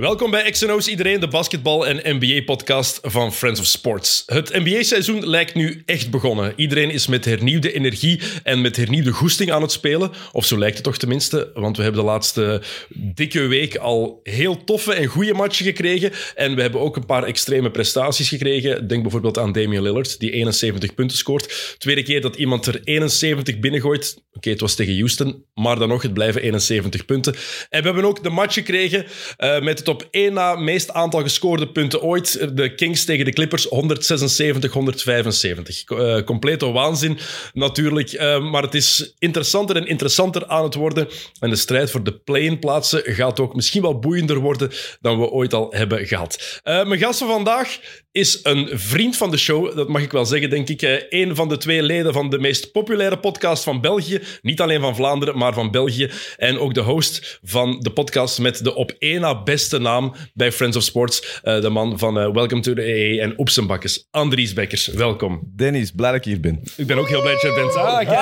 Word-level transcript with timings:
Welkom 0.00 0.30
bij 0.30 0.50
XNO's 0.50 0.86
iedereen, 0.86 1.20
de 1.20 1.28
basketbal- 1.28 1.86
en 1.86 2.16
NBA-podcast 2.18 2.98
van 3.02 3.32
Friends 3.32 3.60
of 3.60 3.66
Sports. 3.66 4.22
Het 4.26 4.52
NBA-seizoen 4.52 5.26
lijkt 5.26 5.54
nu 5.54 5.82
echt 5.86 6.10
begonnen. 6.10 6.52
Iedereen 6.56 6.90
is 6.90 7.06
met 7.06 7.24
hernieuwde 7.24 7.72
energie 7.72 8.20
en 8.42 8.60
met 8.60 8.76
hernieuwde 8.76 9.10
goesting 9.10 9.52
aan 9.52 9.62
het 9.62 9.72
spelen. 9.72 10.10
Of 10.32 10.46
zo 10.46 10.58
lijkt 10.58 10.74
het 10.74 10.84
toch 10.84 10.96
tenminste, 10.96 11.50
want 11.54 11.76
we 11.76 11.82
hebben 11.82 12.00
de 12.00 12.06
laatste 12.06 12.62
dikke 12.88 13.40
week 13.40 13.76
al 13.76 14.20
heel 14.22 14.64
toffe 14.64 14.92
en 14.92 15.06
goede 15.06 15.34
matchen 15.34 15.64
gekregen. 15.64 16.12
En 16.34 16.54
we 16.54 16.62
hebben 16.62 16.80
ook 16.80 16.96
een 16.96 17.06
paar 17.06 17.24
extreme 17.24 17.70
prestaties 17.70 18.28
gekregen. 18.28 18.88
Denk 18.88 19.02
bijvoorbeeld 19.02 19.38
aan 19.38 19.52
Damian 19.52 19.82
Lillard, 19.82 20.20
die 20.20 20.30
71 20.30 20.94
punten 20.94 21.16
scoort. 21.16 21.74
Tweede 21.78 22.02
keer 22.02 22.20
dat 22.20 22.36
iemand 22.36 22.66
er 22.66 22.80
71 22.84 23.58
binnengooit. 23.58 24.22
Oké, 24.32 24.50
het 24.50 24.60
was 24.60 24.74
tegen 24.74 24.96
Houston, 24.96 25.44
maar 25.54 25.78
dan 25.78 25.88
nog, 25.88 26.02
het 26.02 26.14
blijven 26.14 26.42
71 26.42 27.04
punten. 27.04 27.34
En 27.68 27.80
we 27.80 27.86
hebben 27.86 28.04
ook 28.04 28.22
de 28.22 28.30
match 28.30 28.54
gekregen 28.54 29.06
uh, 29.38 29.60
met 29.60 29.78
het 29.78 29.88
op 29.90 30.08
één 30.10 30.32
na 30.32 30.54
meest 30.54 30.92
aantal 30.92 31.22
gescoorde 31.22 31.68
punten 31.68 32.02
ooit. 32.02 32.56
De 32.56 32.74
Kings 32.74 33.04
tegen 33.04 33.24
de 33.24 33.32
Clippers 33.32 33.64
176, 33.64 34.72
175. 34.72 35.90
Uh, 35.90 36.22
complete 36.22 36.70
waanzin 36.70 37.18
natuurlijk. 37.52 38.12
Uh, 38.12 38.50
maar 38.50 38.62
het 38.62 38.74
is 38.74 39.14
interessanter 39.18 39.76
en 39.76 39.86
interessanter 39.86 40.46
aan 40.46 40.64
het 40.64 40.74
worden. 40.74 41.08
En 41.40 41.50
de 41.50 41.56
strijd 41.56 41.90
voor 41.90 42.04
de 42.04 42.18
play-in 42.18 42.58
plaatsen 42.58 43.02
gaat 43.04 43.40
ook 43.40 43.54
misschien 43.54 43.82
wel 43.82 43.98
boeiender 43.98 44.38
worden 44.38 44.70
dan 45.00 45.18
we 45.18 45.30
ooit 45.30 45.54
al 45.54 45.66
hebben 45.70 46.06
gehad. 46.06 46.60
Uh, 46.64 46.86
mijn 46.86 47.00
gast 47.00 47.18
van 47.18 47.28
vandaag 47.28 47.78
is 48.12 48.40
een 48.42 48.68
vriend 48.72 49.16
van 49.16 49.30
de 49.30 49.36
show. 49.36 49.76
Dat 49.76 49.88
mag 49.88 50.02
ik 50.02 50.12
wel 50.12 50.24
zeggen, 50.24 50.50
denk 50.50 50.68
ik. 50.68 51.06
Een 51.08 51.34
van 51.36 51.48
de 51.48 51.56
twee 51.56 51.82
leden 51.82 52.12
van 52.12 52.30
de 52.30 52.38
meest 52.38 52.72
populaire 52.72 53.18
podcast 53.18 53.62
van 53.62 53.80
België. 53.80 54.20
Niet 54.42 54.60
alleen 54.60 54.80
van 54.80 54.96
Vlaanderen, 54.96 55.38
maar 55.38 55.54
van 55.54 55.70
België. 55.70 56.10
En 56.36 56.58
ook 56.58 56.74
de 56.74 56.80
host 56.80 57.38
van 57.42 57.80
de 57.80 57.90
podcast 57.90 58.38
met 58.38 58.64
de 58.64 58.74
op 58.74 58.92
één 58.98 59.20
na 59.20 59.42
beste 59.42 59.78
naam 59.78 60.14
bij 60.34 60.52
Friends 60.52 60.76
of 60.76 60.82
Sports. 60.82 61.40
Uh, 61.44 61.60
de 61.60 61.68
man 61.68 61.98
van 61.98 62.18
uh, 62.18 62.32
Welcome 62.32 62.60
to 62.60 62.74
the 62.74 62.80
AA 62.80 63.22
en 63.22 63.34
Oepsenbakkers. 63.36 64.06
Andries 64.10 64.52
Bekkers, 64.52 64.86
welkom. 64.86 65.52
Dennis, 65.56 65.90
blij 65.90 66.10
dat 66.10 66.18
ik 66.18 66.24
hier 66.24 66.40
ben. 66.40 66.60
Ik 66.76 66.86
ben 66.86 66.98
ook 66.98 67.08
heel 67.08 67.20
blij 67.20 67.32
dat 67.32 67.42
je 67.42 67.48
er 67.48 67.54
bent. 67.54 67.74
Ah, 67.74 67.98
kijk. 67.98 68.18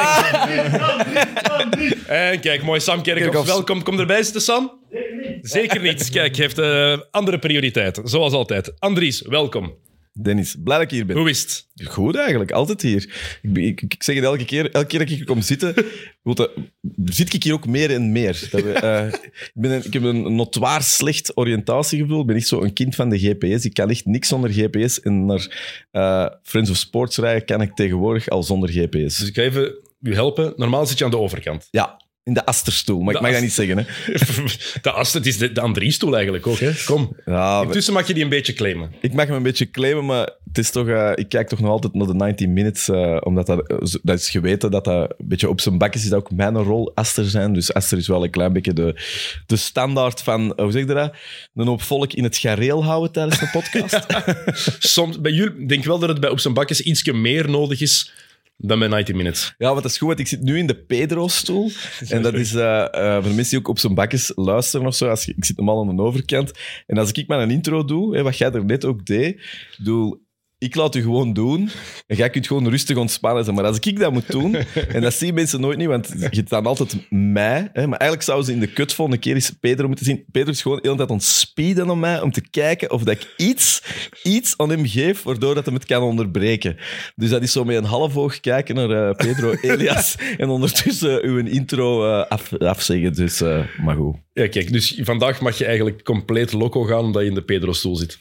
En 2.06 2.41
kijk, 2.41 2.62
mooi 2.62 2.80
Sam 2.80 3.02
Kerkhoff, 3.02 3.47
welkom. 3.47 3.83
Kom 3.83 4.00
erbij 4.00 4.23
zitten, 4.23 4.42
Sam. 4.42 4.78
Zeker 4.91 5.17
niet. 5.17 5.50
Zeker 5.50 5.81
niet. 5.81 6.11
Kijk, 6.11 6.34
je 6.34 6.42
heeft 6.42 6.58
uh, 6.58 6.98
andere 7.11 7.39
prioriteiten, 7.39 8.08
zoals 8.08 8.33
altijd. 8.33 8.81
Andries, 8.81 9.22
welkom. 9.22 9.77
Dennis, 10.22 10.56
blij 10.64 10.77
dat 10.77 10.86
ik 10.86 10.92
hier 10.92 11.06
ben. 11.06 11.17
Hoe 11.17 11.30
is 11.30 11.42
het? 11.42 11.89
Goed 11.89 12.17
eigenlijk, 12.17 12.50
altijd 12.50 12.83
hier. 12.83 13.39
Ik, 13.42 13.56
ik, 13.56 13.83
ik 13.83 14.03
zeg 14.03 14.14
het 14.14 14.25
elke 14.25 14.45
keer, 14.45 14.70
elke 14.70 14.86
keer 14.86 14.98
dat 14.98 15.08
ik 15.08 15.17
hier 15.17 15.25
kom 15.25 15.41
zitten, 15.41 15.75
dat, 16.22 16.50
zit 17.05 17.34
ik 17.34 17.42
hier 17.42 17.53
ook 17.53 17.67
meer 17.67 17.91
en 17.91 18.12
meer. 18.12 18.48
Dat 18.50 18.62
we, 18.62 18.80
uh, 18.83 19.06
ik, 19.47 19.50
ben 19.55 19.70
een, 19.70 19.84
ik 19.84 19.92
heb 19.92 20.03
een 20.03 20.34
notoir 20.34 20.83
slecht 20.83 21.36
oriëntatiegevoel. 21.36 22.20
Ik 22.20 22.27
ben 22.27 22.36
echt 22.36 22.47
zo 22.47 22.62
een 22.62 22.73
kind 22.73 22.95
van 22.95 23.08
de 23.08 23.19
GPS. 23.19 23.64
Ik 23.64 23.75
kan 23.75 23.91
echt 23.91 24.05
niks 24.05 24.28
zonder 24.28 24.50
GPS. 24.50 25.00
En 25.00 25.27
naar 25.27 25.77
uh, 25.92 26.27
Friends 26.42 26.70
of 26.70 26.77
Sports 26.77 27.17
rijden 27.17 27.45
kan 27.45 27.61
ik 27.61 27.75
tegenwoordig 27.75 28.28
al 28.28 28.42
zonder 28.42 28.69
GPS. 28.69 29.19
Dus 29.19 29.28
ik 29.28 29.34
ga 29.34 29.42
even 29.42 29.75
u 30.00 30.14
helpen. 30.14 30.52
Normaal 30.56 30.86
zit 30.86 30.98
je 30.98 31.05
aan 31.05 31.11
de 31.11 31.19
overkant. 31.19 31.69
Ja, 31.70 32.00
in 32.28 32.34
de 32.34 32.46
asterstoel, 32.46 33.00
maar 33.00 33.12
de 33.12 33.18
ik 33.18 33.24
mag 33.24 33.32
dat 33.32 33.42
niet 33.42 33.52
zeggen. 33.52 33.78
Hè. 33.78 33.84
De 34.82 34.90
aster, 34.90 35.18
het 35.18 35.28
is 35.28 35.38
de, 35.38 35.52
de 35.52 35.60
Andriestoel 35.60 36.14
eigenlijk 36.14 36.46
ook. 36.46 36.58
Hè. 36.58 36.70
Kom. 36.84 37.16
Ja, 37.24 37.62
Intussen 37.62 37.92
mag 37.92 38.06
je 38.06 38.14
die 38.14 38.22
een 38.22 38.28
beetje 38.28 38.52
claimen. 38.52 38.92
Ik 39.00 39.12
mag 39.12 39.26
hem 39.26 39.36
een 39.36 39.42
beetje 39.42 39.70
claimen, 39.70 40.06
maar 40.06 40.30
het 40.46 40.58
is 40.58 40.70
toch, 40.70 40.86
uh, 40.86 41.12
ik 41.14 41.28
kijk 41.28 41.48
toch 41.48 41.60
nog 41.60 41.70
altijd 41.70 41.94
naar 41.94 42.06
de 42.06 42.14
90 42.14 42.46
minutes, 42.46 42.88
uh, 42.88 43.16
omdat 43.20 43.46
dat, 43.46 43.68
dat 44.02 44.18
is 44.18 44.30
geweten 44.30 44.70
dat 44.70 44.84
dat 44.84 45.08
een 45.18 45.26
beetje 45.26 45.48
op 45.48 45.60
zijn 45.60 45.78
bakjes 45.78 46.02
is 46.02 46.08
dat 46.08 46.18
ook 46.18 46.30
mijn 46.30 46.56
rol 46.56 46.92
Aster 46.94 47.24
zijn. 47.24 47.52
Dus 47.52 47.72
Aster 47.72 47.98
is 47.98 48.08
wel 48.08 48.24
een 48.24 48.30
klein 48.30 48.52
beetje 48.52 48.72
de, 48.72 49.02
de 49.46 49.56
standaard 49.56 50.22
van, 50.22 50.52
hoe 50.56 50.72
zeg 50.72 50.86
je 50.86 50.94
dat? 50.94 51.12
Een 51.55 51.67
hoop 51.67 51.83
volk 51.83 52.12
in 52.12 52.24
het 52.24 52.36
gareel 52.36 52.84
houden 52.84 53.12
tijdens 53.12 53.38
de 53.38 53.48
podcast. 53.52 54.05
ja. 54.08 54.24
Soms, 54.78 55.20
bij 55.20 55.33
jullie, 55.33 55.67
denk 55.67 55.84
wel 55.84 55.98
dat 55.98 56.08
het 56.08 56.20
bij 56.20 56.30
op 56.30 56.40
zijn 56.40 56.55
bakjes 56.55 56.80
ietsje 56.80 57.12
meer 57.12 57.50
nodig 57.50 57.80
is 57.80 58.12
dan 58.58 58.79
bij 58.79 58.89
90 58.89 59.14
Minutes. 59.14 59.55
Ja, 59.58 59.69
want 59.69 59.83
dat 59.83 59.91
is 59.91 59.98
goed, 59.98 60.07
want 60.07 60.20
ik 60.20 60.27
zit 60.27 60.42
nu 60.42 60.58
in 60.58 60.67
de 60.67 60.77
Pedro-stoel. 60.77 61.70
En 62.08 62.23
dat 62.23 62.35
is 62.35 62.55
uh, 62.55 62.61
uh, 62.61 63.13
voor 63.13 63.23
de 63.23 63.29
mensen 63.29 63.48
die 63.51 63.58
ook 63.58 63.69
op 63.69 63.79
zijn 63.79 63.95
bakjes 63.95 64.33
luisteren 64.35 64.86
of 64.86 64.95
zo. 64.95 65.08
Als 65.08 65.29
ik 65.29 65.45
zit 65.45 65.57
normaal 65.57 65.89
aan 65.89 65.96
de 65.96 66.02
overkant. 66.02 66.52
En 66.86 66.98
als 66.98 67.13
ik 67.13 67.27
maar 67.27 67.41
een 67.41 67.51
intro 67.51 67.85
doe, 67.85 68.17
hè, 68.17 68.23
wat 68.23 68.39
jij 68.39 68.52
er 68.52 68.64
net 68.64 68.85
ook 68.85 69.07
deed, 69.07 69.41
doe 69.79 70.18
ik 70.58 70.74
laat 70.74 70.95
u 70.95 71.02
gewoon 71.02 71.33
doen 71.33 71.70
en 72.07 72.17
jij 72.17 72.30
kunt 72.30 72.46
gewoon 72.46 72.69
rustig 72.69 72.96
ontspannen 72.96 73.45
zijn. 73.45 73.57
Maar 73.57 73.64
als 73.64 73.79
ik 73.79 73.98
dat 73.98 74.13
moet 74.13 74.30
doen, 74.30 74.55
en 74.95 75.01
dat 75.01 75.14
zien 75.14 75.35
mensen 75.35 75.61
nooit 75.61 75.79
niet, 75.79 75.86
want 75.86 76.14
je 76.30 76.42
dan 76.42 76.67
altijd 76.67 76.96
mij, 77.11 77.70
hè, 77.73 77.86
maar 77.86 77.98
eigenlijk 77.98 78.23
zouden 78.23 78.46
ze 78.46 78.52
in 78.52 78.61
de 78.61 78.73
kut 78.73 78.92
volgende 78.92 79.20
keer 79.20 79.35
eens 79.35 79.52
Pedro 79.61 79.86
moeten 79.86 80.05
zien. 80.05 80.24
Pedro 80.33 80.51
is 80.51 80.63
gewoon 80.63 80.77
de 80.77 80.86
hele 80.86 80.97
tijd 80.97 81.11
ontspeeden 81.11 81.91
om 81.91 81.98
mij, 81.98 82.20
om 82.20 82.33
te 82.33 82.48
kijken 82.51 82.91
of 82.91 83.02
dat 83.02 83.14
ik 83.14 83.35
iets, 83.36 83.83
iets 84.23 84.55
aan 84.57 84.70
hem 84.70 84.86
geef, 84.86 85.23
waardoor 85.23 85.55
dat 85.55 85.64
hem 85.64 85.74
het 85.74 85.85
kan 85.85 86.02
onderbreken. 86.02 86.77
Dus 87.17 87.30
dat 87.30 87.42
is 87.42 87.52
zo 87.52 87.64
met 87.64 87.77
een 87.77 87.85
half 87.85 88.17
oog 88.17 88.41
kijken 88.41 88.74
naar 88.74 88.91
uh, 88.91 89.14
Pedro 89.14 89.52
Elias 89.61 90.17
en 90.39 90.48
ondertussen 90.48 91.24
uw 91.24 91.47
intro 91.47 92.07
uh, 92.07 92.27
af, 92.27 92.58
afzeggen. 92.58 93.13
Dus, 93.13 93.41
maar 93.85 93.97
goed. 93.97 94.17
Ja, 94.33 94.48
kijk, 94.48 94.73
dus 94.73 95.01
vandaag 95.02 95.41
mag 95.41 95.58
je 95.58 95.64
eigenlijk 95.64 96.05
compleet 96.05 96.52
loco 96.52 96.83
gaan 96.83 97.05
omdat 97.05 97.23
je 97.23 97.29
in 97.29 97.35
de 97.35 97.42
Pedro-stoel 97.42 97.97
zit. 97.97 98.18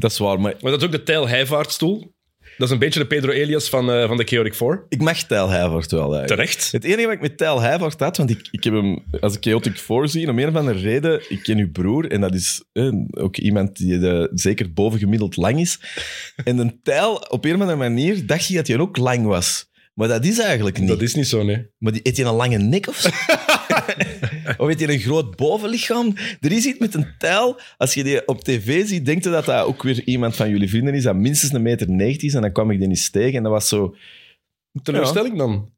Dat 0.00 0.10
is 0.10 0.18
waar, 0.18 0.40
maar... 0.40 0.54
Maar 0.60 0.70
dat 0.70 0.80
is 0.80 0.86
ook 0.86 0.92
de 0.92 1.02
Tijl 1.02 1.28
Heijvaartstoel. 1.28 2.12
Dat 2.56 2.68
is 2.68 2.74
een 2.74 2.80
beetje 2.80 3.00
de 3.00 3.06
Pedro 3.06 3.30
Elias 3.30 3.68
van, 3.68 3.90
uh, 3.90 4.06
van 4.06 4.16
de 4.16 4.24
Chaotic 4.24 4.54
4. 4.54 4.84
Ik 4.88 5.00
mag 5.00 5.22
Tijl 5.22 5.48
Heijvaart 5.48 5.90
wel. 5.90 6.14
Eigenlijk. 6.14 6.28
Terecht. 6.28 6.72
Het 6.72 6.84
enige 6.84 7.04
wat 7.04 7.12
ik 7.12 7.20
met 7.20 7.36
Tijl 7.36 7.60
Heijvaart 7.60 8.00
had, 8.00 8.16
want 8.16 8.30
ik, 8.30 8.48
ik 8.50 8.64
heb 8.64 8.72
hem 8.72 9.04
als 9.20 9.34
ik 9.34 9.42
Chaotic 9.42 9.78
4 9.78 10.08
zie, 10.08 10.28
om 10.28 10.38
een 10.38 10.48
of 10.48 10.54
andere 10.54 10.78
reden, 10.78 11.22
ik 11.28 11.42
ken 11.42 11.58
uw 11.58 11.70
broer, 11.70 12.10
en 12.10 12.20
dat 12.20 12.34
is 12.34 12.64
eh, 12.72 12.92
ook 13.10 13.36
iemand 13.36 13.76
die 13.76 13.98
de, 13.98 14.30
zeker 14.34 14.72
bovengemiddeld 14.72 15.36
lang 15.36 15.60
is. 15.60 15.80
En 16.44 16.58
een 16.58 16.80
Tijl, 16.82 17.14
op 17.14 17.44
een 17.44 17.54
of 17.54 17.60
andere 17.60 17.78
manier, 17.78 18.26
dacht 18.26 18.46
je 18.46 18.54
dat 18.54 18.66
hij 18.66 18.78
ook 18.78 18.96
lang 18.96 19.26
was. 19.26 19.69
Maar 20.00 20.08
dat 20.08 20.24
is 20.24 20.38
eigenlijk 20.38 20.78
niet. 20.78 20.88
Dat 20.88 21.02
is 21.02 21.14
niet 21.14 21.26
zo, 21.26 21.42
nee. 21.42 21.66
Maar 21.78 21.92
die, 21.92 22.00
heeft 22.02 22.16
hij 22.16 22.26
een 22.26 22.34
lange 22.34 22.58
nek 22.58 22.88
of 22.88 22.96
zo? 22.96 23.08
of 24.62 24.66
heeft 24.66 24.80
hij 24.80 24.88
een 24.88 25.00
groot 25.00 25.36
bovenlichaam? 25.36 26.14
Er 26.40 26.52
is 26.52 26.66
iets 26.66 26.78
met 26.78 26.94
een 26.94 27.06
tijl. 27.18 27.60
Als 27.76 27.94
je 27.94 28.04
die 28.04 28.26
op 28.26 28.44
tv 28.44 28.86
ziet, 28.86 29.04
denkt 29.04 29.24
je 29.24 29.30
dat 29.30 29.44
dat 29.44 29.64
ook 29.64 29.82
weer 29.82 30.02
iemand 30.04 30.36
van 30.36 30.50
jullie 30.50 30.68
vrienden 30.68 30.94
is, 30.94 31.02
dat 31.02 31.14
minstens 31.14 31.52
een 31.52 31.62
meter 31.62 31.90
90 31.90 32.22
is. 32.28 32.34
En 32.34 32.40
dan 32.40 32.52
kwam 32.52 32.70
ik 32.70 32.78
die 32.78 32.88
eens 32.88 33.10
tegen 33.10 33.36
en 33.36 33.42
dat 33.42 33.52
was 33.52 33.68
zo... 33.68 33.94
Teleurstelling 34.82 35.32
ja. 35.32 35.38
dan? 35.38 35.70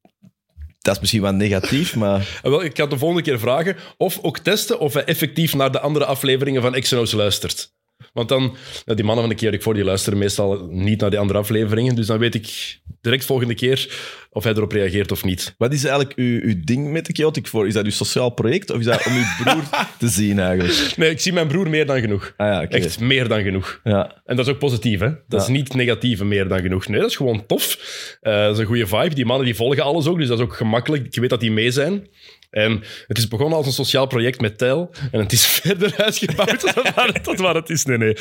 Dat 0.79 0.95
is 0.95 1.01
misschien 1.01 1.23
wel 1.23 1.33
negatief, 1.33 1.97
maar... 1.97 2.29
Wel, 2.43 2.65
ik 2.65 2.77
ga 2.77 2.87
de 2.87 2.99
volgende 2.99 3.23
keer 3.23 3.39
vragen 3.39 3.77
of 3.97 4.19
ook 4.23 4.39
testen 4.39 4.79
of 4.79 4.95
hij 4.95 5.05
effectief 5.05 5.55
naar 5.55 5.73
de 5.73 5.81
andere 5.81 6.05
afleveringen 6.05 6.63
van 6.63 6.81
XNO's 6.81 7.13
luistert. 7.13 7.75
Want 8.13 8.29
dan, 8.29 8.57
ja, 8.85 8.95
die 8.95 9.05
mannen 9.05 9.25
van 9.25 9.35
de 9.35 9.41
keer 9.41 9.63
voor 9.63 9.75
die 9.75 9.85
luisteren 9.85 10.19
meestal 10.19 10.67
niet 10.71 11.01
naar 11.01 11.11
die 11.11 11.19
andere 11.19 11.39
afleveringen. 11.39 11.95
Dus 11.95 12.07
dan 12.07 12.19
weet 12.19 12.35
ik 12.35 12.79
direct 13.01 13.25
volgende 13.25 13.55
keer 13.55 13.89
of 14.31 14.45
hij 14.45 14.53
erop 14.53 14.73
reageert 14.73 15.13
of 15.13 15.25
niet. 15.25 15.55
Wat 15.59 15.73
is 15.73 15.85
eigenlijk 15.85 16.19
uw, 16.19 16.41
uw 16.41 16.55
ding 16.65 16.91
met 16.91 17.07
de 17.07 17.13
Chaotic 17.13 17.47
voor? 17.47 17.67
Is 17.67 17.75
dat 17.75 17.85
uw 17.85 17.91
sociaal 17.91 18.31
project 18.31 18.71
of 18.71 18.79
is 18.79 18.85
dat 18.85 19.07
om 19.07 19.13
uw 19.13 19.45
broer 19.45 19.63
te 19.99 20.09
zien 20.09 20.39
eigenlijk? 20.39 20.97
Nee, 20.97 21.11
ik 21.11 21.21
zie 21.21 21.33
mijn 21.33 21.47
broer 21.47 21.69
meer 21.69 21.87
dan 21.87 22.01
genoeg. 22.01 22.35
Ah, 22.37 22.47
ja, 22.47 22.63
okay. 22.63 22.81
Echt 22.81 23.01
meer 23.01 23.29
dan 23.29 23.43
genoeg. 23.43 23.81
Ja. 23.85 24.23
En 24.25 24.37
dat 24.37 24.47
is 24.47 24.53
ook 24.53 24.59
positief, 24.59 25.01
hè? 25.01 25.09
Dat 25.09 25.23
ja. 25.29 25.39
is 25.39 25.47
niet 25.47 25.75
negatieve 25.75 26.25
meer 26.25 26.49
dan 26.49 26.61
genoeg. 26.61 26.87
Nee, 26.89 27.01
dat 27.01 27.11
is 27.11 27.17
gewoon 27.17 27.47
tof. 27.47 27.77
Uh, 28.23 28.33
dat 28.33 28.55
is 28.55 28.59
een 28.59 28.67
goede 28.67 28.87
vibe. 28.87 29.15
Die 29.15 29.27
mannen 29.27 29.45
die 29.45 29.55
volgen 29.55 29.83
alles 29.83 30.07
ook, 30.07 30.19
dus 30.19 30.29
dat 30.29 30.39
is 30.39 30.45
ook 30.45 30.57
gemakkelijk. 30.57 31.07
Ik 31.07 31.15
weet 31.15 31.31
dat 31.31 31.41
die 31.41 31.53
mee 31.53 31.71
zijn. 31.71 32.09
En 32.53 32.83
het 33.07 33.19
is 33.19 33.29
begonnen 33.29 33.57
als 33.57 33.67
een 33.67 33.73
sociaal 33.73 34.07
project 34.07 34.41
met 34.41 34.59
Tel. 34.59 34.91
En 35.11 35.21
het 35.21 35.33
is 35.33 35.47
verder 35.63 35.95
uitgebouwd 35.97 36.61
tot, 36.61 36.95
waar, 36.95 37.21
tot 37.23 37.39
waar 37.39 37.55
het 37.55 37.71
is. 37.71 37.85
Nee, 37.85 37.99
nee. 37.99 38.15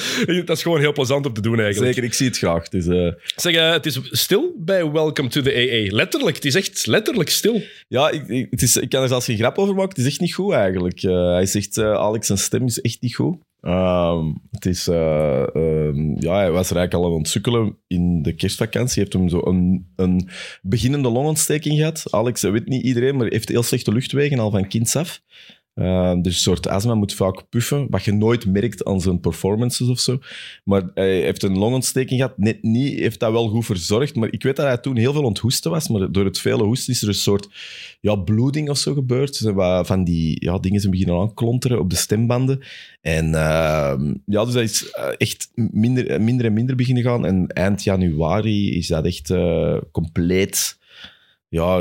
Dat 0.44 0.58
is 0.58 0.64
gewoon 0.64 0.80
heel 0.80 0.94
plezant 0.94 1.26
om 1.26 1.34
te 1.34 1.42
doen 1.42 1.60
eigenlijk. 1.60 1.94
Zeker, 1.94 2.10
ik 2.10 2.14
zie 2.14 2.28
het 2.28 2.38
graag. 2.38 2.70
Dus, 2.70 2.86
uh... 2.86 3.12
Zeg, 3.36 3.56
uh, 3.56 3.72
het 3.72 3.86
is 3.86 4.00
stil 4.04 4.56
bij 4.58 4.92
Welcome 4.92 5.30
to 5.30 5.42
the 5.42 5.54
AA. 5.54 5.96
Letterlijk, 5.96 6.36
het 6.36 6.46
is 6.46 6.56
echt 6.56 6.86
letterlijk 6.86 7.30
stil. 7.30 7.62
Ja, 7.88 8.10
ik, 8.10 8.28
ik, 8.28 8.48
het 8.50 8.62
is, 8.62 8.76
ik 8.76 8.90
kan 8.90 9.02
er 9.02 9.08
zelfs 9.08 9.26
geen 9.26 9.38
grap 9.38 9.58
over 9.58 9.76
maken. 9.76 9.90
Het 9.90 9.98
is 9.98 10.06
echt 10.06 10.20
niet 10.20 10.34
goed 10.34 10.54
eigenlijk. 10.54 11.04
Uh, 11.04 11.32
hij 11.34 11.46
zegt, 11.46 11.78
Alex, 11.78 12.28
zijn 12.28 12.38
stem 12.38 12.66
is 12.66 12.82
echt 12.82 13.02
niet 13.02 13.16
goed. 13.16 13.38
Um, 13.62 14.42
het 14.52 14.66
is, 14.66 14.88
uh, 14.88 15.46
um, 15.54 16.16
ja, 16.20 16.36
hij 16.36 16.52
was 16.52 16.70
er 16.70 16.76
eigenlijk 16.78 16.94
al 16.94 17.12
aan 17.12 17.18
het 17.18 17.28
sukkelen 17.28 17.78
in 17.88 18.22
de 18.22 18.36
kerstvakantie. 18.36 19.02
Heeft 19.02 19.14
hem 19.14 19.30
zo 19.30 19.42
een, 19.44 19.92
een 19.96 20.30
beginnende 20.62 21.10
longontsteking 21.10 21.78
gehad. 21.78 22.04
Alex, 22.10 22.42
dat 22.42 22.52
weet 22.52 22.68
niet 22.68 22.84
iedereen, 22.84 23.16
maar 23.16 23.28
heeft 23.28 23.50
heel 23.50 23.64
slechte 23.64 23.92
luchtwegen 23.92 24.40
al 24.40 24.52
van 24.52 24.68
kinds 24.68 24.96
af. 24.96 25.22
Uh, 25.76 26.14
dus 26.22 26.34
een 26.34 26.42
soort 26.42 26.68
astma 26.68 26.96
moet 26.96 27.14
vaak 27.14 27.50
puffen, 27.50 27.88
wat 27.90 28.04
je 28.04 28.12
nooit 28.12 28.46
merkt 28.46 28.86
aan 28.86 29.02
zijn 29.02 29.20
performances 29.20 29.88
of 29.88 30.00
zo. 30.00 30.20
Maar 30.64 30.84
hij 30.94 31.22
heeft 31.22 31.44
een 31.44 31.58
longontsteking 31.58 32.20
gehad, 32.20 32.38
net 32.38 32.64
niet, 32.64 33.00
heeft 33.00 33.20
dat 33.20 33.32
wel 33.32 33.48
goed 33.48 33.66
verzorgd. 33.66 34.16
Maar 34.16 34.32
ik 34.32 34.44
weet 34.44 34.56
dat 34.56 34.66
hij 34.66 34.78
toen 34.78 34.98
heel 34.98 35.14
veel 35.14 35.24
onthoesten 35.24 35.72
was, 35.72 35.88
maar 35.88 36.12
door 36.12 36.26
het 36.26 36.40
vele 36.40 36.64
hoesten 36.64 36.94
is 36.94 37.02
er 37.02 37.08
een 37.08 37.14
soort 37.14 37.48
ja, 38.00 38.16
bloeding 38.16 38.70
of 38.70 38.78
zo 38.78 38.94
gebeurd. 38.94 39.38
Van 39.82 40.04
die 40.04 40.44
ja, 40.44 40.58
dingen 40.58 40.80
zijn 40.80 40.92
beginnen 40.92 41.20
aanklonteren 41.20 41.80
op 41.80 41.90
de 41.90 41.96
stembanden. 41.96 42.60
En 43.02 43.26
uh, 43.26 43.94
ja, 44.26 44.46
dus 44.46 44.54
dat 44.54 44.64
is 44.64 44.92
echt 45.18 45.52
minder, 45.54 46.22
minder 46.22 46.46
en 46.46 46.54
minder 46.54 46.76
beginnen 46.76 47.04
gaan. 47.04 47.26
En 47.26 47.48
eind 47.48 47.84
januari 47.84 48.78
is 48.78 48.88
dat 48.88 49.06
echt 49.06 49.30
uh, 49.30 49.78
compleet 49.92 50.80
ja, 51.52 51.80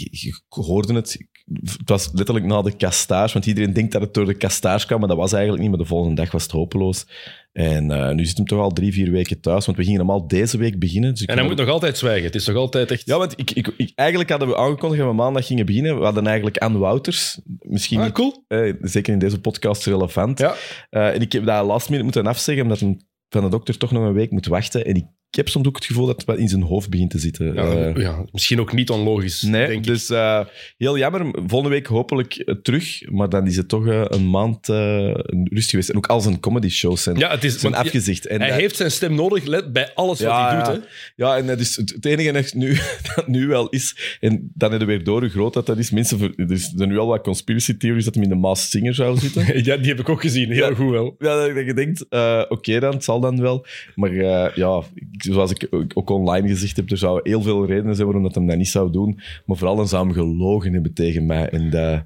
ik 0.00 0.42
hoorde 0.48 0.94
het. 0.94 1.26
Het 1.62 1.88
was 1.88 2.10
letterlijk 2.12 2.46
na 2.46 2.62
de 2.62 2.76
castage, 2.76 3.32
want 3.32 3.46
iedereen 3.46 3.72
denkt 3.72 3.92
dat 3.92 4.00
het 4.00 4.14
door 4.14 4.24
de 4.26 4.36
castage 4.36 4.86
kwam, 4.86 4.98
maar 4.98 5.08
dat 5.08 5.16
was 5.16 5.32
eigenlijk 5.32 5.62
niet. 5.62 5.70
Maar 5.72 5.80
de 5.80 5.86
volgende 5.88 6.14
dag 6.14 6.30
was 6.30 6.42
het 6.42 6.52
hopeloos. 6.52 7.06
En 7.52 7.90
eh, 7.90 8.14
nu 8.14 8.24
zit 8.24 8.36
hem 8.36 8.46
toch 8.46 8.60
al 8.60 8.70
drie, 8.72 8.92
vier 8.92 9.10
weken 9.10 9.40
thuis, 9.40 9.66
want 9.66 9.78
we 9.78 9.84
gingen 9.84 10.00
hem 10.00 10.10
al 10.10 10.26
deze 10.28 10.58
week 10.58 10.78
beginnen. 10.78 11.10
Dus 11.10 11.24
En 11.24 11.38
hij 11.38 11.46
moet 11.46 11.56
nog 11.56 11.68
altijd 11.68 11.98
zwijgen. 11.98 12.24
Het 12.24 12.34
is 12.34 12.46
nog 12.46 12.56
altijd 12.56 12.90
echt... 12.90 13.06
Ja, 13.06 13.18
want 13.18 13.32
ik, 13.36 13.50
ik, 13.50 13.72
ik- 13.76 13.92
eigenlijk 13.94 14.30
hadden 14.30 14.48
we 14.48 14.56
aangekondigd 14.56 15.00
dat 15.00 15.10
we 15.10 15.16
maandag 15.16 15.46
gingen 15.46 15.66
beginnen. 15.66 15.98
We 15.98 16.04
hadden 16.04 16.26
eigenlijk 16.26 16.56
Anne 16.58 16.78
Wouters. 16.78 17.40
Misschien 17.58 17.98
Ah, 17.98 18.04
niet, 18.04 18.12
cool. 18.14 18.44
eh, 18.48 18.74
zeker 18.80 19.12
in 19.12 19.18
deze 19.18 19.40
podcast 19.40 19.86
relevant. 19.86 20.38
Ja. 20.38 20.54
Eh, 20.90 21.14
en 21.14 21.20
ik 21.20 21.32
heb 21.32 21.44
dat 21.46 21.66
last 21.66 21.86
minute 21.86 22.04
moeten 22.04 22.26
afzeggen, 22.26 22.62
omdat 22.64 22.80
hem 22.80 22.96
van 23.28 23.42
de 23.42 23.48
dokter 23.48 23.78
toch 23.78 23.92
nog 23.92 24.02
een 24.04 24.12
week 24.12 24.30
moet 24.30 24.46
wachten. 24.46 24.84
En 24.86 24.94
ik, 24.94 25.04
ik 25.36 25.42
heb 25.44 25.50
soms 25.50 25.66
ook 25.66 25.76
het 25.76 25.84
gevoel 25.84 26.06
dat 26.06 26.16
het 26.16 26.24
wat 26.24 26.38
in 26.38 26.48
zijn 26.48 26.62
hoofd 26.62 26.90
begint 26.90 27.10
te 27.10 27.18
zitten. 27.18 27.54
Ja, 27.54 27.62
Eh, 27.70 27.96
ja, 27.96 28.24
misschien 28.32 28.60
ook 28.60 28.72
niet 28.72 28.90
onlogisch, 28.90 29.42
Nee, 29.42 29.66
denk 29.66 29.78
ik. 29.78 29.84
dus 29.86 30.10
eh, 30.10 30.40
heel 30.78 30.98
jammer. 30.98 31.26
Volgende 31.32 31.68
week 31.68 31.86
hopelijk 31.86 32.34
eh, 32.36 32.54
terug. 32.62 33.10
Maar 33.10 33.28
dan 33.28 33.46
is 33.46 33.56
het 33.56 33.68
toch 33.68 33.86
een 33.86 34.30
maand 34.30 34.68
eh, 34.68 35.10
rust 35.44 35.70
geweest. 35.70 35.88
En 35.88 35.96
ook 35.96 36.06
al 36.06 36.20
zijn 36.20 36.40
comedy 36.40 36.68
shows 36.68 37.02
zijn, 37.02 37.18
Ja, 37.18 37.30
het 37.30 37.44
is, 37.44 37.58
zijn 37.60 37.72
want 37.72 37.84
afgezegd. 37.84 38.26
En 38.26 38.40
hij 38.40 38.48
dat- 38.48 38.58
heeft 38.58 38.76
zijn 38.76 38.90
stem 38.90 39.14
nodig 39.14 39.44
let, 39.44 39.72
bij 39.72 39.90
alles 39.94 40.20
wat 40.20 40.32
hij 40.32 40.56
doet. 40.56 40.66
ja. 40.66 40.72
Hè. 40.72 40.78
Ja, 41.16 41.36
en 41.36 41.46
dat 41.46 41.60
is 41.60 41.76
het, 41.76 41.90
het 41.94 42.04
enige 42.04 42.32
dat 42.32 42.54
nu, 42.54 42.76
dat 43.14 43.26
nu 43.28 43.46
wel 43.46 43.68
is, 43.68 44.16
en 44.20 44.50
dan 44.54 44.70
heb 44.70 44.80
je 44.80 44.86
weer 44.86 45.04
door 45.04 45.20
hoe 45.20 45.28
groot 45.30 45.52
dat, 45.54 45.66
dat 45.66 45.78
is. 45.78 45.90
Mensen, 45.90 46.20
er 46.36 46.60
er 46.78 46.86
nu 46.86 46.98
al 46.98 47.06
wat 47.06 47.22
conspiracy 47.22 47.76
theories 47.76 48.04
dat 48.04 48.14
hij 48.14 48.22
in 48.22 48.28
de 48.28 48.34
Maas 48.34 48.70
Singer 48.70 48.94
zou 48.94 49.18
zitten. 49.18 49.44
Ja, 49.64 49.76
die 49.76 49.88
heb 49.88 50.00
ik 50.00 50.08
ook 50.08 50.20
gezien. 50.20 50.50
Heel 50.52 50.68
Ja. 50.68 50.74
goed 50.74 50.90
wel. 50.90 51.14
ja, 51.18 51.46
dat 51.54 51.66
je 51.66 51.74
denkt, 51.74 52.04
oké 52.50 52.80
dan, 52.80 52.92
het 52.92 53.04
zal 53.04 53.20
dan 53.20 53.40
wel. 53.40 53.66
Maar 53.94 54.14
ja, 54.14 54.82
ik- 54.94 55.24
zoals 55.32 55.50
ik 55.50 55.66
ook- 55.94 56.10
online 56.10 56.48
gezegd 56.48 56.76
heb, 56.76 56.90
er 56.90 56.98
zouden 56.98 57.30
heel 57.30 57.42
veel 57.42 57.66
redenen 57.66 57.94
zijn 57.94 58.06
waarom 58.06 58.24
dat 58.24 58.34
hem 58.34 58.46
dat 58.46 58.56
niet 58.56 58.68
zou 58.68 58.92
doen. 58.92 59.20
Maar 59.46 59.56
vooral 59.56 59.76
dan 59.76 59.88
zou 59.88 60.04
hem 60.04 60.14
gelogen 60.14 60.72
hebben 60.72 60.94
tegen 60.94 61.26
mij. 61.26 61.48
En 61.48 61.70
dat, 61.70 62.04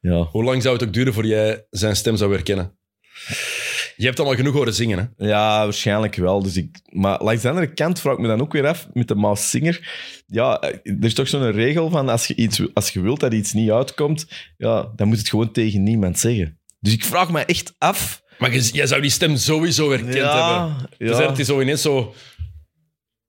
ja... 0.00 0.22
Hoe 0.22 0.44
lang 0.44 0.62
zou 0.62 0.74
het 0.76 0.84
ook 0.86 0.92
duren 0.92 1.12
voor 1.14 1.26
jij 1.26 1.66
zijn 1.70 1.96
stem 1.96 2.16
zou 2.16 2.32
herkennen? 2.32 2.72
Je 3.96 4.04
hebt 4.04 4.18
allemaal 4.18 4.36
genoeg 4.36 4.54
horen 4.54 4.74
zingen, 4.74 4.98
hè? 5.16 5.26
Ja, 5.28 5.62
waarschijnlijk 5.64 6.14
wel. 6.14 6.42
Dus 6.42 6.56
ik, 6.56 6.80
maar 6.90 7.22
langs 7.22 7.42
de 7.42 7.48
andere 7.48 7.72
kant 7.72 8.00
vraag 8.00 8.14
ik 8.14 8.20
me 8.20 8.26
dan 8.26 8.40
ook 8.40 8.52
weer 8.52 8.66
af 8.66 8.88
met 8.92 9.08
de 9.08 9.14
Maas 9.14 9.50
Singer. 9.50 9.90
Ja, 10.26 10.60
eh, 10.60 10.68
er 10.92 11.04
is 11.04 11.14
toch 11.14 11.28
zo'n 11.28 11.50
regel 11.52 11.90
van 11.90 12.08
als 12.08 12.26
je, 12.26 12.34
iets, 12.34 12.62
als 12.74 12.90
je 12.90 13.00
wilt 13.00 13.20
dat 13.20 13.32
iets 13.32 13.52
niet 13.52 13.70
uitkomt, 13.70 14.26
ja, 14.56 14.92
dan 14.96 15.08
moet 15.08 15.18
het 15.18 15.28
gewoon 15.28 15.52
tegen 15.52 15.82
niemand 15.82 16.18
zeggen. 16.18 16.58
Dus 16.80 16.92
ik 16.92 17.04
vraag 17.04 17.30
me 17.30 17.40
echt 17.44 17.74
af. 17.78 18.22
Maar 18.38 18.52
je- 18.54 18.70
jij 18.72 18.86
zou 18.86 19.00
die 19.00 19.10
stem 19.10 19.36
sowieso 19.36 19.88
herkend 19.90 20.12
hebben. 20.14 20.26
ja, 20.32 20.76
Dus 20.98 21.18
ja, 21.18 21.28
het 21.28 21.38
is 21.38 21.46
zo 21.46 21.60
ineens 21.60 21.82
zo... 21.82 22.14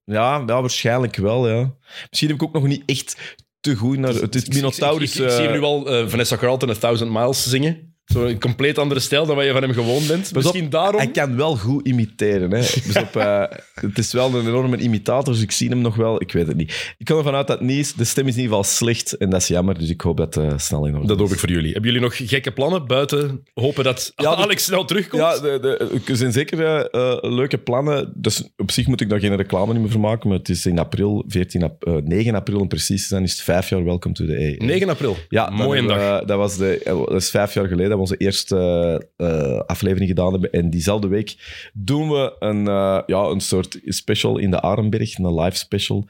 ja, 0.05 0.44
ja, 0.45 0.61
waarschijnlijk 0.61 1.15
wel, 1.15 1.50
ja. 1.50 1.73
Misschien 2.09 2.29
heb 2.29 2.38
ik 2.38 2.44
ook 2.44 2.53
nog 2.53 2.67
niet 2.67 2.83
echt 2.85 3.38
te 3.59 3.75
goed 3.75 3.97
naar... 3.97 4.13
Het 4.13 4.35
is 4.35 4.44
Ik, 4.44 4.53
Minotaurus... 4.53 5.15
ik, 5.15 5.21
ik, 5.21 5.29
ik 5.29 5.35
zie 5.35 5.47
eh, 5.47 5.53
nu 5.53 5.61
al 5.61 5.88
eh, 5.88 6.07
Vanessa 6.07 6.38
Carlton 6.38 6.69
A 6.69 6.73
Thousand 6.73 7.11
Miles 7.11 7.50
zingen. 7.50 7.92
Zo 8.05 8.25
een 8.25 8.39
compleet 8.39 8.77
andere 8.77 9.00
stijl 9.00 9.25
dan 9.25 9.35
wat 9.35 9.45
je 9.45 9.51
van 9.51 9.61
hem 9.61 9.73
gewoon 9.73 10.07
bent. 10.07 10.19
Pas 10.21 10.29
op, 10.29 10.35
Misschien 10.35 10.69
daarom... 10.69 10.95
Hij 10.97 11.11
kan 11.11 11.35
wel 11.35 11.55
goed 11.57 11.88
imiteren. 11.88 12.51
Hè. 12.51 12.57
Dus 12.59 12.95
op, 12.97 13.15
eh, 13.15 13.44
het 13.73 13.97
is 13.97 14.13
wel 14.13 14.33
een 14.35 14.47
enorme 14.47 14.77
imitator, 14.77 15.33
dus 15.33 15.41
ik 15.44 15.51
zie 15.51 15.69
hem 15.69 15.81
nog 15.81 15.95
wel. 15.95 16.21
Ik 16.21 16.31
weet 16.31 16.47
het 16.47 16.55
niet. 16.57 16.94
Ik 16.97 17.05
kan 17.05 17.17
ervan 17.17 17.35
uit 17.35 17.47
dat 17.47 17.59
het 17.59 17.67
niet 17.67 17.77
is. 17.79 17.94
De 17.94 18.03
stem 18.03 18.27
is 18.27 18.35
in 18.35 18.41
ieder 18.41 18.55
geval 18.57 18.71
slecht 18.71 19.17
en 19.17 19.29
dat 19.29 19.41
is 19.41 19.47
jammer. 19.47 19.79
Dus 19.79 19.89
ik 19.89 20.01
hoop 20.01 20.17
dat 20.17 20.35
het 20.35 20.61
snel 20.61 20.85
in 20.85 20.95
orde 20.95 21.07
Dat 21.07 21.19
hoop 21.19 21.31
ik 21.31 21.39
voor 21.39 21.50
jullie. 21.50 21.71
Hebben 21.71 21.91
jullie 21.91 22.05
nog 22.05 22.17
gekke 22.29 22.51
plannen 22.51 22.88
buiten 22.88 23.44
hopen 23.53 23.83
dat 23.83 24.11
Ja, 24.15 24.35
de- 24.35 24.41
Alex 24.41 24.63
snel 24.63 24.85
terugkomt? 24.85 25.21
Ja, 25.21 25.39
de, 25.39 25.57
de, 25.61 26.00
er 26.07 26.15
zijn 26.15 26.31
zeker 26.31 26.85
eh, 26.89 27.17
leuke 27.21 27.57
plannen. 27.57 28.13
Dus 28.15 28.50
op 28.57 28.71
zich 28.71 28.88
moet 28.88 29.01
ik 29.01 29.09
daar 29.09 29.19
geen 29.19 29.35
reclame 29.35 29.73
meer 29.79 29.89
voor 29.91 30.00
maken, 30.01 30.29
maar 30.29 30.38
het 30.38 30.50
is 30.50 30.65
in 30.65 30.79
april, 30.79 31.23
14 31.27 31.63
ap- 31.63 31.83
eh, 31.83 31.94
9 32.03 32.35
april 32.35 32.59
om 32.59 32.67
precies 32.67 33.01
te 33.01 33.07
zijn, 33.07 33.23
is 33.23 33.31
het 33.31 33.41
vijf 33.41 33.69
jaar 33.69 33.83
Welcome 33.83 34.13
to 34.15 34.25
the 34.25 34.57
A. 34.61 34.65
9 34.65 34.89
april. 34.89 35.17
Ja, 35.29 35.45
dan 35.45 35.55
Mooie 35.55 35.85
dag. 35.85 36.23
dat, 36.25 36.38
was 36.38 36.57
de, 36.57 36.81
dat 36.85 37.21
is 37.21 37.29
vijf 37.29 37.53
jaar 37.53 37.67
geleden 37.67 37.92
dat 37.97 38.07
we 38.07 38.13
onze 38.13 38.25
eerste 38.25 39.09
eh, 39.17 39.59
aflevering 39.59 40.09
gedaan 40.09 40.31
hebben. 40.31 40.51
En 40.51 40.69
diezelfde 40.69 41.07
week 41.07 41.35
doen 41.73 42.09
we 42.09 42.35
een, 42.39 42.67
eh, 42.67 42.99
ja, 43.05 43.23
een 43.23 43.41
soort 43.41 43.79
special 43.85 44.37
in 44.37 44.51
de 44.51 44.61
Arenberg, 44.61 45.17
een 45.17 45.39
live 45.39 45.57
special. 45.57 46.07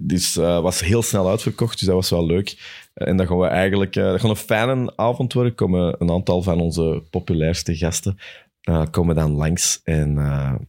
Dus 0.00 0.36
eh 0.36 0.60
was 0.60 0.80
heel 0.80 1.02
snel 1.02 1.28
uitverkocht, 1.28 1.78
dus 1.78 1.86
dat 1.86 1.96
was 1.96 2.10
wel 2.10 2.26
leuk. 2.26 2.56
En 2.94 3.16
dan 3.16 3.26
gaan 3.26 3.38
we 3.38 3.46
eigenlijk... 3.46 3.92
dat 3.92 4.20
gaat 4.20 4.30
een 4.30 4.36
fijne 4.36 4.92
avond 4.96 5.32
worden. 5.32 5.54
komen 5.54 5.96
een 5.98 6.10
aantal 6.10 6.42
van 6.42 6.60
onze 6.60 7.02
populairste 7.10 7.76
gasten 7.76 8.18
komen 8.90 9.14
dan 9.14 9.32
langs. 9.32 9.80
En 9.84 10.14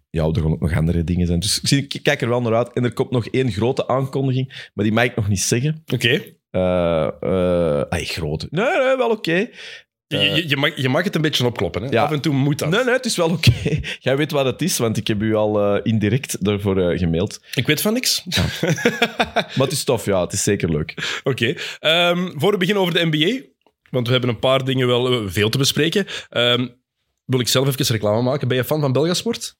ja, 0.09 0.23
er 0.23 0.41
gaan 0.41 0.51
ook 0.51 0.59
nog 0.59 0.75
andere 0.75 1.03
dingen 1.03 1.27
zijn. 1.27 1.39
Dus 1.39 1.61
ik, 1.61 1.99
kijk 2.03 2.21
er 2.21 2.29
wel 2.29 2.41
naar 2.41 2.55
uit. 2.55 2.73
En 2.73 2.83
er 2.83 2.93
komt 2.93 3.11
nog 3.11 3.27
één 3.27 3.51
grote 3.51 3.87
aankondiging, 3.87 4.69
maar 4.73 4.85
die 4.85 4.93
mag 4.93 5.03
ik 5.03 5.15
nog 5.15 5.27
niet 5.27 5.41
zeggen. 5.41 5.83
Oké. 5.93 6.21
Eh 6.49 7.07
eh 7.21 7.81
ay, 7.89 8.05
groot. 8.05 8.47
Nee, 8.49 8.77
nee, 8.77 8.97
wel 8.97 9.09
oké. 9.09 9.49
Je, 10.19 10.29
je, 10.35 10.49
je, 10.49 10.57
mag, 10.57 10.75
je 10.75 10.89
mag 10.89 11.03
het 11.03 11.15
een 11.15 11.21
beetje 11.21 11.45
opkloppen. 11.45 11.83
Hè? 11.83 11.89
Ja. 11.89 12.03
Af 12.03 12.11
en 12.11 12.21
toe 12.21 12.33
moet 12.33 12.59
dat. 12.59 12.69
Nee, 12.69 12.83
nee, 12.83 12.93
het 12.93 13.05
is 13.05 13.15
wel 13.15 13.29
oké. 13.29 13.51
Jij 13.99 14.17
weet 14.17 14.31
wat 14.31 14.45
het 14.45 14.61
is, 14.61 14.77
want 14.77 14.97
ik 14.97 15.07
heb 15.07 15.21
u 15.21 15.35
al 15.35 15.75
eh, 15.75 15.79
indirect 15.83 16.45
daarvoor 16.45 16.77
eh, 16.77 16.99
gemaild. 16.99 17.41
Ik 17.53 17.67
weet 17.67 17.81
van 17.81 17.93
niks. 17.93 18.23
Maar 19.33 19.67
het 19.67 19.71
is 19.71 19.83
tof, 19.83 20.05
ja. 20.05 20.21
Het 20.21 20.33
is 20.33 20.43
zeker 20.43 20.71
leuk. 20.71 21.21
Oké. 21.23 21.53
Ehm, 21.79 22.31
voor 22.35 22.51
we 22.51 22.57
beginnen 22.57 22.83
over 22.83 22.93
de 22.93 23.05
NBA, 23.05 23.41
want 23.89 24.05
we 24.05 24.11
hebben 24.11 24.29
een 24.29 24.39
paar 24.39 24.65
dingen 24.65 24.87
wel 24.87 25.11
eh, 25.11 25.19
veel 25.25 25.49
te 25.49 25.57
bespreken. 25.57 26.05
Ehm, 26.29 26.67
wil 27.25 27.39
ik 27.39 27.47
zelf 27.47 27.67
even 27.67 27.85
reclame 27.85 28.21
maken. 28.21 28.47
Ben 28.47 28.57
je 28.57 28.63
fan 28.63 28.81
van 28.81 28.91
Belgasport? 28.91 29.55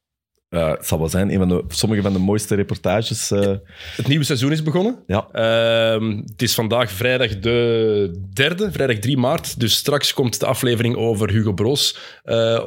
Eh, 0.53 0.69
het 0.69 0.87
zal 0.87 0.99
wel 0.99 1.09
zijn, 1.09 1.31
een 1.31 1.37
van 1.39 1.47
de, 1.49 1.63
sommige 1.67 2.01
van 2.01 2.13
de 2.13 2.19
mooiste 2.19 2.55
reportages. 2.55 3.31
eh, 3.31 3.53
Het 3.95 4.07
nieuwe 4.07 4.23
seizoen 4.23 4.51
is 4.51 4.63
begonnen. 4.63 5.03
ja. 5.07 5.27
Ehm, 5.31 6.17
het 6.17 6.41
is 6.41 6.53
vandaag 6.53 6.91
vrijdag 6.91 7.39
de 7.39 8.27
derde, 8.33 8.71
vrijdag 8.71 8.97
3 8.99 9.17
maart. 9.17 9.59
Dus 9.59 9.75
straks 9.75 10.13
komt 10.13 10.39
de 10.39 10.45
aflevering 10.45 10.95
over 10.95 11.29
Hugo 11.29 11.53
Broos 11.53 11.97
eh, 12.23 12.63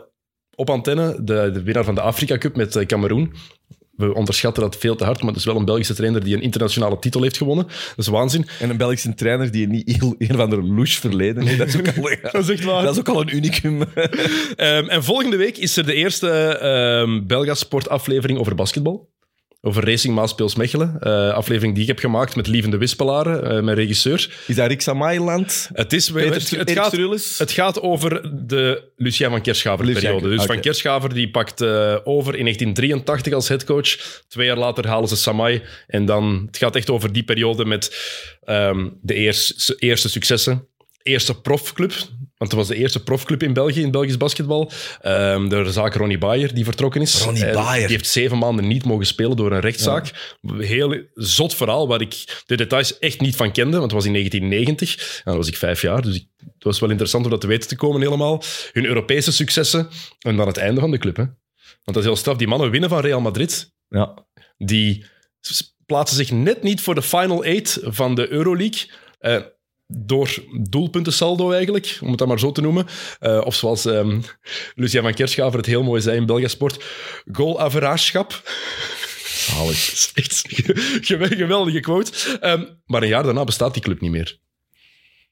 op 0.54 0.70
antenne. 0.70 1.24
De, 1.24 1.50
de 1.52 1.62
winnaar 1.62 1.84
van 1.84 1.94
de 1.94 2.00
Afrika 2.00 2.38
Cup 2.38 2.56
met 2.56 2.86
Cameroen. 2.86 3.32
We 3.96 4.14
onderschatten 4.14 4.62
dat 4.62 4.76
veel 4.76 4.96
te 4.96 5.04
hard, 5.04 5.18
maar 5.18 5.28
het 5.28 5.38
is 5.38 5.44
wel 5.44 5.56
een 5.56 5.64
Belgische 5.64 5.94
trainer 5.94 6.24
die 6.24 6.34
een 6.34 6.42
internationale 6.42 6.98
titel 6.98 7.22
heeft 7.22 7.36
gewonnen. 7.36 7.64
Dat 7.66 7.96
is 7.96 8.06
waanzin. 8.06 8.46
En 8.60 8.70
een 8.70 8.76
Belgische 8.76 9.14
trainer 9.14 9.50
die 9.50 9.68
niet 9.68 9.96
heel, 9.98 10.14
een 10.18 10.36
van 10.36 10.50
de 10.50 10.62
louche 10.62 11.00
verleden 11.00 11.46
heeft. 11.46 11.58
Dat 11.58 11.68
is 11.68 11.76
ook 11.78 11.86
al, 11.86 12.16
Dat 12.32 12.42
is 12.42 12.48
echt 12.48 12.64
waar. 12.64 12.82
dat 12.82 12.92
is 12.92 12.98
ook 12.98 13.08
al 13.08 13.20
een 13.20 13.36
unicum. 13.36 13.82
Ehm, 14.56 14.88
en 14.88 15.04
volgende 15.04 15.36
week 15.36 15.56
is 15.56 15.76
er 15.76 15.86
de 15.86 15.94
eerste 15.94 16.28
ehm 16.28 17.26
Belgasport 17.26 17.88
aflevering 17.88 18.38
over 18.38 18.54
basketbal. 18.54 19.14
Over 19.66 19.84
Racing 19.84 20.14
Maaspeels 20.14 20.54
Mechelen. 20.54 20.96
Eh, 21.00 21.30
aflevering 21.30 21.74
die 21.74 21.82
ik 21.82 21.88
heb 21.88 21.98
gemaakt 21.98 22.36
met 22.36 22.46
Lievende 22.46 22.76
Wispelaren, 22.76 23.44
eh, 23.44 23.62
mijn 23.62 23.76
regisseur. 23.76 24.30
Is 24.46 24.54
dat 24.54 24.66
Rick 24.68 24.80
Samailand? 24.80 25.70
Het, 25.72 25.92
is, 25.92 26.10
Peter, 26.10 26.32
het, 26.32 26.50
het, 26.50 26.70
gaat, 26.70 26.92
het 27.38 27.50
gaat 27.50 27.80
over 27.80 28.30
de 28.46 28.90
Lucien 28.96 29.30
van 29.30 29.40
Kerschaver-periode. 29.40 30.28
Dus. 30.28 30.44
Van 30.44 30.60
Kerschaver 30.60 31.14
die 31.14 31.30
pakt 31.30 31.60
eh, 31.60 31.96
over 32.04 32.34
in 32.34 32.42
1983 32.42 33.32
als 33.32 33.48
headcoach. 33.48 34.22
Twee 34.28 34.46
jaar 34.46 34.56
later 34.56 34.86
halen 34.86 35.08
ze 35.08 35.16
Samai. 35.16 35.62
En 35.86 36.04
dan, 36.04 36.42
het 36.46 36.56
gaat 36.56 36.76
echt 36.76 36.90
over 36.90 37.12
die 37.12 37.24
periode 37.24 37.64
met 37.64 37.96
ehm, 38.44 38.88
de 39.02 39.14
eerste, 39.14 39.76
eerste 39.78 40.08
successen. 40.08 40.66
Eerste 41.02 41.40
profclub. 41.40 41.92
Want 42.36 42.50
het 42.50 42.60
was 42.60 42.68
de 42.68 42.76
eerste 42.76 43.02
profclub 43.02 43.42
in 43.42 43.52
België, 43.52 43.82
in 43.82 43.90
Belgisch 43.90 44.16
basketbal. 44.16 44.70
Ehm 45.00 45.48
de 45.48 45.72
zaak 45.72 45.94
Ronnie 45.94 46.18
Bayer, 46.18 46.54
die 46.54 46.64
vertrokken 46.64 47.00
is. 47.00 47.22
Ronnie 47.22 47.52
Bayer. 47.52 47.86
Die 47.86 47.96
heeft 47.96 48.08
zeven 48.08 48.38
maanden 48.38 48.68
niet 48.68 48.84
mogen 48.84 49.06
spelen 49.06 49.36
door 49.36 49.52
een 49.52 49.60
rechtszaak. 49.60 50.36
Heel 50.58 51.02
zot 51.14 51.54
verhaal, 51.54 51.88
waar 51.88 52.00
ik 52.00 52.42
de 52.46 52.56
details 52.56 52.98
echt 52.98 53.20
niet 53.20 53.36
van 53.36 53.52
kende. 53.52 53.70
Want 53.70 53.82
het 53.82 53.92
was 53.92 54.04
in 54.04 54.12
1990. 54.12 55.16
En 55.16 55.22
dan 55.24 55.36
was 55.36 55.48
ik 55.48 55.56
vijf 55.56 55.82
jaar, 55.82 56.02
dus 56.02 56.16
ik, 56.16 56.26
het 56.36 56.64
was 56.64 56.80
wel 56.80 56.90
interessant 56.90 57.24
om 57.24 57.30
dat 57.30 57.40
te 57.40 57.46
weten 57.46 57.68
te 57.68 57.76
komen 57.76 58.00
helemaal. 58.00 58.42
Hun 58.72 58.84
Europese 58.84 59.32
successen. 59.32 59.88
En 60.18 60.36
dan 60.36 60.46
het 60.46 60.56
einde 60.56 60.80
van 60.80 60.90
de 60.90 60.98
club. 60.98 61.16
Hè. 61.16 61.24
Want 61.24 61.36
dat 61.84 61.96
is 61.96 62.04
heel 62.04 62.16
straf. 62.16 62.36
Die 62.36 62.48
mannen 62.48 62.70
winnen 62.70 62.90
van 62.90 63.00
Real 63.00 63.20
Madrid. 63.20 63.72
Ja. 63.88 64.14
Die 64.58 65.04
plaatsen 65.86 66.16
zich 66.16 66.30
net 66.30 66.62
niet 66.62 66.80
voor 66.80 66.94
de 66.94 67.02
final 67.02 67.44
eight 67.44 67.78
van 67.82 68.14
de 68.14 68.28
Euroleague. 68.28 68.90
Eh, 69.18 69.36
door 69.86 70.44
doelpuntensaldo 70.70 71.50
eigenlijk, 71.50 71.98
om 72.00 72.08
het 72.08 72.18
dan 72.18 72.28
maar 72.28 72.38
zo 72.38 72.52
te 72.52 72.60
noemen. 72.60 72.86
Eh, 73.18 73.40
of 73.44 73.54
zoals 73.54 73.84
ehm 73.84 74.20
Lucien 74.74 75.02
van 75.02 75.14
Kerschaver 75.14 75.58
het 75.58 75.66
heel 75.66 75.82
mooi 75.82 76.00
zei 76.00 76.16
in 76.16 76.26
Belgasport, 76.26 76.84
goal-averageschap. 77.32 78.42
Zalig. 79.24 79.92
Is 79.92 80.12
echt 80.14 81.30
een 81.30 81.36
geweldige 81.36 81.80
quote. 81.80 82.38
Ehm, 82.40 82.64
maar 82.86 83.02
een 83.02 83.08
jaar 83.08 83.22
daarna 83.22 83.44
bestaat 83.44 83.72
die 83.74 83.82
club 83.82 84.00
niet 84.00 84.10
meer. 84.10 84.38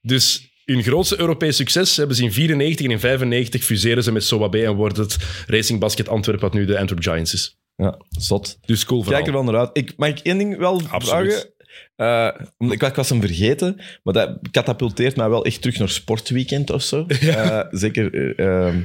Dus 0.00 0.52
hun 0.64 0.82
grootste 0.82 1.20
Europees 1.20 1.56
succes 1.56 1.96
hebben 1.96 2.16
ze 2.16 2.22
in 2.22 2.32
94 2.32 2.86
en 2.86 2.92
in 2.92 3.00
95 3.00 3.64
fuseren 3.64 4.02
ze 4.02 4.12
met 4.12 4.24
Sowabe 4.24 4.64
en 4.64 4.74
wordt 4.74 4.96
het 4.96 5.16
Racing 5.46 5.80
Basket 5.80 6.08
Antwerp, 6.08 6.40
wat 6.40 6.54
nu 6.54 6.64
de 6.64 6.78
Antwerp 6.78 7.02
Giants 7.02 7.34
is. 7.34 7.58
Ja, 7.76 7.98
zot. 8.08 8.58
Dus 8.60 8.84
cool 8.84 9.02
verhaal. 9.02 9.22
Kijk 9.22 9.34
er 9.34 9.42
wel 9.42 9.52
naar 9.52 9.60
uit. 9.60 9.70
Ik, 9.72 9.92
mag 9.96 10.08
ik 10.08 10.18
één 10.18 10.38
ding 10.38 10.58
wel 10.58 10.82
Absoluut. 10.88 11.32
vragen? 11.32 11.53
Eh, 11.96 12.28
omdat 12.58 12.76
ik, 12.76 12.82
ik 12.82 12.94
was 12.94 13.08
hem 13.08 13.20
vergeten, 13.20 13.80
maar 14.02 14.14
dat 14.14 14.38
katapulteert 14.50 15.16
mij 15.16 15.28
wel 15.28 15.44
echt 15.44 15.60
terug 15.62 15.78
naar 15.78 15.88
sportweekend 15.88 16.70
of 16.70 16.82
zo. 16.82 17.06
Eh, 17.20 17.60
zeker 17.70 18.34
eh, 18.38 18.46
ehm, 18.66 18.82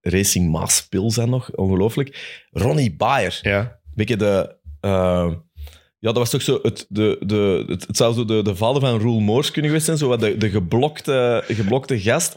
Racing 0.00 0.50
Maaspil 0.50 1.10
zijn 1.10 1.30
nog, 1.30 1.50
ongelooflijk. 1.54 2.40
Ronnie 2.50 2.96
Bayer. 2.96 3.38
Ja. 3.42 3.80
Beetje 3.94 4.16
de... 4.16 4.56
eh, 4.80 5.30
Ja, 5.98 6.08
dat 6.08 6.16
was 6.16 6.30
toch 6.30 6.42
zo... 6.42 6.58
Het, 6.62 6.86
de, 6.88 7.16
de, 7.26 7.64
het, 7.66 7.86
het 7.86 7.96
zou 7.96 8.14
zo 8.14 8.24
de, 8.24 8.42
de 8.42 8.56
vader 8.56 8.80
van 8.80 8.98
Roel 8.98 9.20
Moors 9.20 9.50
kunnen 9.50 9.70
geweest 9.70 9.86
zijn. 9.86 9.98
Zo 9.98 10.08
wat 10.08 10.20
de, 10.20 10.36
de 10.36 10.50
geblokte, 10.50 11.44
geblokte 11.48 12.00
gast. 12.00 12.36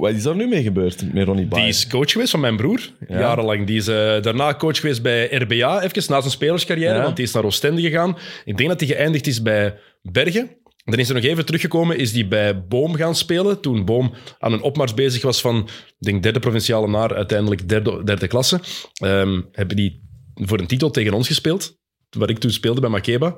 Wat 0.00 0.12
is 0.14 0.22
daar 0.22 0.36
nu 0.36 0.46
mee 0.46 0.62
gebeurd 0.62 1.12
met 1.12 1.24
Ronnie 1.24 1.44
Die 1.44 1.54
Bayer? 1.54 1.68
is 1.68 1.86
coach 1.86 2.10
geweest 2.12 2.30
van 2.30 2.40
mijn 2.40 2.56
broer, 2.56 2.90
Ja. 3.08 3.18
jarenlang. 3.18 3.66
Die 3.66 3.76
is 3.76 3.88
eh, 3.88 4.22
daarna 4.22 4.54
coach 4.54 4.76
geweest 4.80 5.02
bij 5.02 5.26
RBA, 5.34 5.82
even 5.82 6.02
na 6.08 6.20
zijn 6.20 6.30
spelerscarrière, 6.32 6.94
Ja. 6.94 7.02
want 7.02 7.16
die 7.16 7.24
is 7.24 7.32
naar 7.32 7.44
Oostende 7.44 7.80
gegaan. 7.80 8.16
Ik 8.44 8.56
denk 8.56 8.68
dat 8.68 8.80
hij 8.80 8.88
geëindigd 8.88 9.26
is 9.26 9.42
bij 9.42 9.78
Bergen. 10.02 10.50
Dan 10.84 10.98
is 10.98 11.08
hij 11.08 11.16
nog 11.20 11.24
even 11.30 11.44
teruggekomen, 11.46 11.98
is 11.98 12.12
hij 12.12 12.28
bij 12.28 12.66
Boom 12.66 12.94
gaan 12.94 13.14
spelen. 13.14 13.60
Toen 13.60 13.84
Boom 13.84 14.12
aan 14.38 14.52
een 14.52 14.62
opmars 14.62 14.94
bezig 14.94 15.22
was 15.22 15.40
van, 15.40 15.58
ik 15.88 15.94
denk, 15.98 16.22
derde 16.22 16.38
provinciale 16.40 16.88
naar 16.88 17.14
uiteindelijk 17.14 17.68
derde, 17.68 18.04
derde 18.04 18.26
klasse. 18.26 18.60
Ehm, 18.94 19.40
hebben 19.52 19.76
die 19.76 20.02
voor 20.34 20.58
een 20.58 20.66
titel 20.66 20.90
tegen 20.90 21.12
ons 21.12 21.26
gespeeld, 21.26 21.78
waar 22.18 22.30
ik 22.30 22.38
toen 22.38 22.50
speelde 22.50 22.80
bij 22.80 22.90
Makeba. 22.90 23.36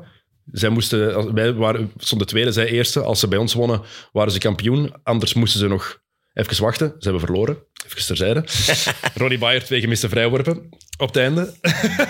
Zij 0.52 0.68
moesten, 0.68 1.34
wij 1.34 1.52
waren, 1.54 1.92
stonden 1.96 2.26
tweede, 2.26 2.52
zij 2.52 2.66
eerste. 2.66 3.00
Als 3.00 3.20
ze 3.20 3.28
bij 3.28 3.38
ons 3.38 3.54
wonnen, 3.54 3.80
waren 4.12 4.32
ze 4.32 4.38
kampioen. 4.38 4.92
Anders 5.02 5.34
moesten 5.34 5.60
ze 5.60 5.68
nog 5.68 6.02
even 6.36 6.62
wachten. 6.62 6.88
Ze 6.88 7.08
hebben 7.08 7.20
verloren. 7.20 7.58
Even 7.86 8.06
terzijde. 8.06 8.44
Ronnie 9.20 9.38
Bayer, 9.38 9.64
twee 9.64 9.80
gemiste 9.80 10.08
vrijworpen 10.08 10.68
op 10.98 11.06
het 11.06 11.16
einde. 11.16 11.54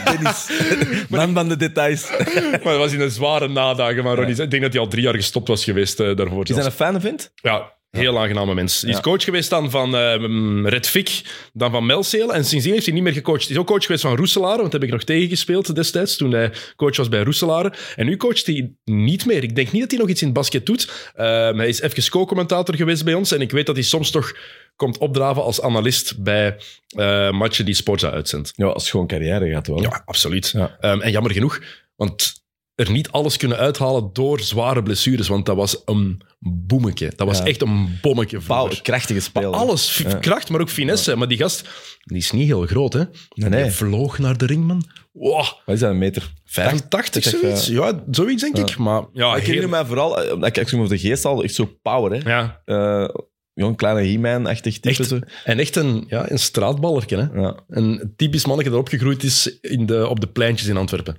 Dennis. 0.05 0.51
Man 1.09 1.35
van 1.35 1.49
de 1.49 1.57
details. 1.57 2.11
maar 2.51 2.61
dat 2.63 2.77
was 2.77 2.93
in 2.93 3.01
een 3.01 3.11
zware 3.11 3.49
nadagen 3.49 4.03
van 4.03 4.15
Ronnie. 4.15 4.43
Ik 4.43 4.51
denk 4.51 4.63
dat 4.63 4.73
hij 4.73 4.81
al 4.83 4.89
drie 4.89 5.03
jaar 5.03 5.15
gestopt 5.15 5.49
was 5.49 5.65
geweest 5.65 6.01
eh, 6.01 6.17
daarvoor. 6.17 6.49
Is 6.49 6.57
dat 6.57 6.65
een 6.65 6.73
fijne 6.73 7.01
vent? 7.01 7.33
Ja, 7.35 7.73
heel 7.97 8.19
aangename 8.19 8.55
mens. 8.55 8.81
Die 8.81 8.91
is 8.91 9.01
coach 9.01 9.25
geweest 9.25 9.51
dan 9.51 9.71
van 9.71 9.97
ehm 9.97 10.67
Red 10.67 10.87
Vic, 10.87 11.23
dan 11.53 11.71
van 11.71 11.87
Melceel. 11.87 12.35
En 12.35 12.45
sindsdien 12.45 12.73
heeft 12.73 12.87
hij 12.87 12.95
niet 12.95 13.03
meer 13.03 13.13
gecoacht. 13.13 13.43
Hij 13.43 13.51
is 13.51 13.59
ook 13.59 13.67
coach 13.67 13.85
geweest 13.85 14.03
van 14.03 14.17
Roeselare, 14.17 14.57
want 14.57 14.71
daar 14.73 14.81
heb 14.81 14.89
ik 14.89 14.95
nog 14.95 15.05
tegengespeeld 15.05 15.75
destijds, 15.75 16.17
toen 16.17 16.33
hij 16.33 16.53
coach 16.77 16.97
was 16.97 17.09
bij 17.09 17.23
Roeselare. 17.23 17.73
En 17.97 18.07
nu 18.07 18.17
coacht 18.17 18.47
hij 18.47 18.73
niet 18.85 19.27
meer. 19.27 19.43
Ik 19.43 19.57
denk 19.57 19.73
niet 19.73 19.81
dat 19.81 19.91
hij 19.91 20.01
nog 20.01 20.09
iets 20.09 20.21
in 20.21 20.27
het 20.27 20.37
basket 20.37 20.67
doet. 20.67 21.11
Ehm, 21.15 21.57
hij 21.57 21.69
is 21.69 21.81
even 21.81 22.11
co-commentator 22.11 22.77
geweest 22.77 23.05
bij 23.05 23.15
ons. 23.15 23.33
En 23.33 23.41
ik 23.41 23.51
weet 23.51 23.67
dat 23.67 23.75
hij 23.75 23.85
soms 23.85 24.11
toch 24.11 24.35
komt 24.77 24.99
opdraven 24.99 25.43
als 25.43 25.61
analist 25.61 26.23
bij 26.23 26.57
eh, 26.89 27.31
matchen 27.31 27.65
die 27.65 27.75
Sporza 27.75 28.11
uitzendt. 28.11 28.53
Ja, 28.57 28.67
als 28.67 28.91
gewoon 28.91 29.07
carrière 29.07 29.51
gaat 29.51 29.67
wel. 29.67 29.83
Ja, 29.83 30.03
absoluut. 30.05 30.51
Ja. 30.51 30.77
Ehm, 30.81 31.01
en 31.01 31.11
jammer 31.11 31.33
genoeg, 31.33 31.63
want 31.97 32.45
er 32.77 32.91
niet 32.91 33.11
alles 33.11 33.37
kunnen 33.37 33.59
uithalen 33.59 34.11
door 34.13 34.41
zware 34.41 34.83
blessures, 34.83 35.29
want 35.29 35.47
dat 35.47 35.57
was 35.57 35.83
een 35.85 36.21
boemetje. 36.39 37.13
Dat 37.17 37.27
was 37.27 37.39
Ja. 37.39 37.45
echt 37.45 37.63
een 37.63 37.99
bommetje. 38.03 38.39
Pauw, 38.47 38.69
krachtige 38.83 39.21
speler. 39.21 39.51
Alles, 39.51 39.97
Ja. 39.99 40.15
kracht, 40.15 40.49
maar 40.51 40.61
ook 40.61 40.69
finesse. 40.71 41.17
Maar 41.17 41.29
die 41.29 41.39
gast, 41.39 41.69
die 42.05 42.17
is 42.17 42.31
niet 42.31 42.47
heel 42.47 42.67
groot, 42.67 42.93
hè? 42.93 43.03
Nee, 43.35 43.49
nee. 43.51 43.63
Die 43.63 43.73
vloog 43.73 44.19
naar 44.19 44.37
de 44.37 44.47
ring, 44.47 44.65
man. 44.65 44.83
Wow, 45.13 45.37
Wat 45.65 45.75
is 45.75 45.81
dat, 45.81 45.91
een 45.91 45.99
meter? 45.99 46.33
85, 46.45 47.25
Dat 47.25 47.33
is 47.35 47.41
echt, 47.41 47.59
zoiets. 47.63 47.67
Ja, 47.67 48.05
zoiets 48.11 48.43
denk 48.43 48.59
ik. 48.59 48.77
Maar 48.77 49.05
ja, 49.13 49.37
ik 49.37 49.43
herinner 49.47 49.71
mij 49.71 49.85
vooral, 49.85 50.23
eh, 50.23 50.33
omdat 50.33 50.57
ik 50.57 50.69
zo 50.69 50.77
over 50.77 50.89
de 50.89 50.99
geest 50.99 51.25
al, 51.25 51.43
echt 51.43 51.55
zo 51.55 51.77
power, 51.83 52.13
hè. 52.23 52.31
ja, 52.31 52.61
Eh, 52.65 53.09
een 53.55 53.77
kleine 53.77 54.09
He-Man-achtig 54.11 54.75
type. 54.75 54.89
Echt? 54.89 55.09
zo. 55.09 55.19
en 55.45 55.59
echt 55.59 55.77
een, 55.77 56.05
ja, 56.09 56.31
een 56.31 56.39
straatballerken, 56.39 57.19
hè? 57.33 57.53
Een 57.69 58.13
typisch 58.17 58.47
mannetje 58.47 58.71
dat 58.71 58.81
opgegroeid 58.81 59.23
is 59.23 59.59
in 59.61 59.87
de, 59.87 60.09
op 60.09 60.21
de 60.21 60.27
pleintjes 60.27 60.69
in 60.69 60.77
Antwerpen. 60.77 61.17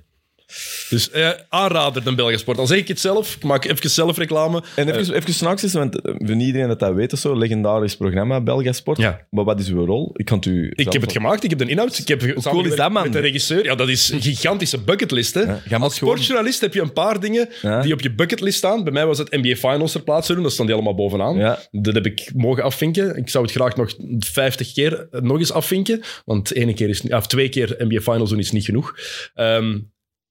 Dus 0.88 1.10
eh, 1.10 1.30
aanrader, 1.48 2.04
de 2.04 2.14
Belgische 2.14 2.40
sport. 2.40 2.58
Al 2.58 2.66
zeg 2.66 2.78
ik 2.78 2.88
het 2.88 3.00
zelf, 3.00 3.34
ik 3.36 3.42
maak 3.44 3.64
even 3.64 3.90
zelf 3.90 4.16
reclame. 4.18 4.62
En 4.76 4.88
even, 4.88 5.14
even 5.14 5.32
s'nachts, 5.34 5.72
want 5.72 6.00
eh, 6.00 6.14
voor 6.18 6.36
iedereen 6.36 6.68
dat 6.68 6.78
dat 6.78 6.94
weet, 6.94 7.12
of 7.12 7.18
zo, 7.18 7.36
legendarisch 7.36 7.96
programma, 7.96 8.40
Belga 8.40 8.72
Sport. 8.72 8.98
Ja. 8.98 9.26
Maar 9.30 9.44
wat 9.44 9.60
is 9.60 9.68
uw 9.68 9.84
rol? 9.84 10.10
Ik 10.16 10.24
kan 10.24 10.36
het 10.36 10.46
u... 10.46 10.72
Ik 10.74 10.92
heb 10.92 11.02
het 11.02 11.12
gemaakt, 11.12 11.44
ik 11.44 11.50
heb 11.50 11.58
de 11.58 11.68
inhoud. 11.68 11.98
Ik 11.98 12.08
heb 12.08 12.40
cool 12.42 12.64
is 12.64 12.76
dat, 12.76 12.90
man? 12.90 13.02
Met 13.02 13.12
de 13.12 13.18
regisseur. 13.18 13.64
Ja, 13.64 13.74
dat 13.74 13.88
is 13.88 14.08
een 14.10 14.22
gigantische 14.22 14.78
bucketlist. 14.80 15.34
Hè. 15.34 15.40
Jij 15.40 15.50
moet 15.50 15.80
Als 15.80 15.98
gewoon- 15.98 16.14
sportjournalist 16.14 16.60
heb 16.60 16.74
je 16.74 16.80
een 16.80 16.92
paar 16.92 17.20
dingen 17.20 17.48
Ja. 17.62 17.82
die 17.82 17.92
op 17.92 18.00
je 18.00 18.14
bucketlist 18.14 18.58
staan. 18.58 18.84
Bij 18.84 18.92
mij 18.92 19.06
was 19.06 19.18
het 19.18 19.30
NBA 19.30 19.54
Finals 19.54 19.92
ter 19.92 20.02
plaatse 20.02 20.34
doen, 20.34 20.42
dat 20.42 20.52
staan 20.52 20.66
die 20.66 20.74
allemaal 20.74 20.94
bovenaan. 20.94 21.36
Ja. 21.36 21.58
Dat 21.70 21.94
heb 21.94 22.06
ik 22.06 22.30
mogen 22.34 22.62
afvinken. 22.62 23.16
Ik 23.16 23.28
zou 23.28 23.44
het 23.44 23.52
graag 23.54 23.76
nog 23.76 23.94
50 24.18 24.72
keer 24.72 25.06
nog 25.10 25.38
eens 25.38 25.52
afvinken, 25.52 26.00
want 26.24 26.54
ene 26.54 26.74
keer 26.74 26.88
is, 26.88 27.02
of 27.02 27.26
twee 27.26 27.48
keer 27.48 27.74
NBA 27.78 28.00
Finals 28.00 28.30
doen 28.30 28.38
is 28.38 28.50
niet 28.52 28.64
genoeg. 28.64 28.94
Ehm 29.34 29.78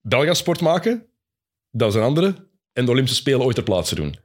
Belga 0.08 0.34
sport 0.34 0.62
maken, 0.62 1.06
dat 1.72 1.90
is 1.90 1.96
een 1.96 2.02
andere. 2.02 2.36
En 2.74 2.86
de 2.86 2.92
Olympische 2.92 3.20
Spelen 3.20 3.42
ooit 3.42 3.56
ter 3.56 3.64
plaatse 3.64 3.96
doen. 3.96 4.16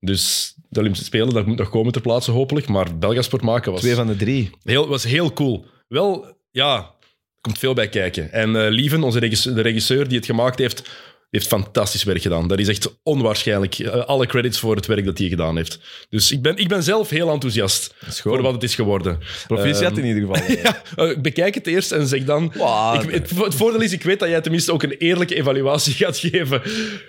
Dus 0.00 0.54
de 0.68 0.78
Olympische 0.78 1.06
Spelen, 1.06 1.34
dat 1.34 1.46
moet 1.46 1.58
nog 1.58 1.70
komen 1.70 1.92
ter 1.92 2.00
plaatse 2.00 2.30
hopelijk. 2.30 2.68
Maar 2.68 2.98
Belga 2.98 3.22
sport 3.22 3.42
maken 3.42 3.72
was... 3.72 3.80
Twee 3.80 3.94
van 3.94 4.06
de 4.06 4.16
drie. 4.16 4.50
Heel, 4.62 4.88
was 4.88 5.04
heel 5.04 5.32
cool. 5.32 5.66
Wel, 5.88 6.36
ja, 6.50 6.76
er 6.76 7.40
komt 7.40 7.58
veel 7.58 7.74
bij 7.74 7.88
kijken. 7.88 8.32
En 8.32 8.64
eh, 8.64 8.70
Lieven, 8.70 9.02
onze 9.02 9.18
regisseur, 9.18 9.54
de 9.54 9.60
regisseur 9.60 10.08
die 10.08 10.16
het 10.16 10.26
gemaakt 10.26 10.58
heeft, 10.58 10.90
heeft 11.30 11.46
fantastisch 11.46 12.02
werk 12.02 12.22
gedaan. 12.22 12.48
Dat 12.48 12.58
is 12.58 12.68
echt 12.68 12.98
onwaarschijnlijk. 13.02 13.78
Eh, 13.78 14.04
alle 14.04 14.26
credits 14.26 14.58
voor 14.58 14.76
het 14.76 14.86
werk 14.86 15.04
dat 15.04 15.18
hij 15.18 15.28
gedaan 15.28 15.56
heeft. 15.56 15.80
Dus 16.08 16.32
ik 16.32 16.42
ben, 16.42 16.56
ik 16.56 16.68
ben 16.68 16.82
zelf 16.82 17.08
heel 17.08 17.30
enthousiast 17.30 17.94
voor 17.98 18.42
wat 18.42 18.52
het 18.52 18.62
is 18.62 18.74
geworden. 18.74 19.18
Proficiat 19.46 19.90
Ehm, 19.90 20.00
in 20.00 20.14
ieder 20.14 20.36
geval. 20.36 20.56
Ja, 20.62 20.82
eh, 20.96 21.18
bekijk 21.20 21.54
het 21.54 21.66
eerst 21.66 21.92
en 21.92 22.06
zeg 22.06 22.24
dan... 22.24 22.52
Wow. 22.56 23.02
Ik, 23.02 23.10
het, 23.10 23.30
het 23.30 23.54
voordeel 23.54 23.80
is, 23.80 23.92
ik 23.92 24.02
weet 24.02 24.18
dat 24.18 24.28
jij 24.28 24.40
tenminste 24.40 24.72
ook 24.72 24.82
een 24.82 24.96
eerlijke 24.96 25.34
evaluatie 25.34 25.94
gaat 25.94 26.18
geven. 26.18 26.62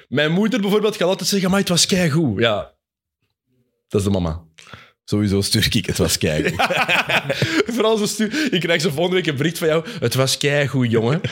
Mijn 0.08 0.32
moeder 0.32 0.62
bijvoorbeeld 0.62 0.96
gaat 0.96 1.08
altijd 1.08 1.30
zeggen, 1.30 1.50
maar 1.50 1.60
het 1.60 1.70
was 1.70 1.86
keigoed. 1.86 2.40
Ja, 2.40 2.74
dat 3.88 4.00
is 4.00 4.06
de 4.06 4.14
mama. 4.14 4.44
Sowieso 5.06 5.42
stuur 5.42 5.68
ik 5.76 5.86
het 5.86 5.98
was 5.98 6.18
kijken. 6.18 6.54
Vooral 7.76 7.98
zo 7.98 8.06
stu 8.06 8.26
Ik 8.52 8.60
krijg 8.60 8.82
zo 8.82 8.90
volgende 8.90 9.16
week 9.16 9.28
een 9.28 9.36
bericht 9.36 9.58
van 9.58 9.68
jou. 9.68 9.86
Het 10.00 10.14
was 10.14 10.38
keigoed, 10.38 10.92
jongen. 10.92 11.22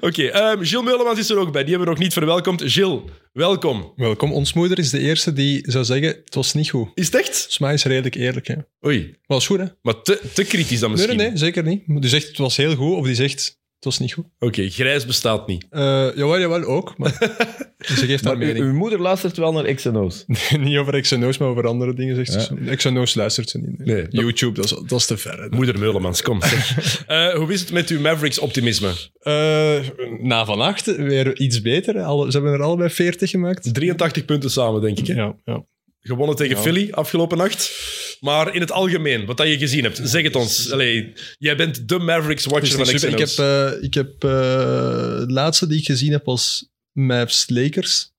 Oké, 0.00 0.22
ehm 0.26 0.62
Gilles 0.64 0.84
Meulemans 0.84 1.18
is 1.18 1.30
er 1.30 1.36
ook 1.38 1.52
bij. 1.52 1.62
Die 1.64 1.70
hebben 1.70 1.88
we 1.88 1.94
nog 1.94 2.02
niet 2.02 2.12
verwelkomd. 2.12 2.62
Gilles, 2.64 3.00
welkom. 3.32 3.92
Welkom. 3.96 4.32
Ons 4.32 4.52
moeder 4.52 4.78
is 4.78 4.90
de 4.90 4.98
eerste 4.98 5.32
die 5.32 5.62
zou 5.70 5.84
zeggen, 5.84 6.08
het 6.24 6.34
was 6.34 6.54
niet 6.54 6.70
goed. 6.70 6.88
Is 6.94 7.06
het 7.06 7.14
echt? 7.14 7.36
Volgens 7.36 7.58
mij 7.58 7.74
is 7.74 7.84
redelijk 7.84 8.14
eerlijk. 8.14 8.46
Hè. 8.46 8.54
Oei, 8.86 9.14
Was 9.26 9.46
goed, 9.46 9.58
hè? 9.58 9.64
maar 9.82 10.02
te, 10.02 10.20
te 10.34 10.44
kritisch 10.44 10.78
dan 10.80 10.88
Nee, 10.88 10.98
misschien. 10.98 11.16
nee, 11.18 11.28
nee, 11.28 11.36
zeker 11.38 11.62
niet. 11.62 11.82
Die 11.86 12.10
zegt, 12.10 12.28
het 12.28 12.38
was 12.38 12.56
heel 12.56 12.74
goed, 12.74 12.96
of 12.96 13.06
die 13.06 13.14
zegt, 13.14 13.58
het 13.80 13.88
was 13.88 13.98
niet 13.98 14.12
goed. 14.12 14.24
Oké, 14.38 14.68
grijs 14.68 15.06
bestaat 15.06 15.46
niet. 15.46 15.66
Eh 15.70 15.80
jawel, 16.14 16.38
jawel, 16.40 16.62
ook. 16.64 16.98
Maar 16.98 17.12
ze 17.78 18.06
geeft 18.06 18.24
haar 18.24 18.32
uw, 18.34 18.38
mening. 18.38 18.64
uw 18.64 18.72
moeder 18.72 19.00
luistert 19.00 19.36
wel 19.36 19.52
naar 19.52 19.74
X 19.74 19.84
en 19.84 19.96
O's. 19.96 20.24
niet 20.58 20.76
over 20.76 21.00
XNO's, 21.00 21.38
maar 21.38 21.48
over 21.48 21.66
andere 21.66 21.94
dingen, 21.94 22.26
zegt 22.26 22.32
ze. 22.46 22.74
XNO's 22.76 23.14
luistert 23.14 23.48
ze 23.50 23.58
niet. 23.58 23.78
nee. 23.78 23.96
Nee. 23.96 24.06
YouTube, 24.10 24.54
dat 24.54 24.64
is, 24.64 24.70
dat 24.70 24.98
is 24.98 25.06
te 25.06 25.16
ver. 25.16 25.42
hè. 25.42 25.48
Moeder 25.48 25.78
Meulemans, 25.78 26.22
kom. 26.22 26.42
Zeg. 26.42 26.68
Eh, 27.06 27.34
hoe 27.34 27.52
is 27.52 27.60
het 27.60 27.72
met 27.72 27.88
uw 27.88 28.00
Mavericks-optimisme? 28.00 28.92
Eh, 29.20 29.78
na 30.20 30.44
vannacht 30.44 30.96
weer 30.96 31.38
iets 31.38 31.60
beter. 31.62 32.00
Alle, 32.02 32.30
ze 32.30 32.36
hebben 32.36 32.52
er 32.54 32.62
allebei 32.62 32.90
40 32.90 33.30
gemaakt. 33.30 33.74
83 33.74 34.24
punten 34.24 34.50
samen, 34.50 34.80
denk 34.80 34.98
ik. 34.98 35.06
Hè? 35.06 35.14
Ja, 35.14 35.34
ja. 35.44 35.64
Gewonnen 36.00 36.36
tegen 36.36 36.56
Ja. 36.56 36.62
Philly 36.62 36.88
afgelopen 36.90 37.38
nacht. 37.38 37.72
Maar 38.20 38.54
in 38.54 38.60
het 38.60 38.72
algemeen, 38.72 39.26
wat 39.26 39.36
dat 39.36 39.46
je 39.48 39.58
gezien 39.58 39.82
hebt, 39.82 40.00
zeg 40.02 40.22
het 40.22 40.36
ons. 40.36 40.70
Allee, 40.72 41.12
jij 41.38 41.56
bent 41.56 41.88
de 41.88 41.98
Mavericks-watcher 41.98 42.76
van 42.76 42.86
super. 42.86 43.08
Ik 43.08 43.18
heb, 43.18 43.28
eh, 43.38 43.82
ik 43.82 43.94
heb 43.94 44.12
eh, 44.24 44.30
de 44.30 45.24
laatste 45.28 45.66
die 45.66 45.78
ik 45.78 45.84
gezien 45.84 46.12
heb 46.12 46.24
was 46.24 46.68
Mavs 46.92 47.44
Lakers. 47.48 48.12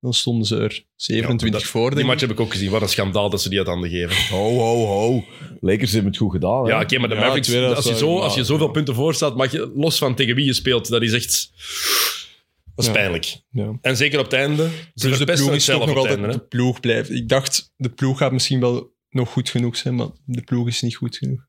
Dan 0.00 0.14
stonden 0.14 0.46
ze 0.46 0.56
er 0.56 0.84
27 0.96 1.60
dat- 1.60 1.70
voor. 1.70 1.94
Die 1.94 2.04
match 2.04 2.20
heb 2.20 2.30
ik 2.30 2.40
ook 2.40 2.52
gezien. 2.52 2.70
Wat 2.70 2.82
een 2.82 2.88
schandaal 2.88 3.30
dat 3.30 3.42
ze 3.42 3.48
die 3.48 3.58
uit 3.58 3.66
handen 3.68 3.90
geven. 3.90 4.36
Ho, 4.36 4.58
ho, 4.58 4.86
ho. 4.86 5.24
Lakers 5.60 5.92
hebben 5.92 6.10
het 6.10 6.20
goed 6.20 6.32
gedaan. 6.32 6.64
hè? 6.64 6.70
Ja, 6.70 6.80
oké, 6.80 6.98
maar 6.98 7.08
de 7.08 7.14
Ja, 7.14 7.20
Mavericks, 7.20 7.48
tweede 7.48 7.74
als, 7.74 7.84
je 7.86 7.96
zo, 7.96 8.18
als 8.18 8.34
je 8.34 8.44
zoveel 8.44 8.68
punten 8.70 8.94
voor 8.94 9.14
staat, 9.14 9.36
mag 9.36 9.52
je, 9.52 9.72
los 9.74 9.98
van 9.98 10.14
tegen 10.14 10.34
wie 10.34 10.44
je 10.44 10.52
speelt, 10.52 10.88
dat 10.88 11.02
is 11.02 11.12
echt... 11.12 11.50
Dat 12.74 12.84
is 12.84 12.90
Ja. 12.90 12.92
pijnlijk. 12.92 13.36
Ja. 13.50 13.78
En 13.80 13.96
zeker 13.96 14.18
op 14.18 14.24
het 14.24 14.34
einde. 14.34 14.68
Ze 14.94 15.08
Dus 15.08 15.18
de 15.18 15.24
ploeg 15.24 15.52
is 15.52 15.66
nog 15.66 15.94
altijd... 15.96 16.32
De 16.32 16.38
ploeg 16.38 16.80
blijft... 16.80 17.10
Ik 17.10 17.28
dacht, 17.28 17.72
de 17.76 17.88
ploeg 17.88 18.18
gaat 18.18 18.32
misschien 18.32 18.60
wel 18.60 18.93
nog 19.14 19.30
goed 19.30 19.48
genoeg 19.50 19.76
zijn, 19.76 19.94
maar 19.94 20.08
de 20.24 20.42
ploeg 20.42 20.66
is 20.66 20.82
niet 20.82 20.94
goed 20.96 21.16
genoeg. 21.16 21.46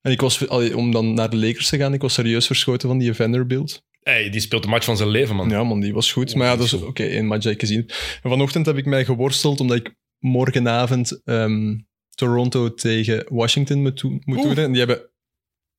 En 0.00 0.12
ik 0.12 0.20
was, 0.20 0.48
allee, 0.48 0.76
om 0.76 0.92
dan 0.92 1.14
naar 1.14 1.30
de 1.30 1.36
Lakers 1.36 1.68
te 1.68 1.76
gaan, 1.76 1.94
ik 1.94 2.00
was 2.00 2.14
serieus 2.14 2.46
verschoten 2.46 2.88
van 2.88 2.98
die 2.98 3.14
Vanderbilt. 3.14 3.82
Hey, 4.00 4.30
die 4.30 4.40
speelt 4.40 4.62
de 4.62 4.68
match 4.68 4.84
van 4.84 4.96
zijn 4.96 5.08
leven, 5.08 5.36
man. 5.36 5.48
Ja, 5.48 5.64
man, 5.64 5.80
die 5.80 5.92
was 5.92 6.12
goed. 6.12 6.30
Oh, 6.30 6.36
maar 6.36 6.46
ja, 6.46 6.56
dat 6.56 6.66
is 6.66 6.72
oké, 6.72 7.02
één 7.04 7.26
match 7.26 7.42
dat 7.44 7.52
ik 7.52 7.60
gezien. 7.60 7.88
En 8.22 8.30
vanochtend 8.30 8.66
heb 8.66 8.76
ik 8.76 8.86
mij 8.86 9.04
geworsteld, 9.04 9.60
omdat 9.60 9.76
ik 9.76 9.94
morgenavond 10.18 11.20
ehm, 11.24 11.78
Toronto 12.14 12.74
tegen 12.74 13.26
Washington 13.28 13.82
moet, 13.82 14.00
doen- 14.00 14.22
moet 14.24 14.36
Oeh. 14.38 14.46
doen. 14.54 14.64
En 14.64 14.70
die 14.70 14.78
hebben 14.78 15.10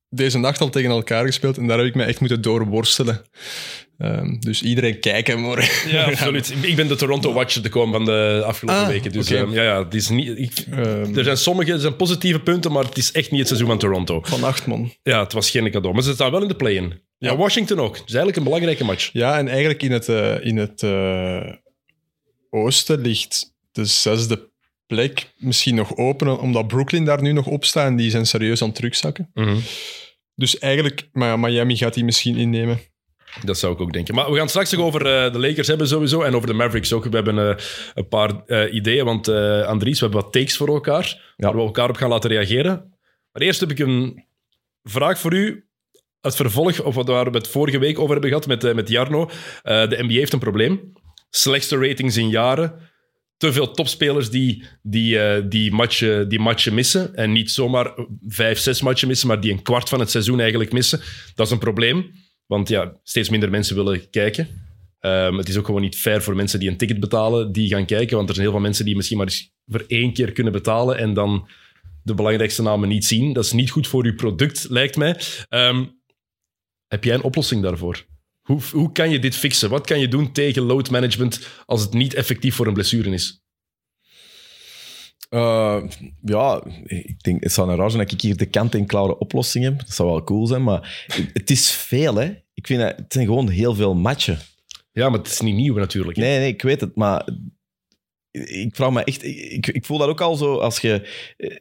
deze 0.09 0.37
nacht 0.37 0.61
al 0.61 0.69
tegen 0.69 0.89
elkaar 0.89 1.25
gespeeld 1.25 1.57
en 1.57 1.67
daar 1.67 1.77
heb 1.77 1.87
ik 1.87 1.95
mij 1.95 2.05
echt 2.05 2.19
moeten 2.19 2.41
doorworstelen. 2.41 3.21
Ehm, 4.01 4.39
dus 4.39 4.61
iedereen 4.61 4.99
kijken 4.99 5.39
morgen. 5.39 5.91
Ja, 5.91 6.05
absoluut. 6.11 6.53
Ik 6.61 6.75
ben 6.75 6.87
de 6.87 6.95
Toronto-watcher 6.95 7.61
te 7.61 7.69
komen 7.69 7.93
van 7.93 8.05
de 8.05 8.43
afgelopen 8.45 8.81
Ah, 8.81 8.87
weken. 8.87 9.11
Dus 9.11 9.29
ehm, 9.29 9.51
ja, 9.51 9.63
ja, 9.63 9.83
het 9.83 9.93
is 9.93 10.09
niet, 10.09 10.37
ik, 10.37 10.65
Ehm, 10.71 11.17
er 11.17 11.23
zijn 11.23 11.37
sommige 11.37 11.71
er 11.71 11.79
zijn 11.79 11.95
positieve 11.95 12.39
punten, 12.39 12.71
maar 12.71 12.83
het 12.83 12.97
is 12.97 13.11
echt 13.11 13.29
niet 13.31 13.39
het 13.39 13.47
seizoen 13.47 13.69
van 13.69 13.77
Toronto. 13.77 14.21
Vannacht, 14.23 14.65
man. 14.65 14.93
Ja, 15.03 15.19
het 15.23 15.33
was 15.33 15.49
geen 15.49 15.71
cadeau. 15.71 15.93
Maar 15.93 16.03
ze 16.03 16.13
staan 16.13 16.31
wel 16.31 16.41
in 16.41 16.47
de 16.47 16.55
play-in. 16.55 17.01
Ja. 17.17 17.35
Washington 17.35 17.79
ook. 17.79 17.97
Het 17.97 18.07
is 18.07 18.13
eigenlijk 18.13 18.37
een 18.37 18.43
belangrijke 18.43 18.83
match. 18.83 19.09
Ja, 19.13 19.37
en 19.37 19.47
eigenlijk 19.47 19.83
in 19.83 19.91
het, 19.91 20.09
eh, 20.09 20.45
in 20.45 20.57
het 20.57 20.83
eh, 20.83 21.53
oosten 22.49 23.01
ligt 23.01 23.53
de 23.71 23.85
zesde 23.85 24.49
plek 24.87 25.33
misschien 25.37 25.75
nog 25.75 25.97
open, 25.97 26.39
omdat 26.39 26.67
Brooklyn 26.67 27.05
daar 27.05 27.21
nu 27.21 27.31
nog 27.31 27.45
op 27.47 27.65
staat 27.65 27.87
en 27.87 27.95
die 27.95 28.09
zijn 28.09 28.25
serieus 28.25 28.61
aan 28.61 28.67
het 28.67 28.75
terugzakken. 28.75 29.29
Mhm. 29.33 29.57
Dus 30.35 30.59
eigenlijk, 30.59 31.09
maar 31.11 31.39
Miami 31.39 31.77
gaat 31.77 31.93
die 31.93 32.03
misschien 32.03 32.35
innemen. 32.35 32.79
Dat 33.43 33.57
zou 33.57 33.73
ik 33.73 33.81
ook 33.81 33.93
denken. 33.93 34.15
Maar 34.15 34.31
we 34.31 34.37
gaan 34.37 34.49
straks 34.49 34.71
nog 34.71 34.85
over 34.85 35.05
eh, 35.05 35.33
de 35.33 35.39
Lakers 35.39 35.67
hebben 35.67 35.87
sowieso 35.87 36.21
en 36.21 36.35
over 36.35 36.47
de 36.47 36.53
Mavericks 36.53 36.93
ook. 36.93 37.03
We 37.03 37.15
hebben 37.15 37.49
eh, 37.49 37.65
een 37.93 38.07
paar 38.07 38.43
eh, 38.45 38.73
ideeën, 38.73 39.05
want 39.05 39.27
Andries, 39.65 39.99
we 39.99 40.05
hebben 40.05 40.23
wat 40.23 40.33
takes 40.33 40.57
voor 40.57 40.67
elkaar, 40.67 41.33
waar 41.37 41.55
we 41.55 41.61
elkaar 41.61 41.89
op 41.89 41.95
gaan 41.95 42.09
laten 42.09 42.29
reageren. 42.29 42.93
Maar 43.31 43.41
eerst 43.41 43.59
heb 43.59 43.71
ik 43.71 43.79
een 43.79 44.25
vraag 44.83 45.19
voor 45.19 45.33
u. 45.33 45.65
Het 46.21 46.35
vervolg, 46.35 46.81
of 46.81 46.95
wat 46.95 47.07
we 47.07 47.13
het 47.13 47.47
vorige 47.47 47.79
week 47.79 47.99
over 47.99 48.11
hebben 48.11 48.29
gehad 48.29 48.47
met, 48.47 48.75
met 48.75 48.89
Jarno. 48.89 49.29
De 49.63 49.97
NBA 49.99 50.13
heeft 50.13 50.33
een 50.33 50.39
probleem. 50.39 50.93
Slechtste 51.29 51.77
ratings 51.77 52.17
in 52.17 52.29
jaren. 52.29 52.73
Te 53.37 53.53
veel 53.53 53.71
topspelers 53.71 54.29
die, 54.29 54.65
die, 54.81 55.47
die, 55.47 55.71
matchen, 55.71 56.29
die 56.29 56.39
matchen 56.39 56.73
missen. 56.73 57.15
En 57.15 57.31
niet 57.31 57.51
zomaar 57.51 57.93
vijf, 58.27 58.59
zes 58.59 58.81
matchen 58.81 59.07
missen, 59.07 59.27
maar 59.27 59.39
die 59.39 59.51
een 59.51 59.61
kwart 59.61 59.89
van 59.89 59.99
het 59.99 60.11
seizoen 60.11 60.39
eigenlijk 60.39 60.71
missen. 60.71 61.01
Dat 61.35 61.45
is 61.45 61.51
een 61.51 61.59
probleem. 61.59 62.11
Want 62.51 62.69
ja, 62.69 62.99
steeds 63.03 63.29
minder 63.29 63.49
mensen 63.49 63.75
willen 63.75 64.09
kijken. 64.09 64.47
Ehm, 64.99 65.37
het 65.37 65.49
is 65.49 65.57
ook 65.57 65.65
gewoon 65.65 65.81
niet 65.81 65.95
fair 65.95 66.21
voor 66.21 66.35
mensen 66.35 66.59
die 66.59 66.69
een 66.69 66.77
ticket 66.77 66.99
betalen, 66.99 67.51
die 67.51 67.69
gaan 67.69 67.85
kijken. 67.85 68.15
Want 68.15 68.29
er 68.29 68.35
zijn 68.35 68.47
heel 68.47 68.55
veel 68.55 68.65
mensen 68.65 68.85
die 68.85 68.95
misschien 68.95 69.17
maar 69.17 69.25
eens 69.25 69.53
voor 69.67 69.83
één 69.87 70.13
keer 70.13 70.31
kunnen 70.31 70.53
betalen 70.53 70.97
en 70.97 71.13
dan 71.13 71.47
de 72.03 72.13
belangrijkste 72.13 72.61
namen 72.61 72.89
niet 72.89 73.05
zien. 73.05 73.33
Dat 73.33 73.45
is 73.45 73.51
niet 73.51 73.69
goed 73.69 73.87
voor 73.87 74.05
uw 74.05 74.15
product, 74.15 74.65
lijkt 74.69 74.97
mij. 74.97 75.19
Ehm, 75.49 75.85
heb 76.87 77.03
jij 77.03 77.13
een 77.13 77.23
oplossing 77.23 77.61
daarvoor? 77.63 78.05
Hoe, 78.41 78.61
hoe 78.71 78.91
kan 78.91 79.09
je 79.09 79.19
dit 79.19 79.35
fixen? 79.35 79.69
Wat 79.69 79.85
kan 79.85 79.99
je 79.99 80.07
doen 80.07 80.31
tegen 80.31 80.61
load 80.61 80.89
management 80.89 81.47
als 81.65 81.81
het 81.81 81.93
niet 81.93 82.13
effectief 82.13 82.55
voor 82.55 82.67
een 82.67 82.73
blessure 82.73 83.09
is? 83.09 83.41
Eh, 85.31 85.83
ja, 86.21 86.63
ik 86.83 87.23
denk, 87.23 87.43
het 87.43 87.51
zou 87.51 87.69
een 87.69 87.75
raar 87.75 87.91
zijn 87.91 88.03
dat 88.03 88.11
ik 88.11 88.21
hier 88.21 88.37
de 88.37 88.45
kant-en-klare 88.45 89.17
oplossing 89.17 89.63
heb. 89.63 89.79
Dat 89.79 89.89
zou 89.89 90.09
wel 90.09 90.23
cool 90.23 90.47
zijn, 90.47 90.63
maar 90.63 91.05
het 91.33 91.49
is 91.49 91.71
veel, 91.71 92.15
hè. 92.15 92.25
Ik 92.53 92.67
vind 92.67 92.81
dat, 92.81 92.97
het 92.97 93.13
zijn 93.13 93.25
gewoon 93.25 93.49
heel 93.49 93.75
veel 93.75 93.95
matchen. 93.95 94.39
Ja, 94.91 95.09
maar 95.09 95.19
het 95.19 95.27
is 95.27 95.41
niet 95.41 95.55
nieuw 95.55 95.75
natuurlijk. 95.75 96.17
hè? 96.17 96.23
Nee, 96.23 96.39
nee, 96.39 96.47
ik 96.47 96.61
weet 96.61 96.81
het, 96.81 96.95
maar 96.95 97.27
ik 98.31 98.75
vraag 98.75 98.91
me 98.91 99.03
echt... 99.03 99.23
Ik, 99.25 99.67
ik 99.67 99.85
voel 99.85 99.97
dat 99.97 100.07
ook 100.07 100.21
al 100.21 100.35
zo 100.35 100.57
als 100.57 100.79
je... 100.79 101.07
eh, 101.37 101.57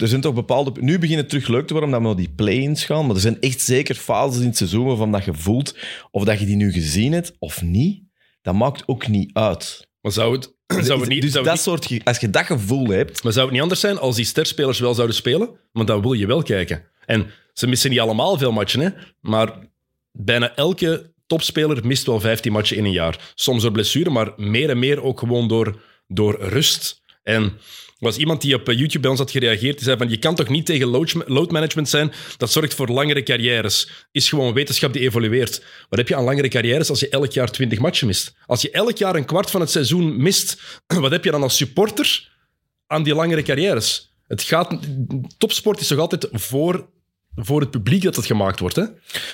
er 0.00 0.08
zijn 0.08 0.20
toch 0.20 0.34
bepaalde... 0.34 0.82
Nu 0.82 0.98
begint 0.98 1.20
het 1.20 1.28
terug 1.28 1.48
leuk 1.48 1.66
te 1.66 1.72
worden 1.72 1.94
omdat 1.94 2.00
we 2.00 2.06
naar 2.06 2.26
die 2.26 2.34
play-ins 2.34 2.84
gaan, 2.84 3.06
maar 3.06 3.14
er 3.14 3.20
zijn 3.20 3.40
echt 3.40 3.60
zeker 3.60 3.94
fases 3.94 4.40
in 4.40 4.46
het 4.46 4.56
seizoen 4.56 4.86
waarvan 4.86 5.12
dat 5.12 5.24
je 5.24 5.34
voelt 5.34 5.78
of 6.10 6.24
dat 6.24 6.38
je 6.38 6.46
die 6.46 6.56
nu 6.56 6.72
gezien 6.72 7.12
hebt 7.12 7.36
of 7.38 7.62
niet. 7.62 8.02
Dat 8.42 8.54
maakt 8.54 8.88
ook 8.88 9.08
niet 9.08 9.30
uit. 9.32 9.88
Maar 10.00 10.12
zou 10.12 10.36
het, 10.36 10.56
zou 10.68 11.00
het 11.00 11.08
niet... 11.08 11.22
dus 11.22 11.32
zou 11.32 11.44
dat 11.44 11.52
niet- 11.54 11.62
soort, 11.62 11.86
ge- 11.86 12.00
als 12.04 12.18
je 12.18 12.30
dat 12.30 12.44
gevoel 12.44 12.88
hebt... 12.88 13.22
Maar 13.22 13.32
zou 13.32 13.44
het 13.44 13.52
niet 13.54 13.62
anders 13.62 13.80
zijn 13.80 13.98
als 13.98 14.16
die 14.16 14.24
sterspelers 14.24 14.78
wel 14.78 14.94
zouden 14.94 15.16
spelen? 15.16 15.50
Want 15.72 15.86
dan 15.88 16.00
wil 16.02 16.12
je 16.12 16.26
wel 16.26 16.42
kijken. 16.42 16.84
En 17.06 17.26
ze 17.52 17.66
missen 17.66 17.90
niet 17.90 18.00
allemaal 18.00 18.38
veel 18.38 18.52
matchen, 18.52 18.80
hè? 18.80 18.88
maar 19.20 19.52
bijna 20.12 20.54
elke 20.54 21.12
topspeler 21.26 21.86
mist 21.86 22.06
wel 22.06 22.20
15 22.20 22.52
matchen 22.52 22.76
in 22.76 22.84
een 22.84 22.92
jaar. 22.92 23.32
Soms 23.34 23.62
door 23.62 23.72
blessure, 23.72 24.10
maar 24.10 24.32
meer 24.36 24.70
en 24.70 24.78
meer 24.78 25.02
ook 25.02 25.18
gewoon 25.18 25.48
door, 25.48 25.80
door 26.06 26.36
rust. 26.40 27.02
En 27.22 27.58
was 27.98 28.16
iemand 28.16 28.40
die 28.40 28.54
op 28.54 28.68
eh, 28.68 28.74
YouTube 28.76 29.00
bij 29.00 29.10
ons 29.10 29.18
had 29.18 29.30
gereageerd. 29.30 29.74
Die 29.76 29.84
zei 29.84 29.96
van, 29.96 30.08
je 30.08 30.16
kan 30.18 30.34
toch 30.34 30.48
niet 30.48 30.66
tegen 30.66 30.86
load, 31.26 31.50
management 31.50 31.88
zijn? 31.88 32.12
Dat 32.36 32.50
zorgt 32.52 32.74
voor 32.74 32.88
langere 32.88 33.22
carrières. 33.22 33.90
Is 34.12 34.28
gewoon 34.28 34.52
wetenschap 34.54 34.92
die 34.92 35.02
evolueert. 35.02 35.62
Wat 35.88 35.98
heb 35.98 36.08
je 36.08 36.16
aan 36.16 36.24
langere 36.24 36.48
carrières 36.48 36.90
als 36.90 37.00
je 37.00 37.08
elk 37.08 37.32
jaar 37.32 37.50
20 37.50 37.78
matchen 37.78 38.06
mist? 38.06 38.34
Als 38.46 38.62
je 38.62 38.70
elk 38.70 38.96
jaar 38.96 39.14
een 39.16 39.24
kwart 39.24 39.50
van 39.50 39.60
het 39.60 39.70
seizoen 39.70 40.22
mist, 40.22 40.60
wat 41.00 41.10
heb 41.10 41.24
je 41.24 41.30
dan 41.30 41.42
als 41.42 41.56
supporter 41.56 42.28
aan 42.86 43.02
die 43.02 43.14
langere 43.14 43.42
carrières. 43.42 44.16
Het 44.26 44.42
gaat, 44.42 44.78
topsport 45.38 45.80
is 45.80 45.86
toch 45.86 45.98
altijd 45.98 46.28
voor, 46.32 46.88
voor 47.34 47.60
het 47.60 47.70
publiek 47.70 48.02
dat 48.02 48.16
het 48.16 48.26
gemaakt 48.26 48.60
wordt. 48.60 48.76
Hè? 48.76 48.84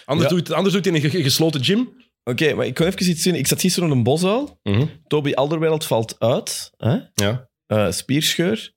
Anders, 0.05 0.31
Ja. 0.31 0.37
doet, 0.37 0.53
anders 0.53 0.75
doet 0.75 0.85
hij 0.85 0.95
in 0.95 1.05
een 1.05 1.11
ge- 1.11 1.23
gesloten 1.23 1.65
gym. 1.65 1.89
Oké, 2.25 2.55
maar 2.55 2.67
ik 2.67 2.75
kan 2.75 2.87
even 2.87 3.09
iets 3.11 3.23
zien. 3.23 3.35
Ik 3.35 3.47
zat 3.47 3.61
gisteren 3.61 3.91
op 3.91 3.97
een 3.97 4.03
bosuil. 4.03 4.61
Toby 5.07 5.33
Alderweireld 5.33 5.85
valt 5.85 6.17
uit. 6.19 6.71
Hè? 6.77 6.97
Ja. 7.15 7.49
Eh, 7.67 7.91
spierscheur. 7.91 8.73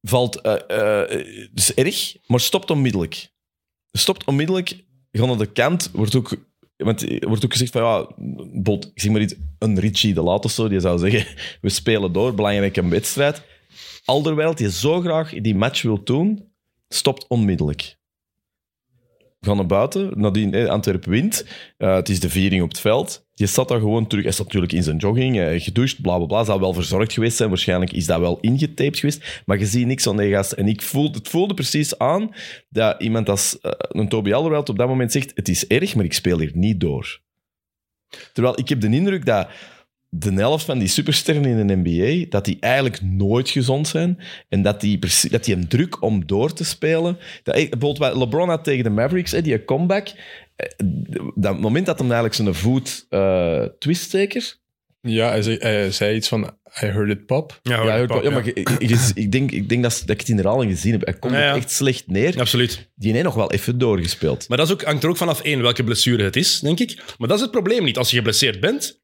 Valt, 0.00 0.40
eh, 0.40 1.48
dus 1.52 1.74
erg, 1.74 2.16
maar 2.26 2.40
stopt 2.40 2.70
onmiddellijk. 2.70 3.32
Stopt 3.92 4.24
onmiddellijk, 4.24 4.84
gaat 5.12 5.26
naar 5.26 5.38
de 5.38 5.52
kant, 5.52 5.90
wordt 5.92 6.14
ook, 6.14 6.36
want 6.76 7.18
wordt 7.20 7.44
ook 7.44 7.52
gezegd 7.52 7.72
van 7.72 7.82
ja, 7.82 8.10
bot, 8.62 8.84
ik 8.84 9.00
zeg 9.00 9.12
maar 9.12 9.20
iets, 9.20 9.34
een 9.58 9.78
Richie 9.78 10.14
de 10.14 10.22
Laat 10.22 10.44
of 10.44 10.50
zo, 10.50 10.68
die 10.68 10.80
zou 10.80 10.98
zeggen, 10.98 11.36
we 11.60 11.68
spelen 11.68 12.12
door, 12.12 12.34
belangrijke 12.34 12.88
wedstrijd. 12.88 13.42
Alderweireld, 14.04 14.58
die 14.58 14.70
zo 14.70 15.00
graag 15.00 15.30
die 15.30 15.54
match 15.54 15.82
wil 15.82 16.04
doen, 16.04 16.52
stopt 16.88 17.26
onmiddellijk. 17.28 17.98
Gaan 19.40 19.56
naar 19.56 19.66
buiten, 19.66 20.20
nadien 20.20 20.68
Antwerpen 20.68 21.10
wint. 21.10 21.44
Het 21.76 22.08
is 22.08 22.20
de 22.20 22.30
viering 22.30 22.62
op 22.62 22.68
het 22.68 22.80
veld. 22.80 23.28
Je 23.40 23.46
staat 23.46 23.68
daar 23.68 23.80
gewoon 23.80 24.06
terug. 24.06 24.24
Hij 24.24 24.32
staat 24.32 24.46
natuurlijk 24.46 24.72
in 24.72 24.82
zijn 24.82 24.96
jogging, 24.96 25.38
eh, 25.40 25.60
gedoucht, 25.60 26.00
bla 26.00 26.16
bla 26.16 26.26
bla. 26.26 26.44
Zal 26.44 26.60
wel 26.60 26.72
verzorgd 26.72 27.12
geweest 27.12 27.36
zijn. 27.36 27.48
Waarschijnlijk 27.48 27.92
is 27.92 28.06
dat 28.06 28.20
wel 28.20 28.38
ingetaped 28.40 28.98
geweest. 28.98 29.42
Maar 29.46 29.58
je 29.58 29.66
ziet 29.66 29.86
niks 29.86 30.08
aan 30.08 30.16
die 30.16 30.32
gast. 30.32 30.52
En 30.52 30.68
ik 30.68 30.82
voelde, 30.82 31.18
het 31.18 31.28
voelde 31.28 31.54
precies 31.54 31.98
aan 31.98 32.34
dat 32.68 33.02
iemand 33.02 33.28
als 33.28 33.60
eh, 33.60 33.72
een 33.76 34.08
Toby 34.08 34.32
Alderweireld 34.32 34.68
op 34.68 34.78
dat 34.78 34.88
moment 34.88 35.12
zegt: 35.12 35.32
Het 35.34 35.48
is 35.48 35.66
erg, 35.66 35.94
maar 35.94 36.04
ik 36.04 36.12
speel 36.12 36.38
hier 36.38 36.50
niet 36.54 36.80
door. 36.80 37.20
Terwijl 38.32 38.58
ik 38.58 38.68
heb 38.68 38.80
de 38.80 38.90
indruk 38.90 39.26
dat 39.26 39.48
de 40.12 40.32
helft 40.32 40.64
van 40.64 40.78
die 40.78 40.88
supersterren 40.88 41.44
in 41.44 41.66
de 41.66 41.76
NBA, 41.84 42.26
dat 42.28 42.44
die 42.44 42.56
eigenlijk 42.60 43.02
nooit 43.02 43.48
gezond 43.50 43.88
zijn. 43.88 44.18
En 44.48 44.62
dat 44.62 44.80
die, 44.80 44.98
dat 45.30 45.44
die 45.44 45.54
een 45.54 45.68
druk 45.68 46.02
om 46.02 46.26
door 46.26 46.52
te 46.52 46.64
spelen. 46.64 47.18
Dat, 47.42 47.54
eh, 47.54 47.60
bijvoorbeeld 47.68 47.98
wat 47.98 48.16
LeBron 48.16 48.48
had 48.48 48.64
tegen 48.64 48.84
de 48.84 48.90
Mavericks, 48.90 49.30
hè, 49.32 49.42
die 49.42 49.64
comeback. 49.64 50.08
eh, 50.56 50.66
Dat 51.34 51.60
moment 51.60 51.86
dat 51.86 51.98
hem 51.98 52.06
eigenlijk 52.12 52.34
zijn 52.34 52.54
voet 52.54 53.06
eh 53.08 53.64
twist 53.78 54.10
zeker. 54.10 54.58
Ja, 55.02 55.28
hij 55.28 55.42
zei, 55.42 55.56
hij 55.58 55.90
zei 55.90 56.16
iets 56.16 56.28
van, 56.28 56.42
I 56.82 56.86
heard 56.86 57.10
it 57.10 57.26
pop. 57.26 57.58
Ja, 57.62 57.82
ja, 57.84 57.96
ja, 58.22 58.30
maar 58.30 58.44
je- 58.44 59.10
ik 59.14 59.32
denk, 59.32 59.50
ik 59.50 59.68
denk 59.68 59.82
dat, 59.82 59.98
dat 60.00 60.10
ik 60.10 60.20
het 60.20 60.28
in 60.28 60.36
de 60.36 60.42
herhaling 60.42 60.70
gezien 60.72 60.92
heb. 60.92 61.04
Hij 61.04 61.14
komt 61.14 61.32
Ja, 61.32 61.40
ja. 61.40 61.54
echt 61.56 61.70
slecht 61.70 62.06
neer. 62.06 62.38
Absoluut. 62.40 62.88
Die 62.94 63.12
heeft 63.12 63.24
nog 63.24 63.34
wel 63.34 63.52
even 63.52 63.78
doorgespeeld. 63.78 64.48
Maar 64.48 64.58
dat 64.58 64.66
is 64.66 64.72
ook, 64.72 64.82
hangt 64.82 65.02
er 65.02 65.08
ook 65.08 65.16
vanaf 65.16 65.40
één 65.42 65.62
welke 65.62 65.84
blessure 65.84 66.22
het 66.22 66.36
is, 66.36 66.60
denk 66.60 66.80
ik. 66.80 67.02
Maar 67.18 67.28
dat 67.28 67.36
is 67.36 67.42
het 67.42 67.50
probleem 67.52 67.84
niet. 67.84 67.96
Als 67.98 68.10
je 68.10 68.16
geblesseerd 68.16 68.60
bent, 68.60 68.99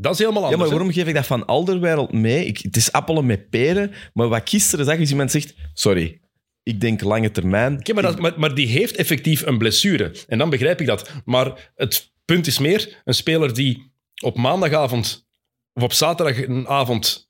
dat 0.00 0.12
is 0.12 0.18
helemaal 0.18 0.42
Ja, 0.42 0.48
anders. 0.48 0.56
maar 0.70 0.70
hè. 0.70 0.74
waarom 0.76 0.92
geef 0.92 1.06
ik 1.06 1.14
dat 1.14 1.26
van 1.26 1.46
Alderweireld 1.46 2.12
mee? 2.12 2.44
Ik, 2.46 2.58
het 2.58 2.76
is 2.76 2.92
appelen 2.92 3.26
met 3.26 3.50
peren. 3.50 3.92
Maar 4.12 4.28
wat 4.28 4.40
ik 4.40 4.48
gisteren 4.48 4.84
zag, 4.84 4.96
is 4.96 5.10
iemand 5.10 5.30
zegt... 5.30 5.54
Sorry, 5.74 6.20
ik 6.62 6.80
denk 6.80 7.00
lange 7.00 7.30
termijn. 7.30 7.78
Oké, 7.78 7.92
maar, 7.92 8.02
dat- 8.02 8.18
maar, 8.20 8.32
maar 8.36 8.54
die 8.54 8.66
heeft 8.66 8.96
effectief 8.96 9.46
een 9.46 9.58
blessure. 9.58 10.14
En 10.28 10.38
dan 10.38 10.50
begrijp 10.50 10.80
ik 10.80 10.86
dat. 10.86 11.10
Maar 11.24 11.70
het 11.74 12.12
punt 12.24 12.46
is 12.46 12.58
meer, 12.58 13.00
een 13.04 13.14
speler 13.14 13.54
die 13.54 13.92
op 14.22 14.36
maandagavond 14.36 15.26
of 15.72 15.82
op 15.82 15.92
zaterdagavond 15.92 17.28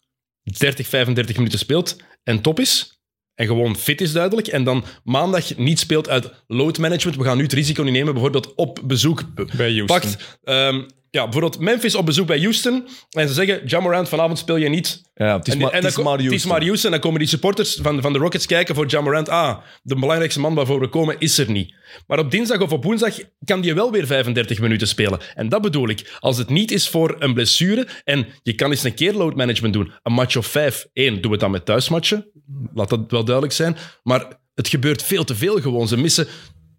30, 0.58 0.86
35 0.86 1.36
minuten 1.36 1.58
speelt 1.58 1.96
en 2.22 2.40
top 2.40 2.60
is, 2.60 3.00
en 3.34 3.46
gewoon 3.46 3.76
fit 3.76 4.00
is 4.00 4.12
duidelijk, 4.12 4.46
en 4.46 4.64
dan 4.64 4.84
maandag 5.04 5.56
niet 5.56 5.78
speelt 5.78 6.08
uit 6.08 6.30
load 6.46 6.78
management. 6.78 7.16
We 7.18 7.24
gaan 7.24 7.36
nu 7.36 7.42
het 7.42 7.52
risico 7.52 7.82
niet 7.82 7.92
nemen, 7.92 8.12
bijvoorbeeld 8.12 8.54
op 8.54 8.80
bezoek 8.84 9.34
Bij 9.34 9.72
Houston. 9.72 9.86
pakt. 9.86 10.38
ehm, 10.44 10.82
ja, 11.10 11.22
bijvoorbeeld 11.22 11.58
Memphis 11.58 11.94
op 11.94 12.06
bezoek 12.06 12.26
bij 12.26 12.38
Houston. 12.40 12.88
En 13.10 13.28
ze 13.28 13.34
zeggen, 13.34 13.60
Jamorant, 13.66 14.08
vanavond 14.08 14.38
speel 14.38 14.56
je 14.56 14.68
niet. 14.68 15.02
Ja, 15.14 15.36
het 15.36 15.46
is, 15.46 15.52
En- 15.54 15.60
maar, 15.60 15.70
en 15.70 15.76
het 15.76 15.86
is 15.86 15.96
maar 15.96 16.12
Het 16.12 16.20
is 16.22 16.26
Houston. 16.28 16.50
maar 16.50 16.60
Houston. 16.62 16.84
En 16.84 16.90
dan 16.90 17.00
komen 17.00 17.18
die 17.18 17.28
supporters 17.28 17.78
van, 17.82 18.00
van 18.02 18.12
de 18.12 18.18
Rockets 18.18 18.46
kijken 18.46 18.74
voor 18.74 18.86
Jamorant. 18.86 19.28
Ah, 19.28 19.58
de 19.82 19.94
belangrijkste 19.94 20.40
man 20.40 20.54
waarvoor 20.54 20.80
we 20.80 20.88
komen 20.88 21.16
is 21.18 21.38
er 21.38 21.50
niet. 21.50 21.74
Maar 22.06 22.18
op 22.18 22.30
dinsdag 22.30 22.60
of 22.60 22.72
op 22.72 22.84
woensdag 22.84 23.14
kan 23.44 23.60
die 23.60 23.74
wel 23.74 23.90
weer 23.92 24.06
35 24.06 24.60
minuten 24.60 24.88
spelen. 24.88 25.20
En 25.34 25.48
dat 25.48 25.62
bedoel 25.62 25.88
ik. 25.88 26.16
Als 26.20 26.38
het 26.38 26.48
niet 26.48 26.70
is 26.70 26.88
voor 26.88 27.16
een 27.18 27.34
blessure 27.34 27.86
en 28.04 28.26
je 28.42 28.54
kan 28.54 28.70
eens 28.70 28.84
een 28.84 28.94
keer 28.94 29.12
load 29.12 29.34
management 29.36 29.74
doen, 29.74 29.92
een 30.02 30.12
match 30.12 30.36
of 30.36 30.46
vijf. 30.46 30.86
Eén, 30.92 31.20
doe 31.20 31.30
het 31.32 31.40
dan 31.40 31.50
met 31.50 31.64
thuismatchen. 31.64 32.30
Laat 32.74 32.88
dat 32.88 33.00
wel 33.08 33.24
duidelijk 33.24 33.54
zijn. 33.54 33.76
Maar 34.02 34.26
het 34.54 34.68
gebeurt 34.68 35.02
veel 35.02 35.24
te 35.24 35.34
veel 35.34 35.60
gewoon. 35.60 35.88
Ze 35.88 35.96
missen 35.96 36.26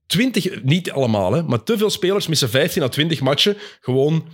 20, 0.10 0.64
niet 0.64 0.92
allemaal, 0.92 1.34
hè, 1.34 1.44
maar 1.44 1.64
te 1.64 1.78
veel 1.78 1.90
spelers 1.90 2.28
missen 2.28 2.50
15 2.50 2.84
à 2.84 2.88
20 2.88 3.22
matchen 3.22 3.58
gewoon 3.80 4.28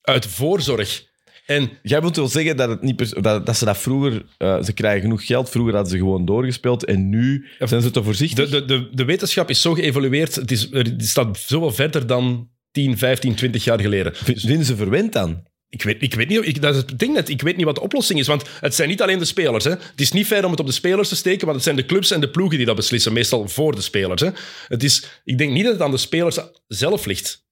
uit 0.00 0.26
voorzorg. 0.26 1.08
En 1.46 1.70
Jij 1.82 2.00
wilt 2.00 2.16
wel 2.16 2.28
zeggen 2.28 2.56
dat, 2.56 2.68
het 2.68 2.82
niet 2.82 3.22
dat, 3.22 3.46
dat 3.46 3.56
ze 3.56 3.64
dat 3.64 3.78
vroeger... 3.78 4.24
eh, 4.38 4.62
ze 4.62 4.72
krijgen 4.72 5.00
genoeg 5.00 5.26
geld. 5.26 5.50
Vroeger 5.50 5.74
hadden 5.74 5.92
ze 5.92 5.98
gewoon 5.98 6.24
doorgespeeld. 6.24 6.84
En 6.84 7.08
nu 7.08 7.46
zijn 7.58 7.82
ze 7.82 7.90
te 7.90 8.02
voorzichtig. 8.02 8.50
De, 8.50 8.64
de, 8.64 8.64
de, 8.64 8.88
de 8.92 9.04
wetenschap 9.04 9.50
is 9.50 9.60
zo 9.60 9.74
geëvolueerd. 9.74 10.34
Het, 10.34 10.50
is, 10.50 10.70
het 10.70 11.06
staat 11.06 11.38
zoveel 11.38 11.72
verder 11.72 12.06
dan 12.06 12.50
10, 12.70 12.98
15, 12.98 13.34
20 13.34 13.64
jaar 13.64 13.80
geleden. 13.80 14.14
Vinden 14.14 14.64
ze 14.64 14.76
verwend 14.76 15.12
dan? 15.12 15.46
Ik 15.70 15.82
weet, 15.82 16.02
ik 16.02 16.14
weet 16.14 16.28
niet, 16.28 16.46
ik, 16.46 16.62
dat 16.62 16.74
is 16.74 16.80
het 16.80 16.98
ding 16.98 17.14
net. 17.14 17.28
Ik 17.28 17.42
weet 17.42 17.56
niet 17.56 17.64
wat 17.64 17.74
de 17.74 17.80
oplossing 17.80 18.18
is. 18.18 18.26
Want 18.26 18.42
het 18.60 18.74
zijn 18.74 18.88
niet 18.88 19.02
alleen 19.02 19.18
de 19.18 19.24
spelers. 19.24 19.64
Hè. 19.64 19.70
Het 19.70 20.00
is 20.00 20.12
niet 20.12 20.26
fair 20.26 20.44
om 20.44 20.50
het 20.50 20.60
op 20.60 20.66
de 20.66 20.72
spelers 20.72 21.08
te 21.08 21.16
steken, 21.16 21.40
want 21.40 21.54
het 21.54 21.64
zijn 21.64 21.76
de 21.76 21.84
clubs 21.86 22.10
en 22.10 22.20
de 22.20 22.30
ploegen 22.30 22.56
die 22.56 22.66
dat 22.66 22.76
beslissen. 22.76 23.12
Meestal 23.12 23.48
voor 23.48 23.74
de 23.74 23.80
spelers. 23.80 24.20
Hè. 24.20 24.30
Het 24.68 24.82
is, 24.82 25.20
ik 25.24 25.38
denk 25.38 25.52
niet 25.52 25.64
dat 25.64 25.72
het 25.72 25.82
aan 25.82 25.90
de 25.90 25.96
spelers 25.96 26.38
zelf 26.66 27.04
ligt. 27.04 27.44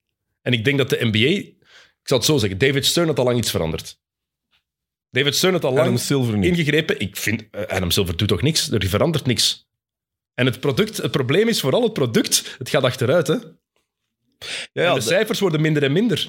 En 0.43 0.53
ik 0.53 0.65
denk 0.65 0.79
dat 0.79 0.91
de 0.91 0.99
NBA... 1.01 1.57
Ik 2.01 2.15
zal 2.15 2.17
het 2.19 2.27
zo 2.27 2.39
zeggen. 2.39 2.59
David 2.59 2.87
Stern 2.87 3.07
had 3.07 3.19
al 3.19 3.25
lang 3.25 3.39
iets 3.39 3.51
veranderd. 3.51 3.99
David 5.11 5.37
Stern 5.37 5.53
had 5.53 5.65
al 5.65 5.73
lang 5.73 6.01
ingegrepen. 6.45 7.01
Ik 7.01 7.17
vind, 7.17 7.45
eh, 7.51 7.63
Adam 7.67 7.91
Silver 7.91 8.17
doet 8.17 8.29
toch 8.29 8.43
niks? 8.43 8.71
Er 8.71 8.87
verandert 8.89 9.27
niks. 9.27 9.69
En 10.35 10.47
het 10.47 10.61
product, 10.61 10.97
het 10.97 11.11
probleem 11.11 11.49
is 11.49 11.61
vooral 11.61 11.83
het 11.83 11.93
product. 11.93 12.55
Het 12.59 12.69
gaat 12.69 12.83
achteruit, 12.83 13.27
hè. 13.27 13.35
Ja, 13.35 14.83
ja, 14.83 14.95
de 14.95 15.01
de- 15.01 15.07
cijfers 15.07 15.41
worden 15.41 15.61
minder 15.61 15.83
en 15.83 15.93
minder. 15.93 16.29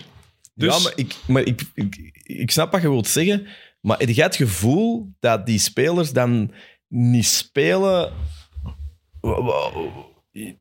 Dus 0.56 0.76
ja, 0.76 0.82
maar, 0.84 0.94
ik, 0.96 1.16
maar 1.28 1.44
ik, 1.44 1.62
ik, 1.74 2.22
ik 2.24 2.52
snap 2.52 2.72
wat 2.72 2.82
je 2.82 2.90
wilt 2.90 3.08
zeggen. 3.08 3.48
Maar 3.82 3.98
heb 4.00 4.10
jij 4.10 4.26
het 4.26 4.36
gevoel 4.36 5.10
dat 5.20 5.46
die 5.46 5.60
spelers 5.60 6.12
dan 6.12 6.52
niet 6.88 7.26
spelen... 7.26 8.14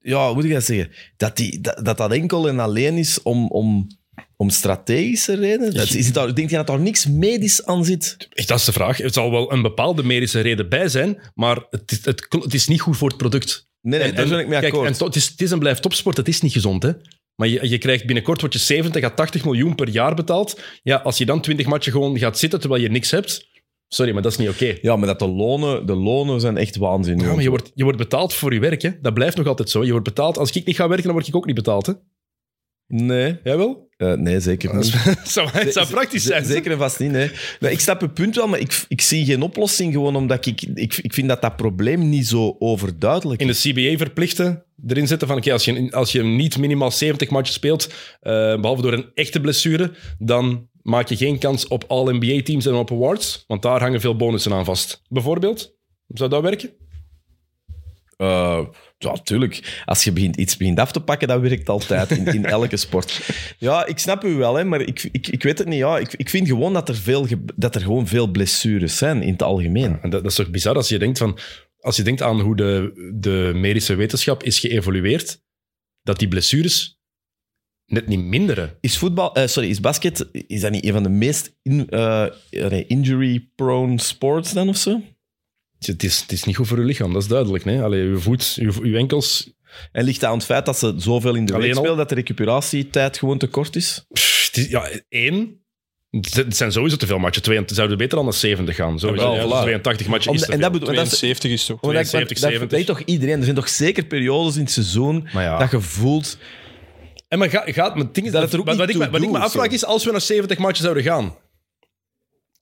Ja, 0.00 0.26
hoe 0.26 0.34
moet 0.34 0.44
ik 0.44 0.52
dat 0.52 0.64
zeggen? 0.64 0.90
Dat 1.16 1.36
die, 1.36 1.60
dat, 1.60 1.84
dat, 1.84 1.96
dat 1.96 2.12
enkel 2.12 2.48
en 2.48 2.58
alleen 2.58 2.96
is 2.96 3.22
om, 3.22 3.46
om, 3.46 3.86
om 4.36 4.50
strategische 4.50 5.34
redenen? 5.34 5.74
Dat, 5.74 5.90
is 5.90 6.04
het 6.06 6.14
daar, 6.14 6.34
denk 6.34 6.50
je 6.50 6.56
dat 6.56 6.66
daar 6.66 6.80
niks 6.80 7.06
medisch 7.06 7.64
aan 7.64 7.84
zit? 7.84 8.16
Echt, 8.30 8.48
dat 8.48 8.58
is 8.58 8.64
de 8.64 8.72
vraag. 8.72 8.96
Het 8.96 9.14
zal 9.14 9.30
wel 9.30 9.52
een 9.52 9.62
bepaalde 9.62 10.02
medische 10.02 10.40
reden 10.40 10.68
bij 10.68 10.88
zijn, 10.88 11.20
maar 11.34 11.66
het 11.70 11.92
is, 11.92 12.04
het, 12.04 12.26
het 12.30 12.54
is 12.54 12.66
niet 12.66 12.80
goed 12.80 12.96
voor 12.96 13.08
het 13.08 13.16
product. 13.16 13.68
Nee, 13.80 13.98
nee 13.98 14.08
En- 14.08 14.14
daar 14.14 14.24
en- 14.24 14.30
ben 14.30 14.38
ik 14.40 14.48
mee 14.48 14.60
kijk, 14.60 14.72
akkoord. 14.72 14.88
en 14.90 14.98
to- 14.98 15.06
het, 15.06 15.16
is, 15.16 15.26
het 15.26 15.40
is 15.40 15.50
en 15.50 15.58
blijft 15.58 15.82
topsport, 15.82 16.16
het 16.16 16.28
is 16.28 16.40
niet 16.40 16.52
gezond, 16.52 16.82
hè. 16.82 16.92
Maar 17.40 17.48
je, 17.48 17.68
je 17.68 17.78
krijgt 17.78 18.06
binnenkort 18.06 18.40
word 18.40 18.52
je 18.52 18.58
70 18.58 19.04
à 19.04 19.10
80 19.10 19.44
miljoen 19.44 19.74
per 19.74 19.88
jaar 19.88 20.14
betaald. 20.14 20.60
Ja, 20.82 20.96
als 20.96 21.18
je 21.18 21.26
dan 21.26 21.40
20 21.40 21.66
matchen 21.66 21.92
gewoon 21.92 22.18
gaat 22.18 22.38
zitten 22.38 22.60
terwijl 22.60 22.82
je 22.82 22.88
niks 22.88 23.10
hebt... 23.10 23.46
Sorry, 23.88 24.12
maar 24.12 24.22
dat 24.22 24.32
is 24.32 24.38
niet 24.38 24.48
oké. 24.48 24.78
Ja, 24.82 24.96
maar 24.96 25.06
dat 25.06 25.18
de 25.18 25.28
lonen, 25.28 25.86
de 25.86 25.94
lonen 25.94 26.40
zijn 26.40 26.56
echt 26.56 26.76
waanzinnig. 26.76 27.26
Ja, 27.26 27.32
maar 27.34 27.42
je 27.42 27.48
wordt, 27.48 27.70
je 27.74 27.82
wordt 27.82 27.98
betaald 27.98 28.34
voor 28.34 28.54
je 28.54 28.60
werk, 28.60 28.82
hè. 28.82 29.00
Dat 29.00 29.14
blijft 29.14 29.36
nog 29.36 29.46
altijd 29.46 29.70
zo. 29.70 29.84
Je 29.84 29.90
wordt 29.90 30.04
betaald... 30.04 30.38
Als 30.38 30.50
ik 30.50 30.66
niet 30.66 30.76
ga 30.76 30.88
werken, 30.88 31.04
dan 31.04 31.14
word 31.14 31.26
ik 31.26 31.36
ook 31.36 31.46
niet 31.46 31.54
betaald, 31.54 31.86
hè. 31.86 31.92
Nee, 32.86 33.40
Jij 33.44 33.56
wel? 33.56 33.87
Eh, 33.98 34.12
nee 34.12 34.40
zeker 34.40 34.74
niet. 34.76 34.92
Het 35.04 35.28
zou, 35.30 35.48
het 35.52 35.72
zou 35.72 35.86
Z- 35.86 35.90
praktisch 35.90 36.24
zijn. 36.24 36.44
Zeker 36.44 36.70
en 36.72 36.78
vast 36.78 36.98
niet, 36.98 37.10
nee. 37.10 37.30
nee 37.60 37.72
ik 37.72 37.80
snap 37.80 38.00
het 38.00 38.14
punt 38.14 38.36
wel, 38.36 38.48
maar 38.48 38.58
ik, 38.58 38.84
ik 38.88 39.00
zie 39.00 39.24
geen 39.24 39.42
oplossing 39.42 39.92
gewoon 39.92 40.16
omdat 40.16 40.46
ik, 40.46 40.62
ik... 40.74 40.96
Ik 40.96 41.14
vind 41.14 41.28
dat 41.28 41.42
dat 41.42 41.56
probleem 41.56 42.08
niet 42.08 42.26
zo 42.26 42.56
overduidelijk 42.58 43.40
in 43.40 43.48
is. 43.48 43.62
de 43.62 43.72
CBA 43.72 43.96
verplichten, 43.96 44.64
erin 44.86 45.06
zetten 45.06 45.28
van 45.28 45.36
oké, 45.36 45.52
als, 45.52 45.64
je, 45.64 45.92
als 45.92 46.12
je 46.12 46.22
niet 46.22 46.58
minimaal 46.58 46.90
70 46.90 47.30
matchen 47.30 47.54
speelt, 47.54 47.86
eh, 48.20 48.32
behalve 48.60 48.82
door 48.82 48.92
een 48.92 49.10
echte 49.14 49.40
blessure, 49.40 49.90
dan 50.18 50.68
maak 50.82 51.08
je 51.08 51.16
geen 51.16 51.38
kans 51.38 51.68
op 51.68 51.84
All-NBA-teams 51.88 52.66
en 52.66 52.74
op 52.74 52.92
awards, 52.92 53.44
want 53.46 53.62
daar 53.62 53.80
hangen 53.80 54.00
veel 54.00 54.16
bonussen 54.16 54.52
aan 54.52 54.64
vast. 54.64 55.02
Bijvoorbeeld, 55.08 55.76
zou 56.08 56.30
dat 56.30 56.42
werken? 56.42 56.70
Eh, 58.18 58.64
ja, 58.98 59.12
tuurlijk. 59.22 59.82
Als 59.84 60.04
je 60.04 60.12
begint, 60.12 60.36
iets 60.36 60.56
begint 60.56 60.78
af 60.78 60.92
te 60.92 61.00
pakken, 61.00 61.28
dat 61.28 61.40
werkt 61.40 61.68
altijd 61.68 62.10
in, 62.10 62.26
in 62.26 62.44
elke 62.44 62.76
sport. 62.76 63.28
Ja, 63.58 63.86
ik 63.86 63.98
snap 63.98 64.24
u 64.24 64.34
wel, 64.34 64.54
hè, 64.54 64.64
maar 64.64 64.80
ik, 64.80 65.08
ik, 65.12 65.28
ik 65.28 65.42
weet 65.42 65.58
het 65.58 65.68
niet. 65.68 65.78
Ja, 65.78 65.98
ik, 65.98 66.12
ik 66.14 66.28
vind 66.28 66.46
gewoon 66.48 66.72
dat 66.72 66.88
er, 66.88 66.94
veel, 66.96 67.26
dat 67.56 67.74
er 67.74 67.80
gewoon 67.80 68.06
veel 68.06 68.26
blessures 68.26 68.96
zijn 68.96 69.22
in 69.22 69.32
het 69.32 69.42
algemeen. 69.42 69.98
En 70.02 70.10
dat, 70.10 70.22
dat 70.22 70.30
is 70.30 70.36
toch 70.36 70.50
bizar 70.50 70.74
als 70.76 70.88
je 70.88 70.98
denkt 70.98 71.18
van, 71.18 71.38
als 71.80 71.96
je 71.96 72.02
denkt 72.02 72.22
aan 72.22 72.40
hoe 72.40 72.56
de, 72.56 72.92
de 73.14 73.52
medische 73.54 73.94
wetenschap 73.94 74.42
is 74.42 74.58
geëvolueerd, 74.58 75.42
dat 76.02 76.18
die 76.18 76.28
blessures 76.28 77.00
net 77.86 78.06
niet 78.06 78.20
minderen. 78.20 78.76
Is 78.80 78.98
voetbal, 78.98 79.34
eh, 79.34 79.46
sorry, 79.46 79.68
is 79.68 79.80
basket, 79.80 80.28
is 80.32 80.60
dat 80.60 80.70
niet 80.70 80.84
een 80.84 80.92
van 80.92 81.02
de 81.02 81.08
meest 81.08 81.56
in- 81.62 81.88
eh, 81.88 82.26
injury-prone 82.86 84.00
sports 84.00 84.52
dan 84.52 84.68
of 84.68 84.76
zo? 84.76 85.02
Het 85.78 86.02
is, 86.04 86.20
het 86.20 86.32
is 86.32 86.44
niet 86.44 86.56
goed 86.56 86.66
voor 86.66 86.78
je 86.78 86.84
lichaam, 86.84 87.12
dat 87.12 87.22
is 87.22 87.28
duidelijk. 87.28 87.64
Nee? 87.64 87.80
Allee, 87.82 88.08
je 88.08 88.16
voet, 88.16 88.54
je, 88.54 88.72
je 88.82 88.96
enkels, 88.96 89.52
En 89.92 90.04
ligt 90.04 90.20
dat 90.20 90.30
aan 90.30 90.36
het 90.36 90.44
feit 90.46 90.66
dat 90.66 90.78
ze 90.78 90.94
zoveel 90.96 91.34
in 91.34 91.44
de 91.46 91.52
Alleen 91.52 91.66
week 91.66 91.74
al? 91.76 91.80
spelen 91.80 91.98
dat 91.98 92.08
de 92.08 92.14
recuperatietijd 92.14 93.18
gewoon 93.18 93.38
te 93.38 93.46
kort 93.46 93.76
is? 93.76 94.06
Pff, 94.12 94.46
het 94.46 94.56
is- 94.56 94.68
ja, 94.70 94.88
één. 95.08 95.62
Het 96.10 96.56
zijn 96.56 96.72
sowieso 96.72 96.96
te 96.96 97.06
veel 97.06 97.18
matchen. 97.18 97.42
Twee, 97.42 97.62
zouden 97.66 97.98
beter 97.98 98.14
dan 98.16 98.24
naar 98.24 98.34
70 98.34 98.76
gaan. 98.76 98.98
Sowieso. 98.98 99.34
Ja, 99.34 99.40
Ja, 99.40 99.46
voilà. 99.46 99.60
82 99.62 100.06
matchen 100.06 100.30
Om 100.30 100.36
is 100.36 100.40
te 100.42 100.46
en 100.46 100.52
veel. 100.52 100.62
dat 100.62 100.72
bedoel- 100.72 100.86
maar 100.88 100.96
dat 100.96 101.12
is- 101.12 101.18
72 101.18 101.50
is 101.50 101.64
toch? 101.66 101.82
Maar 101.82 101.92
dat, 101.94 102.06
72, 102.08 102.38
dat, 102.40 102.50
dat 102.50 102.60
70. 102.60 102.78
weet 102.78 102.86
toch 102.86 103.14
iedereen? 103.14 103.36
Er 103.38 103.42
zijn 103.44 103.54
toch 103.56 103.68
zeker 103.68 104.04
periodes 104.04 104.54
in 104.56 104.60
het 104.62 104.70
seizoen 104.70 105.28
ja. 105.32 105.58
dat 105.58 105.70
je 105.70 105.80
voelt... 105.80 106.38
En 107.28 107.38
maar 107.38 107.50
ga- 107.50 107.64
gaat 107.66 107.96
met 107.96 108.14
dingen 108.14 108.32
Dat 108.32 108.42
het 108.42 108.52
er 108.52 108.58
ook 108.58 108.64
wat, 108.66 108.74
niet 108.76 108.96
wat, 108.96 109.06
ik, 109.06 109.10
wat 109.12 109.22
ik 109.22 109.30
me 109.30 109.38
afvraag 109.38 109.68
is, 109.70 109.84
als 109.84 110.04
we 110.04 110.10
naar 110.10 110.20
70 110.20 110.58
matchen 110.58 110.82
zouden 110.82 111.02
gaan, 111.02 111.34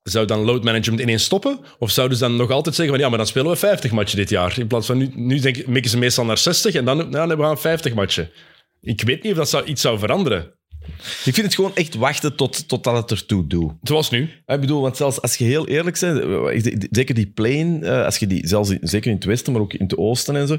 zou 0.08 0.26
dan 0.26 0.40
load 0.44 0.64
management 0.64 1.00
ineens 1.02 1.24
stoppen? 1.24 1.58
Of 1.78 1.90
zouden 1.90 2.16
ze 2.18 2.24
dan 2.24 2.36
nog 2.36 2.50
altijd 2.50 2.74
zeggen 2.74 2.94
van 2.94 3.02
ja, 3.04 3.08
maar 3.08 3.18
dan 3.18 3.26
spelen 3.26 3.50
we 3.50 3.56
50 3.56 3.90
matchen 3.92 4.16
dit 4.16 4.30
jaar? 4.30 4.58
In 4.58 4.66
plaats 4.66 4.86
van 4.86 4.98
nu, 4.98 5.10
nu 5.14 5.38
denk 5.38 5.56
ik, 5.56 5.66
mikken 5.66 5.90
ze 5.90 5.98
meestal 5.98 6.24
naar 6.24 6.38
60 6.38 6.74
en 6.74 6.84
dan, 6.84 6.96
nou, 6.96 7.10
dan 7.10 7.18
hebben 7.28 7.38
we 7.38 7.44
gaan 7.44 7.58
50 7.60 7.94
matchen. 7.94 8.30
Ik 8.80 9.02
weet 9.02 9.22
niet 9.22 9.32
of 9.32 9.38
dat 9.38 9.48
zou, 9.48 9.64
iets 9.64 9.80
zou 9.82 9.98
veranderen. 9.98 10.54
Ik 11.24 11.34
vind 11.34 11.36
het 11.36 11.54
gewoon 11.54 11.74
echt 11.74 11.94
wachten 11.94 12.36
tot, 12.36 12.68
totdat 12.68 12.96
het 12.96 13.10
ertoe 13.10 13.46
doet. 13.46 13.72
Zoals 13.82 14.10
nu. 14.10 14.22
Ik 14.46 14.60
bedoel, 14.60 14.80
want 14.80 14.96
zelfs 14.96 15.20
als 15.22 15.36
je 15.36 15.44
heel 15.44 15.68
eerlijk 15.68 16.00
bent, 16.00 16.20
eh, 16.20 16.74
zeker 16.90 17.14
die 17.14 17.26
plane, 17.30 17.78
eh, 17.86 18.04
als 18.04 18.16
je 18.18 18.26
die, 18.26 18.46
zelfs 18.46 18.70
in- 18.70 18.78
zeker 18.82 19.10
in 19.10 19.16
het 19.16 19.24
westen, 19.24 19.52
maar 19.52 19.62
ook 19.62 19.72
in 19.72 19.82
het 19.84 19.96
oosten 19.96 20.36
en 20.36 20.46
zo, 20.46 20.58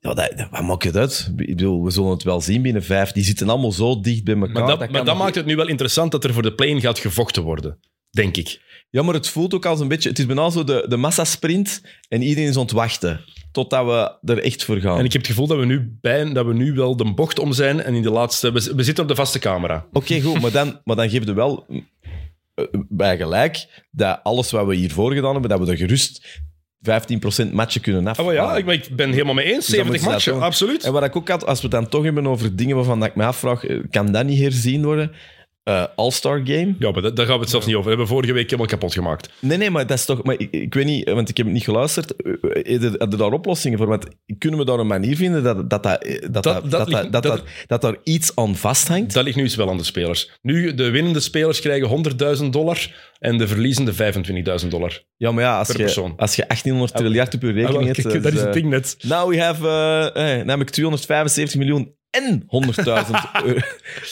ja, 0.00 0.14
dat, 0.14 0.16
dat- 0.36 0.48
wat 0.50 0.62
maakt 0.62 0.84
het 0.84 0.96
uit? 0.96 1.30
Ik 1.36 1.46
bedoel, 1.46 1.84
we 1.84 1.90
zullen 1.90 2.10
het 2.10 2.22
wel 2.22 2.40
zien 2.40 2.62
binnen 2.62 2.84
vijf. 2.84 3.12
Die 3.12 3.24
zitten 3.24 3.48
allemaal 3.48 3.72
zo 3.72 4.00
dicht 4.00 4.24
bij 4.24 4.34
elkaar. 4.34 4.52
Maar 4.52 4.66
dat, 4.66 4.78
maar 4.90 5.04
dat 5.04 5.16
maakt 5.16 5.34
het 5.34 5.46
nu 5.46 5.56
wel 5.56 5.68
interessant 5.68 6.12
dat 6.12 6.24
er 6.24 6.32
voor 6.32 6.42
de 6.42 6.54
plane 6.54 6.80
gaat 6.80 6.98
gevochten 6.98 7.42
worden. 7.42 7.78
Denk 8.10 8.36
ik. 8.36 8.60
Ja, 8.90 9.02
maar 9.02 9.14
het 9.14 9.28
voelt 9.28 9.54
ook 9.54 9.66
als 9.66 9.80
een 9.80 9.88
beetje... 9.88 10.08
Het 10.08 10.18
is 10.18 10.26
bijna 10.26 10.50
zo 10.50 10.64
de, 10.64 10.84
de 10.88 10.96
massasprint 10.96 11.82
en 12.08 12.22
iedereen 12.22 12.48
is 12.48 12.56
aan 12.56 12.62
het 12.62 12.72
wachten 12.72 13.20
totdat 13.52 13.86
we 13.86 14.32
er 14.32 14.42
echt 14.42 14.64
voor 14.64 14.76
gaan. 14.76 14.98
En 14.98 15.04
ik 15.04 15.12
heb 15.12 15.20
het 15.20 15.30
gevoel 15.30 15.46
dat 15.46 15.58
we 15.58 15.64
nu, 15.64 15.98
bij, 16.00 16.32
dat 16.32 16.46
we 16.46 16.54
nu 16.54 16.72
wel 16.72 16.96
de 16.96 17.14
bocht 17.14 17.38
om 17.38 17.52
zijn 17.52 17.82
en 17.82 17.94
in 17.94 18.02
de 18.02 18.10
laatste... 18.10 18.52
We, 18.52 18.72
we 18.76 18.82
zitten 18.82 19.02
op 19.02 19.08
de 19.08 19.16
vaste 19.16 19.38
camera. 19.38 19.86
Oké, 19.92 20.20
goed, 20.20 20.40
maar 20.40 20.50
dan, 20.50 20.80
maar 20.84 20.96
dan 20.96 21.10
geef 21.10 21.24
je 21.24 21.32
wel 21.32 21.66
eh, 22.54 22.64
bij 22.88 23.16
gelijk 23.16 23.84
dat 23.90 24.20
alles 24.22 24.50
wat 24.50 24.66
we 24.66 24.74
hiervoor 24.74 25.12
gedaan 25.12 25.32
hebben, 25.32 25.50
dat 25.50 25.60
we 25.60 25.70
er 25.70 25.76
gerust 25.76 26.40
15% 27.48 27.52
matchen 27.52 27.80
kunnen 27.80 28.06
af. 28.06 28.18
Oh 28.18 28.32
ja, 28.32 28.56
ik, 28.56 28.96
ben 28.96 29.10
helemaal 29.10 29.34
mee 29.34 29.44
eens. 29.44 29.66
Dus 29.66 29.76
dan 29.76 29.86
70 29.86 29.86
moeten 29.86 30.00
ze 30.00 30.30
dat 30.30 30.38
matchen, 30.38 30.46
absoluut. 30.46 30.84
En 30.84 30.92
wat 30.92 31.04
ik 31.04 31.16
ook 31.16 31.28
had, 31.28 31.46
als 31.46 31.60
we 31.60 31.66
het 31.66 31.76
dan 31.76 31.88
toch 31.88 32.04
hebben 32.04 32.26
over 32.26 32.56
dingen 32.56 32.76
waarvan 32.76 33.00
dat 33.00 33.08
ik 33.08 33.14
me 33.14 33.24
afvraag, 33.24 33.64
eh, 33.64 33.78
kan 33.90 34.12
dat 34.12 34.26
niet 34.26 34.40
herzien 34.40 34.84
worden? 34.84 35.12
Eh, 35.68 35.84
All-Star 35.96 36.40
Game? 36.44 36.74
Ja, 36.78 36.90
maar 36.90 37.02
da- 37.02 37.10
daar 37.10 37.26
gaan 37.26 37.34
we 37.34 37.40
het 37.40 37.50
zelfs 37.50 37.66
niet 37.66 37.74
over. 37.74 37.90
We 37.90 37.96
hebben 37.96 38.14
vorige 38.14 38.32
week 38.32 38.44
helemaal 38.44 38.66
kapot 38.66 38.92
gemaakt. 38.92 39.28
Nee, 39.40 39.58
nee, 39.58 39.70
maar 39.70 39.86
dat 39.86 39.98
is 39.98 40.04
toch... 40.04 40.22
Maar 40.22 40.34
ik, 40.38 40.50
ik 40.50 40.74
weet 40.74 40.84
niet, 40.84 41.10
want 41.10 41.28
ik 41.28 41.36
heb 41.36 41.46
het 41.46 41.54
niet 41.54 41.64
geluisterd. 41.64 42.16
Eh, 42.16 42.32
eh, 42.74 42.80
Heb 42.82 43.10
je 43.10 43.16
daar 43.16 43.32
oplossingen 43.32 43.78
voor? 43.78 43.86
Want 43.86 44.06
kunnen 44.38 44.58
we 44.58 44.64
daar 44.64 44.78
een 44.78 44.86
manier 44.86 45.16
vinden 45.16 45.42
dat, 45.42 45.56
dat, 45.70 45.82
dat, 45.82 45.82
dat, 45.82 46.32
dat, 46.32 46.44
dat, 46.44 46.70
dat, 46.70 46.88
ligt- 46.88 47.02
dat, 47.12 47.12
dat- 47.12 47.22
dat, 47.22 47.42
dat 47.66 47.80
daar 47.80 47.96
iets 48.04 48.32
aan 48.34 48.56
vasthangt? 48.56 49.14
Dat 49.14 49.24
ligt 49.24 49.36
nu 49.36 49.42
eens 49.42 49.56
wel 49.56 49.70
aan 49.70 49.76
de 49.76 49.84
spelers. 49.84 50.30
Nu, 50.42 50.74
de 50.74 50.90
winnende 50.90 51.20
spelers 51.20 51.60
krijgen 51.60 51.88
100.000 52.42 52.44
dollar 52.50 52.94
en 53.18 53.38
de 53.38 53.48
verliezende 53.48 53.92
25.000 54.62 54.68
dollar. 54.68 55.02
Ja, 55.16 55.32
maar 55.32 55.44
ja, 55.44 55.58
als 55.58 55.66
Per 55.68 55.76
je, 55.76 55.82
persoon. 55.82 56.12
als 56.16 56.36
je 56.36 56.42
1800 56.46 56.96
triljard 56.96 57.34
op 57.34 57.42
je 57.42 57.50
rekening 57.50 57.84
hebt... 57.96 58.02
Dat 58.22 58.32
is 58.32 58.38
eh, 58.38 58.44
het 58.44 58.52
ding 58.52 58.68
net. 58.68 58.96
Now 59.02 59.30
we 59.30 59.40
have 59.42 59.68
eh, 59.68 60.38
eh, 60.38 60.44
namelijk 60.46 60.70
275 60.70 61.58
miljoen 61.58 61.96
en 62.10 62.42
100.000 62.42 62.84
euro. 63.44 63.60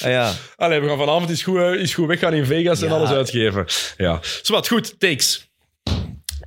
Ah, 0.01 0.11
ja. 0.11 0.33
Allee, 0.57 0.81
we 0.81 0.89
gaan 0.89 0.99
vanavond 0.99 1.31
eens 1.31 1.43
goed, 1.43 1.59
eh, 1.59 1.71
eens 1.71 1.95
goed 1.95 2.07
weggaan 2.07 2.35
in 2.35 2.47
Vegas 2.47 2.83
en 2.83 2.91
alles 2.91 3.11
uitgeven. 3.11 3.67
Ja. 3.97 4.21
Zowat, 4.43 4.69
goed. 4.69 5.01
Takes. 5.01 5.51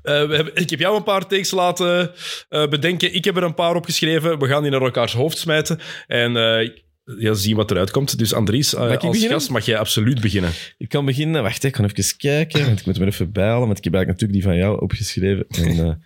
Eh, 0.01 0.25
we 0.27 0.35
hebben, 0.35 0.55
ik 0.55 0.69
heb 0.69 0.79
jou 0.79 0.95
een 0.95 1.03
paar 1.03 1.27
takes 1.27 1.51
laten 1.51 2.12
eh, 2.49 2.67
bedenken. 2.67 3.13
Ik 3.13 3.25
heb 3.25 3.38
er 3.38 3.43
een 3.43 3.53
paar 3.53 3.75
opgeschreven. 3.75 4.39
We 4.39 4.47
gaan 4.47 4.62
die 4.62 4.71
naar 4.71 4.81
elkaars 4.81 5.13
hoofd 5.13 5.38
smijten. 5.38 5.79
En 6.07 6.38
eh, 6.38 6.69
ja, 7.17 7.33
zien 7.33 7.55
wat 7.55 7.71
eruit 7.71 7.91
komt. 7.91 8.17
Dus 8.17 8.33
Andries, 8.33 8.73
eh, 8.73 8.81
als 8.81 8.97
beginnen? 8.97 9.29
gast 9.29 9.49
mag 9.49 9.65
jij 9.65 9.77
absoluut 9.77 10.21
beginnen. 10.21 10.51
Ik 10.77 10.89
kan 10.89 11.05
beginnen. 11.05 11.43
Wacht, 11.43 11.63
ik 11.63 11.71
kan 11.71 11.85
even 11.85 12.17
kijken. 12.17 12.65
Want 12.65 12.79
ik 12.79 12.85
moet 12.85 12.99
me 12.99 13.05
even 13.05 13.31
bijhalen. 13.31 13.65
Want 13.67 13.77
ik 13.77 13.83
heb 13.83 13.93
eigenlijk 13.93 14.21
natuurlijk 14.21 14.31
die 14.31 14.43
van 14.43 14.69
jou 14.69 14.81
opgeschreven. 14.81 15.45
En, 15.47 15.99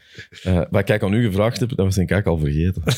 eh, 0.44 0.58
eh, 0.58 0.66
wat 0.70 0.90
ik 0.90 1.04
aan 1.04 1.14
u 1.14 1.26
gevraagd 1.26 1.60
heb, 1.60 1.70
dat 1.70 1.86
was 1.86 1.96
denk 1.96 2.12
ik 2.12 2.26
al 2.26 2.38
vergeten. 2.38 2.84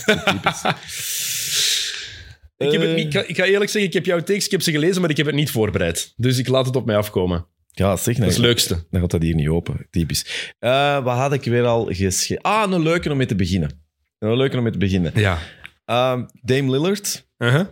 Ik, 2.58 2.72
heb 2.72 2.82
het 2.82 2.90
Eh, 2.90 2.96
niet, 2.96 3.06
ik, 3.06 3.14
ga, 3.14 3.28
ik 3.28 3.36
ga 3.36 3.44
eerlijk 3.44 3.72
zeggen, 3.72 3.90
ik 3.90 3.94
heb 3.94 4.06
jouw 4.06 4.20
takes, 4.20 4.46
ik 4.46 4.52
heb 4.52 4.62
ze 4.62 4.72
gelezen, 4.72 5.02
maar 5.02 5.10
ik 5.10 5.18
heb 5.18 5.26
het 5.26 5.36
niet 5.36 5.52
voorbereid. 5.52 6.14
Dus 6.16 6.38
ik 6.38 6.48
laat 6.48 6.66
het 6.66 6.76
op 6.76 6.86
mij 6.86 6.98
afkomen. 6.98 7.48
Ja, 7.72 7.96
zeg. 7.96 8.18
Dat 8.18 8.28
is 8.28 8.36
het 8.36 8.46
leukste. 8.46 8.86
Dan 8.90 9.02
gaat 9.02 9.12
dat 9.12 9.22
hier 9.22 9.36
niet 9.36 9.48
open. 9.48 9.88
Typisch. 9.90 10.54
Eh, 10.60 11.04
wat 11.04 11.18
had 11.18 11.34
ik 11.34 11.44
weer 11.44 11.66
al 11.66 11.86
geschreven? 11.86 12.44
Ah, 12.44 12.72
een 12.72 12.82
leuke 12.82 13.12
om 13.12 13.18
mee 13.18 13.28
te 13.28 13.36
beginnen. 13.36 13.84
Een 14.20 14.38
leuke 14.38 14.58
om 14.58 14.64
mee 14.64 14.72
te 14.72 14.78
beginnen. 14.78 15.12
Ja. 15.16 15.40
Ehm, 15.86 16.26
Dame 16.42 16.72
Lillard. 16.72 17.28
Uh-huh. 17.38 17.66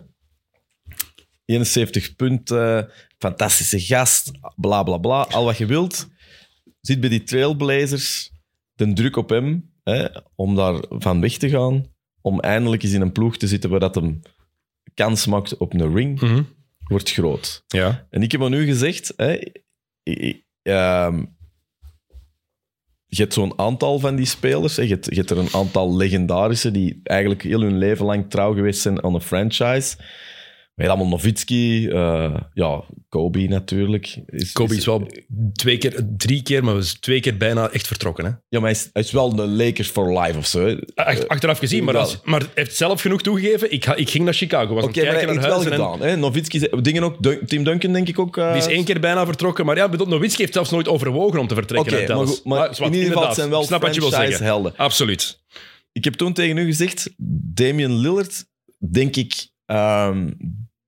71 1.45 2.15
punten, 2.15 2.89
fantastische 3.17 3.79
gast, 3.79 4.31
bla 4.55 4.83
bla 4.83 4.97
bla, 4.97 5.21
al 5.21 5.45
wat 5.45 5.57
je 5.57 5.65
wilt. 5.65 6.07
Zit 6.81 6.99
bij 6.99 7.09
die 7.09 7.23
Trailblazers 7.23 8.31
de 8.73 8.93
druk 8.93 9.15
op 9.15 9.29
hem 9.29 9.71
hè, 9.83 10.05
om 10.35 10.55
daar 10.55 10.83
van 10.89 11.21
weg 11.21 11.37
te 11.37 11.49
gaan, 11.49 11.85
om 12.21 12.39
eindelijk 12.39 12.83
eens 12.83 12.93
in 12.93 13.01
een 13.01 13.11
ploeg 13.11 13.37
te 13.37 13.47
zitten 13.47 13.69
waar 13.69 13.79
dat 13.79 13.95
hem 13.95 14.21
kans 14.93 15.25
maakt 15.25 15.57
op 15.57 15.73
een 15.73 15.93
ring, 15.95 16.21
Mhm. 16.21 16.43
wordt 16.83 17.11
groot. 17.11 17.63
Ja. 17.67 18.07
En 18.09 18.21
ik 18.21 18.31
heb 18.31 18.41
aan 18.43 18.53
u 18.53 18.65
gezegd, 18.65 19.13
hè, 19.15 19.39
ehm, 20.61 21.23
je 23.05 23.21
hebt 23.21 23.33
zo'n 23.33 23.59
aantal 23.59 23.99
van 23.99 24.15
die 24.15 24.25
spelers. 24.25 24.75
Hè. 24.75 24.81
Je, 24.83 24.89
hebt, 24.89 25.05
je 25.05 25.15
hebt 25.15 25.29
er 25.29 25.37
een 25.37 25.53
aantal 25.53 25.95
legendarische 25.95 26.71
die 26.71 26.99
eigenlijk 27.03 27.41
heel 27.41 27.61
hun 27.61 27.77
leven 27.77 28.05
lang 28.05 28.29
trouw 28.29 28.53
geweest 28.53 28.81
zijn 28.81 29.03
aan 29.03 29.13
een 29.13 29.21
franchise. 29.21 29.97
Maar 30.75 30.87
allemaal 30.89 31.07
Novitski, 31.07 31.87
eh, 31.87 32.35
ja, 32.53 32.83
Kobe 33.09 33.39
natuurlijk. 33.47 34.19
Is, 34.25 34.51
Kobe 34.51 34.75
is 34.75 34.85
wel 34.85 35.07
twee 35.53 35.77
keer, 35.77 36.05
drie 36.17 36.43
keer, 36.43 36.63
maar 36.63 36.77
is 36.77 36.93
twee 36.93 37.19
keer 37.19 37.37
bijna 37.37 37.69
echt 37.69 37.87
vertrokken. 37.87 38.25
Hè? 38.25 38.29
Ja, 38.49 38.59
maar 38.59 38.61
hij 38.61 38.71
is, 38.71 38.89
hij 38.93 39.01
is 39.01 39.11
wel 39.11 39.35
de 39.35 39.47
Lakers 39.47 39.87
for 39.89 40.19
life 40.19 40.37
of 40.37 40.45
zo. 40.47 40.75
Ach- 40.95 41.27
Achteraf 41.27 41.57
gezien, 41.59 41.83
maar, 41.83 41.93
wel. 41.93 42.01
als, 42.03 42.19
maar 42.23 42.39
hij 42.39 42.49
heeft 42.53 42.75
zelf 42.75 43.01
genoeg 43.01 43.21
toegegeven. 43.21 43.71
Ik, 43.71 43.85
ik 43.85 44.09
ging 44.09 44.23
naar 44.23 44.33
Chicago, 44.33 44.73
was 44.73 44.83
aan 44.83 44.91
maar 44.95 45.03
hij 45.03 45.13
kijken 45.13 45.35
naar 45.35 45.43
wel 45.43 45.51
huis. 45.53 45.65
En, 45.65 45.71
gedaan. 45.71 46.01
Hè? 46.01 46.15
Novitski, 46.17 46.67
dingen 46.81 47.03
ook, 47.03 47.17
Tim 47.47 47.63
Duncan 47.63 47.93
denk 47.93 48.07
ik 48.07 48.19
ook. 48.19 48.37
eh, 48.37 48.51
die 48.53 48.61
is 48.61 48.67
één 48.67 48.83
keer 48.83 48.99
bijna 48.99 49.25
vertrokken. 49.25 49.65
Maar 49.65 49.75
ja, 49.77 49.89
bedoel, 49.89 50.07
Nowitzki 50.07 50.41
heeft 50.41 50.53
zelfs 50.53 50.69
nooit 50.69 50.87
overwogen 50.87 51.39
om 51.39 51.47
te 51.47 51.55
vertrekken 51.55 51.97
uit 51.97 52.07
maar, 52.07 52.27
goed, 52.27 52.43
maar 52.43 52.67
Ah, 52.67 52.73
zwart, 52.73 52.93
in 52.93 52.99
ieder 52.99 53.17
geval, 53.17 53.33
zijn 53.33 53.49
wel 53.49 53.63
snap 53.63 53.81
wat 53.81 53.93
je 53.95 53.99
wil 53.99 54.09
zeggen. 54.09 54.27
franchise-helden. 54.27 54.73
Absoluut. 54.77 55.41
Ik 55.91 56.03
heb 56.03 56.13
toen 56.13 56.33
tegen 56.33 56.57
u 56.57 56.65
gezegd, 56.65 57.09
Damian 57.53 57.95
Lillard, 57.99 58.45
denk 58.91 59.15
ik 59.15 59.33
ehm, 59.65 60.31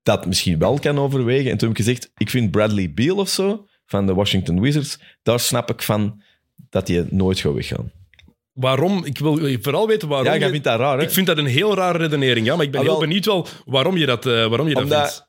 dat 0.06 0.26
misschien 0.26 0.60
wel 0.60 0.80
kan 0.80 1.00
overwegen. 1.00 1.52
En 1.52 1.58
toen 1.58 1.68
heb 1.70 1.78
ik 1.78 1.86
gezegd, 1.86 2.12
ik 2.18 2.30
vind 2.30 2.52
Bradley 2.52 2.94
Beal 2.94 3.18
of 3.18 3.30
zo, 3.30 3.68
van 3.86 4.06
de 4.06 4.14
Washington 4.14 4.62
Wizards, 4.62 5.00
daar 5.24 5.40
snap 5.40 5.70
ik 5.70 5.82
van 5.82 6.22
dat 6.70 6.88
hij 6.88 7.08
nooit 7.10 7.40
gaat 7.40 7.54
weggaan. 7.54 7.92
Waarom? 8.54 9.06
Ik 9.06 9.18
wil 9.18 9.40
vooral 9.62 9.88
weten 9.88 10.08
waarom. 10.08 10.28
Ja, 10.28 10.34
jij 10.34 10.46
je- 10.46 10.50
vindt 10.52 10.66
dat 10.66 10.80
raar, 10.80 10.98
hè? 10.98 11.04
ik 11.04 11.10
vind 11.12 11.28
dat 11.28 11.38
een 11.38 11.46
heel 11.46 11.76
rare 11.76 11.98
redenering, 11.98 12.46
ja. 12.46 12.56
Maar 12.56 12.66
ik 12.66 12.72
ben 12.72 12.80
Ah, 12.82 12.86
heel 12.88 13.00
benieuwd 13.00 13.26
wel 13.26 13.48
waarom 13.66 13.98
je 13.98 14.06
dat, 14.06 14.26
eh, 14.26 14.32
waarom 14.48 14.68
je 14.68 14.74
dat 14.74 14.84
Omdat- 14.84 15.00
vindt. 15.12 15.28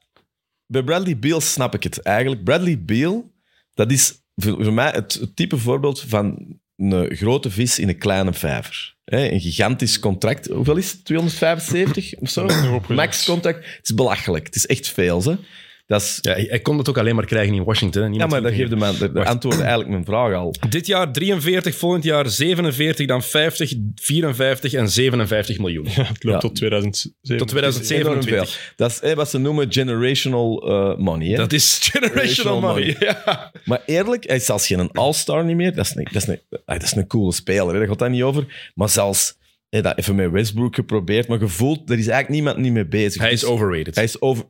Bij 0.66 0.82
Bradley 0.82 1.18
Beal 1.18 1.40
snap 1.40 1.74
ik 1.74 1.82
het 1.82 2.02
eigenlijk. 2.02 2.44
Bradley 2.44 2.82
Beal, 2.84 3.32
dat 3.74 3.90
is 3.90 4.22
voor, 4.36 4.72
mij 4.72 4.90
het 4.90 5.30
type 5.34 5.56
voorbeeld 5.58 6.00
van 6.00 6.58
een 6.76 7.16
grote 7.16 7.50
vis 7.50 7.78
in 7.78 7.88
een 7.88 7.98
kleine 7.98 8.32
vijver. 8.32 8.94
Hè, 9.04 9.30
een 9.30 9.40
gigantisch 9.40 9.98
contract. 9.98 10.46
Hoeveel 10.46 10.76
is 10.76 10.92
het? 10.92 11.04
275 11.04 12.14
of 12.18 12.30
zo? 12.30 12.48
Max 12.88 13.24
contract. 13.24 13.64
Het 13.64 13.84
is 13.84 13.94
belachelijk. 13.94 14.46
Het 14.46 14.56
is 14.56 14.66
echt 14.66 14.88
veel. 14.88 15.22
Hè. 15.22 15.34
Dat 15.86 16.00
is, 16.02 16.18
Ja, 16.20 16.32
hij, 16.32 16.60
kon 16.60 16.78
het 16.78 16.88
ook 16.88 16.98
alleen 16.98 17.14
maar 17.14 17.26
krijgen 17.26 17.54
in 17.54 17.64
Washington. 17.64 18.02
hè. 18.02 18.18
ja, 18.18 18.26
maar 18.26 18.42
dat 18.42 18.52
geeft 18.52 18.70
de, 18.70 18.76
man, 18.76 18.94
de, 18.98 19.24
antwoord 19.24 19.60
eigenlijk 19.60 19.88
mijn 19.90 20.04
vraag 20.04 20.34
al. 20.34 20.54
Dit 20.68 20.86
jaar 20.86 21.12
43, 21.12 21.76
volgend 21.76 22.04
jaar 22.04 22.28
47, 22.30 23.06
dan 23.06 23.22
50, 23.22 23.72
54 23.94 24.72
en 24.72 24.90
57 24.90 25.58
miljoen. 25.58 25.84
Ja, 25.84 25.90
het 25.92 26.24
loopt 26.24 26.24
Ja. 26.24 26.38
tot 26.38 26.54
2007. 26.54 27.12
Tot 27.20 27.30
Enorm 27.30 27.38
veel. 27.38 27.46
2027. 27.46 28.72
Dat 28.76 29.00
is 29.02 29.14
wat 29.14 29.30
ze 29.30 29.38
noemen 29.38 29.72
generational 29.72 30.68
eh, 30.68 30.96
money. 30.98 31.28
Hè. 31.28 31.36
Dat 31.36 31.52
is 31.52 31.78
generational 31.92 32.60
Generational 32.60 32.60
money. 32.60 32.96
Ja. 32.98 33.52
Maar 33.64 33.82
eerlijk, 33.86 34.26
hij 34.26 34.36
is 34.36 34.44
zelfs 34.44 34.66
geen 34.66 34.90
all-star 34.92 35.44
niet 35.44 35.56
meer. 35.56 35.74
Dat 35.74 35.84
is 35.84 35.94
een, 35.96 36.08
dat 36.12 36.22
is 36.22 36.28
een, 36.28 36.40
ah, 36.50 36.78
dat 36.78 36.82
is 36.82 36.94
een 36.94 37.06
coole 37.06 37.32
speler, 37.32 37.72
hè. 37.72 37.78
daar 37.78 37.88
gaat 37.88 37.98
dat 37.98 38.10
niet 38.10 38.22
over. 38.22 38.72
Maar 38.74 38.88
zelfs, 38.88 39.36
dat 39.68 39.98
even 39.98 40.14
met 40.14 40.30
Westbrook 40.30 40.74
geprobeerd, 40.74 41.28
maar 41.28 41.38
gevoeld, 41.38 41.90
er 41.90 41.98
is 41.98 42.06
eigenlijk 42.08 42.28
niemand 42.28 42.56
niet 42.56 42.72
mee 42.72 42.86
bezig. 42.86 43.22
Hij 43.22 43.32
is 43.32 43.44
overrated. 43.44 43.94
Hij 43.94 44.04
is 44.04 44.20
over... 44.20 44.44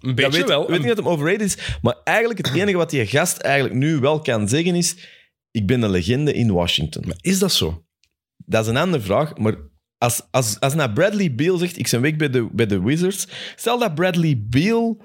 een 0.00 0.08
Ja, 0.08 0.14
beetje 0.14 0.38
weet, 0.38 0.48
wel. 0.48 0.68
weet 0.68 0.78
niet 0.78 0.88
dat 0.88 0.96
hem 0.96 1.08
overrated 1.08 1.40
is, 1.40 1.78
maar 1.82 1.96
eigenlijk 2.04 2.46
het 2.46 2.54
enige 2.56 2.76
wat 2.76 2.90
die 2.90 3.06
gast 3.06 3.38
eigenlijk 3.38 3.74
nu 3.74 3.98
wel 3.98 4.20
kan 4.20 4.48
zeggen 4.48 4.74
is 4.74 4.96
ik 5.50 5.66
ben 5.66 5.82
een 5.82 5.90
legende 5.90 6.32
in 6.32 6.52
Washington. 6.52 7.04
Is 7.20 7.38
dat 7.38 7.52
zo? 7.52 7.84
Dat 8.36 8.62
is 8.64 8.70
een 8.70 8.76
andere 8.76 9.02
vraag, 9.02 9.36
maar 9.36 9.54
als, 9.98 10.22
als, 10.30 10.60
als 10.60 10.74
naar 10.74 10.92
Bradley 10.92 11.34
Beal 11.34 11.56
zegt, 11.56 11.78
ik 11.78 11.88
ben 11.90 12.00
weg 12.00 12.16
bij 12.16 12.30
de, 12.30 12.48
bij 12.52 12.66
de 12.66 12.82
Wizards, 12.82 13.28
stel 13.56 13.78
dat 13.78 13.94
Bradley 13.94 14.42
Beal, 14.48 15.02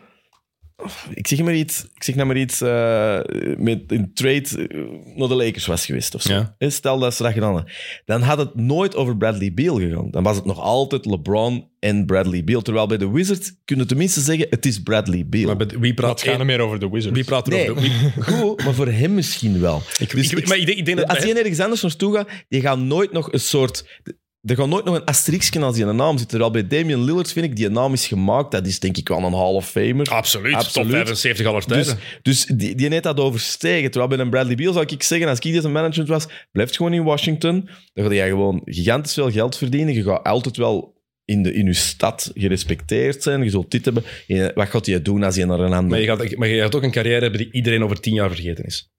ik 1.14 1.28
zeg 1.28 1.42
maar 1.42 1.56
iets, 1.56 1.84
ik 1.96 2.04
zeg 2.04 2.16
nou 2.16 2.28
maar 2.28 2.38
iets, 2.38 2.62
eh, 2.62 3.20
met 3.58 3.84
een 3.88 4.12
trade 4.14 4.68
eh, 4.68 4.80
naar 5.16 5.28
de 5.28 5.36
Lakers 5.36 5.66
was 5.66 5.86
geweest 5.86 6.16
of 6.16 6.22
zo. 6.22 6.34
Ja. 6.58 6.70
Stel 6.70 7.00
dat 7.00 7.14
ze 7.16 7.24
dat 7.24 7.34
gedaan 7.34 7.54
hadden. 7.54 7.74
Dan 8.06 8.22
had 8.22 8.38
het 8.38 8.56
nooit 8.56 8.96
over 8.96 9.18
Bradley 9.18 9.54
Beal 9.54 9.80
gegaan. 9.80 10.12
Dan 10.12 10.24
was 10.24 10.36
het 10.36 10.46
nog 10.46 10.60
altijd 10.60 11.06
LeBron 11.06 11.68
en 11.80 12.06
Bradley 12.06 12.44
Beal. 12.44 12.62
Terwijl 12.62 12.88
bij 12.88 12.98
de 12.98 13.10
Wizards 13.10 13.54
kunnen 13.66 13.88
tenminste 13.88 14.20
zeggen, 14.22 14.48
het 14.50 14.66
is 14.66 14.82
Bradley 14.84 15.26
Beal. 15.28 15.46
Maar 15.46 15.56
bij- 15.68 15.80
wie 15.80 15.94
praat, 15.94 16.20
het 16.20 16.30
gaat 16.30 16.38
niet 16.38 16.48
meer 16.48 16.60
over 16.60 16.80
de 16.80 16.90
Wizards. 16.90 17.16
wie 17.16 17.26
praat 17.26 17.48
er 17.48 17.54
Nee, 17.54 17.72
over? 17.72 17.84
Goed, 18.34 18.64
maar 18.64 18.74
voor 18.74 18.88
hem 18.88 19.14
misschien 19.14 19.60
wel. 19.60 19.82
Dus 20.14 20.32
ik, 20.32 20.48
maar 20.48 20.58
ik 20.58 20.66
denk, 20.66 20.78
ik 20.78 20.86
denk 20.86 20.98
dat 20.98 21.08
als 21.08 21.24
je 21.24 21.34
ergens 21.34 21.60
anders 21.60 21.82
naartoe 21.82 22.16
gaat, 22.16 22.30
die 22.50 22.62
gaan 22.62 22.88
nooit 22.88 23.12
nog 23.12 23.32
een 23.34 23.40
soort... 23.40 24.02
Er 24.44 24.56
gaat 24.56 24.68
nooit 24.68 24.86
nog 24.86 24.96
een 24.96 25.06
asteriskje 25.06 25.62
als 25.62 25.76
die 25.76 25.86
een 25.86 25.96
naam 25.96 26.18
zit. 26.18 26.30
Terwijl 26.30 26.52
bij 26.52 26.68
Damian 26.68 27.04
Lillard 27.04 27.32
vind 27.32 27.46
ik, 27.46 27.56
die 27.56 27.70
naam 27.70 27.94
is 27.94 28.08
gemaakt. 28.08 28.52
Dat 28.52 28.68
is 28.68 28.80
denk 28.80 28.98
ik 28.98 29.08
wel 29.08 29.24
een 29.24 29.34
Hall 29.34 29.54
of 29.54 29.70
Famer. 29.70 30.10
Absoluut, 30.10 30.54
Absoluut. 30.54 30.74
top 30.74 30.96
75 30.96 31.46
aller 31.46 31.66
tijden. 31.66 31.98
Dus, 32.22 32.46
dus 32.46 32.58
die, 32.58 32.76
die 32.76 32.90
heeft 32.90 33.04
dat 33.04 33.20
overstegen. 33.20 33.92
Terwijl 33.92 34.08
bij 34.10 34.20
een 34.20 34.30
Bradley 34.30 34.56
Beal 34.56 34.74
zou 34.74 34.86
ik 34.90 35.04
zeggen, 35.04 35.28
als 35.28 35.40
ik 35.40 35.54
deze 35.54 35.70
management 35.70 36.10
was, 36.10 36.28
blijf 36.52 36.76
gewoon 36.76 36.94
in 36.94 37.04
Washington. 37.04 37.70
Dan 37.94 38.06
ga 38.06 38.12
je 38.12 38.22
gewoon 38.22 38.62
gigantisch 38.66 39.14
veel 39.14 39.32
geld 39.32 39.58
verdienen. 39.58 39.94
Je 39.94 40.04
gaat 40.04 40.24
altijd 40.24 40.58
wel 40.58 40.94
in, 41.26 41.44
de, 41.44 41.54
in 41.54 41.66
je 41.66 41.74
stad 41.74 42.32
gerespecteerd 42.34 43.24
zijn. 43.24 43.44
Je 43.44 43.50
zult 43.50 43.72
dit 43.72 43.86
hebben. 43.86 44.04
En 44.28 44.52
Wat 44.56 44.70
gaat 44.70 44.86
hij 44.86 45.02
doen 45.02 45.24
als 45.24 45.36
hij 45.36 45.46
naar 45.46 45.60
een 45.60 45.74
ander... 45.74 45.90
maar, 45.90 46.00
je 46.00 46.06
gaat, 46.06 46.36
maar 46.36 46.48
je 46.48 46.62
gaat 46.62 46.76
ook 46.76 46.84
een 46.84 46.92
carrière 46.92 47.22
hebben 47.22 47.40
die 47.40 47.52
iedereen 47.52 47.84
over 47.84 48.00
tien 48.00 48.14
jaar 48.14 48.30
vergeten 48.30 48.66
is. 48.66 48.92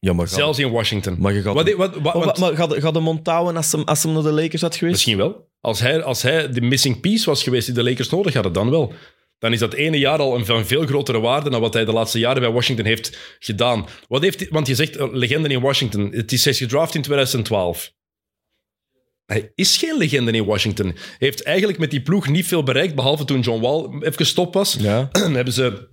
Ja, 0.00 0.12
maar, 0.12 0.28
Zelfs 0.28 0.58
in 0.58 0.70
Washington. 0.70 1.16
maar 1.18 1.32
je 1.32 1.42
gaat... 1.42 1.54
Wat, 1.54 1.72
wat, 1.72 1.94
wat, 1.94 2.02
maar, 2.02 2.24
want- 2.24 2.38
maar 2.38 2.56
gaat, 2.56 3.00
Montouwen 3.00 3.56
als 3.56 3.72
hem, 3.72 3.82
als 3.82 4.02
hem 4.02 4.12
naar 4.12 4.22
de 4.22 4.32
Lakers 4.32 4.62
had 4.62 4.74
geweest? 4.74 4.94
Misschien 4.94 5.16
wel. 5.16 5.48
Als 5.60 5.80
hij, 5.80 6.02
als 6.02 6.22
hij 6.22 6.50
de 6.50 6.60
missing 6.60 7.00
piece 7.00 7.24
was 7.30 7.42
geweest 7.42 7.66
die 7.66 7.74
de 7.74 7.82
Lakers 7.82 8.08
nodig 8.10 8.34
hadden, 8.34 8.52
dan 8.52 8.70
wel. 8.70 8.92
Dan 9.38 9.52
is 9.52 9.58
dat 9.58 9.72
ene 9.72 9.98
jaar 9.98 10.18
al 10.18 10.36
een 10.36 10.46
van 10.46 10.66
veel 10.66 10.86
grotere 10.86 11.20
waarde 11.20 11.50
dan 11.50 11.60
wat 11.60 11.74
hij 11.74 11.84
de 11.84 11.92
laatste 11.92 12.18
jaren 12.18 12.42
bij 12.42 12.50
Washington 12.50 12.84
heeft 12.86 13.36
gedaan. 13.38 13.86
Wat 14.08 14.22
heeft, 14.22 14.40
hij- 14.40 14.48
want 14.50 14.66
je 14.66 14.74
zegt 14.74 14.96
eh, 14.96 15.08
legende 15.12 15.48
in 15.48 15.60
Washington. 15.60 16.10
Het 16.12 16.32
is 16.32 16.44
hij 16.44 16.52
is 16.52 16.58
gedraft 16.58 16.94
in 16.94 17.02
2012. 17.02 17.92
Hij 19.26 19.52
is 19.54 19.76
geen 19.76 19.96
legende 19.98 20.30
in 20.32 20.44
Washington. 20.44 20.86
Hij 20.86 20.96
heeft 21.18 21.42
eigenlijk 21.42 21.78
met 21.78 21.90
die 21.90 22.02
ploeg 22.02 22.28
niet 22.28 22.46
veel 22.46 22.62
bereikt, 22.62 22.94
behalve 22.94 23.24
toen 23.24 23.40
John 23.40 23.60
Wall 23.62 23.84
even 24.00 24.14
gestopt 24.14 24.54
was. 24.54 24.76
Ja. 24.80 25.08
Hebben 25.32 25.52
ze... 25.54 25.88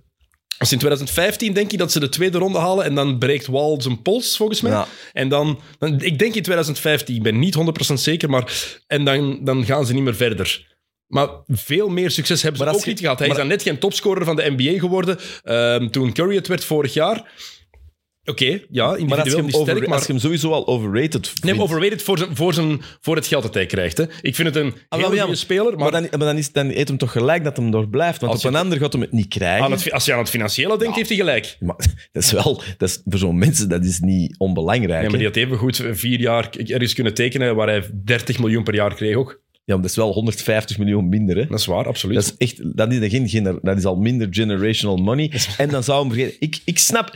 als 0.58 0.72
in 0.72 0.78
2015 0.78 1.52
denk 1.52 1.72
ik 1.72 1.78
dat 1.78 1.92
ze 1.92 2.00
de 2.00 2.08
tweede 2.08 2.38
ronde 2.38 2.58
halen 2.58 2.84
en 2.84 2.94
dan 2.94 3.18
breekt 3.18 3.46
Wall 3.46 3.80
zijn 3.80 4.02
pols, 4.02 4.36
volgens 4.36 4.60
mij. 4.60 4.72
Ja. 4.72 4.86
En 5.12 5.28
dan, 5.28 5.60
dan, 5.78 6.00
ik 6.00 6.18
denk 6.18 6.34
in 6.34 6.42
2015, 6.42 7.16
ik 7.16 7.22
ben 7.22 7.38
niet 7.38 7.56
100% 7.90 7.94
zeker, 7.94 8.30
maar 8.30 8.52
en 8.86 9.04
dan, 9.04 9.44
dan 9.44 9.64
gaan 9.64 9.86
ze 9.86 9.94
niet 9.94 10.02
meer 10.02 10.16
verder. 10.16 10.76
Maar 11.06 11.28
veel 11.46 11.88
meer 11.88 12.10
succes 12.10 12.42
hebben 12.42 12.60
ze 12.60 12.74
ook 12.74 12.86
niet 12.86 13.00
gehad. 13.00 13.18
Hij 13.18 13.28
is 13.28 13.36
dan 13.36 13.46
net 13.46 13.62
geen 13.62 13.78
topscorer 13.78 14.24
van 14.24 14.36
de 14.36 14.54
NBA 14.56 14.78
geworden 14.78 15.18
ehm, 15.44 15.88
toen 15.88 16.12
Curry 16.12 16.34
het 16.34 16.46
werd 16.46 16.64
vorig 16.64 16.94
jaar. 16.94 17.32
Oké, 18.28 18.60
ja, 18.70 18.86
Maar 18.86 18.88
als 18.88 18.96
je, 18.98 19.00
individueel 19.00 19.36
hem 19.36 19.44
over- 19.54 19.60
sterk, 19.66 19.86
maar... 19.88 19.96
als 19.98 20.06
je 20.06 20.12
hem 20.12 20.20
sowieso 20.20 20.50
al 20.50 20.66
overrated 20.66 21.26
vindt... 21.28 21.44
Nee, 21.44 21.60
overrated 21.60 22.02
voor, 22.02 22.18
zijn, 22.18 22.36
voor, 22.36 22.54
zijn, 22.54 22.80
voor 23.00 23.16
het 23.16 23.26
geld 23.26 23.42
dat 23.42 23.54
hij 23.54 23.66
krijgt. 23.66 23.96
Hè. 23.96 24.04
Ik 24.22 24.34
vind 24.34 24.54
het 24.54 24.56
een 24.56 24.74
Ah, 24.88 25.02
goede 25.04 25.34
speler, 25.34 25.64
maar, 25.78 25.78
Maar, 25.78 25.90
dan, 25.90 26.08
maar 26.10 26.28
dan, 26.28 26.36
is, 26.36 26.52
dan 26.52 26.70
eet 26.70 26.88
hem 26.88 26.98
toch 26.98 27.12
gelijk 27.12 27.44
dat 27.44 27.56
hem 27.56 27.70
door 27.70 27.88
blijft. 27.88 28.20
Want 28.20 28.32
Als 28.32 28.44
op 28.44 28.50
je- 28.50 28.56
een 28.56 28.62
ander 28.62 28.78
gaat 28.78 28.92
hem 28.92 29.00
het 29.02 29.12
niet 29.12 29.28
krijgen. 29.28 29.64
aan 29.64 29.70
het, 29.70 29.92
als 29.92 30.04
je 30.04 30.12
aan 30.12 30.18
het 30.18 30.30
financiële 30.30 30.78
denkt, 30.78 30.96
heeft 30.96 31.08
hij 31.08 31.18
gelijk. 31.18 31.56
Maar 31.60 31.76
dat 32.12 32.22
is 32.22 32.32
wel... 32.32 32.62
Dat 32.78 32.88
is, 32.88 33.00
voor 33.04 33.18
zo'n 33.18 33.38
mensen 33.38 33.68
dat 33.68 33.84
is 33.84 34.00
niet 34.00 34.34
onbelangrijk. 34.38 35.02
Ja, 35.02 35.08
maar 35.08 35.18
die 35.18 35.26
had 35.26 35.36
even 35.36 35.56
goed 35.56 35.82
vier 35.92 36.20
jaar 36.20 36.48
ergens 36.66 36.94
kunnen 36.94 37.14
tekenen 37.14 37.54
waar 37.56 37.68
hij 37.68 37.84
30 38.04 38.38
miljoen 38.38 38.62
per 38.64 38.74
jaar 38.74 38.94
kreeg 38.94 39.16
ook. 39.16 39.40
Ja, 39.68 39.74
maar 39.74 39.82
dat 39.82 39.90
is 39.90 39.96
wel 39.96 40.12
150 40.12 40.78
miljoen 40.78 41.08
minder. 41.08 41.36
Hè. 41.36 41.46
Dat 41.46 41.58
is 41.58 41.66
waar, 41.66 41.86
absoluut. 41.86 42.14
Dat 42.14 42.24
is 42.24 42.34
echt, 42.36 42.76
dat 42.76 42.92
is, 42.92 43.08
geen, 43.10 43.28
gener- 43.28 43.58
dat 43.62 43.76
is 43.78 43.84
al 43.84 43.96
minder 43.96 44.26
generational 44.30 44.96
money. 44.96 45.32
En 45.58 45.68
dan 45.68 45.84
zou 45.84 46.00
hem 46.06 46.12
vergeten. 46.12 46.36
Ik, 46.40 46.60
ik 46.64 46.78
snap, 46.78 47.10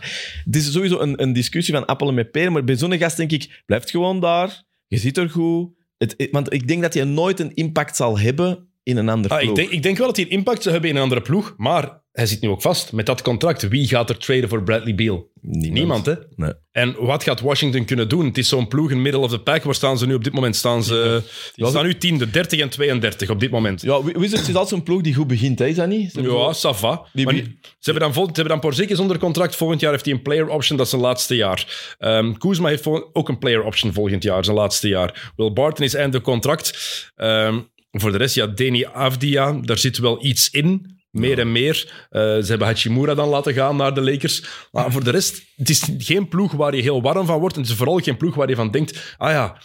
het 0.45 0.57
is 0.57 0.73
sowieso 0.73 1.01
een, 1.01 1.23
een 1.23 1.33
discussie 1.33 1.75
van 1.75 1.87
appelen 1.87 2.15
met 2.15 2.31
peren, 2.31 2.53
maar 2.53 2.65
bij 2.65 2.77
zo'n 2.77 2.99
gast 2.99 3.17
denk 3.17 3.31
ik, 3.33 3.63
blijf 3.67 3.91
gewoon 3.91 4.21
daar, 4.21 4.63
je 4.87 4.99
zit 4.99 5.17
er 5.19 5.31
goed. 5.31 5.71
Het, 5.99 6.15
het- 6.17 6.29
want 6.31 6.53
ik 6.53 6.69
denk 6.69 6.83
dat 6.83 6.95
hij 6.95 7.05
nooit 7.05 7.41
een 7.41 7.55
impact 7.55 7.97
zal 7.97 8.19
hebben 8.19 8.69
in 8.83 8.97
een 8.97 9.09
ander 9.09 9.31
Ah, 9.31 9.39
ploeg. 9.39 9.51
ik, 9.51 9.57
denk, 9.57 9.71
ik 9.71 9.83
denk 9.83 9.97
wel 9.99 10.07
dat 10.07 10.17
hij 10.17 10.25
een 10.25 10.31
impact 10.31 10.61
zou 10.63 10.73
hebben 10.73 10.91
in 10.91 10.97
een 10.97 11.03
andere 11.03 11.21
ploeg, 11.23 11.55
maar 11.57 12.02
hij 12.13 12.27
zit 12.27 12.41
nu 12.41 12.49
ook 12.49 12.63
vast 12.63 12.93
met 12.93 13.07
dat 13.07 13.23
contract. 13.23 13.69
Wie 13.69 13.87
gaat 13.89 14.11
er 14.11 14.19
traden 14.19 14.49
voor 14.49 14.63
Bradley 14.63 14.95
Beal? 14.95 15.31
Niemand. 15.41 15.73
Niemand, 15.75 16.07
hè? 16.07 16.15
Nee. 16.37 16.53
En 16.73 16.95
wat 17.05 17.23
gaat 17.23 17.41
Washington 17.41 17.85
kunnen 17.85 18.09
doen? 18.09 18.25
Het 18.27 18.39
is 18.39 18.49
zo'n 18.49 18.69
ploeg 18.69 18.91
in 18.91 19.03
middle 19.03 19.21
of 19.21 19.31
the 19.31 19.39
pack. 19.39 19.63
Waar 19.63 19.75
staan 19.75 19.99
ze 19.99 20.07
nu 20.07 20.15
op 20.15 20.25
dit 20.25 20.33
moment? 20.33 20.57
Staan 20.57 20.85
ze, 20.85 21.23
staan 21.55 21.85
nu 21.85 21.97
tiende, 21.99 22.31
30 22.31 22.61
en 22.61 22.69
32 22.69 23.31
op 23.31 23.41
dit 23.41 23.51
moment. 23.51 23.83
Ja, 23.83 24.03
Wi- 24.03 24.13
Wizards 24.19 24.43
is 24.49 24.55
altijd 24.55 24.69
zo'n 24.69 24.83
ploeg 24.83 25.01
die 25.01 25.15
goed 25.15 25.27
begint, 25.27 25.59
hè, 25.59 25.67
is 25.67 25.77
dat 25.77 25.89
niet? 25.89 26.13
Ze 26.13 26.23
Ja, 26.23 26.53
zo- 26.53 26.75
ça 26.75 26.79
va. 26.79 27.07
Die- 27.13 27.25
Maar 27.25 27.35
die- 27.35 27.59
ze, 27.63 27.91
hebben 27.91 28.03
dan 28.03 28.13
vol, 28.13 28.25
ze 28.25 28.31
hebben 28.33 28.53
dan 28.53 28.61
Porzingis 28.61 28.99
onder 28.99 29.19
contract. 29.19 29.57
Volgend 29.57 29.81
jaar 29.81 29.91
heeft 29.93 30.05
hij 30.05 30.15
een 30.15 30.23
player 30.23 30.49
option, 30.49 30.77
dat 30.77 30.87
is 30.87 30.93
zijn 30.93 31.03
laatste 31.05 31.37
jaar. 31.37 31.95
Ehm 31.99 32.33
Kuzma 32.33 32.69
heeft 32.69 32.87
ook 33.13 33.29
een 33.29 33.39
player 33.39 33.63
option 33.65 33.93
volgend 33.93 34.23
jaar, 34.23 34.45
zijn 34.45 34.57
laatste 34.57 34.89
jaar. 34.89 35.33
Will 35.37 35.53
Barton 35.53 35.85
is 35.85 35.95
einde 35.95 36.21
contract. 36.21 36.79
Ehm, 37.17 37.61
voor 37.91 38.13
de 38.13 38.19
rest, 38.19 38.35
ja, 38.35 38.47
Deni 38.47 38.85
Avdia, 38.85 39.53
daar 39.53 39.79
zit 39.79 39.99
wel 39.99 40.25
iets 40.25 40.51
in. 40.51 41.01
Meer 41.13 41.39
en 41.39 41.53
meer. 41.53 42.07
Eh, 42.11 42.21
ze 42.21 42.45
hebben 42.47 42.67
Hachimura 42.67 43.15
dan 43.15 43.29
laten 43.29 43.55
gaan 43.55 43.77
naar 43.77 43.95
de 43.95 44.03
Lakers. 44.03 44.45
Maar 44.71 44.93
voor 44.93 45.05
de 45.05 45.11
rest, 45.11 45.43
het 45.57 45.69
is 45.69 45.89
geen 45.99 46.29
ploeg 46.29 46.53
waar 46.53 46.77
je 46.77 46.83
heel 46.83 47.03
warm 47.03 47.27
van 47.27 47.39
wordt. 47.41 47.55
En 47.55 47.61
het 47.61 47.71
is 47.71 47.77
vooral 47.77 47.99
geen 47.99 48.17
ploeg 48.17 48.35
waar 48.35 48.49
je 48.49 48.55
van 48.55 48.71
denkt, 48.71 49.15
ah 49.19 49.31
ja, 49.31 49.57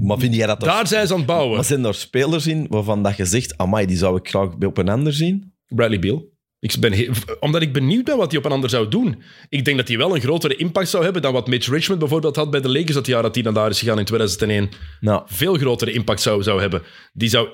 Maar 0.00 0.18
vind 0.18 0.34
jij 0.34 0.46
dat 0.46 0.60
daar 0.60 0.86
zijn 0.86 1.06
ze 1.06 1.12
aan 1.12 1.18
het 1.18 1.28
bouwen. 1.28 1.54
Maar 1.54 1.64
zijn 1.64 1.84
er 1.84 1.94
spelers 1.94 2.46
in 2.46 2.66
waarvan 2.68 3.02
dat 3.02 3.16
je 3.16 3.24
zegt, 3.24 3.56
amai, 3.58 3.86
die 3.86 3.96
zou 3.96 4.16
ik 4.16 4.28
graag 4.28 4.54
op 4.54 4.78
een 4.78 4.88
ander 4.88 5.12
zien? 5.12 5.52
Bradley 5.68 5.98
Beal. 5.98 6.34
Ik 6.74 6.80
ben 6.80 7.14
omdat 7.40 7.62
ik 7.62 7.72
benieuwd 7.72 8.04
ben 8.04 8.16
wat 8.16 8.30
hij 8.30 8.38
op 8.38 8.44
een 8.44 8.52
ander 8.52 8.70
zou 8.70 8.88
doen. 8.88 9.22
Ik 9.48 9.64
denk 9.64 9.76
dat 9.76 9.88
hij 9.88 9.96
wel 9.96 10.14
een 10.14 10.20
grotere 10.20 10.56
impact 10.56 10.88
zou 10.88 11.04
hebben 11.04 11.22
dan 11.22 11.32
wat 11.32 11.46
Mitch 11.46 11.68
Richmond 11.68 11.98
bijvoorbeeld 12.00 12.36
had 12.36 12.50
bij 12.50 12.60
de 12.60 12.68
Lakers 12.68 12.94
dat 12.94 13.06
jaar 13.06 13.22
dat 13.22 13.34
hij 13.34 13.44
naar 13.44 13.52
daar 13.52 13.70
is 13.70 13.78
gegaan 13.78 13.98
in 13.98 14.04
2001. 14.04 14.68
Nou, 15.00 15.22
Veel 15.26 15.54
grotere 15.54 15.92
impact 15.92 16.20
zou, 16.20 16.42
zou 16.42 16.60
hebben. 16.60 16.82
Die 17.12 17.28
zou... 17.28 17.48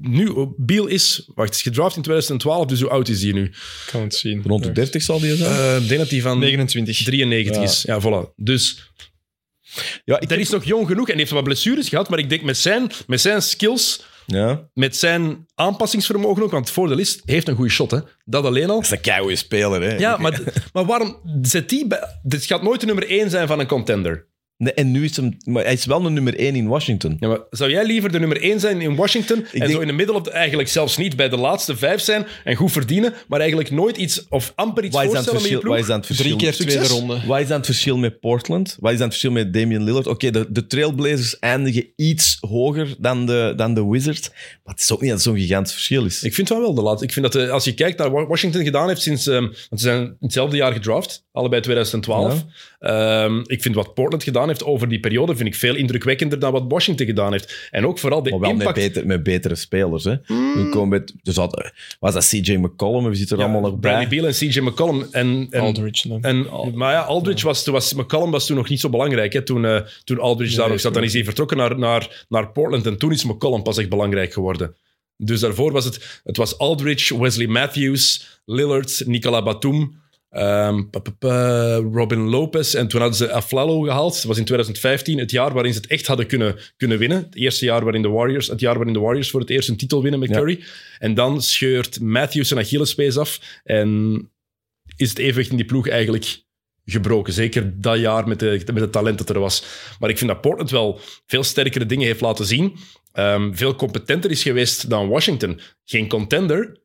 Nu, 0.00 0.32
Beal 0.56 0.86
is... 0.86 1.30
Wacht, 1.34 1.54
is 1.54 1.62
gedraft 1.62 1.96
in 1.96 2.02
2012, 2.02 2.66
dus 2.66 2.80
hoe 2.80 2.90
oud 2.90 3.08
is 3.08 3.22
hij 3.22 3.32
nu? 3.32 3.44
Ik 3.44 3.88
kan 3.90 4.00
het 4.02 4.14
zien. 4.14 4.42
rond 4.46 4.64
de 4.64 4.72
30 4.72 5.02
zal 5.02 5.20
die 5.20 5.36
zijn. 5.36 5.50
Eh, 5.52 5.82
ik 5.82 5.88
denk 5.88 6.00
dat 6.00 6.10
hij 6.10 6.20
van 6.20 6.38
29. 6.38 7.02
93 7.04 7.56
Ja. 7.56 7.62
is. 7.62 7.82
Ja, 7.86 8.00
voilà. 8.00 8.34
Dus 8.36 8.92
ja, 10.04 10.20
ik 10.20 10.28
dat 10.28 10.38
is 10.38 10.50
nog 10.50 10.64
jong 10.64 10.86
genoeg 10.86 11.08
en 11.08 11.18
heeft 11.18 11.30
wat 11.30 11.44
blessures 11.44 11.88
gehad, 11.88 12.08
maar 12.08 12.18
ik 12.18 12.28
denk 12.28 12.42
met 12.42 12.56
zijn, 12.56 12.90
met 13.06 13.20
zijn 13.20 13.42
skills, 13.42 14.04
Ja. 14.26 14.68
met 14.74 14.96
zijn 14.96 15.46
aanpassingsvermogen 15.54 16.42
ook, 16.42 16.50
want 16.50 16.70
voor 16.70 16.88
de 16.88 16.94
list 16.94 17.22
heeft 17.24 17.48
een 17.48 17.54
goede 17.56 17.70
shot, 17.70 17.90
hè. 17.90 17.98
Dat 18.24 18.44
alleen 18.44 18.70
al. 18.70 18.74
Dat 18.74 18.84
is 18.84 18.90
een 18.90 19.00
keigoede 19.00 19.36
speler, 19.36 19.82
hè. 19.82 19.96
Ja, 19.96 20.16
maar, 20.16 20.40
maar 20.72 20.84
waarom 20.84 21.20
zet 21.42 21.68
die 21.68 21.86
bij... 21.86 22.20
Dit 22.22 22.44
gaat 22.44 22.62
nooit 22.62 22.80
de 22.80 22.86
nummer 22.86 23.08
1 23.08 23.30
zijn 23.30 23.46
van 23.46 23.60
een 23.60 23.66
contender. 23.66 24.26
Nee, 24.64 24.72
en 24.72 24.90
nu 24.90 25.04
is 25.04 25.16
hem... 25.16 25.36
Maar 25.44 25.62
hij 25.64 25.72
is 25.72 25.84
wel 25.84 26.02
de 26.02 26.10
nummer 26.10 26.38
1 26.38 26.54
in 26.54 26.66
Washington. 26.66 27.16
Ja, 27.20 27.28
maar 27.28 27.38
zou 27.50 27.70
jij 27.70 27.84
liever 27.86 28.12
de 28.12 28.18
nummer 28.18 28.42
1 28.42 28.60
zijn 28.60 28.80
in 28.80 28.96
Washington 28.96 29.36
en 29.52 29.58
denk- 29.60 29.70
zo 29.70 29.80
in 29.80 29.86
de 29.86 29.92
middel, 29.92 30.14
of 30.14 30.22
de- 30.22 30.30
eigenlijk 30.30 30.68
zelfs 30.68 30.96
niet 30.96 31.16
bij 31.16 31.28
de 31.28 31.36
laatste 31.36 31.76
vijf 31.76 32.00
zijn 32.00 32.26
en 32.44 32.56
goed 32.56 32.72
verdienen, 32.72 33.12
maar 33.28 33.38
eigenlijk 33.40 33.70
nooit 33.70 33.96
iets 33.96 34.26
of 34.28 34.52
amper 34.54 34.84
iets 34.84 34.96
het 34.96 35.06
voorstellen 35.06 35.40
met 35.42 35.50
je 35.50 35.58
ploeg? 35.58 35.72
wat 35.72 35.80
is 35.82 35.86
dan 35.86 35.96
het 35.96 36.06
verschil? 36.06 36.26
Drie 36.26 36.38
keer 36.38 36.52
Succes. 36.54 36.74
tweede 36.86 36.94
ronde. 36.94 37.26
Wat 37.26 37.40
is 37.40 37.46
dan 37.48 37.56
het 37.56 37.66
verschil 37.66 37.98
met 37.98 38.20
Portland? 38.20 38.76
Wat 38.80 38.92
is 38.92 38.98
dan 38.98 39.08
het 39.08 39.16
verschil 39.18 39.30
met 39.44 39.52
Damian 39.54 39.84
Lillard? 39.84 40.06
Oké, 40.06 40.30
de, 40.30 40.46
de 40.50 40.66
Trailblazers 40.66 41.38
eindigen 41.38 41.86
iets 41.96 42.36
hoger 42.40 42.94
dan 42.98 43.26
de, 43.26 43.52
dan 43.56 43.74
de 43.74 43.86
Wizards. 43.86 44.28
Maar 44.64 44.74
het 44.74 44.80
is 44.82 44.92
ook 44.92 45.00
niet 45.00 45.10
dat 45.10 45.18
het 45.24 45.28
zo'n 45.28 45.38
gigantisch 45.38 45.72
verschil 45.72 46.04
is. 46.04 46.22
Ik 46.22 46.34
vind 46.34 46.48
wel 46.48 46.60
wel 46.60 46.74
de 46.74 46.82
laatste. 46.82 47.04
Ik 47.06 47.12
vind 47.12 47.32
dat 47.32 47.42
eh, 47.42 47.50
als 47.50 47.64
je 47.64 47.74
kijkt 47.74 47.98
naar 47.98 48.10
wat 48.10 48.28
Washington 48.28 48.64
gedaan 48.64 48.88
heeft 48.88 49.02
sinds... 49.02 49.26
ehm, 49.26 49.40
want 49.42 49.56
ze 49.70 49.78
zijn 49.78 50.00
in 50.02 50.16
hetzelfde 50.20 50.56
jaar 50.56 50.72
gedraft, 50.72 51.24
allebei 51.32 51.62
2012. 51.62 52.44
Ehm, 52.78 53.40
ik 53.46 53.62
vind 53.62 53.74
wat 53.74 53.94
Portland 53.94 54.22
gedaan 54.22 54.48
heeft 54.48 54.53
over 54.62 54.88
die 54.88 55.00
periode 55.00 55.36
vind 55.36 55.48
ik 55.48 55.54
veel 55.54 55.74
indrukwekkender 55.74 56.38
dan 56.38 56.52
wat 56.52 56.64
Washington 56.68 57.06
gedaan 57.06 57.32
heeft. 57.32 57.68
En 57.70 57.86
ook 57.86 57.98
vooral 57.98 58.22
de 58.22 58.30
maar 58.30 58.40
wel 58.40 58.50
impact... 58.50 58.76
met, 58.76 58.86
beter, 58.86 59.06
met 59.06 59.22
betere 59.22 59.54
spelers. 59.54 60.04
Hè. 60.04 60.16
We 60.26 60.68
komen 60.70 60.88
met, 60.88 61.14
dus 61.22 61.36
had, 61.36 61.72
was 62.00 62.14
dat 62.14 62.28
CJ 62.28 62.54
McCollum? 62.56 63.08
We 63.08 63.14
zitten 63.14 63.36
er 63.36 63.42
Ja, 63.42 63.50
allemaal 63.50 63.70
nog 63.70 63.80
Bradley 63.80 64.08
bij. 64.08 64.18
Beal 64.18 64.26
en 64.26 64.32
CJ 64.32 64.60
McCollum. 64.60 65.06
En, 65.10 65.46
en, 65.50 65.60
Aldridge. 65.60 66.08
dan. 66.08 66.22
En, 66.22 66.46
maar 66.74 66.92
ja, 66.92 67.00
Aldridge 67.00 67.46
was, 67.46 67.64
toen 67.64 67.74
was... 67.74 67.94
McCollum 67.94 68.30
was 68.30 68.46
toen 68.46 68.56
nog 68.56 68.68
niet 68.68 68.80
zo 68.80 68.88
belangrijk. 68.88 69.32
Hè, 69.32 69.42
toen, 69.42 69.64
eh, 69.64 69.80
toen 70.04 70.18
Aldridge 70.18 70.56
daar 70.56 70.68
nog 70.68 70.80
zat, 70.80 70.94
dan 70.94 71.02
is 71.02 71.12
hij 71.12 71.24
vertrokken 71.24 71.56
naar, 71.56 71.78
naar, 71.78 72.24
naar 72.28 72.48
Portland. 72.50 72.86
En 72.86 72.98
toen 72.98 73.12
is 73.12 73.24
McCollum 73.24 73.62
pas 73.62 73.78
echt 73.78 73.88
belangrijk 73.88 74.32
geworden. 74.32 74.76
Dus 75.16 75.40
daarvoor 75.40 75.72
was 75.72 75.84
het... 75.84 76.20
Het 76.24 76.36
was 76.36 76.58
Aldridge, 76.58 77.20
Wesley 77.20 77.46
Matthews, 77.46 78.26
Lillard, 78.44 79.02
Nicola 79.06 79.42
Batum... 79.42 80.02
ehm, 80.34 80.82
Robin 81.92 82.28
Lopez. 82.28 82.74
En 82.74 82.88
toen 82.88 83.00
hadden 83.00 83.18
ze 83.18 83.32
Aflalo 83.32 83.80
gehaald. 83.80 84.14
Dat 84.14 84.22
was 84.24 84.38
in 84.38 84.44
2015, 84.44 85.18
het 85.18 85.30
jaar 85.30 85.52
waarin 85.52 85.72
ze 85.72 85.80
het 85.80 85.90
echt 85.90 86.06
hadden 86.06 86.26
kunnen, 86.26 86.56
kunnen 86.76 86.98
winnen. 86.98 87.18
Het 87.18 87.36
eerste 87.36 87.64
jaar 87.64 87.82
waarin 87.82 88.02
de 88.02 88.08
Warriors, 88.08 88.48
het 88.48 88.60
jaar 88.60 88.74
waarin 88.74 88.92
de 88.92 89.00
Warriors 89.00 89.30
voor 89.30 89.40
het 89.40 89.50
eerst 89.50 89.68
een 89.68 89.76
titel 89.76 90.02
winnen 90.02 90.20
met 90.20 90.28
Ja. 90.28 90.36
Curry. 90.36 90.64
En 90.98 91.14
dan 91.14 91.42
scheurt 91.42 92.00
Matthews 92.00 92.48
zijn 92.48 92.60
Achillespees 92.60 93.16
af. 93.16 93.60
En 93.64 94.30
is 94.96 95.08
het 95.08 95.18
evenwicht 95.18 95.50
in 95.50 95.56
die 95.56 95.66
ploeg 95.66 95.88
eigenlijk 95.88 96.42
gebroken. 96.84 97.32
Zeker 97.32 97.80
dat 97.80 97.98
jaar 97.98 98.28
met, 98.28 98.38
de, 98.38 98.62
met 98.72 98.82
het 98.82 98.92
talent 98.92 99.18
dat 99.18 99.28
er 99.28 99.38
was. 99.40 99.64
Maar 99.98 100.10
ik 100.10 100.18
vind 100.18 100.30
dat 100.30 100.40
Portland 100.40 100.70
wel 100.70 101.00
veel 101.26 101.42
sterkere 101.42 101.86
dingen 101.86 102.06
heeft 102.06 102.20
laten 102.20 102.46
zien. 102.46 102.76
Ehm, 103.12 103.52
veel 103.52 103.74
competenter 103.74 104.30
is 104.30 104.42
geweest 104.42 104.90
dan 104.90 105.08
Washington. 105.08 105.60
Geen 105.84 106.08
contender, 106.08 106.82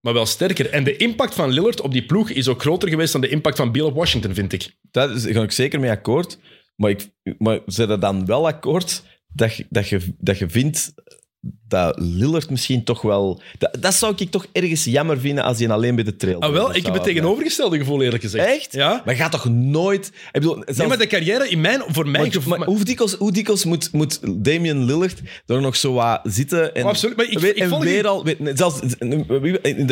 maar 0.00 0.12
wel 0.12 0.26
sterker. 0.26 0.70
En 0.70 0.84
de 0.84 0.96
impact 0.96 1.34
van 1.34 1.50
Lillard 1.50 1.80
op 1.80 1.92
die 1.92 2.06
ploeg 2.06 2.30
is 2.30 2.48
ook 2.48 2.60
groter 2.60 2.88
geweest 2.88 3.12
dan 3.12 3.20
de 3.20 3.28
impact 3.28 3.56
van 3.56 3.72
Bill 3.72 3.82
op 3.82 3.94
Washington, 3.94 4.34
vind 4.34 4.52
ik. 4.52 4.76
Daar 4.90 5.08
ga 5.08 5.42
ik 5.42 5.52
zeker 5.52 5.80
mee 5.80 5.90
akkoord. 5.90 6.38
Maar, 6.76 6.90
ik, 6.90 7.08
maar 7.38 7.60
zet 7.66 7.90
er 7.90 8.00
dan 8.00 8.26
wel 8.26 8.46
akkoord 8.46 9.02
dat 9.34 9.56
dat, 9.68 9.88
je, 9.88 10.00
dat 10.18 10.38
je 10.38 10.48
vindt 10.48 10.94
dat 11.68 11.98
Lillard 12.00 12.50
misschien 12.50 12.84
toch 12.84 13.02
wel... 13.02 13.42
Dat, 13.58 13.76
dat 13.80 13.94
zou 13.94 14.14
ik 14.16 14.30
toch 14.30 14.46
ergens 14.52 14.84
jammer 14.84 15.20
vinden 15.20 15.44
als 15.44 15.58
hij 15.58 15.68
alleen 15.68 15.94
bij 15.94 16.04
de 16.04 16.16
trail 16.16 16.40
Ah, 16.40 16.52
wel, 16.52 16.74
ik 16.74 16.84
heb 16.84 16.94
het 16.94 17.02
tegenovergestelde 17.02 17.78
gevoel, 17.78 18.02
eerlijk 18.02 18.22
gezegd. 18.22 18.46
Echt? 18.46 18.72
Ja. 18.72 19.02
Maar 19.04 19.14
gaat 19.14 19.30
toch 19.32 19.48
nooit... 19.48 20.06
Ik 20.06 20.12
bedoel, 20.32 20.54
zelfs- 20.54 20.78
Nee, 20.78 20.88
maar 20.88 20.98
de 20.98 21.06
carrière 21.06 21.48
in 21.48 21.60
mijn, 21.60 21.82
voor 21.86 22.08
mijn 22.08 22.32
maar, 22.46 22.58
maar 22.58 22.68
hoe 22.68 22.84
dikwijls, 22.84 23.14
hoe 23.14 23.32
dikwijls 23.32 23.64
moet, 23.64 23.92
moet 23.92 24.44
Damian 24.44 24.84
Lillard 24.84 25.20
er 25.46 25.60
nog 25.60 25.76
zo 25.76 25.92
wat 25.92 26.20
zitten? 26.22 26.74
En, 26.74 26.82
Oh, 26.82 26.88
absoluut, 26.88 27.16
maar 27.16 27.26
ik- 27.30 27.38
weet- 27.38 27.56
ik 27.56 27.62
en 27.62 27.68
volg 27.68 27.84
weer 27.84 28.06
al... 28.06 28.24
Weet, 28.24 28.38
zelfs, 28.54 28.80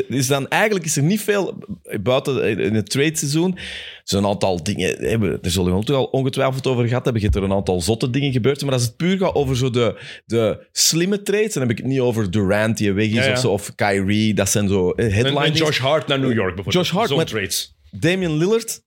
is 0.08 0.26
dan, 0.26 0.48
eigenlijk 0.48 0.84
is 0.84 0.96
er 0.96 1.02
niet 1.02 1.20
veel 1.20 1.58
buiten 2.00 2.58
in 2.58 2.74
het 2.74 2.90
trade-seizoen. 2.90 3.58
Er 4.08 4.14
zijn 4.14 4.24
een 4.26 4.30
aantal 4.30 4.62
dingen... 4.62 5.20
we- 5.20 5.38
Er 5.42 5.50
zullen 5.50 5.72
we 5.72 5.78
het 5.78 5.90
al 5.90 6.04
ongetwijfeld 6.04 6.66
over 6.66 6.86
gehad 6.88 7.04
hebben. 7.04 7.22
Je 7.22 7.28
hebt 7.28 7.38
er 7.38 7.44
een 7.50 7.56
aantal 7.56 7.80
zotte 7.80 8.10
dingen 8.10 8.32
gebeurd. 8.32 8.62
Maar 8.62 8.72
als 8.72 8.82
het 8.82 8.96
puur 8.96 9.18
gaat 9.18 9.34
over 9.34 9.56
zo 9.56 9.70
de, 9.70 10.00
de 10.26 10.66
slimme 10.72 11.22
trades, 11.22 11.52
dan 11.52 11.62
heb 11.62 11.70
ik 11.70 11.78
het 11.78 11.86
niet 11.86 12.00
over 12.00 12.30
Durant 12.30 12.76
die 12.76 12.92
weg 12.92 13.06
is 13.06 13.12
Ja, 13.14 13.24
ja. 13.24 13.32
of 13.32 13.38
zo, 13.38 13.50
of 13.50 13.74
Kyrie. 13.74 14.34
Dat 14.34 14.48
zijn 14.50 14.68
zo 14.68 14.90
eh, 14.90 15.04
En, 15.06 15.12
headliners. 15.12 15.48
en 15.60 15.64
Josh 15.66 15.78
Hart 15.78 16.06
naar 16.06 16.18
New 16.18 16.32
York, 16.32 16.54
bijvoorbeeld. 16.54 16.86
Josh 16.86 17.08
Hart, 17.08 17.26
trades. 17.28 17.74
Damian 17.90 18.36
Lillard, 18.36 18.80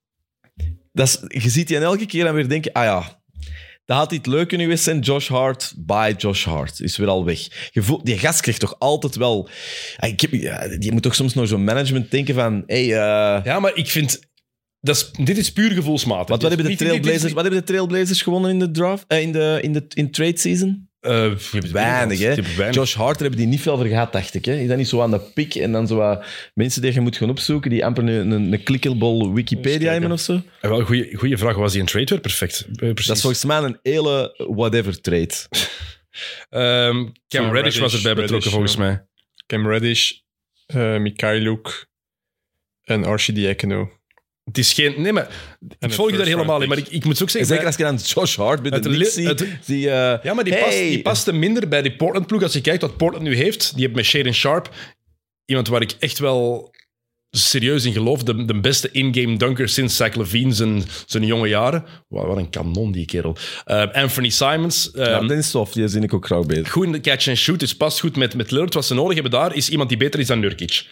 dat 0.93 1.07
is, 1.07 1.41
je 1.43 1.49
ziet 1.49 1.67
die 1.67 1.77
en 1.77 1.83
elke 1.83 2.05
keer 2.05 2.23
dan 2.23 2.33
weer 2.33 2.49
denken, 2.49 2.71
ah 2.71 2.83
ja, 2.83 3.21
dat 3.85 3.97
had 3.97 4.11
iets 4.11 4.27
leuk 4.27 4.47
kunnen 4.47 4.65
geweest 4.67 4.83
zijn. 4.83 4.99
Josh 4.99 5.27
Hart, 5.27 5.73
by 5.77 6.13
Josh 6.17 6.45
Hart, 6.45 6.79
is 6.79 6.97
weer 6.97 7.07
al 7.07 7.25
weg. 7.25 7.69
Je 7.71 7.81
voelt, 7.81 8.05
die 8.05 8.17
gast 8.17 8.41
krijgt 8.41 8.59
toch 8.59 8.75
altijd 8.79 9.15
wel... 9.15 9.49
Ah, 9.97 10.09
Ik 10.09 10.21
heb, 10.21 10.31
die 10.81 10.91
moet 10.91 11.01
toch 11.03 11.15
soms 11.15 11.33
naar 11.33 11.47
zo'n 11.47 11.63
management 11.63 12.11
denken 12.11 12.35
van, 12.35 12.63
hey, 12.65 12.83
eh, 12.83 13.43
Ja, 13.45 13.59
maar 13.59 13.75
ik 13.75 13.87
vind... 13.87 14.29
Dat 14.81 14.95
is, 14.95 15.11
dit 15.25 15.37
is 15.37 15.51
puur 15.51 15.71
gevoelsmatig. 15.71 16.27
wat, 16.27 16.41
wat, 16.41 16.51
hebben 16.51 16.71
de 16.71 16.77
Trailblazers, 16.77 17.33
wat 17.33 17.41
hebben 17.41 17.59
de 17.59 17.65
Trailblazers 17.65 18.21
gewonnen 18.21 18.51
in 18.51 18.59
de 18.59 18.71
draft, 18.71 19.03
eh, 19.07 19.21
in 19.21 19.31
de, 19.31 19.59
in 19.61 19.73
de 19.73 19.85
in 19.93 20.11
trade 20.11 20.37
season? 20.37 20.89
Eh, 20.99 21.31
Weinig, 21.71 22.19
hè? 22.19 22.35
Weinig. 22.35 22.73
Josh 22.73 22.93
Hart, 22.93 23.13
daar 23.13 23.21
hebben 23.21 23.39
die 23.39 23.47
niet 23.47 23.61
veel 23.61 23.77
voor 23.77 23.85
gehad, 23.85 24.11
dacht 24.11 24.33
ik. 24.33 24.45
Hè? 24.45 24.55
Is 24.55 24.67
dat 24.67 24.77
niet 24.77 24.87
zo 24.87 25.01
aan 25.01 25.11
de 25.11 25.19
pik 25.19 25.55
en 25.55 25.71
dan 25.71 25.87
zo 25.87 25.95
wat 25.95 26.25
mensen 26.53 26.81
die 26.81 26.93
je 26.93 27.01
moet 27.01 27.17
gaan 27.17 27.29
opzoeken, 27.29 27.69
die 27.69 27.85
amper 27.85 28.03
een, 28.03 28.31
een, 28.31 28.53
een 28.53 28.63
clickable 28.63 29.33
Wikipedia 29.33 29.91
hebben 29.91 30.11
of 30.11 30.19
zo? 30.19 30.41
Eh, 30.61 30.69
wel, 30.69 30.81
goeie, 30.81 31.15
goeie 31.15 31.37
vraag. 31.37 31.55
Was 31.55 31.71
hij 31.71 31.81
een 31.81 31.87
trade 31.87 32.05
weer? 32.05 32.19
Perfect. 32.19 32.65
Precies. 32.75 33.05
Dat 33.05 33.15
is 33.15 33.21
volgens 33.21 33.45
mij 33.45 33.57
een 33.57 33.79
hele 33.81 34.45
whatever 34.55 35.01
trade. 35.01 35.33
Ehm, 36.49 37.07
Cam 37.27 37.51
Reddish 37.51 37.77
was 37.77 37.93
erbij 37.93 38.13
betrokken, 38.13 38.51
Reddish, 38.51 38.51
volgens 38.51 38.73
ja. 38.73 38.79
mij. 38.79 39.05
Cam 39.47 39.67
Reddish, 39.67 40.11
eh 40.65 40.97
Mikhailuk 40.97 41.87
en 42.83 43.05
Archie 43.05 43.47
Ekeno. 43.47 44.00
Het 44.51 44.59
is 44.59 44.73
geen... 44.73 45.01
Nee, 45.01 45.13
maar 45.13 45.27
ik 45.79 45.93
volg 45.93 46.11
je 46.11 46.17
daar 46.17 46.25
helemaal 46.25 46.61
in. 46.61 46.69
Maar 46.69 46.77
ik, 46.77 46.87
ik 46.87 47.05
moet 47.05 47.21
ook 47.21 47.29
zeggen... 47.29 47.51
Zeker 47.51 47.65
als 47.65 47.75
je 47.75 47.83
dan 47.83 47.95
Josh 47.95 48.35
Hart 48.35 48.61
bij 48.61 48.71
de 48.71 48.89
Knicks 48.89 49.13
ziet. 49.13 49.45
die, 49.65 49.89
eh, 49.89 50.23
Ja, 50.23 50.33
maar 50.33 50.43
die, 50.43 50.53
hey. 50.53 50.63
past, 50.63 50.77
die 50.77 51.01
paste 51.01 51.33
minder 51.33 51.67
bij 51.67 51.81
die 51.81 51.95
Portland-ploeg. 51.95 52.43
Als 52.43 52.53
je 52.53 52.61
kijkt 52.61 52.81
wat 52.81 52.97
Portland 52.97 53.25
nu 53.25 53.35
heeft, 53.35 53.71
die 53.75 53.83
heeft 53.83 53.95
met 53.95 54.05
Shaden 54.05 54.33
Sharp 54.33 54.69
iemand 55.45 55.67
waar 55.67 55.81
ik 55.81 55.95
echt 55.99 56.19
wel 56.19 56.73
serieus 57.29 57.85
in 57.85 57.93
geloof. 57.93 58.23
De, 58.23 58.45
de 58.45 58.59
beste 58.59 58.89
in-game 58.91 59.37
dunker 59.37 59.69
sinds 59.69 59.95
Zach 59.95 60.15
Levine 60.15 60.53
zijn, 60.53 60.83
zijn 61.05 61.25
jonge 61.25 61.47
jaren. 61.47 61.85
Wat, 62.07 62.25
wat 62.25 62.37
een 62.37 62.49
kanon, 62.49 62.91
die 62.91 63.05
kerel. 63.05 63.37
Eh, 63.65 63.91
Anthony 63.91 64.29
Simons. 64.29 64.89
Ja, 64.93 65.05
ehm, 65.05 65.27
dat 65.27 65.37
is 65.37 65.51
tof. 65.51 65.71
Die 65.71 65.87
zie 65.87 66.01
ik 66.01 66.13
ook 66.13 66.25
graag 66.25 66.45
bezig. 66.45 66.71
goed 66.71 66.85
in 66.85 66.91
de 66.91 67.01
catch 67.01 67.27
and 67.27 67.37
shoot, 67.37 67.59
dus 67.59 67.75
past 67.75 67.99
goed 67.99 68.15
met, 68.15 68.35
met 68.35 68.51
Lillard. 68.51 68.73
Wat 68.73 68.85
ze 68.85 68.93
nodig 68.93 69.13
hebben 69.13 69.31
daar, 69.31 69.55
is 69.55 69.69
iemand 69.69 69.89
die 69.89 69.97
beter 69.97 70.19
is 70.19 70.27
dan 70.27 70.39
Nurkic. 70.39 70.85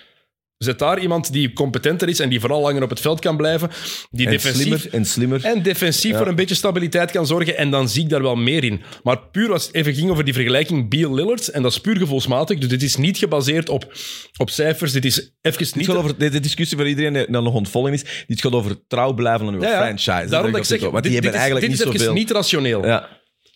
Zet 0.59 0.79
daar 0.79 0.99
iemand 0.99 1.31
die 1.31 1.53
competenter 1.53 2.09
is 2.09 2.19
en 2.19 2.29
die 2.29 2.39
vooral 2.39 2.61
langer 2.61 2.83
op 2.83 2.89
het 2.89 2.99
veld 2.99 3.19
kan 3.19 3.37
blijven. 3.37 3.69
Die 4.11 4.25
En 4.25 4.31
defensief 4.31 4.61
slimmer. 4.61 4.93
En 4.93 5.05
slimmer. 5.05 5.45
en 5.45 5.63
defensief 5.63 6.17
voor 6.17 6.27
een 6.27 6.35
beetje 6.35 6.55
stabiliteit 6.55 7.11
kan 7.11 7.27
zorgen. 7.27 7.57
En 7.57 7.71
dan 7.71 7.89
zie 7.89 8.03
ik 8.03 8.09
daar 8.09 8.21
wel 8.21 8.35
meer 8.35 8.63
in. 8.63 8.81
Maar 9.03 9.19
puur 9.19 9.51
als 9.51 9.65
het 9.65 9.75
even 9.75 9.93
ging 9.93 10.09
over 10.11 10.23
die 10.23 10.33
vergelijking 10.33 10.89
Beal-Lillard. 10.89 11.47
En 11.47 11.61
dat 11.61 11.71
is 11.71 11.79
puur 11.79 11.97
gevoelsmatig. 11.97 12.57
Dus 12.57 12.69
dit 12.69 12.83
is 12.83 12.95
niet 12.95 13.17
gebaseerd 13.17 13.69
op, 13.69 13.93
op 14.37 14.49
cijfers. 14.49 14.91
Dit 14.91 15.05
is 15.05 15.31
even 15.41 15.67
niet... 15.73 15.85
gaat 15.85 15.95
over, 15.95 16.17
de, 16.17 16.29
de 16.29 16.39
discussie 16.39 16.77
voor 16.77 16.87
iedereen 16.87 17.13
die 17.13 17.29
nog 17.29 17.53
ontvolgen 17.53 17.93
is, 17.93 18.25
dit 18.27 18.41
gaat 18.41 18.53
over 18.53 18.87
trouw 18.87 19.13
blijven 19.13 19.47
aan 19.47 19.53
uw 19.53 19.61
Ja, 19.61 19.69
ja. 19.69 19.77
franchise. 19.77 20.29
Daarom 20.29 20.51
dat 20.51 20.59
ik 20.59 20.65
zeg, 20.65 20.81
het 20.81 20.91
die 20.91 21.01
dit, 21.01 21.13
hebben 21.13 21.31
dit 21.31 21.39
eigenlijk 21.39 21.71
is, 21.71 21.85
niet 21.85 21.93
is 21.93 22.01
even 22.01 22.13
niet 22.13 22.31
rationeel. 22.31 22.85
Ja. 22.85 23.09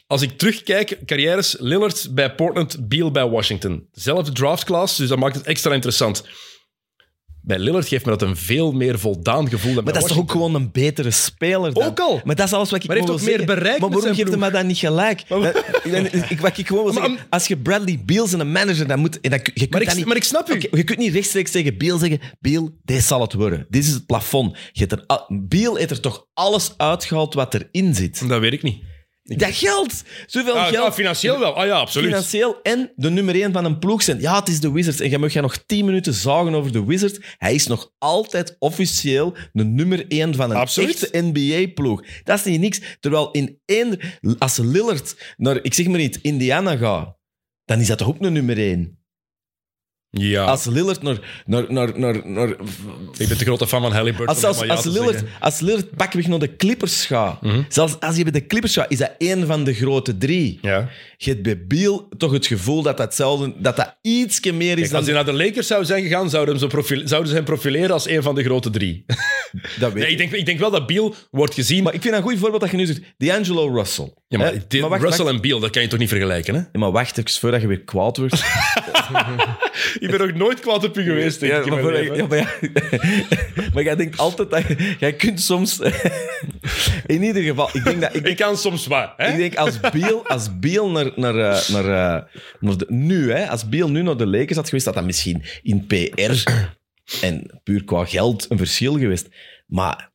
Als 0.08 0.22
ik 0.22 0.38
terugkijk, 0.38 0.98
carrières 1.06 1.56
Lillard 1.60 2.08
bij 2.12 2.36
Portland, 2.36 2.88
Beal 2.88 3.12
bij 3.12 3.28
Washington. 3.28 3.88
Zelfde 3.92 4.32
draftclass, 4.32 4.98
dus 4.98 5.10
dat 5.10 5.20
maakt 5.20 5.36
het 5.36 5.46
extra 5.46 5.74
interessant. 5.74 6.24
Bij 7.45 7.60
Lillard 7.60 7.88
geeft 7.88 8.06
me 8.06 8.12
dat 8.12 8.21
een 8.21 8.36
veel 8.38 8.71
meer 8.71 8.99
voldaan 8.99 9.49
gevoel. 9.49 9.73
dan 9.73 9.84
Maar 9.84 9.93
dat 9.93 10.01
is 10.03 10.10
toch 10.10 10.17
ook 10.17 10.32
gewoon 10.32 10.56
een 10.56 10.71
betere 10.71 11.12
speler 11.12 11.73
dan? 11.73 11.84
Ook 11.84 11.99
al. 11.99 12.21
Maar 12.23 12.36
dat 12.36 12.45
is 12.47 12.53
alles 12.53 12.69
wat 12.71 12.82
ik 12.84 12.88
Maar 12.88 12.97
heeft 12.97 13.10
ook 13.10 13.21
meer 13.21 13.45
bereikt 13.45 13.79
Maar 13.79 13.89
waarom 13.89 14.13
geeft 14.15 14.29
hij 14.29 14.37
me 14.37 14.52
dan 14.52 14.67
niet 14.67 14.77
gelijk? 14.77 15.23
Maar- 15.29 15.41
Dan- 15.91 16.06
ik, 16.29 16.39
wat 16.39 16.58
ik 16.58 16.67
gewoon 16.67 16.83
wil 16.83 16.94
Maar- 17.02 17.04
zeggen, 17.08 17.25
als 17.29 17.48
je 17.48 17.58
Bradley 17.58 18.02
Beal 18.06 18.27
zijn 18.27 18.41
een 18.41 18.52
manager, 18.52 18.87
dan 18.87 19.00
moet... 19.00 19.19
en 19.21 19.31
je 19.31 19.39
kunt 19.41 19.69
Maar 19.71 19.81
ik, 19.81 19.87
dat 19.87 19.96
niet, 19.98 20.06
maar 20.06 20.15
ik 20.15 20.23
snap 20.23 20.50
u. 20.50 20.67
Je 20.71 20.83
kunt 20.83 21.00
niet 21.00 21.13
rechtstreeks 21.13 21.52
tegen 21.52 21.77
Beal 21.77 21.98
zeggen, 21.98 22.19
Beal, 22.39 22.69
dit 22.85 23.04
zal 23.04 23.21
het 23.21 23.33
worden. 23.33 23.65
Dit 23.69 23.83
is 23.83 23.89
het 23.91 24.06
plafond. 24.06 24.58
Je 24.71 24.85
hebt 24.85 24.91
er, 24.91 25.25
Beal 25.48 25.75
heeft 25.75 25.91
er 25.91 26.00
toch 26.00 26.25
alles 26.33 26.73
uitgehaald 26.77 27.33
wat 27.33 27.54
erin 27.54 27.96
zit. 27.96 28.27
Dat 28.29 28.39
weet 28.39 28.54
ik 28.54 28.63
niet. 28.63 28.81
Dat 29.24 29.56
geld! 29.56 30.04
Zoveel 30.26 30.58
Ah, 30.58 30.67
geld. 30.67 30.86
ah, 30.88 30.94
financieel 30.94 31.40
wel. 31.40 31.54
Ah 31.56 31.65
ja, 31.65 31.74
absoluut. 31.80 32.08
Financieel 32.10 32.62
en 32.62 32.92
de 32.96 33.10
nummer 33.10 33.36
1 33.36 33.52
van 33.52 33.65
een 33.65 33.80
ploeg 33.80 34.02
zijn. 34.04 34.19
Ja, 34.21 34.40
het 34.40 34.48
is 34.48 34.60
de 34.60 34.71
Wizards. 34.71 35.00
En 35.00 35.10
jij 35.10 35.17
mag 35.19 35.34
jij 35.34 35.42
nog 35.42 35.58
10 35.65 35.86
minuten 35.86 36.13
zagen 36.13 36.54
over 36.56 36.71
de 36.71 36.86
Wizards. 36.86 37.19
Hij 37.38 37.54
is 37.54 37.67
nog 37.67 37.92
altijd 37.98 38.56
officieel 38.60 39.36
de 39.54 39.63
nummer 39.63 40.06
1 40.08 40.36
van 40.36 40.52
een 40.52 40.58
Absoluut. 40.58 41.04
echte 41.10 41.21
NBA-ploeg. 41.21 42.04
Dat 42.24 42.38
is 42.40 42.44
niet 42.46 42.60
niks. 42.60 42.80
Terwijl 43.00 43.32
in 43.32 43.60
één... 43.65 44.00
Als 44.38 44.58
Lillard 44.58 45.34
naar, 45.38 45.60
ik 45.63 45.74
zeg 45.74 45.88
maar 45.88 45.98
niet, 46.00 46.19
Indiana 46.21 46.76
gaat, 46.76 47.17
dan 47.65 47.80
is 47.80 47.88
dat 47.88 47.98
toch 47.98 48.08
ook 48.08 48.21
een 48.21 48.34
nummer 48.34 48.58
1? 48.58 49.02
Ja, 50.16 50.44
Als 50.44 50.66
Lillard 50.66 51.02
naar... 51.02 51.18
naar, 51.46 51.66
naar, 51.74 52.00
naar, 52.00 52.22
naar 52.28 52.50
ik 53.18 53.28
ben 53.28 53.38
de 53.38 53.46
grote 53.46 53.68
fan 53.68 53.82
van 53.82 53.92
Halliburton. 53.92 54.28
als, 54.28 54.38
om 54.44 54.46
als, 54.46 54.58
maar 54.58 54.68
ja 54.68 54.74
als, 54.74 54.82
te 54.84 54.90
Lillard, 54.90 55.12
zeggen. 55.20 55.30
als 55.40 55.60
Lillard 55.60 55.96
pakweg 55.96 56.28
naar 56.28 56.40
de 56.40 56.56
Clippers 56.56 57.06
gaat, 57.06 57.42
Mhm. 57.42 57.62
zelfs 57.70 58.00
als 58.00 58.16
je 58.16 58.24
bij 58.24 58.32
de 58.32 58.46
Clippers 58.48 58.74
gaat, 58.74 58.92
is 58.92 58.98
dat 58.98 59.12
één 59.18 59.46
van 59.48 59.64
de 59.64 59.74
grote 59.74 60.18
drie. 60.18 60.60
Ja. 60.62 60.90
Je 61.18 61.30
hebt 61.30 61.44
bij 61.44 61.66
Beal 61.68 62.10
toch 62.18 62.32
het 62.32 62.46
gevoel 62.46 62.82
dat 62.82 62.98
dat, 62.98 63.06
hetzelfde, 63.06 63.54
dat, 63.58 63.76
dat 63.76 63.96
ietsje 64.02 64.52
meer 64.54 64.72
is 64.72 64.76
Kijk, 64.76 64.90
dan... 64.90 64.96
als 64.98 65.06
hij 65.06 65.16
naar 65.16 65.26
de 65.26 65.34
Lakers 65.34 65.68
zou 65.68 65.86
zijn 65.86 66.04
gegaan, 66.04 66.30
zouden, 66.30 66.54
hem 66.54 66.64
zo 66.64 66.70
profile- 66.70 67.08
zouden 67.08 67.30
ze 67.30 67.36
hem 67.36 67.46
profileren 67.46 67.92
als 67.92 68.08
een 68.10 68.24
van 68.24 68.36
de 68.36 68.44
grote 68.44 68.70
drie. 68.70 69.06
dat 69.80 69.94
weet 69.94 70.04
Nee, 70.04 70.06
ik. 70.06 70.12
ik, 70.12 70.18
denk, 70.18 70.32
ik 70.32 70.46
denk 70.46 70.60
wel 70.60 70.72
dat 70.72 70.88
Beal 70.88 71.16
wordt 71.32 71.54
gezien... 71.54 71.84
Maar 71.84 71.94
ik 71.94 72.02
vind 72.02 72.16
een 72.16 72.22
goed 72.22 72.38
voorbeeld 72.38 72.62
dat 72.62 72.72
je 72.72 72.78
nu 72.78 72.86
zegt. 72.86 73.02
D'Angelo 73.18 73.76
Russell. 73.76 74.14
Ja, 74.40 74.79
maar, 74.79 74.90
wacht, 74.90 75.02
Russell 75.04 75.23
wacht. 75.25 75.36
en 75.36 75.42
Beal, 75.42 75.60
dat 75.60 75.69
kan 75.69 75.81
je 75.81 75.88
toch 75.88 76.00
niet 76.00 76.10
vergelijken, 76.10 76.54
hè? 76.54 76.60
Ja, 76.60 76.79
maar 76.79 76.92
wacht 76.92 77.17
even 77.17 77.31
voordat 77.31 77.62
je 77.62 77.67
weer 77.67 77.81
kwaad 77.81 78.17
wordt. 78.17 78.34
Ik 80.00 80.10
ben 80.10 80.19
nog 80.19 80.34
nooit 80.34 80.60
kwaad 80.60 80.84
op 80.84 80.98
u 80.98 81.04
geweest, 81.04 81.40
denk 81.40 81.54
ik, 81.65 81.69
maar, 81.71 82.04
ja, 82.04 82.27
maar, 83.73 83.84
jij 83.84 83.96
denkt 83.96 84.17
altijd 84.17 84.50
dat... 84.50 84.67
je- 84.67 84.96
Jij 85.00 85.13
kunt 85.13 85.42
soms... 85.42 85.79
In 87.06 87.23
ieder 87.23 87.44
geval, 87.44 87.69
ik 87.73 87.84
denk 87.84 88.02
dat... 88.02 88.15
Ik, 88.15 88.27
Ik 88.27 88.36
kan 88.38 88.58
soms 88.58 88.88
waar, 88.88 89.13
hè? 89.17 89.27
ik 89.31 89.38
denk 89.38 89.56
als 89.56 89.79
Beal, 89.79 90.27
als 90.27 90.60
Beal 90.60 90.90
naar, 90.90 91.12
naar, 91.15 91.36
eh, 91.36 91.69
naar, 91.69 91.86
eh, 91.86 92.23
naar 92.60 92.77
de, 92.77 92.86
nu, 92.90 93.31
hè, 93.31 93.48
als 93.50 93.69
Beal 93.69 93.90
nu 93.90 94.02
naar 94.02 94.17
de 94.17 94.27
Lakers 94.27 94.56
had 94.58 94.65
geweest, 94.69 94.86
had 94.86 94.94
dat 94.96 95.06
misschien 95.06 95.44
in 95.63 95.86
PR 95.88 96.44
en 97.21 97.62
puur 97.63 97.84
qua 97.84 98.06
geld 98.06 98.46
een 98.50 98.58
verschil 98.58 98.98
geweest. 98.98 99.27
Maar 99.67 100.12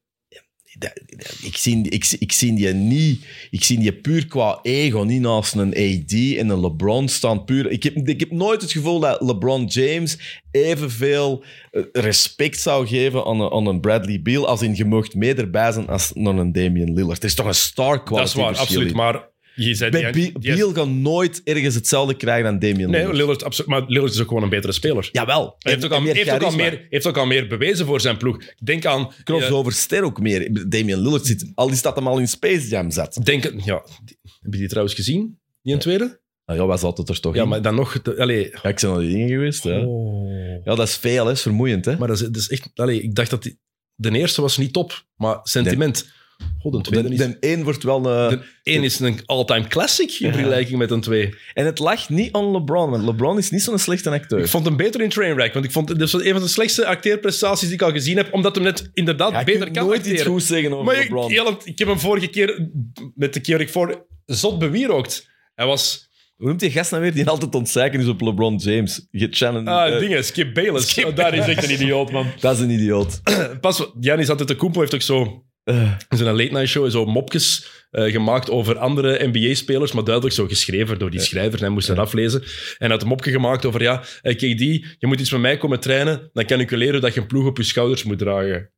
dat- 0.78 1.02
ik 1.42 1.56
zie, 1.56 1.88
ik, 1.88 2.16
ik 2.18 2.32
zie 2.32 2.54
die 2.54 2.68
niet, 2.68 3.24
ik 3.50 3.64
zie 3.64 3.78
die 3.78 3.92
puur 3.92 4.26
qua 4.26 4.58
ego, 4.62 5.02
niet 5.02 5.20
naast 5.20 5.54
een 5.54 5.68
AD 5.68 6.12
en 6.12 6.48
een 6.48 6.60
LeBron 6.60 7.08
staan. 7.08 7.44
Puur, 7.44 7.70
ik, 7.70 7.82
heb, 7.82 7.96
ik 8.08 8.20
heb 8.20 8.30
nooit 8.30 8.60
het 8.62 8.72
gevoel 8.72 9.00
dat 9.00 9.20
LeBron 9.20 9.64
James 9.64 10.18
evenveel 10.50 11.44
eh, 11.70 11.82
respect 11.92 12.60
zou 12.60 12.86
geven 12.86 13.24
aan 13.24 13.40
een, 13.40 13.52
aan 13.52 13.66
een 13.66 13.80
Bradley 13.80 14.22
Beal 14.22 14.46
als 14.48 14.62
in 14.62 14.74
je 14.76 14.84
mocht 14.84 15.14
meer 15.14 15.38
erbij 15.38 15.72
zijn 15.72 15.88
als 15.88 16.10
naar 16.14 16.36
een 16.36 16.52
Damian 16.52 16.92
Lillard. 16.94 17.18
Er 17.22 17.28
is 17.28 17.34
toch 17.34 17.46
een 17.46 17.54
star 17.54 18.02
quality 18.02 18.36
dat 18.36 18.46
is 18.46 18.56
waar, 18.56 18.64
absoluut. 18.64 18.90
in. 18.90 18.96
Maar 18.96 19.28
je 19.64 19.74
zei... 19.74 19.90
Bij 19.90 20.12
die- 20.12 20.38
die- 20.38 20.72
kan 20.72 21.02
nooit 21.02 21.40
ergens 21.44 21.74
hetzelfde 21.74 22.14
krijgen 22.14 22.44
dan 22.44 22.58
Damian 22.70 22.90
Nee, 22.90 23.12
Lillard. 23.12 23.44
Absoluut. 23.44 23.70
Maar 23.70 23.84
Lillard 23.86 24.12
is 24.12 24.20
ook 24.20 24.28
gewoon 24.28 24.42
een 24.42 24.48
betere 24.48 24.72
speler. 24.72 25.08
Jawel. 25.12 25.54
Hij 25.58 25.72
heeft 25.72 25.84
ook, 25.84 25.90
al, 25.92 26.02
heeft, 26.02 26.20
ook 26.20 26.28
al 26.28 26.38
charisma. 26.38 26.62
meer, 26.62 26.86
heeft 26.90 27.06
ook 27.06 27.16
al 27.16 27.26
meer 27.26 27.46
bewezen 27.46 27.86
voor 27.86 28.00
zijn 28.00 28.16
ploeg. 28.16 28.38
Denk 28.64 28.84
aan... 28.86 29.10
Crossover 29.24 29.72
ster 29.72 30.02
ook 30.02 30.20
meer. 30.20 30.68
Damian 30.68 31.00
Lillard 31.00 31.26
zit, 31.26 31.52
al 31.54 31.70
is 31.70 31.82
dat 31.82 31.96
hem 31.96 32.06
al 32.06 32.18
in 32.18 32.28
Space 32.28 32.68
Jam 32.68 32.90
zat. 32.90 33.16
eh, 33.16 33.22
denk, 33.24 33.42
ja, 33.64 33.82
die- 34.04 34.18
heb 34.40 34.52
je 34.52 34.58
die 34.58 34.68
trouwens 34.68 34.94
gezien? 34.94 35.38
Die 35.62 35.72
een 35.74 35.80
tweede? 35.80 36.20
Nou 36.46 36.60
ja, 36.60 36.66
was 36.66 36.82
altijd 36.82 37.08
er 37.08 37.20
toch 37.20 37.34
Ja, 37.34 37.42
in. 37.42 37.48
maar 37.48 37.62
dan 37.62 37.74
nog... 37.74 38.02
allee, 38.18 38.50
Ja, 38.62 38.68
ik 38.68 38.80
ben 38.80 38.90
al 38.90 38.98
die 38.98 39.08
dingen 39.12 39.28
geweest. 39.28 39.64
Ja, 39.64 39.80
Oh. 39.84 40.28
ja 40.64 40.74
dat 40.74 40.88
is 40.88 40.96
veel, 40.96 41.18
hè. 41.18 41.24
Dat 41.24 41.36
is 41.36 41.42
vermoeiend. 41.42 41.84
Hè. 41.84 41.96
Maar 41.98 42.08
dat 42.08 42.16
is, 42.20 42.22
dat 42.26 42.36
is 42.36 42.48
echt... 42.48 42.70
Allee, 42.74 43.02
ik 43.02 43.14
dacht 43.14 43.30
dat 43.30 43.42
die, 43.42 43.58
de 43.94 44.10
eerste 44.10 44.40
was 44.40 44.56
niet 44.56 44.72
top, 44.72 45.04
maar 45.16 45.38
sentiment... 45.42 46.08
God, 46.58 46.74
een 46.74 46.82
tweede 46.82 47.08
de, 47.08 47.14
is... 47.14 47.20
de 47.20 47.36
één 47.40 47.62
wordt 47.62 47.82
wel... 47.82 48.10
eh, 48.10 48.28
De 48.28 48.40
één 48.62 48.82
is 48.84 48.98
een 49.00 49.20
all-time 49.26 49.66
classic 49.66 50.10
in 50.12 50.32
vergelijking 50.32 50.78
met 50.78 50.90
een 50.90 51.00
twee. 51.00 51.34
En 51.54 51.64
het 51.66 51.78
lag 51.78 52.08
niet 52.08 52.32
aan 52.32 52.50
LeBron, 52.50 52.90
want 52.90 53.04
LeBron 53.04 53.38
is 53.38 53.50
niet 53.50 53.62
zo'n 53.62 53.78
slechte 53.78 54.10
acteur. 54.10 54.38
Ik 54.38 54.46
vond 54.48 54.64
hem 54.66 54.76
beter 54.76 55.00
in 55.00 55.08
Trainwreck, 55.08 55.52
want 55.52 55.64
ik 55.64 55.72
vond 55.72 55.92
was 55.98 56.12
een 56.12 56.32
van 56.32 56.40
de 56.40 56.48
slechtste 56.48 56.86
acteerprestaties 56.86 57.66
die 57.66 57.72
ik 57.76 57.82
al 57.82 57.90
gezien 57.90 58.16
heb, 58.16 58.32
omdat 58.32 58.54
hem 58.54 58.64
net 58.64 58.90
inderdaad 58.94 59.32
Ja, 59.32 59.44
beter 59.44 59.70
kan 59.70 59.86
nooit 59.86 60.06
iets 60.06 60.22
goeds 60.22 60.46
zeggen 60.46 60.72
over 60.72 60.84
Maar 60.84 60.94
ik, 60.96 61.02
LeBron. 61.02 61.30
heel- 61.30 61.60
ik 61.64 61.78
heb 61.78 61.88
hem 61.88 61.98
vorige 61.98 62.26
keer, 62.26 62.68
met 63.14 63.34
de 63.34 63.40
keer 63.40 63.60
ik 63.60 63.68
voor, 63.68 64.06
zot 64.24 64.58
bewierookt. 64.58 65.28
Hij 65.54 65.66
was... 65.66 66.06
Hoe 66.36 66.46
noemt 66.46 66.60
die 66.60 66.70
gast 66.70 66.90
nou 66.90 67.02
weer 67.02 67.14
die 67.14 67.26
altijd 67.28 67.54
ontzeiken 67.54 68.00
is 68.00 68.06
op 68.06 68.20
LeBron 68.20 68.56
James? 68.56 69.06
Shannon... 69.30 69.66
Ah, 69.68 69.94
eh, 69.94 70.00
dingen, 70.00 70.24
Skip 70.24 70.54
Bayless. 70.54 71.04
Oh, 71.04 71.16
daar 71.16 71.34
is 71.34 71.46
echt 71.46 71.64
een 71.64 71.72
idioot, 71.72 72.10
man. 72.12 72.26
dat 72.40 72.56
is 72.56 72.60
een 72.62 72.70
idioot. 72.70 73.20
Pas, 73.60 73.90
Giannis 74.00 74.30
Antetokounmpo 74.30 74.80
heeft 74.80 74.94
ook 74.94 75.02
zo... 75.02 75.42
Eh, 75.68 75.92
in 76.08 76.16
zijn 76.16 76.36
late 76.36 76.52
night 76.52 76.68
show 76.68 76.90
zo 76.90 77.06
mopjes 77.06 77.66
eh, 77.90 78.12
gemaakt 78.12 78.50
over 78.50 78.78
andere 78.78 79.26
NBA-spelers, 79.26 79.92
maar 79.92 80.04
duidelijk 80.04 80.34
zo 80.34 80.46
geschreven 80.46 80.98
door 80.98 81.10
die 81.10 81.20
schrijver. 81.20 81.58
En 81.58 81.64
hij 81.64 81.68
moest 81.68 81.86
dat 81.86 81.98
aflezen. 81.98 82.40
En 82.42 82.48
hij 82.78 82.88
had 82.88 83.02
een 83.02 83.08
mopje 83.08 83.30
gemaakt 83.30 83.64
over, 83.64 83.82
ja, 83.82 84.02
eh, 84.22 84.34
KD, 84.36 84.60
je 84.98 85.06
moet 85.06 85.20
iets 85.20 85.30
met 85.30 85.40
mij 85.40 85.56
komen 85.56 85.80
trainen, 85.80 86.30
dan 86.32 86.44
kan 86.44 86.60
ik 86.60 86.70
je 86.70 86.76
leren 86.76 87.00
dat 87.00 87.14
je 87.14 87.20
een 87.20 87.26
ploeg 87.26 87.46
op 87.46 87.56
je 87.56 87.62
schouders 87.62 88.04
moet 88.04 88.18
dragen. 88.18 88.70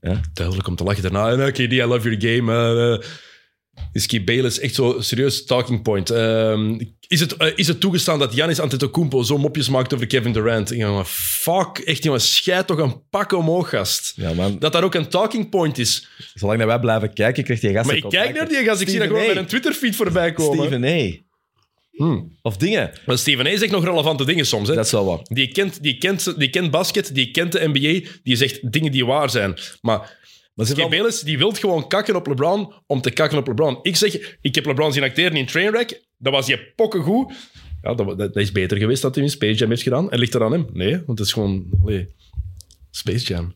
Ja. 0.00 0.20
Duidelijk 0.32 0.68
om 0.68 0.76
te 0.76 0.84
lachen 0.84 1.02
daarna. 1.02 1.30
En, 1.30 1.40
eh, 1.40 1.52
KD, 1.52 1.72
I 1.72 1.84
love 1.84 2.10
your 2.10 2.34
game. 2.34 2.52
eh, 2.52 2.92
eh. 2.92 3.00
Is 3.92 4.02
Skip 4.02 4.26
Bayless 4.26 4.58
echt 4.58 4.74
zo 4.74 4.96
serieus 5.00 5.44
talking 5.44 5.82
point. 5.82 6.10
Ehm, 6.10 6.78
is, 7.06 7.20
het, 7.20 7.36
eh, 7.36 7.52
is 7.54 7.66
het 7.66 7.80
toegestaan 7.80 8.18
dat 8.18 8.34
Giannis 8.34 8.60
Antetokounmpo 8.60 9.22
zo 9.22 9.38
mopjes 9.38 9.68
maakt 9.68 9.94
over 9.94 10.06
Kevin 10.06 10.32
Durant? 10.32 10.68
Jongen, 10.68 11.06
fuck, 11.06 11.78
echt 11.78 12.02
jongen, 12.02 12.20
scheid 12.20 12.66
toch 12.66 12.78
een 12.78 13.08
pak 13.10 13.32
omhoog, 13.32 13.68
gast. 13.68 14.12
ja, 14.16 14.32
man. 14.32 14.58
Dat 14.58 14.72
dat 14.72 14.82
ook 14.82 14.94
een 14.94 15.08
talking 15.08 15.48
point 15.48 15.78
is. 15.78 16.08
Zolang 16.34 16.58
dat 16.58 16.68
wij 16.68 16.80
blijven 16.80 17.12
kijken, 17.12 17.44
krijgt 17.44 17.62
die 17.62 17.72
gast 17.72 17.86
Maar 17.86 17.96
ik 17.96 18.04
kijk 18.08 18.34
naar 18.34 18.48
die 18.48 18.64
gast, 18.64 18.80
ik 18.80 18.88
zie 18.88 18.98
dat 18.98 19.08
gewoon 19.08 19.26
met 19.26 19.36
een 19.36 19.46
Twitter-feed 19.46 19.96
voorbij 19.96 20.32
komen. 20.32 20.66
Steven 20.66 20.84
A. 20.84 21.26
Hmm. 21.98 22.36
Of 22.42 22.56
dingen. 22.56 22.90
Maar 23.06 23.18
Steven 23.18 23.46
A. 23.46 23.56
zegt 23.56 23.72
nog 23.72 23.84
relevante 23.84 24.24
dingen 24.24 24.46
soms. 24.46 24.68
Hè. 24.68 24.74
Dat 24.74 24.84
is 24.84 24.90
wel 24.90 25.04
wat. 25.04 25.28
Die, 25.32 25.52
kent, 25.52 25.82
die, 25.82 25.98
kent, 25.98 26.38
die 26.38 26.50
kent 26.50 26.70
basket, 26.70 27.14
die 27.14 27.30
kent 27.30 27.52
de 27.52 27.68
NBA, 27.72 28.08
die 28.22 28.36
zegt 28.36 28.72
dingen 28.72 28.92
die 28.92 29.06
waar 29.06 29.30
zijn. 29.30 29.58
Maar 29.80 30.17
Maar 30.58 30.66
Skip 30.66 30.90
Bayless 30.90 31.22
die 31.22 31.38
wil 31.38 31.52
gewoon 31.52 31.88
kakken 31.88 32.16
op 32.16 32.26
LeBron 32.26 32.72
om 32.86 33.00
te 33.00 33.10
kakken 33.10 33.38
op 33.38 33.46
LeBron. 33.46 33.78
Ik 33.82 33.96
zeg, 33.96 34.36
ik 34.40 34.54
heb 34.54 34.66
LeBron 34.66 34.92
zien 34.92 35.02
acteren 35.02 35.36
in 35.36 35.46
Trainwreck. 35.46 36.02
Dat 36.16 36.32
was 36.32 36.46
je 36.46 36.72
pokkengoed. 36.76 37.32
Ja, 37.82 37.94
dat, 37.94 38.18
dat, 38.18 38.36
is 38.36 38.52
beter 38.52 38.78
geweest 38.78 39.02
dat 39.02 39.14
hij 39.14 39.24
in 39.24 39.30
Space 39.30 39.54
Jam 39.54 39.68
heeft 39.68 39.82
gedaan. 39.82 40.10
En 40.10 40.18
ligt 40.18 40.34
er 40.34 40.42
aan 40.42 40.52
hem? 40.52 40.66
Nee, 40.72 40.90
want 41.06 41.18
het 41.18 41.26
is 41.26 41.32
gewoon... 41.32 41.66
Allee, 41.82 42.06
Space 42.90 43.26
Jam. 43.26 43.54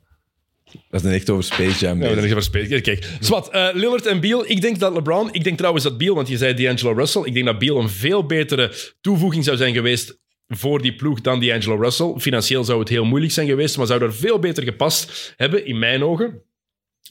Dat 0.90 1.00
is 1.00 1.06
een 1.06 1.14
echt 1.14 1.30
over 1.30 1.44
Space 1.44 1.78
Jam. 1.78 2.02
Ja, 2.02 2.08
we 2.08 2.14
bezig. 2.14 2.42
zijn 2.42 2.62
even 2.62 2.68
Kijk, 2.68 2.82
kijk. 2.82 3.16
Zwat, 3.20 3.50
eh, 3.50 3.68
Lillard 3.72 4.06
en 4.06 4.20
Beal. 4.20 4.50
Ik 4.50 4.60
denk 4.60 4.78
dat 4.78 4.92
LeBron... 4.92 5.32
Ik 5.32 5.44
denk 5.44 5.56
trouwens 5.56 5.84
dat 5.84 5.98
Beal, 5.98 6.14
want 6.14 6.28
je 6.28 6.36
zei 6.36 6.54
D'Angelo 6.54 6.92
Russell. 6.92 7.22
Ik 7.24 7.34
denk 7.34 7.46
dat 7.46 7.58
Beal 7.58 7.80
een 7.80 7.88
veel 7.88 8.26
betere 8.26 8.72
toevoeging 9.00 9.44
zou 9.44 9.56
zijn 9.56 9.74
geweest 9.74 10.18
voor 10.48 10.82
die 10.82 10.94
ploeg 10.94 11.20
dan 11.20 11.40
D'Angelo 11.40 11.76
Russell. 11.76 12.14
Financieel 12.18 12.64
zou 12.64 12.80
het 12.80 12.88
heel 12.88 13.04
moeilijk 13.04 13.32
zijn 13.32 13.48
geweest, 13.48 13.76
maar 13.76 13.86
zou 13.86 14.02
er 14.02 14.14
veel 14.14 14.38
beter 14.38 14.62
gepast 14.62 15.34
hebben, 15.36 15.66
in 15.66 15.78
mijn 15.78 16.04
ogen. 16.04 16.42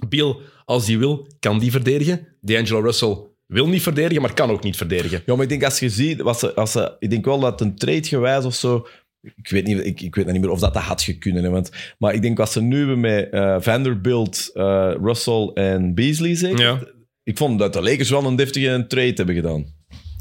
Beal, 0.10 0.40
als 0.66 0.86
die 0.86 0.98
wil, 0.98 1.28
kan 1.40 1.60
die 1.60 1.72
verdedigen. 1.72 2.28
D'Angelo 2.42 2.80
Russell 2.80 3.18
wil 3.46 3.68
niet 3.68 3.82
verdedigen, 3.82 4.22
maar 4.22 4.34
kan 4.34 4.50
ook 4.50 4.64
niet 4.64 4.78
verdedigen. 4.78 5.22
Ja, 5.26 5.34
maar 5.34 5.44
ik 5.44 5.50
denk 5.50 5.64
als 5.64 5.80
je 5.80 5.90
ziet, 5.90 6.22
was 6.22 6.40
ze, 6.40 6.54
als 6.56 6.72
ze, 6.72 6.96
ik 7.00 7.10
denk 7.10 7.26
wel 7.26 7.40
dat 7.40 7.62
een 7.62 7.76
trade 7.76 8.04
gewijs 8.08 8.46
of 8.46 8.54
zo. 8.56 8.88
Ik 9.36 9.50
weet, 9.50 9.66
niet, 9.66 9.86
ik, 9.86 10.02
ik 10.02 10.16
weet 10.16 10.26
niet 10.32 10.42
meer 10.42 10.50
of 10.50 10.60
dat, 10.60 10.74
dat 10.74 10.84
had 10.84 11.02
gekunnen. 11.02 11.44
Hè, 11.44 11.50
want, 11.50 11.70
maar 11.98 12.14
ik 12.14 12.22
denk 12.22 12.38
wat 12.38 12.52
ze 12.52 12.62
nu 12.62 12.78
hebben 12.78 13.00
met 13.00 13.30
eh, 13.30 13.56
Vanderbilt, 13.60 14.50
eh, 14.54 14.92
Russell 15.02 15.52
en 15.54 15.94
Beasley 15.94 16.36
zeker. 16.36 16.60
Ja. 16.60 16.80
Ik 17.24 17.38
vond 17.38 17.60
dat 17.60 17.74
de 17.74 17.82
Lakers 17.82 18.10
wel 18.10 18.26
een 18.26 18.36
deftige 18.36 18.86
trade 18.88 19.14
hebben 19.16 19.36
gedaan. 19.36 19.66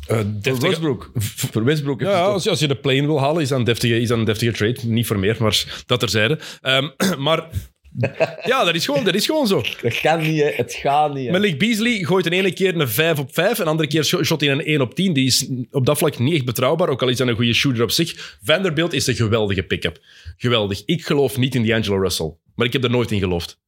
Voor 0.07 0.25
deftige- 0.41 0.67
Westbrook. 0.67 1.11
Voor 1.53 1.65
Westbrook. 1.65 2.01
Ja, 2.01 2.23
als 2.25 2.43
je, 2.45 2.51
als 2.51 2.59
je 2.61 2.69
de 2.69 2.77
plane 2.77 3.07
wil 3.07 3.21
halen, 3.21 3.43
is 3.43 3.49
dat 3.49 3.59
een 3.59 3.65
deftige, 3.65 4.01
is 4.01 4.09
dat 4.09 4.19
een 4.19 4.25
deftige 4.25 4.53
trade. 4.53 4.79
Niet 4.87 5.07
voor 5.07 5.19
meer, 5.19 5.37
maar 5.39 5.83
dat 5.87 6.01
terzijde. 6.01 6.39
Ehm 6.61 6.89
maar 7.19 7.49
ja, 8.45 8.65
dat 8.65 8.75
is, 8.75 8.85
gewoon, 8.85 9.05
dat 9.05 9.15
is 9.15 9.27
gewoon 9.27 9.47
zo. 9.47 9.63
Dat 9.83 9.95
gaat 9.95 10.21
niet, 10.23 10.41
hè. 10.43 10.49
Het 10.55 10.75
gaat 10.75 11.15
niet. 11.15 11.27
hè. 11.27 11.33
Malik 11.33 11.59
Beasley 11.59 12.05
gooit 12.05 12.25
de 12.25 12.31
ene 12.31 12.53
keer 12.53 12.77
een 12.81 12.89
5 12.89 13.19
op 13.19 13.35
5 13.35 13.59
en 13.59 13.65
de 13.65 13.71
andere 13.71 13.89
keer 13.89 14.05
sh- 14.05 14.23
shot 14.23 14.41
hij 14.41 14.51
een 14.51 14.65
1 14.65 14.81
op 14.81 14.95
10. 14.95 15.13
Die 15.13 15.27
is 15.27 15.49
op 15.71 15.87
dat 15.87 15.99
vlak 15.99 16.19
niet 16.19 16.35
echt 16.35 16.45
betrouwbaar, 16.45 16.89
ook 16.89 17.03
al 17.03 17.09
is 17.09 17.19
hij 17.19 17.27
een 17.29 17.35
goede 17.37 17.53
shooter 17.55 17.83
op 17.83 17.91
zich. 17.91 18.39
Vanderbilt 18.43 18.93
is 18.93 19.07
een 19.07 19.15
geweldige 19.15 19.63
pick-up. 19.63 19.99
Geweldig. 20.37 20.83
Ik 20.85 21.05
geloof 21.07 21.37
niet 21.37 21.55
in 21.55 21.67
D'Angelo 21.67 22.01
Russell, 22.01 22.33
maar 22.55 22.67
ik 22.67 22.73
heb 22.73 22.85
er 22.85 22.91
nooit 22.91 23.11
in 23.11 23.19
geloofd. 23.19 23.59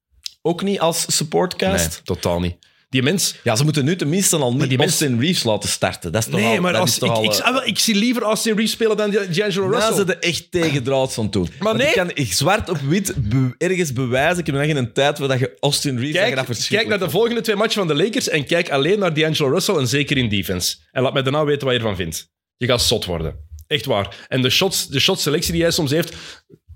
Ook 0.43 0.63
niet 0.63 0.81
als 0.81 1.17
supportcast. 1.17 1.89
Nee, 1.95 2.03
totaal 2.05 2.41
niet. 2.41 2.57
Die 2.93 3.03
mens... 3.03 3.35
Ja, 3.43 3.57
ze 3.57 3.65
moeten 3.65 3.85
nu 3.85 3.97
tenminste 3.97 4.37
al 4.37 4.55
niet 4.55 4.69
die 4.69 4.79
Austin 4.79 5.21
Reeves 5.21 5.43
laten 5.43 5.69
starten. 5.69 6.13
Dat 6.13 6.23
is 6.25 6.31
toch 6.31 6.41
Nee, 6.41 6.57
al, 6.57 6.61
maar 6.63 6.73
dat 6.73 6.81
als, 6.81 6.99
ik, 6.99 7.11
al, 7.11 7.25
ik, 7.25 7.31
eh, 7.31 7.41
ah, 7.41 7.67
ik 7.67 7.79
zie 7.79 7.95
liever 7.95 8.23
Austin 8.23 8.55
Reeves 8.55 8.71
spelen 8.73 8.97
dan 8.97 9.11
D'Angelo 9.11 9.69
Russell. 9.69 9.95
ze 9.95 10.05
er 10.05 10.19
echt 10.19 10.51
tegen 10.51 10.83
draad 10.83 11.15
van 11.15 11.31
doen. 11.31 11.49
Want 11.59 11.77
nee. 11.77 11.87
Ik 11.87 11.93
kan 11.95 12.11
ik 12.15 12.33
zwart 12.33 12.69
op 12.69 12.79
wit 12.79 13.15
be- 13.17 13.55
ergens 13.59 13.93
bewijzen. 13.93 14.39
Ik 14.39 14.47
heb 14.47 14.55
nog 14.55 14.65
in 14.65 14.77
een 14.77 14.93
tijd 14.93 15.19
waar 15.19 15.29
dat 15.29 15.39
je 15.39 15.57
Austin 15.61 15.99
Reeves... 15.99 16.15
dat 16.15 16.23
Kijk, 16.23 16.47
dat 16.47 16.67
kijk 16.69 16.89
naar 16.89 16.99
de 16.99 17.11
volgende 17.11 17.41
twee 17.41 17.57
matchen 17.57 17.87
van 17.87 17.97
de 17.97 18.03
Lakers 18.03 18.29
en 18.29 18.47
kijk 18.47 18.71
alleen 18.71 18.99
naar 18.99 19.15
D'Angelo 19.15 19.49
Russell 19.51 19.75
en 19.77 19.89
zeker 19.89 20.17
in 20.17 20.29
defense. 20.29 20.77
En 20.91 21.03
laat 21.03 21.13
mij 21.13 21.23
daarna 21.23 21.45
weten 21.45 21.65
wat 21.67 21.73
je 21.73 21.81
ervan 21.81 21.97
vindt. 21.97 22.31
Je 22.57 22.67
gaat 22.67 22.83
zot 22.83 23.05
worden. 23.05 23.37
Echt 23.67 23.85
waar. 23.85 24.27
En 24.29 24.43
de, 24.43 24.51
shots, 24.51 24.89
de 24.89 25.01
shotselectie 25.01 25.53
die 25.53 25.63
hij 25.63 25.71
soms 25.71 25.91
heeft, 25.91 26.15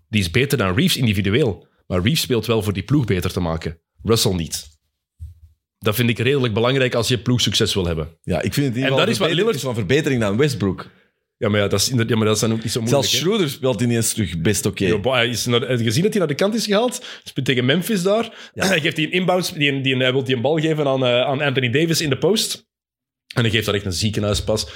die 0.09 0.21
is 0.21 0.31
beter 0.31 0.59
dan 0.59 0.75
Reeves 0.75 0.97
individueel. 0.97 1.67
Maar 1.87 2.03
Reeves 2.03 2.21
speelt 2.21 2.47
wel 2.47 2.63
voor 2.63 2.73
die 2.73 2.83
ploeg 2.83 3.05
beter 3.05 3.33
te 3.33 3.41
maken. 3.41 3.81
Russell 4.03 4.33
niet. 4.35 4.75
Dat 5.79 5.95
vind 5.95 6.09
ik 6.11 6.19
redelijk 6.19 6.55
belangrijk 6.55 6.95
als 6.95 7.09
je 7.09 7.19
ploeg 7.19 7.41
succes 7.41 7.75
wil 7.75 7.87
hebben. 7.87 8.19
Ja, 8.23 8.43
ik 8.43 8.55
vind 8.55 8.67
het 8.67 8.77
in 8.77 8.83
En 8.83 8.89
ieder 8.91 9.05
dat 9.05 9.09
is 9.09 9.19
wat 9.19 9.29
geval 9.29 9.35
Lillard- 9.35 9.57
is 9.57 9.63
van 9.63 9.75
verbetering 9.75 10.21
dan 10.21 10.37
Westbrook. 10.37 10.91
Ja, 11.39 11.49
maar, 11.49 11.61
ja, 11.61 11.69
dat, 11.69 11.81
is, 11.81 11.89
inderdaad- 11.91 12.11
ja, 12.13 12.17
maar 12.17 12.27
dat 12.27 12.35
is 12.35 12.41
dan 12.41 12.53
ook 12.53 12.63
niet 12.63 12.73
zo 12.73 12.81
moeilijk. 12.81 13.05
Zelfs 13.05 13.19
hè. 13.21 13.27
Schroeder 13.27 13.51
speelt 13.51 13.81
ineens 13.81 14.13
terug 14.13 14.41
best 14.41 14.67
oké. 14.67 14.87
Ja, 14.87 14.99
boy, 14.99 15.15
hij 15.15 15.29
is 15.29 15.47
naar, 15.47 15.61
heb 15.61 15.79
je 15.79 15.85
gezien 15.85 16.03
dat 16.03 16.11
hij 16.11 16.19
naar 16.19 16.29
de 16.29 16.35
kant 16.35 16.55
is 16.55 16.67
gehaald? 16.67 17.05
Speelt 17.25 17.47
tegen 17.47 17.65
Memphis 17.65 18.03
daar. 18.03 18.35
Hij 18.55 18.81
geeft 18.81 18.97
die 18.97 19.07
een 19.07 19.13
inbounds, 19.13 19.53
die, 19.53 19.81
die, 19.81 19.97
hij 19.97 20.13
wil 20.13 20.25
die 20.25 20.35
een 20.37 20.41
bal 20.43 20.57
geven 20.59 20.87
aan, 20.87 21.05
eh, 21.05 21.21
aan 21.21 21.41
Anthony 21.41 21.71
Davis 21.71 22.01
in 22.01 22.11
de 22.11 22.19
post. 22.19 22.67
En 23.35 23.43
hij 23.43 23.51
geeft 23.51 23.67
daar 23.67 23.75
echt 23.75 23.85
een 23.85 23.93
ziekenhuispas. 23.93 24.67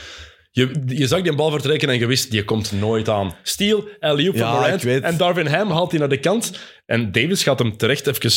Je, 0.50 0.82
je 0.86 1.06
zag 1.06 1.22
die 1.22 1.34
bal 1.34 1.50
vertrekken 1.50 1.88
en 1.88 1.98
je 1.98 2.06
wist, 2.06 2.30
die 2.30 2.44
komt 2.44 2.72
nooit 2.72 3.08
aan. 3.08 3.34
Steal, 3.42 3.88
alley-oop 4.00 4.36
van 4.38 4.50
Morant. 4.50 4.82
weet. 4.82 5.02
En 5.02 5.16
Darvin 5.16 5.46
Ham 5.46 5.70
haalt 5.70 5.90
hij 5.90 6.00
naar 6.00 6.08
de 6.08 6.20
kant. 6.20 6.52
En 6.86 7.12
Davis 7.12 7.42
gaat 7.42 7.58
hem 7.58 7.76
terecht 7.76 8.06
even 8.06 8.30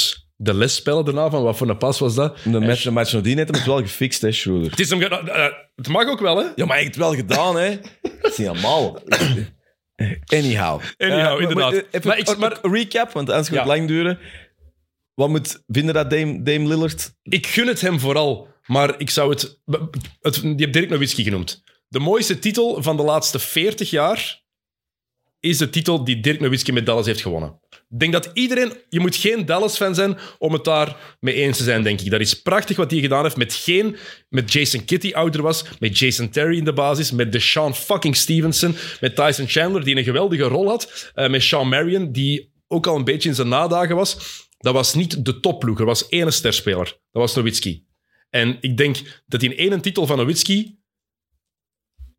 de 0.44 0.54
les 0.54 0.76
spellen 0.76 1.06
daarna 1.06 1.30
van 1.30 1.44
wat 1.44 1.58
voor 1.58 1.70
een 1.70 1.78
pas 1.78 2.00
was 2.00 2.16
dat. 2.16 2.38
De 2.44 2.60
match, 2.60 2.84
de 2.84 2.92
match 2.92 3.14
nadien 3.14 3.38
heeft 3.38 3.50
hem 3.50 3.58
het 3.58 3.68
wel 3.68 3.78
gefixt, 3.82 4.22
hè, 4.22 4.32
Schroeder. 4.32 4.70
Het, 4.70 4.80
is 4.80 4.90
hem, 4.90 5.00
ge- 5.00 5.08
eh, 5.32 5.46
het 5.76 5.88
mag 5.88 6.08
ook 6.08 6.20
wel, 6.20 6.38
hè? 6.38 6.44
Ja, 6.44 6.66
maar 6.66 6.68
hij 6.68 6.78
heeft 6.84 6.96
het 6.96 7.04
wel 7.04 7.14
gedaan, 7.16 7.56
hè. 7.58 7.80
Dat 8.22 8.32
is 8.32 8.38
niet 8.38 8.48
allemaal. 8.48 9.00
Anyhow. 10.26 10.82
Anyhow, 10.98 11.36
Eh, 11.36 11.42
inderdaad. 11.42 11.56
maar, 11.56 11.74
eh, 11.74 11.84
Even 11.92 12.08
Maar 12.08 12.18
ik- 12.18 12.28
een- 12.28 12.40
maar- 12.40 12.60
recap, 12.62 13.12
want 13.12 13.30
anders 13.30 13.48
gaat 13.48 13.58
het 13.58 13.68
Ja. 13.68 13.76
lang 13.76 13.88
duren. 13.88 14.20
Wat 15.14 15.30
moet 15.30 15.64
vinden 15.68 15.94
dat 15.94 16.10
Dame, 16.10 16.42
Dame 16.44 16.68
Lillard? 16.68 17.14
Ik 17.24 17.48
gun 17.48 17.68
het 17.68 17.82
hem 17.82 18.00
vooral, 18.00 18.48
maar 18.66 18.94
ik 19.00 19.10
zou 19.10 19.30
het... 19.30 19.60
het 20.22 20.36
je 20.36 20.54
hebt 20.58 20.74
Dirk 20.74 20.90
Nowitzki 20.90 21.24
genoemd. 21.24 21.64
De 21.88 22.00
mooiste 22.00 22.40
titel 22.40 22.84
van 22.84 22.98
de 22.98 23.04
laatste 23.04 23.40
40 23.40 23.90
jaar 23.90 24.42
is 25.40 25.58
de 25.58 25.70
titel 25.70 26.04
die 26.04 26.20
Dirk 26.20 26.40
Nowitzki 26.40 26.72
met 26.72 26.86
Dallas 26.86 27.06
heeft 27.06 27.22
gewonnen. 27.22 27.60
Ik 27.94 28.00
denk 28.00 28.14
dat 28.14 28.30
iedereen... 28.34 28.74
Je 28.90 29.00
moet 29.00 29.16
geen 29.16 29.46
Dallas-fan 29.46 29.96
zijn 29.96 30.18
om 30.38 30.54
het 30.54 30.64
daar 30.64 31.16
mee 31.20 31.34
eens 31.34 31.58
te 31.58 31.64
zijn, 31.64 31.84
denk 31.84 32.02
ik. 32.02 32.12
Dat 32.12 32.20
is 32.20 32.42
prachtig 32.42 32.78
wat 32.78 32.92
hij 32.92 33.00
gedaan 33.00 33.24
heeft 33.24 33.38
met 33.38 33.54
geen... 33.54 33.96
Met 34.30 34.54
Jason 34.54 34.82
die 34.86 35.16
ouder 35.18 35.42
was, 35.42 35.66
met 35.80 35.98
Jason 35.98 36.30
Terry 36.30 36.58
in 36.58 36.64
de 36.64 36.74
basis, 36.74 37.12
met 37.12 37.32
Deshaun 37.32 37.76
fucking 37.76 38.16
Stevenson, 38.16 38.76
met 39.00 39.16
Tyson 39.16 39.48
Chandler 39.48 39.84
die 39.84 39.96
een 39.96 40.04
geweldige 40.04 40.44
rol 40.44 40.68
had, 40.68 41.12
eh, 41.14 41.30
met 41.30 41.42
Sean 41.42 41.70
Marion 41.70 42.12
die 42.12 42.52
ook 42.68 42.88
al 42.88 42.96
een 42.96 43.04
beetje 43.04 43.30
in 43.30 43.36
zijn 43.36 43.48
nadagen 43.48 43.96
was. 43.96 44.18
Dat 44.58 44.74
was 44.74 44.94
niet 44.94 45.26
de 45.26 45.40
topploeg. 45.40 45.80
Er 45.80 45.86
was 45.86 46.08
één 46.08 46.34
sterspeler. 46.34 46.86
Dat 46.86 47.22
was 47.22 47.36
Nowitzki. 47.36 47.86
En 48.30 48.58
ik 48.62 48.78
denk 48.78 49.24
dat 49.26 49.40
die 49.40 49.56
ene 49.56 49.80
titel 49.80 50.06
van 50.06 50.18
Nowitzki 50.18 50.78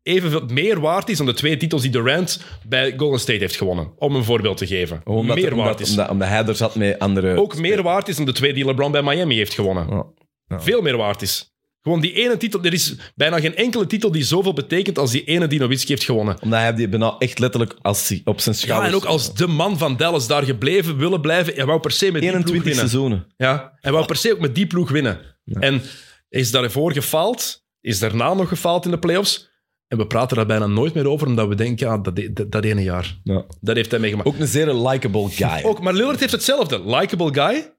evenveel 0.05 0.45
meer 0.47 0.79
waard 0.79 1.09
is 1.09 1.17
dan 1.17 1.25
de 1.25 1.33
twee 1.33 1.57
titels 1.57 1.81
die 1.81 1.91
Durant 1.91 2.41
bij 2.67 2.93
Golden 2.97 3.19
State 3.19 3.39
heeft 3.39 3.55
gewonnen. 3.55 3.91
Om 3.97 4.15
een 4.15 4.23
voorbeeld 4.23 4.57
te 4.57 4.67
geven. 4.67 5.01
Omdat, 5.03 5.35
meer 5.35 5.51
omdat, 5.51 5.65
waard 5.65 5.79
is. 5.79 5.89
Omdat, 5.89 6.09
omdat 6.09 6.27
hij 6.27 6.45
er 6.45 6.55
zat 6.55 6.75
met 6.75 6.99
andere... 6.99 7.35
Ook 7.35 7.57
meer 7.57 7.83
waard 7.83 8.07
is 8.07 8.15
dan 8.15 8.25
de 8.25 8.31
twee 8.31 8.53
die 8.53 8.65
LeBron 8.65 8.91
bij 8.91 9.03
Miami 9.03 9.35
heeft 9.35 9.53
gewonnen. 9.53 9.87
Ja. 9.89 10.05
Ja. 10.47 10.61
Veel 10.61 10.81
meer 10.81 10.97
waard 10.97 11.21
is. 11.21 11.53
Gewoon 11.81 12.01
die 12.01 12.13
ene 12.13 12.37
titel. 12.37 12.63
Er 12.63 12.73
is 12.73 12.95
bijna 13.15 13.39
geen 13.39 13.55
enkele 13.55 13.87
titel 13.87 14.11
die 14.11 14.23
zoveel 14.23 14.53
betekent 14.53 14.97
als 14.97 15.11
die 15.11 15.23
ene 15.23 15.47
die 15.47 15.59
Nowitzki 15.59 15.91
heeft 15.91 16.03
gewonnen. 16.03 16.41
Omdat 16.41 16.59
hij 16.59 16.73
die 16.73 16.89
bijna 16.89 17.15
echt 17.19 17.39
letterlijk 17.39 17.75
als, 17.81 18.21
op 18.23 18.39
zijn 18.39 18.55
Ja, 18.55 18.61
schouders... 18.61 18.91
en 18.91 18.95
ook 18.95 19.05
als 19.05 19.33
de 19.33 19.47
man 19.47 19.77
van 19.77 19.97
Dallas 19.97 20.27
daar 20.27 20.43
gebleven 20.43 20.97
willen 20.97 21.21
blijven. 21.21 21.53
Hij 21.55 21.65
wou 21.65 21.79
per 21.79 21.91
se 21.91 22.11
met 22.11 22.21
die 22.21 22.31
ploeg 22.31 22.43
21 22.45 22.63
winnen. 22.63 22.89
seizoenen. 22.89 23.33
Ja, 23.37 23.77
hij 23.79 23.91
wou 23.91 24.05
per 24.05 24.15
se 24.15 24.31
ook 24.31 24.39
met 24.39 24.55
die 24.55 24.67
ploeg 24.67 24.89
winnen. 24.89 25.19
En 25.45 25.81
is 26.29 26.51
daarvoor 26.51 26.93
gefaald, 26.93 27.63
is 27.81 27.99
daarna 27.99 28.33
nog 28.33 28.47
gefaald 28.47 28.85
in 28.85 28.91
de 28.91 28.99
playoffs. 28.99 29.49
En 29.87 29.97
we 29.97 30.07
praten 30.07 30.37
daar 30.37 30.45
bijna 30.45 30.67
nooit 30.67 30.93
meer 30.93 31.09
over, 31.09 31.27
omdat 31.27 31.47
we 31.47 31.55
denken, 31.55 31.87
ah, 31.87 32.03
dat, 32.03 32.21
dat, 32.31 32.51
dat 32.51 32.63
ene 32.63 32.83
jaar. 32.83 33.19
Ja. 33.23 33.45
Dat 33.61 33.75
heeft 33.75 33.91
hij 33.91 33.99
meegemaakt. 33.99 34.29
Ook 34.29 34.39
een 34.39 34.47
zeer 34.47 34.73
likable 34.73 35.29
guy. 35.29 35.63
Ook, 35.63 35.81
maar 35.81 35.93
Lillard 35.93 36.19
heeft 36.19 36.31
hetzelfde. 36.31 36.89
Likable 36.95 37.33
guy, 37.33 37.73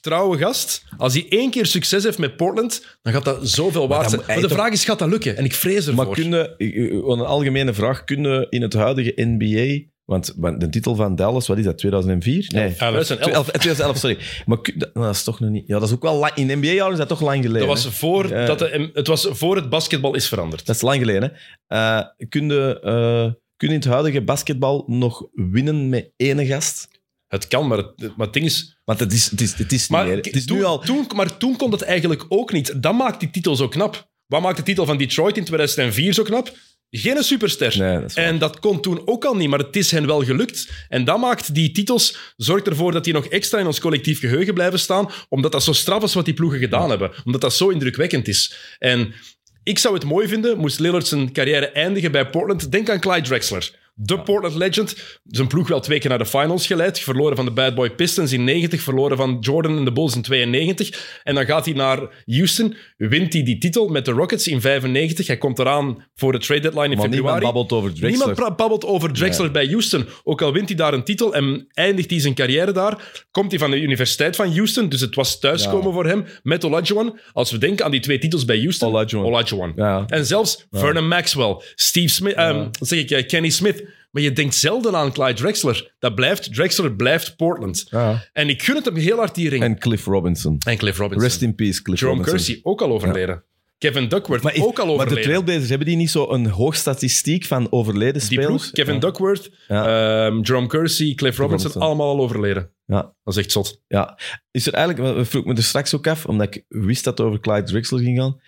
trouwe 0.00 0.38
gast. 0.38 0.84
Als 0.96 1.12
hij 1.14 1.26
één 1.28 1.50
keer 1.50 1.66
succes 1.66 2.04
heeft 2.04 2.18
met 2.18 2.36
Portland, 2.36 2.98
dan 3.02 3.12
gaat 3.12 3.24
dat 3.24 3.48
zoveel 3.48 3.88
waard 3.88 4.10
zijn. 4.10 4.22
Maar 4.26 4.40
de 4.40 4.48
vraag 4.48 4.72
is, 4.72 4.84
gaat 4.84 4.98
dat 4.98 5.08
lukken? 5.08 5.36
En 5.36 5.44
ik 5.44 5.54
vrees 5.54 5.86
ervoor. 5.86 6.04
Maar 6.04 6.14
kunnen, 6.14 6.54
een 6.58 7.20
algemene 7.20 7.74
vraag, 7.74 8.04
kunnen 8.04 8.50
in 8.50 8.62
het 8.62 8.72
huidige 8.72 9.12
NBA, 9.16 9.90
want 10.08 10.34
want 10.36 10.60
de 10.60 10.68
titel 10.68 10.94
van 10.94 11.16
Dallas, 11.16 11.46
wat 11.46 11.58
is 11.58 11.64
dat, 11.64 11.78
2004? 11.78 12.34
Nee, 12.54 12.74
2011. 12.74 13.46
2011, 13.46 13.96
sorry. 13.96 14.18
Maar 14.46 14.58
dat, 14.92 15.14
is 15.14 15.22
toch 15.22 15.40
nog 15.40 15.50
niet... 15.50 15.66
Ja, 15.66 15.78
dat 15.78 15.88
is 15.88 15.94
ook 15.94 16.02
wel 16.02 16.14
lang, 16.14 16.34
in 16.34 16.58
NBA-jaren 16.58 16.92
is 16.92 16.98
dat 16.98 17.08
toch 17.08 17.20
lang 17.20 17.42
geleden. 17.42 17.68
Dat 17.68 17.82
was 17.82 17.94
voor, 17.94 18.28
dat 18.28 18.58
de, 18.58 18.90
het 18.92 19.06
was 19.06 19.28
voor 19.30 19.56
het 19.56 19.68
basketbal 19.68 20.14
is 20.14 20.28
veranderd. 20.28 20.66
Dat 20.66 20.74
is 20.74 20.82
lang 20.82 20.98
geleden, 20.98 21.22
hè. 21.22 21.28
Eh, 21.76 22.06
kun, 22.28 22.48
je, 22.48 22.80
eh, 22.80 23.32
kun 23.56 23.68
je 23.68 23.74
in 23.74 23.80
het 23.80 23.84
huidige 23.84 24.22
basketbal 24.22 24.84
nog 24.86 25.26
winnen 25.32 25.88
met 25.88 26.10
ene 26.16 26.46
gast? 26.46 26.88
Het 27.26 27.48
kan, 27.48 27.66
maar 27.66 27.78
het, 27.78 27.96
maar 28.16 28.26
het 28.26 28.32
ding 28.32 28.46
is... 28.46 28.78
Want 28.84 29.00
het 29.00 29.12
is, 29.12 29.30
het 29.30 29.40
is, 29.40 29.54
het 29.54 29.72
is 29.72 29.88
Maar, 29.88 30.04
niet 30.04 30.14
meer. 30.14 30.24
Het 30.24 30.36
is 30.36 30.46
toen, 30.46 30.56
nu 30.56 30.64
al... 30.64 30.78
toen, 30.78 31.06
maar 31.14 31.36
toen 31.36 31.56
kon 31.56 31.70
dat 31.70 31.82
eigenlijk 31.82 32.24
ook 32.28 32.52
niet. 32.52 32.82
Dat 32.82 32.94
maakt 32.94 33.20
die 33.20 33.30
titel 33.30 33.56
zo 33.56 33.68
knap. 33.68 34.08
Wat 34.26 34.42
maakt 34.42 34.56
de 34.56 34.62
titel 34.62 34.86
van 34.86 34.96
Detroit 34.96 35.36
in 35.36 35.44
2004 35.44 36.14
zo 36.14 36.22
knap? 36.22 36.52
Geen 36.90 37.22
superster. 37.22 37.78
Nee, 37.78 38.00
dat 38.00 38.14
en 38.14 38.38
dat 38.38 38.60
kon 38.60 38.80
toen 38.80 39.02
ook 39.04 39.24
al 39.24 39.36
niet, 39.36 39.48
maar 39.48 39.58
het 39.58 39.76
is 39.76 39.90
hen 39.90 40.06
wel 40.06 40.24
gelukt. 40.24 40.68
En 40.88 41.04
dat 41.04 41.18
maakt 41.18 41.54
die 41.54 41.70
titels, 41.70 42.34
zorgt 42.36 42.66
ervoor 42.66 42.92
dat 42.92 43.04
die 43.04 43.12
nog 43.12 43.26
extra 43.26 43.58
in 43.58 43.66
ons 43.66 43.80
collectief 43.80 44.20
geheugen 44.20 44.54
blijven 44.54 44.78
staan, 44.78 45.10
omdat 45.28 45.52
dat 45.52 45.62
zo 45.62 45.72
straf 45.72 46.02
is 46.02 46.14
wat 46.14 46.24
die 46.24 46.34
ploegen 46.34 46.58
gedaan 46.58 46.90
hebben. 46.90 47.10
Omdat 47.24 47.40
dat 47.40 47.54
zo 47.54 47.68
indrukwekkend 47.68 48.28
is. 48.28 48.54
En 48.78 49.14
ik 49.62 49.78
zou 49.78 49.94
het 49.94 50.04
mooi 50.04 50.28
vinden, 50.28 50.58
moest 50.58 50.78
Lillard 50.78 51.06
zijn 51.06 51.32
carrière 51.32 51.68
eindigen 51.68 52.12
bij 52.12 52.30
Portland. 52.30 52.72
Denk 52.72 52.90
aan 52.90 53.00
Clyde 53.00 53.28
Drexler. 53.28 53.70
De 54.00 54.20
Portland 54.20 54.54
legend. 54.54 55.18
Zijn 55.24 55.46
ploeg 55.46 55.68
wel 55.68 55.80
twee 55.80 55.98
keer 55.98 56.08
naar 56.10 56.18
de 56.18 56.26
finals 56.26 56.66
geleid. 56.66 56.98
Verloren 57.00 57.36
van 57.36 57.44
de 57.44 57.50
Bad 57.50 57.74
Boy 57.74 57.90
Pistons 57.90 58.32
in 58.32 58.44
90. 58.44 58.80
Verloren 58.80 59.16
van 59.16 59.36
Jordan 59.40 59.76
en 59.76 59.84
de 59.84 59.92
Bulls 59.92 60.14
in 60.14 60.22
92. 60.22 61.20
En 61.24 61.34
dan 61.34 61.44
gaat 61.46 61.64
hij 61.64 61.74
naar 61.74 62.22
Houston. 62.26 62.74
Wint 62.96 63.32
hij 63.32 63.42
die 63.42 63.58
titel 63.58 63.88
met 63.88 64.04
de 64.04 64.10
Rockets 64.10 64.46
in 64.48 64.60
95. 64.60 65.26
Hij 65.26 65.38
komt 65.38 65.58
eraan 65.58 66.04
voor 66.14 66.32
de 66.32 66.38
trade 66.38 66.60
deadline 66.60 66.88
in 66.88 66.98
Maar 66.98 67.08
niemand 67.08 67.34
februari. 67.34 67.44
babbelt 67.44 67.72
over 67.72 67.94
Drexler. 67.94 68.26
Niemand 68.26 68.56
babbelt 68.56 68.84
over 68.84 69.12
Drexler 69.12 69.50
bij 69.50 69.66
Houston. 69.66 70.06
Ook 70.24 70.42
al 70.42 70.52
wint 70.52 70.68
hij 70.68 70.76
daar 70.76 70.92
een 70.94 71.04
titel 71.04 71.34
en 71.34 71.66
eindigt 71.72 72.10
hij 72.10 72.20
zijn 72.20 72.34
carrière 72.34 72.72
daar, 72.72 73.22
komt 73.30 73.50
hij 73.50 73.58
van 73.60 73.70
de 73.70 73.80
Universiteit 73.80 74.36
van 74.36 74.52
Houston. 74.52 74.88
Dus 74.88 75.00
het 75.00 75.14
was 75.14 75.38
thuiskomen 75.38 75.86
Ja. 75.86 75.92
voor 75.92 76.06
hem 76.06 76.24
met 76.42 76.64
Olajuwon. 76.64 77.18
Als 77.32 77.50
we 77.50 77.58
denken 77.58 77.84
aan 77.84 77.90
die 77.90 78.00
twee 78.00 78.18
titels 78.18 78.44
bij 78.44 78.58
Houston. 78.58 78.88
Olajuwon. 78.88 79.26
Olajuwon. 79.26 79.72
Ja. 79.76 80.04
En 80.06 80.26
zelfs 80.26 80.66
Vernon 80.70 81.08
Maxwell, 81.08 81.56
Steve 81.74 82.08
Smith, 82.08 82.34
wat 82.34 82.88
zeg 82.88 82.98
ik, 82.98 83.10
eh, 83.10 83.26
Kenny 83.26 83.48
Smith. 83.50 83.87
Maar 84.10 84.22
je 84.22 84.32
denkt 84.32 84.54
zelden 84.54 84.96
aan 84.96 85.12
Clyde 85.12 85.32
Drexler. 85.34 85.94
Dat 85.98 86.14
blijft, 86.14 86.54
Drexler 86.54 86.94
blijft 86.94 87.36
Portland. 87.36 87.86
Ja. 87.90 88.28
En 88.32 88.48
ik 88.48 88.62
gun 88.62 88.74
het 88.74 88.84
hem 88.84 88.96
heel 88.96 89.16
hard 89.16 89.34
die 89.34 89.48
ring. 89.48 89.62
En, 89.62 89.70
En 89.70 89.78
Cliff 89.78 90.04
Robinson. 90.04 90.58
Cliff 90.58 90.98
Robinson. 90.98 91.22
Rest 91.28 91.42
in 91.42 91.54
peace, 91.54 91.82
Cliff 91.82 92.00
Jerome 92.00 92.18
Robinson. 92.22 92.46
Kersey, 92.46 92.60
ook 92.70 92.82
al 92.82 92.90
overleden. 92.92 93.42
Kevin 93.78 94.08
Duckworth, 94.08 94.42
Maar, 94.42 94.54
is- 94.54 94.62
ook 94.62 94.78
al 94.78 94.86
maar 94.86 94.94
de 94.96 95.00
overleden. 95.02 95.22
Trailblazers, 95.30 95.68
hebben 95.68 95.86
die 95.86 95.96
niet 95.96 96.10
zo 96.10 96.30
een 96.30 96.46
hoog 96.46 96.74
statistiek 96.76 97.44
van 97.44 97.72
overleden 97.72 98.12
Die 98.12 98.22
spelers? 98.22 98.46
ploeg, 98.46 98.70
Kevin 98.70 98.94
ja. 98.94 99.00
Duckworth, 99.00 99.50
Ja. 99.68 100.26
ehm, 100.26 100.40
Jerome 100.40 100.66
Kersey, 100.66 101.14
Cliff 101.14 101.38
Robinson, 101.38 101.48
Robinson. 101.70 101.82
allemaal 101.82 102.08
al 102.16 102.20
overleden. 102.22 102.70
Ja. 102.86 103.02
Dat 103.24 103.36
is 103.36 103.36
echt 103.36 103.52
zot. 103.52 103.82
Ja. 103.88 104.18
Is 104.50 104.66
er 104.66 104.72
eigenlijk, 104.74 105.16
we 105.16 105.24
vroeg 105.24 105.44
me 105.44 105.54
er 105.54 105.62
straks 105.62 105.94
ook 105.94 106.06
af, 106.06 106.26
omdat 106.26 106.54
ik 106.54 106.64
wist 106.68 107.04
dat 107.04 107.18
het 107.18 107.26
over 107.26 107.40
Clyde 107.40 107.62
Drexler 107.66 108.00
ging 108.00 108.18
gaan. 108.18 108.40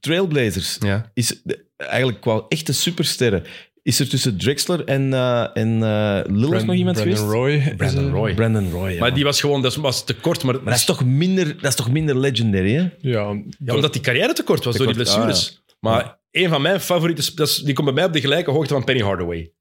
Trailblazers 0.00 0.76
Ja. 0.80 1.10
is 1.14 1.42
eigenlijk 1.76 2.20
qua 2.20 2.44
echte 2.48 2.72
supersterren. 2.72 3.42
Is 3.82 4.00
er 4.00 4.08
tussen 4.08 4.36
Drexler 4.38 4.84
en, 4.84 5.12
eh 5.12 5.56
en 5.56 5.82
eh, 5.82 6.20
Lillard 6.36 6.64
nog 6.66 6.74
iemand 6.76 6.96
Brandon 6.96 7.16
geweest? 7.16 7.22
Roy. 7.22 7.74
Brandon 7.76 8.10
Roy. 8.10 8.34
Brandon 8.34 8.70
Roy. 8.70 8.90
ja. 8.92 8.98
Maar 9.00 9.14
die 9.14 9.24
was 9.24 9.40
gewoon, 9.40 9.62
dat 9.62 9.74
was 9.74 10.04
te 10.04 10.14
kort. 10.14 10.42
Maar, 10.42 10.54
Maar 10.54 10.64
dat 10.64 10.74
is 10.74 10.84
toch 10.84 11.04
minder, 11.04 11.46
dat 11.60 11.64
is 11.70 11.74
toch 11.74 11.90
minder 11.90 12.16
legendary, 12.18 12.72
hè? 12.74 12.80
Ja, 13.00 13.42
ja, 13.64 13.74
omdat 13.74 13.92
die 13.92 14.02
carrière 14.02 14.32
te 14.32 14.42
kort 14.42 14.64
was 14.64 14.76
Te 14.76 14.82
door 14.84 14.94
die 14.94 15.02
kort, 15.04 15.16
ah, 15.16 15.24
blessures. 15.24 15.62
Maar 15.80 16.18
een 16.30 16.48
van 16.48 16.62
mijn 16.62 16.80
favoriete, 16.80 17.22
sp- 17.22 17.36
dat 17.36 17.48
is, 17.48 17.56
die 17.56 17.74
komt 17.74 17.86
bij 17.86 17.94
mij 17.96 18.04
op 18.04 18.12
de 18.12 18.20
gelijke 18.20 18.50
hoogte 18.50 18.74
van 18.74 18.84
Penny 18.84 19.02
Hardaway. 19.02 19.52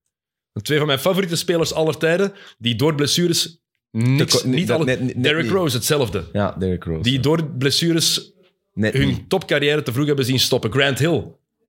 Twee 0.61 0.77
van 0.77 0.87
mijn 0.87 0.99
favoriete 0.99 1.35
spelers 1.35 1.73
aller 1.73 1.97
tijden, 1.97 2.33
die 2.57 2.75
door 2.75 2.95
blessures 2.95 3.59
niks, 3.91 4.43
niet 4.43 4.71
alle, 4.71 4.85
net- 4.85 4.99
net 5.01 5.23
Derrick. 5.23 5.49
Rose, 5.49 5.75
hetzelfde. 5.75 6.23
Ja, 6.33 6.55
Derrick 6.59 6.83
Rose. 6.83 7.01
Die 7.01 7.19
door 7.19 7.45
blessures 7.45 8.31
Net 8.73 8.93
hun 8.93 9.07
niet. 9.07 9.29
topcarrière 9.29 9.81
te 9.83 9.91
vroeg 9.93 10.05
hebben 10.07 10.25
zien 10.25 10.39
stoppen. 10.39 10.71
Grant 10.71 10.99
Hill. 10.99 11.23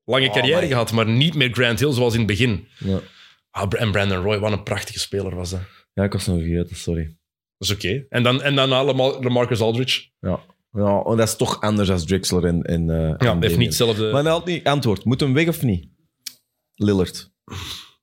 Lange 0.05 0.27
Oh, 0.29 0.33
carrière 0.35 0.61
my. 0.61 0.67
gehad, 0.69 0.93
maar 0.93 1.07
niet 1.07 1.35
meer 1.35 1.51
Grant 1.53 1.79
Hill 1.81 1.93
zoals 1.93 2.13
in 2.13 2.19
het 2.19 2.29
begin. 2.29 2.67
Ja. 2.79 3.01
Ah, 3.51 3.67
en 3.79 3.91
Brandon 3.91 4.23
Roy, 4.23 4.39
wat 4.39 4.53
een 4.53 4.63
prachtige 4.63 4.99
speler 4.99 5.35
was 5.35 5.51
dat. 5.51 5.61
ja, 5.93 6.05
ik 6.05 6.13
was 6.13 6.27
nog 6.27 6.39
vergeten, 6.39 6.77
sorry. 6.77 7.05
Dat 7.59 7.69
is 7.69 7.75
oké. 7.75 8.05
En 8.09 8.23
dan, 8.23 8.43
en 8.43 8.55
dan 8.55 8.73
allemaal 8.73 9.21
Marcus 9.21 9.61
Aldridge. 9.61 10.09
Ja. 10.21 10.41
Ja, 10.73 11.03
dat 11.03 11.29
is 11.29 11.37
toch 11.37 11.61
anders 11.61 11.89
dan 11.89 12.05
Drexler 12.05 12.45
en, 12.45 12.63
en, 12.63 12.91
eh, 12.91 13.15
Ja, 13.19 13.39
heeft 13.41 13.57
niet 13.57 13.67
hetzelfde... 13.67 14.11
Maar 14.13 14.23
hij 14.23 14.33
had 14.33 14.47
niet 14.47 14.65
antwoord. 14.65 15.05
Moet 15.05 15.21
hem 15.21 15.35
weg 15.35 15.49
of 15.49 15.63
niet? 15.63 15.89
Lillard. 16.75 17.31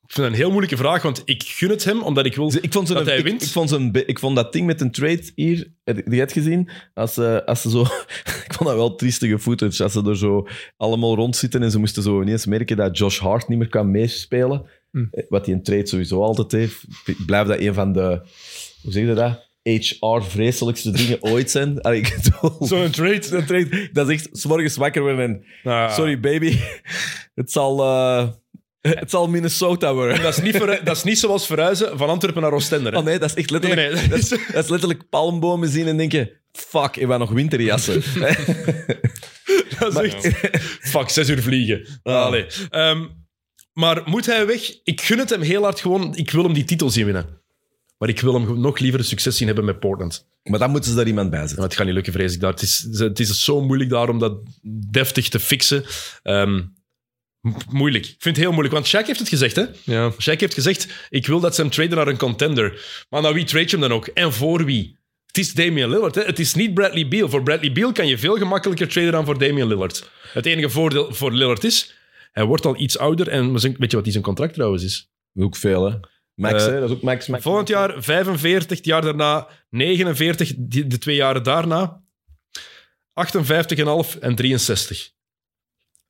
Ik 0.10 0.16
vind 0.16 0.28
het 0.28 0.36
een 0.36 0.42
heel 0.42 0.50
moeilijke 0.52 0.78
vraag, 0.78 1.02
want 1.02 1.22
ik 1.26 1.44
gun 1.44 1.70
het 1.70 1.84
hem, 1.84 2.02
omdat 2.02 2.26
ik 2.26 2.36
wil 2.36 2.54
Ik 2.62 2.74
vond, 2.74 2.88
dat 2.88 3.06
hij 3.06 3.24
wint. 3.24 3.42
ik, 3.42 3.48
vond 3.48 3.70
zijn, 3.70 3.92
ik 4.06 4.20
vond 4.20 4.36
dat 4.36 4.54
ding 4.54 4.66
met 4.66 4.82
een 4.82 4.92
trade 4.92 5.32
hier, 5.36 5.72
heb 5.84 5.96
je 5.96 6.04
die 6.10 6.20
het 6.20 6.32
gezien? 6.32 6.70
Als, 6.94 7.14
ze 7.14 7.46
als 7.46 7.62
ze 7.62 7.70
zo... 7.70 7.82
ik 8.46 8.54
vond 8.54 8.70
dat 8.70 8.78
wel 8.78 8.96
triestige 8.96 9.40
footage. 9.40 9.84
Als 9.84 9.94
ze 9.94 10.04
er 10.06 10.18
zo 10.18 10.48
allemaal 10.78 11.16
rond 11.16 11.36
zitten 11.36 11.64
en 11.64 11.72
ze 11.72 11.80
moesten 11.80 12.04
zo 12.04 12.22
ineens 12.22 12.46
merken 12.46 12.78
dat 12.78 12.98
Josh 12.98 13.20
Hart 13.20 13.48
niet 13.48 13.58
meer 13.58 13.70
kan 13.70 13.92
meespelen. 13.92 14.66
Hm. 14.92 15.06
Eh, 15.12 15.24
Wat 15.30 15.46
hij 15.46 15.56
een 15.56 15.64
trade 15.64 15.88
sowieso 15.88 16.22
altijd 16.22 16.52
heeft. 16.52 16.84
Ik 17.06 17.26
blijf 17.26 17.48
dat 17.48 17.60
een 17.60 17.74
van 17.74 17.94
de... 17.94 18.22
Hoe 18.82 18.92
zeg 18.92 19.06
je 19.08 19.14
dat? 19.14 19.48
HR-vreselijkste 19.64 20.92
dingen 20.92 21.24
ooit 21.32 21.52
zijn. 21.52 21.80
Zo'n 22.60 22.90
trade. 22.90 23.30
dat, 23.30 23.48
trade- 23.48 23.90
dat 23.94 24.10
is 24.10 24.16
echt 24.16 24.30
's 24.38 24.46
morgens 24.46 24.76
wakker 24.76 25.02
worden 25.02 25.24
en... 25.24 25.44
Nou, 25.64 25.92
Sorry, 25.92 26.20
baby. 26.20 26.58
Het 27.40 27.52
zal, 27.52 27.82
eh, 27.82 28.28
het 29.02 29.10
zal 29.10 29.28
Minnesota 29.28 29.94
worden. 29.94 30.22
Dat 30.22 30.38
is, 30.38 30.44
niet 30.44 30.60
dat 30.86 30.96
is 30.96 31.04
niet 31.04 31.20
zoals 31.20 31.46
verhuizen 31.46 31.98
van 31.98 32.10
Antwerpen 32.10 32.42
naar 32.42 32.54
Oostende. 32.54 32.90
hè. 32.90 32.98
Oh 32.98 33.04
nee, 33.04 33.20
dat 33.20 33.30
is 33.30 33.36
echt 33.36 33.50
letterlijk... 33.50 33.82
Nee, 33.82 34.00
nee, 34.00 34.10
dat 34.10 34.30
dat, 34.30 34.40
is, 34.40 34.54
dat 34.54 34.70
letterlijk 34.70 35.10
palmbomen 35.10 35.70
zien 35.70 35.88
en 35.88 35.98
denken... 35.98 36.30
Fuck, 36.52 36.96
ik 36.96 37.08
heb 37.10 37.20
nog 37.20 37.32
winterjassen. 37.32 38.04
Dat 39.80 40.04
is 40.04 40.14
echt... 40.14 40.50
Fuck, 40.82 41.10
zes 41.10 41.30
uur 41.30 41.42
vliegen. 41.42 41.88
Ah. 42.04 42.26
Allee. 42.26 42.46
Ehm, 42.70 43.06
maar 43.74 44.02
moet 44.06 44.26
hij 44.26 44.46
weg? 44.46 44.80
Ik 44.84 45.02
gun 45.02 45.18
het 45.18 45.30
hem 45.30 45.42
heel 45.42 45.64
hard 45.64 45.80
gewoon. 45.80 46.16
Ik 46.16 46.32
wil 46.32 46.44
hem 46.44 46.54
die 46.54 46.64
titel 46.64 46.90
zien 46.90 47.06
winnen. 47.06 47.26
Maar 47.98 48.10
ik 48.10 48.20
wil 48.22 48.34
hem 48.34 48.60
nog 48.60 48.80
liever 48.80 49.04
succes 49.04 49.38
zien 49.38 49.48
hebben 49.48 49.66
met 49.66 49.80
Portland. 49.80 50.28
maar 50.44 50.60
dan 50.60 50.72
moeten 50.72 50.90
ze 50.90 50.96
daar 50.96 51.08
iemand 51.08 51.30
bij 51.30 51.40
Maar 51.40 51.48
zetten. 51.48 51.66
het 51.66 51.76
gaat 51.76 51.86
niet 51.86 51.96
lukken, 51.96 52.14
vrees 52.14 52.34
ik 52.34 52.40
daar. 52.40 52.52
Het 52.52 52.62
is, 52.62 52.88
het 52.92 53.20
is 53.20 53.44
zo 53.44 53.62
moeilijk 53.62 53.90
daar 53.90 54.10
om 54.10 54.20
dat 54.20 54.40
deftig 54.92 55.30
te 55.30 55.40
fixen. 55.40 55.84
Ehm, 56.24 56.62
moeilijk. 57.70 58.06
Ik 58.06 58.16
vind 58.20 58.36
het 58.36 58.46
heel 58.46 58.52
moeilijk, 58.54 58.74
want 58.74 58.88
Shaq 58.88 59.06
heeft 59.08 59.20
het 59.20 59.30
gezegd, 59.30 59.56
hè? 59.56 59.66
Ja. 59.84 60.12
Shaq 60.12 60.38
heeft 60.40 60.54
gezegd, 60.54 60.88
ik 61.10 61.28
wil 61.28 61.40
dat 61.40 61.56
ze 61.56 61.62
hem 61.62 61.70
traden 61.70 61.98
naar 61.98 62.08
een 62.08 62.18
contender. 62.18 62.86
Maar 63.10 63.22
naar 63.22 63.34
wie 63.34 63.44
trade 63.46 63.66
je 63.66 63.72
hem 63.72 63.80
dan 63.80 63.92
ook? 63.94 64.08
En 64.08 64.34
voor 64.34 64.66
wie? 64.66 64.98
Het 65.26 65.38
is 65.38 65.54
Damian 65.54 65.90
Lillard. 65.90 66.16
Hè? 66.16 66.22
Het 66.24 66.40
is 66.40 66.54
niet 66.54 66.74
Bradley 66.74 67.08
Beal. 67.08 67.30
Voor 67.30 67.44
Bradley 67.44 67.72
Beal 67.72 67.92
kan 67.92 68.08
je 68.08 68.18
veel 68.18 68.38
gemakkelijker 68.38 68.88
traden 68.88 69.12
dan 69.12 69.26
voor 69.26 69.38
Damian 69.40 69.68
Lillard. 69.68 70.10
Het 70.34 70.46
enige 70.46 70.70
voordeel 70.70 71.14
voor 71.14 71.32
Lillard 71.34 71.64
is, 71.64 71.94
hij 72.32 72.44
wordt 72.46 72.66
al 72.66 72.80
iets 72.80 72.98
ouder. 72.98 73.28
En 73.28 73.52
weet 73.54 73.78
je 73.80 73.88
wat 73.96 74.04
die 74.04 74.12
zijn 74.12 74.24
contract 74.24 74.54
trouwens 74.54 74.84
is? 74.84 75.10
Dat 75.34 75.44
is 75.44 75.50
ook 75.50 75.56
veel, 75.56 75.90
hè. 75.90 75.96
Max, 76.36 76.66
Eh, 76.66 76.70
hè. 76.70 76.80
Dat 76.80 76.90
is 76.90 76.96
ook 76.96 77.02
Max. 77.02 77.28
Max 77.28 77.44
Volgend 77.44 77.68
jaar 77.68 78.04
45, 78.04 78.78
het 78.78 78.86
jaar 78.86 79.02
daarna 79.02 79.48
49, 79.70 80.54
die- 80.58 80.88
de 80.88 80.98
twee 80.98 81.16
jaren 81.16 81.44
daarna 81.44 82.02
58,5 83.14 84.16
en 84.20 84.36
63. 84.36 85.12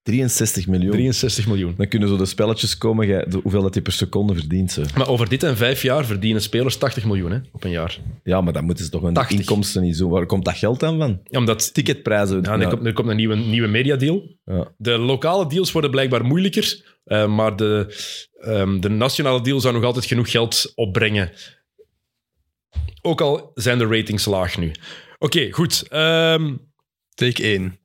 63 0.03 0.67
miljoen. 0.67 0.91
63 0.91 1.47
miljoen. 1.47 1.73
Dan 1.77 1.87
kunnen 1.87 2.09
zo 2.09 2.17
de 2.17 2.25
spelletjes 2.25 2.77
komen, 2.77 3.07
de- 3.07 3.39
hoeveel 3.43 3.61
dat 3.61 3.73
hij 3.73 3.83
per 3.83 3.91
seconde 3.93 4.33
verdient. 4.33 4.71
Ze. 4.71 4.83
Maar 4.95 5.07
over 5.07 5.29
dit 5.29 5.43
en 5.43 5.57
vijf 5.57 5.81
jaar 5.81 6.05
verdienen 6.05 6.41
spelers 6.41 6.77
80 6.77 7.05
miljoen 7.05 7.31
hè, 7.31 7.39
op 7.51 7.63
een 7.63 7.71
jaar. 7.71 7.99
Ja, 8.23 8.41
maar 8.41 8.53
dan 8.53 8.63
moeten 8.65 8.85
ze 8.85 8.91
toch 8.91 9.03
een 9.03 9.13
80. 9.13 9.39
inkomsten 9.39 9.81
niet 9.81 9.97
zo. 9.97 10.09
Waar 10.09 10.25
komt 10.25 10.45
dat 10.45 10.57
geld 10.57 10.79
dan 10.79 10.97
van? 10.97 11.19
Ja, 11.23 11.39
omdat 11.39 11.73
Ticketprijzen. 11.73 12.41
ja, 12.41 12.59
er, 12.59 12.67
komt, 12.67 12.85
er 12.85 12.93
komt 12.93 13.07
een 13.09 13.15
nieuwe, 13.15 13.35
nieuwe 13.35 13.67
mediadeal. 13.67 14.35
Ja. 14.45 14.71
De 14.77 14.97
lokale 14.97 15.47
deals 15.47 15.71
worden 15.71 15.91
blijkbaar 15.91 16.25
moeilijker, 16.25 16.97
eh, 17.03 17.35
maar 17.35 17.55
de, 17.55 17.95
ehm, 18.39 18.79
de 18.79 18.89
nationale 18.89 19.41
deal 19.41 19.59
zou 19.59 19.73
nog 19.73 19.83
altijd 19.83 20.05
genoeg 20.05 20.31
geld 20.31 20.71
opbrengen. 20.75 21.31
Ook 23.01 23.21
al 23.21 23.51
zijn 23.53 23.77
de 23.77 23.85
ratings 23.87 24.25
laag 24.25 24.57
nu. 24.57 24.71
Oké, 25.19 25.51
goed. 25.51 25.83
Ehm 25.89 26.53
Take 27.13 27.43
1. 27.43 27.78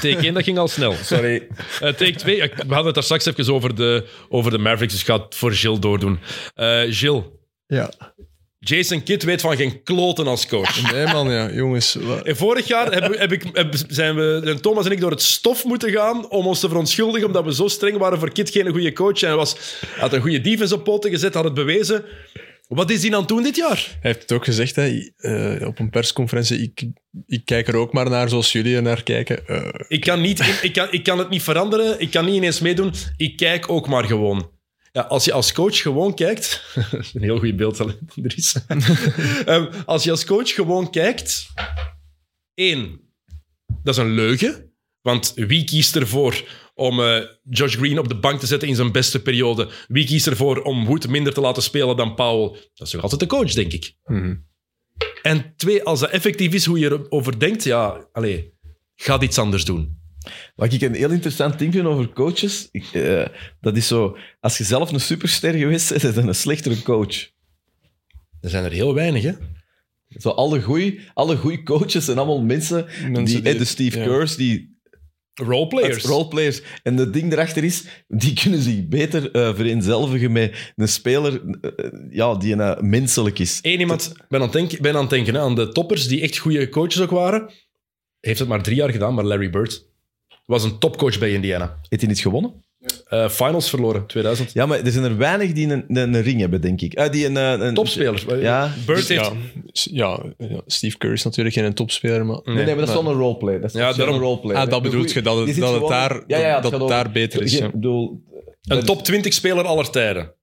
Take 0.00 0.16
1, 0.16 0.34
dat 0.34 0.42
ging 0.42 0.58
al 0.58 0.68
snel. 0.68 0.92
Sorry. 1.02 1.46
Eh, 1.80 1.88
take 1.92 2.14
2, 2.14 2.40
we 2.40 2.48
hadden 2.58 2.84
het 2.84 2.94
daar 2.94 3.02
straks 3.02 3.26
even 3.26 3.54
over 3.54 3.74
de, 3.74 4.04
over 4.28 4.50
de 4.50 4.58
Mavericks, 4.58 4.92
dus 4.92 5.00
ik 5.02 5.06
ga 5.08 5.18
het 5.22 5.34
voor 5.34 5.52
Gilles 5.52 5.78
doordoen. 5.80 6.18
Eh 6.54 6.80
Gilles, 6.88 7.22
Ja. 7.66 7.90
Jason 8.58 9.02
Kidd 9.02 9.22
weet 9.24 9.40
van 9.40 9.56
geen 9.56 9.82
kloten 9.82 10.26
als 10.26 10.46
coach. 10.46 10.92
Nee, 10.92 11.06
man, 11.06 11.30
ja. 11.30 11.50
Jongens. 11.52 11.96
En 12.24 12.36
vorig 12.36 12.66
jaar 12.66 12.92
heb, 12.92 13.18
heb 13.18 13.32
ik, 13.32 13.42
heb- 13.52 13.74
zijn 13.88 14.14
we, 14.16 14.58
Thomas 14.60 14.84
en 14.86 14.90
ik 14.92 15.00
door 15.00 15.10
het 15.10 15.22
stof 15.22 15.64
moeten 15.64 15.90
gaan 15.92 16.28
om 16.30 16.46
ons 16.46 16.60
te 16.60 16.68
verontschuldigen 16.68 17.26
omdat 17.26 17.44
we 17.44 17.54
zo 17.54 17.68
streng 17.68 17.98
waren 17.98 18.18
voor 18.18 18.32
Kid 18.32 18.50
geen 18.50 18.68
goede 18.70 18.92
coach. 18.92 19.20
En 19.22 19.26
hij 19.28 19.36
was, 19.36 19.56
had 19.98 20.12
een 20.12 20.20
goede 20.20 20.40
defense 20.40 20.74
op 20.74 20.84
poten 20.84 21.10
gezet, 21.10 21.34
had 21.34 21.44
het 21.44 21.54
bewezen. 21.54 22.04
Wat 22.68 22.90
is 22.90 23.02
hij 23.02 23.12
aan 23.12 23.18
het 23.18 23.28
doen 23.28 23.42
dit 23.42 23.56
jaar? 23.56 23.76
Hij 23.76 23.98
heeft 24.00 24.20
het 24.22 24.32
ook 24.32 24.44
gezegd 24.44 24.76
hè, 24.76 25.10
eh, 25.16 25.66
op 25.66 25.78
een 25.78 25.90
persconferentie. 25.90 26.62
Ik, 26.62 26.84
ik 27.26 27.44
kijk 27.44 27.68
er 27.68 27.76
ook 27.76 27.92
maar 27.92 28.10
naar 28.10 28.28
zoals 28.28 28.52
jullie 28.52 28.76
er 28.76 28.82
naar 28.82 29.02
kijken. 29.02 29.46
Eh, 29.46 29.68
Ik 29.88 30.00
kan, 30.00 30.20
niet, 30.20 30.58
ik, 30.62 30.72
kan, 30.72 30.88
ik 30.90 31.02
kan 31.02 31.18
het 31.18 31.28
niet 31.28 31.42
veranderen, 31.42 32.00
ik 32.00 32.10
kan 32.10 32.24
niet 32.24 32.34
ineens 32.34 32.60
meedoen. 32.60 32.92
Ik 33.16 33.36
kijk 33.36 33.70
ook 33.70 33.88
maar 33.88 34.04
gewoon. 34.04 34.50
Ja, 34.92 35.02
als 35.02 35.24
je 35.24 35.32
als 35.32 35.52
coach 35.52 35.76
gewoon 35.76 36.14
kijkt... 36.14 36.62
een 37.14 37.22
heel 37.22 37.38
goed 37.38 37.56
beeld, 37.56 37.84
is. 38.14 38.56
Ehm, 39.46 39.72
als 39.86 40.04
je 40.04 40.10
als 40.10 40.24
coach 40.24 40.50
gewoon 40.50 40.90
kijkt... 40.90 41.46
één, 42.54 43.00
dat 43.82 43.96
is 43.96 44.00
een 44.02 44.14
leugen. 44.14 44.72
Want 45.06 45.32
wie 45.34 45.64
kiest 45.64 45.96
ervoor 45.96 46.44
om 46.74 47.00
eh, 47.00 47.22
Josh 47.50 47.76
Green 47.76 47.98
op 47.98 48.08
de 48.08 48.18
bank 48.18 48.40
te 48.40 48.46
zetten 48.46 48.68
in 48.68 48.74
zijn 48.74 48.92
beste 48.92 49.22
periode? 49.22 49.68
Wie 49.88 50.06
kiest 50.06 50.26
ervoor 50.26 50.62
om 50.62 50.84
Wood 50.84 51.08
minder 51.08 51.32
te 51.34 51.40
laten 51.40 51.62
spelen 51.62 51.96
dan 51.96 52.14
Powell? 52.14 52.60
Dat 52.74 52.86
is 52.86 52.90
toch 52.92 53.02
altijd 53.02 53.20
de 53.20 53.26
coach, 53.26 53.52
denk 53.52 53.72
ik. 53.72 53.94
mhm. 54.04 54.34
En 55.22 55.52
twee, 55.56 55.82
als 55.82 56.00
dat 56.00 56.10
effectief 56.10 56.52
is 56.52 56.64
hoe 56.64 56.78
je 56.78 56.86
erover 56.90 57.38
denkt, 57.38 57.64
ja, 57.64 58.08
allee, 58.12 58.52
ga 58.94 59.20
iets 59.20 59.38
anders 59.38 59.64
doen. 59.64 59.98
Wat 60.54 60.72
ik 60.72 60.80
een 60.80 60.94
heel 60.94 61.10
interessant 61.10 61.58
ding 61.58 61.72
vind 61.72 61.86
over 61.86 62.08
coaches, 62.08 62.68
ik, 62.70 62.84
eh, 62.92 63.26
dat 63.60 63.76
is 63.76 63.86
zo... 63.86 64.16
Als 64.40 64.58
je 64.58 64.64
zelf 64.64 64.92
een 64.92 65.00
superster 65.00 65.52
geweest 65.54 65.88
bent, 65.88 66.02
is 66.04 66.14
het 66.14 66.26
een 66.26 66.34
slechtere 66.34 66.82
coach. 66.82 67.16
Er 68.40 68.50
zijn 68.50 68.64
er 68.64 68.70
heel 68.72 68.94
weinig, 68.94 69.22
hè? 69.22 69.32
Zo 70.08 70.28
alle 70.28 70.62
goeie, 70.62 71.00
alle 71.14 71.36
goeie 71.36 71.62
coaches 71.62 72.04
zijn 72.04 72.18
allemaal 72.18 72.42
mensen, 72.42 72.84
Mensen 72.84 73.24
die, 73.24 73.40
die- 73.42 73.52
eh, 73.52 73.58
de 73.58 73.64
Steve 73.64 73.98
ja. 73.98 74.04
Kerrs, 74.04 74.36
die 74.36 74.75
Roleplayers. 75.44 76.04
roleplayers. 76.04 76.62
En 76.82 76.96
het 76.96 77.12
ding 77.12 77.32
erachter 77.32 77.64
is, 77.64 77.84
die 78.08 78.32
kunnen 78.42 78.62
zich 78.62 78.88
beter 78.88 79.30
eh 79.30 79.54
vereenzelvigen 79.54 80.32
met 80.32 80.72
een 80.76 80.88
speler 80.88 81.42
eh, 81.60 81.70
ja, 82.10 82.34
die 82.34 82.56
eh, 82.56 82.80
menselijk 82.80 83.38
is. 83.38 83.58
Eén 83.62 83.80
iemand, 83.80 84.12
ik 84.14 84.28
ben 84.28 84.40
aan 84.40 84.46
het 84.46 84.56
denken, 84.56 84.82
ben 84.82 84.94
aan, 84.94 85.00
het 85.00 85.10
denken 85.10 85.34
hè, 85.34 85.40
aan 85.40 85.54
de 85.54 85.68
toppers 85.68 86.08
die 86.08 86.20
echt 86.20 86.38
goede 86.38 86.68
coaches 86.68 87.00
ook 87.00 87.10
waren. 87.10 87.50
Heeft 88.20 88.38
het 88.38 88.48
maar 88.48 88.62
drie 88.62 88.76
jaar 88.76 88.90
gedaan, 88.90 89.14
maar 89.14 89.24
Larry 89.24 89.50
Bird 89.50 89.88
was 90.44 90.64
een 90.64 90.78
topcoach 90.78 91.18
bij 91.18 91.32
Indiana. 91.32 91.78
Heeft 91.88 92.02
hij 92.02 92.10
niet 92.10 92.20
gewonnen? 92.20 92.65
Eh, 93.06 93.28
finals 93.28 93.70
verloren, 93.70 94.06
2000. 94.06 94.52
Ja, 94.52 94.66
maar 94.66 94.80
er 94.80 94.90
zijn 94.90 95.04
er 95.04 95.16
weinig 95.16 95.52
die 95.52 95.68
een, 95.68 95.84
een, 95.88 96.14
een 96.14 96.22
ring 96.22 96.40
hebben, 96.40 96.60
denk 96.60 96.80
ik. 96.80 96.98
Ah, 96.98 97.12
die 97.12 97.26
een, 97.26 97.36
een, 97.36 97.66
een- 97.66 97.74
Topspelers. 97.74 98.24
Ja. 98.40 98.72
Bird 98.86 99.08
heeft... 99.08 99.20
ja, 99.24 99.32
s- 99.72 99.88
ja, 99.92 100.20
ja, 100.38 100.60
Steve 100.66 100.98
Kerr 100.98 101.12
is 101.12 101.22
natuurlijk 101.22 101.54
geen 101.56 101.74
topspeler, 101.74 102.26
maar... 102.26 102.40
Nee, 102.44 102.54
nee, 102.54 102.64
maar 102.66 102.76
dat 102.76 102.88
is 102.88 102.94
wel 103.02 103.06
een 103.12 103.18
roleplay. 103.18 103.60
Dat 103.60 103.74
is 103.74 103.80
Ja, 103.80 103.92
daarom- 103.92 104.14
een 104.14 104.20
roleplay. 104.20 104.56
Ah, 104.56 104.70
dat 104.70 104.82
bedoelt 104.82 105.12
je, 105.12 105.22
dat 105.22 105.46
het- 105.46 105.56
dat 105.56 105.74
het 105.80 105.88
daar- 105.88 106.22
ja, 106.26 106.38
ja, 106.38 106.60
dat 106.60 106.88
daar 106.88 107.10
beter 107.10 107.42
is, 107.42 107.52
Ik 107.54 107.60
ja. 107.60 107.70
bedoel, 107.70 108.22
Een 108.62 108.84
top 108.84 109.02
20 109.04 109.32
speler 109.32 109.64
aller 109.64 109.90
tijden. 109.90 110.34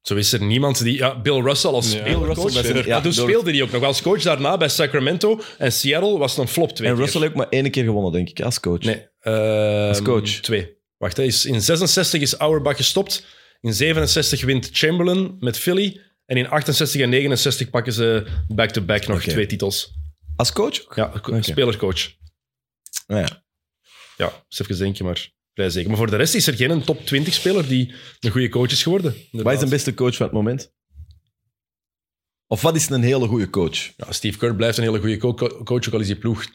Zo 0.00 0.14
is 0.14 0.32
er 0.32 0.42
niemand 0.44 0.82
die... 0.82 0.96
Ja, 0.96 1.20
Bill 1.20 1.40
Russell 1.40 1.70
als 1.70 1.92
Ja. 1.92 2.02
Russell, 2.04 2.34
coach. 2.34 2.84
ja, 2.86 2.92
Maar 2.92 3.02
toen 3.02 3.12
door- 3.12 3.28
speelde 3.28 3.50
hij 3.50 3.62
ook 3.62 3.70
nog 3.72 3.82
als 3.82 4.02
coach 4.02 4.22
daarna 4.22 4.56
bij 4.56 4.68
Sacramento. 4.68 5.40
En 5.58 5.72
Seattle 5.72 6.18
was 6.18 6.30
het 6.36 6.40
een 6.40 6.48
flop 6.48 6.72
twee 6.72 6.88
En 6.88 6.94
keer. 6.94 7.02
Russell 7.02 7.20
heeft 7.20 7.32
ook 7.32 7.38
maar 7.38 7.48
één 7.48 7.70
keer 7.70 7.84
gewonnen, 7.84 8.12
denk 8.12 8.28
ik, 8.28 8.40
als 8.40 8.60
coach. 8.60 8.80
Nee. 8.82 9.06
ehm, 9.20 9.88
Als 9.88 10.02
coach. 10.02 10.22
Twee. 10.28 10.80
Wacht, 11.02 11.16
hè, 11.16 11.22
is, 11.22 11.46
in 11.46 11.60
66 11.62 12.20
is 12.20 12.34
Auerbach 12.34 12.76
gestopt. 12.76 13.26
In 13.60 13.74
67 13.74 14.44
wint 14.44 14.68
Chamberlain 14.72 15.36
met 15.40 15.58
Philly. 15.58 16.00
En 16.26 16.36
in 16.36 16.48
68 16.48 17.00
en 17.00 17.08
69 17.08 17.70
pakken 17.70 17.92
ze 17.92 18.26
back-to-back 18.48 19.06
nog 19.06 19.22
twee 19.22 19.46
titels. 19.46 19.92
Als 20.36 20.52
coach? 20.52 20.96
Ja, 20.96 21.12
spelercoach. 21.40 22.12
Ah, 23.06 23.18
ja. 23.18 23.44
Ja, 24.16 24.44
eens 24.48 24.60
even 24.60 24.78
denken, 24.78 25.04
maar 25.04 25.30
vrij 25.54 25.70
zeker. 25.70 25.88
Maar 25.88 25.98
voor 25.98 26.10
de 26.10 26.16
rest 26.16 26.34
is 26.34 26.46
er 26.46 26.54
geen 26.54 26.82
top 26.84 27.06
20 27.06 27.34
speler 27.34 27.68
die 27.68 27.94
een 28.20 28.30
goede 28.30 28.48
coach 28.48 28.70
is 28.70 28.82
geworden. 28.82 29.14
Wat 29.30 29.52
is 29.52 29.58
de 29.60 29.66
beste 29.66 29.94
coach 29.94 30.16
van 30.16 30.26
het 30.26 30.34
moment? 30.34 30.72
Of 32.46 32.60
wat 32.62 32.76
is 32.76 32.88
een 32.88 33.02
hele 33.02 33.26
goede 33.26 33.50
coach? 33.50 33.92
Ja, 33.96 34.12
Steve 34.12 34.38
Kerr 34.38 34.54
blijft 34.56 34.78
een 34.78 34.84
hele 34.84 34.98
goede 34.98 35.16
co- 35.16 35.34
co- 35.34 35.62
coach, 35.64 35.86
ook 35.86 35.92
al 35.94 36.00
is 36.00 36.06
die 36.06 36.16
ploeg... 36.18 36.46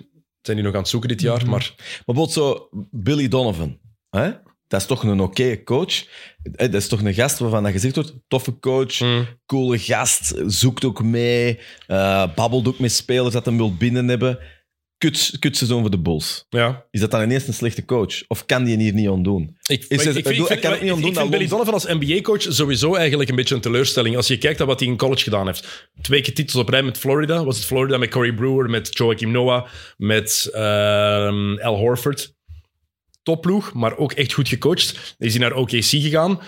Zijn 0.41 0.57
die 0.57 0.65
nog 0.65 0.75
aan 0.75 0.81
het 0.81 0.89
zoeken 0.89 1.09
dit 1.09 1.21
jaar, 1.21 1.41
Mhm. 1.41 1.49
maar... 1.49 1.73
Maar 1.77 2.03
bijvoorbeeld 2.05 2.31
zo 2.31 2.69
Billy 2.91 3.27
Donovan. 3.27 3.79
Hè? 4.09 4.29
Dat 4.67 4.81
is 4.81 4.85
toch 4.87 5.03
een 5.03 5.19
oké 5.19 5.63
coach. 5.63 5.93
Eh, 6.43 6.71
Dat 6.71 6.73
is 6.73 6.87
toch 6.87 7.01
een 7.01 7.13
gast 7.13 7.39
waarvan 7.39 7.63
dat 7.63 7.71
gezegd 7.71 7.95
wordt, 7.95 8.13
toffe 8.27 8.59
coach, 8.59 8.99
Mm. 8.99 9.27
coole 9.45 9.79
gast, 9.79 10.33
zoekt 10.45 10.85
ook 10.85 11.03
mee, 11.03 11.59
eh, 11.87 12.27
babbelt 12.35 12.67
ook 12.67 12.79
met 12.79 12.91
spelers 12.91 13.33
dat 13.33 13.45
hem 13.45 13.57
wil 13.57 13.75
binnen 13.75 14.07
hebben. 14.07 14.39
Kut, 14.97 15.35
kutseizoen 15.39 15.81
voor 15.81 15.89
de 15.91 15.99
Bulls. 15.99 16.45
Ja, 16.49 16.85
Is 16.91 16.99
dat 16.99 17.11
dan 17.11 17.21
ineens 17.21 17.47
een 17.47 17.53
slechte 17.53 17.85
coach? 17.85 18.27
Of 18.27 18.45
kan 18.45 18.63
die 18.63 18.77
hier 18.77 18.93
niet 18.93 19.07
aan 19.09 19.23
doen? 19.23 19.57
Ik, 19.67 19.85
Is 19.87 20.05
het- 20.05 20.15
ik, 20.15 20.23
doe- 20.23 20.33
ik, 20.33 20.39
ik 20.39 20.47
vind, 20.47 20.59
kan 20.59 20.71
het 20.71 20.81
niet 20.81 21.05
ik 21.05 21.15
vind 21.17 21.29
Billy 21.29 21.47
Donovan 21.47 21.73
als 21.73 21.85
NBA-coach 21.85 22.41
sowieso 22.41 22.95
eigenlijk 22.95 23.29
een 23.29 23.35
beetje 23.35 23.55
een 23.55 23.61
teleurstelling. 23.61 24.15
Als 24.15 24.27
je 24.27 24.37
kijkt 24.37 24.57
naar 24.57 24.67
wat 24.67 24.79
hij 24.79 24.89
in 24.89 24.97
college 24.97 25.23
gedaan 25.23 25.45
heeft. 25.45 25.89
Twee 26.01 26.21
keer 26.21 26.33
titels 26.33 26.61
op 26.61 26.69
rij 26.69 26.83
met 26.83 26.97
Florida. 26.97 27.43
Was 27.43 27.55
het 27.57 27.65
Florida 27.65 27.97
met 27.97 28.09
Corey 28.09 28.33
Brewer, 28.33 28.69
met 28.69 28.97
Joachim 28.97 29.31
Noah, 29.31 29.65
met 29.97 30.49
ehm, 30.53 31.57
Al 31.57 31.75
Horford. 31.77 32.35
Topploeg, 33.27 33.73
maar 33.73 33.97
ook 33.97 34.11
echt 34.11 34.33
goed 34.33 34.47
gecoacht. 34.47 35.15
Is 35.17 35.31
hij 35.33 35.41
naar 35.41 35.53
OKC 35.53 35.83
gegaan. 35.83 36.39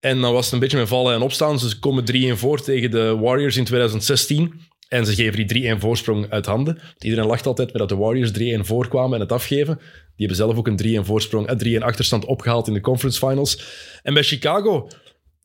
En 0.00 0.20
dan 0.20 0.32
was 0.32 0.44
het 0.44 0.54
een 0.54 0.60
beetje 0.60 0.78
met 0.78 0.88
vallen 0.88 1.14
en 1.14 1.22
opstaan. 1.22 1.58
Ze 1.58 1.78
komen 1.78 2.04
3-1 2.34 2.38
voor 2.38 2.62
tegen 2.62 2.90
de 2.90 3.16
Warriors 3.16 3.56
in 3.56 3.64
2016. 3.64 4.60
En 4.88 5.06
ze 5.06 5.14
geven 5.14 5.46
die 5.46 5.74
3-1 5.74 5.78
voorsprong 5.78 6.30
uit 6.30 6.46
handen. 6.46 6.78
Iedereen 6.98 7.26
lacht 7.26 7.46
altijd 7.46 7.68
met 7.68 7.78
dat 7.78 7.88
de 7.88 7.96
Warriors 7.96 8.30
3-1 8.38 8.60
voorkwamen 8.60 9.14
en 9.14 9.20
het 9.20 9.32
afgeven. 9.32 9.76
Die 10.16 10.26
hebben 10.26 10.36
zelf 10.36 10.56
ook 10.56 10.66
een 10.66 11.02
3-1 11.02 11.06
voorsprong, 11.06 11.48
een 11.48 11.80
3-1 11.80 11.84
achterstand 11.84 12.24
opgehaald 12.24 12.66
in 12.66 12.72
de 12.72 12.80
conference 12.80 13.26
finals. 13.26 13.62
En 14.02 14.14
bij 14.14 14.22
Chicago 14.22 14.88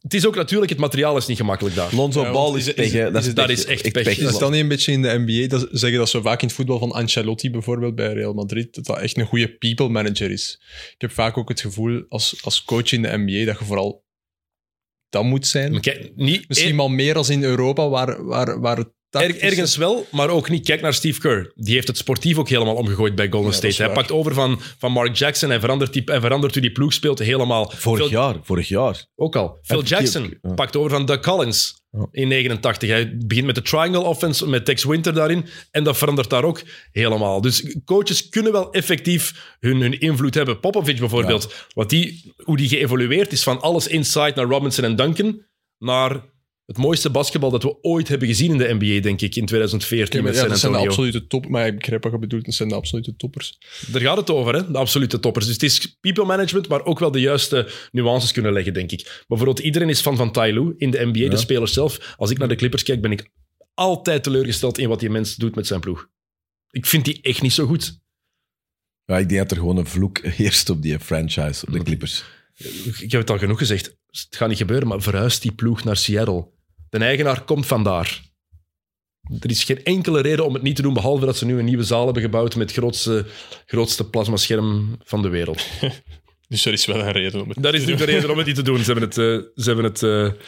het 0.08 0.16
is 0.16 0.26
ook 0.28 0.36
natuurlijk, 0.36 0.72
het 0.72 0.80
materiaal 0.80 1.18
is 1.18 1.26
niet 1.26 1.38
gemakkelijk 1.38 1.76
daar. 1.76 1.96
Lonzo 1.96 2.22
Ja, 2.22 2.32
Ball 2.32 2.58
is 2.58 2.68
is- 2.68 2.74
pech, 2.74 2.86
is- 2.86 3.28
is 3.28 3.34
dat 3.34 3.50
is 3.50 3.66
echt 3.66 3.92
pech. 3.92 4.08
Is 4.08 4.18
het 4.24 4.40
dan 4.40 4.52
niet 4.52 4.62
een 4.62 4.68
beetje 4.68 4.92
in 4.92 5.02
de 5.02 5.24
NBA, 5.26 5.48
dat 5.48 5.68
zeggen 5.72 6.00
dat 6.00 6.10
zo 6.10 6.22
vaak 6.22 6.42
in 6.42 6.48
het 6.48 6.56
voetbal 6.56 6.80
van 6.80 6.92
Ancelotti 6.92 7.52
bijvoorbeeld 7.52 7.96
bij 7.96 8.14
Real 8.14 8.34
Madrid, 8.34 8.74
dat 8.76 8.86
dat 8.86 8.98
echt 9.00 9.18
een 9.18 9.26
goede 9.26 9.58
people 9.58 9.90
manager 9.90 10.32
is. 10.32 10.60
Ik 10.94 11.02
heb 11.02 11.12
vaak 11.12 11.38
ook 11.38 11.50
het 11.50 11.62
gevoel 11.62 12.06
als, 12.10 12.38
als 12.44 12.64
coach 12.64 12.92
in 12.92 13.02
de 13.02 13.18
NBA 13.18 13.46
dat 13.46 13.60
je 13.60 13.66
vooral 13.66 14.06
dat 15.10 15.24
moet 15.24 15.48
zijn. 15.48 15.72
Maar 15.72 15.82
Kijk, 15.82 16.12
niet, 16.16 16.48
Misschien 16.48 16.76
wel 16.78 16.90
meer 16.90 17.16
als 17.16 17.30
in 17.30 17.44
Europa, 17.44 17.90
waar, 17.90 18.26
waar, 18.26 18.60
waar 18.60 18.78
het 18.78 18.90
er- 19.10 19.40
ergens 19.40 19.76
wel, 19.76 20.08
maar 20.12 20.30
ook 20.30 20.50
niet. 20.50 20.66
Kijk 20.66 20.82
naar 20.82 20.94
Steve 20.94 21.20
Kerr. 21.20 21.52
Die 21.56 21.74
heeft 21.74 21.88
het 21.88 21.98
sportief 21.98 22.38
ook 22.38 22.50
helemaal 22.50 22.76
omgegooid 22.76 23.16
bij 23.16 23.30
Golden 23.30 23.52
Ja, 23.52 23.58
State. 23.58 23.84
Hij 23.84 23.92
pakt 23.94 24.12
over 24.12 24.34
van, 24.34 24.60
van 24.78 24.92
Mark 24.92 25.16
Jackson 25.16 25.52
en 25.52 25.60
verandert, 25.60 25.94
die, 25.94 26.04
en 26.06 26.22
verandert 26.22 26.54
hoe 26.54 26.62
die 26.62 26.72
ploeg 26.72 26.94
speelt 26.94 27.20
helemaal. 27.20 27.72
Vorig 27.76 28.00
Phil- 28.08 28.10
jaar, 28.20 28.36
vorig 28.44 28.68
jaar. 28.68 29.06
Ook 29.16 29.36
al. 29.36 29.58
Phil 29.62 29.84
Jackson 29.84 30.38
ja. 30.42 30.54
pakt 30.54 30.76
over 30.76 30.90
van 30.92 31.06
Doug 31.06 31.20
Collins 31.20 31.86
Ja. 31.92 32.08
in 32.12 32.28
89. 32.28 32.90
Hij 32.90 33.18
begint 33.26 33.46
met 33.46 33.56
de 33.56 33.62
triangle 33.62 34.00
offense, 34.04 34.48
met 34.50 34.66
Tex 34.66 34.84
Winter 34.84 35.14
daarin. 35.14 35.46
En 35.72 35.84
dat 35.84 35.98
verandert 35.98 36.30
daar 36.30 36.44
ook 36.44 36.62
helemaal. 36.92 37.42
Dus 37.42 37.76
coaches 37.86 38.30
kunnen 38.30 38.52
wel 38.52 38.72
effectief 38.72 39.56
hun, 39.60 39.82
hun 39.82 40.00
invloed 40.00 40.34
hebben. 40.34 40.60
Popovic 40.60 41.00
bijvoorbeeld, 41.00 41.54
wat 41.74 41.90
die, 41.90 42.34
hoe 42.44 42.58
die 42.58 42.70
geëvolueerd 42.70 43.32
is 43.32 43.44
van 43.44 43.62
alles 43.62 43.88
inside 43.88 44.32
naar 44.36 44.46
Robinson 44.46 44.84
en 44.84 44.96
Duncan, 44.96 45.42
naar 45.78 46.22
het 46.68 46.78
mooiste 46.78 47.10
basketbal 47.10 47.50
dat 47.50 47.64
we 47.64 47.84
ooit 47.84 48.08
hebben 48.08 48.28
gezien 48.28 48.52
in 48.52 48.58
de 48.58 48.74
NBA, 48.74 49.02
denk 49.02 49.22
ik, 49.22 49.36
in 49.36 49.46
2014 49.46 50.06
Oké, 50.06 50.16
maar 50.16 50.24
met 50.24 50.34
ja, 50.34 50.40
San 50.40 50.50
dat 50.50 50.60
zijn 50.60 50.72
de 50.72 50.78
Antonio. 50.78 51.02
absolute 51.02 51.28
top. 51.28 51.50
Maar 51.50 51.68
ik 51.68 51.78
begrijp 51.78 52.04
wat 52.04 52.12
je 52.12 52.20
bedoelt, 52.20 52.46
dat 52.46 52.54
zijn 52.54 52.70
de 52.70 52.76
absolute 52.76 53.16
toppers. 53.16 53.58
Daar 53.92 54.02
gaat 54.02 54.18
het 54.18 54.30
over, 54.30 54.56
hè? 54.56 54.72
de 54.72 54.78
absolute 54.78 55.20
toppers. 55.20 55.46
Dus 55.46 55.54
het 55.54 55.64
is 55.64 55.98
people 56.00 56.26
management, 56.26 56.68
maar 56.68 56.86
ook 56.86 57.00
wel 57.00 57.12
de 57.12 57.20
juiste 57.20 57.70
nuances 57.92 58.32
kunnen 58.32 58.54
leggen, 58.54 58.74
denk 58.74 58.92
ik. 58.92 59.24
Bijvoorbeeld, 59.28 59.60
iedereen 59.60 59.90
is 59.90 60.02
fan 60.02 60.16
van 60.16 60.32
Ty 60.32 60.50
Lue 60.54 60.74
in 60.78 60.92
de 60.92 61.06
NBA, 61.06 61.30
de 61.30 61.38
spelers 61.38 61.74
zelf. 61.74 62.16
Als 62.18 62.30
ik 62.30 62.38
naar 62.38 62.48
de 62.48 62.56
Clippers 62.56 62.84
kijk, 62.84 63.02
ben 63.02 63.12
ik 63.12 63.32
altijd 63.74 64.24
teleurgesteld 64.24 64.78
in 64.78 64.90
wat 64.90 65.00
die 65.00 65.10
mens 65.10 65.36
doet 65.36 65.56
met 65.56 65.68
zijn 65.68 65.80
ploeg. 65.80 66.10
Ik 66.70 66.86
vind 66.86 67.06
die 67.06 67.22
echt 67.22 67.42
niet 67.42 67.54
zo 67.54 67.66
goed. 67.66 68.00
Ja, 69.06 69.18
ik 69.18 69.30
denk 69.30 69.42
dat 69.42 69.52
er 69.52 69.58
gewoon 69.58 69.78
een 69.78 69.88
vloek 69.88 70.20
heerst 70.20 70.70
op 70.70 70.82
die 70.82 71.00
franchise, 71.00 71.66
op 71.66 71.74
de 71.74 71.84
Clippers. 71.84 72.24
Ik 73.00 73.12
heb 73.12 73.22
het 73.22 73.30
al 73.30 73.38
genoeg 73.38 73.58
gezegd. 73.58 73.96
Het 74.08 74.28
gaat 74.30 74.50
niet 74.50 74.58
gebeuren, 74.58 74.88
maar 74.88 75.02
verhuist 75.02 75.42
die 75.42 75.52
ploeg 75.52 75.84
naar 75.84 75.98
Seattle. 75.98 76.56
De 76.90 76.98
eigenaar 76.98 77.44
komt 77.44 77.66
vandaar. 77.66 78.22
Er 79.40 79.50
is 79.50 79.64
geen 79.64 79.84
enkele 79.84 80.22
reden 80.22 80.46
om 80.46 80.54
het 80.54 80.64
niet 80.64 80.76
te 80.76 80.82
doen, 80.82 80.94
behalve 80.94 81.26
dat 81.26 81.38
ze 81.38 81.46
nu 81.46 81.60
een 81.60 81.66
nieuwe 81.66 81.84
zaal 81.84 82.06
hebben 82.06 82.24
gebouwd 82.24 82.56
met 82.56 82.70
het 82.70 82.78
grootste, 82.78 83.26
grootste 83.66 84.10
plasmascherm 84.10 84.98
van 85.04 85.22
de 85.22 85.30
wereld. 85.30 85.68
Dus 86.48 86.66
er 86.66 86.74
is 86.74 86.86
wel 86.86 87.00
een 87.00 87.12
reden 87.12 87.42
om 87.42 87.50
het 87.50 87.64
Dat 87.64 87.74
is 87.74 87.86
nu 87.86 87.96
de 87.96 88.04
reden 88.04 88.30
om 88.30 88.38
het 88.38 88.48
niet 88.48 88.56
te 88.56 88.62
doen. 88.62 88.78
Ze 88.78 88.92
hebben, 88.92 89.04
het, 89.04 89.18
eh, 89.18 89.64
ze 89.64 89.64
hebben, 89.64 89.86
het, 89.86 90.04
eh, 90.04 90.42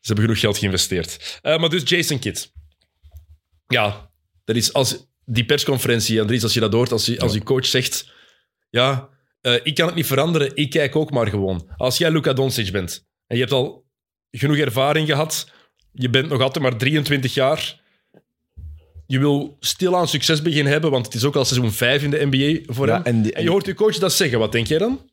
ze 0.00 0.12
hebben 0.12 0.24
genoeg 0.24 0.40
geld 0.40 0.58
geïnvesteerd. 0.58 1.38
Eh, 1.42 1.58
maar 1.58 1.68
dus 1.68 1.82
Jason 1.84 2.18
Kidd. 2.18 2.52
Ja, 3.66 4.10
dat 4.44 4.56
is 4.56 4.72
als 4.72 5.06
die 5.24 5.44
persconferentie, 5.44 6.20
Andries, 6.20 6.42
als 6.42 6.54
je 6.54 6.60
dat 6.60 6.72
hoort, 6.72 6.92
als 6.92 7.06
je, 7.06 7.20
als 7.20 7.32
je 7.32 7.42
coach 7.42 7.66
zegt... 7.66 8.14
Ja, 8.70 9.08
ik 9.62 9.74
kan 9.74 9.86
het 9.86 9.94
niet 9.94 10.06
veranderen, 10.06 10.50
ik 10.54 10.70
kijk 10.70 10.96
ook 10.96 11.10
maar 11.10 11.26
gewoon. 11.26 11.70
Als 11.76 11.98
jij 11.98 12.10
Luka 12.10 12.32
Doncic 12.32 12.72
bent 12.72 13.06
en 13.26 13.36
je 13.36 13.42
hebt 13.42 13.54
al 13.54 13.86
genoeg 14.30 14.56
ervaring 14.56 15.06
gehad, 15.08 15.50
je 15.96 16.10
bent 16.10 16.28
nog 16.28 16.40
altijd 16.40 16.64
maar 16.64 16.76
23 16.76 17.34
jaar... 17.34 17.84
Je 19.08 19.18
wil 19.18 19.56
stilaan 19.60 20.08
succes 20.08 20.42
beginnen 20.42 20.72
hebben, 20.72 20.90
want 20.90 21.04
het 21.06 21.14
is 21.14 21.24
ook 21.24 21.36
al 21.36 21.44
seizoen 21.44 21.72
5 21.72 22.02
in 22.02 22.10
de 22.10 22.26
NBA 22.30 22.72
voor 22.72 22.86
Ja, 22.86 22.94
hem. 22.94 23.02
en 23.04 23.22
die- 23.22 23.32
en 23.32 23.42
je 23.42 23.50
hoort 23.50 23.66
je 23.66 23.74
coach 23.74 23.98
dat 23.98 24.12
zeggen. 24.12 24.38
Wat 24.38 24.52
denk 24.52 24.66
jij 24.66 24.78
dan? 24.78 25.10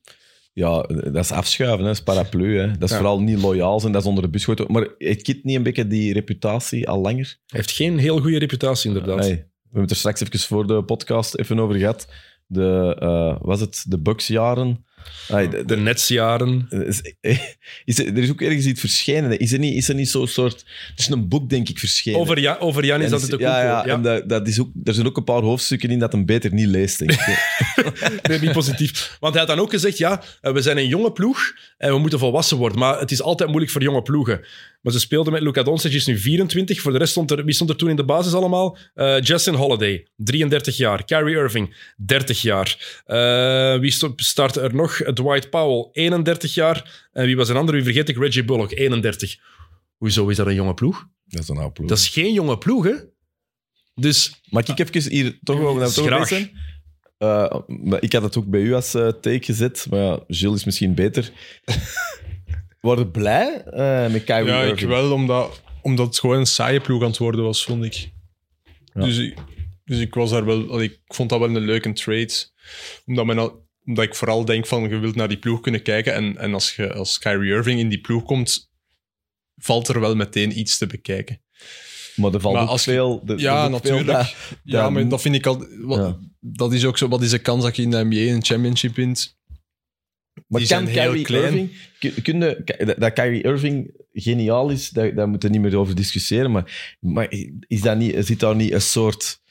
Ja, 0.53 0.81
dat 0.81 1.15
is 1.15 1.31
afschuiven, 1.31 1.79
hè. 1.79 1.85
dat 1.85 1.95
is 1.95 2.03
paraplu. 2.03 2.57
Hè. 2.59 2.67
Dat 2.71 2.83
is 2.83 2.89
Ja. 2.89 2.95
vooral 2.95 3.19
niet 3.21 3.41
loyaal 3.41 3.79
zijn, 3.79 3.91
dat 3.91 4.01
is 4.01 4.07
onder 4.07 4.23
de 4.23 4.29
bus 4.29 4.43
gooien. 4.45 4.71
Maar 4.71 4.87
heeft 4.97 5.21
Kit 5.21 5.43
niet 5.43 5.55
een 5.55 5.63
beetje 5.63 5.87
die 5.87 6.13
reputatie 6.13 6.89
al 6.89 6.99
langer? 7.01 7.25
Hij 7.25 7.59
heeft 7.59 7.71
geen 7.71 7.97
heel 7.97 8.19
goede 8.19 8.37
reputatie, 8.39 8.87
inderdaad. 8.87 9.19
Nee. 9.19 9.29
We 9.35 9.39
hebben 9.63 9.81
het 9.81 9.89
er 9.91 9.95
straks 9.95 10.21
even 10.21 10.39
voor 10.39 10.67
de 10.67 10.83
podcast 10.83 11.35
even 11.37 11.59
over 11.59 11.75
gehad. 11.75 12.07
De, 12.47 12.95
eh, 12.99 13.37
was 13.41 13.59
het 13.59 13.85
de 13.87 13.99
Bucks-jaren? 13.99 14.85
Ay, 15.29 15.49
de- 15.49 15.65
De 15.65 15.77
Netsjaren. 15.77 16.67
Is, 16.69 17.01
is 17.85 17.99
er, 17.99 18.07
er 18.07 18.17
is 18.17 18.29
ook 18.29 18.41
ergens 18.41 18.65
iets 18.65 18.79
verschenen. 18.79 19.39
Is 19.39 19.51
er 19.53 19.59
niet, 19.59 19.75
is 19.75 19.89
er 19.89 19.95
niet 19.95 20.09
zo'n 20.09 20.27
soort... 20.27 20.65
Het 20.89 20.99
is 20.99 21.07
een 21.07 21.27
boek, 21.27 21.49
denk 21.49 21.69
ik, 21.69 21.79
verschenen. 21.79 22.19
Over, 22.19 22.39
ja, 22.39 22.57
over 22.59 22.85
Jan 22.85 23.01
is 23.01 23.09
dat 23.09 23.21
het 23.21 23.33
ook 23.33 23.39
ja, 23.39 23.61
ja, 23.63 23.85
ja. 23.85 23.93
en 23.93 24.01
dat, 24.01 24.29
dat 24.29 24.47
is 24.47 24.59
ook, 24.59 24.69
er 24.83 24.93
zijn 24.93 25.07
ook 25.07 25.17
een 25.17 25.23
paar 25.23 25.41
hoofdstukken 25.41 25.89
in 25.89 25.99
dat 25.99 26.11
hem 26.11 26.25
beter 26.25 26.53
niet 26.53 26.67
leest, 26.67 26.99
denk 26.99 27.11
ik. 27.11 27.21
Nee, 28.23 28.39
niet 28.39 28.51
positief. 28.51 29.17
Want 29.19 29.33
hij 29.33 29.43
had 29.43 29.55
dan 29.55 29.65
ook 29.65 29.69
gezegd, 29.71 29.97
ja, 29.97 30.23
eh, 30.41 30.53
we 30.53 30.61
zijn 30.61 30.77
een 30.77 30.87
jonge 30.87 31.11
ploeg 31.11 31.39
en 31.77 31.91
we 31.93 31.97
moeten 31.99 32.19
volwassen 32.19 32.57
worden. 32.57 32.79
Maar 32.79 32.99
het 32.99 33.11
is 33.11 33.21
altijd 33.21 33.49
moeilijk 33.49 33.71
voor 33.71 33.81
jonge 33.81 34.01
ploegen. 34.01 34.41
Maar 34.83 34.93
ze 34.93 34.99
speelden 34.99 35.33
met 35.33 35.41
Luka 35.41 35.63
Doncic, 35.63 35.91
is 35.93 36.05
nu 36.05 36.17
24. 36.17 36.81
Voor 36.81 36.91
de 36.91 36.97
rest 36.97 37.11
stond 37.11 37.31
er, 37.31 37.45
wie 37.45 37.53
stond 37.53 37.69
er 37.69 37.75
toen 37.75 37.89
in 37.89 37.95
de 37.95 38.05
basis 38.05 38.33
allemaal? 38.33 38.77
Eh, 38.93 39.21
Justin 39.21 39.53
Holiday, 39.53 40.07
33 40.15 40.77
jaar. 40.77 41.05
Kyrie 41.05 41.35
Irving, 41.35 41.93
30 41.97 42.41
jaar. 42.41 43.01
Eh, 43.05 43.79
wie 43.79 43.91
startte 44.15 44.61
er 44.61 44.75
nog? 44.75 44.95
Dwight 44.95 45.49
Powell, 45.49 45.89
31 45.91 46.53
jaar. 46.53 47.07
En 47.11 47.25
wie 47.25 47.35
was 47.35 47.49
een 47.49 47.55
andere? 47.55 47.77
Wie 47.77 47.85
vergeet 47.85 48.09
ik? 48.09 48.17
Reggie 48.17 48.43
Bullock, 48.45 48.71
31. 48.71 49.35
Hoezo 49.97 50.27
is 50.27 50.35
dat 50.35 50.47
een 50.47 50.53
jonge 50.55 50.73
ploeg? 50.73 51.07
Dat 51.25 51.41
is 51.41 51.49
een 51.49 51.57
oude 51.57 51.71
ploeg. 51.71 51.89
Dat 51.89 51.97
is 51.97 52.07
geen 52.07 52.33
jonge 52.33 52.57
ploeg, 52.57 52.83
hè? 52.83 52.95
Dus 53.95 54.41
Mag 54.49 54.67
ik 54.67 54.79
even 54.79 55.11
hier 55.11 55.39
toch 55.43 55.59
over 55.59 55.81
naar 55.81 55.89
Graag. 55.89 56.27
zijn? 56.27 56.51
Maar 57.67 58.01
ik 58.01 58.13
had 58.13 58.23
het 58.23 58.37
ook 58.37 58.45
bij 58.45 58.61
u 58.61 58.73
als 58.73 58.93
eh, 58.93 59.07
take 59.07 59.43
gezet, 59.43 59.85
maar 59.89 59.99
ja, 59.99 60.23
Gilles 60.27 60.59
is 60.59 60.63
misschien 60.65 60.93
beter. 60.95 61.31
Worden 62.83 63.11
blij 63.11 63.63
eh, 63.63 64.11
met 64.11 64.23
Kyrie 64.23 64.45
Ja, 64.45 64.61
ik 64.63 64.69
Irving? 64.71 64.89
wel, 64.89 65.11
omdat, 65.11 65.61
omdat 65.81 66.05
het 66.05 66.19
gewoon 66.19 66.37
een 66.37 66.45
saaie 66.45 66.79
ploeg 66.81 67.01
aan 67.01 67.07
het 67.07 67.17
worden 67.17 67.43
was, 67.43 67.63
vond 67.63 67.83
ik. 67.83 68.09
Dus, 68.93 69.17
ik- 69.17 69.37
dus 69.85 69.99
ik 69.99 70.13
was 70.13 70.29
daar 70.29 70.45
wel... 70.45 70.71
allee, 70.71 70.85
Ik 70.91 70.99
vond 71.05 71.29
dat 71.29 71.39
wel 71.39 71.47
een 71.55 71.57
leuke 71.65 71.93
trade. 71.93 72.33
Omdat, 73.05 73.25
men 73.25 73.37
al- 73.39 73.67
omdat 73.85 74.03
ik 74.05 74.15
vooral 74.15 74.45
denk 74.45 74.67
van, 74.67 74.89
je 74.89 74.97
wilt 74.99 75.15
naar 75.15 75.27
die 75.27 75.37
ploeg 75.37 75.59
kunnen 75.61 75.81
kijken. 75.81 76.13
En, 76.13 76.37
en 76.37 76.53
als, 76.53 76.75
je, 76.75 76.93
als 76.93 77.17
Kyrie 77.19 77.51
Irving 77.53 77.79
in 77.79 77.89
die 77.89 78.01
ploeg 78.01 78.23
komt, 78.23 78.71
valt 79.55 79.87
er 79.87 79.99
wel 79.99 80.15
meteen 80.15 80.59
iets 80.59 80.77
te 80.77 80.87
bekijken. 80.87 81.41
Maar 82.15 82.33
er 82.33 82.39
valt 82.41 82.53
Maar 82.53 82.63
ook 82.63 82.69
als 82.69 82.83
je- 82.85 82.91
veel... 82.91 83.21
er- 83.25 83.33
er 83.33 83.39
Ja, 83.39 83.67
is 83.67 83.73
ook 83.73 83.85
veel 83.85 83.91
natuurlijk. 83.95 84.17
dat- 84.17 84.35
Ja, 84.63 84.81
dat- 84.81 84.91
maar 84.91 85.07
dat 85.09 85.21
vind 85.21 85.35
ik 85.35 85.45
al... 85.45 85.65
Wat, 85.81 85.97
Ja. 85.99 86.19
Dat 86.39 86.73
is 86.73 86.85
ook 86.85 86.97
zo, 86.97 87.07
wat 87.07 87.21
is 87.21 87.29
de 87.29 87.39
kans 87.39 87.63
dat 87.63 87.75
je 87.75 87.81
in 87.81 87.91
de 87.91 88.03
NBA 88.05 88.15
een 88.33 88.43
championship 88.45 88.95
wint? 88.95 89.37
Maar 90.47 90.59
Die 90.59 90.69
kan 90.69 90.85
zijn 90.85 90.87
heel 90.87 91.09
Kyrie 91.09 91.23
klein. 91.25 91.43
Irving... 91.43 91.71
dat- 92.97 93.13
Kyrie 93.13 93.43
Irving 93.43 93.91
geniaal 94.13 94.69
is, 94.69 94.89
daar, 94.89 95.15
daar 95.15 95.27
moeten 95.29 95.49
we 95.51 95.57
niet 95.57 95.65
meer 95.69 95.79
over 95.79 95.95
discussiëren. 95.95 96.51
Maar, 96.51 96.97
maar 96.99 97.33
is 97.67 97.81
dat 97.81 97.97
niet, 97.97 98.15
zit 98.25 98.39
daar 98.39 98.55
niet 98.55 98.71
een 98.71 98.81
soort... 98.81 99.41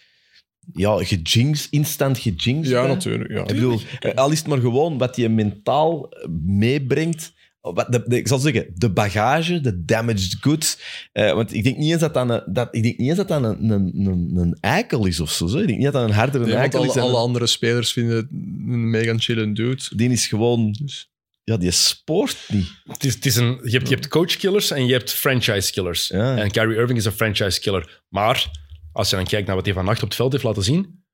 Ja, 0.72 1.04
gejinx, 1.04 1.68
instant 1.70 2.18
gejinx 2.18 2.68
Ja, 2.68 2.80
bij? 2.82 2.90
natuurlijk. 2.92 3.30
Ja. 3.30 3.40
Ik 3.40 3.46
bedoel, 3.46 3.80
eh, 4.00 4.14
al 4.14 4.30
is 4.30 4.38
het 4.38 4.46
maar 4.46 4.58
gewoon 4.60 4.98
wat 4.98 5.16
je 5.16 5.28
mentaal 5.28 6.08
meebrengt. 6.46 7.32
Wat 7.60 7.92
de, 7.92 8.02
de- 8.06 8.16
ik 8.16 8.28
zal 8.28 8.38
zeggen, 8.38 8.66
de 8.74 8.90
bagage, 8.90 9.60
de 9.60 9.84
damaged 9.84 10.36
goods. 10.40 10.78
Eh, 11.12 11.32
want 11.32 11.54
ik 11.54 11.64
denk 11.64 11.76
niet 11.76 11.90
eens 11.90 12.00
dat 12.00 12.14
dat 12.14 12.30
een, 12.30 12.52
dat, 12.54 12.68
ik 12.74 12.82
denk 12.82 12.98
niet 12.98 13.08
eens 13.08 13.16
dat 13.16 13.28
dat 13.28 13.42
een, 13.44 13.70
een, 13.70 14.06
een, 14.06 14.30
een 14.36 14.56
eikel 14.60 15.06
is 15.06 15.20
of 15.20 15.30
zo. 15.30 15.44
Ik 15.46 15.52
denk 15.52 15.68
niet 15.68 15.82
dat 15.82 15.92
dat 15.92 16.02
een 16.08 16.14
hardere 16.14 16.44
Nee, 16.44 16.54
eikel 16.54 16.78
alle, 16.78 16.88
is. 16.88 16.96
alle 16.96 17.16
andere 17.16 17.46
spelers 17.46 17.92
vinden 17.92 18.16
het 18.16 18.26
een 18.30 18.90
mega 18.90 19.14
chillen 19.18 19.54
dude. 19.54 19.82
Die 19.96 20.10
is 20.10 20.26
gewoon... 20.26 20.72
Dus. 20.72 21.10
Ja, 21.44 21.56
die 21.56 21.70
spoort 21.70 22.36
niet. 22.48 22.68
Het 22.84 23.04
is, 23.04 23.14
het 23.14 23.26
is 23.26 23.36
een, 23.36 23.60
je, 23.62 23.70
hebt, 23.70 23.88
je 23.88 23.94
hebt 23.94 24.08
coach-killers 24.08 24.70
en 24.70 24.86
je 24.86 24.92
hebt 24.92 25.12
franchise-killers. 25.12 26.08
Ja. 26.08 26.36
En 26.36 26.50
Kyrie 26.50 26.76
Irving 26.76 26.98
is 26.98 27.04
een 27.04 27.12
franchise-killer. 27.12 28.02
Maar 28.08 28.50
als 28.92 29.10
je 29.10 29.16
dan 29.16 29.24
kijkt 29.24 29.46
naar 29.46 29.56
wat 29.56 29.64
hij 29.64 29.74
vannacht 29.74 30.02
op 30.02 30.08
het 30.08 30.16
veld 30.16 30.32
heeft 30.32 30.44
laten 30.44 30.62
zien, 30.62 31.04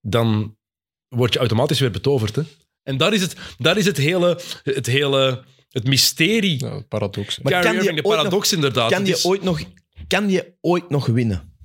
dan 0.00 0.56
word 1.08 1.32
je 1.32 1.38
automatisch 1.38 1.80
weer 1.80 1.90
betoverd. 1.90 2.36
Hè? 2.36 2.42
En 2.82 2.96
daar 2.96 3.12
is 3.12 3.20
het, 3.20 3.36
daar 3.58 3.76
is 3.76 3.86
het 3.86 3.96
hele... 3.96 4.40
Het 4.62 4.86
hele 4.86 5.44
het 5.68 5.86
mysterie. 5.86 6.64
Ja, 6.64 6.80
paradox. 6.80 7.38
Maar 7.38 7.52
Kyrie 7.52 7.66
kan 7.66 7.72
die 7.72 7.80
Irving, 7.80 8.02
de 8.02 8.08
ooit 8.08 8.16
paradox 8.16 8.52
inderdaad. 8.52 8.90
Kan 8.90 9.06
je, 9.06 9.12
is- 9.12 9.24
ooit 9.24 9.42
nog, 9.42 9.62
kan 10.06 10.30
je 10.30 10.54
ooit 10.60 10.90
nog 10.90 11.06
winnen? 11.06 11.57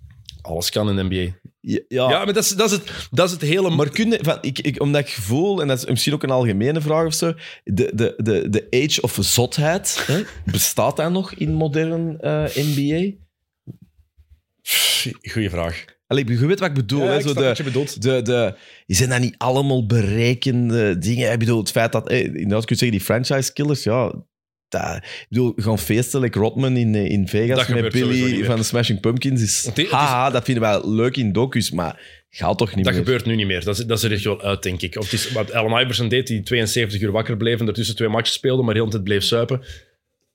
Alles 0.43 0.69
kan 0.69 0.89
in 0.89 0.95
de 0.95 1.03
NBA. 1.03 1.35
Ja, 1.59 1.79
ja, 1.87 2.09
Ja, 2.09 2.25
maar 2.25 2.33
dat 2.33 2.43
is, 2.43 2.49
dat 2.49 2.71
is, 2.71 2.77
het, 2.77 3.07
dat 3.11 3.25
is 3.25 3.31
het 3.31 3.41
hele... 3.41 3.69
maar 3.69 3.89
kun 3.89 4.09
je, 4.09 4.19
van, 4.21 4.37
ik, 4.41 4.59
ik, 4.59 4.81
omdat 4.81 5.01
ik 5.01 5.09
voel, 5.09 5.61
en 5.61 5.67
dat 5.67 5.77
is 5.77 5.85
misschien 5.85 6.13
ook 6.13 6.23
een 6.23 6.29
algemene 6.29 6.81
vraag 6.81 7.05
of 7.05 7.13
zo, 7.13 7.33
de, 7.63 7.91
de, 7.93 8.13
de, 8.17 8.49
de 8.49 8.67
age 8.69 9.01
of 9.01 9.17
zotheid, 9.21 10.03
hè, 10.07 10.21
bestaat 10.45 10.97
dat 10.97 11.11
nog 11.11 11.33
in 11.33 11.53
modern 11.53 12.19
eh, 12.19 12.43
NBA? 12.55 13.11
Goeie 15.31 15.49
vraag. 15.49 15.85
Allee, 16.07 16.27
je 16.27 16.45
weet 16.45 16.59
wat 16.59 16.69
ik 16.69 16.75
bedoel. 16.75 17.03
Ja, 17.03 17.11
hè, 17.11 17.21
zo 17.21 17.33
de, 17.33 17.43
wat 17.43 17.57
je 17.57 17.63
bedoelt. 17.63 18.01
de, 18.01 18.21
de, 18.21 18.55
zijn 18.87 19.09
dat 19.09 19.19
niet 19.19 19.35
allemaal 19.37 19.85
berekende 19.85 20.97
dingen? 20.97 21.31
Ik 21.31 21.39
bedoel, 21.39 21.59
het 21.59 21.71
feit 21.71 21.91
dat, 21.91 22.09
eh, 22.09 22.23
inderdaad, 22.23 22.65
kun 22.65 22.75
je 22.75 22.85
zeggen, 22.85 22.97
die 22.97 23.01
franchise 23.01 23.53
killers, 23.53 23.83
ja, 23.83 24.13
dat, 24.73 24.95
ik 24.95 25.25
bedoel, 25.29 25.53
gaan 25.55 25.79
feesten, 25.79 26.21
like 26.21 26.39
Rodman 26.39 26.77
in, 26.77 26.95
eh, 26.95 27.09
in 27.09 27.27
Vegas 27.27 27.57
Dat 27.57 27.67
met 27.67 27.83
niet 27.83 27.91
Billy 27.91 28.43
van 28.43 28.55
de 28.55 28.63
Smashing 28.63 28.99
Pumpkins, 28.99 29.41
is, 29.41 29.69
haha, 29.89 30.29
dat 30.29 30.43
vinden 30.43 30.63
wij 30.63 30.81
leuk 30.89 31.17
in 31.17 31.31
docus, 31.31 31.71
maar 31.71 32.21
gaat 32.29 32.57
toch 32.57 32.75
niet 32.75 32.85
Dat 32.85 32.93
meer. 32.93 33.03
gebeurt 33.03 33.25
nu 33.25 33.35
niet 33.35 33.47
meer. 33.47 33.63
Dat 33.63 33.77
is, 33.79 33.85
dat 33.85 33.97
is 33.97 34.03
er 34.03 34.11
echt 34.11 34.23
wel 34.23 34.41
uit, 34.41 34.63
denk 34.63 34.81
ik. 34.81 34.97
Of 34.97 35.03
het 35.03 35.13
is 35.13 35.31
wat 35.31 35.53
Allen 35.53 35.81
Iverson 35.81 36.07
deed, 36.07 36.27
die 36.27 36.43
72 36.43 37.01
uur 37.01 37.11
wakker 37.11 37.37
bleef 37.37 37.59
en 37.59 37.67
ertussen 37.67 37.95
twee 37.95 38.09
matches 38.09 38.33
speelde, 38.33 38.63
maar 38.63 38.75
heel 38.75 38.85
de 38.85 38.91
tijd 38.91 39.03
bleef 39.03 39.23
suipen. 39.23 39.61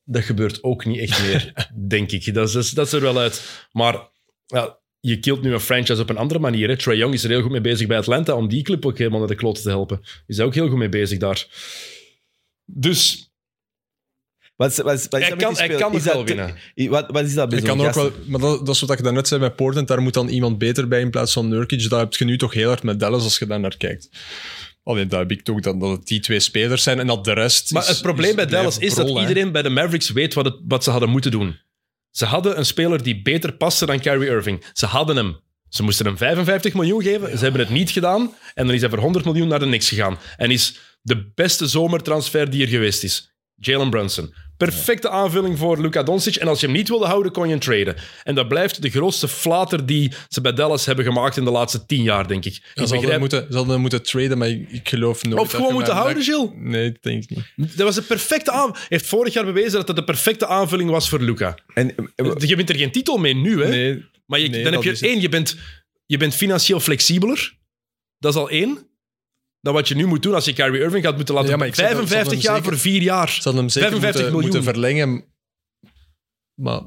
dat 0.05 0.23
gebeurt 0.23 0.63
ook 0.63 0.85
niet 0.85 0.99
echt 0.99 1.23
meer, 1.23 1.53
denk 1.95 2.11
ik. 2.13 2.35
Dat 2.35 2.47
is, 2.47 2.53
dat, 2.53 2.65
is, 2.65 2.71
dat 2.71 2.87
is 2.87 2.93
er 2.93 3.01
wel 3.01 3.19
uit. 3.19 3.67
Maar 3.73 4.09
ja, 4.47 4.79
je 5.01 5.19
kilt 5.19 5.43
nu 5.43 5.53
een 5.53 5.61
franchise 5.61 6.03
op 6.03 6.11
een 6.11 6.17
andere 6.17 6.41
manier. 6.41 6.69
Hè. 6.69 6.77
Trae 6.77 6.97
Young 6.97 7.15
is 7.15 7.25
er 7.25 7.31
heel 7.31 7.43
goed 7.43 7.51
mee 7.51 7.61
bezig 7.61 7.87
bij 7.87 7.99
Atlanta 7.99 8.35
om 8.35 8.49
die 8.49 8.63
club 8.63 8.87
ook 8.87 8.99
helemaal 8.99 9.19
naar 9.19 9.29
de 9.29 9.35
kloten 9.35 9.63
te 9.63 9.69
helpen. 9.69 10.01
Is 10.27 10.37
hij 10.37 10.47
ook 10.47 10.55
heel 10.55 10.69
goed 10.69 10.79
mee 10.79 10.89
bezig 10.89 11.19
daar. 11.19 11.47
Dus 12.65 13.28
Wat 14.59 14.71
is, 14.71 14.77
wat 14.77 14.85
wat 14.85 14.95
is 14.95 15.09
hij 15.11 15.21
dat 15.21 15.39
kan, 15.39 15.57
hij 15.57 15.69
kan 15.69 15.93
Is 15.95 16.03
wel 16.05 16.25
winnen. 16.25 16.55
Wat, 16.75 17.07
wat 17.11 17.25
is 17.25 17.35
dat 17.35 17.49
bij 17.49 17.61
kan 17.61 17.81
ook 17.81 17.95
wel, 17.95 18.13
maar 18.27 18.41
dat, 18.41 18.67
dat 18.67 18.75
is 18.75 18.81
wat 18.81 18.97
je 18.97 19.03
daarnet 19.03 19.29
zei 19.29 19.41
bij 19.41 19.51
Portland. 19.51 19.89
Daar 19.89 20.03
moet 20.03 20.15
dan 20.15 20.29
iemand 20.29 20.59
beter 20.59 20.89
bij 20.89 21.01
in 21.01 21.11
plaats 21.11 21.33
van 21.33 21.49
Nurkic. 21.49 21.89
Dat 21.89 22.01
heb 22.01 22.15
je 22.15 22.25
nu 22.25 22.39
toch 22.39 22.53
heel 22.55 22.69
hard 22.69 22.83
met 22.83 23.01
Dallas 23.01 23.23
als 23.23 23.39
je 23.39 23.47
daar 23.47 23.61
naar 23.61 23.77
kijkt. 23.77 24.09
Alleen 24.83 25.09
daar 25.09 25.21
heb 25.21 25.31
ik 25.31 25.43
toch 25.43 25.61
dat, 25.61 25.81
dat 25.81 25.91
het 25.91 26.07
die 26.07 26.21
twee 26.21 26.41
spelers 26.41 26.83
zijn 26.83 26.99
en 26.99 27.07
dat 27.07 27.25
de 27.25 27.33
rest. 27.33 27.73
Maar 27.73 27.83
is- 27.83 27.89
het 27.89 28.03
probleem 28.03 28.29
is 28.29 28.35
bij 28.35 28.47
Dallas 28.47 28.79
is 28.79 28.95
dat 28.95 29.09
iedereen 29.09 29.53
bij 29.53 29.63
de 29.63 29.69
Mavericks 29.69 30.11
weet 30.11 30.35
wat, 30.35 30.45
het, 30.45 30.57
wat 30.69 30.85
ze 30.85 30.91
hadden 30.91 31.09
moeten 31.09 31.31
doen. 31.31 31.57
Ze 32.11 32.25
hadden 32.25 32.59
een 32.59 32.67
speler 32.67 33.03
die 33.03 33.23
beter 33.23 33.53
paste 33.53 33.87
dan 33.87 34.01
Kyrie 34.01 34.29
Irving. 34.29 34.65
Ze 34.73 34.87
hadden 34.87 35.17
hem. 35.17 35.37
Ze 35.69 35.83
moesten 35.83 36.07
hem 36.07 36.17
55 36.17 36.75
miljoen 36.75 37.03
geven. 37.03 37.39
Ze 37.39 37.43
hebben 37.43 37.61
het 37.61 37.71
niet 37.71 37.91
gedaan. 37.91 38.35
En 38.55 38.67
dan 38.67 38.75
is 38.75 38.81
hij 38.81 38.91
voor 38.91 38.99
100 38.99 39.25
miljoen 39.25 39.49
naar 39.49 39.59
de 39.59 39.65
Knicks 39.67 39.89
gegaan. 39.89 40.19
En 40.37 40.51
is 40.51 40.79
de 41.03 41.31
beste 41.35 41.67
zomertransfer 41.67 42.51
die 42.51 42.63
er 42.63 42.69
geweest 42.69 43.05
is. 43.05 43.33
Jalen 43.55 43.91
Brunson. 43.91 44.35
Perfecte 44.59 45.09
aanvulling 45.11 45.59
voor 45.59 45.81
Luka 45.81 46.03
Doncic. 46.03 46.37
En 46.37 46.49
als 46.49 46.61
je 46.61 46.67
hem 46.67 46.75
niet 46.75 46.89
wilde 46.89 47.07
houden, 47.07 47.33
kon 47.33 47.45
je 47.45 47.51
hem 47.51 47.61
traden. 47.61 47.97
En 48.25 48.35
dat 48.35 48.49
blijft 48.49 48.83
de 48.83 48.91
grootste 48.91 49.29
flater 49.29 49.87
die 49.87 50.13
ze 50.29 50.41
bij 50.41 50.53
Dallas 50.53 50.87
hebben 50.87 51.05
gemaakt 51.05 51.37
in 51.37 51.45
de 51.45 51.51
laatste 51.51 51.87
tien 51.87 52.03
jaar, 52.03 52.29
denk 52.29 52.45
ik. 52.45 52.53
Ja, 52.55 52.59
ik 52.59 52.63
ze, 52.75 52.81
hadden 52.81 52.99
begrijp- 53.01 53.21
moeten, 53.21 53.47
ze 53.51 53.57
hadden 53.57 53.81
moeten 53.81 54.03
traden, 54.03 54.39
maar 54.39 54.49
ik, 54.49 54.89
geloof 54.89 55.23
nooit. 55.25 55.41
Of 55.41 55.51
dat 55.51 55.57
gewoon 55.57 55.73
moeten 55.73 55.95
houden, 55.95 56.23
Gilles. 56.23 56.49
Nee, 56.55 56.93
dat 56.93 57.03
denk 57.03 57.23
ik 57.23 57.31
niet. 57.57 57.77
Dat 57.77 57.87
was 57.87 57.95
de 57.95 58.03
perfecte 58.03 58.51
aan. 58.51 58.77
heeft 58.89 59.07
vorig 59.07 59.33
jaar 59.35 59.45
bewezen 59.45 59.73
dat 59.73 59.87
het 59.89 59.97
de 59.97 60.05
perfecte 60.05 60.47
aanvulling 60.47 60.91
was 60.91 61.09
voor 61.09 61.21
Luca. 61.21 61.59
En, 61.75 61.95
eh, 62.15 62.33
Je 62.39 62.57
wint 62.57 62.69
er 62.69 62.77
geen 62.77 62.93
titel 62.93 63.17
mee 63.17 63.35
nu, 63.35 63.63
hè? 63.63 63.69
Nee, 63.69 64.05
maar 64.27 64.39
je, 64.39 64.49
nee, 64.49 64.63
dan 64.63 64.73
heb 64.73 64.83
dat 64.83 64.99
je 64.99 65.07
één, 65.09 65.21
je 65.21 65.29
bent, 65.29 65.57
je 66.07 66.17
bent 66.17 66.35
financieel 66.35 66.81
flexibeler. 66.81 67.57
Dat 68.19 68.35
is 68.35 68.41
al 68.41 68.51
één. 68.51 68.87
Dan 69.61 69.75
wat 69.75 69.89
je 69.89 69.95
nu 69.95 70.07
moet 70.07 70.23
doen 70.23 70.35
als 70.35 70.45
je 70.45 70.53
Kyrie 70.53 70.81
Irving 70.81 71.05
gaat 71.05 71.17
moeten 71.17 71.35
laten... 71.35 71.51
Ja, 71.51 71.57
maar 71.57 71.67
ik 71.67 71.75
zeg 71.75 71.85
dat- 71.93 71.95
55 71.97 72.33
dat 72.35 72.43
hem 72.43 72.53
jaar 72.55 72.63
zeker- 72.65 72.79
voor 72.79 72.91
vier 72.91 73.03
jaar. 73.03 73.39
hadden 73.43 73.57
hem 73.63 73.69
zeker 73.69 73.89
55 73.91 74.33
moeten, 74.33 74.33
miljoen. 74.33 74.43
moeten 74.43 74.63
verlengen. 74.73 75.25
Maar 76.55 76.81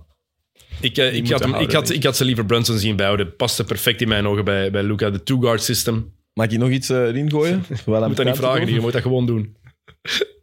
Ik, 0.82 0.98
eh, 0.98 1.14
ik, 1.16 1.30
had 1.30 1.40
hem, 1.40 1.56
ik, 1.56 1.72
had, 1.72 1.86
denk 1.88 2.00
ik 2.00 2.04
had 2.06 2.18
ze 2.18 2.26
liever 2.26 2.46
Brunson 2.46 2.78
zien 2.78 2.96
bouwen. 2.96 3.36
Paste 3.36 3.64
perfect 3.64 4.02
in 4.02 4.08
mijn 4.08 4.26
ogen 4.28 4.46
bij, 4.46 4.72
bij 4.72 4.84
Luca. 4.84 5.10
De 5.10 5.24
two-guard 5.24 5.64
system. 5.64 6.14
mag 6.34 6.48
ik 6.48 6.58
nog 6.60 6.70
iets 6.70 6.90
eh, 6.90 6.98
erin 6.98 7.30
gooien? 7.30 7.64
Je 7.70 7.76
moet 7.86 8.16
dat 8.16 8.26
niet 8.26 8.36
vragen, 8.36 8.74
je 8.74 8.80
moet 8.80 8.94
dat 8.94 9.02
gewoon 9.02 9.26
doen. 9.26 9.56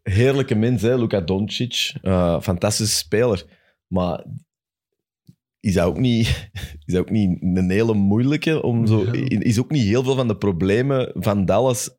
Heerlijke 0.02 0.54
mens, 0.54 0.82
hè, 0.82 0.96
Luka 0.96 1.20
Doncic. 1.20 1.92
Eh, 2.02 2.40
fantastische 2.40 2.96
speler. 2.96 3.44
Maar 3.86 4.24
is 5.60 5.74
dat 5.74 5.84
ook 5.86 5.98
niet, 5.98 6.26
is 6.86 6.92
dat 6.94 7.00
ook 7.00 7.10
niet 7.10 7.38
een 7.42 7.70
hele 7.70 7.94
moeilijke? 7.94 8.62
Om 8.62 8.86
zo, 8.86 9.02
Is 9.22 9.58
ook 9.58 9.70
niet 9.70 9.82
heel 9.86 10.02
veel 10.02 10.14
van 10.16 10.28
de 10.28 10.36
problemen 10.36 11.12
van 11.14 11.44
Dallas 11.44 11.90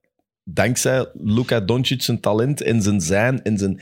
dankzij 0.54 1.10
Luka 1.14 1.60
Doncic 1.60 2.02
zijn 2.02 2.20
talent 2.20 2.62
en 2.62 2.82
zijn 2.82 3.02
zijn 3.02 3.43
en 3.43 3.58
zijn... 3.58 3.82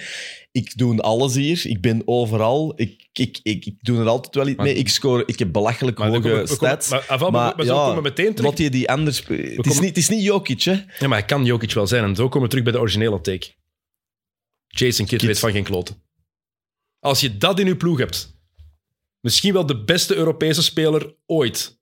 Ik 0.51 0.77
doe 0.77 1.01
alles 1.01 1.35
hier, 1.35 1.65
ik 1.65 1.81
ben 1.81 2.01
overal, 2.05 2.73
ik, 2.75 3.07
ik, 3.13 3.39
ik, 3.43 3.65
ik 3.65 3.75
doe 3.79 3.99
er 3.99 4.07
altijd 4.07 4.35
wel 4.35 4.47
iets 4.47 4.63
mee. 4.63 4.73
Ik 4.73 4.89
score, 4.89 5.23
ik 5.25 5.39
heb 5.39 5.51
belachelijk 5.51 5.97
Maar, 5.97 6.07
hoge 6.07 6.21
we 6.29 6.47
stats. 6.47 6.89
maar, 6.89 7.05
ah, 7.07 7.19
maar, 7.19 7.31
maar 7.31 7.65
zo 7.65 7.73
ja, 7.73 7.79
komen 7.79 7.95
we 7.95 8.09
meteen 8.09 8.33
terug. 8.33 8.49
Wat 8.49 8.59
je 8.59 8.69
die 8.69 8.89
anders... 8.89 9.17
Het 9.17 9.29
is, 9.29 9.55
komen- 9.55 9.79
niet, 9.79 9.87
het 9.89 9.97
is 9.97 10.09
niet 10.09 10.23
Jokic, 10.23 10.61
hè? 10.61 10.71
Ja, 10.71 11.07
maar 11.07 11.17
hij 11.17 11.25
kan 11.25 11.45
Jokic 11.45 11.73
wel 11.73 11.87
zijn. 11.87 12.03
En 12.03 12.15
zo 12.15 12.27
komen 12.27 12.41
we 12.41 12.47
terug 12.47 12.63
bij 12.63 12.73
de 12.73 12.79
originele 12.79 13.21
take. 13.21 13.47
Jason 14.67 15.05
Kidd 15.05 15.09
Kidd. 15.09 15.23
weet 15.25 15.39
van 15.39 15.51
geen 15.51 15.63
kloten. 15.63 16.01
Als 16.99 17.19
je 17.19 17.37
dat 17.37 17.59
in 17.59 17.67
je 17.67 17.77
ploeg 17.77 17.97
hebt, 17.97 18.39
misschien 19.19 19.53
wel 19.53 19.65
de 19.65 19.83
beste 19.83 20.15
Europese 20.15 20.63
speler 20.63 21.15
ooit. 21.25 21.76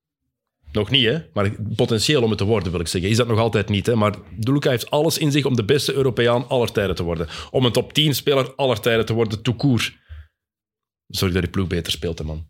Nog 0.76 0.90
niet, 0.90 1.06
hè? 1.06 1.20
Maar 1.34 1.52
potentieel 1.76 2.24
om 2.24 2.30
het 2.30 2.38
te 2.38 2.44
worden, 2.44 2.72
wil 2.72 2.80
ik 2.80 2.88
zeggen. 2.88 3.10
Is 3.10 3.18
dat 3.18 3.28
nog 3.28 3.40
altijd 3.40 3.70
niet, 3.70 3.86
hè? 3.86 3.96
Maar 3.96 4.16
Luka 4.40 4.70
heeft 4.70 4.90
alles 4.90 5.18
in 5.18 5.32
zich 5.32 5.46
om 5.46 5.56
de 5.56 5.66
beste 5.66 5.94
Europeaan 5.94 6.48
aller 6.48 6.72
tijden 6.72 6.96
te 6.96 7.04
worden. 7.04 7.28
Om 7.52 7.66
een 7.66 7.72
top 7.72 7.94
10 7.94 8.16
speler 8.16 8.56
aller 8.56 8.80
tijden 8.80 9.06
te 9.06 9.14
worden, 9.14 9.42
court. 9.58 9.98
Zorg 11.08 11.34
dat 11.34 11.44
je 11.44 11.50
ploeg 11.50 11.68
beter 11.68 11.92
speelt, 11.92 12.18
hè, 12.18 12.26
man. 12.26 12.48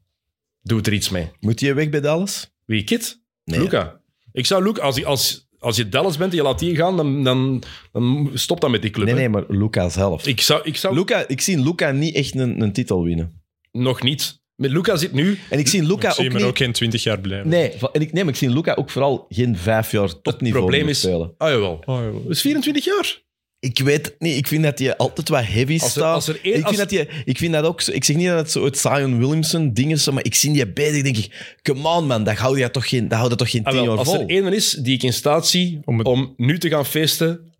Doe 0.61 0.81
er 0.81 0.93
iets 0.93 1.09
mee. 1.09 1.31
Moet 1.39 1.59
je 1.59 1.73
weg 1.73 1.89
bij 1.89 2.01
Dallas? 2.01 2.51
Wie, 2.65 2.83
Kid? 2.83 3.21
Nee. 3.43 3.59
Luca. 3.59 4.01
Ik 4.31 4.45
zou 4.45 4.63
Luca, 4.63 4.81
als, 4.81 5.05
als, 5.05 5.47
als 5.59 5.75
je 5.77 5.89
Dallas 5.89 6.17
bent 6.17 6.31
en 6.31 6.37
je 6.37 6.43
laat 6.43 6.59
die 6.59 6.75
gaan, 6.75 6.97
dan, 6.97 7.23
dan, 7.23 7.63
dan 7.91 8.31
stop 8.33 8.61
dan 8.61 8.71
met 8.71 8.81
die 8.81 8.91
club. 8.91 9.05
Nee, 9.05 9.15
hè. 9.15 9.19
nee, 9.19 9.29
maar 9.29 9.43
Luca 9.47 9.89
zelf. 9.89 10.27
Ik 10.27 10.41
zou, 10.41 10.61
ik 10.63 10.75
zou 10.75 10.95
Luca, 10.95 11.27
ik 11.27 11.41
zie 11.41 11.59
Luca 11.59 11.91
niet 11.91 12.15
echt 12.15 12.35
een, 12.35 12.61
een 12.61 12.73
titel 12.73 13.03
winnen. 13.03 13.41
nog 13.71 14.01
niet. 14.01 14.43
Met 14.55 14.71
Luca 14.71 14.95
zit 14.97 15.13
nu. 15.13 15.37
En 15.49 15.59
ik 15.59 15.67
zie 15.67 15.83
Luca 15.83 16.07
ik 16.07 16.13
zie 16.13 16.25
ook 16.25 16.31
hem 16.31 16.41
niet... 16.41 16.49
ook 16.49 16.57
geen 16.57 16.71
20 16.71 17.03
jaar 17.03 17.19
blijven. 17.19 17.49
Nee, 17.49 17.71
en 17.91 18.01
ik, 18.01 18.13
nee, 18.13 18.23
maar 18.23 18.33
ik 18.33 18.39
zie 18.39 18.49
Luca 18.49 18.73
ook 18.73 18.89
vooral 18.89 19.25
geen 19.29 19.57
vijf 19.57 19.91
jaar 19.91 20.21
topniveau 20.21 20.61
probleem 20.63 20.81
meer 20.81 20.89
is- 20.93 20.99
spelen. 20.99 21.33
Ah 21.37 21.49
jawel. 21.49 21.83
Ja. 21.85 22.11
Dat 22.11 22.31
is 22.31 22.41
24 22.41 22.85
jaar. 22.85 23.23
Ik 23.59 23.79
weet 23.79 24.05
het 24.05 24.15
niet. 24.19 24.37
Ik 24.37 24.47
vind 24.47 24.63
dat 24.63 24.79
hij 24.79 24.97
altijd 24.97 25.29
wat 25.29 25.45
heavy 25.45 25.73
Als 25.73 25.83
er- 25.83 25.89
staat. 25.89 26.13
als 26.15 26.27
er 26.27 26.39
één- 26.43 26.55
ik, 26.57 26.63
als- 26.65 26.75
vind 26.75 26.89
dat 26.89 26.99
hij, 26.99 27.09
ik 27.25 27.37
vind 27.37 27.53
dat 27.53 27.63
ook 27.65 27.81
zo... 27.81 27.91
Ik 27.91 28.03
zeg 28.03 28.15
niet 28.15 28.27
dat 28.27 28.37
het 28.37 28.51
zo 28.51 28.65
het 28.65 28.77
Zion 28.77 29.17
Williamson 29.19 29.73
ding 29.73 29.91
is, 29.91 30.09
maar 30.09 30.23
ik 30.25 30.35
zie 30.35 30.53
die 30.53 30.67
bezig 30.67 31.03
denk 31.03 31.17
ik... 31.17 31.55
Come 31.61 31.87
on, 31.89 32.07
man. 32.07 32.23
Dat 32.23 32.35
houdt 32.37 32.59
je 32.59 32.71
toch 32.71 32.89
geen, 32.89 33.07
dat 33.07 33.17
houdt 33.17 33.31
je 33.31 33.37
toch 33.37 33.49
geen 33.49 33.63
Ah, 33.63 33.71
tien 33.71 33.79
wel, 33.81 33.89
jaar 33.89 33.97
als 33.97 34.07
vol? 34.07 34.19
er 34.19 34.29
één 34.29 34.53
is 34.53 34.71
die 34.71 34.93
ik 34.93 35.03
in 35.03 35.13
staat 35.13 35.47
zie 35.47 35.79
om, 35.85 36.01
Om 36.01 36.19
het- 36.21 36.29
nu 36.37 36.59
te 36.59 36.69
gaan 36.69 36.85
feesten 36.85 37.53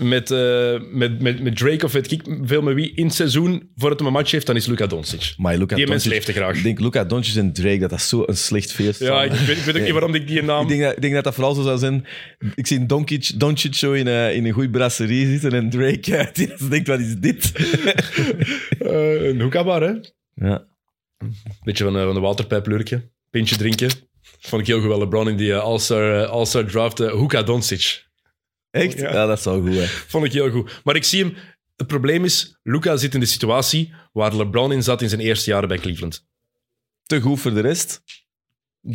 met, 0.00 0.30
eh, 0.30 0.80
met, 0.92 1.20
met, 1.20 1.42
met 1.42 1.56
Drake 1.56 1.84
of 1.84 1.92
weet 1.92 2.10
ik 2.12 2.22
veel 2.42 2.62
met 2.62 2.74
wie 2.74 2.92
in 2.94 3.04
het 3.04 3.14
seizoen 3.14 3.70
voordat 3.76 3.98
hij 3.98 4.08
een 4.08 4.14
match 4.14 4.30
heeft, 4.30 4.46
dan 4.46 4.56
is 4.56 4.66
Luca 4.66 4.86
Doncic. 4.86 5.34
Maar 5.36 5.58
Die 5.58 5.86
mens 5.86 6.04
leeft 6.04 6.26
te 6.26 6.32
graag. 6.32 6.56
Ik 6.56 6.62
denk 6.62 6.80
Luca 6.80 7.04
Doncic 7.04 7.36
en 7.36 7.52
Drake, 7.52 7.78
dat 7.78 7.90
dat 7.90 8.00
zo 8.02 8.22
een 8.26 8.36
slecht 8.36 8.72
feest 8.72 9.00
Ja, 9.00 9.22
ik 9.24 9.30
weet, 9.32 9.56
ik 9.56 9.62
weet 9.62 9.76
ook 9.76 9.82
niet 9.82 9.90
waarom 9.90 10.14
ik 10.14 10.26
die 10.26 10.42
naam... 10.42 10.62
Ik 10.62 10.68
denk, 10.68 10.82
dat, 10.82 10.92
ik 10.96 11.00
denk 11.02 11.14
dat 11.14 11.24
dat 11.24 11.34
vooral 11.34 11.54
zo 11.54 11.62
zou 11.62 11.78
zijn. 11.78 12.06
Ik 12.54 12.66
zie 12.66 12.86
Doncic, 12.86 13.30
Doncic 13.40 13.74
zo 13.74 13.92
in, 13.92 14.06
een- 14.06 14.34
in 14.34 14.44
een 14.46 14.52
goede 14.52 14.70
brasserie 14.70 15.26
zitten 15.26 15.52
en 15.52 15.70
Drake 15.70 16.16
eh, 16.16 16.26
die 16.32 16.68
denkt, 16.68 16.88
wat 16.88 17.00
is 17.00 17.16
dit? 17.18 17.52
Een 18.78 19.40
hookahbar, 19.40 19.82
hè? 19.82 19.92
ja. 20.46 20.66
Beetje 21.62 21.84
van, 21.84 21.92
van 21.92 22.14
de 22.14 22.20
waterpijplurkje. 22.20 23.10
Pintje 23.30 23.56
drinken. 23.56 23.90
Vond 24.40 24.62
ik 24.62 24.66
heel 24.68 24.78
goed 24.80 24.88
wel 24.88 24.98
LeBron 24.98 25.28
in 25.28 25.36
die 25.36 25.54
All-Star 25.54 26.24
All-Star 26.26 26.64
draft. 26.64 27.00
uh, 27.00 27.10
Hoeka 27.10 27.42
Doncic. 27.42 28.08
Echt? 28.70 28.98
Ja. 28.98 29.12
Ja. 29.12 29.26
dat 29.26 29.38
is 29.38 29.44
wel 29.44 29.60
goed, 29.60 29.74
hè. 29.74 29.84
Vond 29.86 30.24
ik 30.24 30.32
heel 30.32 30.50
goed. 30.50 30.80
Maar 30.84 30.96
ik 30.96 31.04
zie 31.04 31.24
hem... 31.24 31.34
Het 31.76 31.86
probleem 31.88 32.24
is, 32.24 32.58
Luca 32.62 32.96
zit 32.96 33.14
in 33.14 33.20
de 33.20 33.26
situatie 33.26 33.92
waar 34.12 34.34
LeBron 34.36 34.72
in 34.72 34.82
zat 34.82 35.02
in 35.02 35.08
zijn 35.08 35.20
eerste 35.20 35.50
jaren 35.50 35.68
bij 35.68 35.78
Cleveland. 35.78 36.26
Te 37.02 37.20
goed 37.20 37.40
voor 37.40 37.54
de 37.54 37.60
rest. 37.60 38.02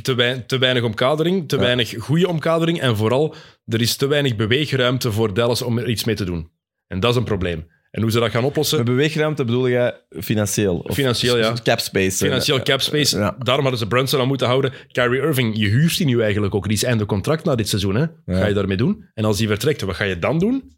Te, 0.02 0.14
wei- 0.16 0.46
te 0.46 0.58
weinig 0.58 0.84
omkadering, 0.84 1.48
te 1.50 1.56
Ja. 1.56 1.62
weinig 1.62 1.94
goede 1.98 2.28
omkadering 2.28 2.82
en 2.82 2.98
vooral, 2.98 3.36
er 3.66 3.82
is 3.82 3.96
te 3.96 4.08
weinig 4.08 4.36
beweegruimte 4.36 5.12
voor 5.12 5.34
Dallas 5.34 5.62
om 5.62 5.78
er 5.78 5.90
iets 5.90 6.04
mee 6.04 6.16
te 6.16 6.26
doen. 6.26 6.52
En 6.88 7.00
dat 7.00 7.12
is 7.12 7.18
een 7.18 7.24
probleem. 7.24 7.68
En 7.96 8.02
hoe 8.02 8.12
ze 8.12 8.20
dat 8.20 8.32
gaan 8.32 8.44
oplossen... 8.44 8.78
Met 8.78 8.86
beweegruimte 8.88 9.46
bedoel 9.46 9.70
jij 9.70 9.94
financieel? 10.10 10.78
Of 10.78 10.96
Financieel, 10.96 11.38
ja. 11.38 11.54
Cap 11.64 11.80
space. 11.80 12.18
Financieel 12.18 12.58
eh, 12.58 12.64
cap 12.64 12.82
space. 12.82 13.18
Ja. 13.18 13.36
Daarom 13.40 13.62
hadden 13.62 13.80
ze 13.80 13.88
Brunson 13.88 14.20
aan 14.20 14.28
moeten 14.28 14.48
houden. 14.48 14.74
Kyrie 14.92 15.22
Irving, 15.22 15.58
je 15.58 15.68
huurt 15.68 15.98
die 15.98 16.06
nu 16.06 16.22
eigenlijk 16.22 16.56
ook. 16.56 16.64
Die 16.64 16.74
is 16.74 16.84
einde 16.84 17.06
contract 17.06 17.44
na 17.46 17.56
dit 17.56 17.70
seizoen. 17.70 17.96
Hè? 17.96 18.06
Wat 18.26 18.38
ga 18.38 18.46
je 18.46 18.54
daarmee 18.54 18.78
doen? 18.78 19.06
En 19.14 19.26
als 19.26 19.38
die 19.38 19.48
vertrekt, 19.48 19.82
wat 19.82 19.96
ga 19.96 20.04
je 20.04 20.20
dan 20.20 20.40
doen? 20.40 20.78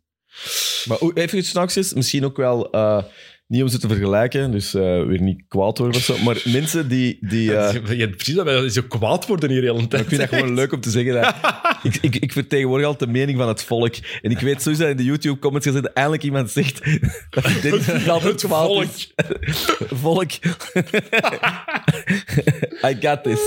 Maar 0.85 0.97
even 1.13 1.37
iets 1.37 1.49
straks 1.49 1.77
is, 1.77 1.93
misschien 1.93 2.25
ook 2.25 2.37
wel... 2.37 2.71
eh, 2.71 3.03
niet 3.47 3.61
om 3.61 3.67
ze 3.67 3.79
te 3.79 3.87
vergelijken, 3.87 4.51
dus 4.51 4.73
eh, 4.73 4.81
weer 5.05 5.21
niet 5.21 5.43
kwaad 5.47 5.77
worden 5.77 5.97
of 5.97 6.03
zo. 6.03 6.17
Maar 6.23 6.41
mensen 6.45 6.89
die... 6.89 7.17
die 7.21 7.55
eh, 7.55 7.73
je 7.89 7.95
hebt 7.95 8.15
precies 8.15 8.35
dat 8.35 8.45
wij 8.45 8.69
zo 8.69 8.81
kwaad 8.87 9.27
worden 9.27 9.49
hier 9.49 9.61
de 9.61 9.71
hele 9.73 9.87
tijd. 9.87 10.01
ik 10.01 10.07
vind 10.07 10.21
dat 10.21 10.29
gewoon 10.39 10.53
leuk 10.53 10.71
om 10.73 10.79
te 10.81 10.89
zeggen. 10.89 11.13
Dat, 11.13 11.35
ik, 11.93 11.95
ik, 12.01 12.15
ik 12.15 12.31
vertegenwoordig 12.31 12.85
altijd 12.87 13.09
de 13.11 13.17
mening 13.17 13.37
van 13.37 13.47
het 13.47 13.63
volk. 13.63 13.95
En 14.21 14.31
ik 14.31 14.39
weet 14.39 14.61
sowieso 14.61 14.81
dat 14.83 14.91
in 14.91 14.97
de 14.97 15.03
YouTube-comments 15.03 15.67
gezet 15.67 15.93
eindelijk 15.93 16.23
iemand 16.23 16.51
zegt 16.51 16.85
dat 17.29 17.43
dat 18.05 18.21
het 18.23 18.41
kwaad 18.45 18.67
volk. 18.67 18.83
is. 18.83 19.13
Volk. 19.87 20.31
I 22.85 22.97
got 22.99 23.23
this. 23.23 23.39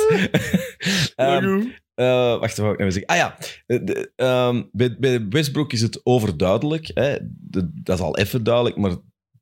Ehm, 1.17 1.61
eh, 1.95 2.39
wacht, 2.39 2.57
wat 2.57 2.73
ik 2.73 2.79
nou 2.79 2.93
zeggen? 2.93 3.07
Ah 3.11 3.17
ja, 3.17 3.37
de- 3.67 4.13
ehm, 4.17 4.63
bij, 4.73 4.97
bij 4.99 5.27
Westbrook 5.29 5.73
is 5.73 5.81
het 5.83 6.01
overduidelijk. 6.03 6.91
Hè? 6.95 7.17
De- 7.41 7.71
dat 7.75 7.99
is 7.99 8.05
al 8.05 8.17
even 8.17 8.45
duidelijk, 8.45 8.77
maar 8.77 8.97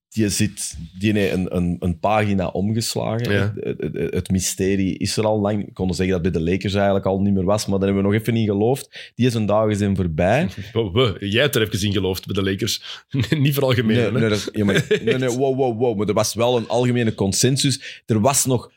die, 0.08 0.28
zit, 0.28 0.76
die 0.98 1.30
een, 1.32 1.56
een, 1.56 1.76
een 1.80 1.98
pagina 1.98 2.46
omgeslagen. 2.46 3.32
Ja. 3.32 3.54
Het, 3.60 3.80
het- 3.80 4.14
het 4.14 4.30
mysterie 4.30 4.98
is 4.98 5.16
er 5.16 5.24
al 5.24 5.40
lang. 5.40 5.66
Ik 5.66 5.74
kon 5.74 5.94
zeggen 5.94 6.14
dat 6.16 6.24
het 6.24 6.32
bij 6.32 6.42
de 6.42 6.50
Lakers 6.50 6.74
eigenlijk 6.74 7.06
al 7.06 7.20
niet 7.20 7.34
meer 7.34 7.44
was, 7.44 7.66
maar 7.66 7.78
daar 7.78 7.86
hebben 7.88 8.04
we 8.06 8.10
nog 8.12 8.20
even 8.20 8.34
niet 8.34 8.48
geloofd. 8.48 9.12
Die 9.14 9.30
zijn 9.30 9.46
dagen 9.46 9.76
zijn 9.76 9.96
voorbij. 9.96 10.48
We, 10.72 10.90
we, 10.92 11.26
jij 11.28 11.42
hebt 11.42 11.54
er 11.56 11.62
even 11.62 11.86
in 11.86 11.92
geloofd 11.92 12.26
bij 12.26 12.42
de 12.42 12.50
Lakers. 12.50 13.04
Niet 13.38 13.54
voor 13.54 13.62
algemeen. 13.62 13.96
Nee, 13.96 14.10
nee, 14.10 14.28
dat- 14.28 14.48
ja, 14.52 14.64
maar, 14.64 14.86
nee, 15.04 15.18
nee, 15.18 15.28
wow, 15.28 15.56
wow, 15.56 15.78
wow. 15.78 15.96
Maar 15.98 16.06
er 16.08 16.14
was 16.14 16.34
wel 16.34 16.56
een 16.56 16.68
algemene 16.68 17.14
consensus. 17.14 18.02
Er 18.06 18.20
was 18.20 18.44
nog 18.46 18.72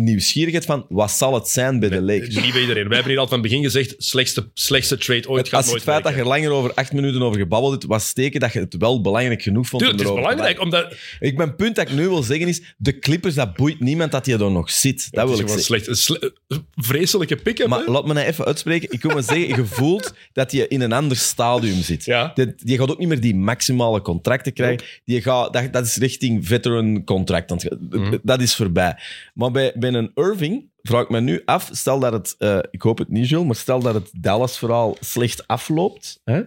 nieuwsgierigheid 0.00 0.64
van 0.64 0.86
wat 0.88 1.10
zal 1.10 1.34
het 1.34 1.48
zijn 1.48 1.80
bij 1.80 1.88
de 1.88 2.02
Lakers. 2.02 2.34
Niet 2.34 2.52
bij 2.52 2.60
iedereen. 2.60 2.86
Wij 2.88 2.94
hebben 2.94 3.12
hier 3.12 3.20
al 3.20 3.28
van 3.28 3.38
het 3.38 3.48
begin 3.48 3.62
gezegd, 3.62 3.94
slechtste, 3.98 4.50
slechtste 4.54 4.96
trade 4.96 5.28
ooit 5.28 5.48
gaat 5.48 5.62
Als 5.64 5.72
het 5.72 5.82
feit 5.82 6.04
dat 6.04 6.14
je 6.14 6.20
er 6.20 6.26
langer 6.26 6.50
over 6.50 6.74
acht 6.74 6.92
minuten 6.92 7.22
over 7.22 7.38
gebabbeld 7.38 7.72
hebt, 7.72 7.84
was 7.84 8.06
steken 8.08 8.40
dat 8.40 8.52
je 8.52 8.58
het 8.58 8.76
wel 8.76 9.00
belangrijk 9.00 9.42
genoeg 9.42 9.68
vond 9.68 9.82
Tuurlijk, 9.82 10.08
om 10.08 10.16
het 10.16 10.16
is 10.16 10.22
belangrijk, 10.24 10.60
omdat... 10.60 10.96
Ik, 11.20 11.36
mijn 11.36 11.56
punt 11.56 11.76
dat 11.76 11.88
ik 11.88 11.94
nu 11.94 12.08
wil 12.08 12.22
zeggen 12.22 12.48
is, 12.48 12.62
de 12.76 12.98
Clippers, 12.98 13.34
dat 13.34 13.54
boeit 13.54 13.80
niemand 13.80 14.12
dat 14.12 14.26
hij 14.26 14.34
er 14.34 14.50
nog 14.50 14.70
zit. 14.70 15.08
Dat 15.10 15.28
het 15.28 15.30
wil 15.30 15.40
ik 15.40 15.46
zeggen. 15.46 15.64
slecht. 15.64 15.86
Een 15.86 15.96
sle- 15.96 16.32
vreselijke 16.74 17.36
pick-up, 17.36 17.68
Maar 17.68 17.78
hè? 17.78 17.90
laat 17.90 18.06
me 18.06 18.12
nou 18.12 18.26
even 18.26 18.44
uitspreken. 18.44 18.92
Ik 18.92 19.02
wil 19.02 19.12
maar 19.12 19.22
zeggen, 19.22 19.48
je 19.48 19.64
voelt 19.66 20.14
dat 20.32 20.52
je 20.52 20.68
in 20.68 20.80
een 20.80 20.92
ander 20.92 21.16
stadium 21.16 21.82
zit. 21.82 22.04
Ja. 22.04 22.32
Die 22.56 22.78
gaat 22.78 22.90
ook 22.90 22.98
niet 22.98 23.08
meer 23.08 23.20
die 23.20 23.34
maximale 23.34 24.02
contracten 24.02 24.52
krijgen. 24.52 24.86
Die 25.04 25.22
gaat, 25.22 25.52
dat, 25.52 25.72
dat 25.72 25.86
is 25.86 25.96
richting 25.96 26.46
veteran 26.46 27.04
contract. 27.04 27.50
het. 27.50 27.76
Mhm. 27.90 28.16
Dat 28.22 28.40
is 28.40 28.54
voorbij. 28.54 28.96
Maar 29.34 29.50
bij, 29.50 29.72
bij 29.74 29.85
een 29.94 30.10
Irving 30.14 30.70
vraag 30.82 31.02
ik 31.02 31.08
me 31.08 31.20
nu 31.20 31.42
af, 31.44 31.68
stel 31.72 31.98
dat 31.98 32.12
het, 32.12 32.34
eh, 32.38 32.58
ik 32.70 32.82
hoop 32.82 32.98
het 32.98 33.08
niet, 33.08 33.28
Jules, 33.28 33.46
maar 33.46 33.54
stel 33.56 33.80
dat 33.80 33.94
het 33.94 34.10
Dallas-verhaal 34.20 34.96
slecht 35.00 35.46
afloopt. 35.46 36.20
Hè? 36.24 36.42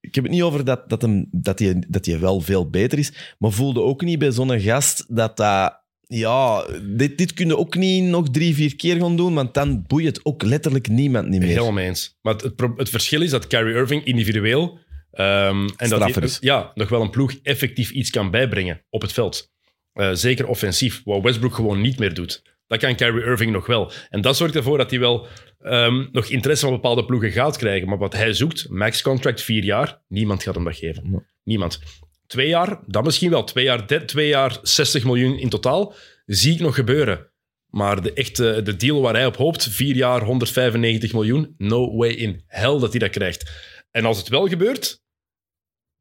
Ik 0.00 0.14
heb 0.14 0.24
het 0.24 0.32
niet 0.32 0.42
over 0.42 0.64
dat, 0.64 0.88
dat, 0.88 1.02
hem, 1.02 1.28
dat, 1.30 1.58
hij, 1.58 1.84
dat 1.88 2.06
hij 2.06 2.20
wel 2.20 2.40
veel 2.40 2.70
beter 2.70 2.98
is, 2.98 3.34
maar 3.38 3.50
voelde 3.50 3.80
ook 3.80 4.02
niet 4.02 4.18
bij 4.18 4.32
zo'n 4.32 4.60
gast 4.60 5.04
dat 5.16 5.36
dat... 5.36 5.82
Ja, 6.06 6.66
dit, 6.82 7.18
dit 7.18 7.34
kun 7.34 7.46
je 7.46 7.56
ook 7.56 7.76
niet 7.76 8.04
nog 8.04 8.30
drie, 8.30 8.54
vier 8.54 8.76
keer 8.76 8.96
gaan 8.96 9.16
doen, 9.16 9.34
want 9.34 9.54
dan 9.54 9.82
boeit 9.86 10.06
het 10.06 10.24
ook 10.24 10.42
letterlijk 10.42 10.88
niemand 10.88 11.28
niet 11.28 11.40
meer. 11.40 11.48
Helemaal 11.48 11.78
eens. 11.78 12.18
Maar 12.22 12.32
het, 12.32 12.42
het, 12.42 12.56
pro- 12.56 12.74
het 12.76 12.88
verschil 12.88 13.22
is 13.22 13.30
dat 13.30 13.46
Kyrie 13.46 13.74
Irving 13.74 14.04
individueel... 14.04 14.78
ehm, 15.10 15.68
en 15.76 15.88
dat 15.88 16.14
hij, 16.14 16.28
ja, 16.40 16.72
nog 16.74 16.88
wel 16.88 17.02
een 17.02 17.10
ploeg 17.10 17.34
effectief 17.42 17.90
iets 17.90 18.10
kan 18.10 18.30
bijbrengen 18.30 18.84
op 18.90 19.02
het 19.02 19.12
veld. 19.12 19.52
Eh, 19.94 20.10
zeker 20.12 20.46
offensief, 20.46 21.02
wat 21.04 21.22
Westbrook 21.22 21.54
gewoon 21.54 21.80
niet 21.80 21.98
meer 21.98 22.14
doet. 22.14 22.42
Dat 22.66 22.78
kan 22.78 22.94
Kyrie 22.94 23.24
Irving 23.24 23.52
nog 23.52 23.66
wel. 23.66 23.92
En 24.10 24.20
dat 24.20 24.36
zorgt 24.36 24.56
ervoor 24.56 24.78
dat 24.78 24.90
hij 24.90 24.98
wel 25.00 25.26
ehm, 25.60 26.06
nog 26.12 26.26
interesse 26.26 26.64
van 26.64 26.74
bepaalde 26.74 27.04
ploegen 27.04 27.30
gaat 27.30 27.56
krijgen. 27.56 27.88
Maar 27.88 27.98
wat 27.98 28.12
hij 28.12 28.32
zoekt, 28.32 28.68
max 28.68 29.02
contract, 29.02 29.42
vier 29.42 29.64
jaar, 29.64 30.02
niemand 30.08 30.42
gaat 30.42 30.54
hem 30.54 30.64
dat 30.64 30.76
geven. 30.76 31.10
Nee. 31.10 31.20
Niemand. 31.44 31.80
Twee 32.26 32.48
jaar, 32.48 32.80
dat 32.86 33.04
misschien 33.04 33.30
wel. 33.30 33.44
Twee 33.44 33.64
jaar, 33.64 33.86
de- 33.86 34.04
twee 34.04 34.28
jaar 34.28 34.58
60 34.62 35.04
miljoen 35.04 35.38
in 35.38 35.48
totaal, 35.48 35.94
zie 36.26 36.54
ik 36.54 36.60
nog 36.60 36.74
gebeuren. 36.74 37.32
Maar 37.66 38.02
de, 38.02 38.12
echte, 38.12 38.60
de 38.64 38.76
deal 38.76 39.00
waar 39.00 39.14
hij 39.14 39.26
op 39.26 39.36
hoopt, 39.36 39.68
vier 39.68 39.96
jaar 39.96 40.22
195 40.22 41.12
miljoen, 41.12 41.54
no 41.58 41.96
way 41.96 42.10
in 42.10 42.42
hell 42.46 42.78
dat 42.78 42.90
hij 42.90 42.98
dat 42.98 43.10
krijgt. 43.10 43.50
En 43.90 44.04
als 44.04 44.18
het 44.18 44.28
wel 44.28 44.48
gebeurt, 44.48 45.02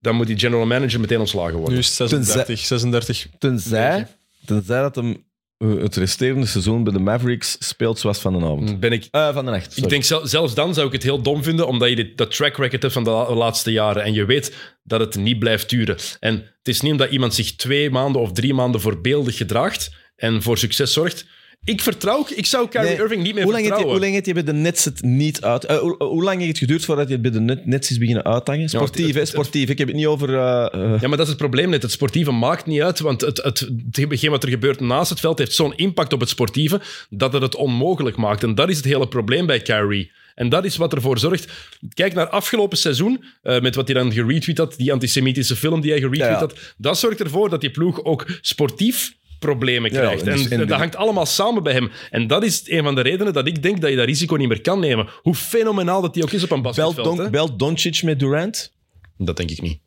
dan 0.04 0.16
moet 0.16 0.28
die 0.28 0.40
general 0.40 0.66
manager 0.66 1.00
meteen 1.00 1.20
ontslagen 1.20 1.54
worden. 1.56 1.74
Nu 1.74 1.80
is 1.80 1.88
het 1.88 2.10
36, 2.10 2.60
36. 2.60 3.28
Tenzij, 3.40 4.08
tenzij 4.46 4.82
dat 4.82 4.96
hem 4.96 5.24
eh, 5.58 5.70
het 5.82 5.96
resterende 5.96 6.46
seizoen 6.46 6.84
bij 6.84 6.94
de 6.94 7.00
Mavericks 7.00 7.56
speelt 7.60 8.00
zoals 8.00 8.20
van 8.20 8.34
een 8.34 8.44
avond. 8.44 8.80
ben 8.80 8.92
ik 8.92 9.08
Eh, 9.12 9.34
van 9.34 9.46
de 9.46 9.52
nacht, 9.52 9.78
Ik 9.78 9.90
denk 9.90 10.04
zel- 10.04 10.28
zelfs 10.28 10.54
dan 10.54 10.74
zou 10.74 10.88
ik 10.88 10.94
het 10.94 11.04
heel 11.04 11.22
dom 11.22 11.44
vinden, 11.44 11.68
omdat 11.68 11.90
je 11.90 11.96
dit, 11.96 12.18
dat 12.18 12.36
track 12.36 12.58
record 12.58 12.82
hebt 12.82 12.94
van 12.94 13.04
de 13.04 13.10
la- 13.10 13.34
laatste 13.34 13.72
jaren. 13.72 14.04
En 14.04 14.14
je 14.14 14.26
weet 14.26 14.56
dat 14.84 15.00
het 15.00 15.16
niet 15.16 15.40
blijft 15.40 15.70
duren. 15.70 15.98
En 16.20 16.34
het 16.36 16.68
is 16.68 16.82
niet 16.82 16.92
omdat 16.92 17.12
iemand 17.12 17.34
zich 17.34 17.56
twee 17.56 17.90
maanden 17.90 18.22
of 18.22 18.32
drie 18.32 18.54
maanden 18.54 18.82
voorbeeldig 18.82 19.38
gedraagt 19.38 19.92
en 20.16 20.42
voor 20.42 20.58
succes 20.58 20.94
zorgt. 20.94 21.26
Ik 21.66 21.82
vertrouw, 21.82 22.26
ik 22.36 22.46
zou 22.46 22.68
Kyrie 22.70 22.88
Nee, 22.90 22.98
Irving 22.98 23.24
niet 23.24 23.34
meer 23.34 23.44
hoe, 23.44 23.52
lang 23.52 23.66
vertrouwen. 23.66 23.82
hij, 23.84 23.92
hoe 23.92 24.00
lang 24.00 24.14
heeft 24.14 24.26
hij 24.26 24.34
bij 24.44 24.54
de 24.54 24.60
Nets 24.60 24.86
het 24.86 25.02
niet 25.02 25.42
uit... 25.42 25.66
eh, 25.66 25.78
hoe, 25.78 25.96
hoe 26.04 26.24
lang 26.24 26.38
heeft 26.38 26.50
het 26.50 26.58
geduurd 26.58 26.86
voordat 26.86 27.04
hij 27.06 27.14
het 27.14 27.22
bij 27.22 27.32
de 27.32 27.40
Net- 27.40 27.66
Nets 27.66 27.92
is 27.92 27.98
beginnen 27.98 28.24
uithangen? 28.26 28.70
Sportief, 28.70 29.06
het- 29.06 29.14
hè? 29.14 29.20
het- 29.20 29.30
Sportief. 29.30 29.70
Ik 29.70 29.78
heb 29.78 29.88
het 29.88 29.96
niet 29.98 30.06
over... 30.06 30.30
eh, 30.30 30.66
eh, 30.74 31.02
Ja, 31.02 31.08
maar 31.08 31.18
dat 31.18 31.20
is 31.20 31.28
het 31.28 31.38
probleem 31.38 31.70
net. 31.70 31.82
Het 31.82 31.92
sportieve 31.92 32.32
maakt 32.32 32.66
niet 32.66 32.82
uit, 32.82 33.00
want 33.00 33.22
het, 33.22 33.38
het, 33.44 33.70
hetgeen 33.92 34.30
wat 34.30 34.44
er 34.44 34.50
gebeurt 34.50 34.80
naast 34.80 35.10
het 35.10 35.20
veld 35.20 35.38
heeft 35.40 35.54
zo'n 35.54 35.76
impact 35.76 36.14
op 36.14 36.20
het 36.20 36.30
sportieve 36.30 36.82
dat 37.10 37.34
het 37.34 37.42
het 37.42 37.56
onmogelijk 37.56 38.16
maakt. 38.18 38.44
En 38.44 38.56
dat 38.56 38.70
is 38.70 38.76
het 38.78 38.86
hele 38.86 39.08
probleem 39.08 39.46
bij 39.46 39.60
Kyrie. 39.62 40.12
En 40.36 40.50
dat 40.50 40.66
is 40.66 40.78
wat 40.78 40.94
ervoor 40.94 41.20
zorgt. 41.20 41.48
Kijk 41.94 42.14
naar 42.14 42.30
afgelopen 42.30 42.78
seizoen, 42.78 43.24
eh, 43.42 43.62
met 43.62 43.76
wat 43.76 43.88
hij 43.88 43.96
dan 44.02 44.12
geretweet 44.12 44.58
had, 44.58 44.74
die 44.78 44.92
antisemitische 44.92 45.56
film 45.56 45.82
die 45.82 45.92
hij 45.92 46.00
geretweet 46.00 46.28
Ja, 46.28 46.34
ja. 46.34 46.40
had. 46.40 46.54
Dat 46.78 46.98
zorgt 47.00 47.20
ervoor 47.20 47.50
dat 47.50 47.62
die 47.62 47.72
ploeg 47.72 48.04
ook 48.04 48.26
sportief 48.42 49.14
problemen 49.46 49.92
ja, 49.94 50.00
krijgt. 50.00 50.24
en 50.28 50.38
dus- 50.38 50.48
en 50.48 50.68
dat 50.68 50.78
hangt 50.78 50.96
allemaal 50.96 51.26
samen 51.26 51.64
bij 51.64 51.74
hem. 51.74 51.92
En 52.10 52.28
dat 52.28 52.44
is 52.44 52.62
een 52.70 52.84
van 52.84 52.96
de 52.96 53.02
redenen 53.02 53.34
dat 53.34 53.48
ik 53.48 53.62
denk 53.64 53.82
dat 53.82 53.90
je 53.90 53.96
dat 53.96 54.06
risico 54.06 54.36
niet 54.36 54.48
meer 54.48 54.62
kan 54.62 54.80
nemen. 54.80 55.08
Hoe 55.22 55.36
fenomenaal 55.36 56.02
dat 56.02 56.16
hij 56.16 56.24
ook 56.24 56.32
is 56.32 56.44
op 56.44 56.52
een 56.52 56.62
belt, 56.62 56.76
basketveld. 56.76 57.16
Don, 57.18 57.26
hè? 57.26 57.30
belt 57.32 57.60
Doncic 57.60 58.04
met 58.04 58.20
Durant? 58.20 58.74
Dat 59.18 59.38
denk 59.38 59.50
ik 59.52 59.62
niet. 59.62 59.80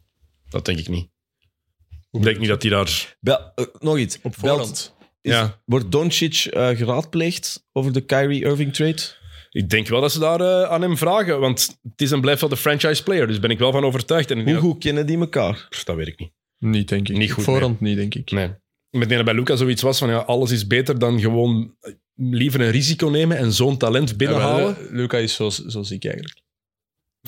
Dat 0.48 0.64
denk 0.64 0.78
ik 0.78 0.88
niet. 0.88 1.08
Ik 2.10 2.22
denk 2.22 2.38
niet 2.38 2.48
dat 2.48 2.62
hij 2.62 2.70
daar... 2.70 3.16
Bel, 3.20 3.52
eh, 3.54 3.64
nog 3.78 3.98
iets. 3.98 4.16
Op 4.16 4.22
Belt- 4.22 4.36
voorhand. 4.36 4.94
is- 5.22 5.32
Ja. 5.32 5.60
Wordt 5.64 5.92
Doncic 5.92 6.34
eh, 6.44 6.68
geraadpleegd 6.68 7.66
over 7.72 7.92
de 7.92 8.00
Kyrie 8.00 8.44
Irving 8.44 8.72
trade? 8.74 9.02
Ik 9.50 9.70
denk 9.70 9.88
wel 9.88 10.00
dat 10.00 10.12
ze 10.12 10.18
daar 10.18 10.40
eh, 10.40 10.62
aan 10.70 10.82
hem 10.82 10.96
vragen, 10.96 11.40
want 11.40 11.78
het 11.82 12.00
is 12.00 12.10
en 12.10 12.20
blijft 12.20 12.40
wel 12.40 12.50
de 12.50 12.56
franchise 12.56 13.02
player, 13.02 13.26
dus 13.26 13.38
ben 13.40 13.50
ik 13.50 13.58
wel 13.58 13.72
van 13.72 13.84
overtuigd. 13.84 14.30
En 14.30 14.44
Hoe 14.44 14.54
goed 14.54 14.78
kennen 14.78 15.06
die 15.06 15.18
elkaar? 15.18 15.52
dat, 15.52 15.68
Pff, 15.68 15.84
dat 15.84 15.96
weet 15.96 16.06
ik 16.06 16.18
niet. 16.18 16.30
Niet, 16.58 16.88
denk 16.88 17.08
ik. 17.08 17.16
Niet 17.16 17.30
goed, 17.30 17.38
Op 17.38 17.44
voorhand 17.44 17.80
niet, 17.80 17.96
denk 17.96 18.14
ik. 18.14 18.30
Nee. 18.30 18.50
Ik 19.02 19.08
denk 19.08 19.24
dat 19.24 19.34
bij 19.34 19.34
Luca 19.34 19.56
zoiets 19.56 19.82
was 19.82 19.98
van 19.98 20.08
ja, 20.08 20.16
alles 20.16 20.50
is 20.50 20.66
beter 20.66 20.98
dan 20.98 21.20
gewoon 21.20 21.74
liever 22.16 22.60
een 22.60 22.70
risico 22.70 23.08
nemen 23.08 23.36
en 23.36 23.52
zo'n 23.52 23.76
talent 23.76 24.16
binnenhalen. 24.16 24.68
Ja, 24.68 24.76
eh, 24.86 24.90
Luca 24.90 25.18
is 25.18 25.34
zo, 25.34 25.50
zo 25.50 25.82
ziek 25.82 26.04
eigenlijk. 26.04 26.40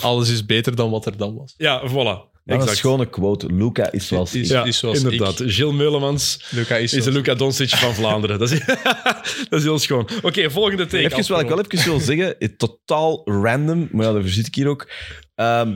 Alles 0.00 0.28
is 0.30 0.46
beter 0.46 0.76
dan 0.76 0.90
wat 0.90 1.06
er 1.06 1.16
dan 1.16 1.36
was. 1.36 1.54
Ja, 1.56 1.88
voilà. 1.88 2.36
Dat 2.44 2.56
is 2.56 2.62
een 2.64 2.68
Exact. 2.68 2.76
schone 2.76 3.06
quote. 3.10 3.52
Luca 3.52 3.92
is 3.92 4.06
zoals 4.06 4.34
Is- 4.34 4.42
ik. 4.42 4.50
Ja, 4.50 4.64
is 4.64 4.78
zoals 4.78 5.02
inderdaad. 5.02 5.42
Gilles 5.46 5.74
Meulemans 5.74 6.44
Luca 6.50 6.76
is, 6.76 6.92
is 6.92 7.04
de 7.04 7.12
Luca 7.12 7.34
Doncic 7.34 7.68
van 7.70 7.94
Vlaanderen. 7.94 8.38
Dat 8.38 8.50
is, 8.50 8.64
dat 9.48 9.58
is 9.58 9.62
heel 9.62 9.78
schoon. 9.78 10.08
Oké, 10.22 10.50
volgende 10.50 10.86
teken. 10.86 11.18
Even 11.18 11.32
wat 11.32 11.40
ik 11.42 11.48
wel 11.48 11.60
even 11.60 11.84
wil 11.84 12.00
zeggen, 12.00 12.56
totaal 12.56 13.22
random, 13.24 13.88
maar 13.92 14.06
ja, 14.06 14.12
daarvoor 14.12 14.30
zit 14.30 14.46
ik 14.46 14.54
hier 14.54 14.66
ook. 14.68 14.88
Ehm, 15.34 15.74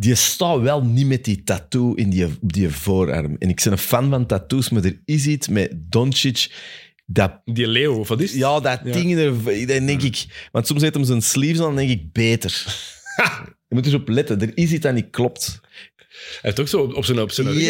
die 0.00 0.14
staat 0.14 0.60
wel 0.60 0.82
niet 0.84 1.06
met 1.06 1.24
die 1.24 1.42
tattoo 1.42 1.94
in 1.94 2.10
die, 2.10 2.24
op 2.24 2.32
die 2.40 2.68
voorarm. 2.68 3.36
En 3.38 3.48
ik 3.48 3.60
ben 3.64 3.72
een 3.72 3.78
fan 3.78 4.10
van 4.10 4.26
tattoos, 4.26 4.68
maar 4.70 4.84
er 4.84 5.00
is 5.04 5.26
iets 5.26 5.48
met 5.48 5.72
Doncic. 5.76 6.50
Dat, 7.06 7.40
Die 7.44 7.66
Leo, 7.66 7.98
of 7.98 8.08
wat 8.08 8.20
is 8.20 8.30
het? 8.30 8.40
ja, 8.40 8.60
dat 8.60 8.80
Ja. 8.84 8.92
ding, 8.92 9.16
er, 9.16 9.32
dan 9.66 9.86
denk 9.86 10.02
ik... 10.02 10.48
Want 10.52 10.66
soms 10.66 10.82
heeft 10.82 10.94
hem 10.94 11.04
zijn 11.04 11.22
sleeves 11.22 11.58
aan, 11.58 11.64
dan 11.66 11.76
denk 11.76 11.90
ik, 11.90 12.12
beter. 12.12 12.64
Je 13.68 13.74
moet 13.76 13.86
er 13.86 13.92
eens 13.92 14.00
op 14.00 14.08
letten. 14.08 14.40
Er 14.40 14.50
is 14.54 14.72
iets 14.72 14.80
dat 14.82 14.94
niet 14.94 15.10
klopt. 15.10 15.60
Hij 15.60 16.38
heeft 16.40 16.60
ook 16.60 16.68
zo 16.68 16.80
op 16.82 17.04
zijn, 17.04 17.20
op 17.20 17.30
zijn 17.30 17.46
rug. 17.46 17.60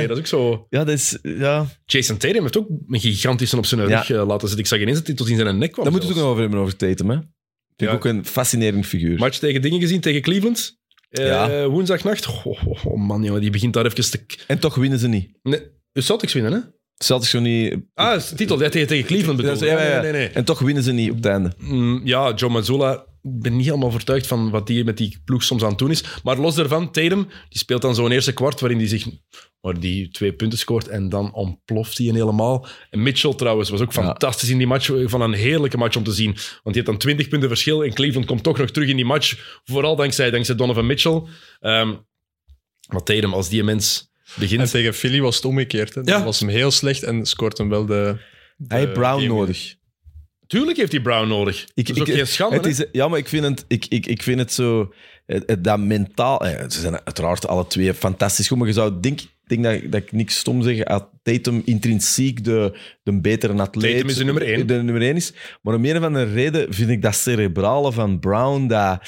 Zo. 0.00 0.06
Dat 0.06 0.10
is 0.10 0.18
ook 0.18 0.26
zo... 0.26 0.66
Ja, 0.70 0.84
dat 0.84 0.94
is... 0.94 1.18
Ja, 1.22 1.66
Jason 1.86 2.16
Tatum 2.16 2.42
heeft 2.42 2.56
ook 2.58 2.68
een 2.88 3.00
gigantische 3.00 3.56
op 3.56 3.66
zijn 3.66 3.80
rug 3.86 4.10
eh, 4.10 4.16
laten 4.26 4.40
zitten. 4.40 4.58
Ik 4.58 4.66
zag 4.66 4.78
ineens 4.80 4.96
dat 4.98 5.06
hij 5.06 5.16
tot 5.16 5.28
in 5.28 5.36
zijn 5.36 5.58
nek 5.58 5.72
kwam. 5.72 5.84
daar 5.84 5.92
moeten 5.92 6.10
we 6.10 6.14
het 6.14 6.24
ook 6.24 6.28
nog 6.28 6.30
over 6.30 6.40
hebben, 6.42 6.60
over 6.60 6.76
Tatum. 6.76 7.10
Hè. 7.10 7.16
Vind 7.16 7.28
ik 7.76 7.88
Ja. 7.88 7.92
ook 7.92 8.04
een 8.04 8.26
fascinerend 8.26 8.86
figuur. 8.86 9.18
Match 9.18 9.38
tegen 9.38 9.62
dingen 9.62 9.80
gezien, 9.80 10.00
tegen 10.00 10.20
Cleveland. 10.22 10.78
Eh, 11.10 11.26
Ja. 11.26 11.68
Woensdagnacht. 11.68 12.26
Oh, 12.26 12.46
oh, 12.46 12.84
oh, 12.86 12.96
man, 12.96 13.22
jongen, 13.22 13.40
die 13.40 13.50
begint 13.50 13.72
daar 13.74 13.84
even 13.84 14.10
te... 14.10 14.20
En 14.46 14.58
toch 14.58 14.74
winnen 14.74 14.98
ze 14.98 15.08
niet. 15.08 15.30
Nee, 15.42 15.60
de 15.92 16.00
Celtics 16.00 16.32
winnen, 16.32 16.52
hè? 16.52 16.58
Celtics 17.04 17.30
zo 17.30 17.40
niet... 17.40 17.76
Ah, 17.94 18.20
titel. 18.20 18.60
Ja, 18.62 18.68
tegen, 18.68 18.88
tegen 18.88 19.06
Cleveland 19.06 19.36
bedoel 19.36 19.64
Ja, 19.64 19.66
ja, 19.66 19.82
ja. 19.94 20.00
Nee, 20.00 20.12
nee, 20.12 20.20
nee. 20.20 20.28
En 20.30 20.44
toch 20.44 20.58
winnen 20.58 20.82
ze 20.82 20.92
niet 20.92 21.10
op 21.10 21.16
het 21.16 21.26
einde. 21.26 21.52
Mm, 21.58 22.00
ja, 22.04 22.32
Joe 22.34 22.50
Mazzola, 22.50 23.04
ik 23.22 23.40
ben 23.42 23.56
niet 23.56 23.64
helemaal 23.66 23.88
overtuigd 23.88 24.26
van 24.26 24.50
wat 24.50 24.66
die 24.66 24.84
met 24.84 24.96
die 24.96 25.18
ploeg 25.24 25.42
soms 25.42 25.62
aan 25.62 25.68
het 25.68 25.78
doen 25.78 25.90
is. 25.90 26.04
Maar 26.22 26.38
los 26.38 26.54
daarvan, 26.54 26.92
Tatum, 26.92 27.28
die 27.48 27.58
speelt 27.58 27.82
dan 27.82 27.94
zo'n 27.94 28.10
eerste 28.10 28.32
kwart 28.32 28.60
waarin 28.60 28.78
hij 28.78 28.88
zich 28.88 29.06
waar 29.60 29.80
die 29.80 30.08
twee 30.10 30.32
punten 30.32 30.58
scoort 30.58 30.88
en 30.88 31.08
dan 31.08 31.32
ontploft 31.34 31.98
hij 31.98 32.06
helemaal. 32.06 32.66
En 32.90 33.02
Mitchell 33.02 33.34
trouwens 33.34 33.70
was 33.70 33.80
ook 33.80 33.92
Ja. 33.92 34.02
fantastisch 34.02 34.48
in 34.48 34.58
die 34.58 34.66
match. 34.66 34.90
Van 35.04 35.20
een 35.20 35.32
heerlijke 35.32 35.76
match 35.76 35.96
om 35.96 36.04
te 36.04 36.12
zien. 36.12 36.30
Want 36.32 36.42
die 36.62 36.74
heeft 36.74 36.86
dan 36.86 36.98
20 36.98 37.28
punten 37.28 37.48
verschil 37.48 37.84
en 37.84 37.94
Cleveland 37.94 38.26
komt 38.26 38.42
toch 38.42 38.58
nog 38.58 38.70
terug 38.70 38.88
in 38.88 38.96
die 38.96 39.04
match. 39.04 39.60
Vooral 39.64 39.96
dankzij, 39.96 40.30
dankzij 40.30 40.54
Donovan 40.54 40.86
Mitchell. 40.86 41.22
Ehm 41.60 41.94
maar 42.88 43.02
Tatum, 43.02 43.32
als 43.32 43.48
die 43.48 43.64
mens 43.64 44.10
En 44.34 44.40
begint... 44.40 44.70
tegen 44.70 44.94
Philly 44.94 45.20
was 45.20 45.36
het 45.36 45.44
omgekeerd. 45.44 45.94
Hè. 45.94 46.02
Dan 46.02 46.18
Ja. 46.18 46.24
was 46.24 46.40
hem 46.40 46.48
heel 46.48 46.70
slecht 46.70 47.02
en 47.02 47.26
scoort 47.26 47.58
hem 47.58 47.68
wel 47.68 47.86
de... 47.86 48.16
de 48.56 48.64
Hij 48.68 48.78
heeft 48.80 48.92
Brown 48.92 49.20
game. 49.22 49.26
nodig. 49.34 49.74
Tuurlijk 50.50 50.76
heeft 50.76 50.92
hij 50.92 51.00
Brown 51.00 51.28
nodig. 51.28 51.66
Ik, 51.74 51.86
dat 51.86 51.96
is 51.96 52.02
ook 52.02 52.08
ik- 52.08 52.14
geen 52.14 52.26
schande. 52.26 52.56
het 52.56 52.66
is, 52.66 52.84
ja, 52.92 53.08
maar 53.08 53.18
ik 53.18 53.28
vind 53.28 53.44
het, 53.44 53.64
ik, 53.68 53.86
ik, 53.88 54.06
ik 54.06 54.22
vind 54.22 54.38
het 54.38 54.52
zo... 54.52 54.92
dat 55.58 55.78
mentaal... 55.80 56.44
eh, 56.46 56.64
Ze 56.70 56.80
zijn 56.80 56.94
uiteraard 57.04 57.46
alle 57.46 57.66
twee 57.66 57.94
fantastisch 57.94 58.48
goed, 58.48 58.58
maar 58.58 58.66
je 58.66 58.72
zou 58.72 59.00
denk, 59.00 59.20
denk 59.46 59.62
dat, 59.64 59.80
dat 59.92 60.02
ik 60.02 60.12
niks 60.12 60.38
stom 60.38 60.62
zeg. 60.62 60.82
Tatum 61.22 61.62
intrinsiek 61.64 62.44
de, 62.44 62.78
de 63.02 63.20
betere 63.20 63.52
atleet... 63.52 63.92
Tatum 63.92 64.08
is 64.08 64.16
de 64.16 64.24
nummer 64.24 64.42
één. 64.42 64.66
De 64.66 64.74
nummer 64.74 65.02
één 65.02 65.16
is. 65.16 65.32
Maar 65.62 65.74
om 65.74 65.84
een 65.84 65.96
of 65.96 66.02
andere 66.02 66.32
reden 66.32 66.74
vind 66.74 66.90
ik 66.90 67.02
dat 67.02 67.14
cerebrale 67.14 67.92
van 67.92 68.18
Brown, 68.18 68.66
dat... 68.66 69.00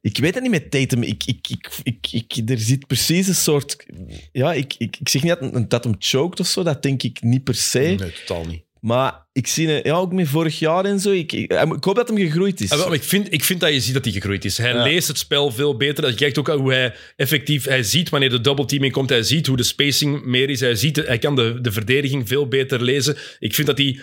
Ik 0.00 0.18
weet 0.18 0.34
het 0.34 0.42
niet 0.42 0.52
met 0.52 0.70
Tatum. 0.70 1.02
Ik, 1.02 1.24
ik, 1.26 1.48
ik, 1.48 1.68
ik, 1.82 2.06
ik, 2.12 2.50
er 2.50 2.58
zit 2.58 2.86
precies 2.86 3.28
een 3.28 3.34
soort... 3.34 3.86
Ja, 4.32 4.52
ik, 4.52 4.74
ik, 4.78 4.96
ik 5.00 5.08
zeg 5.08 5.22
niet 5.22 5.36
dat, 5.40 5.70
dat 5.70 5.84
hem 5.84 5.94
choked 5.98 6.40
of 6.40 6.46
zo. 6.46 6.62
Dat 6.62 6.82
denk 6.82 7.02
ik 7.02 7.22
niet 7.22 7.44
per 7.44 7.54
se. 7.54 7.78
Nee, 7.78 8.12
totaal 8.12 8.44
niet. 8.44 8.62
Maar 8.84 9.26
ik 9.32 9.46
zie 9.46 9.68
hem 9.68 9.80
ja, 9.84 9.94
ook 9.94 10.12
met 10.12 10.28
vorig 10.28 10.58
jaar 10.58 10.84
en 10.84 11.00
zo. 11.00 11.10
Ik, 11.10 11.32
ik, 11.32 11.52
ik 11.52 11.84
hoop 11.84 11.94
dat 11.94 12.08
hem 12.08 12.16
gegroeid 12.16 12.60
is. 12.60 12.70
Ah, 12.70 12.94
ik, 12.94 13.02
vind, 13.02 13.32
ik 13.32 13.44
vind 13.44 13.60
dat 13.60 13.72
je 13.72 13.80
ziet 13.80 13.94
dat 13.94 14.04
hij 14.04 14.12
gegroeid 14.12 14.44
is. 14.44 14.58
Hij 14.58 14.72
Ja. 14.72 14.82
leest 14.82 15.08
het 15.08 15.18
spel 15.18 15.50
veel 15.50 15.76
beter. 15.76 16.08
Je 16.08 16.14
kijkt 16.14 16.38
ook 16.38 16.46
hoe 16.48 16.72
hij 16.72 16.94
effectief... 17.16 17.64
Hij 17.64 17.82
ziet 17.82 18.08
wanneer 18.08 18.30
de 18.30 18.40
double 18.40 18.64
teaming 18.64 18.92
komt. 18.92 19.08
Hij 19.08 19.22
ziet 19.22 19.46
hoe 19.46 19.56
de 19.56 19.62
spacing 19.62 20.24
meer 20.24 20.50
is. 20.50 20.60
Hij, 20.60 20.74
ziet, 20.74 20.96
hij 20.96 21.18
kan 21.18 21.36
de, 21.36 21.58
de 21.60 21.72
verdediging 21.72 22.28
veel 22.28 22.48
beter 22.48 22.82
lezen. 22.82 23.16
Ik 23.38 23.54
vind 23.54 23.66
dat 23.66 23.78
hij... 23.78 24.00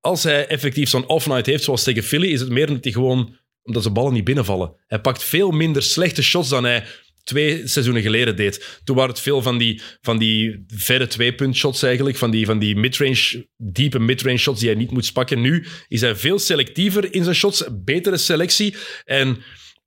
Als 0.00 0.22
hij 0.22 0.46
effectief 0.46 0.88
zo'n 0.88 1.06
off-night 1.08 1.46
heeft, 1.46 1.64
zoals 1.64 1.82
tegen 1.82 2.02
Philly, 2.02 2.28
is 2.28 2.40
het 2.40 2.50
meer 2.50 2.66
dat 2.66 2.84
hij 2.84 2.92
gewoon... 2.92 3.36
Omdat 3.62 3.82
zijn 3.82 3.94
ballen 3.94 4.12
niet 4.12 4.24
binnenvallen. 4.24 4.74
Hij 4.86 5.00
pakt 5.00 5.24
veel 5.24 5.50
minder 5.50 5.82
slechte 5.82 6.22
shots 6.22 6.48
dan 6.48 6.64
hij 6.64 6.84
twee 7.24 7.66
seizoenen 7.66 8.02
geleden 8.02 8.36
deed. 8.36 8.80
Toen 8.84 8.96
waren 8.96 9.10
het 9.10 9.20
veel 9.20 9.42
van 9.42 9.58
die, 9.58 9.80
van 10.00 10.18
die 10.18 10.64
verre 10.66 11.06
twee-punt 11.06 11.56
shots 11.56 11.82
eigenlijk. 11.82 12.16
Van 12.16 12.30
die, 12.30 12.46
van 12.46 12.58
die 12.58 12.76
midrange, 12.76 13.48
diepe 13.56 13.98
midrange 13.98 14.38
shots 14.38 14.60
die 14.60 14.68
hij 14.68 14.78
niet 14.78 14.90
moet 14.90 15.12
pakken. 15.12 15.40
Nu 15.40 15.66
is 15.88 16.00
hij 16.00 16.16
veel 16.16 16.38
selectiever 16.38 17.14
in 17.14 17.24
zijn 17.24 17.36
shots. 17.36 17.64
Betere 17.84 18.16
selectie. 18.16 18.74
En 19.04 19.42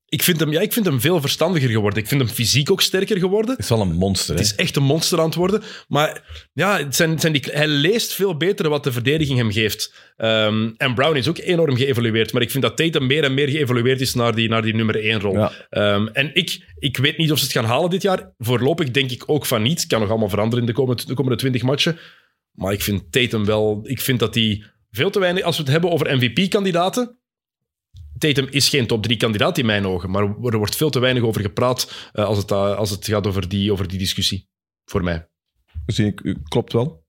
ik 0.09 0.23
vind 0.23 0.39
hem, 0.39 0.51
ja, 0.51 0.61
ik 0.61 0.73
vind 0.73 0.85
hem 0.85 1.01
veel 1.01 1.21
verstandiger 1.21 1.69
geworden. 1.69 1.99
Ik 1.99 2.07
vind 2.07 2.21
hem 2.21 2.29
fysiek 2.29 2.71
ook 2.71 2.81
sterker 2.81 3.17
geworden. 3.17 3.51
Het 3.51 3.59
is 3.63 3.69
wel 3.69 3.81
een 3.81 3.95
monster, 3.95 4.35
hè? 4.35 4.41
Het 4.41 4.49
is 4.49 4.55
echt 4.55 4.75
een 4.75 4.83
monster 4.83 5.19
aan 5.19 5.25
het 5.25 5.35
worden. 5.35 5.61
Maar 5.87 6.23
ja, 6.53 6.77
het 6.77 6.95
zijn, 6.95 7.09
het 7.09 7.21
zijn 7.21 7.33
die, 7.33 7.41
hij 7.51 7.67
leest 7.67 8.13
veel 8.13 8.37
beter 8.37 8.69
wat 8.69 8.83
de 8.83 8.91
verdediging 8.91 9.37
hem 9.37 9.51
geeft. 9.51 9.93
Ehm, 10.17 10.71
en 10.77 10.93
Brown 10.93 11.15
is 11.15 11.27
ook 11.27 11.37
enorm 11.37 11.75
geëvolueerd. 11.75 12.33
Maar 12.33 12.41
ik 12.41 12.51
vind 12.51 12.63
dat 12.63 12.77
Tatum 12.77 13.07
meer 13.07 13.23
en 13.23 13.33
meer 13.33 13.49
geëvolueerd 13.49 14.01
is 14.01 14.13
naar 14.13 14.35
die, 14.35 14.49
naar 14.49 14.61
die 14.61 14.75
nummer 14.75 15.03
1 15.03 15.19
rol. 15.19 15.33
Ja. 15.33 15.51
Ehm, 15.69 16.07
en 16.07 16.35
ik, 16.35 16.73
ik 16.79 16.97
weet 16.97 17.17
niet 17.17 17.31
of 17.31 17.37
ze 17.37 17.43
het 17.43 17.53
gaan 17.53 17.65
halen 17.65 17.89
dit 17.89 18.01
jaar. 18.01 18.33
Voorlopig 18.37 18.91
denk 18.91 19.11
ik 19.11 19.23
ook 19.25 19.45
van 19.45 19.61
niet. 19.61 19.79
Het 19.79 19.87
kan 19.87 19.99
nog 19.99 20.09
allemaal 20.09 20.29
veranderen 20.29 20.59
in 20.59 20.71
de 20.71 20.75
komende, 20.79 21.05
de 21.05 21.13
komende 21.13 21.37
20 21.37 21.61
matchen. 21.61 21.99
Maar 22.51 22.73
ik 22.73 22.81
vind 22.81 23.11
Tatum 23.11 23.45
wel... 23.45 23.79
Ik 23.83 24.01
vind 24.01 24.19
dat 24.19 24.35
hij 24.35 24.63
veel 24.91 25.09
te 25.09 25.19
weinig... 25.19 25.43
Als 25.43 25.57
we 25.57 25.63
het 25.63 25.71
hebben 25.71 25.91
over 25.91 26.15
MVP-kandidaten... 26.15 27.17
Tatum 28.17 28.47
is 28.49 28.69
geen 28.69 28.87
top 28.87 29.03
3 29.03 29.17
kandidaat 29.17 29.57
in 29.57 29.65
mijn 29.65 29.85
ogen. 29.85 30.11
Maar 30.11 30.23
er 30.23 30.57
wordt 30.57 30.75
veel 30.75 30.89
te 30.89 30.99
weinig 30.99 31.23
over 31.23 31.41
gepraat 31.41 32.09
eh, 32.13 32.25
als, 32.25 32.37
het, 32.37 32.51
uh, 32.51 32.75
als 32.75 32.89
het 32.89 33.05
gaat 33.05 33.27
over 33.27 33.49
die, 33.49 33.71
over 33.71 33.87
die 33.87 33.99
discussie. 33.99 34.47
Voor 34.85 35.03
mij. 35.03 35.27
Ik, 35.95 36.35
klopt 36.47 36.73
wel. 36.73 37.05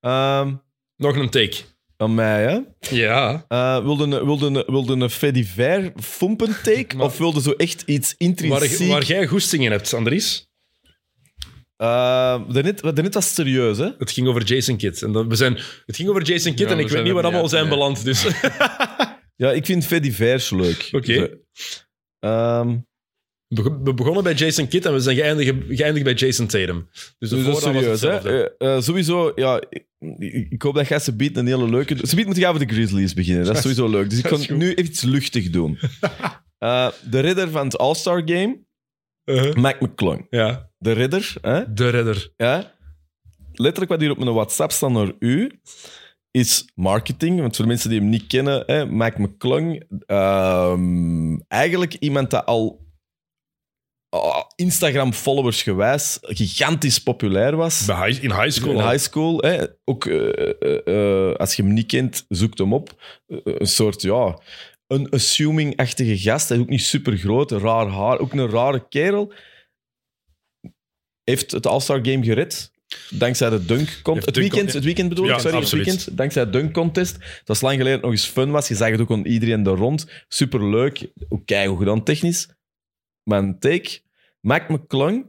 Um, 0.00 0.62
Nog 0.96 1.16
een 1.16 1.30
take. 1.30 1.56
Aan 1.96 2.14
mij, 2.14 2.42
hè? 2.42 2.60
Ja. 2.96 3.44
Uh, 3.48 3.84
wilde, 3.84 4.04
een, 4.04 4.24
wilde, 4.24 4.46
een, 4.46 4.64
wilde 4.66 4.92
een 4.92 5.10
Fediver 5.10 5.92
fumpen 6.00 6.56
take? 6.62 6.86
Maar, 6.96 7.06
of 7.06 7.18
wilde 7.18 7.40
zo 7.40 7.50
echt 7.50 7.82
iets 7.86 8.14
intrinsiek... 8.16 8.78
Waar, 8.78 8.88
waar 8.88 9.04
jij 9.04 9.26
goesting 9.26 9.64
in 9.64 9.70
hebt, 9.70 9.94
Andries? 9.94 10.50
Uh, 11.82 11.88
daarnet, 12.48 12.80
daarnet 12.82 13.14
was 13.14 13.34
serieus, 13.34 13.78
hè? 13.78 13.90
Het 13.98 14.10
ging 14.10 14.28
over 14.28 14.42
Jason 14.42 14.76
Kidd. 14.76 15.02
En 15.02 15.12
dat, 15.12 15.26
we 15.26 15.36
zijn, 15.36 15.58
het 15.86 15.96
ging 15.96 16.08
over 16.08 16.22
Jason 16.22 16.54
Kidd 16.54 16.70
ja, 16.70 16.76
en 16.76 16.78
ik 16.78 16.88
weet 16.88 17.04
niet 17.04 17.12
waar 17.12 17.24
allemaal 17.24 17.48
zijn 17.48 17.68
beland. 17.68 18.04
Dus. 18.04 18.26
ja, 19.42 19.52
ik 19.52 19.66
vind 19.66 19.86
Fedivers 19.86 20.50
leuk. 20.50 20.88
Oké. 20.92 21.38
Okay. 22.20 22.60
Um, 22.60 22.86
we 23.82 23.94
begonnen 23.94 24.22
bij 24.22 24.34
Jason 24.34 24.68
Kidd 24.68 24.86
en 24.86 24.92
we 24.92 25.00
zijn 25.00 25.16
geëindigd, 25.16 25.54
geëindigd 25.68 26.04
bij 26.04 26.14
Jason 26.14 26.46
Tatum. 26.46 26.88
Dus, 27.18 27.30
dus 27.30 27.44
dat 27.44 27.56
is 27.56 27.62
serieus, 27.62 28.00
hè? 28.00 28.42
Uh, 28.42 28.48
uh, 28.58 28.80
sowieso, 28.80 29.32
ja, 29.34 29.62
ik, 29.68 29.86
ik, 30.50 30.62
hoop 30.62 30.74
dat 30.74 30.88
jij 30.88 30.98
ze 30.98 31.16
biedt 31.16 31.36
een 31.36 31.46
hele 31.46 31.70
leuke... 31.70 32.06
Ze 32.06 32.14
biedt 32.14 32.28
moet 32.28 32.38
gaan 32.38 32.54
over 32.54 32.66
de 32.66 32.74
Grizzlies 32.74 33.14
beginnen. 33.14 33.44
Dat 33.44 33.54
is 33.54 33.60
sowieso 33.60 33.88
leuk. 33.88 34.10
Dus 34.10 34.18
ik 34.18 34.24
kan 34.24 34.58
nu 34.58 34.70
even 34.70 34.84
iets 34.84 35.02
luchtig 35.02 35.50
doen. 35.50 35.78
uh, 36.58 36.90
de 37.10 37.20
ridder 37.20 37.50
van 37.50 37.64
het 37.64 37.78
All-Star 37.78 38.22
Game, 38.24 38.64
-huh. 39.24 39.54
Mike 39.54 39.84
McClung. 39.84 40.26
Ja. 40.30 40.70
De 40.78 40.92
ridder, 40.92 41.34
hè? 41.40 41.72
De 41.72 41.88
ridder. 41.88 42.32
Ja. 42.36 42.74
Letterlijk 43.52 43.90
wat 43.90 44.00
hier 44.00 44.10
op 44.10 44.18
mijn 44.18 44.34
WhatsApp 44.34 44.72
staat 44.72 44.90
naar 44.90 45.12
u, 45.18 45.60
is 46.32 46.70
marketing. 46.74 47.40
Want 47.40 47.56
voor 47.56 47.64
de 47.64 47.70
mensen 47.70 47.90
die 47.90 47.98
hem 47.98 48.08
niet 48.08 48.26
kennen, 48.26 48.62
hè, 48.66 48.86
Mike 48.86 49.22
McClung, 49.22 49.84
um, 50.06 51.44
eigenlijk 51.48 51.94
iemand 51.94 52.30
dat 52.30 52.46
al 52.46 52.80
uh, 54.14 54.42
Instagram-followers 54.54 55.62
gewijs 55.62 56.18
gigantisch 56.20 56.98
populair 56.98 57.56
was. 57.56 57.86
High, 57.86 58.22
in 58.22 58.32
high 58.32 58.50
school. 58.50 58.72
In 58.72 58.88
high 58.88 58.98
school. 58.98 59.38
Hè. 59.38 59.66
Ook 59.84 60.04
uh, 60.04 60.52
uh, 60.84 61.34
als 61.34 61.54
je 61.54 61.62
hem 61.62 61.72
niet 61.72 61.86
kent, 61.86 62.24
zoek 62.28 62.58
hem 62.58 62.72
op. 62.72 63.02
een 63.26 63.66
soort, 63.66 64.02
ja, 64.02 64.38
een 64.86 65.10
assuming-achtige 65.10 66.18
gast. 66.18 66.48
Hij 66.48 66.56
is 66.56 66.62
ook 66.62 66.68
niet 66.68 66.82
super 66.82 67.16
groot, 67.16 67.50
raar 67.50 67.86
haar, 67.86 68.18
ook 68.18 68.32
een 68.32 68.50
rare 68.50 68.88
kerel. 68.88 69.32
Heeft 71.24 71.50
het 71.50 71.66
All-Star 71.66 71.98
Game 72.02 72.24
gered. 72.24 72.71
Dankzij 73.10 73.50
de 73.50 73.64
dunk 73.64 74.00
contest. 74.02 74.26
Het 74.26 74.36
weekend, 74.36 74.72
het 74.72 74.84
weekend 74.84 75.08
bedoel 75.08 75.24
ik, 75.24 75.30
ja, 75.30 75.38
sorry, 75.38 75.56
absoluut. 75.56 75.86
het 75.86 75.94
weekend. 75.94 76.16
Dankzij 76.16 76.44
de 76.44 76.50
dunk 76.50 76.72
contest. 76.72 77.18
Dat 77.18 77.42
was 77.44 77.60
lang 77.60 77.76
geleden 77.76 78.00
nog 78.00 78.10
eens 78.10 78.26
fun 78.26 78.50
was. 78.50 78.68
Je 78.68 78.74
zag 78.74 78.90
het 78.90 79.00
ook 79.00 79.10
aan 79.10 79.26
iedereen 79.26 79.66
er 79.66 79.76
rond. 79.76 80.06
Superleuk. 80.28 81.10
Ook 81.28 81.46
keigoed 81.46 81.78
gedaan 81.78 82.04
technisch. 82.04 82.48
Mijn 83.22 83.58
take. 83.58 84.00
Mike 84.40 84.72
McClung 84.72 85.26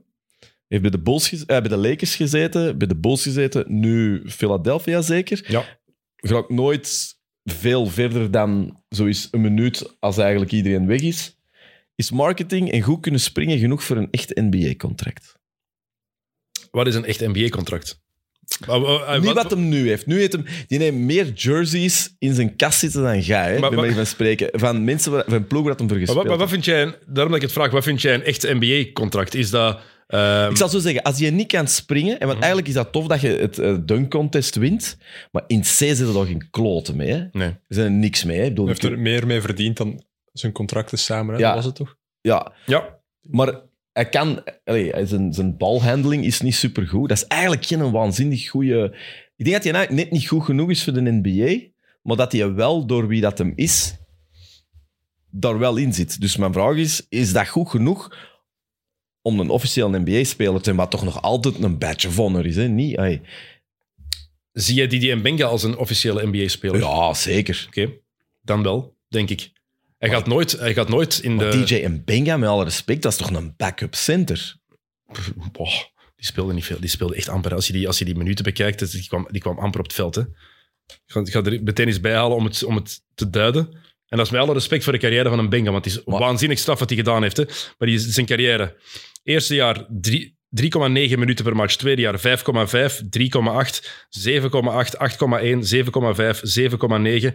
heeft 0.67 0.81
bij 0.81 0.91
de, 0.91 1.01
Bulls 1.01 1.31
eh, 1.31 1.45
bij 1.45 1.61
de 1.61 1.77
Lakers 1.77 2.15
gezeten, 2.15 2.77
bij 2.77 2.87
de 2.87 2.95
Bulls 2.95 3.23
gezeten, 3.23 3.65
nu 3.67 4.21
Philadelphia 4.29 5.01
zeker. 5.01 5.45
Ja. 5.47 5.79
Gaat 6.15 6.49
nooit 6.49 7.17
veel 7.43 7.85
verder 7.85 8.31
dan 8.31 8.81
zoiets 8.89 9.27
een 9.31 9.41
minuut 9.41 9.95
als 9.99 10.17
eigenlijk 10.17 10.51
iedereen 10.51 10.87
weg 10.87 11.01
is. 11.01 11.37
Is 11.95 12.11
marketing 12.11 12.71
en 12.71 12.81
goed 12.81 13.01
kunnen 13.01 13.19
springen 13.19 13.57
genoeg 13.59 13.83
voor 13.83 13.97
een 13.97 14.07
echt 14.11 14.35
NBA-contract? 14.35 15.41
Wat 16.73 16.87
is 16.87 16.95
een 16.95 17.05
echt 17.05 17.19
NBA-contract? 17.19 18.01
Niet 19.21 19.33
wat 19.33 19.49
hem 19.51 19.69
nu 19.69 19.87
heeft. 19.87 20.05
Nu 20.05 20.17
heeft 20.19 20.31
hem, 20.33 20.45
die 20.67 20.79
neemt 20.79 20.97
meer 20.97 21.31
jerseys 21.33 22.15
in 22.19 22.33
zijn 22.33 22.55
kast 22.55 22.79
zitten 22.79 23.01
dan 23.03 23.19
jij, 23.19 23.43
hè, 23.43 23.51
Maar 23.51 23.59
bij 23.59 23.69
wat- 23.69 23.79
manier 23.79 23.93
van 23.95 24.05
spreken. 24.05 24.49
Van 24.59 24.83
mensen, 24.83 25.11
waar- 25.11 25.23
van 25.27 25.47
ploegen 25.47 25.69
dat 25.69 25.79
hem 25.79 25.87
voor 25.89 25.97
Maar 25.97 26.05
gespeeld 26.07 26.27
wat, 26.27 26.37
maar 26.37 26.47
wat 26.47 26.49
heeft. 26.55 26.63
vind 26.65 26.77
jij, 26.77 26.99
daarom 27.13 27.27
dat 27.33 27.35
ik 27.41 27.47
het 27.47 27.51
vraag, 27.51 27.71
wat 27.71 27.83
vind 27.83 28.01
jij 28.01 28.13
een 28.13 28.23
echt 28.23 28.43
NBA-contract? 28.43 29.33
Is 29.35 29.49
dat... 29.49 29.79
ehm, 30.07 30.49
Ik 30.49 30.57
zal 30.57 30.69
zo 30.69 30.79
zeggen, 30.79 31.01
als 31.01 31.17
je 31.17 31.31
niet 31.31 31.47
kan 31.47 31.67
springen, 31.67 32.13
en 32.13 32.19
want 32.27 32.33
Mhm. 32.33 32.37
eigenlijk 32.47 32.67
is 32.67 32.73
dat 32.73 32.91
tof 32.91 33.07
dat 33.07 33.21
je 33.21 33.27
het 33.27 33.59
eh, 33.59 33.75
dunk 33.85 34.11
contest 34.11 34.55
wint, 34.55 34.97
maar 35.31 35.43
in 35.47 35.61
C 35.61 35.65
zit 35.65 35.99
er 35.99 36.13
toch 36.13 36.27
geen 36.27 36.47
kloten 36.51 36.95
mee. 36.95 37.09
Hè? 37.11 37.23
Nee. 37.31 37.47
Er 37.47 37.57
zijn 37.67 37.85
er 37.85 37.91
niks 37.91 38.23
mee. 38.23 38.37
Hè? 38.37 38.43
Ik 38.43 38.49
bedoel, 38.49 38.65
Hij 38.65 38.75
heeft 38.79 38.93
er 38.93 38.99
meer 38.99 39.25
mee 39.27 39.41
verdiend 39.41 39.77
dan 39.77 40.03
zijn 40.33 40.51
contracten 40.51 40.97
samen. 40.97 41.33
Hè? 41.35 41.39
Ja. 41.41 41.45
Dat 41.47 41.55
was 41.55 41.65
het 41.65 41.75
toch? 41.75 41.95
Ja, 42.21 42.51
Ja, 42.65 42.99
maar 43.21 43.61
hij 43.93 44.09
kan... 44.09 44.43
Allee, 44.63 45.05
zijn, 45.05 45.33
zijn 45.33 45.57
balhandling 45.57 46.25
is 46.25 46.41
niet 46.41 46.55
supergoed. 46.55 47.09
Dat 47.09 47.17
is 47.17 47.27
eigenlijk 47.27 47.65
geen 47.65 47.91
waanzinnig 47.91 48.49
goede... 48.49 48.95
Ik 49.35 49.45
denk 49.45 49.55
dat 49.55 49.63
hij 49.63 49.73
eigenlijk 49.73 50.03
net 50.03 50.19
niet 50.19 50.27
goed 50.27 50.43
genoeg 50.43 50.69
is 50.69 50.83
voor 50.83 50.93
de 50.93 51.21
NBA, 51.21 51.71
maar 52.01 52.17
dat 52.17 52.31
hij 52.31 52.53
wel, 52.53 52.85
door 52.85 53.07
wie 53.07 53.21
dat 53.21 53.37
hem 53.37 53.53
is, 53.55 53.95
daar 55.29 55.59
wel 55.59 55.77
in 55.77 55.93
zit. 55.93 56.21
Dus 56.21 56.37
mijn 56.37 56.53
vraag 56.53 56.75
is, 56.75 57.05
is 57.09 57.33
dat 57.33 57.47
goed 57.47 57.69
genoeg 57.69 58.31
om 59.21 59.39
een 59.39 59.49
officieel 59.49 59.89
NBA-speler 59.89 60.57
te 60.57 60.63
zijn, 60.63 60.75
wat 60.75 60.91
toch 60.91 61.03
nog 61.03 61.21
altijd 61.21 61.63
een 61.63 61.77
badge 61.77 62.07
of 62.07 62.15
honor 62.15 62.45
is, 62.45 62.55
hè? 62.55 62.67
Niet, 62.67 63.19
zie 64.51 64.75
jij 64.75 64.87
Didi 64.87 65.15
Benga 65.15 65.45
als 65.45 65.63
een 65.63 65.77
officiële 65.77 66.27
NBA-speler? 66.27 66.79
Ja, 66.79 67.13
zeker. 67.13 67.65
Oké, 67.67 67.91
dan 68.41 68.63
wel, 68.63 68.95
denk 69.07 69.29
ik. 69.29 69.51
Hij 70.03 70.11
gaat 70.11 70.27
nooit, 70.27 70.51
hij 70.51 70.73
gaat 70.73 70.89
nooit 70.89 71.19
in 71.19 71.37
de... 71.37 71.63
DJ 71.65 71.85
Mbenga, 71.87 72.37
met 72.37 72.49
alle 72.49 72.63
respect, 72.63 73.01
dat 73.01 73.11
is 73.11 73.17
toch 73.17 73.31
een 73.31 73.53
backup 73.57 73.95
center? 73.95 74.55
Boah, 75.51 75.73
die 76.15 76.25
speelde 76.25 76.53
niet 76.53 76.65
veel. 76.65 76.79
Die 76.79 76.89
speelde 76.89 77.15
echt 77.15 77.29
amper. 77.29 77.53
Als 77.53 77.67
je 77.67 77.73
die, 77.73 77.87
als 77.87 77.99
je 77.99 78.05
die 78.05 78.15
minuten 78.15 78.43
bekijkt, 78.43 78.91
die 78.91 79.07
kwam, 79.07 79.27
die 79.31 79.41
kwam 79.41 79.59
amper 79.59 79.79
op 79.79 79.85
het 79.85 79.95
veld. 79.95 80.15
Hè. 80.15 80.21
Ik, 80.21 80.99
ga, 81.05 81.19
ik 81.19 81.29
ga 81.31 81.41
er 81.43 81.63
meteen 81.63 81.87
eens 81.87 81.99
bij 81.99 82.13
halen 82.15 82.37
om 82.37 82.45
het, 82.45 82.63
om 82.63 82.75
het 82.75 83.01
te 83.15 83.29
duiden. 83.29 83.69
En 84.07 84.17
dat 84.17 84.25
is 84.25 84.31
met 84.31 84.41
alle 84.41 84.53
respect 84.53 84.83
voor 84.83 84.93
de 84.93 84.99
carrière 84.99 85.29
van 85.29 85.39
een 85.39 85.49
Benga, 85.49 85.71
want 85.71 85.85
het 85.85 85.93
is 85.93 86.03
Maar- 86.05 86.19
waanzinnig 86.19 86.59
straf 86.59 86.79
wat 86.79 86.89
hij 86.89 86.97
gedaan 86.97 87.21
heeft. 87.21 87.37
Hè. 87.37 87.43
Maar 87.77 87.87
die, 87.87 87.99
zijn 87.99 88.25
carrière. 88.25 88.75
Eerste 89.23 89.55
jaar 89.55 89.85
drie- 89.89 90.37
3,9 90.61 91.17
minuten 91.17 91.45
per 91.45 91.55
match. 91.55 91.75
Tweede 91.75 92.01
jaar 92.01 92.19
5,5, 92.19 92.23
3,8, 93.09 93.81
7,8, 94.09 94.97
8,1, 94.97 95.63
7,5, 95.63 96.41
7,9, 96.41 97.33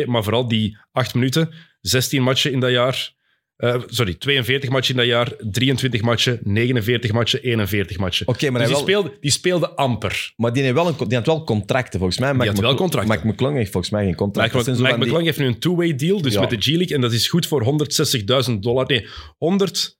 7,2. 0.00 0.06
Maar 0.06 0.22
vooral 0.22 0.48
die 0.48 0.76
8 0.92 1.14
minuten, 1.14 1.50
16 1.80 2.22
matchen 2.22 2.52
in 2.52 2.60
dat 2.60 2.70
jaar. 2.70 3.18
Eh, 3.56 3.82
sorry, 3.86 4.14
42 4.14 4.70
matchen 4.70 4.94
in 4.94 5.00
dat 5.00 5.08
jaar, 5.08 5.32
23 5.50 6.00
matchen, 6.02 6.38
49 6.42 7.12
matchen, 7.12 7.42
41 7.42 7.98
matchen. 7.98 8.28
Oké, 8.28 8.50
maar, 8.50 8.60
Dus 8.60 8.70
hij 8.70 8.78
die, 8.84 8.94
wel, 8.94 9.02
speelde, 9.02 9.18
die 9.20 9.30
speelde 9.30 9.68
amper. 9.76 10.32
maar 10.36 10.52
die, 10.52 10.62
heeft 10.62 10.74
wel 10.74 10.86
een, 10.88 10.94
die 11.08 11.16
had 11.16 11.26
wel 11.26 11.44
contracten, 11.44 11.98
volgens 11.98 12.18
mij. 12.18 12.32
had 12.46 12.58
wel 12.58 12.74
contracten. 12.74 13.14
Mike 13.14 13.26
McClung 13.26 13.56
heeft 13.56 13.70
volgens 13.70 13.92
mij 13.92 14.04
geen 14.04 14.14
contract. 14.14 14.54
Mike, 14.54 14.70
Mike 14.70 14.82
die- 14.88 14.96
McClung 15.04 15.24
heeft 15.24 15.38
nu 15.38 15.46
een 15.46 15.58
two-way 15.58 15.94
deal, 15.94 16.22
dus 16.22 16.32
Ja. 16.32 16.40
met 16.40 16.50
de 16.50 16.56
G-League. 16.60 16.94
En 16.94 17.00
dat 17.00 17.12
is 17.12 17.28
goed 17.28 17.46
voor 17.46 17.62
160.000 17.62 18.62
dollar. 18.62 18.86
Nee, 18.86 19.06
100... 19.38 19.98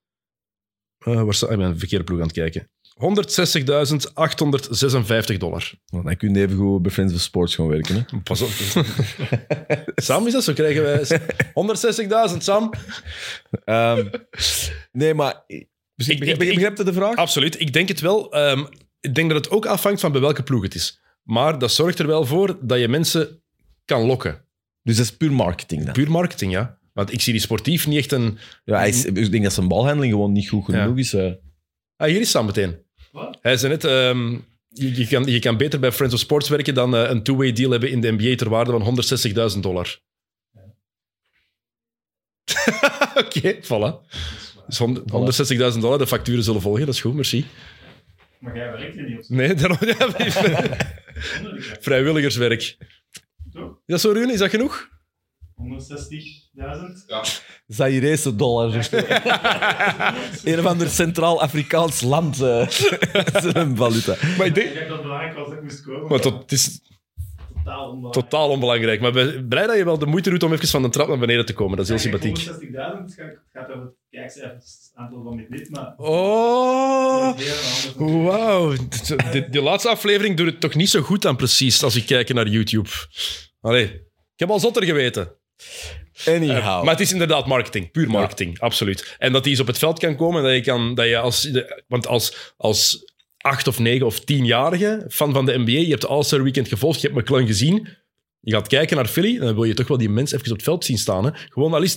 eh 1.04 1.22
waar 1.22 1.34
sta, 1.34 1.48
ik 1.48 1.56
ben 1.56 1.66
een 1.66 1.78
verkeerde 1.78 2.04
ploeg 2.04 2.18
aan 2.20 2.26
het 2.26 2.34
kijken. 2.36 2.70
160.856 3.00 5.36
dollar. 5.38 5.72
Want 5.86 6.04
Dan 6.04 6.16
kun 6.16 6.34
je 6.34 6.40
even 6.40 6.56
goed 6.56 6.82
bij 6.82 6.90
Friends 6.92 7.14
of 7.14 7.20
Sports 7.20 7.54
gaan 7.54 7.68
werken. 7.68 7.94
Hè? 7.94 8.02
Pas 8.22 8.40
op. 8.40 8.48
Sam, 9.96 10.26
is 10.26 10.32
dat 10.32 10.44
zo? 10.44 10.52
Krijgen 10.52 10.82
wij 10.82 11.04
160.000, 12.30 12.36
Sam? 12.38 12.70
Ehm, 13.64 14.06
nee, 14.92 15.14
maar... 15.14 15.44
Dus 15.94 16.08
ik, 16.08 16.24
Ik- 16.24 16.38
begrijp, 16.38 16.76
je 16.76 16.84
de 16.84 16.92
vraag? 16.92 17.16
Absoluut. 17.16 17.60
Ik 17.60 17.72
denk 17.72 17.88
het 17.88 18.00
wel. 18.00 18.32
Ehm, 18.32 18.64
ik 19.00 19.14
denk 19.14 19.30
dat 19.30 19.44
het 19.44 19.54
ook 19.54 19.66
afhangt 19.66 20.00
van 20.00 20.12
bij 20.12 20.20
welke 20.20 20.42
ploeg 20.42 20.62
het 20.62 20.74
is. 20.74 21.00
Maar 21.22 21.58
dat 21.58 21.72
zorgt 21.72 21.98
er 21.98 22.06
wel 22.06 22.24
voor 22.26 22.58
dat 22.60 22.78
je 22.78 22.88
mensen 22.88 23.42
kan 23.84 24.02
lokken. 24.02 24.44
Dus 24.82 24.96
dat 24.96 25.04
is 25.04 25.16
puur 25.16 25.32
marketing 25.32 25.84
dan. 25.84 25.92
Puur 25.92 26.10
marketing, 26.10 26.52
ja. 26.52 26.78
Want 27.00 27.12
ik 27.12 27.20
zie 27.20 27.32
die 27.32 27.42
sportief 27.42 27.86
niet 27.86 27.98
echt 27.98 28.12
een... 28.12 28.38
Ja, 28.64 28.76
hij 28.78 28.88
is, 28.88 29.04
ik 29.04 29.30
denk 29.30 29.42
dat 29.42 29.52
zijn 29.52 29.68
balhandeling 29.68 30.12
gewoon 30.12 30.32
niet 30.32 30.48
goed 30.48 30.64
genoeg 30.64 30.98
is. 30.98 31.12
eh. 31.14 31.32
Ah, 31.96 32.08
hier 32.08 32.20
is 32.20 32.30
Sam 32.30 32.46
meteen. 32.46 32.76
Wat? 33.12 33.38
Hij 33.42 33.56
zei 33.56 33.72
net... 33.72 33.84
ehm, 33.84 34.30
je, 34.68 34.96
je 34.96 35.06
kan, 35.06 35.24
je 35.24 35.38
kan 35.38 35.56
beter 35.56 35.80
bij 35.80 35.92
Friends 35.92 36.14
of 36.14 36.20
Sports 36.20 36.48
werken 36.48 36.74
dan 36.74 36.96
eh, 36.96 37.10
een 37.10 37.22
two-way 37.22 37.52
deal 37.52 37.70
hebben 37.70 37.90
in 37.90 38.00
de 38.00 38.10
NBA 38.12 38.34
ter 38.36 38.48
waarde 38.48 38.70
van 38.80 39.04
160.000 39.54 39.58
dollar. 39.60 39.98
Oké, 43.24 43.54
voilà. 43.62 44.08
Dus 44.66 44.78
hond- 44.78 45.00
160.000 45.74 45.78
dollar, 45.80 45.98
de 45.98 46.06
facturen 46.06 46.44
zullen 46.44 46.60
volgen, 46.60 46.86
dat 46.86 46.94
is 46.94 47.00
goed, 47.00 47.14
merci. 47.14 47.46
Maar 48.38 48.56
jij 48.56 48.70
werkt 48.72 48.94
hier 48.94 49.08
niet 49.08 49.18
op 49.18 49.28
Nee, 49.28 49.54
daarom... 49.60 49.78
Ja, 49.80 50.08
vrijwilligerswerk. 51.80 52.76
Toch? 53.52 53.80
Ja, 53.86 53.96
zo 53.96 54.10
Rune, 54.12 54.32
is 54.32 54.38
dat 54.38 54.50
genoeg? 54.50 54.88
160.000? 55.60 57.12
Zairese 57.66 58.36
dollar. 58.36 58.74
een 60.44 60.58
of 60.58 60.64
ander 60.64 60.88
Centraal-Afrikaans 60.88 62.00
land. 62.00 62.40
eh 62.40 62.68
zijn 63.52 63.76
valuta. 63.76 64.16
Maar 64.38 64.46
ik 64.46 64.54
denk... 64.54 64.74
Dat 64.74 64.88
het 64.88 65.02
belangrijk 65.02 65.34
was 65.34 65.48
dat 65.48 65.56
ik 65.56 65.62
moest 65.62 65.82
komen. 65.82 66.08
Maar 66.08 66.20
tot, 66.20 66.42
het 66.42 66.52
is 66.52 66.80
totaal 67.64 67.90
onbelangrijk. 67.90 68.12
totaal 68.12 68.48
onbelangrijk. 68.48 69.00
Maar 69.00 69.12
blij 69.44 69.66
dat 69.66 69.76
je 69.76 69.84
wel 69.84 69.98
de 69.98 70.06
moeite 70.06 70.30
doet 70.30 70.42
om 70.42 70.52
even 70.52 70.68
van 70.68 70.82
de 70.82 70.88
trap 70.88 71.08
naar 71.08 71.18
beneden 71.18 71.46
te 71.46 71.54
komen. 71.54 71.76
Dat 71.76 71.84
is 71.84 71.90
heel 71.90 72.10
sympathiek. 72.10 72.38
160.000 72.38 72.50
gaat, 73.52 73.70
over 73.70 73.82
het 73.82 73.94
kijkcijfers 74.10 74.90
aantal 74.94 75.22
van 75.22 75.36
dit 75.36 75.46
lid, 75.48 75.70
maar... 75.70 75.94
Oh, 75.96 77.38
wauw. 77.96 78.72
De, 79.32 79.46
de 79.50 79.60
laatste 79.62 79.88
aflevering 79.88 80.36
doet 80.36 80.46
het 80.46 80.60
toch 80.60 80.74
niet 80.74 80.90
zo 80.90 81.00
goed 81.00 81.22
dan 81.22 81.36
precies 81.36 81.82
als 81.82 81.96
ik 81.96 82.06
kijk 82.06 82.32
naar 82.34 82.48
YouTube. 82.48 82.88
Allee, 83.60 83.84
ik 83.84 84.36
heb 84.36 84.50
al 84.50 84.60
zotter 84.60 84.84
geweten. 84.84 85.39
Anyhow. 86.26 86.82
Maar 86.84 86.92
het 86.92 87.00
is 87.00 87.12
inderdaad 87.12 87.46
marketing, 87.46 87.90
puur 87.90 88.10
marketing, 88.10 88.60
absoluut. 88.60 89.14
En 89.18 89.32
dat 89.32 89.42
die 89.42 89.52
eens 89.52 89.60
op 89.60 89.66
het 89.66 89.78
veld 89.78 89.98
kan 89.98 90.16
komen, 90.16 90.38
en 90.38 90.46
dat 90.46 90.54
je 90.54 90.70
kan, 90.70 90.94
dat 90.94 91.06
je 91.06 91.18
als, 91.18 91.42
de- 91.42 91.82
want 91.88 92.06
als, 92.06 92.52
als 92.56 93.12
acht 93.36 93.66
of 93.66 93.78
negen 93.78 94.06
of 94.06 94.20
tienjarige 94.20 95.06
fan 95.08 95.32
van 95.32 95.46
de 95.46 95.58
NBA, 95.58 95.70
je 95.70 95.88
hebt 95.88 96.00
de 96.00 96.06
All-Star 96.06 96.42
Weekend 96.42 96.68
gevolgd, 96.68 97.00
je 97.00 97.06
hebt 97.08 97.20
McClung 97.20 97.46
gezien, 97.46 97.88
je 98.40 98.52
gaat 98.52 98.68
kijken 98.68 98.96
naar 98.96 99.06
Philly, 99.06 99.38
dan 99.38 99.54
wil 99.54 99.64
je 99.64 99.74
toch 99.74 99.88
wel 99.88 99.98
die 99.98 100.08
mens 100.08 100.32
even 100.32 100.46
op 100.46 100.52
het 100.56 100.62
veld 100.62 100.84
zien 100.84 100.98
staan. 100.98 101.24
Hè? 101.24 101.30
Gewoon 101.48 101.74
al 101.74 101.82
is 101.82 101.96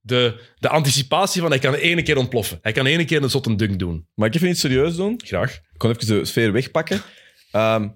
de, 0.00 0.40
de 0.58 0.68
anticipatie 0.68 1.40
van 1.40 1.50
hij 1.50 1.58
kan 1.58 1.74
ene 1.74 2.02
keer 2.02 2.16
ontploffen. 2.16 2.58
Hij 2.62 2.72
kan 2.72 2.86
ene 2.86 3.04
keer 3.04 3.22
een 3.22 3.30
zotte 3.30 3.54
dunk 3.56 3.78
doen. 3.78 4.06
Mag 4.14 4.28
ik 4.28 4.34
even 4.34 4.48
iets 4.48 4.60
serieus 4.60 4.96
doen? 4.96 5.20
Graag. 5.24 5.54
Ik 5.54 5.78
kon 5.78 5.90
even 5.90 6.06
de 6.06 6.24
sfeer 6.24 6.52
wegpakken. 6.52 7.02
Ehm, 7.50 7.88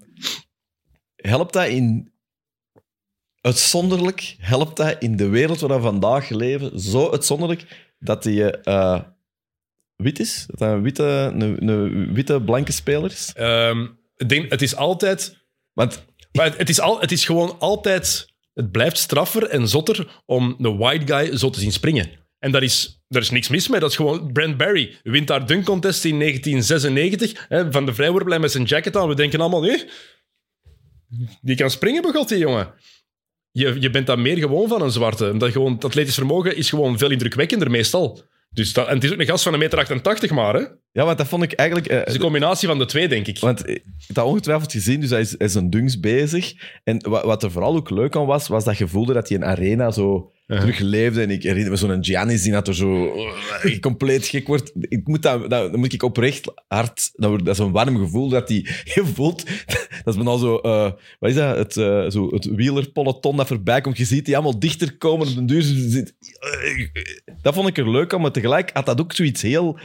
helpt 1.16 1.52
dat 1.52 1.66
in... 1.66 2.12
Uitzonderlijk 3.40 4.36
helpt 4.38 4.76
dat 4.76 4.96
in 4.98 5.16
de 5.16 5.28
wereld 5.28 5.60
waar 5.60 5.76
we 5.76 5.82
vandaag 5.82 6.28
leven 6.28 6.80
zo 6.80 7.10
uitzonderlijk 7.10 7.88
dat 7.98 8.24
hij 8.24 8.60
eh, 8.60 9.00
wit 9.96 10.18
is? 10.18 10.44
Dat 10.46 10.58
hij 10.58 10.72
een 10.72 10.82
witte, 10.82 11.32
een, 11.34 11.68
een 11.68 12.14
witte 12.14 12.42
blanke 12.42 12.72
speler 12.72 13.10
is? 13.10 13.32
Ehm, 13.34 13.86
ik 14.16 14.28
denk, 14.28 14.50
het 14.50 14.62
is 14.62 14.76
altijd 14.76 15.38
Want 15.72 16.04
Maar 16.32 16.44
het, 16.44 16.56
het 16.56 16.68
is 16.68 16.80
al, 16.80 17.00
het 17.00 17.12
is 17.12 17.24
gewoon 17.24 17.58
altijd... 17.58 18.36
Het 18.54 18.70
blijft 18.70 18.98
straffer 18.98 19.48
en 19.48 19.68
zotter 19.68 20.22
om 20.26 20.56
de 20.58 20.74
white 20.74 21.14
guy 21.14 21.36
zo 21.36 21.50
te 21.50 21.60
zien 21.60 21.72
springen. 21.72 22.10
En 22.38 22.52
daar 22.52 22.62
is, 22.62 23.02
daar 23.08 23.22
is 23.22 23.30
niks 23.30 23.48
mis 23.48 23.68
mee. 23.68 23.80
Dat 23.80 23.90
is 23.90 23.96
gewoon... 23.96 24.32
Brent 24.32 24.56
Barry 24.56 24.96
wint 25.02 25.26
daar 25.26 25.46
dunk 25.46 25.64
contest 25.64 26.04
in 26.04 26.18
1996. 26.18 27.46
Hè, 27.48 27.72
van 27.72 27.86
de 27.86 27.94
vrijworplijn 27.94 28.40
met 28.40 28.50
zijn 28.50 28.64
jacket 28.64 28.96
aan. 28.96 29.08
We 29.08 29.14
denken 29.14 29.40
allemaal... 29.40 29.60
Nee, 29.60 29.84
die 31.40 31.56
kan 31.56 31.70
springen, 31.70 32.02
begot 32.02 32.28
die 32.28 32.38
jongen. 32.38 32.74
Je, 33.58 33.76
je 33.80 33.90
bent 33.90 34.06
dan 34.06 34.22
meer 34.22 34.36
gewoon 34.36 34.68
van 34.68 34.82
een 34.82 34.90
zwarte. 34.90 35.30
Omdat 35.30 35.52
gewoon, 35.52 35.78
atletisch 35.80 36.14
vermogen 36.14 36.56
is 36.56 36.68
gewoon 36.68 36.98
veel 36.98 37.10
indrukwekkender 37.10 37.70
meestal. 37.70 38.20
Dus 38.50 38.72
dat, 38.72 38.86
en 38.86 38.94
het 38.94 39.04
is 39.04 39.12
ook 39.12 39.18
een 39.18 39.26
gast 39.26 39.42
van 39.44 39.52
een 39.52 39.58
meter 39.58 39.78
88 39.78 40.30
maar. 40.30 40.54
Hè? 40.54 40.64
Het 40.92 40.96
ja, 41.00 41.04
want 41.04 41.18
dat 41.18 41.26
vond 41.28 41.42
ik 41.42 41.52
eigenlijk... 41.52 41.88
eh, 41.88 42.06
is 42.06 42.14
een 42.14 42.20
combinatie 42.20 42.68
van 42.68 42.78
de 42.78 42.84
twee, 42.84 43.08
denk 43.08 43.26
ik. 43.26 43.38
Want 43.38 43.68
ik 43.68 43.82
heb 44.06 44.16
dat 44.16 44.24
ongetwijfeld 44.26 44.72
gezien, 44.72 45.00
dus 45.00 45.10
hij 45.10 45.20
is, 45.20 45.34
hij 45.38 45.46
is 45.46 45.54
een 45.54 45.70
dunks 45.70 46.00
bezig. 46.00 46.54
En 46.84 47.08
wat, 47.08 47.24
wat 47.24 47.42
er 47.42 47.50
vooral 47.50 47.76
ook 47.76 47.90
leuk 47.90 48.16
aan 48.16 48.26
was, 48.26 48.48
was 48.48 48.64
dat 48.64 48.78
je 48.78 48.88
voelde 48.88 49.12
dat 49.12 49.28
hij 49.28 49.38
een 49.38 49.44
arena 49.44 49.90
zo 49.90 50.32
terugleefde. 50.46 51.22
En 51.22 51.30
ik 51.30 51.42
herinner 51.42 51.70
me 51.70 51.76
zo'n 51.76 52.04
Giannis 52.04 52.42
die 52.42 52.52
dat 52.52 52.68
er 52.68 52.74
zo 52.74 53.14
eh, 53.62 53.78
compleet 53.80 54.26
gek 54.26 54.46
wordt. 54.46 54.72
Ik 54.80 55.06
moet 55.06 55.22
dat, 55.22 55.50
dat, 55.50 55.76
moet 55.76 55.92
ik 55.92 56.02
oprecht 56.02 56.52
hard... 56.68 57.10
Dat, 57.14 57.28
wordt- 57.30 57.44
dat 57.44 57.54
is 57.58 57.60
een 57.64 57.72
warm 57.72 57.96
gevoel 57.98 58.28
dat 58.28 58.48
hij... 58.48 58.56
Je 58.94 59.02
voelt... 59.14 59.44
Dat 60.04 60.14
is 60.14 60.14
bijna 60.14 60.36
zo... 60.38 60.56
eh, 60.56 60.90
wat 61.18 61.30
is 61.30 61.36
dat? 61.36 61.56
Het, 61.56 61.76
eh, 61.76 62.08
zo, 62.10 62.28
het 62.30 62.44
wielerpeloton 62.44 63.36
dat 63.36 63.46
voorbij 63.46 63.80
komt. 63.80 63.98
Je 63.98 64.04
ziet 64.04 64.24
die 64.24 64.34
allemaal 64.34 64.58
dichter 64.58 64.96
komen 64.96 65.28
op 65.28 65.34
de 65.34 65.44
duur. 65.44 65.62
zit- 65.62 66.14
Dat 67.42 67.54
vond 67.54 67.68
ik 67.68 67.78
er 67.78 67.90
leuk 67.90 68.14
aan, 68.14 68.20
maar 68.20 68.32
tegelijk 68.32 68.70
had 68.72 68.86
dat 68.86 69.00
ook 69.00 69.12
zoiets 69.12 69.42
heel... 69.42 69.78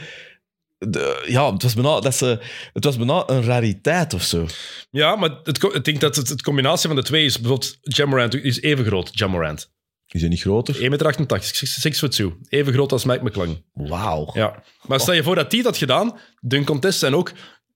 De, 0.78 1.24
ja, 1.26 1.52
het 1.52 1.62
was, 1.62 1.74
bijna, 1.74 2.00
dat 2.00 2.14
ze, 2.14 2.40
het 2.72 2.84
was 2.84 2.96
bijna 2.96 3.28
een 3.28 3.42
rariteit 3.42 4.14
of 4.14 4.22
zo. 4.22 4.46
Ja, 4.90 5.16
maar 5.16 5.30
het, 5.42 5.64
ik 5.64 5.84
denk 5.84 6.00
dat 6.00 6.16
het, 6.16 6.28
het 6.28 6.42
combinatie 6.42 6.86
van 6.86 6.96
de 6.96 7.02
twee 7.02 7.24
is... 7.24 7.40
Bijvoorbeeld, 7.40 7.78
Jamorant 7.80 8.34
is 8.34 8.60
even 8.60 8.84
groot, 8.84 9.10
Jamorant. 9.12 9.72
Is 10.08 10.20
hij 10.20 10.30
niet 10.30 10.40
groter? 10.40 10.74
1,88 10.74 10.80
meter, 10.82 11.38
6 11.52 11.98
foot 11.98 12.10
2. 12.10 12.32
Even 12.48 12.72
groot 12.72 12.92
als 12.92 13.04
Mike 13.04 13.24
McClung. 13.24 13.62
Wauw. 13.72 14.30
Ja. 14.34 14.62
Maar 14.86 15.00
stel 15.00 15.14
je 15.14 15.22
voor 15.22 15.34
dat 15.34 15.50
die 15.50 15.62
dat 15.62 15.70
had 15.70 15.80
gedaan, 15.80 16.18
dunk 16.40 16.66
contest 16.66 17.02
en 17.02 17.14
ook 17.14 17.32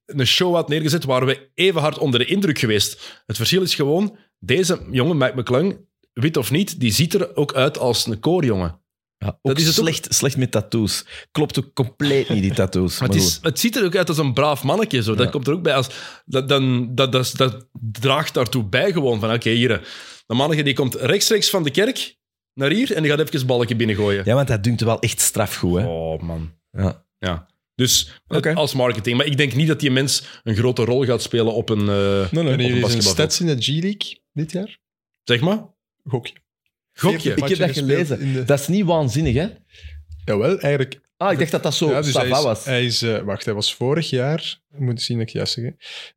een 0.06 0.26
show 0.26 0.54
had 0.54 0.68
neergezet, 0.68 1.04
waren 1.04 1.26
we 1.26 1.50
even 1.54 1.80
hard 1.80 1.98
onder 1.98 2.20
de 2.20 2.26
indruk 2.26 2.58
geweest. 2.58 3.22
Het 3.26 3.36
verschil 3.36 3.62
is 3.62 3.74
gewoon, 3.74 4.16
deze 4.38 4.86
jongen, 4.90 5.16
Mike 5.16 5.40
McClung, 5.40 5.78
wit 6.12 6.36
of 6.36 6.50
niet, 6.50 6.80
die 6.80 6.92
ziet 6.92 7.14
er 7.14 7.36
ook 7.36 7.54
uit 7.54 7.78
als 7.78 8.06
een 8.06 8.20
koorjongen. 8.20 8.80
Ja, 9.18 9.26
ook 9.28 9.38
Dat 9.42 9.58
is 9.58 9.66
het 9.66 9.78
ook. 9.78 9.84
slecht, 9.84 10.14
slecht 10.14 10.36
met 10.36 10.50
tattoos. 10.50 11.04
Klopt 11.30 11.58
ook 11.58 11.72
compleet 11.74 12.28
niet, 12.28 12.42
die 12.42 12.52
tattoos. 12.54 12.98
Maar 12.98 13.08
het, 13.08 13.16
is, 13.18 13.38
het 13.42 13.58
ziet 13.58 13.76
er 13.76 13.84
ook 13.84 13.96
uit 13.96 14.08
als 14.08 14.18
een 14.18 14.32
braaf 14.32 14.62
mannetje. 14.62 15.02
Zo. 15.02 15.14
Dat 15.14 15.24
Ja. 15.24 15.30
komt 15.30 15.46
er 15.46 15.52
ook 15.52 15.62
bij. 15.62 15.74
Als, 15.74 15.88
dat, 16.24 16.48
dan, 16.48 16.94
dat, 16.94 17.12
dat, 17.12 17.32
dat 17.36 17.68
draagt 17.92 18.34
daartoe 18.34 18.64
bij 18.64 18.92
gewoon. 18.92 19.20
Van 19.20 19.32
oké, 19.32 19.50
hier. 19.50 19.88
De 20.26 20.34
mannetje 20.34 20.64
die 20.64 20.74
komt 20.74 20.94
rechtstreeks 20.94 21.50
van 21.50 21.62
de 21.62 21.70
kerk 21.70 22.16
naar 22.54 22.70
hier 22.70 22.92
en 22.92 23.02
die 23.02 23.10
gaat 23.10 23.20
even 23.20 23.40
een 23.40 23.46
balletje 23.46 23.76
binnengooien. 23.76 24.22
Ja, 24.24 24.34
want 24.34 24.48
dat 24.48 24.64
dunkt 24.64 24.80
wel 24.80 25.00
echt 25.00 25.20
strafgoed, 25.20 25.80
hè. 25.80 25.86
Oh, 25.86 26.20
man. 26.22 26.52
Ja. 26.70 27.04
Ja. 27.18 27.46
Dus 27.74 28.20
Oké. 28.28 28.54
als 28.54 28.74
marketing. 28.74 29.16
Maar 29.16 29.26
ik 29.26 29.36
denk 29.36 29.54
niet 29.54 29.68
dat 29.68 29.80
die 29.80 29.90
mens 29.90 30.40
een 30.44 30.56
grote 30.56 30.84
rol 30.84 31.04
gaat 31.04 31.22
spelen 31.22 31.54
op 31.54 31.68
een, 31.68 31.88
eh 31.88 32.30
Nee, 32.30 32.84
op 32.84 32.90
een 32.90 33.02
stats 33.02 33.40
in 33.40 33.46
de 33.46 33.56
G-League 33.62 34.20
dit 34.32 34.52
jaar? 34.52 34.78
Zeg 35.24 35.40
maar. 35.40 35.64
Gokje. 36.04 36.34
Gokje. 36.98 37.34
Ik 37.34 37.48
heb 37.48 37.58
dat 37.58 37.70
gelezen. 37.72 38.32
de- 38.32 38.44
Dat 38.44 38.60
is 38.60 38.68
niet 38.68 38.84
waanzinnig, 38.84 39.34
hè? 39.34 39.46
Jawel, 40.24 40.58
eigenlijk. 40.58 41.00
Ah, 41.16 41.32
ik 41.32 41.38
dacht 41.38 41.50
dat 41.50 41.62
dat 41.62 41.74
zo 41.74 41.90
ja, 41.90 42.00
dus 42.02 42.14
hij 42.14 42.24
Sava 42.26 42.38
is, 42.38 42.44
was. 42.44 42.64
hij 42.64 42.84
is 42.84 43.02
eh, 43.02 43.18
wacht, 43.22 43.44
hij 43.44 43.54
was 43.54 43.74
vorig 43.74 44.10
jaar, 44.10 44.60
ik 44.72 44.78
moet 44.80 45.02
zien 45.02 45.18
dat 45.18 45.26
ik 45.26 45.32
juist 45.32 45.52
zeg, 45.52 45.64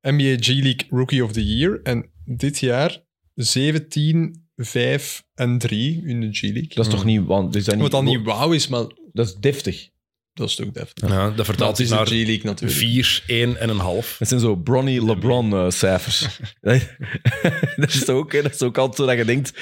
NBA 0.01 0.35
G-League 0.39 0.85
Rookie 0.89 1.23
of 1.23 1.31
the 1.31 1.45
Year. 1.55 1.79
En 1.83 2.09
dit 2.25 2.59
jaar 2.59 3.01
17, 3.35 4.47
5 4.55 5.23
en 5.33 5.57
3 5.57 6.01
in 6.05 6.21
de 6.21 6.27
G-League. 6.31 6.67
Dat 6.73 6.85
is 6.85 6.91
toch 6.91 7.05
niet... 7.05 7.25
Want, 7.25 7.55
is 7.55 7.63
dat 7.65 7.73
niet 7.73 7.83
Wat 7.83 7.91
dan 7.91 8.05
niet 8.05 8.23
wauw 8.23 8.51
is, 8.51 8.67
maar 8.67 8.85
Dat 9.13 9.27
is 9.27 9.35
deftig. 9.35 9.89
Dat 10.33 10.49
is 10.49 10.55
toch 10.55 10.71
deftig. 10.71 11.09
Ja, 11.09 11.29
dat 11.29 11.45
vertaalt 11.45 11.77
zich 11.77 11.89
naar 11.89 12.05
G-League 12.05 12.43
natuurlijk. 12.43 12.79
4, 12.79 13.23
1 13.27 13.57
en 13.57 13.69
een 13.69 13.77
half. 13.77 14.15
Dat 14.19 14.27
zijn 14.27 14.39
zo 14.39 14.55
Bronny 14.55 14.97
LeBron-cijfers. 14.97 16.27
dat, 17.75 17.93
is 17.93 18.09
ook, 18.09 18.31
hè, 18.31 18.41
dat 18.41 18.53
is 18.53 18.61
ook 18.61 18.77
altijd 18.77 18.97
zo 18.97 19.05
dat 19.05 19.17
je 19.17 19.25
denkt... 19.25 19.53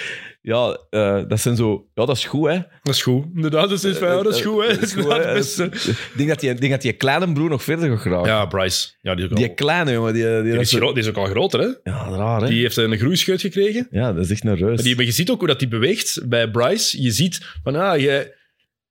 Ja, 0.41 0.79
eh, 0.89 1.21
dat 1.27 1.39
zijn 1.39 1.55
zo... 1.55 1.87
Ja, 1.93 2.05
dat 2.05 2.17
is 2.17 2.25
goed, 2.25 2.47
hè. 2.47 2.55
Dat 2.83 2.95
is 2.95 3.01
goed. 3.01 3.25
Inderdaad, 3.35 3.69
dat 3.69 3.83
is, 3.83 3.97
van, 3.97 4.07
ja, 4.07 4.23
dat 4.23 4.35
is 4.35 4.41
goed. 4.41 4.61
Hè. 4.61 4.73
Dat 4.73 4.81
is 4.81 4.93
goed, 4.93 5.11
hè. 5.11 5.23
Dat 5.33 5.45
is. 5.45 5.59
Ik 5.59 6.13
denk 6.15 6.29
dat 6.29 6.39
die, 6.39 6.53
denk 6.53 6.71
dat 6.71 6.81
die 6.81 6.93
kleine 6.93 7.33
broer 7.33 7.49
nog 7.49 7.63
verder 7.63 7.89
gaat 7.89 8.01
geraken. 8.01 8.27
Ja, 8.31 8.45
Bryce. 8.45 8.87
Ja, 9.01 9.15
die 9.15 9.25
is 9.25 9.31
ook, 9.31 9.37
Die 9.37 9.47
al, 9.47 9.53
kleine, 9.53 9.91
jongen. 9.91 10.13
Die, 10.13 10.41
die, 10.41 10.59
is, 10.59 10.69
die 10.69 10.93
is 10.93 11.07
ook 11.07 11.17
al 11.17 11.25
groter. 11.25 11.59
Hè? 11.59 11.91
Ja, 11.91 12.09
raar, 12.09 12.41
hè. 12.41 12.47
Die 12.47 12.61
heeft 12.61 12.77
een 12.77 12.97
groeischeut 12.97 13.41
gekregen. 13.41 13.87
Ja, 13.91 14.13
dat 14.13 14.23
is 14.23 14.31
echt 14.31 14.43
een 14.45 14.55
reus. 14.55 14.75
Maar, 14.75 14.83
die, 14.83 14.95
maar 14.95 15.05
je 15.05 15.11
ziet 15.11 15.29
ook 15.29 15.39
hoe 15.39 15.47
dat 15.47 15.59
die 15.59 15.67
beweegt 15.67 16.21
bij 16.25 16.51
Bryce. 16.51 17.01
Je 17.01 17.11
ziet 17.11 17.39
van, 17.63 17.75
ah, 17.75 17.99
je, 17.99 18.37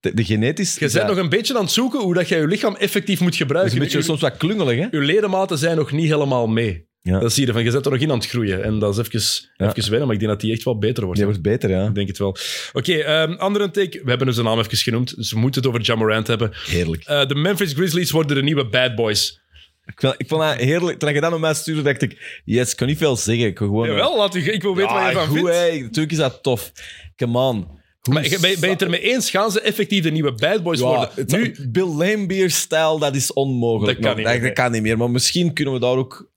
De, 0.00 0.14
de 0.14 0.24
genetisch... 0.24 0.74
je 0.78 0.90
bent 0.92 1.06
nog 1.06 1.16
een 1.16 1.28
beetje 1.28 1.56
aan 1.56 1.62
het 1.62 1.70
zoeken 1.72 2.00
hoe 2.00 2.14
dat 2.14 2.28
je 2.28 2.36
je 2.36 2.46
lichaam 2.46 2.76
effectief 2.76 3.20
moet 3.20 3.30
Dat 3.30 3.40
is 3.40 3.46
gebruiken. 3.46 3.72
een 3.74 3.78
beetje 3.82 4.02
soms 4.02 4.20
wat 4.20 4.36
klungelig, 4.36 4.78
hè? 4.78 4.86
Uw 4.90 5.00
ledematen 5.00 5.58
zijn 5.58 5.76
nog 5.76 5.92
niet 5.92 6.08
helemaal 6.10 6.46
mee. 6.46 6.86
Ja. 7.02 7.18
Dat 7.18 7.32
zie 7.32 7.46
je 7.46 7.52
van, 7.52 7.64
je 7.64 7.70
zet 7.70 7.84
er 7.86 7.90
nog 7.92 8.00
in 8.00 8.10
aan 8.10 8.18
het 8.18 8.26
groeien. 8.28 8.62
En 8.64 8.78
dat 8.78 8.98
is 8.98 9.06
even, 9.06 9.20
Ja. 9.56 9.74
even 9.74 9.90
wennen, 9.90 10.06
maar 10.06 10.14
ik 10.16 10.20
denk 10.20 10.32
dat 10.32 10.40
die 10.40 10.52
echt 10.52 10.62
wel 10.62 10.78
beter 10.78 11.02
wordt. 11.02 11.16
Die 11.18 11.26
wordt 11.28 11.42
beter, 11.42 11.70
ja. 11.70 11.86
Ik 11.86 11.94
denk 11.94 12.08
het 12.08 12.18
wel. 12.18 12.36
Oké, 12.72 12.92
ehm, 12.94 13.32
andere 13.32 13.70
take. 13.70 14.00
We 14.02 14.08
hebben 14.08 14.26
dus 14.26 14.36
de 14.36 14.42
naam 14.42 14.58
even 14.58 14.76
genoemd, 14.76 15.16
dus 15.16 15.32
we 15.32 15.38
moeten 15.38 15.60
het 15.62 15.70
over 15.70 15.82
Jamorant 15.84 16.26
hebben. 16.26 16.50
Heerlijk. 16.66 17.04
Eh, 17.04 17.26
de 17.26 17.34
Memphis 17.34 17.72
Grizzlies 17.72 18.10
worden 18.10 18.36
de 18.36 18.42
nieuwe 18.42 18.66
bad 18.68 18.94
boys. 18.94 19.40
Ik 19.86 20.00
vond, 20.00 20.14
ik 20.18 20.28
vond 20.28 20.42
dat 20.42 20.54
heerlijk. 20.56 20.98
Toen 20.98 21.14
je 21.14 21.20
dat 21.20 21.30
naar 21.30 21.40
mij 21.40 21.54
stuurde, 21.54 21.82
dacht 21.82 22.02
ik... 22.02 22.40
Yes, 22.44 22.70
ik 22.70 22.76
kan 22.76 22.86
niet 22.86 22.98
veel 22.98 23.16
zeggen. 23.16 23.46
Ik 23.46 23.54
kan 23.54 23.66
gewoon... 23.66 23.86
Jawel, 23.88 24.16
laat 24.16 24.34
u, 24.34 24.52
ik 24.52 24.62
wil 24.62 24.74
weten 24.76 24.94
Ja, 24.94 25.00
wat 25.02 25.10
je 25.12 25.18
van 25.18 25.26
goed, 25.26 25.38
vindt. 25.38 25.56
hè. 25.72 25.80
Natuurlijk 25.80 26.12
is 26.12 26.18
dat 26.18 26.42
tof. 26.42 26.72
Come 27.16 27.38
on. 27.38 27.66
Maar 28.08 28.22
ben, 28.22 28.40
ben 28.40 28.60
je 28.60 28.66
het 28.66 28.82
ermee 28.82 29.00
eens? 29.00 29.30
Gaan 29.30 29.50
ze 29.50 29.60
effectief 29.60 30.02
de 30.02 30.10
nieuwe 30.10 30.32
bad 30.32 30.62
boys 30.62 30.78
Ja, 30.80 30.86
worden? 30.86 31.10
het- 31.14 31.30
Nu, 31.30 31.68
Bill 31.68 31.86
Laimbeer-stijl, 31.94 32.98
dat 32.98 33.14
is 33.14 33.32
onmogelijk. 33.32 34.02
Dat 34.02 34.06
kan 34.14 34.22
nog. 34.22 34.32
niet 34.32 34.42
dat, 34.42 34.52
kan 34.52 34.72
niet 34.72 34.82
meer. 34.82 34.96
Maar 34.98 35.10
misschien 35.10 35.52
kunnen 35.52 35.74
we 35.74 35.80
daar 35.80 35.96
ook 35.96 36.30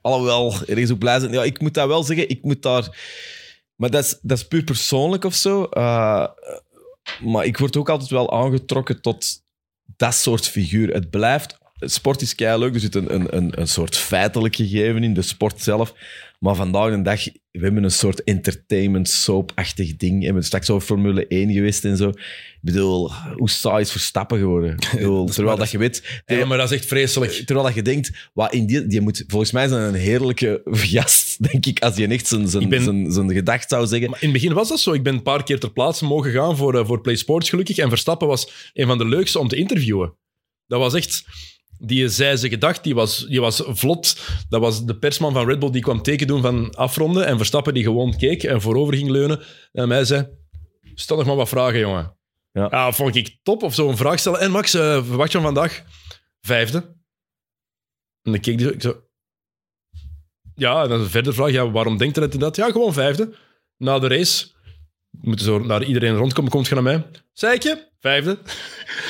Alhoewel, 0.00 0.54
ergens 0.66 0.90
ook 0.90 0.98
blij 0.98 1.20
zijn. 1.20 1.32
Ja, 1.32 1.42
ik 1.44 1.60
moet 1.60 1.74
dat 1.74 1.88
wel 1.88 2.02
zeggen, 2.02 2.28
ik 2.28 2.42
moet 2.42 2.62
daar... 2.62 2.96
Maar 3.76 3.90
dat 3.90 4.04
is, 4.04 4.18
dat 4.22 4.38
is 4.38 4.46
puur 4.46 4.64
persoonlijk 4.64 5.24
of 5.24 5.34
zo. 5.34 5.64
Eh, 5.64 6.26
maar 7.20 7.44
ik 7.44 7.58
word 7.58 7.76
ook 7.76 7.88
altijd 7.88 8.10
wel 8.10 8.32
aangetrokken 8.32 9.00
tot 9.00 9.26
dat 9.96 10.14
soort 10.14 10.48
figuur. 10.48 10.92
Het 10.92 11.10
blijft... 11.10 11.58
Sport 11.80 12.20
is 12.22 12.34
leuk. 12.36 12.74
Er 12.74 12.80
zit 12.80 12.94
een, 12.94 13.14
een, 13.14 13.36
een, 13.36 13.60
een 13.60 13.68
soort 13.68 13.96
feitelijk 13.96 14.56
gegeven 14.56 15.02
in, 15.04 15.14
de 15.14 15.22
sport 15.22 15.62
zelf. 15.62 15.94
Maar 16.38 16.54
vandaag 16.54 16.90
de 16.90 17.02
dag, 17.02 17.24
we 17.50 17.64
hebben 17.64 17.84
een 17.84 17.90
soort 17.90 18.24
entertainment 18.24 19.08
soap-achtig 19.08 19.96
ding. 19.96 20.18
We 20.18 20.24
hebben 20.24 20.44
straks 20.44 20.70
over 20.70 20.86
Formule 20.86 21.26
1 21.26 21.52
geweest 21.52 21.84
en 21.84 21.96
zo. 21.96 22.08
Ik 22.08 22.58
bedoel, 22.60 23.12
hoe 23.36 23.50
saai 23.50 23.80
is 23.80 23.90
Verstappen 23.90 24.38
geworden? 24.38 24.70
Ik 24.70 24.90
bedoel, 24.92 25.26
terwijl 25.34 25.56
dat 25.56 25.70
je 25.70 25.78
weet... 25.78 26.22
Ja, 26.26 26.46
maar 26.46 26.58
dat 26.58 26.70
is 26.70 26.76
echt 26.76 26.86
vreselijk. 26.86 27.32
Terwijl 27.32 27.66
dat 27.66 27.74
je 27.74 27.82
denkt, 27.82 28.30
wat 28.32 28.52
in 28.52 28.66
die, 28.66 28.86
die 28.86 29.00
moet 29.00 29.24
volgens 29.26 29.52
mij 29.52 29.68
zijn 29.68 29.82
een 29.82 29.94
heerlijke 30.00 30.62
gast, 30.92 31.42
denk 31.50 31.66
ik, 31.66 31.82
als 31.82 31.96
je 31.96 32.06
echt 32.06 32.26
zijn, 32.26 32.48
zijn, 32.48 32.62
Ik 32.62 32.68
ben- 32.68 32.82
zijn, 32.82 33.12
zijn 33.12 33.32
gedacht 33.32 33.68
zou 33.68 33.86
zeggen. 33.86 34.10
Maar 34.10 34.22
in 34.22 34.28
het 34.28 34.40
begin 34.40 34.54
was 34.54 34.68
dat 34.68 34.80
zo. 34.80 34.92
Ik 34.92 35.02
ben 35.02 35.14
een 35.14 35.22
paar 35.22 35.42
keer 35.44 35.60
ter 35.60 35.72
plaatse 35.72 36.04
mogen 36.04 36.30
gaan 36.32 36.56
voor, 36.56 36.78
eh, 36.78 36.86
voor 36.86 37.00
Play 37.00 37.16
Sports, 37.16 37.48
gelukkig. 37.48 37.76
En 37.78 37.88
Verstappen 37.88 38.28
was 38.28 38.70
een 38.74 38.86
van 38.86 38.98
de 38.98 39.06
leukste 39.06 39.38
om 39.38 39.48
te 39.48 39.56
interviewen. 39.56 40.14
Dat 40.66 40.80
was 40.80 40.94
echt... 40.94 41.24
Die 41.78 42.08
zei 42.08 42.36
zijn 42.36 42.50
gedacht, 42.50 42.84
die 42.84 42.94
was, 42.94 43.26
die 43.26 43.40
was 43.40 43.62
vlot. 43.66 44.20
Dat 44.48 44.60
was 44.60 44.84
de 44.84 44.98
persman 44.98 45.32
van 45.32 45.46
Red 45.46 45.58
Bull 45.58 45.70
die 45.70 45.82
kwam 45.82 46.02
teken 46.02 46.26
doen 46.26 46.42
van 46.42 46.74
afronden. 46.74 47.26
En 47.26 47.36
Verstappen 47.36 47.74
die 47.74 47.82
gewoon 47.82 48.16
keek 48.16 48.42
en 48.42 48.60
voorover 48.60 48.94
ging 48.94 49.10
leunen. 49.10 49.40
En 49.72 49.88
mij 49.88 50.04
zei, 50.04 50.28
stel 50.94 51.16
nog 51.16 51.26
maar 51.26 51.36
wat 51.36 51.48
vragen, 51.48 51.78
jongen. 51.78 52.16
Ja. 52.52 52.68
Ja, 52.70 52.92
vond 52.92 53.16
ik 53.16 53.38
top. 53.42 53.62
Of 53.62 53.74
zo 53.74 53.88
een 53.88 53.96
vraag 53.96 54.18
stellen. 54.18 54.40
En 54.40 54.50
Max, 54.50 54.70
verwacht 54.70 55.32
je 55.32 55.38
van 55.38 55.46
vandaag? 55.46 55.84
Vijfde. 56.40 56.78
En 58.22 58.32
dan 58.32 58.40
keek 58.40 58.60
hij 58.60 58.68
zo. 58.68 58.74
Ik 58.74 58.82
zo 58.82 59.02
ja, 60.58 60.82
en 60.82 60.88
dan 60.88 61.00
een 61.00 61.10
verder 61.10 61.34
vraag. 61.34 61.50
Ja, 61.50 61.70
waarom 61.70 61.96
denkt 61.96 62.16
hij 62.16 62.28
dat? 62.28 62.56
Ja, 62.56 62.70
gewoon 62.70 62.92
vijfde. 62.92 63.34
Na 63.76 63.98
de 63.98 64.08
race 64.08 64.46
moeten 65.10 65.44
zo 65.44 65.58
naar 65.58 65.84
iedereen 65.84 66.16
rondkomen. 66.16 66.50
Komt 66.50 66.66
je 66.66 66.74
naar 66.74 66.82
mij? 66.82 67.06
Zeikje? 67.32 67.87
Vijfde. 68.00 68.38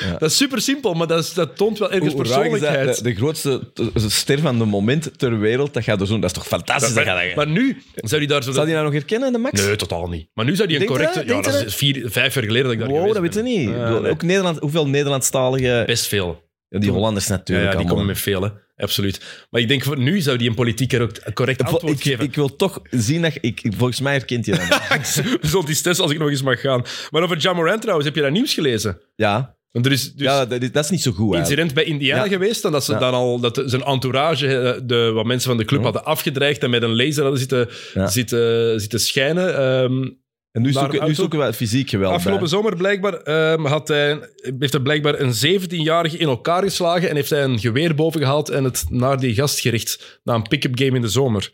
Ja. 0.05 0.17
Dat 0.19 0.31
is 0.31 0.37
super 0.37 0.61
simpel, 0.61 0.95
maar 0.95 1.07
dat, 1.07 1.25
is, 1.25 1.35
dat 1.35 1.57
toont 1.57 1.79
wel 1.79 1.93
ergens 1.93 2.13
Hoe 2.13 2.25
raar 2.25 2.31
is 2.31 2.51
dat? 2.51 2.51
persoonlijkheid. 2.61 2.97
De, 2.97 3.03
de 3.03 3.15
grootste 3.15 3.71
t- 3.75 3.83
ster 4.13 4.39
van 4.41 4.59
de 4.59 4.65
moment 4.65 5.19
ter 5.19 5.39
wereld, 5.39 5.75
dat 5.75 5.83
gaat 5.85 6.01
er 6.01 6.07
zo. 6.07 6.15
Dat 6.15 6.25
is 6.25 6.33
toch 6.33 6.47
fantastisch? 6.47 6.95
Dat 6.95 7.05
maar, 7.05 7.17
gaat 7.17 7.35
maar 7.37 7.49
nu 7.49 7.83
zou 7.95 8.21
hij 8.21 8.31
daar 8.31 8.43
zo... 8.43 8.53
Zal 8.53 8.65
die 8.65 8.73
nou 8.73 8.85
nog 8.85 8.95
herkennen, 8.95 9.33
de 9.33 9.39
Max? 9.39 9.67
Nee, 9.67 9.77
totaal 9.77 10.09
niet. 10.09 10.29
Maar 10.35 10.45
nu 10.45 10.57
zou 10.57 10.69
die 10.69 10.77
een 10.81 10.87
Denk 10.87 10.99
je 10.99 11.05
correcte... 11.07 11.27
dat? 11.27 11.37
Ja, 11.37 11.43
Denk 11.43 11.55
dat 11.57 11.67
is 11.67 11.75
vier, 11.75 12.11
vijf 12.11 12.35
jaar 12.35 12.45
geleden 12.45 12.63
dat 12.65 12.73
ik 12.73 12.79
daar 12.79 12.89
Wow, 12.89 12.97
geweest 12.99 13.15
dat 13.15 13.23
weet 13.23 13.35
je 13.35 13.43
ben. 13.43 13.51
niet. 13.61 13.69
Ik 13.69 13.95
bedoel. 13.95 14.07
Ook 14.11 14.23
Nederland, 14.23 14.59
hoeveel 14.59 14.89
Nederlandstalige... 14.89 15.83
Best 15.87 16.07
veel. 16.07 16.43
Ja, 16.69 16.79
die 16.79 16.91
Hollanders 16.91 17.27
Ja, 17.27 17.33
natuurlijk 17.33 17.67
ja, 17.73 17.77
die 17.79 17.79
allemaal. 17.87 17.97
komen 17.97 18.13
met 18.15 18.23
veel, 18.23 18.43
hè. 18.43 18.49
Absoluut. 18.79 19.21
Maar 19.51 19.61
ik 19.61 19.69
denk, 19.69 19.83
voor 19.85 19.99
nu 19.99 20.21
zou 20.21 20.37
die 20.39 20.49
een 20.49 20.55
politieker 20.55 21.03
ook 21.03 21.11
een 21.25 21.33
correct 21.33 21.63
antwoord 21.63 21.93
ik, 21.99 22.03
geven. 22.03 22.25
ik 22.25 22.35
wil 22.35 22.57
toch 22.57 22.81
zien 22.91 23.23
dat... 23.23 23.39
Ik, 23.41 23.61
volgens 23.77 24.01
mij 24.01 24.13
herkent 24.13 24.47
je 24.47 24.53
dat. 24.53 25.07
Zullen 25.51 25.67
die 25.67 25.75
testen 25.81 26.03
als 26.05 26.13
ik 26.13 26.19
nog 26.19 26.29
eens 26.31 26.43
mag 26.43 26.61
gaan. 26.61 26.85
Maar 27.11 27.23
over 27.23 27.37
John 27.37 27.57
Morant 27.57 27.81
trouwens, 27.81 28.07
heb 28.09 28.17
je 28.17 28.23
dat 28.23 28.31
nieuws 28.33 28.55
gelezen? 28.55 29.01
ja, 29.17 29.57
Want 29.73 29.87
er 29.87 29.93
is 29.93 30.13
dus 30.13 30.27
ja 30.27 30.47
dat, 30.47 30.63
is- 30.63 30.73
dat 30.73 30.85
is 30.85 30.91
niet 30.91 31.03
zo 31.03 31.11
goed. 31.11 31.35
eigenlijk. 31.35 31.49
incident 31.49 31.75
bij 31.75 31.85
Indiana 31.85 32.25
Ja. 32.25 32.31
geweest. 32.31 32.65
En 32.65 32.73
dat 32.73 32.85
ze 32.85 32.93
Ja. 32.93 32.99
dan 32.99 33.13
al 33.15 33.41
dat 33.41 33.63
zijn 33.67 33.83
entourage, 33.83 34.59
eh, 34.59 34.81
de, 34.85 35.11
wat 35.15 35.25
mensen 35.27 35.49
van 35.49 35.59
de 35.59 35.65
club 35.65 35.79
Ja. 35.79 35.85
hadden 35.85 36.05
afgedreigd 36.05 36.63
en 36.63 36.71
met 36.71 36.83
een 36.83 36.97
laser 36.97 37.23
hadden 37.23 37.39
zitten, 37.41 37.69
zitten, 38.11 38.81
zitten 38.81 39.01
schijnen. 39.01 39.57
Ehm, 39.59 40.09
En 40.59 40.65
nu, 40.65 40.73
zoeken, 40.73 41.07
nu 41.07 41.15
zoeken 41.15 41.39
we 41.39 41.45
het 41.45 41.57
fysiek 41.57 41.91
geweld 41.91 42.13
afgelopen 42.13 42.41
bij. 42.41 42.49
zomer 42.49 42.77
blijkbaar 42.77 43.15
ehm, 43.15 43.65
had 43.65 43.89
hij, 43.89 44.19
heeft 44.59 44.73
hij 44.73 44.83
blijkbaar 44.83 45.21
een 45.21 45.61
17-jarige 45.61 46.17
in 46.17 46.29
elkaar 46.29 46.63
geslagen 46.63 47.09
en 47.09 47.15
heeft 47.15 47.31
hij 47.31 47.43
een 47.43 47.59
geweer 47.59 47.95
boven 47.95 48.21
gehaald 48.21 48.49
en 48.49 48.65
het 48.65 48.85
naar 48.89 49.21
die 49.21 49.35
gast 49.35 49.61
gericht. 49.61 50.21
Na 50.25 50.35
een 50.35 50.49
pick-up 50.49 50.79
game 50.79 50.97
in 50.97 51.03
de 51.03 51.09
zomer. 51.09 51.51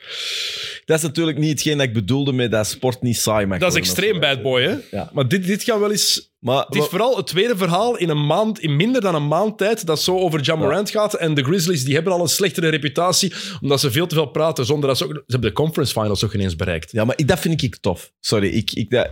Dat 0.85 0.97
is 0.97 1.03
natuurlijk 1.03 1.39
niet 1.39 1.51
hetgeen 1.51 1.79
dat 1.79 1.87
ik 1.87 1.93
bedoelde 1.93 2.33
met 2.33 2.51
dat 2.51 2.67
sport 2.67 3.03
niet 3.03 3.17
saai 3.17 3.47
mag 3.47 3.59
Dat 3.59 3.73
is 3.73 3.79
extreem 3.79 4.21
bad 4.21 4.43
boy, 4.43 4.63
hè? 4.63 4.77
Ja. 4.91 5.11
Maar 5.13 5.29
dit, 5.29 5.47
dit 5.47 5.63
gaat 5.63 5.79
wel 5.79 5.91
eens... 5.91 6.33
Maar, 6.45 6.65
Het 6.65 6.75
is 6.75 6.85
vooral 6.87 7.17
het 7.17 7.27
tweede 7.27 7.57
verhaal 7.57 7.97
in 7.97 8.09
een 8.09 8.27
maand, 8.27 8.59
in 8.61 8.77
minder 8.77 9.01
dan 9.01 9.15
een 9.15 9.29
maand 9.29 9.59
tijd, 9.59 9.87
dat 9.87 10.01
zo 10.03 10.19
over 10.19 10.41
John 10.41 10.61
Morant 10.61 10.91
gaat. 10.91 11.15
En 11.15 11.35
de 11.35 11.45
Grizzlies 11.45 11.85
die 11.85 11.95
hebben 11.95 12.13
al 12.13 12.21
een 12.21 12.29
slechtere 12.29 12.69
reputatie, 12.69 13.33
omdat 13.61 13.81
ze 13.81 13.91
veel 13.91 14.07
te 14.07 14.15
veel 14.15 14.27
praten, 14.27 14.67
zonder 14.67 14.89
dat 14.89 14.99
ze 14.99 15.05
ook... 15.05 15.13
Ze 15.15 15.23
hebben 15.27 15.49
de 15.49 15.55
conference 15.57 15.93
finals 16.01 16.25
ook 16.25 16.35
ineens 16.35 16.57
bereikt. 16.57 16.93
ja, 16.93 17.05
maar 17.05 17.19
ik- 17.19 17.29
dat 17.29 17.39
vind 17.39 17.63
ik 17.63 17.77
tof. 17.77 18.13
Sorry, 18.21 18.49
ik, 18.49 18.73
ik, 18.73 18.91
dat, 18.91 19.11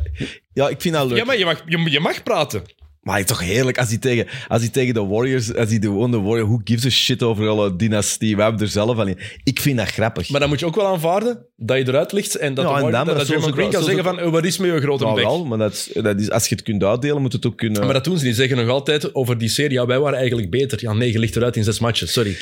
ja, 0.53 0.69
ik 0.69 0.81
vind 0.81 0.95
dat 0.95 1.07
leuk. 1.09 1.19
Ja, 1.19 1.25
maar 1.25 1.39
je 1.39 1.45
mag, 1.45 1.63
je, 1.67 1.91
je 1.91 2.01
mag 2.01 2.23
praten. 2.23 2.63
Maar 3.03 3.19
het 3.19 3.31
is 3.31 3.37
toch 3.37 3.47
heerlijk 3.47 3.79
als 3.79 3.89
hij 3.89 3.99
tegen, 3.99 4.27
als 4.49 4.61
hij 4.62 4.70
tegen 4.70 4.95
de 4.95 5.05
Warriors, 5.05 5.55
als 5.55 5.69
hij 5.69 5.79
de, 5.79 5.87
gewoon 5.87 6.11
de 6.11 6.20
Warriors, 6.20 6.49
who 6.49 6.61
gives 6.65 6.85
a 6.87 6.91
shit 6.91 7.23
over 7.23 7.49
alle 7.49 7.77
dynastie, 7.77 8.37
we 8.37 8.43
hebben 8.43 8.61
er 8.61 8.69
zelf 8.69 8.99
al 8.99 9.07
in. 9.07 9.19
Ik 9.45 9.61
vind 9.61 9.77
dat 9.79 9.89
grappig. 9.89 10.29
Maar 10.29 10.41
dan 10.41 10.49
moet 10.49 10.61
je 10.61 10.66
ook 10.66 10.74
wel 10.77 10.87
aanvaarden 10.87 11.47
dat 11.57 11.77
je 11.77 11.89
eruit 11.89 12.12
ligt 12.12 12.37
en 12.37 12.55
dat, 12.55 12.65
Ja, 12.65 12.70
de 12.70 12.77
en 12.77 12.83
Warriors- 12.83 13.05
dan, 13.05 13.07
dat, 13.07 13.16
dat 13.16 13.27
Draymond 13.27 13.55
Green 13.55 13.70
kan 13.70 13.85
zeggen 13.85 14.05
van, 14.05 14.23
oh, 14.23 14.31
wat 14.33 14.45
is 14.45 14.59
met 14.59 14.70
je 14.73 14.81
grote 14.81 15.03
nou 15.05 15.15
bek? 15.16 15.24
wel, 15.24 15.45
maar 15.45 15.59
dat 15.59 15.89
dat 15.95 16.20
is, 16.20 16.31
als 16.31 16.49
je 16.49 16.55
het 16.55 16.65
kunt 16.65 16.83
uitdelen, 16.85 17.23
moet 17.23 17.33
het 17.33 17.47
ook 17.47 17.57
kunnen... 17.57 17.85
Maar 17.85 17.93
dat 17.95 18.05
doen 18.05 18.19
ze 18.19 18.24
niet. 18.24 18.35
Ze 18.35 18.41
zeggen 18.41 18.57
nog 18.59 18.69
altijd 18.69 19.15
over 19.15 19.39
die 19.39 19.49
serie, 19.49 19.73
ja, 19.73 19.87
wij 19.87 19.99
waren 19.99 20.19
eigenlijk 20.19 20.51
beter. 20.51 20.79
Ja, 20.83 20.93
nee, 20.93 21.12
je 21.12 21.19
ligt 21.19 21.37
eruit 21.37 21.57
in 21.57 21.65
zes 21.65 21.79
matches. 21.79 22.12
Sorry. 22.12 22.37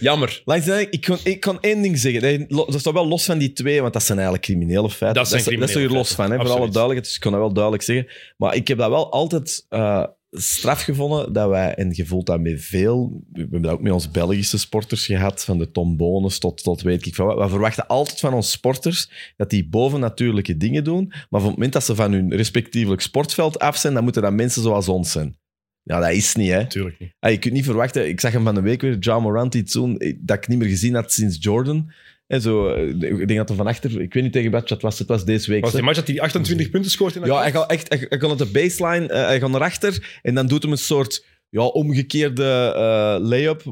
Jammer. 0.00 0.42
Ik 0.90 1.00
kan, 1.00 1.18
ik 1.24 1.40
kan 1.40 1.58
één 1.60 1.82
ding 1.82 1.98
zeggen. 1.98 2.44
Dat, 2.48 2.74
staat 2.80 2.92
wel 2.92 3.08
los 3.08 3.24
van 3.24 3.38
die 3.38 3.52
twee, 3.52 3.80
want 3.80 3.92
dat 3.92 4.02
zijn 4.02 4.18
eigenlijk 4.18 4.46
criminele 4.46 4.90
feiten. 4.90 5.22
Dat 5.22 5.28
zijn 5.28 5.40
is- 5.40 5.46
dat 5.46 5.54
is 5.54 5.60
er 5.60 5.66
criminele 5.70 5.98
los 5.98 6.12
van, 6.12 6.30
hè, 6.30 6.36
voor 6.36 6.46
alle 6.46 6.58
duidelijkheid. 6.58 7.04
Dus 7.04 7.14
ik 7.14 7.20
kan 7.20 7.32
dat 7.32 7.40
wel 7.40 7.52
duidelijk 7.52 7.82
zeggen. 7.84 8.06
Maar 8.36 8.54
ik 8.54 8.68
heb 8.68 8.78
dat 8.78 8.88
wel 8.90 9.12
altijd 9.12 9.66
eh, 9.68 9.97
straf 10.30 10.82
gevonden 10.82 11.32
dat 11.32 11.48
wij, 11.48 11.74
en 11.74 11.90
je 11.92 12.06
voelt 12.06 12.26
dat 12.26 12.40
met 12.40 12.62
veel, 12.62 13.22
we 13.32 13.40
hebben 13.40 13.62
dat 13.62 13.72
ook 13.72 13.80
met 13.80 13.92
ons 13.92 14.10
Belgische 14.10 14.58
sporters 14.58 15.06
gehad, 15.06 15.44
van 15.44 15.58
de 15.58 15.70
Tom 15.70 15.96
Bonus 15.96 16.38
tot, 16.38 16.62
tot 16.62 16.82
weet 16.82 17.06
ik 17.06 17.14
van 17.14 17.26
wat. 17.26 17.38
We 17.38 17.48
verwachten 17.48 17.86
altijd 17.86 18.20
van 18.20 18.34
onze 18.34 18.50
sporters 18.50 19.32
dat 19.36 19.50
die 19.50 19.68
bovennatuurlijke 19.68 20.56
dingen 20.56 20.84
doen, 20.84 21.06
maar 21.08 21.40
op 21.40 21.46
het 21.46 21.54
moment 21.54 21.72
dat 21.72 21.84
ze 21.84 21.94
van 21.94 22.12
hun 22.12 22.34
respectievelijk 22.34 23.00
sportveld 23.00 23.58
af 23.58 23.76
zijn, 23.76 23.94
dan 23.94 24.02
moeten 24.02 24.22
dat 24.22 24.32
mensen 24.32 24.62
zoals 24.62 24.88
ons 24.88 25.12
zijn. 25.12 25.36
Ja, 25.82 26.00
dat 26.00 26.10
is 26.10 26.34
niet, 26.34 26.50
hè. 26.50 26.66
Tuurlijk 26.66 26.98
niet. 26.98 27.14
Ah, 27.18 27.30
je 27.30 27.38
kunt 27.38 27.54
niet 27.54 27.64
verwachten. 27.64 28.08
Ik 28.08 28.20
zag 28.20 28.32
hem 28.32 28.44
van 28.44 28.54
de 28.54 28.60
week 28.60 28.80
weer, 28.80 28.98
John 28.98 29.22
Morant, 29.22 29.54
iets 29.54 29.72
doen 29.72 29.98
eh, 29.98 30.16
dat 30.20 30.36
ik 30.36 30.48
niet 30.48 30.58
meer 30.58 30.68
gezien 30.68 30.94
had 30.94 31.12
sinds 31.12 31.36
Jordan. 31.40 31.92
En 32.28 32.40
zo, 32.40 32.68
eh, 32.68 32.88
ik 32.88 33.28
denk 33.28 33.36
dat 33.36 33.48
hij 33.48 33.56
van 33.56 33.66
achter, 33.66 34.00
ik 34.00 34.14
weet 34.14 34.22
niet 34.22 34.32
tegen 34.32 34.50
wat 34.50 34.68
het 34.68 34.82
was, 34.82 34.98
het 34.98 35.08
was 35.08 35.24
deze 35.24 35.50
week. 35.50 35.62
Was 35.62 35.72
die 35.72 35.82
match 35.82 35.96
dat 35.96 36.06
hij 36.08 36.20
28 36.20 36.70
punten 36.70 36.90
scoort 36.90 37.14
in 37.16 37.24
Ja, 37.24 37.40
hij 37.40 37.50
gaat 37.50 37.70
echt, 37.70 37.88
hij, 38.08 38.22
op 38.22 38.38
de 38.38 38.46
baseline, 38.46 39.06
eh, 39.08 39.24
hij 39.26 39.40
gaat 39.40 39.50
naar 39.50 39.60
achter 39.60 40.18
en 40.22 40.34
dan 40.34 40.46
doet 40.46 40.62
hem 40.62 40.72
een 40.72 40.78
soort 40.78 41.24
ja, 41.50 41.60
omgekeerde 41.62 42.72
eh, 42.76 43.26
layup. 43.28 43.62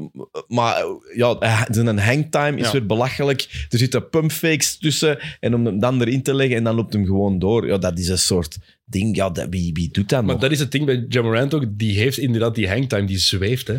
Maar 0.47 0.83
ja, 1.15 1.67
zijn 1.71 1.97
hangtime 1.99 2.57
is 2.57 2.65
Ja. 2.65 2.71
weer 2.71 2.85
belachelijk. 2.85 3.67
Er 3.69 3.77
zitten 3.77 4.09
pumpfakes 4.09 4.77
tussen 4.77 5.19
en 5.39 5.53
om 5.55 5.65
hem 5.65 5.79
dan 5.79 6.01
erin 6.01 6.23
te 6.23 6.33
leggen 6.35 6.57
en 6.57 6.63
dan 6.63 6.75
loopt 6.75 6.93
hem 6.93 7.05
gewoon 7.05 7.39
door. 7.39 7.67
Ja, 7.67 7.77
dat 7.77 7.99
is 7.99 8.07
een 8.07 8.17
soort 8.17 8.57
ding. 8.85 9.15
Ja, 9.15 9.29
dat, 9.29 9.47
wie, 9.49 9.73
wie 9.73 9.89
doet 9.91 10.09
dat 10.09 10.23
Maar 10.23 10.31
nog? 10.31 10.41
dat 10.41 10.51
is 10.51 10.59
het 10.59 10.71
ding 10.71 10.85
bij 10.85 11.05
John 11.09 11.27
Morant 11.27 11.53
ook. 11.53 11.65
Die 11.69 11.97
heeft 11.97 12.17
inderdaad 12.17 12.55
die 12.55 12.69
hangtime, 12.69 13.05
die 13.07 13.17
zweeft. 13.17 13.67
Hè. 13.67 13.77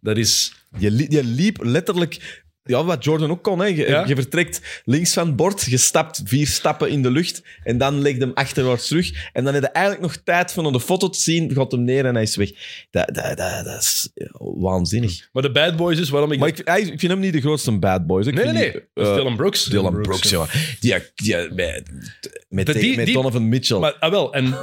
Dat 0.00 0.16
is... 0.16 0.52
Je, 0.78 0.90
li- 0.90 1.06
je 1.08 1.24
liep 1.24 1.62
letterlijk... 1.64 2.42
Ja, 2.68 2.84
wat 2.84 3.04
Jordan 3.04 3.30
ook 3.30 3.42
kon. 3.42 3.58
Hè. 3.58 3.66
Je, 3.66 3.88
Ja. 3.88 4.04
je 4.06 4.14
vertrekt 4.14 4.82
links 4.84 5.12
van 5.12 5.26
het 5.26 5.36
bord, 5.36 5.62
je 5.62 5.76
stapt 5.76 6.20
vier 6.24 6.46
stappen 6.46 6.90
in 6.90 7.02
de 7.02 7.10
lucht 7.10 7.42
en 7.62 7.78
dan 7.78 8.00
leg 8.00 8.12
je 8.14 8.20
hem 8.20 8.30
achterwaarts 8.34 8.86
terug. 8.88 9.28
En 9.32 9.44
dan 9.44 9.54
heb 9.54 9.62
je 9.62 9.68
eigenlijk 9.68 10.04
nog 10.06 10.16
tijd 10.24 10.52
van 10.52 10.66
om 10.66 10.72
de 10.72 10.80
foto 10.80 11.08
te 11.08 11.20
zien, 11.20 11.52
gaat 11.52 11.72
hem 11.72 11.84
neer 11.84 12.04
en 12.06 12.14
hij 12.14 12.22
is 12.22 12.36
weg. 12.36 12.50
Dat, 12.90 13.14
dat, 13.14 13.36
dat, 13.36 13.64
dat 13.64 13.80
is 13.82 14.08
waanzinnig. 14.38 15.28
Maar 15.32 15.42
de 15.42 15.50
bad 15.52 15.76
boys 15.76 15.98
is 15.98 16.08
waarom 16.08 16.32
ik... 16.32 16.38
Maar 16.38 16.48
ik, 16.48 16.60
hij- 16.64 16.80
ik 16.80 17.00
vind 17.00 17.12
hem 17.12 17.20
niet 17.20 17.32
de 17.32 17.40
grootste 17.40 17.78
bad 17.78 18.06
boys. 18.06 18.26
Ik 18.26 18.34
nee, 18.34 18.44
nee, 18.44 18.52
nee. 18.52 18.72
die, 18.72 18.80
Dat 18.94 19.04
is 19.04 19.10
eh, 19.10 19.16
Dylan 19.16 19.36
Brooks. 19.36 19.64
Dylan 19.64 20.02
Brooks, 20.02 20.30
ja. 20.30 20.46
Die, 20.80 20.94
die, 21.14 21.36
met 21.54 21.82
met, 22.48 22.66
die- 22.66 22.96
met 22.96 23.12
Donovan 23.12 23.48
Mitchell. 23.48 23.78
Maar, 23.78 23.94
ah, 23.98 24.10
wel, 24.10 24.32
en 24.34 24.54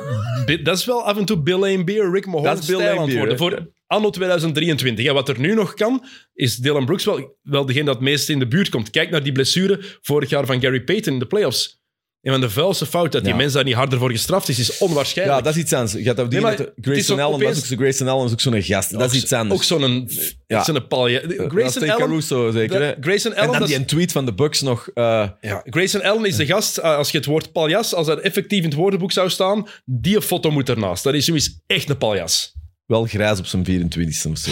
dat 0.64 0.78
is 0.78 0.86
wel 0.86 1.04
af 1.06 1.18
en 1.18 1.26
toe 1.26 1.42
Bill 1.42 1.60
Lane 1.60 1.84
Beer, 1.84 2.12
Rick 2.12 2.26
Mahone 2.26 2.44
Dat 2.48 2.60
is 2.60 2.66
Bill 2.66 2.76
stijl 2.76 2.90
Lane 2.96 3.02
aan 3.02 3.10
het 3.10 3.28
Beer, 3.28 3.38
worden. 3.38 3.58
hè? 3.58 3.64
Voor 3.66 3.74
anno 3.88 4.10
2023. 4.10 5.06
En 5.06 5.14
wat 5.14 5.30
er 5.30 5.40
nu 5.40 5.54
nog 5.54 5.74
kan, 5.74 6.06
is 6.34 6.56
Dylan 6.58 6.86
Brooks 6.86 7.06
wel, 7.06 7.38
wel 7.42 7.66
degene 7.66 7.86
dat 7.86 7.96
het 7.96 8.04
meest 8.04 8.30
in 8.30 8.40
de 8.40 8.48
buurt 8.48 8.70
komt. 8.70 8.90
Kijk 8.90 9.10
naar 9.10 9.24
die 9.24 9.32
blessure 9.32 9.80
vorig 10.02 10.30
jaar 10.30 10.46
van 10.46 10.62
Gary 10.62 10.82
Payton 10.84 11.14
in 11.14 11.20
de 11.20 11.26
playoffs. 11.28 11.84
Een 12.22 12.32
van 12.32 12.42
de 12.42 12.50
vuilste 12.50 12.86
fouten 12.86 13.12
dat 13.12 13.22
die 13.24 13.32
Ja. 13.32 13.38
mens 13.38 13.54
daar 13.54 13.64
niet 13.64 13.74
harder 13.74 14.00
voor 14.00 14.12
gestraft 14.12 14.50
is, 14.50 14.60
is 14.60 14.78
onwaarschijnlijk. 14.78 15.38
ja, 15.38 15.44
dat 15.44 15.56
is 15.56 15.62
iets 15.62 15.74
anders. 15.74 15.92
Je 15.94 16.04
gaat 16.04 16.16
dat 16.16 16.30
Nee, 16.32 16.42
Grayson 16.82 17.20
Allen, 17.20 17.40
dat 17.40 17.42
is 17.42 17.48
opeens- 17.58 17.72
ook 17.72 17.78
Grayson 17.80 18.08
Allen 18.08 18.26
is 18.26 18.32
ook 18.32 18.42
zo'n 18.42 18.62
gast. 18.62 18.92
Dat 18.92 19.14
is 19.14 19.22
iets 19.22 19.34
anders. 19.34 19.60
Ook 19.60 19.64
zo'n 19.80 20.10
Ja. 20.48 20.64
zo'n 20.64 20.88
palja. 20.88 21.20
Grayson 21.48 21.82
Allen, 21.90 21.98
Caruso, 22.08 22.52
zeker. 22.52 22.80
de- 22.80 22.98
Grayson 23.02 23.34
En 23.34 23.38
Allen, 23.48 23.60
dan 23.60 23.68
die 23.68 23.76
een 23.78 23.86
tweet 23.86 24.12
van 24.12 24.26
de 24.26 24.34
Bucks 24.34 24.62
nog. 24.62 24.88
eh, 24.94 25.04
Ja, 25.42 25.62
Grayson 25.66 26.02
Allen 26.04 26.26
is 26.26 26.36
de 26.36 26.46
gast, 26.46 26.78
eh, 26.78 26.96
als 26.98 27.12
je 27.12 27.18
het 27.18 27.26
woord 27.28 27.52
paljas, 27.52 27.94
als 27.94 28.08
dat 28.08 28.20
effectief 28.20 28.60
in 28.60 28.66
het 28.70 28.74
woordenboek 28.74 29.12
zou 29.12 29.30
staan, 29.30 29.68
die 29.86 30.22
foto 30.22 30.52
moet 30.52 30.70
ernaast. 30.70 31.04
Dat 31.04 31.14
is 31.14 31.26
zoiets 31.26 31.60
echt 31.68 31.90
een 31.90 31.98
paljas. 31.98 32.54
Wel 32.86 33.06
grijs 33.06 33.40
op 33.40 33.46
zijn 33.46 33.66
24e 33.66 34.30
of 34.32 34.38
zo. 34.38 34.52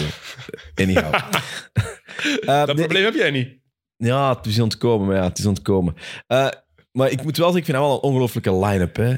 Anyhow. 0.74 1.14
Eh, 2.40 2.46
Dat 2.46 2.66
nee, 2.66 2.74
probleem 2.76 3.04
heb 3.04 3.14
jij 3.14 3.30
niet. 3.30 3.48
Ja, 3.96 4.36
het 4.36 4.46
is 4.46 4.58
ontkomen, 4.60 5.06
maar 5.06 5.16
ja, 5.16 5.22
het 5.22 5.38
is 5.38 5.46
ontkomen. 5.46 5.94
Eh, 6.26 6.48
maar 6.92 7.10
ik 7.10 7.22
moet 7.22 7.36
wel 7.36 7.52
zeggen, 7.52 7.56
ik 7.58 7.64
vind 7.64 7.76
dat 7.76 7.86
wel 7.86 7.94
een 7.96 8.02
ongelofelijke 8.02 8.58
line-up. 8.66 8.96
Hè. 8.96 9.10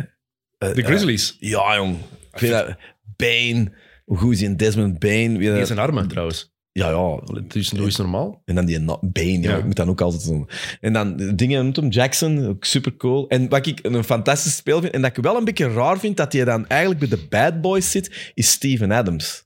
Eh, 0.59 0.74
De 0.74 0.82
Grizzlies. 0.82 1.36
ja, 1.38 1.76
jong. 1.76 1.97
Ik 2.32 2.38
vind 2.38 2.52
dat... 2.52 2.76
Bane. 3.16 3.72
Hoe 4.05 4.16
goed 4.16 4.32
is 4.32 4.43
in 4.43 4.56
Desmond 4.56 4.98
Bane? 4.98 5.59
Is 5.60 5.68
een 5.70 5.78
armen, 5.78 6.09
trouwens. 6.09 6.55
Ja, 6.77 6.89
ja. 6.90 7.20
Dat 7.44 7.55
is 7.55 7.97
normaal. 7.97 8.43
En 8.44 8.55
dan 8.55 8.65
die 8.66 8.78
na- 8.78 8.98
Bane, 9.01 9.40
ja. 9.40 9.51
Ja. 9.51 9.57
ik 9.57 9.65
moet 9.65 9.77
dan 9.77 9.89
ook 9.89 10.01
altijd 10.01 10.24
doen. 10.27 10.48
En 10.81 10.93
dan 10.93 11.20
eh, 11.20 11.31
dingen 11.35 11.62
noemt 11.62 11.77
hem 11.77 11.89
Jackson, 11.89 12.47
ook 12.47 12.65
super 12.65 12.97
cool. 12.97 13.28
En 13.28 13.48
wat 13.48 13.66
ik 13.66 13.78
een 13.82 14.05
fantastisch 14.05 14.57
speel 14.57 14.81
vind, 14.81 14.93
en 14.93 15.03
dat 15.03 15.16
ik 15.16 15.23
wel 15.23 15.36
een 15.36 15.44
beetje 15.44 15.73
raar 15.73 15.98
vind 15.98 16.16
dat 16.16 16.32
hij 16.32 16.44
dan 16.44 16.66
eigenlijk 16.66 17.01
bij 17.01 17.09
de 17.19 17.27
bad 17.28 17.61
boys 17.61 17.90
zit, 17.90 18.31
is 18.35 18.51
Steven 18.51 18.93
Adams. 18.93 19.44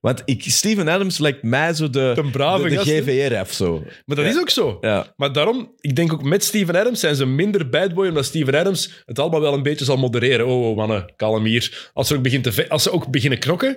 Want 0.00 0.22
ik, 0.24 0.42
Steven 0.46 0.88
Adams 0.88 1.18
lijkt 1.18 1.42
mij 1.42 1.74
zo 1.74 1.90
de, 1.90 2.12
De 2.14 2.30
brave 2.30 2.62
de, 2.62 2.68
de 2.68 2.74
gast, 2.76 2.88
hè? 2.88 3.00
GVR 3.02 3.40
of 3.40 3.52
zo. 3.52 3.82
Maar 4.06 4.16
dat 4.16 4.26
is 4.26 4.38
ook 4.38 4.50
zo. 4.50 4.78
Ja. 4.80 5.12
Maar 5.16 5.32
daarom, 5.32 5.72
ik 5.80 5.96
denk 5.96 6.12
ook 6.12 6.22
met 6.22 6.44
Steven 6.44 6.76
Adams 6.76 7.00
zijn 7.00 7.16
ze 7.16 7.26
minder 7.26 7.68
bad 7.68 7.94
boy, 7.94 8.08
omdat 8.08 8.24
Steven 8.24 8.54
Adams 8.54 9.02
het 9.06 9.18
allemaal 9.18 9.40
wel 9.40 9.54
een 9.54 9.62
beetje 9.62 9.84
zal 9.84 9.96
modereren. 9.96 10.46
Oh, 10.46 10.68
oh 10.68 10.76
mannen, 10.76 11.12
kalm 11.16 11.44
hier. 11.44 11.90
Als 11.92 12.08
ze 12.08 12.14
ook, 12.16 12.22
begint 12.22 12.42
te 12.44 12.52
ve- 12.52 12.68
als 12.68 12.82
ze 12.82 12.90
ook 12.92 13.10
beginnen 13.10 13.38
knokken, 13.38 13.76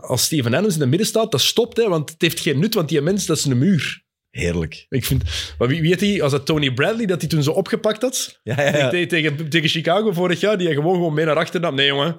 als 0.00 0.24
Steven 0.24 0.54
Adams 0.54 0.74
in 0.74 0.80
het 0.80 0.88
midden 0.88 1.08
staat, 1.08 1.30
dat 1.30 1.40
stopt, 1.40 1.76
hè, 1.76 1.88
want 1.88 2.10
het 2.10 2.22
heeft 2.22 2.40
geen 2.40 2.58
nut, 2.58 2.74
want 2.74 2.88
die 2.88 3.00
mens, 3.00 3.26
dat 3.26 3.36
is 3.36 3.44
een 3.44 3.58
muur. 3.58 4.02
Heerlijk. 4.30 4.86
Ik 4.88 5.04
vind, 5.04 5.22
maar 5.58 5.68
wie, 5.68 5.86
heet 5.86 5.98
die? 5.98 6.20
Was 6.20 6.30
dat 6.30 6.46
Tony 6.46 6.72
Bradley 6.72 7.06
dat 7.06 7.20
hij 7.20 7.30
toen 7.30 7.42
zo 7.42 7.50
opgepakt 7.50 8.02
had? 8.02 8.40
Ja, 8.42 8.62
ja, 8.62 8.76
ja. 8.76 8.88
Tegen, 8.88 9.08
tegen, 9.08 9.48
tegen 9.48 9.68
Chicago 9.68 10.12
vorig 10.12 10.40
jaar, 10.40 10.58
die 10.58 10.66
hij 10.66 10.76
gewoon, 10.76 10.94
gewoon 10.94 11.14
mee 11.14 11.24
naar 11.24 11.36
achter 11.36 11.60
nam. 11.60 11.74
Nee, 11.74 11.86
jongen, 11.86 12.16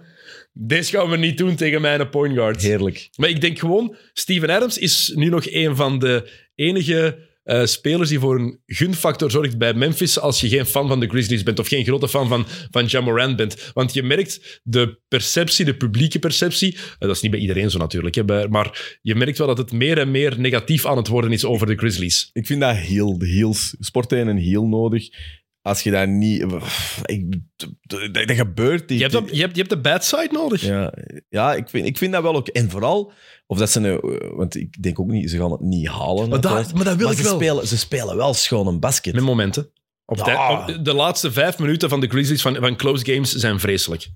deze 0.53 0.91
gaan 0.91 1.09
we 1.09 1.17
niet 1.17 1.37
doen 1.37 1.55
tegen 1.55 1.81
mijn 1.81 2.09
point 2.09 2.33
guard. 2.35 2.61
Heerlijk. 2.61 3.09
Maar 3.15 3.29
ik 3.29 3.41
denk 3.41 3.59
gewoon, 3.59 3.95
Steven 4.13 4.49
Adams 4.49 4.77
is 4.77 5.11
nu 5.15 5.29
nog 5.29 5.51
een 5.51 5.75
van 5.75 5.99
de 5.99 6.29
enige 6.55 7.29
eh, 7.43 7.65
spelers 7.65 8.09
die 8.09 8.19
voor 8.19 8.39
een 8.39 8.59
gunfactor 8.65 9.31
zorgt 9.31 9.57
bij 9.57 9.73
Memphis 9.73 10.19
als 10.19 10.41
je 10.41 10.49
geen 10.49 10.65
fan 10.65 10.87
van 10.87 10.99
de 10.99 11.07
Grizzlies 11.07 11.43
bent 11.43 11.59
of 11.59 11.67
geen 11.67 11.85
grote 11.85 12.09
fan 12.09 12.27
van, 12.27 12.45
van 12.71 12.85
Ja 12.87 13.01
Morant 13.01 13.35
bent. 13.35 13.71
Want 13.73 13.93
je 13.93 14.03
merkt 14.03 14.61
de 14.63 14.99
perceptie, 15.07 15.65
de 15.65 15.77
publieke 15.77 16.19
perceptie, 16.19 16.73
eh, 16.73 16.79
dat 16.99 17.15
is 17.15 17.21
niet 17.21 17.31
bij 17.31 17.39
iedereen 17.39 17.71
zo 17.71 17.77
natuurlijk, 17.77 18.15
hè, 18.15 18.47
maar 18.47 18.97
je 19.01 19.15
merkt 19.15 19.37
wel 19.37 19.47
dat 19.47 19.57
het 19.57 19.71
meer 19.71 19.97
en 19.97 20.11
meer 20.11 20.39
negatief 20.39 20.85
aan 20.85 20.97
het 20.97 21.07
worden 21.07 21.31
is 21.31 21.45
over 21.45 21.67
de 21.67 21.77
Grizzlies. 21.77 22.29
Ik 22.33 22.45
vind 22.45 22.61
dat 22.61 22.75
heel, 22.75 23.17
de 23.17 23.27
heels, 23.27 23.75
sport 23.79 24.11
heeft 24.11 24.27
een 24.27 24.37
heel 24.37 24.67
nodig. 24.67 25.09
Als 25.61 25.81
je 25.83 25.91
dat 25.91 26.07
niet... 26.07 26.45
Ik, 27.05 27.39
dat, 27.81 28.13
dat 28.13 28.31
gebeurt 28.31 28.89
niet. 28.89 28.97
Je 28.99 29.03
hebt, 29.07 29.13
dat- 29.13 29.29
je 29.35 29.41
hebt, 29.41 29.51
je 29.55 29.57
hebt 29.61 29.69
de 29.73 29.79
bad 29.81 30.05
side 30.05 30.29
nodig. 30.31 30.61
Ja, 30.61 30.93
ja 31.29 31.53
ik, 31.53 31.69
vind, 31.69 31.85
ik 31.85 31.97
vind 31.97 32.11
dat 32.13 32.21
wel 32.23 32.35
ook. 32.35 32.47
En 32.47 32.69
vooral, 32.69 33.11
of 33.47 33.57
dat 33.57 33.69
ze 33.69 33.79
een, 33.79 34.35
want 34.35 34.55
ik 34.55 34.83
denk 34.83 34.99
ook 34.99 35.07
niet, 35.07 35.29
ze 35.29 35.37
gaan 35.37 35.51
het 35.51 35.59
niet 35.61 35.87
halen. 35.87 36.29
Maar, 36.29 36.41
dat, 36.41 36.51
uiteraard. 36.51 36.73
maar 36.75 36.83
dat 36.85 36.95
wil 36.95 37.07
Maar 37.07 37.15
ik 37.15 37.21
ze 37.21 37.27
wel. 37.29 37.35
Spelen, 37.39 37.67
ze 37.67 37.77
spelen 37.77 38.15
wel 38.17 38.33
schoon 38.33 38.67
een 38.67 38.79
basket. 38.79 39.13
Met 39.13 39.23
momenten. 39.23 39.71
Op 40.05 40.17
Ja. 40.17 40.23
tijd- 40.23 40.77
op- 40.77 40.85
de 40.85 40.93
laatste 40.93 41.31
vijf 41.31 41.57
minuten 41.59 41.89
van 41.89 41.99
de 41.99 42.07
Grizzlies 42.07 42.41
van, 42.41 42.55
van 42.55 42.75
close 42.75 43.05
games 43.13 43.31
zijn 43.31 43.59
vreselijk. 43.59 44.09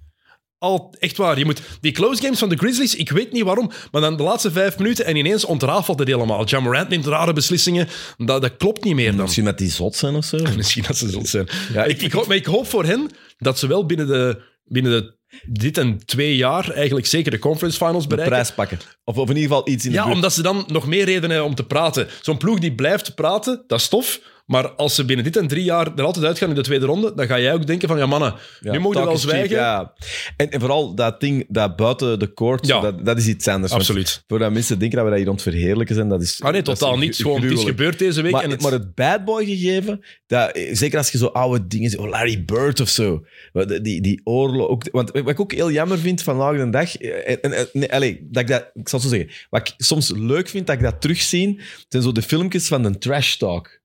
Al, 0.57 0.95
echt 0.99 1.17
waar. 1.17 1.37
Je 1.37 1.45
moet, 1.45 1.61
die 1.81 1.91
close 1.91 2.21
games 2.21 2.39
van 2.39 2.49
de 2.49 2.55
Grizzlies, 2.57 2.95
ik 2.95 3.09
weet 3.11 3.31
niet 3.31 3.43
waarom, 3.43 3.71
maar 3.91 4.01
dan 4.01 4.17
de 4.17 4.23
laatste 4.23 4.51
vijf 4.51 4.77
minuten 4.77 5.05
en 5.05 5.15
ineens 5.15 5.45
ontrafelt 5.45 5.99
het 5.99 6.07
helemaal. 6.07 6.45
John 6.45 6.63
Morant 6.63 6.89
neemt 6.89 7.05
rare 7.05 7.33
beslissingen. 7.33 7.87
Dat, 8.17 8.41
dat 8.41 8.57
klopt 8.57 8.83
niet 8.83 8.95
meer 8.95 9.11
dan. 9.11 9.21
Misschien 9.21 9.43
met 9.43 9.57
die 9.57 9.71
zot 9.71 9.95
zijn 9.95 10.15
of 10.15 10.25
zo. 10.25 10.37
Misschien 10.55 10.83
dat 10.87 10.97
ze 10.97 11.09
zult 11.09 11.27
zijn. 11.27 11.47
Ja, 11.73 11.83
ik, 11.83 12.01
ik, 12.01 12.11
hoop, 12.11 12.27
maar 12.27 12.35
ik 12.35 12.45
hoop 12.45 12.67
voor 12.67 12.85
hen 12.85 13.09
dat 13.37 13.59
ze 13.59 13.67
wel 13.67 13.85
binnen, 13.85 14.07
de, 14.07 14.41
binnen 14.63 14.91
de, 14.91 15.15
dit 15.45 15.77
en 15.77 16.05
twee 16.05 16.35
jaar 16.35 16.71
eigenlijk 16.71 17.05
zeker 17.05 17.31
de 17.31 17.39
conference 17.39 17.77
finals 17.77 18.03
de 18.03 18.09
bereiken. 18.09 18.33
prijs 18.37 18.53
pakken. 18.53 18.79
Of, 19.03 19.17
of 19.17 19.29
in 19.29 19.35
ieder 19.35 19.49
geval 19.51 19.69
iets 19.69 19.85
in 19.85 19.91
de 19.91 19.97
Ja, 19.97 20.03
buurt. 20.03 20.15
omdat 20.15 20.33
ze 20.33 20.41
dan 20.41 20.63
nog 20.67 20.87
meer 20.87 21.05
redenen 21.05 21.29
hebben 21.29 21.47
om 21.49 21.55
te 21.55 21.65
praten. 21.65 22.07
Zo'n 22.21 22.37
ploeg 22.37 22.59
die 22.59 22.75
blijft 22.75 23.15
praten, 23.15 23.63
dat 23.67 23.79
is 23.79 23.87
tof. 23.87 24.19
Maar 24.45 24.69
als 24.69 24.95
ze 24.95 25.05
binnen 25.05 25.25
dit 25.25 25.37
en 25.37 25.47
drie 25.47 25.63
jaar 25.63 25.91
er 25.95 26.03
altijd 26.03 26.25
uitgaan 26.25 26.49
in 26.49 26.55
de 26.55 26.61
tweede 26.61 26.85
ronde, 26.85 27.13
dan 27.15 27.27
ga 27.27 27.39
jij 27.39 27.53
ook 27.53 27.67
denken 27.67 27.87
van, 27.87 27.97
ja 27.97 28.05
mannen, 28.05 28.33
Ja, 28.59 28.71
nu 28.71 28.79
mogen 28.79 28.99
we 28.99 29.05
wel 29.05 29.15
cheap, 29.15 29.29
zwijgen. 29.29 29.55
ja. 29.55 29.93
En, 30.37 30.49
en 30.51 30.59
vooral 30.59 30.95
dat 30.95 31.19
ding, 31.19 31.45
dat 31.47 31.75
buiten 31.75 32.19
de 32.19 32.33
court, 32.33 32.67
Ja. 32.67 32.79
dat, 32.81 33.05
dat 33.05 33.17
is 33.17 33.27
iets 33.27 33.47
anders. 33.47 33.71
Absoluut. 33.73 34.23
Voordat 34.27 34.51
mensen 34.51 34.79
denken 34.79 34.95
dat 34.97 35.05
we 35.05 35.11
dat 35.11 35.19
hier 35.19 35.27
aan 35.29 35.33
het 35.35 35.43
verheerlijken 35.43 35.95
zijn, 35.95 36.09
dat 36.09 36.21
is... 36.21 36.41
Ah 36.41 36.51
nee, 36.51 36.61
totaal 36.61 36.97
niet. 36.97 37.15
Gewoon, 37.15 37.41
het 37.41 37.51
is 37.51 37.63
gebeurd 37.63 37.99
deze 37.99 38.21
week. 38.21 38.31
Maar, 38.31 38.43
en 38.43 38.49
het, 38.49 38.61
maar 38.61 38.71
het 38.71 38.95
bad 38.95 39.25
boy 39.25 39.45
gegeven, 39.45 40.03
dat, 40.27 40.59
zeker 40.71 40.97
als 40.97 41.11
je 41.11 41.17
zo 41.17 41.25
oude 41.25 41.67
dingen 41.67 41.89
ziet, 41.89 41.99
oh, 41.99 42.09
Larry 42.09 42.43
Bird 42.45 42.79
of 42.79 42.89
zo, 42.89 43.25
Wat- 43.53 43.79
die, 43.81 44.01
die 44.01 44.21
oorlog. 44.23 44.67
Ook, 44.67 44.83
want 44.91 45.11
wat 45.11 45.29
ik 45.29 45.39
ook 45.39 45.51
heel 45.53 45.71
jammer 45.71 45.97
vind 45.99 46.21
vandaag 46.21 46.57
de 46.57 46.69
dag, 46.69 46.97
eh, 46.97 47.37
en, 47.41 47.53
en, 47.53 47.67
nee, 47.73 47.93
allez, 47.93 48.15
dat 48.21 48.41
ik, 48.41 48.47
dat, 48.49 48.69
ik 48.73 48.89
zal 48.89 48.99
het 48.99 49.09
zo 49.09 49.15
zeggen, 49.15 49.33
wat 49.49 49.67
ik 49.67 49.73
soms 49.77 50.11
leuk 50.15 50.49
vind 50.49 50.67
dat 50.67 50.75
ik 50.75 50.81
dat 50.81 51.01
terugzie, 51.01 51.59
zijn 51.89 52.03
zo 52.03 52.11
de 52.11 52.21
filmpjes 52.21 52.67
van 52.67 52.83
de 52.83 52.97
trash 52.97 53.35
talk. 53.35 53.83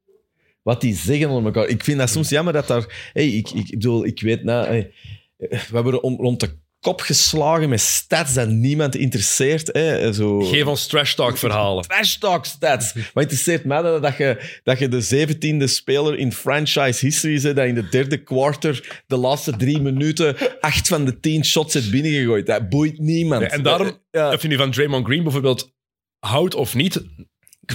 Wat 0.62 0.80
die 0.80 0.94
zeggen 0.94 1.28
onder 1.28 1.44
elkaar. 1.54 1.68
Ik 1.70 1.84
vind 1.84 1.98
dat 1.98 2.10
soms 2.10 2.28
jammer 2.28 2.52
dat 2.52 2.66
daar... 2.66 3.10
Hey, 3.12 3.28
ik, 3.28 3.50
ik, 3.50 3.64
ik 3.64 3.70
bedoel, 3.70 4.06
ik 4.06 4.20
weet... 4.20 4.44
Nou, 4.44 4.66
hey, 4.66 4.92
we 5.36 5.56
hebben 5.72 6.02
om, 6.02 6.16
rond 6.16 6.40
de 6.40 6.58
kop 6.80 7.00
geslagen 7.00 7.68
met 7.68 7.80
stats 7.80 8.34
dat 8.34 8.48
niemand 8.48 8.96
interesseert. 8.96 9.68
Hè, 9.72 10.12
zo. 10.12 10.40
geef 10.40 10.64
ons 10.66 10.86
trash 10.86 11.14
talk 11.14 11.38
verhalen. 11.38 11.84
Trash 11.84 12.14
talk 12.16 12.44
stats. 12.44 12.94
Maar 12.94 13.22
interesseert 13.22 13.64
mij 13.64 13.82
dat, 13.82 14.02
dat, 14.02 14.16
je, 14.16 14.60
dat 14.62 14.78
je 14.78 14.88
de 14.88 15.00
zeventiende 15.00 15.66
speler 15.66 16.18
in 16.18 16.32
franchise 16.32 17.06
history 17.06 17.38
zit, 17.38 17.56
dat 17.56 17.66
in 17.66 17.74
de 17.74 17.88
derde 17.88 18.22
quarter 18.22 19.02
de 19.06 19.16
laatste 19.16 19.56
drie 19.56 19.80
minuten 19.80 20.36
acht 20.60 20.88
van 20.88 21.04
de 21.04 21.20
tien 21.20 21.44
shots 21.44 21.74
hebt 21.74 21.90
binnengegooid. 21.90 22.46
Dat 22.46 22.68
boeit 22.68 22.98
niemand. 22.98 23.42
Ja, 23.42 23.48
en 23.48 23.62
daarom, 23.62 23.98
Ja. 24.10 24.32
of 24.32 24.42
je 24.42 24.48
nu 24.48 24.56
van 24.56 24.70
Draymond 24.70 25.06
Green 25.06 25.22
bijvoorbeeld 25.22 25.72
houdt 26.18 26.54
of 26.54 26.74
niet, 26.74 27.02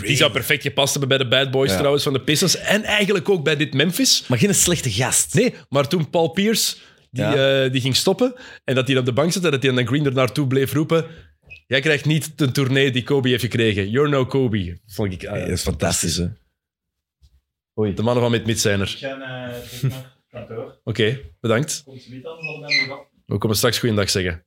die 0.01 0.15
zou 0.15 0.31
perfect 0.31 0.61
gepast 0.61 0.91
hebben 0.91 1.09
bij 1.09 1.17
de 1.17 1.27
Bad 1.27 1.51
Boys 1.51 1.69
Ja. 1.71 1.75
trouwens 1.77 2.03
van 2.03 2.13
de 2.13 2.21
Pistons. 2.21 2.57
En 2.57 2.83
eigenlijk 2.83 3.29
ook 3.29 3.43
bij 3.43 3.55
dit 3.55 3.73
Memphis. 3.73 4.27
Maar 4.27 4.37
geen 4.37 4.55
slechte 4.55 4.91
gast. 4.91 5.33
Nee, 5.33 5.53
maar 5.69 5.87
toen 5.87 6.09
Paul 6.09 6.27
Pierce 6.27 6.75
die, 7.11 7.23
Ja. 7.23 7.63
eh, 7.63 7.71
die 7.71 7.81
ging 7.81 7.95
stoppen 7.95 8.33
en 8.63 8.75
dat 8.75 8.87
hij 8.87 8.97
op 8.97 9.05
de 9.05 9.13
bank 9.13 9.31
zat 9.31 9.43
en 9.43 9.51
dat 9.51 9.63
hij 9.63 9.71
dan 9.73 9.87
Green 9.87 10.05
er 10.05 10.13
naartoe 10.13 10.47
bleef 10.47 10.73
roepen 10.73 11.05
jij 11.67 11.79
krijgt 11.81 12.05
niet 12.05 12.37
de 12.37 12.51
tournee 12.51 12.91
die 12.91 13.03
Kobe 13.03 13.29
heeft 13.29 13.41
gekregen. 13.43 13.89
You're 13.89 14.09
no 14.09 14.25
Kobe. 14.25 14.79
Vond 14.87 15.13
ik, 15.13 15.23
eh, 15.23 15.39
dat 15.39 15.47
is 15.49 15.61
fantastisch, 15.61 16.15
hè. 16.15 16.27
Oei. 17.79 17.93
De 17.93 18.01
mannen 18.01 18.23
van 18.23 18.31
Mid-Mid 18.31 18.59
zijn 18.59 18.79
er. 18.79 18.87
Ik 18.89 18.97
ga 18.97 19.51
eh, 19.51 19.91
kantoor. 20.29 20.79
Oké, 20.83 21.19
bedankt. 21.39 21.81
Komt 21.85 22.01
ze 22.01 22.11
niet 22.13 22.25
aan. 22.25 22.35
We 23.25 23.37
komen 23.37 23.57
straks 23.57 23.79
goeiedag 23.79 24.09
zeggen. 24.09 24.45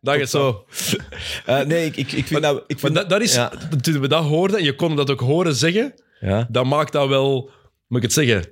Dag. 0.00 0.18
Het 0.18 0.30
zo. 0.30 0.64
Eh, 1.46 1.60
nee, 1.60 1.86
ik, 1.86 1.96
ik, 1.96 2.12
ik 2.12 2.26
vind 2.26 2.42
dat... 2.42 2.56
Ik 2.66 2.68
Maar 2.68 2.78
vind 2.78 2.94
dat, 2.94 3.08
dat 3.10 3.20
is, 3.20 3.34
Ja. 3.34 3.52
toen 3.80 4.00
we 4.00 4.08
dat 4.08 4.24
hoorden, 4.24 4.58
en 4.58 4.64
je 4.64 4.74
kon 4.74 4.96
dat 4.96 5.10
ook 5.10 5.20
horen 5.20 5.54
zeggen, 5.54 5.94
Ja. 6.20 6.46
dat 6.50 6.64
maakt 6.64 6.92
dat 6.92 7.08
wel, 7.08 7.50
moet 7.86 7.98
ik 7.98 8.02
het 8.04 8.12
zeggen? 8.12 8.44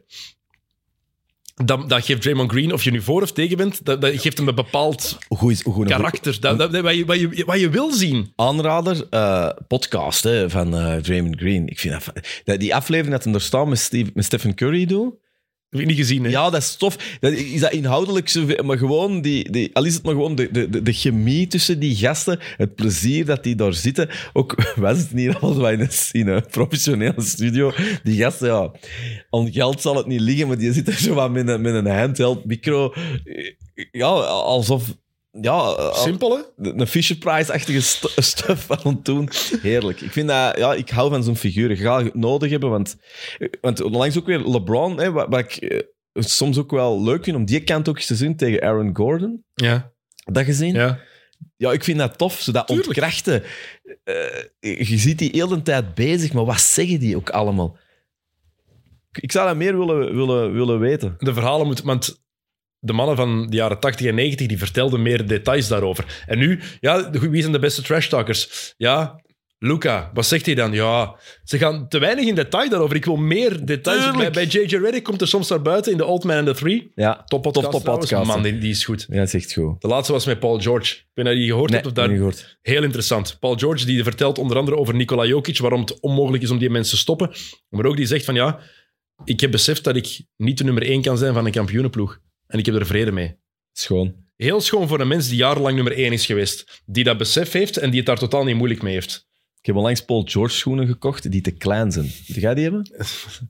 Dat, 1.65 1.89
dat 1.89 2.05
geeft 2.05 2.23
Draymond 2.23 2.51
Green, 2.51 2.73
of 2.73 2.85
je 2.85 2.91
nu 2.91 3.01
voor 3.03 3.23
of 3.23 3.33
tegen 3.33 3.57
bent, 3.57 3.85
dat, 3.85 4.01
dat 4.01 4.21
geeft 4.21 4.39
hem 4.39 4.49
een 4.49 4.55
bepaald 4.55 5.19
Hoe 5.29 5.39
goed 5.39 5.51
is, 5.53 5.63
hoe 5.63 5.73
goed 5.75 5.91
een 5.91 5.97
karakter. 5.97 6.41
Dat, 6.41 6.59
dat, 6.59 6.81
wat, 6.81 6.95
je, 6.97 7.05
wat, 7.05 7.21
je, 7.21 7.45
wat 7.47 7.61
je 7.61 7.69
wil 7.71 7.93
zien. 7.93 8.33
aanrader, 8.37 9.07
eh, 9.11 9.51
podcast 9.69 10.23
hè, 10.25 10.51
van 10.51 10.77
eh, 10.77 10.97
Draymond 10.97 11.37
Green. 11.37 11.67
Ik 11.69 11.79
vind 11.79 12.05
dat, 12.45 12.61
die 12.61 12.75
aflevering 12.75 13.15
dat 13.15 13.25
hem 13.25 13.35
er 13.35 13.41
staat 13.41 13.67
met, 13.67 13.79
Steve, 13.79 14.11
met 14.15 14.25
Stephen 14.25 14.55
Curry 14.55 14.87
doen. 14.87 15.19
Niet? 15.75 16.31
Ja, 16.31 16.51
dat 16.51 16.63
is 16.63 16.77
tof. 16.77 17.19
Is 17.21 17.61
dat 17.61 17.73
inhoudelijk 17.73 18.29
zoveel, 18.29 18.65
maar 18.65 18.79
gewoon, 18.79 19.21
die, 19.21 19.51
die, 19.51 19.71
al 19.73 19.85
is 19.85 19.95
het 19.95 20.03
maar 20.03 20.15
gewoon 20.15 20.35
de, 20.35 20.49
de, 20.51 20.83
de, 20.83 20.93
chemie 20.93 21.47
tussen 21.47 21.79
die 21.79 21.97
gasten, 21.97 22.39
het 22.57 22.75
plezier 22.75 23.25
dat 23.25 23.43
die 23.43 23.55
daar 23.55 23.75
zitten. 23.75 24.09
Ook 24.33 24.75
was 24.77 24.99
het 24.99 25.13
niet 25.13 25.37
zo 25.41 25.67
in 25.67 25.81
een, 25.81 25.89
in 26.13 26.29
een 26.29 26.47
professionele 26.51 27.23
studio. 27.23 27.73
Die 28.03 28.17
gasten, 28.17 28.49
ja, 28.49 28.73
aan 29.31 29.53
geld 29.53 29.81
zal 29.81 29.97
het 29.97 30.07
niet 30.07 30.21
liggen, 30.21 30.47
maar 30.47 30.59
die 30.59 30.73
zitten 30.73 30.95
zo 30.95 31.15
wat 31.15 31.31
met 31.31 31.49
een, 31.49 31.61
met 31.61 31.75
een 31.75 31.87
handheld 31.87 32.45
micro. 32.45 32.95
Ja, 33.91 34.07
alsof... 34.07 35.03
Ja, 35.41 35.51
al- 35.51 35.95
Simpel, 35.95 36.37
hè? 36.37 36.73
een 36.73 36.87
Fisher 36.87 37.17
Price-achtige 37.17 37.81
st- 37.81 38.13
stuff 38.25 38.71
aan 38.71 38.93
het 38.95 39.05
doen. 39.05 39.29
Heerlijk. 39.63 40.01
Ik 40.01 40.13
vind 40.13 40.29
dat, 40.29 40.59
ja, 40.59 40.75
ik 40.75 40.91
hou 40.91 41.11
van 41.11 41.25
zo'n 41.25 41.37
figuren. 41.37 41.71
Ik 41.77 41.83
ga 41.83 42.05
het 42.05 42.15
nodig 42.15 42.51
hebben, 42.51 42.71
want, 42.71 42.97
want 43.61 43.83
onlangs 43.83 44.19
ook 44.19 44.27
weer 44.27 44.49
LeBron, 44.49 44.99
hè, 45.01 45.13
wat, 45.13 45.27
wat 45.29 45.39
ik 45.39 45.57
eh, 45.57 45.81
soms 46.13 46.59
ook 46.59 46.71
wel 46.71 47.03
leuk 47.03 47.25
vind 47.25 47.37
om 47.37 47.45
die 47.45 47.61
kant 47.65 47.89
ook 47.89 47.97
eens 47.97 48.07
te 48.07 48.15
zien 48.15 48.37
tegen 48.37 48.63
Aaron 48.63 48.97
Gordon. 48.97 49.45
Ja. 49.55 49.93
Dat 50.25 50.45
gezien? 50.45 50.75
Ja, 50.75 50.99
ja. 51.57 51.73
ik 51.73 51.85
vind 51.85 51.99
dat 51.99 52.19
tof, 52.19 52.41
zo 52.41 52.53
dat 52.53 52.67
Tuurlijk. 52.67 52.89
ontkrachten. 52.89 53.43
Eh, 54.05 54.43
je 54.89 54.99
ziet 54.99 55.19
die 55.19 55.31
heel 55.33 55.49
de 55.49 55.63
tijd 55.63 55.95
bezig, 55.95 56.33
maar 56.33 56.45
wat 56.45 56.61
zeggen 56.61 56.99
die 57.01 57.17
ook 57.17 57.31
allemaal? 57.31 57.77
Ik- 59.13 59.23
Ik 59.23 59.33
zou 59.33 59.47
dat 59.47 59.57
meer 59.57 59.79
willen, 59.79 60.15
willen, 60.17 60.53
willen 60.53 60.79
weten. 60.79 61.15
De 61.19 61.33
verhalen 61.33 61.67
moeten... 61.67 61.87
Want 61.87 62.23
de 62.85 62.93
mannen 62.93 63.17
van 63.17 63.47
de 63.51 63.57
jaren 63.57 63.81
80 63.81 64.07
en 64.07 64.15
90 64.15 64.47
die 64.47 64.59
vertelden 64.59 65.03
meer 65.03 65.27
details 65.27 65.69
daarover. 65.69 66.23
En 66.27 66.39
nu, 66.39 66.61
ja, 66.81 67.11
wie 67.11 67.41
zijn 67.41 67.53
de 67.53 67.59
beste 67.59 67.83
trash-talkers? 67.83 68.75
Ja, 68.77 69.23
Luca. 69.59 70.11
Wat 70.15 70.27
zegt 70.27 70.47
hij 70.47 70.55
dan? 70.55 70.73
Ja, 70.73 71.17
ze 71.45 71.59
gaan 71.59 71.89
te 71.89 71.99
weinig 71.99 72.27
in 72.27 72.35
detail 72.35 72.69
daarover. 72.69 72.97
Ik 72.97 73.05
wil 73.05 73.17
meer 73.17 73.65
details. 73.65 74.17
Bij, 74.17 74.31
bij 74.31 74.45
J.J. 74.45 74.77
Reddick 74.77 75.05
komt 75.05 75.21
er 75.21 75.29
soms 75.29 75.49
naar 75.49 75.63
buiten 75.63 75.93
in 75.93 75.99
The 75.99 76.05
Old 76.05 76.25
Man 76.25 76.37
and 76.37 76.47
the 76.47 76.55
Three. 76.55 76.91
Ja, 76.95 77.25
Top 77.25 77.43
podcast. 77.43 77.71
Top, 77.71 77.85
podcast, 77.85 78.27
Man, 78.27 78.43
die, 78.43 78.59
die 78.59 78.71
is 78.71 78.85
goed. 78.85 79.07
ja, 79.09 79.17
dat 79.17 79.27
is 79.27 79.35
echt 79.35 79.53
goed. 79.53 79.81
De 79.81 79.89
laatste 79.89 80.13
was 80.13 80.27
met 80.27 80.39
Paul 80.39 80.61
George. 80.61 80.95
Ik 80.95 81.05
weet 81.15 81.25
niet 81.25 81.27
of 81.27 81.33
je 81.33 81.39
die 81.39 81.49
gehoord 81.51 81.71
Nee, 81.71 81.81
hebt. 81.81 81.91
Of 81.91 81.97
daar... 81.97 82.09
niet 82.09 82.17
gehoord. 82.17 82.59
Heel 82.63 82.83
interessant. 82.83 83.37
Paul 83.41 83.57
George 83.57 83.87
die 83.87 84.03
vertelt 84.03 84.39
onder 84.39 84.57
andere 84.57 84.77
over 84.77 84.95
Nikola 84.95 85.25
Jokic, 85.25 85.59
waarom 85.59 85.81
het 85.81 86.01
onmogelijk 86.01 86.43
is 86.43 86.51
om 86.51 86.59
die 86.59 86.71
mensen 86.71 86.95
te 86.95 87.01
stoppen. 87.01 87.31
Maar 87.69 87.85
ook 87.85 87.97
die 87.97 88.07
zegt 88.07 88.25
van 88.25 88.35
ja, 88.35 88.59
ik 89.25 89.41
heb 89.41 89.51
beseft 89.51 89.85
dat 89.85 89.97
ik 89.97 90.21
niet 90.37 90.59
de 90.59 90.65
nummer 90.65 90.83
één 90.83 91.03
kan 91.03 91.19
zijn 91.19 91.35
van 91.35 91.47
een 91.47 91.53
kampioenenploeg. 91.53 92.19
En 92.47 92.59
ik 92.59 92.67
heb 92.67 92.75
er 92.75 92.87
vrede 92.87 93.13
mee. 93.13 93.37
Schoon. 93.73 94.15
Heel 94.37 94.61
schoon 94.61 94.89
voor 94.89 95.01
een 95.01 95.09
mens 95.09 95.29
die 95.29 95.37
jarenlang 95.37 95.75
nummer 95.75 95.97
één 95.97 96.13
is 96.13 96.27
geweest. 96.27 96.83
Die 96.87 97.05
dat 97.05 97.19
besef 97.19 97.53
heeft 97.53 97.77
en 97.77 97.89
die 97.89 97.99
het 97.99 98.07
daar 98.07 98.19
totaal 98.19 98.45
niet 98.45 98.57
moeilijk 98.57 98.83
mee 98.83 98.93
heeft. 98.93 99.29
Ik 99.61 99.67
heb 99.67 99.77
onlangs 99.77 100.05
Paul 100.05 100.23
George 100.23 100.55
schoenen 100.55 100.87
gekocht 100.87 101.31
die 101.31 101.41
te 101.41 101.51
klein 101.51 101.93
zijn. 101.93 102.05
Moet 102.05 102.41
jij 102.41 102.55
die 102.55 102.65
hebben? 102.65 102.91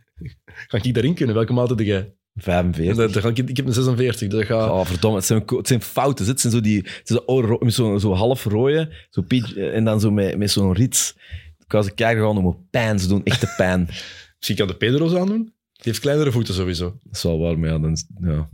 Ga 0.69 0.79
ik 0.83 0.95
daarin 0.95 1.15
kunnen? 1.15 1.35
Welke 1.35 1.53
maat 1.53 1.69
heb 1.69 1.79
jij? 1.79 2.15
45. 2.35 2.97
Dat, 2.97 3.13
dat 3.13 3.23
ga 3.23 3.29
ik, 3.29 3.39
ik 3.39 3.57
heb 3.57 3.67
een 3.67 3.73
46. 3.73 4.29
Dat 4.29 4.45
gaat... 4.45 4.71
Oh, 4.71 4.85
verdomme. 4.85 5.17
Het 5.17 5.27
zijn, 5.27 5.43
het 5.47 5.67
zijn 5.67 5.83
fouten. 5.83 6.27
Het 6.27 6.41
zijn 6.41 6.53
zo, 6.53 6.61
die, 6.61 6.77
het 6.77 7.09
zijn 7.09 7.21
zo, 7.27 7.69
zo, 7.69 7.99
zo 7.99 8.13
half 8.13 8.45
rode, 8.45 9.07
zo 9.11 9.23
peach, 9.23 9.57
en 9.57 9.85
dan 9.85 10.01
zo 10.01 10.11
met, 10.11 10.39
met 10.39 10.51
zo'n 10.51 10.73
rits. 10.73 11.15
Ik 11.59 11.73
was 11.73 11.87
een 11.87 11.95
kijken 11.95 12.19
gewoon 12.19 12.45
om 12.45 12.67
pijn. 12.71 12.99
Ze 12.99 13.09
doen 13.09 13.25
echte 13.25 13.55
pijn. 13.57 13.89
Misschien 14.37 14.57
kan 14.57 14.67
de 14.67 14.77
Pedro's 14.77 15.15
aandoen. 15.15 15.43
Die 15.73 15.93
heeft 15.93 16.01
kleinere 16.01 16.33
voeten 16.33 16.55
sowieso. 16.55 16.99
Dat 17.03 17.15
is 17.15 17.23
wel 17.23 17.39
waar, 17.39 17.59
maar 17.59 17.71
ja, 17.71 17.79
dan, 17.79 17.97
ja. 18.21 18.51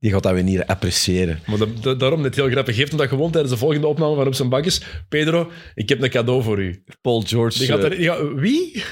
Die 0.00 0.10
gaat 0.10 0.22
dat 0.22 0.32
weer 0.32 0.42
niet 0.42 0.64
appreciëren. 0.66 1.38
Maar 1.46 1.58
dat, 1.58 1.82
dat- 1.82 2.00
daarom 2.00 2.20
net 2.20 2.34
heel 2.36 2.48
grappig. 2.50 2.76
Geef 2.76 2.88
hem 2.88 2.98
dat 2.98 3.08
gewoon 3.08 3.30
tijdens 3.30 3.52
de 3.52 3.58
volgende 3.58 3.86
opname 3.86 4.14
van 4.14 4.26
Op 4.26 4.34
zijn 4.34 4.48
Bakjes. 4.48 4.82
Pedro, 5.08 5.50
ik 5.74 5.88
heb 5.88 6.02
een 6.02 6.10
cadeau 6.10 6.42
voor 6.42 6.58
u. 6.62 6.82
Paul 7.00 7.20
George. 7.20 7.58
Die 7.58 7.66
gaat 7.66 7.78
eh, 7.78 7.84
er, 7.84 7.96
die 7.96 8.06
gaat- 8.06 8.32
wie? 8.34 8.82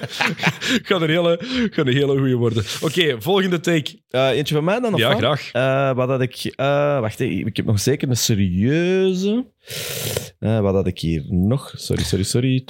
gaat 0.88 1.00
een 1.02 1.08
hele, 1.10 1.38
gaat 1.70 1.86
een 1.86 1.92
hele 1.92 2.18
goeie 2.18 2.36
worden. 2.36 2.64
Oké, 2.80 3.16
volgende 3.22 3.60
take. 3.60 3.98
eh, 4.08 4.28
eentje 4.28 4.54
van 4.54 4.64
mij 4.64 4.80
dan? 4.80 4.94
Of 4.94 5.00
Ja, 5.00 5.08
wat? 5.08 5.18
graag. 5.18 5.50
Eh, 5.52 5.96
wat 5.96 6.08
had 6.08 6.20
ik... 6.20 6.34
eh, 6.56 7.00
wacht, 7.00 7.20
ik 7.20 7.56
heb 7.56 7.66
nog 7.66 7.80
zeker 7.80 8.08
een 8.08 8.16
serieuze. 8.16 9.46
Eh, 10.38 10.60
wat 10.60 10.74
had 10.74 10.86
ik 10.86 10.98
hier 10.98 11.24
nog? 11.28 11.72
Sorry, 11.76 12.02
sorry, 12.02 12.24
sorry. 12.24 12.64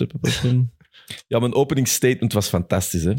Ja, 1.26 1.38
mijn 1.38 1.54
opening 1.54 1.88
statement 1.88 2.32
was 2.32 2.48
fantastisch. 2.48 3.04
Hè? 3.04 3.10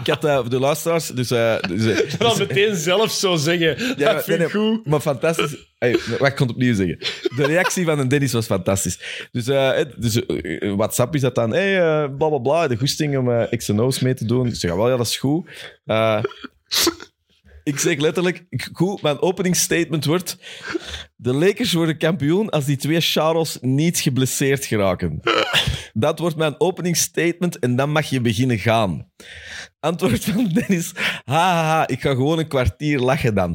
ik 0.00 0.06
had 0.06 0.24
eh, 0.24 0.36
voor 0.36 0.50
de 0.50 0.58
luisteraars... 0.58 1.06
Dus, 1.06 1.30
eh, 1.30 1.56
dus, 1.68 2.18
eh, 2.18 2.38
meteen 2.38 2.76
zelf 2.76 3.10
zo 3.10 3.36
zeggen. 3.36 3.94
Ja, 3.96 4.12
dat 4.12 4.24
vind 4.24 4.40
ik 4.40 4.52
nee, 4.52 4.62
goed. 4.62 4.86
Maar 4.86 5.00
fantastisch. 5.00 5.68
Hey, 5.78 5.90
wacht, 5.92 6.30
ik 6.30 6.36
kon 6.36 6.46
het 6.46 6.56
opnieuw 6.56 6.74
zeggen. 6.74 6.98
De 7.36 7.46
reactie 7.46 7.84
van 7.84 7.98
een 7.98 8.08
Dennis 8.08 8.32
was 8.32 8.46
fantastisch. 8.46 9.28
Dus, 9.32 9.44
dus 9.96 10.22
WhatsApp 10.76 11.14
is 11.14 11.20
dat 11.20 11.34
dan. 11.34 11.50
Hey, 11.50 11.78
eh, 11.78 12.16
bla 12.16 12.28
bla 12.28 12.38
bla. 12.38 12.68
De 12.68 12.76
goesting 12.76 13.18
om 13.18 13.48
X&O's 13.56 13.98
mee 14.00 14.14
te 14.14 14.24
doen. 14.24 14.46
Ik 14.46 14.54
zeg, 14.54 14.74
wel, 14.74 14.90
ja, 14.90 14.96
dat 14.96 15.06
is 15.06 15.16
goed. 15.16 15.48
Ik 17.70 17.78
zeg 17.78 17.98
letterlijk, 17.98 18.44
ik- 18.48 18.68
goed, 18.72 19.02
mijn 19.02 19.20
openingsstatement 19.20 20.04
wordt... 20.04 20.36
De 21.16 21.32
Lakers 21.34 21.72
worden 21.72 21.98
kampioen 21.98 22.48
als 22.50 22.64
die 22.64 22.76
twee 22.76 23.00
Charles 23.00 23.58
niet 23.60 23.98
geblesseerd 23.98 24.64
geraken. 24.64 25.20
Dat 25.92 26.18
wordt 26.18 26.36
mijn 26.36 26.54
openingsstatement 26.60 27.58
en 27.58 27.76
dan 27.76 27.90
mag 27.92 28.06
je 28.10 28.20
beginnen 28.20 28.58
gaan. 28.58 29.10
Antwoord 29.80 30.24
van 30.24 30.48
Dennis. 30.52 30.92
Ha, 31.24 31.34
ha, 31.52 31.62
ha, 31.64 31.88
ik 31.88 32.00
ga 32.00 32.10
gewoon 32.10 32.38
een 32.38 32.48
kwartier 32.48 32.98
lachen 32.98 33.34
dan. 33.34 33.52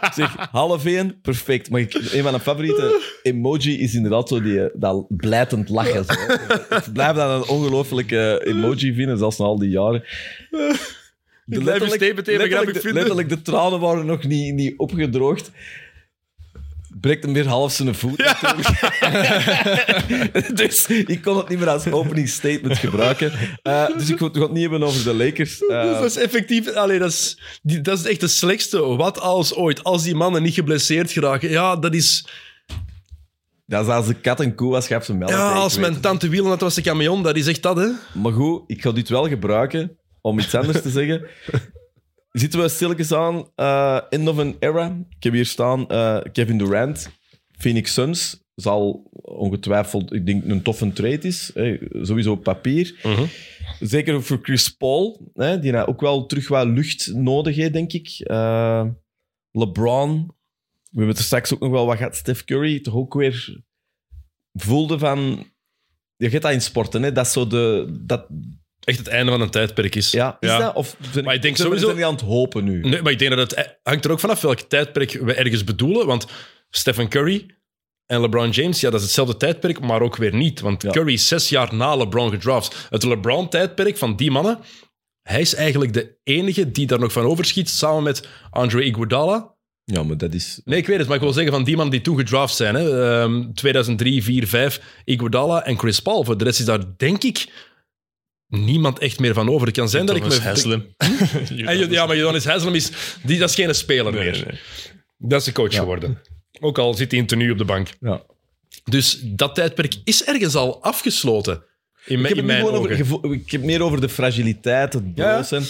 Ik 0.00 0.10
zeg, 0.14 0.36
half 0.50 0.84
één, 0.84 1.20
perfect. 1.20 1.70
Maar 1.70 1.80
een 1.80 1.88
van 2.22 2.22
mijn 2.22 2.40
favoriete 2.40 3.02
emoji 3.22 3.78
is 3.80 3.94
inderdaad 3.94 4.28
zo 4.28 4.42
die, 4.42 4.60
eh, 4.64 4.70
dat 4.80 5.06
blijtend 5.08 5.68
lachen. 5.68 6.04
Zo. 6.04 6.12
Ik 6.76 6.92
blijf 6.92 7.16
dat 7.16 7.42
een 7.42 7.48
ongelofelijke 7.48 8.42
emoji 8.46 8.94
vinden, 8.94 9.18
zelfs 9.18 9.38
na 9.38 9.44
al 9.44 9.58
die 9.58 9.70
jaren. 9.70 10.04
De 11.44 11.60
statement 11.60 12.28
even 12.28 12.50
grappig 12.50 12.80
de, 12.80 12.92
letterlijk, 12.92 13.28
de 13.28 13.42
tranen 13.42 13.80
waren 13.80 14.06
nog 14.06 14.24
niet, 14.24 14.54
niet 14.54 14.74
opgedroogd. 14.76 15.50
Breekt 17.00 17.24
hem 17.24 17.32
weer 17.32 17.46
half 17.46 17.72
zijn 17.72 17.94
voet. 17.94 18.16
dus 20.56 20.86
ik 20.86 21.22
kon 21.22 21.36
het 21.36 21.48
niet 21.48 21.58
meer 21.58 21.68
als 21.68 21.86
openingsstatement 21.86 22.78
gebruiken. 22.78 23.32
Eh, 23.62 23.86
dus 23.96 24.10
ik 24.10 24.18
ga 24.18 24.24
het 24.24 24.52
niet 24.52 24.60
hebben 24.60 24.82
over 24.82 25.04
de 25.04 25.14
Lakers. 25.14 25.66
Eh, 25.66 25.82
dat 25.82 26.04
is 26.04 26.16
effectief... 26.16 26.72
Allee, 26.72 26.98
dat, 26.98 27.10
is, 27.10 27.38
die, 27.62 27.80
dat 27.80 27.98
is 27.98 28.04
echt 28.04 28.20
de 28.20 28.28
slechtste. 28.28 28.78
Wat 28.80 29.20
als 29.20 29.54
ooit. 29.54 29.84
Als 29.84 30.02
die 30.02 30.14
mannen 30.14 30.42
niet 30.42 30.54
geblesseerd 30.54 31.12
geraken. 31.12 31.50
Ja, 31.50 31.76
dat 31.76 31.94
is... 31.94 32.26
Dat 33.66 33.86
is 33.86 33.92
als 33.92 34.06
de 34.06 34.14
kat 34.14 34.40
en 34.40 34.54
koe 34.54 34.70
was, 34.70 34.86
gaf 34.86 35.04
ze 35.04 35.14
melk. 35.14 35.30
Ja, 35.30 35.52
als 35.52 35.78
mijn 35.78 36.00
tante 36.00 36.28
Wielen, 36.28 36.50
dat 36.50 36.60
was 36.60 36.74
de 36.74 36.82
camion. 36.82 37.22
Dat 37.22 37.36
is 37.36 37.46
echt 37.46 37.62
dat, 37.62 37.76
hè. 37.76 37.88
Maar 38.12 38.32
goed, 38.32 38.62
ik 38.66 38.82
ga 38.82 38.92
dit 38.92 39.08
wel 39.08 39.28
gebruiken 39.28 39.98
om 40.24 40.38
iets 40.38 40.54
anders 40.54 40.82
te 40.82 40.90
zeggen. 40.90 41.26
Zitten 42.30 42.60
we 42.60 42.68
stilletjes 42.68 43.12
aan, 43.12 43.48
eh 43.54 44.00
end 44.10 44.28
of 44.28 44.38
an 44.38 44.56
era. 44.58 44.98
Ik 45.16 45.22
heb 45.22 45.32
hier 45.32 45.46
staan 45.46 45.88
eh, 45.88 46.20
Kevin 46.32 46.58
Durant, 46.58 47.10
Phoenix 47.58 47.92
Suns. 47.92 48.42
Zal 48.54 49.10
ongetwijfeld, 49.22 50.12
ik 50.12 50.26
denk, 50.26 50.44
een 50.44 50.62
toffe 50.62 50.92
trade 50.92 51.18
is. 51.26 51.50
hè, 51.54 51.78
sowieso 51.90 52.32
op 52.32 52.42
papier. 52.42 52.94
Zeker 53.80 54.22
voor 54.22 54.38
Chris 54.42 54.68
Paul, 54.68 55.30
hè, 55.34 55.58
die 55.58 55.72
nou 55.72 55.88
ook 55.88 56.00
wel 56.00 56.26
terug 56.26 56.48
wat 56.48 56.66
lucht 56.66 57.12
nodig 57.14 57.56
heeft, 57.56 57.72
denk 57.72 57.92
ik. 57.92 58.08
Eh, 58.18 58.86
LeBron, 59.50 60.26
we 60.90 60.90
hebben 60.90 61.08
het 61.08 61.18
er 61.18 61.24
straks 61.24 61.54
ook 61.54 61.60
nog 61.60 61.70
wel 61.70 61.86
wat 61.86 61.96
gehad. 61.96 62.16
Steph 62.16 62.44
Curry, 62.44 62.80
toch 62.80 62.94
ook 62.94 63.14
weer 63.14 63.62
voelde 64.52 64.98
van... 64.98 65.46
Je 66.16 66.30
gaat 66.30 66.42
dat 66.42 66.52
in 66.52 66.62
sporten, 66.62 67.02
hè? 67.02 67.12
Dat 67.12 67.26
is 67.26 67.32
zo 67.32 67.46
de... 67.46 67.96
Dat, 68.00 68.26
Echt 68.84 68.98
het 68.98 69.08
einde 69.08 69.30
van 69.30 69.40
een 69.40 69.50
tijdperk 69.50 69.94
is. 69.94 70.10
ja, 70.10 70.36
is 70.40 70.48
dat? 70.48 70.74
Of 70.74 70.96
zijn, 71.12 71.24
Maar 71.24 71.34
ik 71.34 71.42
denk 71.42 71.56
sowieso- 71.56 71.84
zijn 71.84 71.96
die 71.96 72.06
aan 72.06 72.12
het 72.12 72.20
hopen 72.20 72.64
nu? 72.64 72.80
Nee, 72.80 73.02
maar 73.02 73.12
ik 73.12 73.18
denk 73.18 73.36
dat 73.36 73.50
het 73.50 73.78
hangt 73.82 74.04
er 74.04 74.10
ook 74.10 74.20
vanaf 74.20 74.40
welk 74.40 74.60
tijdperk 74.60 75.12
we 75.12 75.34
ergens 75.34 75.64
bedoelen. 75.64 76.06
Want 76.06 76.26
Stephen 76.70 77.08
Curry 77.08 77.46
en 78.06 78.20
LeBron 78.20 78.50
James, 78.50 78.80
ja, 78.80 78.90
dat 78.90 78.98
is 79.00 79.06
hetzelfde 79.06 79.36
tijdperk, 79.36 79.80
maar 79.80 80.00
ook 80.02 80.16
weer 80.16 80.34
niet. 80.34 80.60
Want 80.60 80.82
Ja. 80.82 80.90
Curry 80.90 81.12
is 81.12 81.28
zes 81.28 81.48
jaar 81.48 81.74
na 81.74 81.96
LeBron 81.96 82.30
gedraft. 82.30 82.86
Het 82.90 83.02
LeBron-tijdperk 83.04 83.96
van 83.96 84.16
die 84.16 84.30
mannen, 84.30 84.58
hij 85.22 85.40
is 85.40 85.54
eigenlijk 85.54 85.92
de 85.92 86.16
enige 86.22 86.70
die 86.70 86.86
daar 86.86 86.98
nog 86.98 87.12
van 87.12 87.24
overschiet, 87.24 87.70
samen 87.70 88.02
met 88.02 88.28
Andre 88.50 88.84
Iguodala. 88.84 89.52
Ja, 89.84 90.02
maar 90.02 90.16
dat 90.16 90.34
is... 90.34 90.60
Nee, 90.64 90.78
ik 90.78 90.86
weet 90.86 90.98
het, 90.98 91.06
maar 91.06 91.16
ik 91.16 91.22
wil 91.22 91.32
zeggen 91.32 91.52
van 91.52 91.64
die 91.64 91.74
mannen 91.76 91.94
die 91.94 92.02
toen 92.04 92.16
gedraft 92.18 92.54
zijn. 92.56 92.74
Hè, 92.74 93.20
Ehm, 93.22 93.52
2003, 93.52 94.22
4, 94.22 94.46
5, 94.46 94.80
Iguodala 95.04 95.64
en 95.64 95.78
Chris 95.78 96.00
Paul. 96.00 96.24
Voor 96.24 96.38
de 96.38 96.44
rest 96.44 96.58
is 96.58 96.64
daar, 96.66 96.80
denk 96.96 97.22
ik, 97.22 97.48
niemand 98.48 98.98
echt 98.98 99.18
meer 99.18 99.34
van 99.34 99.48
over. 99.48 99.66
Het 99.66 99.76
kan 99.76 99.88
zijn 99.88 100.06
dat 100.06 100.16
ik 100.16 100.22
me... 100.26 100.40
Haslem. 100.40 100.94
En, 101.66 101.90
ja, 101.90 102.06
maar 102.06 102.16
Johannes 102.16 102.44
Haslem 102.44 102.74
is, 102.74 102.90
die, 103.22 103.38
dat 103.38 103.48
is 103.48 103.54
geen 103.54 103.74
speler 103.74 104.12
Nee, 104.12 104.24
meer. 104.30 104.46
nee. 104.46 104.60
Dat 105.18 105.40
is 105.40 105.46
de 105.46 105.52
coach 105.52 105.74
geworden. 105.74 106.20
Ook 106.60 106.78
al 106.78 106.94
zit 106.94 107.10
hij 107.10 107.20
in 107.20 107.26
tenue 107.26 107.52
op 107.52 107.58
de 107.58 107.64
bank. 107.64 107.88
Ja. 108.00 108.22
Dus 108.84 109.20
dat 109.22 109.54
tijdperk 109.54 109.94
is 110.04 110.24
ergens 110.24 110.54
al 110.54 110.82
afgesloten. 110.82 111.64
In, 112.06 112.14
Ik 112.16 112.20
mijn- 112.20 112.24
heb, 112.28 112.36
in 112.36 112.44
mijn 112.44 112.62
over, 112.64 112.90
ik 113.32 113.50
heb 113.50 113.62
meer 113.62 113.82
over 113.82 114.00
de 114.00 114.08
fragiliteit, 114.08 114.92
het 114.92 115.02
Ja. 115.14 115.32
broos 115.34 115.48
zijn. 115.48 115.62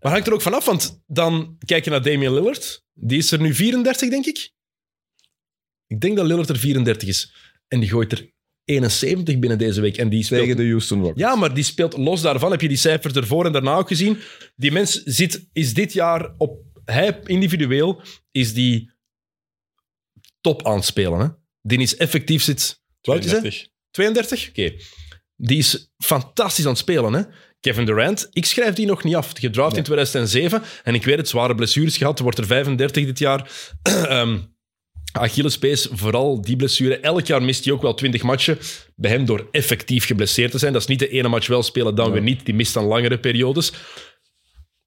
Maar 0.00 0.12
hangt 0.12 0.26
er 0.26 0.32
ook 0.32 0.42
vanaf, 0.42 0.64
want 0.64 1.02
dan 1.06 1.56
kijk 1.66 1.84
je 1.84 1.90
naar 1.90 2.02
Damian 2.02 2.34
Lillard. 2.34 2.84
Die 2.94 3.18
is 3.18 3.30
er 3.32 3.40
nu 3.40 3.54
34, 3.54 4.10
denk 4.10 4.26
ik. 4.26 4.50
Ik 5.86 6.00
denk 6.00 6.16
dat 6.16 6.26
Lillard 6.26 6.48
er 6.48 6.58
34 6.58 7.08
is. 7.08 7.32
En 7.68 7.80
die 7.80 7.88
gooit 7.88 8.12
er 8.12 8.30
71 8.68 9.38
binnen 9.38 9.58
deze 9.58 9.80
week. 9.80 9.96
En 9.96 10.08
die 10.08 10.24
speelt... 10.24 10.40
Tegen 10.40 10.56
de 10.56 10.68
Houston 10.68 11.00
Rockets. 11.00 11.20
Ja, 11.20 11.36
maar 11.36 11.54
die 11.54 11.64
speelt 11.64 11.96
los 11.96 12.20
daarvan. 12.20 12.50
Heb 12.50 12.60
je 12.60 12.68
die 12.68 12.76
cijfers 12.76 13.14
ervoor 13.14 13.46
en 13.46 13.52
daarna 13.52 13.76
ook 13.76 13.88
gezien? 13.88 14.18
Die 14.56 14.72
mens 14.72 15.02
zit, 15.02 15.48
is 15.52 15.74
dit 15.74 15.92
jaar 15.92 16.34
op... 16.36 16.66
Hij 16.84 17.20
individueel 17.24 18.02
is 18.30 18.54
die 18.54 18.90
top 20.40 20.66
aan 20.66 20.76
het 20.76 20.84
spelen. 20.84 21.20
Hè? 21.20 21.26
Die 21.62 21.78
is 21.78 21.96
effectief 21.96 22.42
zit... 22.42 22.82
Wat 23.00 23.24
is 23.24 23.30
het? 23.30 23.40
32. 23.40 23.68
32? 23.90 24.48
Oké. 24.48 24.72
Die 25.36 25.58
is 25.58 25.92
fantastisch 25.98 26.64
aan 26.64 26.70
het 26.70 26.80
spelen. 26.80 27.12
Hè? 27.12 27.22
Kevin 27.60 27.86
Durant, 27.86 28.28
ik 28.30 28.44
schrijf 28.44 28.74
die 28.74 28.86
nog 28.86 29.04
niet 29.04 29.14
af. 29.14 29.32
Gedraft 29.38 29.76
in 29.76 29.82
2007. 29.82 30.62
En 30.82 30.94
ik 30.94 31.04
weet 31.04 31.16
het, 31.16 31.28
zware 31.28 31.54
blessures 31.54 31.96
gehad. 31.96 32.18
Wordt 32.18 32.38
er 32.38 32.46
35 32.46 33.04
dit 33.04 33.18
jaar. 33.18 33.50
Ehm 33.82 34.38
Achillespees, 35.12 35.88
vooral 35.92 36.40
die 36.42 36.56
blessure. 36.56 36.98
Elk 37.00 37.26
jaar 37.26 37.42
mist 37.42 37.64
hij 37.64 37.72
ook 37.74 37.82
wel 37.82 37.94
20 37.94 38.22
matchen. 38.22 38.58
Bij 38.96 39.10
hem 39.10 39.24
door 39.24 39.48
effectief 39.50 40.06
geblesseerd 40.06 40.50
te 40.50 40.58
zijn. 40.58 40.72
Dat 40.72 40.82
is 40.82 40.88
niet 40.88 40.98
de 40.98 41.08
ene 41.08 41.28
match 41.28 41.46
wel 41.46 41.62
spelen, 41.62 41.94
dan 41.94 42.12
weer 42.12 42.22
niet. 42.22 42.44
Die 42.44 42.54
mist 42.54 42.74
dan 42.74 42.84
langere 42.84 43.18
periodes. 43.18 43.72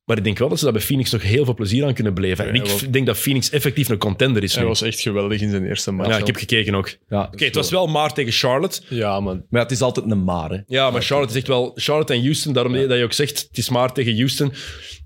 Maar 0.06 0.18
ik 0.18 0.23
denk 0.23 0.38
wel 0.38 0.49
dat 0.49 0.57
ze 0.57 0.64
daar 0.64 0.73
bij 0.73 0.81
Phoenix 0.81 1.11
nog 1.11 1.22
heel 1.22 1.45
veel 1.45 1.53
plezier 1.53 1.85
aan 1.85 1.93
kunnen 1.93 2.14
beleven. 2.14 2.48
en 2.48 2.56
Ja, 2.56 2.64
ik 2.81 2.93
denk 2.93 3.06
dat 3.06 3.18
Phoenix 3.18 3.49
effectief 3.49 3.89
een 3.89 3.98
contender 3.98 4.43
is 4.43 4.53
Hij 4.53 4.61
nu. 4.64 4.68
was 4.68 4.81
echt 4.81 4.99
geweldig 4.99 5.41
in 5.41 5.49
zijn 5.49 5.65
eerste 5.68 5.91
match. 5.91 6.10
ja, 6.10 6.18
ik 6.18 6.26
heb 6.26 6.35
gekeken 6.35 6.76
ook. 6.76 6.95
Oké, 7.10 7.45
het 7.45 7.56
was 7.56 7.69
wel 7.69 7.88
maar 7.88 8.14
tegen 8.14 8.31
Charlotte. 8.31 8.81
Ja, 8.89 9.19
man. 9.19 9.45
Maar 9.49 9.61
het 9.61 9.72
is 9.72 9.81
altijd 9.81 10.11
een 10.11 10.23
maar, 10.23 10.49
hè. 10.49 10.57
Ja, 10.68 10.89
maar 10.91 11.02
Charlotte 11.02 11.31
is 11.34 11.39
echt 11.39 11.48
wel... 11.48 11.72
Charlotte 11.76 12.14
en 12.14 12.22
Houston, 12.22 12.53
daarom 12.53 12.73
dat 12.73 12.98
je 12.98 13.03
ook 13.03 13.14
zegt, 13.14 13.39
het 13.49 13.57
is 13.57 13.69
maar 13.69 13.93
tegen 13.93 14.15
Houston. 14.15 14.53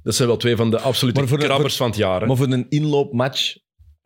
Dat 0.03 0.15
zijn 0.15 0.27
wel 0.27 0.37
twee 0.37 0.55
van 0.55 0.71
de 0.71 0.79
absolute 0.79 1.27
voor 1.27 1.37
krabbers 1.39 1.75
van 1.75 1.87
het 1.87 1.97
jaar. 1.97 2.21
hè. 2.21 2.27
Maar 2.27 2.35
voor 2.37 2.47
een 2.51 2.65
inloopmatch... 2.69 3.55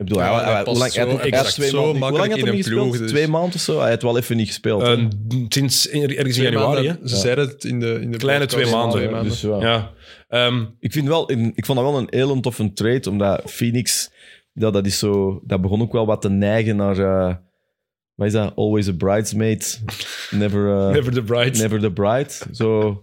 Ik 0.00 0.06
bedoel, 0.06 0.18
Ja, 0.22 0.34
hij- 0.34 0.52
hij 0.52 0.64
lang, 0.64 0.76
zo- 0.92 1.00
hij 1.00 1.08
had- 1.10 1.20
hij 1.20 1.30
had 1.30 1.40
exact, 1.40 1.54
twee 1.54 1.68
zo 1.68 1.80
maanden- 1.82 1.98
makkelijk 2.00 2.30
had 2.30 2.38
in 2.40 2.46
een 2.46 2.54
niet 2.54 2.64
gespeeld? 2.64 2.88
ploeg, 2.88 2.98
dus- 3.00 3.10
Twee 3.10 3.28
maanden 3.28 3.54
of 3.54 3.60
zo? 3.60 3.78
Hij 3.80 3.88
heeft 3.88 4.02
wel 4.02 4.16
even 4.18 4.36
niet 4.36 4.46
gespeeld. 4.46 4.82
hè. 4.82 4.92
Eh, 4.96 5.06
sinds 5.48 5.88
ergens 5.88 6.36
in 6.36 6.42
januari. 6.42 6.86
maanden. 6.86 7.08
Ze 7.08 7.16
zeiden 7.16 7.46
het 7.48 7.64
in 7.64 7.80
de, 7.80 7.98
in 8.00 8.10
de 8.10 8.16
Kleine 8.18 8.44
podcast. 8.46 8.62
twee 8.68 8.76
maanden. 8.80 8.98
Twee 8.98 9.10
maanden. 9.10 9.30
Dus, 9.30 9.40
ja. 9.40 9.60
Ja. 9.60 9.90
Ehm, 10.28 10.64
Ik, 10.80 10.92
vind 10.92 11.08
wel, 11.08 11.30
ik 11.32 11.64
vond 11.66 11.78
dat 11.78 11.90
wel 11.90 11.98
een 11.98 12.06
heel 12.10 12.40
toffe 12.40 12.72
trade, 12.72 13.10
omdat 13.10 13.42
Phoenix, 13.50 14.10
ja, 14.52 14.70
dat, 14.70 14.86
is 14.86 14.98
zo, 14.98 15.40
dat 15.44 15.60
begon 15.60 15.80
ook 15.82 15.92
wel 15.92 16.06
wat 16.06 16.20
te 16.22 16.30
neigen 16.30 16.76
naar, 16.76 16.98
eh, 16.98 17.34
wat 18.14 18.26
is 18.26 18.32
dat, 18.32 18.52
always 18.56 18.88
a 18.88 18.92
bridesmaid, 18.92 19.80
never, 20.30 20.76
eh, 20.78 20.88
Never 20.96 21.12
the 21.12 21.22
Bride. 21.22 21.58
never 21.58 21.80
the 21.80 21.92
bride. 21.92 22.30
Zo, 22.52 23.02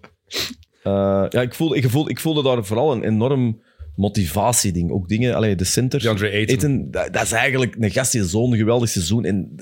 eh, 0.84 1.26
ja, 1.30 1.42
ik, 1.42 1.54
voelde, 1.54 1.76
ik, 1.76 1.90
voelde, 1.90 2.10
ik 2.10 2.20
voelde 2.20 2.44
daar 2.44 2.66
vooral 2.66 2.92
een 2.92 3.04
enorm 3.04 3.62
motivatieding. 3.98 4.92
Ook 4.92 5.08
dingen, 5.08 5.36
allee, 5.36 5.56
de 5.56 5.64
center. 5.64 6.02
DeAndre 6.02 6.32
Ayton. 6.32 6.56
Ayton, 6.56 6.92
dat, 6.92 7.14
dat 7.14 7.24
is 7.24 7.32
eigenlijk 7.32 7.76
een 7.80 7.92
gast 7.92 8.12
die 8.12 8.24
zo'n 8.24 8.56
geweldig 8.56 8.90
seizoen. 8.90 9.26
En 9.26 9.56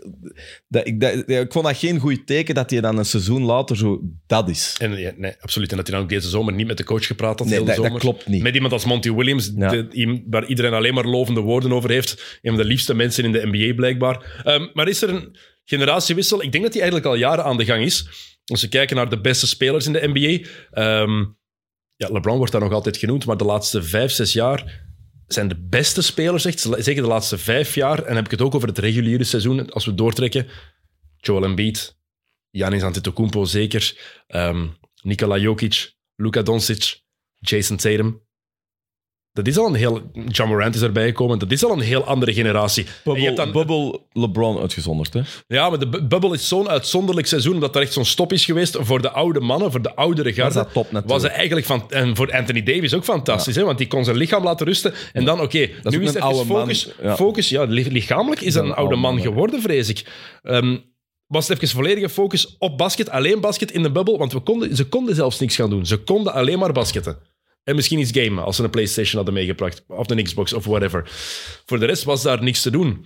dat, 0.68 0.88
ik, 0.88 1.00
dat, 1.02 1.30
ik 1.30 1.52
vond 1.52 1.66
dat 1.66 1.78
geen 1.78 2.00
goed 2.00 2.28
teken 2.28 2.56
dat 2.56 2.70
hij 2.70 2.82
dan 2.82 2.98
een 2.98 3.06
seizoen 3.06 3.42
later 3.44 3.78
zo 3.78 4.02
dat 4.28 4.50
is. 4.50 4.76
En, 4.80 4.98
ja, 4.98 5.12
nee, 5.18 5.34
absoluut. 5.40 5.72
En 5.72 5.78
dat 5.78 5.88
hij 5.88 5.96
dan 5.96 6.04
ook 6.06 6.12
deze 6.12 6.30
zomer 6.30 6.54
niet 6.54 6.68
met 6.68 6.78
de 6.78 6.84
coach 6.84 7.06
gepraat 7.08 7.40
had. 7.40 7.48
Nee, 7.48 7.64
dat, 7.64 7.98
klopt 7.98 8.28
niet. 8.28 8.42
Met 8.42 8.56
iemand 8.56 8.74
als 8.74 8.86
Monty 8.86 9.12
Williams, 9.12 9.52
Ja. 9.56 9.70
de- 9.70 10.24
waar 10.30 10.46
iedereen 10.46 10.74
alleen 10.74 10.94
maar 10.94 11.06
lovende 11.06 11.42
woorden 11.42 11.72
over 11.74 11.90
heeft. 11.90 12.40
Een 12.42 12.52
van 12.56 12.62
de 12.62 12.66
liefste 12.68 12.94
mensen 12.96 13.24
in 13.24 13.32
de 13.32 13.48
NBA, 13.52 13.74
blijkbaar. 13.76 14.42
Ehm, 14.44 14.68
maar 14.74 14.88
is 14.88 15.02
er 15.02 15.10
een 15.10 15.36
generatiewissel? 15.66 16.42
Ik 16.44 16.52
denk 16.52 16.64
dat 16.64 16.74
die 16.74 16.82
eigenlijk 16.82 17.12
al 17.12 17.20
jaren 17.20 17.44
aan 17.44 17.58
de 17.58 17.66
gang 17.66 17.84
is. 17.84 18.08
Als 18.46 18.62
we 18.62 18.68
kijken 18.68 18.96
naar 18.96 19.10
de 19.10 19.22
beste 19.22 19.48
spelers 19.48 19.86
in 19.86 19.94
de 19.94 20.12
NBA. 20.14 20.48
ehm, 20.72 21.26
ja, 21.96 22.10
LeBron 22.12 22.38
wordt 22.38 22.52
daar 22.52 22.62
nog 22.62 22.72
altijd 22.72 22.98
genoemd, 22.98 23.26
maar 23.26 23.38
de 23.38 23.44
laatste 23.44 23.84
vijf, 23.84 24.12
zes 24.12 24.34
jaar 24.34 24.84
zijn 25.28 25.48
de 25.48 25.68
beste 25.70 26.02
spelers, 26.02 26.46
echt, 26.46 26.60
zeker 26.60 27.02
de 27.02 27.08
laatste 27.08 27.38
vijf 27.38 27.76
jaar. 27.76 27.98
En 27.98 28.06
dan 28.06 28.16
heb 28.16 28.26
ik 28.26 28.32
het 28.32 28.42
ook 28.42 28.56
over 28.56 28.68
het 28.68 28.78
reguliere 28.78 29.24
seizoen, 29.24 29.72
als 29.72 29.86
we 29.86 29.94
doortrekken. 29.94 30.48
Joel 31.18 31.44
Embiid, 31.44 31.98
Giannis 32.52 32.84
Antetokounmpo 32.84 33.46
zeker, 33.46 33.98
ehm, 34.28 34.68
Nikola 35.02 35.38
Jokic, 35.38 35.94
Luka 36.16 36.42
Doncic, 36.42 37.02
Jason 37.40 37.78
Tatum. 37.78 38.25
Dat 39.36 39.48
is 39.48 39.58
al 39.58 39.66
een 39.68 39.74
heel... 39.76 40.02
John 40.28 40.50
Morant 40.50 40.76
is 40.76 40.82
erbij 40.82 41.06
gekomen. 41.06 41.40
Dat 41.40 41.52
is 41.52 41.64
al 41.66 41.72
een 41.72 41.80
heel 41.80 42.04
andere 42.04 42.34
generatie. 42.34 42.86
En 43.06 43.14
je 43.14 43.20
hebt 43.22 43.36
Bubble, 43.36 43.52
dan, 43.54 43.66
Bubble 43.66 44.00
LeBron 44.12 44.60
uitgezonderd, 44.60 45.14
hè? 45.14 45.22
ja, 45.48 45.70
maar 45.70 45.80
de 45.80 45.88
bu- 45.88 46.02
bubbel 46.04 46.34
is 46.34 46.48
zo'n 46.48 46.70
uitzonderlijk 46.70 47.28
seizoen, 47.28 47.54
omdat 47.54 47.76
er 47.76 47.82
echt 47.82 47.94
zo'n 47.94 48.06
stop 48.06 48.34
is 48.34 48.46
geweest 48.46 48.78
voor 48.80 49.02
de 49.02 49.10
oude 49.12 49.40
mannen, 49.40 49.72
voor 49.72 49.82
de 49.82 49.96
oudere 49.96 50.30
Was 50.30 50.38
garde. 50.38 50.54
dat 50.54 50.66
top 50.74 50.84
natuurlijk. 50.84 51.08
Was 51.08 51.24
het 51.24 51.32
eigenlijk 51.32 51.66
van, 51.66 51.84
en 51.90 52.16
voor 52.16 52.32
Anthony 52.32 52.64
Davis 52.64 52.94
ook 52.94 53.04
fantastisch, 53.04 53.56
hè? 53.56 53.64
want 53.64 53.78
die 53.78 53.88
kon 53.88 54.04
zijn 54.04 54.18
lichaam 54.18 54.44
laten 54.44 54.66
rusten. 54.66 54.94
En 55.14 55.26
dan, 55.26 55.42
oké, 55.42 55.58
is 55.58 55.70
nu 55.70 55.76
ook 55.84 55.84
is 55.86 55.92
het 55.94 56.02
een 56.02 56.08
even 56.08 56.22
oude 56.22 56.46
man, 56.54 56.60
focus. 56.62 56.90
ja. 57.02 57.16
focus 57.16 57.50
ja, 57.50 57.64
li- 57.64 57.92
lichamelijk 57.92 58.42
is 58.42 58.54
dat 58.54 58.64
een 58.64 58.74
oude 58.74 58.96
man 58.96 59.22
geworden, 59.22 59.62
vrees 59.62 59.90
ik. 59.90 60.06
Ehm, 60.42 60.78
was 61.28 61.48
het 61.48 61.58
even 61.62 61.76
volledige 61.76 62.10
focus 62.10 62.56
op 62.58 62.78
basket, 62.78 63.10
alleen 63.10 63.40
basket 63.42 63.72
in 63.72 63.84
de 63.84 63.92
bubbel, 63.92 64.18
want 64.18 64.34
we 64.34 64.40
konden, 64.40 64.76
ze 64.76 64.84
konden 64.86 65.16
zelfs 65.16 65.40
niks 65.40 65.56
gaan 65.56 65.70
doen. 65.70 65.86
Ze 65.86 65.98
konden 65.98 66.34
alleen 66.34 66.60
maar 66.60 66.72
basketten. 66.72 67.18
En 67.66 67.76
misschien 67.76 68.00
iets 68.00 68.12
gamen, 68.20 68.44
als 68.44 68.56
ze 68.56 68.64
een 68.64 68.70
PlayStation 68.70 69.16
hadden 69.16 69.34
meegebracht, 69.34 69.84
of 69.88 70.10
een 70.10 70.24
Xbox, 70.24 70.54
of 70.54 70.66
whatever. 70.66 71.04
Voor 71.66 71.80
de 71.80 71.86
rest 71.86 72.04
was 72.04 72.22
daar 72.24 72.44
niks 72.44 72.62
te 72.62 72.70
doen 72.70 73.06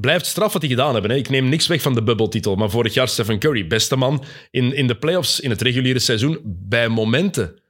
blijft 0.00 0.26
straf 0.26 0.52
wat 0.52 0.60
die 0.60 0.70
gedaan 0.70 0.92
hebben. 0.92 1.10
Hè. 1.10 1.16
Ik 1.16 1.28
neem 1.28 1.48
niks 1.48 1.66
weg 1.66 1.82
van 1.82 1.94
de 1.94 2.02
bubbeltitel. 2.02 2.54
Maar 2.56 2.70
vorig 2.70 2.94
jaar 2.94 3.08
Stephen 3.08 3.38
Curry, 3.38 3.66
beste 3.66 3.96
man 3.96 4.24
in, 4.50 4.74
in 4.74 4.86
de 4.86 4.96
playoffs 4.96 5.40
in 5.40 5.50
het 5.50 5.62
reguliere 5.62 5.98
seizoen, 5.98 6.38
bij 6.44 6.88
momenten. 6.88 7.60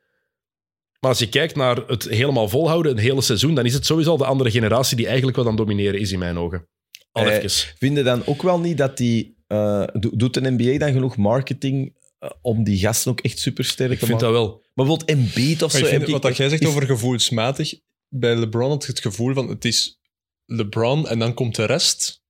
Maar 1.00 1.10
als 1.10 1.18
je 1.18 1.28
kijkt 1.28 1.56
naar 1.56 1.76
het 1.86 2.04
helemaal 2.08 2.48
volhouden, 2.48 2.92
een 2.92 2.98
hele 2.98 3.20
seizoen, 3.20 3.54
dan 3.54 3.64
is 3.64 3.74
het 3.74 3.86
sowieso 3.86 4.10
al 4.10 4.16
de 4.16 4.24
andere 4.24 4.50
generatie 4.50 4.96
die 4.96 5.06
eigenlijk 5.06 5.36
wat 5.36 5.46
aan 5.46 5.56
domineren 5.56 6.00
is 6.00 6.12
in 6.12 6.18
mijn 6.18 6.38
ogen. 6.38 6.68
Al 7.12 7.26
Eh, 7.30 7.34
even. 7.36 7.50
Vinden 7.78 8.04
dan 8.04 8.26
ook 8.26 8.42
wel 8.42 8.60
niet 8.60 8.78
dat 8.78 8.96
die... 8.96 9.36
eh, 9.46 9.84
do- 9.92 10.10
doet 10.16 10.34
de 10.34 10.50
NBA 10.56 10.78
dan 10.78 10.92
genoeg 10.92 11.16
marketing 11.16 11.94
eh, 12.18 12.30
om 12.42 12.64
die 12.64 12.78
gasten 12.78 13.10
ook 13.10 13.20
echt 13.20 13.38
supersterk 13.38 13.92
Ik 13.92 13.98
te 13.98 14.06
vind 14.06 14.20
maken? 14.20 14.34
dat 14.34 14.44
wel. 14.46 14.64
Maar 14.76 14.86
bijvoorbeeld 14.86 15.18
Embiid 15.18 15.62
of 15.62 15.72
Maar 15.72 15.80
zo... 15.80 15.86
ik 15.86 15.92
vind, 15.92 16.02
ik- 16.06 16.12
wat 16.12 16.22
dat 16.22 16.36
jij 16.36 16.48
zegt 16.48 16.62
is- 16.62 16.68
over 16.68 16.82
gevoelsmatig, 16.86 17.74
bij 18.08 18.36
LeBron 18.36 18.68
had 18.70 18.82
ik 18.82 18.88
het 18.88 19.00
gevoel 19.00 19.34
van 19.34 19.48
het 19.48 19.64
is 19.64 19.98
LeBron 20.44 21.08
en 21.08 21.18
dan 21.18 21.34
komt 21.34 21.54
de 21.56 21.64
rest. 21.64 22.22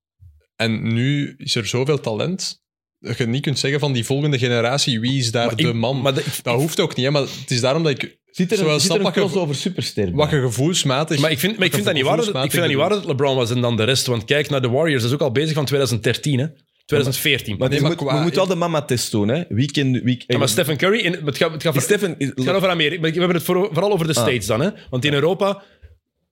En 0.57 0.93
nu 0.95 1.35
is 1.39 1.55
er 1.55 1.67
zoveel 1.67 2.01
talent 2.01 2.63
dat 2.99 3.19
je 3.19 3.27
niet 3.27 3.43
kunt 3.43 3.59
zeggen 3.59 3.81
van 3.81 3.93
die 3.93 4.05
volgende 4.05 4.39
generatie, 4.39 5.01
wie 5.01 5.19
is 5.19 5.31
daar 5.31 5.47
Maar 5.47 5.57
de 5.57 5.69
ik- 5.69 5.75
man? 5.75 6.01
Maar 6.01 6.15
de- 6.15 6.25
dat 6.43 6.55
hoeft 6.61 6.81
ook 6.81 6.97
niet, 6.97 7.05
hè, 7.05 7.11
maar 7.13 7.23
het 7.23 7.51
is 7.51 7.61
daarom 7.61 7.83
dat 7.83 7.93
ik 7.93 8.19
Zit 8.31 8.53
er 8.53 8.67
een, 8.69 8.81
zit 8.81 8.91
er 8.91 8.97
een 8.97 9.03
wat 9.03 9.15
je- 9.15 9.21
crossover 9.21 9.55
superster 9.55 10.13
wat 10.13 10.31
je 10.31 10.41
gevoelsmatig... 10.41 11.19
maar 11.21 11.31
ik 11.31 11.39
vind, 11.39 11.57
maar 11.57 11.67
ik 11.67 11.73
vind 11.73 11.85
dat 11.85 11.95
niet 11.95 12.05
waar 12.05 12.17
dat, 12.17 12.27
ik 12.27 12.33
vind 12.41 12.53
dat 12.53 12.67
niet 12.69 12.77
waar 12.77 12.89
dat 12.89 13.05
LeBron 13.05 13.37
was 13.37 13.51
en 13.51 13.61
dan 13.61 13.77
de 13.77 13.85
rest. 13.85 14.07
Want 14.07 14.25
kijk 14.25 14.51
naar 14.51 14.63
de 14.63 14.69
Warriors, 14.69 15.03
dat 15.03 15.11
is 15.11 15.17
ook 15.17 15.23
al 15.23 15.33
bezig 15.33 15.55
van 15.55 15.65
2013, 15.65 16.39
hè? 16.39 16.47
2014. 16.87 17.57
Maar 17.59 17.69
Nee, 17.69 17.77
je 17.77 17.83
maar 17.85 17.93
moet, 17.95 18.01
qua- 18.07 18.15
we 18.17 18.21
moeten 18.21 18.39
wel 18.41 18.49
de 18.49 18.55
mama-test 18.57 19.11
doen, 19.11 19.29
hè. 19.29 19.43
Wie 19.49 19.71
kan... 19.71 19.93
Wie, 20.03 20.25
Ja, 20.27 20.39
maar 20.39 20.49
Stephen 20.49 20.77
Curry, 20.77 20.99
in, 20.99 21.13
het 21.25 21.37
gaat, 21.37 21.53
het 21.53 21.63
gaat 21.63 21.83
Stephen... 21.83 22.15
Het 22.19 22.33
gaat 22.45 22.55
over 22.55 22.69
Amerika. 22.69 23.01
We 23.01 23.09
hebben 23.11 23.35
het 23.37 23.43
voor- 23.45 23.69
vooral 23.73 23.93
over 23.93 24.07
de 24.07 24.15
Ah. 24.15 24.23
States 24.23 24.47
dan. 24.47 24.61
Hè? 24.61 24.71
Want 24.91 25.05
in 25.05 25.13
Europa, 25.13 25.63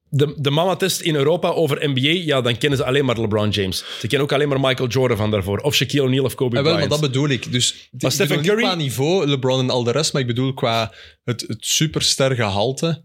de, 0.08 0.34
de 0.38 0.50
mama-test 0.50 1.00
in 1.00 1.14
Europa 1.14 1.48
over 1.48 1.88
NBA, 1.90 2.00
ja, 2.24 2.40
dan 2.40 2.58
kennen 2.58 2.78
ze 2.78 2.84
alleen 2.84 3.04
maar 3.04 3.20
LeBron 3.20 3.48
James. 3.50 3.78
Ze 3.78 4.06
kennen 4.06 4.20
ook 4.28 4.32
alleen 4.32 4.48
maar 4.48 4.60
Michael 4.60 4.88
Jordan 4.88 5.16
van 5.16 5.30
daarvoor. 5.30 5.58
Of 5.58 5.74
Shaquille 5.74 6.02
O'Neal 6.06 6.24
of 6.24 6.34
Kobe 6.34 6.56
Ja, 6.56 6.62
wel, 6.62 6.72
maar 6.72 6.82
Bryant. 6.82 7.02
dat 7.02 7.10
bedoel 7.12 7.28
ik. 7.28 7.52
Dus 7.52 7.72
Maar 7.90 8.00
ik 8.00 8.10
Stephen 8.10 8.36
bedoel 8.36 8.40
niet 8.40 8.46
Curry- 8.62 8.62
qua 8.62 8.74
niveau, 8.82 9.26
LeBron 9.26 9.60
en 9.60 9.70
al 9.70 9.84
de 9.84 9.90
rest, 9.90 10.12
maar 10.12 10.22
ik 10.22 10.28
bedoel 10.28 10.54
qua 10.54 10.92
het, 11.24 11.40
het 11.46 11.56
superster 11.66 12.34
gehalte. 12.34 13.04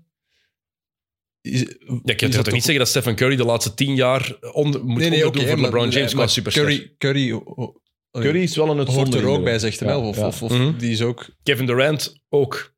Is, 1.41 1.59
Ja, 1.59 1.65
gaat 2.05 2.21
het 2.33 2.43
toch 2.43 2.53
niet 2.53 2.63
zeggen 2.63 2.77
dat 2.77 2.87
Stephen 2.87 3.15
Curry 3.15 3.35
de 3.35 3.45
laatste 3.45 3.73
tien 3.73 3.95
jaar 3.95 4.37
onder, 4.51 4.85
moet 4.85 4.97
Nee, 4.97 5.09
nee, 5.09 5.25
onderdoen 5.25 5.41
oké, 5.41 5.49
voor 5.49 5.59
maar- 5.59 5.69
LeBron 5.71 5.89
James 5.89 6.13
qua 6.13 6.27
superster? 6.27 6.63
Curry, 6.63 6.93
Curry, 6.97 7.31
oh, 7.31 7.57
oh, 7.57 7.75
Curry 8.11 8.41
is 8.41 8.55
wel 8.55 8.69
een 8.79 8.87
hoort 8.87 9.13
er 9.13 9.25
ook 9.27 9.43
bij, 9.43 9.59
zegt 9.59 9.79
hij 9.79 9.87
wel. 9.89 10.01
Ja, 10.01 10.07
Of, 10.07 10.17
ja. 10.17 10.27
of, 10.27 10.43
of 10.43 10.51
Mhm. 10.51 10.77
die 10.77 10.91
is 10.91 11.01
ook... 11.01 11.29
Kevin 11.43 11.65
Durant 11.65 12.21
ook. 12.29 12.75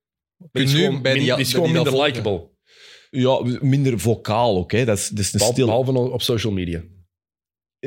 Die 0.52 0.64
is 0.64 0.74
nu 0.74 0.80
gewoon, 0.84 1.02
bij 1.02 1.14
die- 1.14 1.22
min- 1.26 1.36
die 1.36 1.46
is 1.46 1.52
bij 1.52 1.62
gewoon 1.62 1.74
die 1.76 1.84
minder 1.84 2.04
likable. 2.04 2.50
Ja, 3.10 3.42
minder 3.62 4.00
vocaal 4.00 4.58
ook, 4.58 4.72
hè. 4.72 4.86
Dat 4.86 4.98
is, 4.98 5.08
dat 5.10 5.20
is 5.20 5.34
een 5.34 5.40
stil... 5.40 5.66
Behalve 5.66 5.92
op 5.92 6.22
social 6.22 6.54
media. 6.54 6.84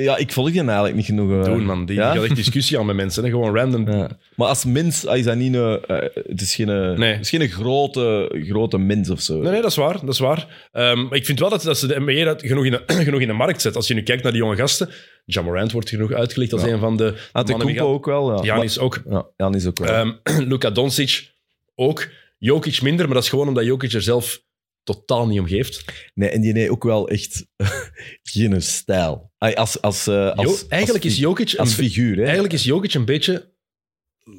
Ja, 0.02 0.16
ik 0.16 0.32
volg 0.32 0.50
die 0.50 0.60
eigenlijk 0.62 0.94
niet 0.94 1.04
genoeg. 1.04 1.30
eh. 1.32 1.44
Doen, 1.44 1.64
man. 1.64 1.86
Die, 1.86 1.96
ja? 1.96 2.12
gaat 2.14 2.24
echt 2.24 2.36
discussie 2.36 2.78
aan 2.78 2.86
met 2.86 2.96
mensen. 2.96 3.24
Hè? 3.24 3.30
Gewoon 3.30 3.54
random. 3.56 3.90
Ja. 3.90 4.10
Maar 4.36 4.48
als 4.48 4.64
mens 4.64 5.06
ah, 5.06 5.16
is 5.16 5.24
dat 5.24 5.36
niet 5.36 5.54
een... 5.54 5.80
eh, 5.86 5.96
het 6.26 6.40
is 6.40 6.54
geen, 6.54 6.68
eh, 6.68 6.90
Nee. 6.98 7.12
het 7.12 7.20
is 7.20 7.28
geen 7.30 7.48
grote, 7.48 8.30
grote 8.48 8.78
mens 8.78 9.10
of 9.10 9.20
zo. 9.20 9.34
Nee, 9.40 9.50
nee, 9.52 9.60
dat 9.60 9.70
is 9.70 9.76
waar. 9.76 10.00
Dat 10.00 10.08
is 10.14 10.18
waar. 10.18 10.68
Ehm, 10.72 11.02
maar 11.02 11.16
ik 11.16 11.24
vind 11.26 11.38
wel 11.38 11.50
dat, 11.50 11.62
dat 11.62 11.78
ze 11.78 11.86
de 11.86 12.00
NBA 12.00 12.24
dat 12.24 12.42
genoeg, 12.42 12.64
in 12.64 12.70
de, 12.70 12.82
genoeg 13.04 13.20
in 13.20 13.26
de 13.26 13.32
markt 13.32 13.60
zet. 13.62 13.76
Als 13.76 13.88
je 13.88 13.94
nu 13.94 14.02
kijkt 14.02 14.22
naar 14.22 14.32
die 14.32 14.40
jonge 14.40 14.56
gasten. 14.56 14.88
John 15.26 15.46
Morant 15.46 15.72
wordt 15.72 15.88
genoeg 15.88 16.12
uitgelicht 16.12 16.52
als 16.52 16.62
een 16.62 16.78
van 16.78 16.96
de 16.96 17.02
mannen 17.02 17.14
die 17.14 17.28
Antetokounmpo 17.32 17.84
gaan- 17.84 17.92
ook 17.94 18.06
wel, 18.06 18.30
ja. 18.32 18.38
Giannis 18.42 18.78
ook. 18.78 19.02
Maar- 19.04 19.14
ja, 19.14 19.26
Janis 19.36 19.66
ook 19.66 19.78
wel. 19.78 19.88
Ehm 19.88 20.10
Luka 20.50 20.70
Doncic 20.70 21.30
ook. 21.74 22.08
Jokic 22.38 22.82
minder, 22.82 23.04
maar 23.04 23.14
dat 23.14 23.22
is 23.24 23.28
gewoon 23.28 23.48
omdat 23.48 23.64
Jokic 23.64 23.92
er 23.92 24.02
zelf 24.02 24.42
totaal 24.84 25.26
niet 25.26 25.40
om 25.40 25.46
geeft. 25.46 25.84
nee, 26.14 26.28
en 26.28 26.40
die 26.40 26.52
heeft 26.52 26.70
ook 26.70 26.84
wel 26.84 27.08
echt 27.08 27.46
geen 28.22 28.62
stijl. 28.62 29.32
Als, 29.38 29.80
als, 29.80 30.06
eh, 30.06 30.30
als, 30.32 30.60
Jo- 30.60 30.66
eigenlijk, 30.68 31.04
als, 31.04 31.12
is 31.12 31.18
Jokic 31.18 31.52
een, 31.52 31.58
als 31.58 31.74
figuur, 31.74 32.16
hè. 32.16 32.22
eigenlijk 32.22 32.52
is 32.52 32.64
Jokic 32.64 32.94
een 32.94 33.04
beetje 33.04 33.52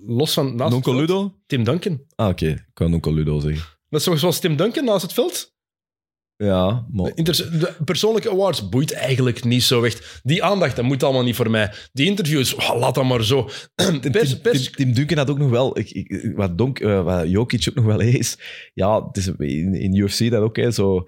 los 0.05 0.33
van 0.33 0.55
naast. 0.55 0.85
Ludo? 0.85 1.39
Tim 1.45 1.63
Duncan. 1.63 2.05
Ah, 2.15 2.27
oké. 2.27 2.47
Ik 2.49 2.65
kan 2.73 2.91
Nonkel 2.91 3.13
Ludo 3.13 3.39
zeggen. 3.39 3.65
Dat 3.89 4.07
is 4.07 4.19
zoals 4.19 4.39
Tim 4.39 4.55
Duncan 4.55 4.85
naast 4.85 5.01
het 5.01 5.13
veld? 5.13 5.54
Ja, 6.37 6.85
maar... 6.91 7.13
De 7.15 7.75
persoonlijke 7.85 8.29
awards 8.29 8.69
boeit 8.69 8.93
eigenlijk 8.93 9.43
niet 9.43 9.63
zo 9.63 9.83
echt. 9.83 10.21
Die 10.23 10.43
aandacht, 10.43 10.75
dat 10.75 10.85
moet 10.85 11.03
allemaal 11.03 11.23
niet 11.23 11.35
voor 11.35 11.49
mij. 11.49 11.73
Die 11.93 12.05
interviews, 12.05 12.55
oh, 12.55 12.79
laat 12.79 12.95
dat 12.95 13.03
maar 13.03 13.23
zo. 13.23 13.49
Tim, 13.75 14.11
Pers, 14.11 14.29
Tim, 14.29 14.41
pers, 14.41 14.63
Tim, 14.63 14.73
Tim 14.73 14.93
Duncan 14.93 15.17
had 15.17 15.29
ook 15.29 15.37
nog 15.37 15.49
wel... 15.49 15.77
Ik, 15.79 15.89
ik, 15.89 16.31
wat, 16.35 16.57
Donk, 16.57 16.79
eh, 16.79 17.03
wat 17.03 17.29
Jokic 17.29 17.65
ook 17.69 17.75
nog 17.75 17.85
wel 17.85 17.99
is... 17.99 18.37
Ja, 18.73 19.07
het 19.07 19.17
is 19.17 19.27
in, 19.27 19.73
in 19.75 19.95
UFC 19.95 20.29
dat 20.31 20.41
ook, 20.41 20.55
hè, 20.55 20.71
zo... 20.71 21.07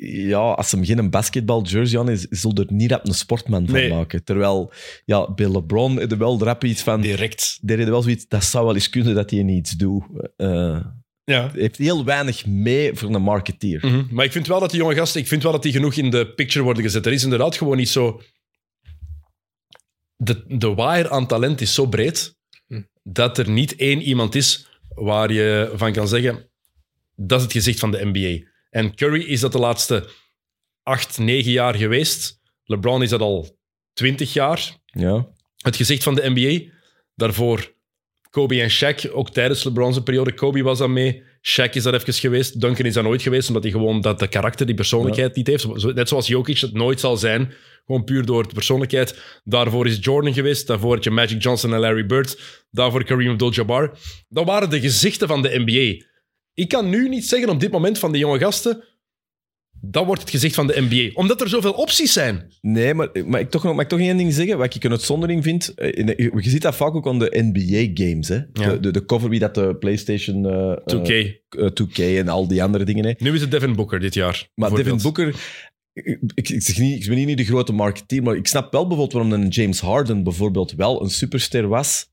Ja, 0.00 0.38
als 0.38 0.70
hem 0.70 0.84
geen 0.84 1.10
basketbal 1.10 1.62
jersey 1.62 1.98
aan 2.00 2.10
is, 2.10 2.26
zal 2.30 2.52
er 2.54 2.66
niet 2.68 2.90
rap 2.90 3.06
een 3.06 3.14
sportman 3.14 3.66
van 3.66 3.74
Nee. 3.74 3.90
maken. 3.92 4.24
Terwijl, 4.24 4.72
ja, 5.04 5.32
bij 5.34 5.48
LeBron 5.48 6.00
er 6.00 6.18
wel 6.18 6.42
rap 6.42 6.64
iets 6.64 6.82
van... 6.82 7.00
direct. 7.00 7.58
Heeft 7.66 7.88
wel 7.88 8.02
zoiets, 8.02 8.28
dat 8.28 8.44
zou 8.44 8.64
wel 8.64 8.74
eens 8.74 8.88
kunnen 8.88 9.14
dat 9.14 9.30
hij 9.30 9.42
niets 9.42 9.70
doet. 9.70 10.04
Eh 10.36 10.80
Ja. 11.32 11.50
hij 11.50 11.60
heeft 11.60 11.78
heel 11.78 12.04
weinig 12.04 12.46
mee 12.46 12.94
voor 12.94 13.14
een 13.14 13.22
marketeer. 13.22 13.86
Mhm. 13.86 14.14
Maar 14.14 14.24
ik 14.24 14.32
vind 14.32 14.46
wel 14.46 14.60
dat 14.60 14.70
die 14.70 14.80
jonge 14.80 14.94
gasten, 14.94 15.20
ik 15.20 15.26
vind 15.26 15.42
wel 15.42 15.52
dat 15.52 15.62
die 15.62 15.72
genoeg 15.72 15.94
in 15.94 16.10
de 16.10 16.32
picture 16.32 16.64
worden 16.64 16.82
gezet. 16.82 17.06
Er 17.06 17.12
is 17.12 17.24
inderdaad 17.24 17.56
gewoon 17.56 17.76
niet 17.76 17.88
zo. 17.88 18.22
De, 20.16 20.44
de 20.46 20.74
wire 20.74 21.10
aan 21.10 21.26
talent 21.26 21.60
is 21.60 21.74
zo 21.74 21.86
breed 21.86 22.40
Hm. 22.66 22.82
dat 23.02 23.38
er 23.38 23.50
niet 23.50 23.76
één 23.76 24.02
iemand 24.02 24.34
is 24.34 24.66
waar 24.94 25.32
je 25.32 25.72
van 25.74 25.92
kan 25.92 26.08
zeggen: 26.08 26.50
dat 27.16 27.38
is 27.38 27.44
het 27.44 27.52
gezicht 27.52 27.78
van 27.78 27.90
de 27.90 28.04
NBA. 28.04 28.50
En 28.70 28.94
Curry 28.94 29.22
is 29.22 29.40
dat 29.40 29.52
de 29.52 29.58
laatste 29.58 30.08
acht, 30.82 31.18
negen 31.18 31.52
jaar 31.52 31.74
geweest. 31.74 32.40
LeBron 32.64 33.02
is 33.02 33.10
dat 33.10 33.20
al 33.20 33.58
twintig 33.92 34.32
jaar. 34.32 34.76
Ja. 34.84 35.28
Het 35.56 35.76
gezicht 35.76 36.02
van 36.02 36.14
de 36.14 36.30
NBA. 36.30 36.72
Daarvoor 37.14 37.74
Kobe 38.32 38.62
en 38.62 38.70
Shaq, 38.70 39.10
ook 39.10 39.30
tijdens 39.30 39.64
LeBron's 39.64 40.02
periode. 40.02 40.34
Kobe 40.34 40.62
was 40.62 40.78
dan 40.78 40.92
mee. 40.92 41.22
Shaq 41.42 41.70
is 41.70 41.82
daar 41.82 41.94
even 41.94 42.14
geweest. 42.14 42.60
Duncan 42.60 42.86
is 42.86 42.94
daar 42.94 43.02
nooit 43.02 43.22
geweest, 43.22 43.48
omdat 43.48 43.62
hij 43.62 43.72
gewoon 43.72 44.00
dat 44.00 44.18
de 44.18 44.28
karakter, 44.28 44.66
die 44.66 44.74
persoonlijkheid 44.74 45.36
niet 45.36 45.46
heeft. 45.46 45.94
Net 45.94 46.08
zoals 46.08 46.26
Jokic 46.26 46.58
het 46.58 46.72
nooit 46.72 47.00
zal 47.00 47.16
zijn. 47.16 47.52
Gewoon 47.86 48.04
puur 48.04 48.24
door 48.24 48.48
de 48.48 48.54
persoonlijkheid. 48.54 49.40
Daarvoor 49.44 49.86
is 49.86 49.98
Jordan 50.00 50.34
geweest. 50.34 50.66
Daarvoor 50.66 50.94
had 50.94 51.04
je 51.04 51.10
Magic 51.10 51.42
Johnson 51.42 51.74
en 51.74 51.80
Larry 51.80 52.06
Bird. 52.06 52.64
Daarvoor 52.70 53.04
Kareem 53.04 53.30
Abdul-Jabbar. 53.30 53.98
Dat 54.28 54.44
waren 54.44 54.70
de 54.70 54.80
gezichten 54.80 55.28
van 55.28 55.42
de 55.42 55.62
NBA. 55.64 56.04
Ik 56.54 56.68
kan 56.68 56.88
nu 56.88 57.08
niet 57.08 57.24
zeggen 57.24 57.48
op 57.48 57.60
dit 57.60 57.70
moment 57.70 57.98
van 57.98 58.12
de 58.12 58.18
jonge 58.18 58.38
gasten... 58.38 58.84
Dat 59.84 60.06
wordt 60.06 60.20
het 60.20 60.30
gezicht 60.30 60.54
van 60.54 60.66
de 60.66 60.80
NBA. 60.88 61.10
Omdat 61.20 61.40
er 61.40 61.48
zoveel 61.48 61.72
opties 61.72 62.12
zijn. 62.12 62.52
Nee, 62.60 62.94
maar, 62.94 63.08
maar 63.26 63.40
ik 63.40 63.50
toch 63.50 63.62
nog, 63.64 63.72
mag 63.74 63.82
ik 63.82 63.88
toch 63.88 63.98
één 63.98 64.16
ding 64.16 64.32
zeggen? 64.32 64.58
Wat 64.58 64.74
ik 64.74 64.84
een 64.84 64.90
uitzondering 64.90 65.42
vind. 65.42 65.74
eh, 65.74 65.98
in 65.98 66.06
de- 66.06 66.30
je 66.42 66.50
ziet 66.50 66.62
dat 66.62 66.76
vaak 66.76 66.94
ook 66.94 67.06
aan 67.06 67.18
de 67.18 67.50
NBA-games. 67.52 68.28
hè 68.28 68.34
Ja. 68.34 68.70
De, 68.70 68.80
de, 68.80 68.90
de 68.90 69.04
cover 69.04 69.28
wie 69.28 69.38
dat 69.38 69.54
de 69.54 69.76
PlayStation 69.76 70.46
eh, 70.46 70.76
2K. 70.96 71.08
eh, 71.08 71.26
eh, 71.48 71.70
2K 71.72 71.98
en 72.18 72.28
al 72.28 72.46
die 72.48 72.62
andere 72.62 72.84
dingen. 72.84 73.04
Hè. 73.04 73.12
nu 73.18 73.34
is 73.34 73.40
het 73.40 73.50
Devin 73.50 73.74
Booker 73.74 74.00
dit 74.00 74.14
jaar. 74.14 74.48
Maar 74.54 74.74
Devin. 74.74 74.98
Booker. 75.02 75.34
Ik, 75.92 76.18
ik, 76.34 76.48
ik 76.48 76.62
zeg 76.62 76.78
niet, 76.78 77.02
ik 77.02 77.08
ben 77.08 77.16
hier 77.16 77.26
niet 77.26 77.36
de 77.36 77.44
grote 77.44 77.72
marketeer, 77.72 78.22
maar 78.22 78.36
ik 78.36 78.46
snap 78.46 78.72
wel 78.72 78.86
bijvoorbeeld 78.86 79.12
waarom 79.12 79.42
een 79.42 79.48
James 79.48 79.80
Harden 79.80 80.22
bijvoorbeeld 80.22 80.72
wel 80.72 81.02
een 81.02 81.10
superster 81.10 81.68
was. 81.68 82.10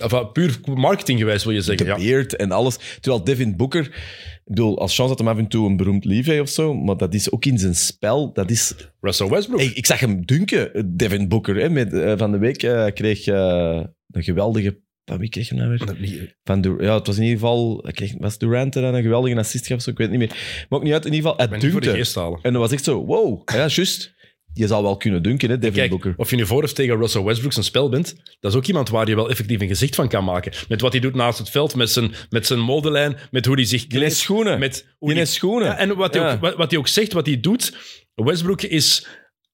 Enfin, 0.00 0.32
puur 0.32 0.60
marketinggewijs 0.64 1.44
wil 1.44 1.52
je 1.52 1.58
De 1.58 1.64
zeggen. 1.64 1.86
Ja. 1.86 1.96
beard 1.96 2.36
en 2.36 2.50
alles. 2.50 2.78
Terwijl 3.00 3.24
Devin 3.24 3.56
Booker, 3.56 3.84
ik 3.84 4.42
bedoel, 4.44 4.78
als 4.78 4.94
chance 4.94 5.10
dat 5.10 5.18
hem 5.18 5.28
af 5.28 5.38
en 5.38 5.48
toe 5.48 5.68
een 5.68 5.76
beroemd 5.76 6.04
lief 6.04 6.40
of 6.40 6.48
zo, 6.48 6.74
maar 6.74 6.96
dat 6.96 7.14
is 7.14 7.32
ook 7.32 7.44
in 7.44 7.58
zijn 7.58 7.74
spel. 7.74 8.32
Dat 8.32 8.50
is, 8.50 8.74
Russell 9.00 9.28
Westbrook. 9.28 9.60
Hey, 9.60 9.70
ik 9.74 9.86
zag 9.86 10.00
hem 10.00 10.26
dunken, 10.26 10.96
Devin 10.96 11.28
Booker. 11.28 11.56
Hè, 11.56 11.68
met, 11.68 11.92
eh, 11.92 12.12
van 12.16 12.32
de 12.32 12.38
week 12.38 12.62
eh, 12.62 12.86
kreeg 12.94 13.26
eh, 13.26 13.84
een 14.10 14.22
geweldige. 14.22 14.80
Van 15.04 15.18
wie 15.18 15.28
kreeg 15.28 15.48
hij 15.48 15.58
nou 15.58 15.70
weer? 15.70 16.36
Van 16.44 16.76
ja, 16.80 16.94
het 16.94 17.06
was 17.06 17.16
in 17.16 17.22
ieder 17.22 17.38
geval. 17.38 17.84
Kreeg, 17.92 18.14
was 18.18 18.38
Durant 18.38 18.74
er 18.74 18.82
dan 18.82 18.94
een 18.94 19.02
geweldige 19.02 19.36
assist 19.38 19.66
gaf? 19.66 19.82
Zo, 19.82 19.90
ik 19.90 19.98
weet 19.98 20.10
het 20.10 20.18
niet 20.18 20.28
meer. 20.28 20.38
Maar 20.68 20.78
ook 20.78 20.84
niet 20.84 20.92
uit. 20.92 21.06
In 21.06 21.12
ieder 21.12 21.30
geval, 21.30 21.44
Ik 21.44 21.60
de 21.60 21.68
dunkte. 21.80 22.38
En 22.42 22.52
dat 22.52 22.62
was 22.62 22.72
echt 22.72 22.84
zo, 22.84 23.04
wow. 23.04 23.42
Ja, 23.44 23.66
juist. 23.66 24.14
Je 24.54 24.66
zal 24.66 24.82
wel 24.82 24.96
kunnen 24.96 25.22
dunken, 25.22 25.50
hè, 25.50 25.58
Devin 25.58 25.76
Kijk, 25.76 25.90
Booker. 25.90 26.14
of 26.16 26.30
je 26.30 26.36
nu 26.36 26.46
voor 26.46 26.62
of 26.62 26.72
tegen 26.72 26.96
Russell 26.96 27.22
Westbrook 27.22 27.52
zijn 27.52 27.64
spel 27.64 27.88
bent, 27.88 28.16
dat 28.40 28.50
is 28.50 28.56
ook 28.56 28.66
iemand 28.66 28.88
waar 28.88 29.08
je 29.08 29.14
wel 29.14 29.30
effectief 29.30 29.60
een 29.60 29.68
gezicht 29.68 29.94
van 29.94 30.08
kan 30.08 30.24
maken. 30.24 30.52
Met 30.68 30.80
wat 30.80 30.92
hij 30.92 31.00
doet 31.00 31.14
naast 31.14 31.38
het 31.38 31.50
veld, 31.50 31.74
met 31.74 31.90
zijn, 31.90 32.14
met 32.30 32.46
zijn 32.46 32.60
modelijn, 32.60 33.16
met 33.30 33.46
hoe 33.46 33.54
hij 33.54 33.64
zich 33.64 33.86
kleedt. 33.86 34.04
heeft 34.04 34.16
schoenen. 34.16 34.58
Met 34.58 34.86
hoe 34.98 35.14
Die 35.14 35.24
schoenen. 35.24 35.68
Ja, 35.68 35.76
en 35.78 35.96
wat 35.96 36.14
hij, 36.14 36.32
ook, 36.32 36.40
wat, 36.40 36.56
wat 36.56 36.70
hij 36.70 36.78
ook 36.78 36.88
zegt, 36.88 37.12
wat 37.12 37.26
hij 37.26 37.40
doet, 37.40 37.76
Westbrook 38.14 38.62
is, 38.62 39.06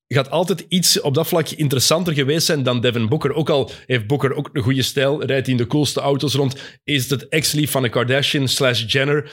gaat 0.08 0.30
altijd 0.30 0.64
iets 0.68 1.00
op 1.00 1.14
dat 1.14 1.28
vlak 1.28 1.48
interessanter 1.48 2.14
geweest 2.14 2.46
zijn 2.46 2.62
dan 2.62 2.80
Devin 2.80 3.08
Booker. 3.08 3.32
Ook 3.32 3.50
al 3.50 3.70
heeft 3.86 4.06
Booker 4.06 4.34
ook 4.34 4.50
een 4.52 4.62
goede 4.62 4.82
stijl, 4.82 5.24
rijdt 5.24 5.46
hij 5.46 5.56
in 5.56 5.62
de 5.62 5.66
coolste 5.66 6.00
auto's 6.00 6.34
rond, 6.34 6.78
is 6.84 7.10
het 7.10 7.28
ex-lief 7.28 7.70
van 7.70 7.84
een 7.84 7.90
Kardashian 7.90 8.48
slash 8.48 8.84
Jenner. 8.92 9.32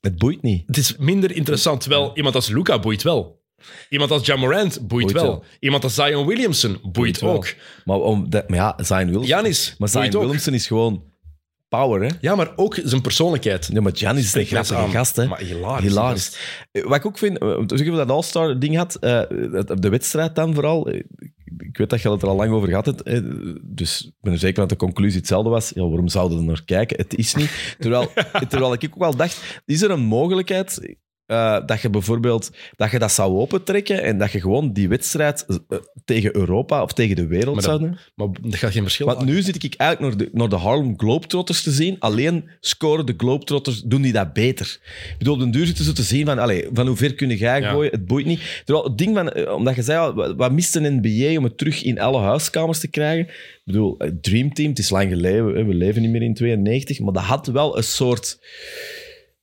Het 0.00 0.18
boeit 0.18 0.42
niet. 0.42 0.62
Het 0.66 0.76
is 0.76 0.96
minder 0.96 1.32
interessant, 1.32 1.80
terwijl 1.80 2.10
iemand 2.14 2.34
als 2.34 2.48
Luca 2.48 2.78
boeit 2.78 3.02
wel. 3.02 3.44
Iemand 3.88 4.10
als 4.10 4.26
Jamorant 4.26 4.78
boeit, 4.80 4.88
Boeit 4.88 5.12
wel. 5.12 5.24
wel. 5.24 5.44
Iemand 5.60 5.84
als 5.84 5.94
Zion 5.94 6.26
Williamson 6.26 6.78
boeit, 6.82 7.22
ook. 7.22 7.54
Maar, 7.84 7.96
om, 8.00 8.26
maar 8.30 8.44
ja, 8.48 8.74
Zion 8.82 9.10
Williamson. 9.18 9.74
Maar 9.78 9.88
Zion 9.88 10.06
ook. 10.06 10.12
Williamson 10.12 10.54
is 10.54 10.66
gewoon 10.66 11.02
power, 11.68 12.02
hè? 12.02 12.08
Ja, 12.20 12.34
maar 12.34 12.52
ook 12.56 12.78
zijn 12.84 13.00
persoonlijkheid. 13.00 13.68
Nee, 13.68 13.80
maar 13.80 13.92
Giannis 13.96 14.24
is 14.24 14.34
een 14.34 14.44
grappige 14.64 14.90
gast, 14.90 15.16
hè? 15.16 15.26
Maar 15.26 15.40
hilarisch. 15.40 15.88
Hilarisch. 15.88 16.36
Eh, 16.72 16.82
Wat 16.84 16.96
ik 16.96 17.06
ook 17.06 17.18
vind, 17.18 17.38
eh, 17.38 17.58
te 17.58 17.76
zeggen 17.76 17.96
dat 17.96 18.10
All-Star 18.10 18.58
ding 18.58 18.76
had, 18.76 18.94
eh, 18.94 19.22
de 19.80 19.88
wedstrijd 19.88 20.34
dan 20.34 20.54
vooral, 20.54 20.88
ik 21.58 21.76
weet 21.76 21.90
dat 21.90 22.02
je 22.02 22.10
het 22.10 22.22
er 22.22 22.28
al 22.28 22.36
lang 22.36 22.52
over 22.52 22.68
gehad 22.68 22.86
hebt, 22.86 23.04
dus 23.76 24.02
ik 24.06 24.12
ben 24.20 24.32
er 24.32 24.38
zeker 24.38 24.60
dat 24.60 24.68
de 24.68 24.76
conclusie 24.76 25.18
hetzelfde 25.18 25.50
was. 25.50 25.70
Ja, 25.74 25.82
waarom 25.82 26.08
zouden 26.08 26.36
we 26.36 26.42
er 26.42 26.50
naar 26.50 26.64
kijken? 26.64 26.96
Het 26.96 27.14
is 27.14 27.34
niet. 27.34 27.76
Terwijl, 27.78 28.12
terwijl 28.48 28.72
ik 28.72 28.84
ook 28.84 28.98
wel 28.98 29.16
dacht, 29.16 29.62
is 29.64 29.82
er 29.82 29.90
een 29.90 30.00
mogelijkheid 30.04 30.96
eh, 31.26 31.66
dat 31.66 31.80
je 31.80 31.90
bijvoorbeeld 31.90 32.50
dat, 32.76 32.90
je 32.90 32.98
dat 32.98 33.12
zou 33.12 33.38
opentrekken 33.38 34.02
en 34.02 34.18
dat 34.18 34.32
je 34.32 34.40
gewoon 34.40 34.72
die 34.72 34.88
wedstrijd 34.88 35.46
eh, 35.46 35.78
tegen 36.04 36.36
Europa 36.36 36.82
of 36.82 36.92
tegen 36.92 37.16
de 37.16 37.26
wereld 37.26 37.54
Maar 37.54 37.64
zou 37.64 37.78
doen? 37.78 37.98
Maar 38.14 38.28
dat 38.40 38.54
gaat 38.54 38.72
geen 38.72 38.82
verschil 38.82 39.06
Want 39.06 39.24
nu 39.24 39.42
zit 39.42 39.64
ik 39.64 39.74
eigenlijk 39.74 40.16
naar 40.16 40.26
de, 40.26 40.36
naar 40.36 40.48
de 40.48 40.56
Harlem 40.56 40.94
Globetrotters 40.96 41.62
te 41.62 41.70
zien. 41.70 41.96
Alleen 41.98 42.44
scoren 42.60 43.06
de 43.06 43.14
Globetrotters, 43.16 43.82
doen 43.82 44.02
die 44.02 44.12
dat 44.12 44.32
beter. 44.32 44.78
Ik 45.10 45.18
bedoel, 45.18 45.34
op 45.34 45.40
den 45.40 45.50
duur 45.50 45.66
zitten 45.66 45.84
ze 45.84 45.92
te 45.92 46.02
zien 46.02 46.26
van, 46.26 46.38
allee, 46.38 46.68
van 46.72 46.86
hoe 46.86 46.96
ver 46.96 47.14
kun 47.14 47.36
jij 47.36 47.60
Ja. 47.60 47.70
gooien, 47.70 47.90
het 47.90 48.06
boeit 48.06 48.26
niet. 48.26 48.62
Terwijl 48.64 48.86
het 48.86 48.98
ding 48.98 49.16
van, 49.16 49.30
eh, 49.30 49.54
omdat 49.54 49.74
je 49.74 49.82
zei, 49.82 50.12
wat, 50.12 50.34
wat 50.36 50.52
mist 50.52 50.76
een 50.76 51.00
NBA 51.02 51.38
om 51.38 51.44
het 51.44 51.58
terug 51.58 51.82
in 51.82 52.00
alle 52.00 52.20
huiskamers 52.20 52.78
te 52.78 52.88
krijgen? 52.88 53.26
Ik 53.26 53.60
bedoel, 53.64 53.96
Dream 54.20 54.52
Team, 54.52 54.68
het 54.68 54.78
is 54.78 54.90
lang 54.90 55.10
geleden, 55.10 55.66
we 55.66 55.74
leven 55.74 56.02
niet 56.02 56.10
meer 56.10 56.22
in 56.22 56.34
92, 56.34 57.00
maar 57.00 57.12
dat 57.12 57.22
had 57.22 57.46
wel 57.46 57.76
een 57.76 57.84
soort... 57.84 58.38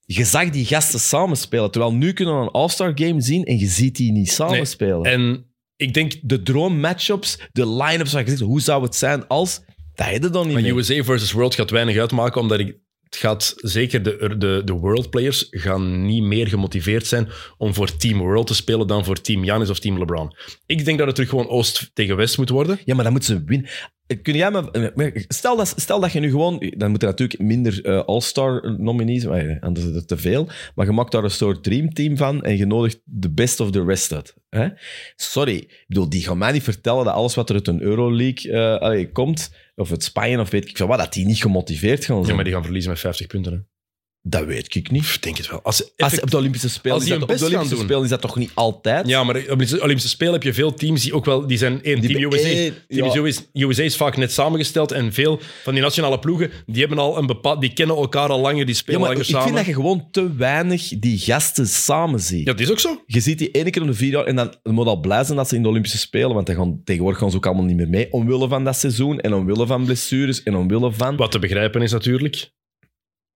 Je 0.06 0.24
zag 0.24 0.50
die 0.50 0.66
gasten 0.66 1.00
samenspelen. 1.00 1.72
Terwijl 1.72 1.94
nu 1.94 2.14
kunnen 2.14 2.36
we 2.40 2.42
een 2.42 2.52
All-Star 2.52 2.92
game 2.96 3.22
zien 3.22 3.44
en 3.44 3.58
je 3.58 3.68
ziet 3.68 3.96
die 3.96 4.12
niet 4.12 4.32
samenspelen. 4.32 5.04
En 5.12 5.46
ik 5.76 5.94
denk, 5.94 6.14
De 6.22 6.44
droom-matchups, 6.44 7.40
de 7.52 7.68
line-ups, 7.68 8.14
waar 8.14 8.30
je 8.30 8.44
hoe 8.44 8.62
zou 8.62 8.84
het 8.84 8.96
zijn 8.96 9.28
als... 9.28 9.62
Dat 9.96 10.10
je 10.10 10.30
dan 10.30 10.48
niet 10.48 10.62
maar. 10.62 10.72
USA 10.72 11.04
versus 11.04 11.32
World 11.32 11.56
gaat 11.56 11.70
weinig 11.70 11.98
uitmaken, 11.98 12.42
omdat 12.42 12.60
ik, 12.60 12.78
het 13.04 13.16
gaat 13.16 13.54
zeker 13.56 14.04
de, 14.04 14.36
de, 14.38 14.62
de 14.66 14.74
World 14.74 15.10
players 15.10 15.48
gaan 15.50 16.06
niet 16.06 16.24
meer 16.24 16.48
gemotiveerd 16.48 17.08
zijn 17.08 17.30
om 17.58 17.74
voor 17.74 17.98
Team 17.98 18.18
World 18.18 18.48
te 18.48 18.56
spelen 18.56 18.88
dan 18.88 19.06
voor 19.06 19.22
Team 19.22 19.44
Giannis 19.44 19.70
of 19.70 19.80
Team 19.80 19.98
LeBron. 20.00 20.36
Ik 20.66 20.86
denk 20.86 20.98
dat 20.98 21.08
het 21.08 21.16
terug 21.16 21.30
gewoon 21.30 21.48
Oost 21.48 21.92
tegen 21.94 22.16
West 22.16 22.38
moet 22.38 22.50
worden. 22.50 22.80
Ja, 22.86 22.96
maar 22.96 23.04
dan 23.04 23.14
moeten 23.14 23.36
ze 23.36 23.44
winnen. 23.46 23.70
Kun 24.22 24.36
jij 24.36 24.52
me, 24.52 25.26
stel, 25.28 25.58
dat, 25.58 25.74
stel 25.78 26.00
dat 26.00 26.12
je 26.12 26.20
nu 26.20 26.30
gewoon... 26.30 26.60
Dan 26.78 26.90
moeten 26.90 27.08
er 27.08 27.14
natuurlijk 27.14 27.42
minder 27.42 27.86
eh, 27.86 28.04
All-Star 28.06 28.76
nominees... 28.78 29.26
maar 29.26 29.48
ja, 29.48 29.58
Anders 29.60 29.86
is 29.86 29.96
het 29.96 30.08
te 30.08 30.18
veel. 30.18 30.48
Maar 30.76 30.86
je 30.86 30.92
maakt 30.92 31.12
daar 31.12 31.24
een 31.24 31.32
soort 31.32 31.64
dreamteam 31.64 32.18
van 32.18 32.44
en 32.44 32.58
je 32.58 32.66
nodigt 32.66 33.02
de 33.04 33.32
best 33.32 33.60
of 33.60 33.72
the 33.72 33.84
rest 33.84 34.14
uit. 34.14 34.36
Hè? 34.50 34.68
Sorry. 35.16 35.56
Ik 35.56 35.86
bedoel, 35.88 36.10
die 36.10 36.24
gaan 36.24 36.38
mij 36.38 36.52
niet 36.52 36.64
vertellen 36.64 37.06
dat 37.06 37.14
alles 37.14 37.36
wat 37.36 37.50
er 37.50 37.56
uit 37.56 37.68
een 37.68 37.82
Euroleague 37.82 38.52
eh, 38.52 38.82
allee, 38.82 39.12
komt, 39.12 39.56
of 39.76 39.90
het 39.90 40.04
Spanje 40.04 40.40
of 40.40 40.50
weet 40.50 40.70
ik 40.70 40.78
veel 40.78 40.88
wat, 40.88 41.00
dat 41.00 41.14
die 41.14 41.26
niet 41.26 41.42
gemotiveerd 41.42 42.06
gaan 42.06 42.16
zijn. 42.16 42.28
Ja, 42.28 42.36
maar 42.36 42.44
die 42.44 42.54
gaan 42.54 42.64
verliezen 42.64 42.92
met 42.92 43.00
50 43.00 43.28
punten. 43.28 43.54
Hè. 43.54 43.73
Dat 44.26 44.46
weet 44.46 44.76
ik 44.76 44.92
niet. 44.92 45.04
Ik 45.04 45.22
denk 45.22 45.38
het 45.38 45.50
wel. 45.50 45.60
Als, 45.64 45.76
ze 45.78 45.84
Als, 45.84 45.92
effect- 45.96 46.24
op 46.24 46.32
de 46.32 46.38
Olympische 46.38 46.70
Spelen, 46.70 46.94
als 46.94 47.04
is 47.04 47.10
dat, 47.10 47.18
hun 47.20 47.28
op 47.30 47.34
de 47.34 47.34
best 47.40 47.46
gaan 47.46 47.60
Olympische 47.60 47.76
doen. 47.76 47.86
Spelen 47.86 48.04
is 48.04 48.10
dat 48.10 48.22
toch 48.22 48.36
niet 48.38 48.52
altijd? 48.54 49.08
Ja, 49.08 49.24
maar 49.24 49.36
op 49.50 49.60
de 49.60 49.82
Olympische 49.82 50.10
Spelen 50.10 50.34
heb 50.34 50.44
je 50.44 50.54
veel 50.54 50.74
teams 50.74 51.02
die 51.02 51.14
ook 51.14 51.26
wel... 51.26 51.48
Die 51.48 51.58
zijn 51.58 51.84
één, 51.84 52.02
Die 52.02 52.16
Team 52.18 52.34
USA. 52.34 52.48
eh, 52.48 52.72
Team 52.88 53.06
ja. 53.12 53.16
USA, 53.16 53.42
USA 53.54 53.84
is 53.84 53.96
vaak 53.96 54.18
net 54.18 54.32
samengesteld 54.32 54.92
en 54.92 55.14
veel 55.14 55.40
van 55.64 55.74
die 55.74 55.82
nationale 55.82 56.20
ploegen, 56.20 56.52
die 56.66 56.80
hebben 56.80 56.98
al 57.00 57.18
een 57.18 57.26
bepaald... 57.26 57.62
Die 57.62 57.74
kennen 57.74 57.96
elkaar 57.96 58.30
al 58.30 58.40
langer, 58.40 58.66
die 58.66 58.76
Ja, 58.76 58.80
spelen 58.82 59.00
maar 59.00 59.10
langer 59.10 59.30
ik 59.30 59.42
vind 59.42 59.56
dat 59.56 59.66
je 59.66 59.74
gewoon 59.74 60.08
te 60.12 60.36
weinig 60.36 60.88
die 61.00 61.18
gasten 61.18 61.68
samen 61.68 62.20
ziet. 62.20 62.46
Ja, 62.46 62.52
dat 62.52 62.60
is 62.60 62.72
ook 62.72 62.80
zo. 62.80 63.02
Je 63.06 63.20
ziet 63.20 63.38
die 63.38 63.52
ene 63.52 63.70
keer 63.70 63.82
om 63.82 63.88
de 63.88 63.94
vier 63.94 64.12
jaar 64.12 64.26
en 64.26 64.36
dan 64.36 64.54
moet 64.64 64.88
al 64.88 65.00
blij 65.00 65.24
zijn 65.24 65.38
dat 65.38 65.50
ze 65.50 65.56
in 65.56 65.62
de 65.62 65.68
Olympische 65.70 65.98
Spelen, 65.98 66.34
want 66.34 66.46
dan 66.48 66.56
gaan, 66.56 66.82
tegenwoordig 66.84 67.20
gaan 67.20 67.32
ze 67.32 67.38
ook 67.38 67.46
allemaal 67.46 67.66
niet 67.66 67.76
meer 67.78 67.90
mee, 67.90 68.12
omwille 68.12 68.48
van 68.48 68.64
dat 68.64 68.76
seizoen 68.78 69.20
en 69.20 69.34
omwille 69.34 69.66
van 69.68 69.86
blessures 69.86 70.44
en 70.44 70.56
omwille 70.56 70.92
van... 70.92 71.16
Wat 71.16 71.32
te 71.32 71.40
begrijpen 71.40 71.82
is 71.82 71.92
natuurlijk. 71.92 72.52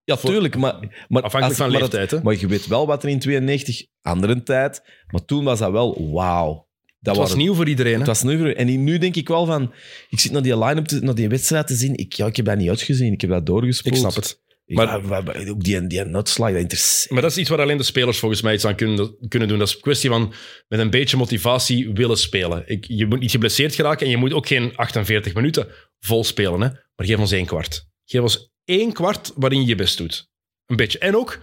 Ja, 0.07 0.15
tuurlijk, 0.15 0.55
maar... 0.57 1.05
maar 1.07 1.21
Afhankelijk 1.21 1.59
van 1.59 1.71
maar 1.71 1.79
leeftijd, 1.79 2.11
hè? 2.11 2.21
Maar 2.21 2.35
je 2.39 2.47
weet 2.47 2.67
wel 2.67 2.87
wat 2.87 3.03
er 3.03 3.09
in 3.09 3.19
92, 3.19 3.85
andere 4.01 4.43
tijd, 4.43 4.81
maar 5.07 5.25
toen 5.25 5.43
was 5.43 5.59
dat 5.59 5.71
wel 5.71 6.11
wauw. 6.11 6.67
Dat 6.99 7.15
was 7.15 7.27
waren- 7.27 7.43
nieuw 7.43 7.53
voor 7.53 7.67
iedereen. 7.67 7.91
Hè? 7.91 7.97
Het 7.97 8.07
was 8.07 8.23
nu 8.23 8.37
voor- 8.37 8.47
En 8.47 8.83
nu 8.83 8.97
denk 8.97 9.15
ik 9.15 9.27
wel 9.27 9.45
van... 9.45 9.73
Ik 10.09 10.19
zit 10.19 10.31
naar 10.31 10.41
die 10.41 10.57
line-up, 10.57 10.85
te- 10.85 10.99
naar 10.99 11.15
die 11.15 11.29
wedstrijd 11.29 11.67
te 11.67 11.75
zien. 11.75 11.95
Ik, 11.95 12.13
ja, 12.13 12.25
ik 12.25 12.35
heb 12.35 12.45
dat 12.45 12.57
niet 12.57 12.69
uitgezien. 12.69 13.13
Ik 13.13 13.21
heb 13.21 13.29
dat 13.29 13.45
doorgespoeld. 13.45 13.95
Ik 13.95 14.01
snap 14.01 14.15
het. 14.15 14.41
Maar 14.65 15.07
ja, 15.07 15.49
ook 15.49 15.63
die, 15.63 15.87
die 15.87 16.05
nutslag, 16.05 16.51
dat 16.51 16.59
interesseert... 16.59 17.11
Maar 17.11 17.21
dat 17.21 17.31
is 17.31 17.37
iets 17.37 17.49
waar 17.49 17.61
alleen 17.61 17.77
de 17.77 17.83
spelers 17.83 18.19
volgens 18.19 18.41
mij 18.41 18.53
iets 18.53 18.65
aan 18.65 18.75
kunnen, 18.75 19.15
kunnen 19.27 19.47
doen. 19.47 19.59
Dat 19.59 19.67
is 19.67 19.73
een 19.75 19.81
kwestie 19.81 20.09
van 20.09 20.33
met 20.67 20.79
een 20.79 20.89
beetje 20.89 21.17
motivatie 21.17 21.91
willen 21.93 22.17
spelen. 22.17 22.63
Ik, 22.65 22.85
je 22.87 23.05
moet 23.05 23.19
niet 23.19 23.31
geblesseerd 23.31 23.75
geraken 23.75 24.05
en 24.05 24.11
je 24.11 24.17
moet 24.17 24.33
ook 24.33 24.47
geen 24.47 24.75
48 24.75 25.33
minuten 25.33 25.67
vol 25.99 26.23
spelen. 26.23 26.61
Hè? 26.61 26.67
Maar 26.95 27.05
geef 27.05 27.17
ons 27.17 27.31
één 27.31 27.45
kwart. 27.45 27.87
Geef 28.05 28.21
ons 28.21 28.51
één 28.67 28.93
kwart 28.93 29.31
waarin 29.35 29.61
je 29.61 29.67
je 29.67 29.75
best 29.75 29.97
doet. 29.97 30.29
Een 30.65 30.75
beetje. 30.75 30.99
En 30.99 31.15
ook, 31.15 31.39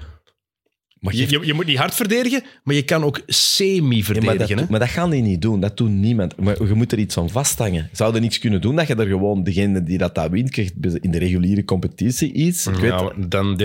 Maar 0.99 1.15
je, 1.15 1.31
je, 1.31 1.47
je 1.47 1.55
moet 1.55 1.67
niet 1.67 1.79
hard 1.79 1.95
verdedigen, 1.95 2.43
maar 2.63 2.75
je 2.75 2.83
kan 2.83 3.05
ook 3.05 3.17
Ja, 3.17 3.23
semi-verdedigen. 3.27 4.57
maar, 4.57 4.57
dat, 4.57 4.79
maar 4.79 4.89
gaan 4.89 5.11
die 5.11 5.23
niet 5.23 5.43
doen. 5.43 5.61
Dat 5.61 5.77
doet 5.77 5.91
niemand. 5.91 6.37
Maar 6.37 6.67
je 6.67 6.75
moet 6.75 6.93
er 6.93 6.99
iets 6.99 7.19
aan 7.19 7.31
vasthangen. 7.31 7.89
Zou 7.93 8.15
er 8.15 8.21
niets 8.21 8.39
kunnen 8.39 8.61
doen 8.61 8.77
dat 8.77 8.87
je 8.87 8.95
er 8.95 9.07
gewoon 9.07 9.43
degene 9.43 9.83
die 9.83 9.99
dat, 9.99 10.15
dat 10.15 10.31
wint, 10.31 10.51
krijgt 10.51 10.75
in 11.01 11.11
de 11.11 11.19
reguliere 11.19 11.65
competitie 11.65 12.33
iets? 12.33 12.67
Ik 12.67 12.75
weet, 12.75 12.91
ja, 12.91 13.13
dan 13.29 13.57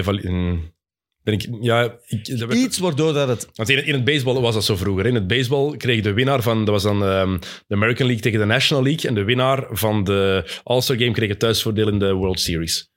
ben 1.23 1.33
ik... 1.33 1.47
Ja, 1.61 1.97
ik, 2.05 2.39
dat 2.39 2.53
iets 2.53 2.77
waardoor 2.77 3.13
dat 3.13 3.27
het... 3.27 3.47
Want 3.53 3.69
in, 3.69 3.85
in 3.85 3.93
het 3.93 4.03
baseball 4.03 4.41
was 4.41 4.53
dat 4.53 4.63
zo 4.63 4.75
vroeger. 4.75 5.05
In 5.05 5.15
het 5.15 5.27
baseball 5.27 5.77
kreeg 5.77 6.01
de 6.01 6.13
winnaar 6.13 6.41
van, 6.41 6.57
dat 6.57 6.69
was 6.69 6.83
dan 6.83 7.03
ehm, 7.05 7.37
de 7.67 7.75
American 7.75 8.05
League 8.05 8.23
tegen 8.23 8.39
de 8.39 8.45
National 8.45 8.83
League, 8.83 9.09
en 9.09 9.15
de 9.15 9.23
winnaar 9.23 9.67
van 9.69 10.03
de 10.03 10.43
All-Star 10.63 10.97
Game 10.97 11.11
kreeg 11.11 11.29
het 11.29 11.39
thuisvoordeel 11.39 11.87
in 11.87 11.99
de 11.99 12.13
World 12.13 12.39
Series. 12.39 12.89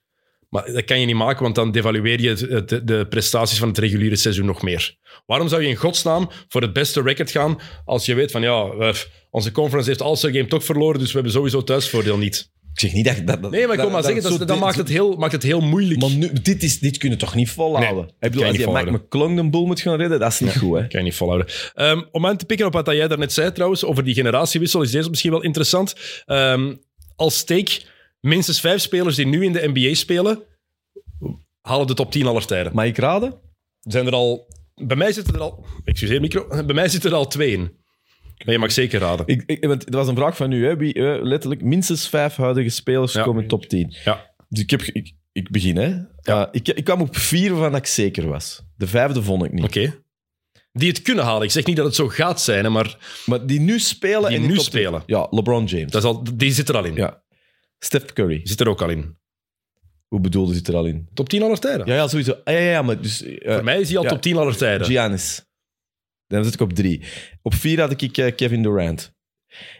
Maar 0.52 0.72
dat 0.72 0.84
kan 0.84 1.00
je 1.00 1.06
niet 1.06 1.16
maken, 1.16 1.42
want 1.42 1.54
dan 1.54 1.70
devalueer 1.70 2.20
je 2.20 2.64
de 2.84 3.06
prestaties 3.08 3.58
van 3.58 3.68
het 3.68 3.78
reguliere 3.78 4.16
seizoen 4.16 4.46
nog 4.46 4.62
meer. 4.62 4.96
Waarom 5.26 5.48
zou 5.48 5.62
je 5.62 5.68
in 5.68 5.76
godsnaam 5.76 6.30
voor 6.48 6.62
het 6.62 6.72
beste 6.72 7.02
record 7.02 7.30
gaan 7.30 7.58
als 7.84 8.06
je 8.06 8.14
weet 8.14 8.30
van 8.30 8.42
ja, 8.42 8.72
onze 9.30 9.52
conference 9.52 9.88
heeft 9.88 10.02
All-Star 10.02 10.30
Game 10.30 10.46
toch 10.46 10.64
verloren, 10.64 10.98
dus 10.98 11.08
we 11.08 11.14
hebben 11.14 11.32
sowieso 11.32 11.64
thuisvoordeel 11.64 12.18
niet. 12.18 12.50
Ik 12.72 12.80
zeg 12.80 12.92
niet 12.92 13.04
dat... 13.04 13.26
dat, 13.26 13.50
Nee, 13.50 13.66
maar 13.66 13.74
ik 13.74 13.80
wil 13.80 13.90
maar 13.90 14.02
zeggen, 14.02 14.22
dat, 14.38 14.48
dat 14.48 14.58
maakt, 14.58 14.76
het 14.76 14.88
heel, 14.88 15.16
maakt 15.16 15.32
het 15.32 15.42
heel 15.42 15.60
moeilijk. 15.60 16.00
Maar 16.00 16.10
nu, 16.10 16.32
dit, 16.42 16.62
is, 16.62 16.78
dit 16.78 16.98
kun 16.98 17.10
je 17.10 17.16
toch 17.16 17.34
niet 17.34 17.50
volhouden? 17.50 18.04
Nee, 18.04 18.12
ik 18.20 18.30
bedoel, 18.30 18.44
als 18.44 18.56
je 18.56 18.62
volhouden. 18.62 18.94
McClung 18.94 19.36
de 19.36 19.50
boel 19.50 19.66
moet 19.66 19.80
gaan 19.80 19.96
redden, 19.96 20.18
dat 20.18 20.32
is 20.32 20.40
niet 20.40 20.58
goed, 20.58 20.78
hè? 20.78 20.86
kan 20.86 21.00
je 21.00 21.06
niet 21.06 21.14
volhouden. 21.14 21.52
Ehm, 21.74 22.02
om 22.10 22.26
aan 22.26 22.36
te 22.36 22.44
pikken 22.44 22.66
op 22.66 22.72
wat 22.72 22.86
jij 22.86 23.08
daarnet 23.08 23.32
zei 23.32 23.52
trouwens, 23.52 23.84
over 23.84 24.04
die 24.04 24.14
generatiewissel, 24.14 24.82
is 24.82 24.90
deze 24.90 25.08
misschien 25.08 25.30
wel 25.30 25.42
interessant. 25.42 25.94
Ehm, 26.26 26.74
als 27.16 27.44
take, 27.44 27.80
minstens 28.22 28.60
vijf 28.60 28.80
spelers 28.80 29.16
die 29.16 29.26
nu 29.26 29.44
in 29.44 29.52
de 29.52 29.70
NBA 29.74 29.94
spelen, 29.94 30.42
halen 31.60 31.86
de 31.86 31.94
top 31.94 32.10
10 32.12 32.26
aller 32.26 32.46
tijden. 32.46 32.74
Mag 32.74 32.84
ik 32.84 32.98
raden? 32.98 33.34
Zijn 33.80 34.06
er 34.06 34.12
al 34.12 34.46
Bij 34.74 34.96
mij 34.96 35.12
zitten 35.12 35.34
er 35.34 35.40
al... 35.40 35.64
Excuseer, 35.84 36.20
micro. 36.20 36.46
Bij 36.66 36.74
mij 36.74 36.88
zitten 36.88 37.10
er 37.10 37.16
al 37.16 37.26
twee 37.26 37.52
in. 37.52 37.60
Maar 38.44 38.54
je 38.54 38.58
mag 38.60 38.72
zeker 38.72 39.00
raden. 39.00 39.26
Ik, 39.26 39.42
ik, 39.46 39.64
want 39.66 39.84
dat 39.84 39.94
was 39.94 40.08
een 40.08 40.16
vraag 40.16 40.36
van 40.36 40.52
u, 40.52 40.66
hè? 40.66 40.76
Wie, 40.76 40.94
eh, 40.94 41.22
letterlijk 41.22 41.62
minstens 41.62 42.08
vijf 42.08 42.36
huidige 42.36 42.68
spelers 42.68 43.12
Ja. 43.12 43.22
komen 43.22 43.46
top 43.46 43.66
10. 43.66 43.94
Ja. 44.04 44.30
Dus 44.48 44.62
ik, 44.62 44.70
heb, 44.70 44.82
ik, 44.82 45.12
ik 45.32 45.50
begin, 45.50 45.76
hè. 45.76 45.88
Uh, 46.24 46.46
ik, 46.50 46.68
ik 46.68 46.84
kwam 46.84 47.00
op 47.00 47.16
vier 47.16 47.54
waarvan 47.54 47.78
ik 47.78 47.86
zeker 47.86 48.28
was. 48.28 48.62
De 48.76 48.86
vijfde 48.86 49.22
vond 49.22 49.44
ik 49.44 49.52
niet. 49.52 49.64
Oké. 49.64 50.00
Die 50.72 50.88
het 50.88 51.02
kunnen 51.02 51.24
halen. 51.24 51.42
Ik 51.42 51.50
zeg 51.50 51.64
niet 51.64 51.76
dat 51.76 51.84
het 51.86 51.94
zo 51.94 52.08
gaat 52.08 52.40
zijn, 52.40 52.64
hè, 52.64 52.70
maar 52.70 52.96
Maar 53.26 53.46
die 53.46 53.60
nu 53.60 53.78
spelen 53.78 54.28
Die 54.28 54.38
en 54.38 54.42
nu 54.42 54.48
top 54.48 54.56
10. 54.56 54.64
spelen. 54.64 55.02
Ja, 55.06 55.26
LeBron 55.30 55.64
James. 55.64 55.90
dat 55.92 56.02
is 56.02 56.08
al, 56.08 56.24
die 56.34 56.52
zit 56.52 56.68
er 56.68 56.76
al 56.76 56.84
in. 56.84 56.94
Ja. 56.94 57.21
Steph 57.84 58.12
Curry. 58.12 58.40
Zit 58.44 58.60
er 58.60 58.68
ook 58.68 58.82
al 58.82 58.88
in. 58.90 59.16
Hoe 60.08 60.20
bedoelde 60.20 60.54
zit 60.54 60.68
er 60.68 60.74
al 60.76 60.84
in? 60.86 61.08
Top 61.14 61.28
10 61.28 61.42
aller 61.42 61.58
tijden. 61.58 61.86
Ja, 61.86 61.94
ja, 61.94 62.08
sowieso. 62.08 62.32
Ah, 62.44 62.54
ja, 62.54 62.60
ja, 62.60 62.70
ja, 62.70 62.82
maar 62.82 63.00
dus... 63.00 63.22
eh, 63.22 63.52
Voor 63.54 63.64
mij 63.64 63.80
is 63.80 63.88
hij 63.88 63.96
al 63.98 64.02
ja. 64.04 64.08
top 64.08 64.22
10 64.22 64.36
aller 64.36 64.56
tijden. 64.56 64.86
Giannis. 64.86 65.44
Dan 66.26 66.44
zit 66.44 66.54
ik 66.54 66.60
op 66.60 66.72
drie. 66.72 67.02
Op 67.42 67.54
vier 67.54 67.80
had 67.80 68.02
ik 68.02 68.18
eh, 68.18 68.34
Kevin 68.34 68.62
Durant. 68.62 69.12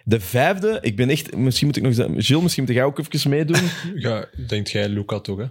De 0.05 0.21
vijfde, 0.21 0.79
ik 0.81 0.97
ben 0.97 1.09
echt... 1.11 1.37
Misschien 1.37 1.67
moet 1.67 1.77
ik 1.77 1.83
nog 1.83 1.95
zeggen... 1.95 2.23
Gilles, 2.23 2.43
misschien 2.43 2.65
moet 2.65 2.75
jij 2.75 2.85
ook 2.85 2.99
even 2.99 3.31
meedoen. 3.31 3.61
Ja, 3.95 4.29
denkt 4.47 4.71
jij 4.71 4.89
Luca 4.89 5.21
toch, 5.21 5.39
hè? 5.39 5.47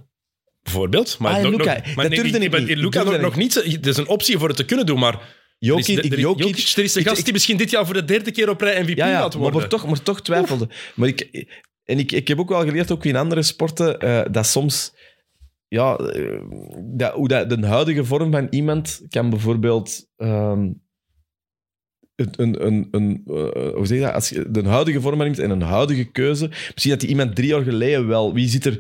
Bijvoorbeeld. 0.61 1.17
Maar, 1.19 1.33
Ah, 1.33 1.41
nog- 1.41 1.51
Luka. 1.51 1.63
nog- 1.73 1.83
Dat 1.83 1.95
maar 1.95 2.09
nee, 2.09 2.19
durfde 2.21 2.37
ik- 2.37 2.43
ik 2.43 2.51
maar 2.51 2.59
niet. 2.61 2.69
Luka 2.77 2.89
Durfde 2.89 3.05
nog, 3.05 3.15
ik 3.15 3.21
nog 3.21 3.35
niet. 3.35 3.53
Het 3.53 3.85
is 3.87 3.97
een 3.97 4.07
optie 4.07 4.37
voor 4.37 4.47
het 4.47 4.57
te 4.57 4.65
kunnen 4.65 4.85
doen, 4.85 4.99
maar... 4.99 5.13
er 5.13 5.19
is, 5.59 5.67
Jokic, 5.67 5.97
er- 5.97 6.05
ik, 6.05 6.11
er- 6.11 6.19
Jokic, 6.19 6.45
Jokic, 6.45 6.73
er 6.77 6.83
is 6.83 6.95
een 6.95 7.01
ik- 7.01 7.07
gast 7.07 7.17
ik- 7.19 7.23
die 7.23 7.33
misschien 7.33 7.57
dit 7.57 7.69
jaar 7.71 7.85
voor 7.85 7.93
de 7.93 8.05
derde 8.05 8.31
keer 8.31 8.49
op 8.49 8.61
rij 8.61 8.83
MVP 8.83 8.97
ja, 8.97 9.07
ja, 9.07 9.19
gaat 9.19 9.31
maar, 9.33 9.41
worden. 9.41 9.59
maar, 9.59 9.69
toch, 9.69 9.87
maar 9.87 10.01
toch 10.03 10.21
twijfelde. 10.21 10.69
Maar 10.95 11.07
ik, 11.07 11.47
en 11.91 11.99
ik, 11.99 12.11
ik 12.11 12.27
heb 12.27 12.39
ook 12.39 12.49
wel 12.49 12.63
geleerd, 12.63 12.91
ook 12.91 13.05
in 13.05 13.15
andere 13.15 13.41
sporten, 13.41 13.99
eh, 13.99 14.21
dat 14.31 14.45
soms... 14.45 14.93
Ja, 15.67 15.95
eh, 15.95 16.41
dat, 16.83 17.13
hoe 17.13 17.27
dat, 17.27 17.49
de 17.49 17.65
huidige 17.65 18.05
vorm 18.05 18.31
van 18.31 18.47
iemand 18.49 19.01
kan 19.09 19.29
bijvoorbeeld... 19.29 20.07
ehm, 20.15 20.71
een, 22.15 22.65
een, 22.65 22.87
een, 22.91 23.21
eh, 23.25 23.73
hoe 23.73 23.85
zeg 23.85 23.97
je 23.97 24.03
dat? 24.03 24.13
Als 24.13 24.29
je 24.29 24.51
de 24.51 24.67
huidige 24.67 25.01
vorm 25.01 25.17
van 25.17 25.25
iemand 25.25 25.43
en 25.43 25.49
een 25.49 25.61
huidige 25.61 26.03
keuze... 26.03 26.47
Misschien 26.47 26.91
dat 26.91 26.99
die 26.99 27.09
iemand 27.09 27.35
drie 27.35 27.47
jaar 27.47 27.63
geleden 27.63 28.07
wel... 28.07 28.33
Wie 28.33 28.47
zit 28.47 28.65
er... 28.65 28.77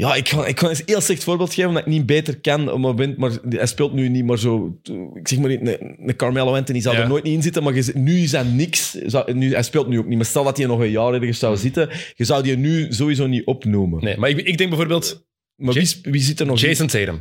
Ja, 0.00 0.14
ik 0.14 0.28
ga, 0.28 0.46
ik 0.46 0.60
ga 0.60 0.70
een 0.70 0.76
heel 0.86 1.00
slecht 1.00 1.24
voorbeeld 1.24 1.54
geven, 1.54 1.68
omdat 1.68 1.82
ik 1.86 1.92
niet 1.92 2.06
beter 2.06 2.40
kan 2.40 2.60
op 2.60 2.66
het 2.72 2.78
moment, 2.80 3.16
maar 3.16 3.30
hij 3.48 3.66
speelt 3.66 3.92
nu 3.92 4.08
niet 4.08 4.24
maar 4.24 4.38
zo... 4.38 4.78
Ik 5.14 5.28
zeg 5.28 5.38
maar 5.38 5.48
niet, 5.48 5.60
een, 5.62 6.16
Carmelo 6.16 6.54
Anthony 6.54 6.80
zou 6.80 6.96
Ja. 6.96 7.02
er 7.02 7.08
nooit 7.08 7.24
niet 7.24 7.34
in 7.34 7.42
zitten, 7.42 7.62
maar 7.62 7.74
je, 7.74 7.90
nu 7.94 8.18
is 8.22 8.30
dat 8.30 8.46
niks. 8.46 8.90
Zou- 9.06 9.32
Nu, 9.32 9.52
hij 9.52 9.62
speelt 9.62 9.88
nu 9.88 9.98
ook 9.98 10.06
niet, 10.06 10.16
maar 10.16 10.26
stel 10.26 10.44
dat 10.44 10.56
hij 10.56 10.66
nog 10.66 10.80
een 10.80 10.90
jaar 10.90 11.12
ergens 11.14 11.38
zou 11.38 11.56
zitten, 11.56 11.88
je 12.14 12.24
zou 12.24 12.42
die 12.42 12.56
nu 12.56 12.86
sowieso 12.92 13.26
niet 13.26 13.44
opnoemen. 13.46 14.04
Nee, 14.04 14.16
maar 14.16 14.28
ik, 14.30 14.36
ik 14.38 14.58
denk 14.58 14.68
bijvoorbeeld 14.70 15.28
Maar 15.56 15.74
wie, 15.74 15.88
wie 16.02 16.20
zit 16.20 16.40
er 16.40 16.46
nog? 16.46 16.60
Jason 16.60 16.86
Tatum. 16.86 17.20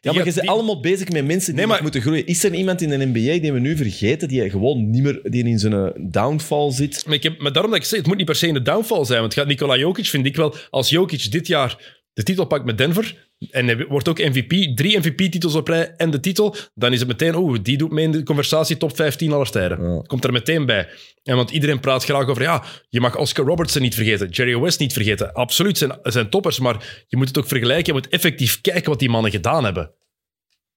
Ja, 0.00 0.12
maar 0.12 0.14
je 0.14 0.22
bent 0.22 0.40
die- 0.40 0.50
allemaal 0.50 0.80
bezig 0.80 1.08
met 1.08 1.24
mensen 1.26 1.46
die 1.46 1.54
Nee, 1.54 1.64
maar- 1.66 1.74
nog 1.74 1.82
moeten 1.82 2.00
groeien. 2.00 2.26
Is 2.26 2.44
er 2.44 2.54
iemand 2.54 2.82
in 2.82 2.88
de 2.88 2.96
NBA 3.06 3.40
die 3.40 3.52
we 3.52 3.58
nu 3.60 3.76
vergeten, 3.76 4.28
die 4.28 4.50
gewoon 4.50 4.90
niet 4.90 5.02
meer 5.02 5.20
die 5.22 5.44
in 5.44 5.58
zijn 5.58 5.72
eh, 5.72 5.86
downfall 6.10 6.70
zit? 6.72 7.02
Maar, 7.06 7.14
ik 7.14 7.22
heb, 7.22 7.40
maar 7.40 7.52
daarom 7.52 7.70
dat 7.70 7.80
ik 7.80 7.86
zeg, 7.86 7.98
het 7.98 8.08
moet 8.08 8.16
niet 8.16 8.26
per 8.26 8.34
se 8.34 8.46
in 8.46 8.54
de 8.54 8.62
downfall 8.62 9.04
zijn. 9.04 9.20
Want 9.20 9.34
gaat 9.34 9.46
Nikola 9.46 9.76
Jokic, 9.76 10.06
vind 10.06 10.26
ik 10.26 10.36
wel, 10.36 10.54
als 10.70 10.88
Jokic 10.90 11.30
dit 11.30 11.46
jaar 11.46 11.95
de 12.16 12.22
titel 12.22 12.44
pakt 12.44 12.64
met 12.64 12.78
Denver 12.78 13.28
en 13.50 13.66
hij 13.66 13.86
wordt 13.86 14.08
ook 14.08 14.18
MVP, 14.18 14.76
drie 14.76 14.98
MVP-titels 14.98 15.54
op 15.54 15.68
rij 15.68 15.94
en 15.96 16.10
de 16.10 16.20
titel, 16.20 16.54
dan 16.74 16.92
is 16.92 16.98
het 16.98 17.08
meteen, 17.08 17.34
oeh, 17.34 17.58
die 17.62 17.76
doet 17.76 17.90
mee 17.90 18.04
in 18.04 18.10
de 18.10 18.22
conversatie 18.22 18.76
top 18.76 18.96
15 18.96 19.32
aller 19.32 19.50
tijden. 19.50 19.82
Ja. 19.82 20.02
Komt 20.06 20.24
er 20.24 20.32
meteen 20.32 20.66
bij. 20.66 20.88
En 21.22 21.36
want 21.36 21.50
iedereen 21.50 21.80
praat 21.80 22.04
graag 22.04 22.28
over, 22.28 22.42
ja, 22.42 22.64
je 22.88 23.00
mag 23.00 23.16
Oscar 23.16 23.46
Robertson 23.46 23.82
niet 23.82 23.94
vergeten, 23.94 24.28
Jerry 24.28 24.58
West 24.58 24.78
niet 24.78 24.92
vergeten. 24.92 25.32
Absoluut, 25.32 25.78
zijn, 25.78 25.98
zijn 26.02 26.30
toppers, 26.30 26.58
maar 26.58 27.04
je 27.08 27.16
moet 27.16 27.28
het 27.28 27.38
ook 27.38 27.46
vergelijken. 27.46 27.94
Je 27.94 28.00
moet 28.00 28.08
effectief 28.08 28.60
kijken 28.60 28.90
wat 28.90 28.98
die 28.98 29.10
mannen 29.10 29.30
gedaan 29.30 29.64
hebben. 29.64 29.90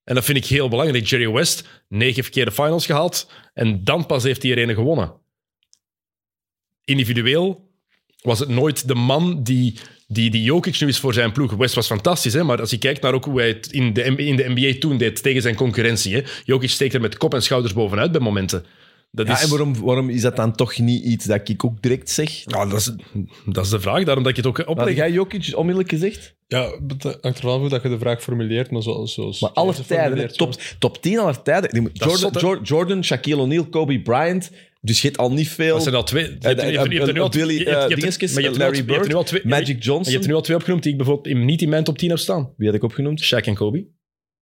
En 0.04 0.14
dat 0.14 0.24
vind 0.24 0.38
ik 0.38 0.46
heel 0.46 0.68
belangrijk. 0.68 1.06
Jerry 1.06 1.30
West, 1.30 1.84
negen 1.88 2.30
keer 2.30 2.44
de 2.44 2.52
finals 2.52 2.86
gehaald 2.86 3.30
en 3.54 3.84
dan 3.84 4.06
pas 4.06 4.22
heeft 4.22 4.42
hij 4.42 4.52
er 4.52 4.68
een 4.68 4.74
gewonnen 4.74 5.20
individueel 6.90 7.68
was 8.22 8.38
het 8.38 8.48
nooit 8.48 8.88
de 8.88 8.94
man 8.94 9.42
die, 9.42 9.78
die, 10.12 10.30
die 10.30 10.42
Jokic 10.42 10.80
nu 10.80 10.88
is 10.88 10.98
voor 10.98 11.14
zijn 11.14 11.32
ploeg. 11.32 11.52
West 11.52 11.74
was 11.74 11.86
fantastisch, 11.86 12.32
hè? 12.32 12.44
maar 12.44 12.60
als 12.60 12.70
je 12.70 12.78
kijkt 12.78 13.02
naar 13.02 13.14
ook 13.14 13.24
hoe 13.24 13.38
hij 13.38 13.48
het 13.48 13.72
in 13.72 13.92
de, 13.92 14.02
in 14.02 14.36
de 14.36 14.48
NBA 14.48 14.78
toen 14.78 14.96
deed 14.98 15.22
tegen 15.22 15.42
zijn 15.42 15.54
concurrentie. 15.54 16.14
Hè? 16.14 16.22
Jokic 16.44 16.70
steekt 16.70 16.94
er 16.94 17.00
met 17.00 17.16
kop 17.16 17.34
en 17.34 17.42
schouders 17.42 17.72
bovenuit 17.74 18.12
bij 18.12 18.20
momenten. 18.20 18.64
Dat 19.12 19.26
Ja, 19.26 19.32
is, 19.32 19.42
en 19.42 19.48
waarom, 19.48 19.80
waarom 19.80 20.10
is 20.10 20.22
dat 20.22 20.36
dan 20.36 20.54
toch 20.54 20.78
niet 20.78 21.04
iets 21.04 21.24
dat 21.24 21.48
ik 21.48 21.64
ook 21.64 21.82
direct 21.82 22.10
zeg? 22.10 22.30
Ja, 22.44 22.66
dat, 22.66 22.78
is, 22.78 22.92
dat 23.46 23.64
is 23.64 23.70
de 23.70 23.80
vraag, 23.80 24.04
daarom 24.04 24.22
dat 24.22 24.32
ik 24.32 24.36
het 24.36 24.46
ook 24.46 24.56
Had 24.56 24.66
opleg. 24.66 24.96
jij 24.96 25.10
Jokic 25.10 25.52
onmiddellijk 25.54 25.90
gezegd? 25.90 26.34
Ja, 26.46 26.70
het 26.88 27.02
hangt 27.20 27.38
er 27.38 27.44
wel 27.44 27.54
af 27.54 27.60
hoe 27.60 27.68
dat 27.68 27.82
je 27.82 27.88
de 27.88 27.98
vraag 27.98 28.22
formuleert, 28.22 28.70
maar 28.70 28.82
zoals... 28.82 29.14
zoals 29.14 29.40
Maar 29.40 29.50
alle 29.50 29.74
tijden, 29.86 30.36
top, 30.36 30.54
top 30.78 31.02
10 31.02 31.18
aller 31.18 31.42
tijden. 31.42 31.90
Jordan, 31.92 32.60
Jordan, 32.62 33.04
Shaquille 33.04 33.40
O'Neal, 33.40 33.64
Kobe 33.64 34.00
Bryant. 34.00 34.50
Dus 34.80 35.00
je 35.00 35.06
hebt 35.06 35.20
al 35.20 35.32
niet 35.32 35.48
veel. 35.48 35.74
Dat 35.74 35.82
zijn 35.82 35.94
al 35.94 36.04
twee. 36.04 36.22
Je 36.24 36.28
hebt, 36.30 36.44
Eh, 36.44 36.50
je 36.70 36.78
hebt- 36.78 36.90
je 36.90 36.96
hebt 36.96 37.08
er 37.08 37.14
nu 37.14 37.20
al 37.20 37.28
Billy, 37.28 37.52
je 37.52 37.56
hebt- 37.56 37.68
je 37.70 37.74
hebt- 37.76 37.90
eh, 37.92 37.96
dingetjes, 37.96 38.32
maar 38.32 38.42
je 38.42 38.46
hebt 38.48 38.58
nu 38.58 38.64
al- 38.64 38.70
Larry 38.70 38.86
je 38.86 38.92
hebt 38.94 39.08
nu 39.08 39.14
al 39.14 39.22
Bird, 39.22 39.26
twee- 39.26 39.40
Magic 39.44 39.66
Je 39.66 39.74
Johnson. 39.78 40.12
hebt 40.12 40.24
er 40.24 40.30
nu 40.30 40.36
al 40.36 40.42
twee 40.42 40.56
opgenoemd 40.56 40.82
die 40.82 40.92
ik 40.92 40.98
bijvoorbeeld 40.98 41.34
niet 41.36 41.62
in 41.62 41.68
mijn 41.68 41.84
top 41.84 41.98
10 41.98 42.08
heb 42.08 42.18
staan. 42.18 42.52
Wie 42.56 42.66
had 42.66 42.76
ik 42.76 42.82
opgenoemd? 42.82 43.24
Shaq 43.24 43.44
en 43.46 43.54
Kobe. 43.54 43.86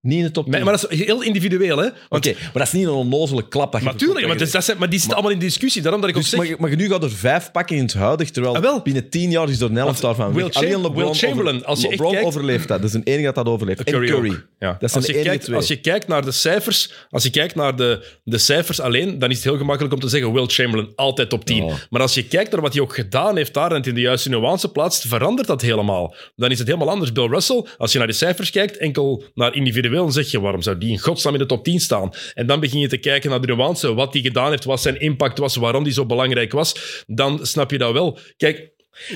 Niet 0.09 0.19
in 0.19 0.25
de 0.25 0.31
top 0.31 0.45
10. 0.45 0.53
Maar, 0.53 0.63
maar 0.65 0.73
dat 0.81 0.91
is 0.93 0.99
heel 1.05 1.23
individueel, 1.23 1.79
hè? 1.79 1.87
Oké, 2.09 2.33
maar 2.33 2.51
dat 2.53 2.63
is 2.63 2.73
niet 2.73 2.85
een 2.87 2.91
onnozele 2.91 3.49
klap. 3.49 3.73
Dat 3.73 3.81
je 3.81 3.87
Natuurlijk, 3.87 4.27
maar, 4.27 4.37
dus 4.39 4.51
dat 4.51 4.65
zijn, 4.65 4.79
maar 4.79 4.89
die 4.91 4.99
zitten 4.99 5.17
allemaal 5.17 5.35
in 5.35 5.39
discussie. 5.43 5.83
Daarom 5.83 6.01
dat 6.01 6.11
ik 6.11 6.17
ook 6.17 6.23
Dus, 6.23 6.31
zeg... 6.31 6.49
maar, 6.49 6.57
maar 6.59 6.77
nu 6.77 6.89
gaat 6.89 7.03
er 7.03 7.11
vijf 7.11 7.51
pakken 7.53 7.77
in 7.77 7.83
het 7.83 7.93
huidig, 7.95 8.31
terwijl 8.31 8.55
Ah, 8.57 8.63
wel. 8.63 8.81
binnen 8.83 9.09
tien 9.09 9.31
jaar 9.31 9.49
is 9.49 9.61
er 9.61 9.71
een 9.71 9.77
helft 9.77 10.01
daarvan 10.01 10.33
Will 10.33 10.49
Alleen 10.53 10.81
LeBron, 10.81 10.95
Will 10.95 11.13
Chamberlain, 11.15 11.57
over- 11.57 11.69
als 11.69 11.81
je 11.81 11.89
LeBron 11.89 12.11
kijkt- 12.13 12.27
overleeft 12.27 12.69
dat. 12.69 12.81
Dat 12.81 12.89
is 12.89 12.95
een 12.95 13.03
enige 13.05 13.25
dat 13.25 13.35
dat 13.35 13.47
overleeft. 13.49 13.85
Curry, 13.85 14.09
en 14.09 14.15
Curry. 14.15 14.31
ook. 14.31 14.47
Ja. 14.59 14.77
Dat 14.81 14.91
zijn 14.91 15.05
als, 15.05 15.13
je 15.13 15.23
kijkt, 15.23 15.45
twee. 15.45 15.57
als 15.57 15.67
je 15.69 15.77
kijkt 15.81 16.09
naar 16.09 16.25
de 16.25 16.31
cijfers, 16.33 16.93
als 17.11 17.23
je 17.23 17.31
kijkt 17.31 17.55
naar 17.55 17.77
de, 17.77 18.07
de 18.25 18.39
cijfers 18.39 18.81
alleen, 18.81 19.19
dan 19.19 19.31
is 19.31 19.37
het 19.37 19.45
heel 19.45 19.57
gemakkelijk 19.57 19.95
om 19.95 20.01
te 20.01 20.09
zeggen 20.09 20.33
Will 20.33 20.47
Chamberlain 20.47 20.93
altijd 20.97 21.29
top 21.31 21.45
10. 21.45 21.65
Ja. 21.67 21.75
Maar 21.91 22.01
als 22.01 22.15
je 22.15 22.25
kijkt 22.25 22.51
naar 22.53 22.61
wat 22.61 22.73
hij 22.73 22.83
ook 22.83 22.95
gedaan 22.95 23.37
heeft 23.37 23.55
daar 23.55 23.71
en 23.71 23.77
het 23.77 23.87
in 23.87 23.95
de 23.95 24.01
juiste 24.01 24.29
nuance 24.29 24.69
plaatst, 24.73 25.07
verandert 25.07 25.47
dat 25.49 25.61
helemaal. 25.63 26.15
Dan 26.37 26.51
is 26.51 26.59
het 26.59 26.67
helemaal 26.67 26.91
anders. 26.91 27.13
Bill 27.13 27.27
Russell, 27.27 27.65
als 27.79 27.93
je 27.93 27.99
naar 27.99 28.07
de 28.07 28.13
cijfers 28.13 28.51
kijkt, 28.51 28.77
enkel 28.77 29.25
naar 29.35 29.55
individueel, 29.55 29.98
dan 30.03 30.13
zeg 30.13 30.31
je 30.31 30.41
waarom 30.41 30.63
zou 30.63 30.79
die 30.79 30.91
in 30.91 30.99
godsnaam 30.99 31.33
in 31.35 31.41
de 31.41 31.47
top 31.47 31.65
10 31.65 31.81
staan? 31.81 32.11
En 32.35 32.47
dan 32.47 32.61
begin 32.61 32.81
je 32.81 32.89
te 32.89 32.97
kijken 32.97 33.31
naar 33.31 33.41
de 33.41 33.47
nuance, 33.47 33.95
wat 33.95 34.13
hij 34.13 34.23
gedaan 34.23 34.51
heeft, 34.51 34.65
wat 34.65 34.81
zijn 34.81 35.01
impact 35.01 35.39
was, 35.39 35.57
waarom 35.57 35.85
die 35.85 35.93
zo 35.93 36.07
belangrijk 36.07 36.53
was. 36.53 37.05
Dan 37.07 37.47
snap 37.47 37.71
je 37.71 37.79
dat 37.79 37.93
wel. 37.93 38.19
Kijk, 38.37 38.71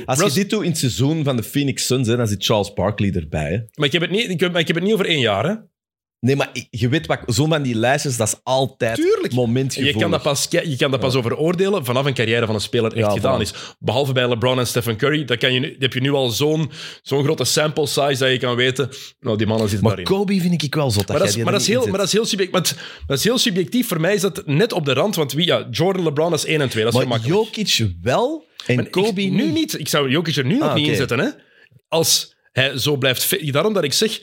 Als 0.05 0.19
je 0.21 0.31
dit 0.33 0.51
doet 0.51 0.63
in 0.63 0.69
het 0.69 0.79
seizoen 0.79 1.25
van 1.25 1.37
de 1.37 1.43
Phoenix 1.43 1.87
Suns, 1.87 2.09
hè, 2.09 2.17
dan 2.17 2.29
zit 2.29 2.45
Charles 2.45 2.73
Barkley 2.73 3.13
erbij. 3.13 3.51
Hè. 3.51 3.59
maar 3.75 3.87
ik 3.87 3.93
heb 3.93 4.03
het 4.03 4.11
niet, 4.11 4.31
ik 4.31 4.41
heb, 4.41 4.53
maar 4.53 4.61
ik 4.61 4.67
heb 4.67 4.77
het 4.77 4.85
niet 4.85 4.95
over 4.95 5.07
één 5.07 5.21
jaar, 5.21 5.45
hè? 5.45 5.55
Nee, 6.27 6.37
maar 6.37 6.51
je 6.71 6.89
weet 6.89 7.07
wat, 7.07 7.19
zo 7.27 7.47
van 7.47 7.63
die 7.63 7.75
lijstjes, 7.75 8.17
dat 8.17 8.27
is 8.29 8.35
altijd 8.43 8.95
Tuurlijk. 8.97 9.33
momentgevoelig. 9.33 9.95
Je 9.95 10.01
kan, 10.01 10.11
dat 10.11 10.23
pas, 10.23 10.47
je 10.51 10.77
kan 10.77 10.91
dat 10.91 11.01
pas 11.01 11.15
over 11.15 11.37
oordelen 11.37 11.85
vanaf 11.85 12.05
een 12.07 12.15
carrière 12.15 12.47
van 12.47 12.55
een 12.55 12.61
speler 12.61 12.93
echt 12.93 13.07
Ja, 13.07 13.11
gedaan 13.13 13.39
voilà. 13.39 13.43
is. 13.43 13.53
Behalve 13.79 14.13
bij 14.13 14.29
LeBron 14.29 14.59
en 14.59 14.67
Stephen 14.67 14.97
Curry. 14.97 15.25
Dat 15.25 15.39
kan 15.39 15.53
je, 15.53 15.77
heb 15.79 15.93
je 15.93 16.01
nu 16.01 16.11
al 16.13 16.29
zo'n 16.29 16.71
zo'n 17.03 17.25
grote 17.25 17.45
sample 17.45 17.87
size 17.87 18.17
dat 18.19 18.31
je 18.31 18.39
kan 18.39 18.57
weten. 18.57 18.89
Nou, 19.21 19.37
die 19.37 19.47
mannen 19.47 19.69
zitten 19.69 19.87
Maar 19.89 19.97
daarin. 19.97 20.17
Kobe 20.17 20.41
vind 20.41 20.63
ik 20.63 20.75
wel 20.75 20.91
zot. 20.91 21.09
Maar 21.09 21.19
dat, 21.19 21.29
is, 21.29 21.37
maar, 21.37 21.53
dat 21.53 21.61
is 21.61 21.67
heel, 21.67 21.87
maar, 21.87 21.99
dat 21.99 22.07
is 22.07 22.13
heel 22.13 22.25
subjectief, 22.27 22.53
maar 22.61 22.63
het- 22.71 23.05
dat 23.07 23.19
is 23.19 23.25
heel 23.25 23.39
subjectief. 23.39 23.89
Voor 23.89 24.01
mij 24.01 24.15
is 24.15 24.21
dat 24.21 24.43
net 24.47 24.73
op 24.73 24.85
de 24.85 24.93
rand. 24.93 25.15
Want 25.17 25.33
wie, 25.33 25.47
ja, 25.47 25.67
Jordan, 25.71 26.03
LeBron, 26.05 26.33
is 26.33 26.45
1 26.45 26.61
en 26.61 26.69
2. 26.69 26.85
Dat 26.85 26.93
is 26.93 26.99
Maar 27.07 27.19
gemakkelijk. 27.21 27.57
Jokic 27.57 27.89
wel 28.03 28.47
en 28.67 28.75
Maar 28.77 28.85
ik- 28.85 28.91
Kobe 28.91 29.23
nu 29.23 29.51
niet. 29.51 29.79
Ik 29.79 29.89
zou 29.89 30.11
Jokic 30.11 30.37
er 30.37 30.45
nu 30.45 30.59
nog 30.59 30.69
Ah, 30.69 30.75
niet 30.75 30.83
oké. 30.83 30.91
inzetten. 30.93 31.19
Hè? 31.19 31.29
Als 31.89 32.35
hij 32.53 32.79
zo 32.79 32.97
blijft... 32.97 33.53
Daarom 33.53 33.73
dat 33.73 33.85
ik 33.85 33.93
zeg, 33.93 34.21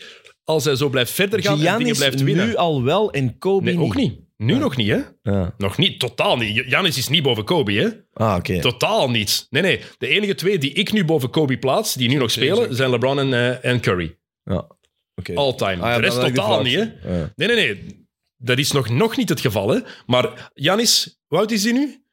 als 0.49 0.65
hij 0.65 0.76
zo 0.76 0.89
blijft 0.89 1.11
verder 1.11 1.41
gaan 1.41 1.51
en 1.51 1.57
dingen 1.57 1.73
Giannis 1.73 1.97
blijft 1.97 2.21
winnen... 2.21 2.47
nu 2.47 2.55
al 2.55 2.84
wel 2.84 3.11
en 3.11 3.38
Kobe 3.38 3.65
nee, 3.65 3.73
niet. 3.73 3.85
ook 3.85 3.95
niet. 3.95 4.19
Nu 4.38 4.57
nog 4.57 4.77
niet, 4.77 4.89
hè? 4.89 4.99
Ja. 5.21 5.53
Nog 5.57 5.77
niet. 5.77 5.99
Totaal 5.99 6.38
niet. 6.38 6.63
Janis 6.69 6.97
is 6.97 7.07
niet 7.07 7.23
boven 7.23 7.43
Kobe, 7.43 7.73
hè? 7.73 7.89
Ah, 8.13 8.35
oké. 8.35 8.59
Totaal 8.59 9.09
niet. 9.09 9.47
Nee, 9.49 9.61
nee. 9.61 9.81
De 9.97 10.07
enige 10.07 10.35
twee 10.35 10.57
die 10.57 10.73
ik 10.73 10.91
nu 10.91 11.05
boven 11.05 11.30
Kobe 11.30 11.57
plaats, 11.57 11.93
die 11.93 12.09
nu 12.09 12.15
nog 12.15 12.31
spelen, 12.31 12.76
zijn 12.76 12.89
LeBron 12.89 13.19
en, 13.19 13.34
eh, 13.34 13.71
en 13.71 13.81
Curry. 13.81 14.17
Ja. 14.43 14.67
Oké. 15.15 15.34
All 15.34 15.55
time. 15.55 15.84
Ah, 15.84 15.89
ja, 15.89 15.95
de 15.95 16.01
rest 16.01 16.19
totaal 16.19 16.61
niet, 16.61 16.76
hè? 16.76 16.81
Ja. 16.81 17.31
Nee, 17.35 17.47
nee, 17.47 17.55
nee. 17.55 18.07
Dat 18.38 18.57
is 18.57 18.71
nog, 18.71 18.89
nog 18.89 19.17
niet 19.17 19.30
het 19.30 19.39
geval, 19.39 19.69
hè? 19.69 19.80
Maar 20.05 20.51
Janis, 20.53 21.19
hoe 21.27 21.38
oud 21.38 21.51
is 21.51 21.63
hij 21.63 21.71
nu? 21.73 22.03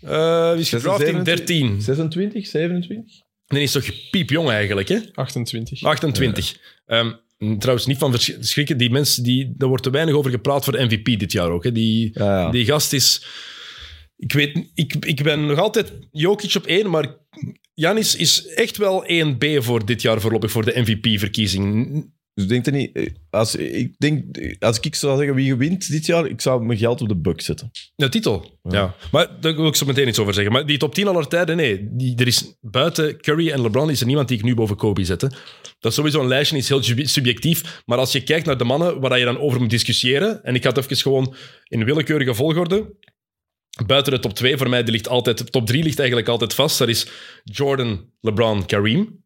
Eh 0.00 0.50
wie 0.52 0.60
is 0.60 0.68
gedraft 0.68 1.00
in 1.00 1.06
27? 1.06 1.46
13. 1.46 1.82
26, 1.82 2.46
27? 2.46 3.22
Die 3.46 3.62
is 3.62 3.72
toch 3.72 4.10
piepjong 4.10 4.48
eigenlijk, 4.50 4.88
hè? 4.88 4.98
28. 5.14 5.82
28. 5.82 6.56
Ehm, 6.86 7.12
trouwens, 7.58 7.86
niet 7.86 7.98
van 7.98 8.10
vers- 8.10 8.36
schrikken. 8.40 8.76
Die 8.76 8.90
mensen, 8.90 9.22
die, 9.22 9.54
daar 9.56 9.68
wordt 9.68 9.82
te 9.82 9.90
weinig 9.90 10.14
over 10.14 10.30
gepraat 10.30 10.64
voor 10.64 10.72
de 10.72 10.84
MVP 10.84 11.18
dit 11.18 11.32
jaar 11.32 11.50
ook. 11.50 11.64
Hè. 11.64 11.72
Die, 11.72 12.10
Ja, 12.14 12.40
ja. 12.40 12.50
die 12.50 12.64
gast 12.64 12.92
is... 12.92 13.26
Ik 14.16 14.32
weet, 14.32 14.70
ik, 14.74 14.94
ik 14.94 15.22
ben 15.22 15.46
nog 15.46 15.58
altijd 15.58 15.92
Jokic 16.10 16.54
op 16.54 16.66
één, 16.66 16.90
maar 16.90 17.16
Janis 17.74 18.16
is 18.16 18.46
echt 18.46 18.76
wel 18.76 19.04
1B 19.08 19.56
voor 19.58 19.86
dit 19.86 20.02
jaar 20.02 20.20
voorlopig 20.20 20.50
voor 20.50 20.64
de 20.64 20.80
MVP-verkiezing. 20.80 21.92
Dus 22.34 22.46
denk 22.46 22.66
er 22.66 22.72
niet... 22.72 22.96
eh, 22.96 23.06
Als, 23.30 23.54
ik 23.56 23.94
denk, 23.98 24.24
als 24.58 24.80
ik 24.80 24.94
zou 24.94 25.16
zeggen 25.18 25.34
wie 25.34 25.54
wint 25.56 25.90
dit 25.90 26.06
jaar, 26.06 26.26
ik 26.26 26.40
zou 26.40 26.64
mijn 26.64 26.78
geld 26.78 27.00
op 27.00 27.08
de 27.08 27.16
Bucks 27.16 27.44
zetten. 27.44 27.70
De 27.96 28.08
titel, 28.08 28.58
ja. 28.62 28.94
Maar 29.12 29.40
daar 29.40 29.54
wil 29.56 29.66
ik 29.66 29.74
zo 29.76 29.86
meteen 29.86 30.08
iets 30.08 30.18
over 30.18 30.34
zeggen. 30.34 30.52
Maar 30.52 30.66
die 30.66 30.78
top 30.78 30.94
10 30.94 31.06
aller 31.08 31.28
tijden, 31.28 31.56
nee. 31.56 31.88
Die, 31.90 32.16
er 32.16 32.26
is 32.26 32.56
buiten 32.60 33.20
Curry 33.20 33.50
en 33.50 33.60
LeBron 33.62 33.90
is 33.90 34.00
er 34.00 34.06
niemand 34.06 34.28
die 34.28 34.38
ik 34.38 34.44
nu 34.44 34.54
boven 34.54 34.76
Kobe 34.76 35.04
zet. 35.04 35.20
hè. 35.20 35.28
Dat 35.80 35.90
is 35.90 35.94
sowieso 35.94 36.20
een 36.20 36.28
lijstje, 36.28 36.56
is 36.56 36.68
heel 36.68 36.82
sub- 36.82 37.06
subjectief. 37.06 37.82
Maar 37.86 37.98
als 37.98 38.12
je 38.12 38.22
kijkt 38.22 38.46
naar 38.46 38.58
de 38.58 38.64
mannen 38.64 39.00
waar 39.00 39.18
je 39.18 39.24
dan 39.24 39.38
over 39.38 39.60
moet 39.60 39.70
discussiëren, 39.70 40.44
en 40.44 40.54
ik 40.54 40.62
ga 40.62 40.68
het 40.68 40.78
even 40.78 40.96
gewoon 40.96 41.34
in 41.68 41.84
willekeurige 41.84 42.34
volgorde. 42.34 42.94
Buiten 43.86 44.12
de 44.12 44.18
top 44.18 44.34
2, 44.34 44.56
voor 44.56 44.68
mij 44.68 44.82
die 44.82 44.92
ligt 44.92 45.08
altijd, 45.08 45.38
de 45.38 45.44
top 45.44 45.66
3 45.66 45.82
ligt 45.82 45.98
eigenlijk 45.98 46.28
altijd 46.28 46.54
vast. 46.54 46.78
Dat 46.78 46.88
is 46.88 47.06
Jordan, 47.44 48.10
LeBron, 48.20 48.66
Kareem. 48.66 49.20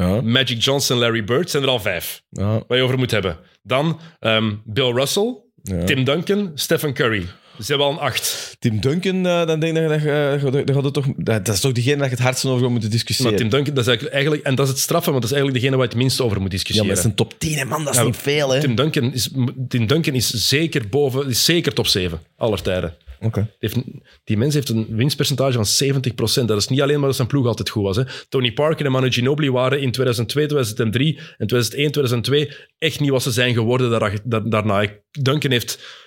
Ja, 0.00 0.20
Magic 0.20 0.62
Johnson, 0.62 0.98
Larry 0.98 1.24
Bird, 1.24 1.50
zijn 1.50 1.62
er 1.62 1.68
al 1.68 1.80
vijf 1.80 2.22
ja, 2.30 2.62
waar 2.68 2.78
je 2.78 2.84
over 2.84 2.98
moet 2.98 3.10
hebben. 3.10 3.36
Dan 3.62 4.00
ehm, 4.20 4.52
Bill 4.64 4.92
Russell, 4.92 5.36
ja. 5.62 5.84
Tim 5.84 6.04
Duncan, 6.04 6.50
Stephen 6.54 6.92
Curry. 6.94 7.26
Dus 7.56 7.66
ze 7.66 7.72
hebben 7.72 7.86
al 7.90 7.92
een 7.92 7.98
acht. 8.08 8.56
Tim 8.58 8.80
Duncan, 8.80 9.26
eh, 9.26 9.46
dan 9.46 9.60
denk 9.60 9.76
ik 9.76 9.88
dat, 9.88 10.02
je- 10.02 10.82
dat, 10.82 10.94
toch, 10.94 11.06
dat, 11.16 11.44
dat 11.46 11.54
is 11.54 11.60
toch 11.60 11.72
degene 11.72 11.96
dat 11.96 12.04
je 12.04 12.10
het 12.10 12.20
hardst 12.24 12.44
over 12.44 12.60
gaat 12.60 12.70
moeten 12.70 12.88
Maar 12.90 12.98
discussiëren. 12.98 13.36
Tim 13.36 13.48
Duncan, 13.48 13.74
dat 13.74 13.88
is 13.88 13.98
eigenlijk, 14.10 14.42
en 14.42 14.54
dat 14.54 14.66
is 14.66 14.72
het 14.72 14.80
straffen, 14.80 15.10
want 15.12 15.22
dat 15.22 15.30
is 15.32 15.36
eigenlijk 15.38 15.64
degene 15.64 15.76
waar 15.82 15.90
je 15.90 15.92
het 15.92 16.02
minst 16.02 16.20
over 16.20 16.36
moet 16.40 16.50
ja, 16.50 16.56
discussiëren. 16.56 16.86
maar 16.86 16.96
dat 16.96 17.04
is 17.04 17.10
een 17.10 17.16
top 17.16 17.34
10, 17.38 17.56
hè, 17.58 17.64
man. 17.64 17.84
Dat 17.84 17.92
is 17.94 17.98
Ja, 18.00 18.06
niet 18.06 18.16
veel, 18.16 18.50
hè. 18.50 18.60
Tim, 18.60 18.74
Duncan 18.74 19.12
is, 19.12 19.28
Tim 19.68 19.86
Duncan 19.86 20.14
is 20.14 20.28
zeker 20.48 20.88
boven, 20.88 21.28
is 21.28 21.44
zeker 21.44 21.72
top 21.74 21.86
7, 21.86 22.20
aller 22.36 22.62
tijden. 22.62 22.94
Die 24.24 24.36
mens 24.36 24.54
heeft 24.54 24.68
een 24.68 24.86
winstpercentage 24.90 25.64
van 25.64 25.66
70%. 26.42 26.46
Dat 26.46 26.56
is 26.58 26.68
niet 26.68 26.80
alleen 26.82 26.98
maar 26.98 27.06
dat 27.06 27.16
zijn 27.16 27.28
ploeg 27.28 27.46
altijd 27.46 27.70
goed 27.70 27.82
was. 27.82 27.96
Hè. 27.96 28.02
Tony 28.28 28.52
Parker 28.52 28.86
en 28.86 28.92
Manu 28.92 29.12
Ginobili 29.12 29.50
waren 29.50 29.80
in 29.80 29.92
2002, 29.92 30.46
2003 30.46 31.16
en 31.38 31.46
2001, 31.46 31.90
2002 31.92 32.52
echt 32.78 33.00
niet 33.00 33.10
wat 33.10 33.22
ze 33.22 33.30
zijn 33.30 33.54
geworden 33.54 33.90
daar- 33.90 34.18
daar- 34.24 34.48
daarna. 34.48 34.86
Duncan 35.10 35.50
heeft 35.50 36.00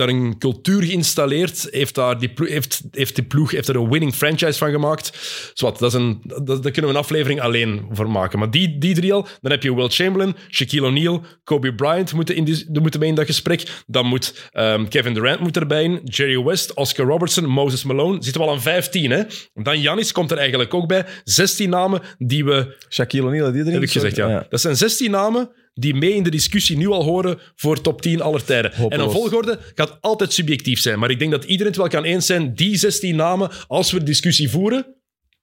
daar 0.00 0.08
een 0.08 0.38
cultuur 0.38 0.82
geïnstalleerd, 0.82 1.68
heeft, 1.70 1.94
daar 1.94 2.18
die, 2.18 2.28
ploeg, 2.28 2.48
heeft, 2.48 2.82
heeft 2.90 3.14
die 3.14 3.24
ploeg 3.24 3.50
heeft 3.50 3.68
er 3.68 3.76
een 3.76 3.90
winning 3.90 4.14
franchise 4.14 4.58
van 4.58 4.70
gemaakt. 4.70 5.10
Zwat, 5.54 5.78
dat 5.78 5.92
is 5.92 5.98
een, 5.98 6.20
dat, 6.22 6.46
daar 6.46 6.72
kunnen 6.72 6.90
we 6.90 6.96
een 6.96 7.02
aflevering 7.02 7.40
alleen 7.40 7.88
voor 7.90 8.10
maken. 8.10 8.38
Maar 8.38 8.50
die, 8.50 8.78
die 8.78 8.94
drie 8.94 9.12
al, 9.12 9.26
dan 9.40 9.50
heb 9.50 9.62
je 9.62 9.74
Will 9.74 9.88
Chamberlain, 9.88 10.36
Shaquille 10.50 10.86
O'Neal, 10.86 11.24
Kobe 11.44 11.74
Bryant 11.74 12.12
moeten, 12.12 12.34
in 12.36 12.44
die, 12.44 12.66
moeten 12.80 13.00
mee 13.00 13.08
in 13.08 13.14
dat 13.14 13.26
gesprek. 13.26 13.82
Dan 13.86 14.06
moet 14.06 14.48
ehm, 14.52 14.88
Kevin 14.88 15.14
Durant 15.14 15.40
moet 15.40 15.56
erbij 15.56 15.84
in, 15.84 16.00
Jerry 16.04 16.42
West, 16.42 16.74
Oscar 16.74 17.06
Robertson, 17.06 17.46
Moses 17.46 17.84
Malone. 17.84 18.22
Zitten 18.22 18.40
we 18.40 18.46
al 18.46 18.54
aan 18.54 18.62
15, 18.62 19.10
hè? 19.10 19.22
Dan 19.54 19.80
Janis 19.80 20.12
komt 20.12 20.30
er 20.30 20.38
eigenlijk 20.38 20.74
ook 20.74 20.86
bij. 20.86 21.06
16 21.24 21.70
namen 21.70 22.00
die 22.18 22.44
we 22.44 22.76
Shaquille 22.88 23.26
O'Neal, 23.26 23.52
die 23.52 23.60
erin? 23.60 23.72
heb 23.72 23.82
ik 23.82 23.90
gezegd, 23.90 24.16
ja. 24.16 24.46
Dat 24.48 24.60
zijn 24.60 24.76
16 24.76 25.10
namen 25.10 25.50
die 25.74 25.94
mee 25.94 26.14
in 26.14 26.22
de 26.22 26.30
discussie 26.30 26.76
nu 26.76 26.88
al 26.88 27.04
horen 27.04 27.38
voor 27.56 27.80
top 27.80 28.02
10 28.02 28.20
aller 28.20 28.44
tijden. 28.44 28.72
En 28.72 29.00
een 29.00 29.10
volgorde 29.10 29.58
gaat 29.74 29.98
altijd 30.00 30.32
subjectief 30.32 30.80
zijn. 30.80 30.98
Maar 30.98 31.10
ik 31.10 31.18
denk 31.18 31.30
dat 31.30 31.44
iedereen 31.44 31.66
het 31.72 31.76
wel 31.80 31.88
kan 31.88 32.04
eens 32.04 32.26
zijn. 32.26 32.54
Die 32.54 32.76
16 32.76 33.16
namen, 33.16 33.50
als 33.66 33.90
we 33.92 33.98
de 33.98 34.04
discussie 34.04 34.50
voeren, 34.50 34.94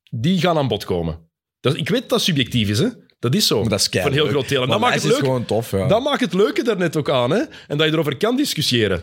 die 0.10 0.40
gaan 0.40 0.58
aan 0.58 0.68
bod 0.68 0.86
komen. 0.86 1.20
Dat, 1.60 1.78
ik 1.78 1.90
weet 1.90 2.00
dat 2.00 2.10
dat 2.10 2.22
subjectief 2.22 2.70
is, 2.70 2.80
hè. 2.80 2.88
Dat 3.20 3.36
is 3.36 3.48
zo. 3.48 3.60
Maar 3.60 3.70
dat 3.70 3.80
is 3.80 3.88
Voor 3.92 4.06
een 4.06 4.14
heel 4.14 4.28
groot 4.28 4.50
deel. 4.50 4.62
En 4.62 4.70
dat 4.70 4.80
maakt 4.80 4.94
het 4.94 5.04
is 5.04 5.10
leuk. 5.10 5.20
gewoon 5.20 5.46
tof, 5.46 5.72
ja. 5.72 5.88
Dat 5.88 6.04
maakt 6.04 6.22
het 6.22 6.34
leuke 6.34 6.64
daarnet 6.64 6.96
ook 6.96 7.10
aan, 7.10 7.32
hè? 7.32 7.42
En 7.68 7.78
dat 7.78 7.88
je 7.88 7.94
erover 7.94 8.18
kan 8.18 8.36
discussiëren. 8.36 9.02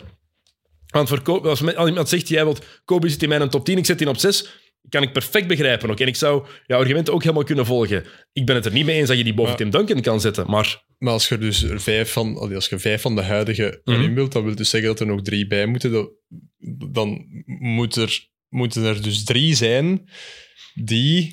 Want 0.86 1.08
voor 1.08 1.22
Kobe- 1.22 1.48
als 1.48 1.60
iemand 1.62 2.08
zegt, 2.08 2.28
jij 2.28 2.44
wilt, 2.44 2.64
Kobe 2.84 3.08
zit 3.08 3.22
in 3.22 3.28
mijn 3.28 3.48
top 3.48 3.64
10, 3.64 3.78
ik 3.78 3.86
zet 3.86 3.98
die 3.98 4.08
op 4.08 4.16
6, 4.18 4.48
kan 4.88 5.02
ik 5.02 5.12
perfect 5.12 5.46
begrijpen 5.46 5.90
ook. 5.90 6.00
En 6.00 6.06
ik 6.06 6.16
zou 6.16 6.46
jouw 6.66 6.78
argumenten 6.78 7.12
ook 7.14 7.22
helemaal 7.22 7.44
kunnen 7.44 7.66
volgen. 7.66 8.04
Ik 8.32 8.46
ben 8.46 8.54
het 8.54 8.64
er 8.66 8.72
niet 8.72 8.84
mee 8.86 8.96
eens 8.98 9.08
dat 9.08 9.16
je 9.16 9.24
die 9.24 9.34
boven 9.34 9.48
Maar- 9.50 9.58
Tim 9.58 9.70
Duncan 9.70 10.00
kan 10.00 10.20
zetten, 10.20 10.50
maar 10.50 10.82
Maar 10.98 11.12
als 11.12 11.28
je 11.28 11.38
dus 11.38 11.62
er 11.62 11.80
vijf 11.80 12.12
van, 12.12 12.36
als 12.54 12.68
je 12.68 12.78
vijf 12.78 13.00
van 13.02 13.14
de 13.14 13.22
huidige 13.22 13.80
Mhm. 13.84 13.96
erin 14.00 14.14
wilt, 14.14 14.32
dat 14.32 14.42
wil 14.42 14.54
dus 14.54 14.70
zeggen 14.70 14.88
dat 14.88 15.00
er 15.00 15.06
nog 15.06 15.22
drie 15.22 15.46
bij 15.46 15.66
moeten. 15.66 15.92
Dat, 15.92 16.10
dan 16.92 17.26
moet 17.58 17.96
er, 17.96 18.28
moeten 18.48 18.82
er 18.84 19.02
dus 19.02 19.24
drie 19.24 19.54
zijn 19.54 20.08
die 20.74 21.32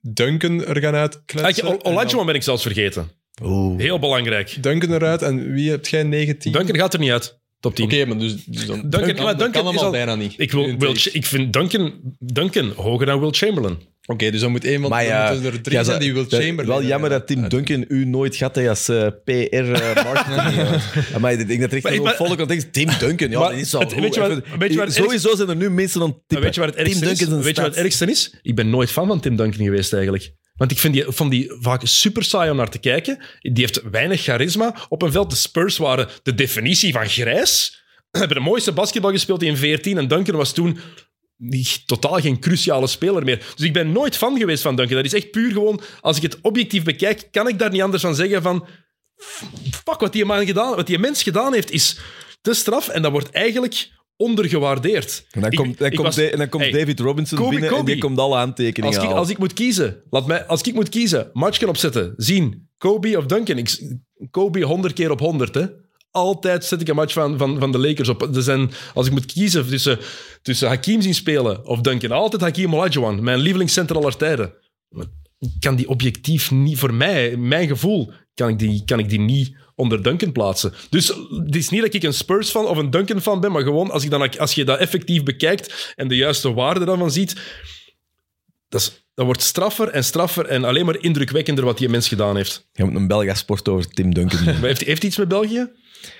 Duncan 0.00 0.64
er 0.64 0.80
gaan 0.80 0.94
Ah, 0.94 1.00
uitkletsen. 1.00 1.64
ik- 1.64 1.70
Ol- 1.72 1.78
dan 1.82 1.92
Olajuwon 1.92 2.26
ben 2.26 2.34
ik 2.34 2.42
zelfs 2.42 2.62
vergeten. 2.62 3.10
Oeh. 3.42 3.78
Heel 3.80 3.98
belangrijk. 3.98 4.62
Duncan 4.62 4.92
eruit 4.92 5.22
en 5.22 5.52
wie 5.52 5.70
hebt 5.70 5.88
jij 5.88 6.02
19? 6.02 6.52
Duncan 6.52 6.76
gaat 6.76 6.92
er 6.94 6.98
niet 7.00 7.10
uit. 7.10 7.40
Top 7.62 7.74
10. 7.74 7.84
Oké, 7.84 8.04
maar 8.06 8.18
dus, 8.18 8.44
dus 8.44 8.66
dan, 8.66 8.80
Duncan- 8.90 9.14
kan, 9.14 9.36
Duncan 9.36 9.62
allemaal 9.62 9.84
al- 9.84 9.90
bijna 9.90 10.14
niet. 10.14 10.34
Ik, 10.36 10.50
wil, 10.52 10.76
Will, 10.76 10.96
ik 11.12 11.26
vind 11.26 11.52
Duncan, 11.52 11.92
Duncan 12.18 12.72
hoger 12.76 13.06
dan 13.06 13.20
Will 13.20 13.30
Chamberlain. 13.32 13.76
Oké, 14.06 14.30
dus 14.30 14.40
dan 14.40 14.50
moet 14.50 14.64
één 14.64 14.80
van 14.80 14.90
Maar 14.90 15.04
ja, 15.04 15.24
dan 15.24 15.34
moeten 15.34 15.52
er 15.52 15.60
drie 15.62 15.76
ja, 15.76 15.84
zijn 15.84 16.00
die 16.00 16.12
wil 16.12 16.24
Chamberlain. 16.28 16.66
Wel 16.66 16.82
jammer 16.82 17.10
dat 17.10 17.26
Tim 17.26 17.48
Duncan 17.48 17.84
u 17.88 18.04
nooit 18.04 18.36
gaat 18.36 18.54
hè, 18.54 18.68
als 18.68 18.88
eh, 18.88 19.06
PR-marketing. 19.24 20.68
maar 21.20 21.32
ik 21.32 21.46
denk 21.48 21.60
dat 21.60 21.70
er 21.72 21.76
echt 21.76 22.20
een 22.20 22.40
aan 22.40 22.46
denkt, 22.48 22.72
Tim 22.72 22.88
Duncan, 22.98 23.30
ja, 23.30 23.38
Maar 23.38 23.50
dat 23.50 23.58
is 23.58 23.74
al 23.74 23.80
het- 23.80 23.94
weet 23.94 24.14
je 24.14 24.20
wat- 24.20 24.40
weet 24.58 24.72
je 24.72 24.78
wat 24.78 24.92
Sowieso 24.92 25.36
zijn 25.36 25.48
er 25.48 25.56
nu 25.56 25.70
mensen 25.70 26.00
aan 26.00 26.06
het 26.08 26.16
tippen. 26.26 26.40
weet 26.46 26.54
je 26.54 26.60
wat 26.60 26.68
het 26.68 26.78
Tim 26.78 26.86
ergste 26.86 27.24
is? 27.24 27.28
Weet 27.44 27.56
je 27.56 27.62
wat 27.62 27.70
het 27.74 27.84
ergste 27.84 28.06
is? 28.10 28.34
Ik 28.42 28.54
ben 28.54 28.70
nooit 28.70 28.90
fan 28.90 29.06
van 29.06 29.20
Tim 29.20 29.36
Duncan 29.36 29.64
geweest 29.64 29.92
eigenlijk. 29.92 30.32
Want 30.56 30.70
ik 30.70 30.78
vind 30.78 30.94
die, 30.94 31.04
vond 31.06 31.30
die 31.30 31.52
vaak 31.60 31.80
super 31.84 32.24
saai 32.24 32.50
om 32.50 32.56
naar 32.56 32.70
te 32.70 32.78
kijken. 32.78 33.18
Die 33.40 33.52
heeft 33.64 33.82
weinig 33.90 34.22
charisma. 34.22 34.74
Op 34.88 35.02
een 35.02 35.12
veld, 35.12 35.30
de 35.30 35.36
Spurs 35.36 35.76
waren 35.76 36.08
de 36.22 36.34
definitie 36.34 36.92
van 36.92 37.06
grijs. 37.08 37.80
Hebben 38.10 38.36
de 38.36 38.42
mooiste 38.42 38.72
basketbal 38.72 39.10
gespeeld 39.10 39.42
in 39.42 39.56
14 39.56 39.98
en 39.98 40.08
Duncan 40.08 40.36
was 40.36 40.52
toen 40.52 40.78
totaal 41.86 42.20
geen 42.20 42.38
cruciale 42.40 42.86
speler 42.86 43.24
meer. 43.24 43.52
Dus 43.56 43.66
ik 43.66 43.72
ben 43.72 43.92
nooit 43.92 44.16
fan 44.16 44.38
geweest 44.38 44.62
van 44.62 44.76
Duncan. 44.76 44.96
Dat 44.96 45.04
is 45.04 45.14
echt 45.14 45.30
puur 45.30 45.52
gewoon, 45.52 45.80
als 46.00 46.16
ik 46.16 46.22
het 46.22 46.38
objectief 46.42 46.82
bekijk, 46.84 47.28
kan 47.30 47.48
ik 47.48 47.58
daar 47.58 47.70
niet 47.70 47.82
anders 47.82 48.02
van 48.02 48.14
zeggen 48.14 48.42
van 48.42 48.66
fuck, 49.70 50.00
wat 50.00 50.12
die 50.12 50.24
man 50.24 50.46
gedaan, 50.46 50.76
wat 50.76 50.86
die 50.86 50.98
mens 50.98 51.22
gedaan 51.22 51.52
heeft, 51.54 51.70
is 51.70 51.98
te 52.40 52.54
straf 52.54 52.88
en 52.88 53.02
dat 53.02 53.10
wordt 53.12 53.30
eigenlijk 53.30 53.90
ondergewaardeerd. 54.16 55.26
En 55.30 55.40
dan 55.40 55.50
Ik- 55.50 55.56
komt, 55.58 55.78
dan 55.78 55.90
komt, 55.90 56.06
was- 56.06 56.16
en 56.16 56.38
dan 56.38 56.48
komt 56.48 56.62
Hey, 56.62 56.72
David 56.72 57.00
Robinson 57.00 57.38
Kobe, 57.38 57.50
binnen 57.50 57.68
en 57.68 57.74
Kobe. 57.76 57.90
die 57.92 58.00
komt 58.00 58.18
alle 58.18 58.36
aantekeningen 58.36 58.98
als 58.98 59.08
ik, 59.08 59.14
als 59.16 59.28
ik 59.30 59.38
moet 59.38 59.52
kiezen, 59.52 60.02
laat 60.10 60.26
mij, 60.26 60.44
als 60.46 60.60
ik 60.62 60.74
moet 60.74 60.88
kiezen, 60.88 61.30
matchje 61.32 61.68
opzetten, 61.68 62.14
zien, 62.16 62.68
Kobe 62.78 63.18
of 63.18 63.26
Duncan. 63.26 63.58
Ik, 63.58 63.96
Kobe 64.30 64.62
100 64.62 64.94
keer 64.94 65.10
op 65.10 65.18
100, 65.20 65.54
hè. 65.54 65.66
Altijd 66.12 66.64
zet 66.64 66.80
ik 66.80 66.88
een 66.88 66.94
match 66.94 67.12
van, 67.12 67.38
van, 67.38 67.58
van 67.58 67.72
de 67.72 67.78
Lakers 67.78 68.08
op. 68.08 68.36
Er 68.36 68.42
zijn, 68.42 68.70
als 68.94 69.06
ik 69.06 69.12
moet 69.12 69.26
kiezen 69.26 69.68
tussen, 69.68 69.98
tussen 70.42 70.68
Hakim 70.68 71.00
zien 71.00 71.14
spelen 71.14 71.66
of 71.66 71.80
Duncan, 71.80 72.10
altijd 72.10 72.42
Hakim 72.42 72.74
Olajuwon, 72.74 73.24
mijn 73.24 73.38
lievelingscenter 73.38 73.96
aller 73.96 74.16
tijden. 74.16 74.52
Kan 75.60 75.76
die 75.76 75.88
objectief 75.88 76.50
niet, 76.50 76.78
voor 76.78 76.94
mij, 76.94 77.36
mijn 77.36 77.68
gevoel, 77.68 78.12
kan 78.34 78.48
ik 78.48 78.58
die, 78.58 78.82
kan 78.84 78.98
ik 78.98 79.08
die 79.08 79.20
niet 79.20 79.56
onder 79.74 80.02
Duncan 80.02 80.32
plaatsen. 80.32 80.72
Dus 80.90 81.08
het 81.44 81.56
is 81.56 81.68
niet 81.68 81.80
dat 81.82 81.94
ik 81.94 82.02
een 82.02 82.14
Spurs-fan 82.14 82.66
of 82.66 82.76
een 82.76 82.90
Duncan-fan 82.90 83.40
ben, 83.40 83.52
maar 83.52 83.62
gewoon 83.62 83.90
als, 83.90 84.04
ik 84.04 84.10
dan, 84.10 84.38
als 84.38 84.54
je 84.54 84.64
dat 84.64 84.78
effectief 84.78 85.22
bekijkt 85.22 85.92
en 85.96 86.08
de 86.08 86.16
juiste 86.16 86.52
waarde 86.52 86.84
daarvan 86.84 87.10
ziet, 87.10 87.36
dat, 88.68 88.80
is, 88.80 89.06
dat 89.14 89.24
wordt 89.24 89.42
straffer 89.42 89.88
en 89.88 90.04
straffer 90.04 90.46
en 90.46 90.64
alleen 90.64 90.86
maar 90.86 91.00
indrukwekkender 91.00 91.64
wat 91.64 91.78
die 91.78 91.88
mens 91.88 92.08
gedaan 92.08 92.36
heeft. 92.36 92.68
Je 92.72 92.84
moet 92.84 92.94
een 92.94 93.06
Belga 93.06 93.34
sport 93.34 93.68
over 93.68 93.90
Tim 93.90 94.14
Duncan 94.14 94.44
doen. 94.44 94.54
Heeft, 94.68 94.84
heeft 94.84 95.00
hij 95.00 95.10
iets 95.10 95.18
met 95.18 95.28
België? 95.28 95.70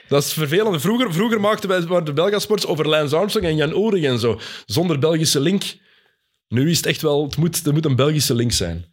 Dat 0.08 0.24
is 0.24 0.32
vervelend. 0.32 0.80
Vroeger, 0.80 1.12
vroeger 1.12 1.40
maakten 1.40 1.68
wij 1.68 1.82
waren 1.82 2.04
de 2.04 2.12
Belgasports 2.12 2.66
over 2.66 2.88
Lance 2.88 3.16
Armstrong 3.16 3.46
en 3.46 3.56
Jan 3.56 3.74
Oerig 3.74 4.04
en 4.04 4.18
zo. 4.18 4.40
Zonder 4.66 4.98
Belgische 4.98 5.40
link. 5.40 5.62
Nu 6.48 6.70
is 6.70 6.76
het 6.76 6.86
echt 6.86 7.02
wel... 7.02 7.24
Het 7.24 7.36
moet, 7.36 7.66
er 7.66 7.72
moet 7.72 7.84
een 7.84 7.96
Belgische 7.96 8.34
link 8.34 8.52
zijn. 8.52 8.84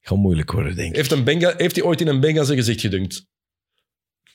Gaat 0.00 0.18
moeilijk 0.18 0.52
worden, 0.52 0.76
denk 0.76 0.90
ik. 0.90 0.96
Heeft, 0.96 1.12
een 1.12 1.24
Benga, 1.24 1.54
heeft 1.56 1.76
hij 1.76 1.84
ooit 1.84 2.00
in 2.00 2.06
een 2.08 2.20
Benga 2.20 2.44
zijn 2.44 2.58
gezicht 2.58 2.80
gedunkt? 2.80 3.26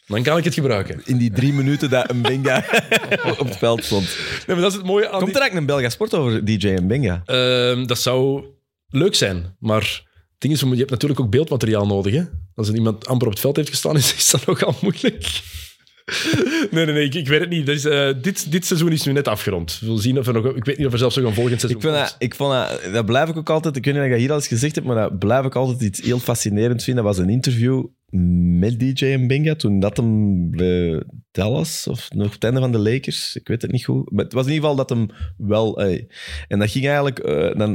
Dan 0.08 0.24
kan 0.24 0.38
ik 0.38 0.44
het 0.44 0.54
gebruiken. 0.54 1.02
In 1.06 1.18
die 1.18 1.32
drie 1.32 1.54
minuten 1.54 1.90
dat 1.90 2.10
een 2.10 2.22
Benga 2.22 2.58
op 3.40 3.48
het 3.48 3.58
veld 3.58 3.84
stond. 3.84 4.04
Nee, 4.06 4.44
maar 4.46 4.56
dat 4.62 4.72
is 4.72 4.78
het 4.78 4.86
mooie 4.86 5.06
aan 5.10 5.12
Komt 5.20 5.26
die- 5.26 5.34
er 5.36 5.42
eigenlijk 5.42 5.70
een 5.70 5.76
Belga 5.76 5.90
sport 5.90 6.14
over 6.14 6.46
DJ 6.46 6.68
en 6.68 6.88
Benga? 6.88 7.22
Ehm, 7.26 7.86
dat 7.86 8.00
zou 8.00 8.44
leuk 8.88 9.16
zijn, 9.16 9.56
maar 9.60 9.82
het 9.82 10.04
ding 10.38 10.54
is, 10.54 10.60
je 10.60 10.76
hebt 10.76 10.90
natuurlijk 10.90 11.20
ook 11.20 11.30
beeldmateriaal 11.30 11.86
nodig. 11.86 12.14
Hè? 12.14 12.24
Als 12.56 12.68
er 12.68 12.76
iemand 12.76 13.08
amper 13.08 13.28
op 13.28 13.34
het 13.34 13.42
veld 13.42 13.56
heeft 13.56 13.70
gestaan, 13.70 13.96
is, 13.98 14.16
is 14.24 14.30
dat 14.30 14.46
nogal 14.46 14.76
moeilijk. 14.82 15.42
Nee, 16.72 16.86
nee, 16.86 16.94
nee, 16.94 17.06
ik, 17.06 17.14
ik 17.14 17.28
weet 17.28 17.40
het 17.40 17.50
niet. 17.50 17.86
Eh, 17.86 18.10
dit, 18.22 18.52
dit 18.52 18.66
seizoen 18.66 18.92
is 18.92 19.04
nu 19.04 19.12
net 19.12 19.28
afgerond. 19.28 19.78
We 19.80 19.86
zullen 19.86 20.02
zien 20.02 20.20
of 20.20 20.28
er 20.28 20.34
nog... 20.34 20.46
Ik 20.46 20.66
weet 20.66 20.78
niet 20.78 20.88
of 20.88 20.94
er 20.94 21.00
zelfs 21.00 21.16
nog 21.16 21.26
een 21.26 21.34
volgend 21.34 21.60
seizoen 21.60 21.82
Ik, 21.82 21.88
vind 21.88 22.00
dat, 22.04 22.16
ik 22.20 22.36
vond 22.36 22.52
dat, 22.52 22.94
dat 22.94 23.06
blijf 23.06 23.30
ik 23.30 23.38
ook 23.38 23.50
altijd, 23.50 23.76
ik 23.76 23.86
weet 23.86 23.94
niet 23.94 24.04
of 24.04 24.08
je 24.10 24.14
dat 24.14 24.22
hier 24.22 24.32
al 24.32 24.36
eens 24.36 24.48
gezegd 24.48 24.76
hebt, 24.76 24.88
maar 24.88 24.96
dat 24.96 25.20
blijf 25.20 25.46
ik 25.46 25.56
altijd 25.56 25.82
iets 25.82 26.02
heel 26.02 26.20
fascinerend 26.20 26.84
vinden. 26.84 27.04
Dat 27.04 27.16
was 27.16 27.26
een 27.26 27.32
interview 27.32 27.86
met 28.60 28.80
DJ 28.80 29.06
en 29.06 29.28
Benga, 29.28 29.56
toen 29.56 29.80
dat 29.80 29.98
hem 29.98 30.50
bij 30.52 31.04
Dallas, 31.32 31.88
of 31.88 32.10
nog 32.14 32.26
op 32.26 32.32
het 32.34 32.44
einde 32.44 32.60
van 32.60 32.72
de 32.72 32.78
Lakers, 32.80 33.36
ik 33.36 33.48
weet 33.48 33.62
het 33.62 33.72
niet 33.72 33.86
goed. 33.86 34.12
Maar 34.12 34.24
het 34.24 34.34
was 34.34 34.46
in 34.46 34.52
ieder 34.54 34.70
geval 34.70 34.86
dat 34.86 34.98
hem 34.98 35.08
wel... 35.38 35.82
ey. 35.82 36.08
En 36.48 36.60
dat 36.60 36.72
ging 36.72 36.86
eigenlijk... 36.86 37.20
eh, 37.20 37.58
dan 37.58 37.70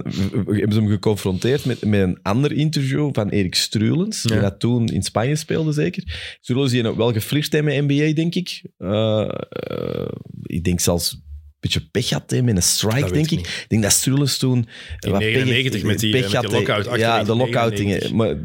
hebben 0.46 0.72
ze 0.72 0.80
hem 0.80 0.88
geconfronteerd 0.88 1.64
met, 1.64 1.84
met 1.84 2.00
een 2.00 2.18
ander 2.22 2.52
interview 2.52 3.08
van 3.12 3.28
Erik 3.28 3.54
Strulens, 3.54 4.22
die 4.22 4.34
Ja. 4.34 4.40
dat 4.40 4.60
toen 4.60 4.86
in 4.86 5.02
Spanje 5.02 5.36
speelde 5.36 5.72
zeker. 5.72 6.36
Strulens 6.40 6.72
die 6.72 6.82
wel 6.82 7.12
geflirt 7.12 7.52
heeft 7.52 7.64
met 7.64 7.80
NBA, 7.88 8.12
denk 8.14 8.34
ik. 8.34 8.62
Eh, 8.78 9.28
eh, 9.50 10.08
ik 10.42 10.64
denk 10.64 10.80
zelfs 10.80 11.12
een 11.12 11.22
beetje 11.60 11.88
pech 11.90 12.10
had 12.10 12.30
hè, 12.30 12.42
met 12.42 12.56
een 12.56 12.62
strike, 12.62 13.12
denk 13.12 13.30
ik 13.30 13.38
ik. 13.38 13.64
denk 13.68 13.82
dat 13.82 13.92
Strulens 13.92 14.38
toen... 14.38 14.58
In 14.98 15.10
wat 15.10 15.20
pech- 15.20 15.34
99 15.34 15.82
met 15.82 15.98
die, 15.98 16.10
pech 16.10 16.20
met 16.20 16.30
die 16.30 16.40
had, 16.40 16.52
lockout, 16.52 16.84
Ja, 16.84 16.90
de 17.24 17.32
98, 17.32 17.36
lockout 17.36 17.76
dingen. 17.76 17.98
99. 18.00 18.12
Maar 18.12 18.36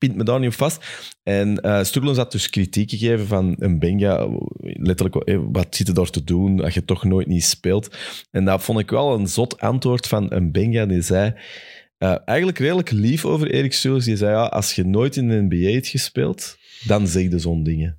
pint 0.00 0.16
me 0.16 0.24
daar 0.24 0.38
niet 0.40 0.48
op 0.48 0.54
vast. 0.54 0.84
En 1.22 1.60
eh 1.60 1.84
Sturgeon 1.84 2.16
had 2.16 2.32
dus 2.32 2.50
kritiek 2.50 2.90
gegeven 2.90 3.26
van 3.26 3.56
een 3.58 3.78
Benga, 3.78 4.28
letterlijk, 4.60 5.16
eh, 5.28 5.38
wat 5.52 5.76
zit 5.76 5.88
er 5.88 5.94
daar 5.94 6.10
te 6.10 6.24
doen 6.24 6.60
als 6.64 6.74
je 6.74 6.84
toch 6.84 7.04
nooit 7.04 7.26
niet 7.26 7.44
speelt? 7.44 7.96
En 8.30 8.44
dat 8.44 8.62
vond 8.62 8.78
ik 8.78 8.90
wel 8.90 9.14
een 9.14 9.28
zot 9.28 9.60
antwoord 9.60 10.06
van 10.06 10.32
een 10.32 10.52
Benga, 10.52 10.86
die 10.86 11.02
zei... 11.02 11.34
eh, 11.98 12.16
eigenlijk 12.24 12.58
redelijk 12.58 12.90
lief 12.90 13.24
over 13.24 13.50
Erik 13.50 13.72
Sturgeon. 13.72 14.04
Die 14.04 14.16
zei, 14.16 14.30
ja, 14.32 14.44
als 14.44 14.74
je 14.74 14.84
nooit 14.84 15.16
in 15.16 15.28
de 15.28 15.46
NBA 15.48 15.70
hebt 15.72 15.86
gespeeld, 15.88 16.56
dan 16.86 17.06
zeg 17.08 17.30
je 17.30 17.38
zo'n 17.38 17.62
dingen. 17.62 17.98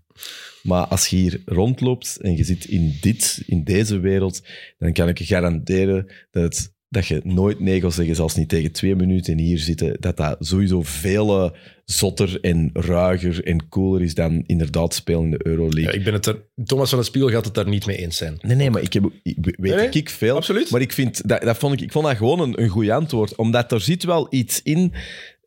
Maar 0.64 0.86
als 0.86 1.08
je 1.08 1.16
hier 1.16 1.42
rondloopt 1.46 2.18
en 2.22 2.38
je 2.38 2.44
zit 2.44 2.66
in 2.66 2.98
dit, 3.02 3.44
in 3.46 3.64
deze 3.64 4.00
wereld, 4.00 4.42
dan 4.78 4.94
kan 4.94 5.08
ik 5.08 5.18
je 5.18 5.26
garanderen 5.26 6.08
dat, 6.32 6.44
het, 6.44 6.74
dat 6.92 7.08
je 7.08 7.22
nooit 7.24 7.60
nee 7.60 7.90
zeggen, 7.92 8.16
zelfs 8.16 8.36
niet 8.36 8.50
tegen 8.50 8.72
twee 8.72 8.96
minuten 8.96 9.38
hier 9.38 9.60
zitten, 9.60 9.98
dat 10.00 10.18
dat 10.18 10.36
sowieso 10.40 10.82
veel 10.82 11.56
zotter 11.86 12.40
en 12.42 12.70
ruiger 12.74 13.44
en 13.44 13.70
cooler 13.70 14.02
is 14.02 14.14
dan 14.14 14.44
inderdaad 14.46 14.94
spelen 14.94 15.24
in 15.24 15.32
de 15.32 15.48
Euroleague. 15.48 15.82
Ja, 15.84 15.92
ik 15.92 16.04
ben 16.04 16.14
het 16.14 16.26
er, 16.26 16.46
Thomas 16.66 16.90
van 16.90 16.98
der 16.98 17.08
Spiegel 17.08 17.30
gaat 17.30 17.46
het 17.46 17.54
daar 17.54 17.68
niet 17.68 17.86
mee 17.86 17.98
eens 17.98 18.18
zijn. 18.18 18.38
Nee, 18.42 18.56
nee, 18.56 18.70
maar 18.70 18.82
ik, 18.82 18.94
heb, 18.94 19.04
ik 19.24 19.36
weet 19.42 19.58
Nee, 19.58 19.76
nee, 19.76 19.90
ik 19.90 20.10
veel. 20.10 20.36
absoluut. 20.36 20.72
Maar 20.72 20.82
ik, 20.82 20.92
vind, 20.92 21.28
dat, 21.28 21.42
dat 21.42 21.58
vond 21.58 21.74
ik, 21.74 21.82
ik 21.82 21.92
vond 21.92 22.06
dat 22.06 22.18
gewoon 22.18 22.40
een, 22.40 22.62
een 22.62 22.70
goed 22.70 22.90
antwoord. 22.90 23.36
Omdat 23.36 23.72
er 23.72 23.82
zit 23.82 24.04
wel 24.04 24.28
iets 24.30 24.62
in... 24.62 24.94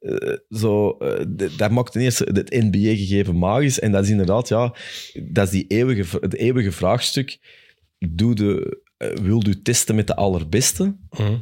eh, 0.01 0.33
zo, 0.51 0.91
eh, 0.91 1.25
dat 1.57 1.71
maakt 1.71 1.93
ten 1.93 2.01
eerste 2.01 2.29
het 2.33 2.51
NBA-gegeven 2.51 3.39
magisch. 3.39 3.81
En 3.81 3.93
dat 3.93 4.05
is 4.05 4.11
inderdaad, 4.11 4.49
ja, 4.49 4.75
dat 5.29 5.47
is 5.47 5.53
die 5.53 5.65
eeuwige, 5.69 6.19
het 6.21 6.35
eeuwige 6.35 6.73
vraagstuk. 6.73 7.39
Doe 7.99 8.35
de, 8.35 8.83
eh, 8.97 9.09
wil 9.09 9.43
u 9.47 9.63
testen 9.63 9.95
met 9.95 10.07
de 10.07 10.17
allerbeste? 10.17 10.97
Mhm. 11.11 11.37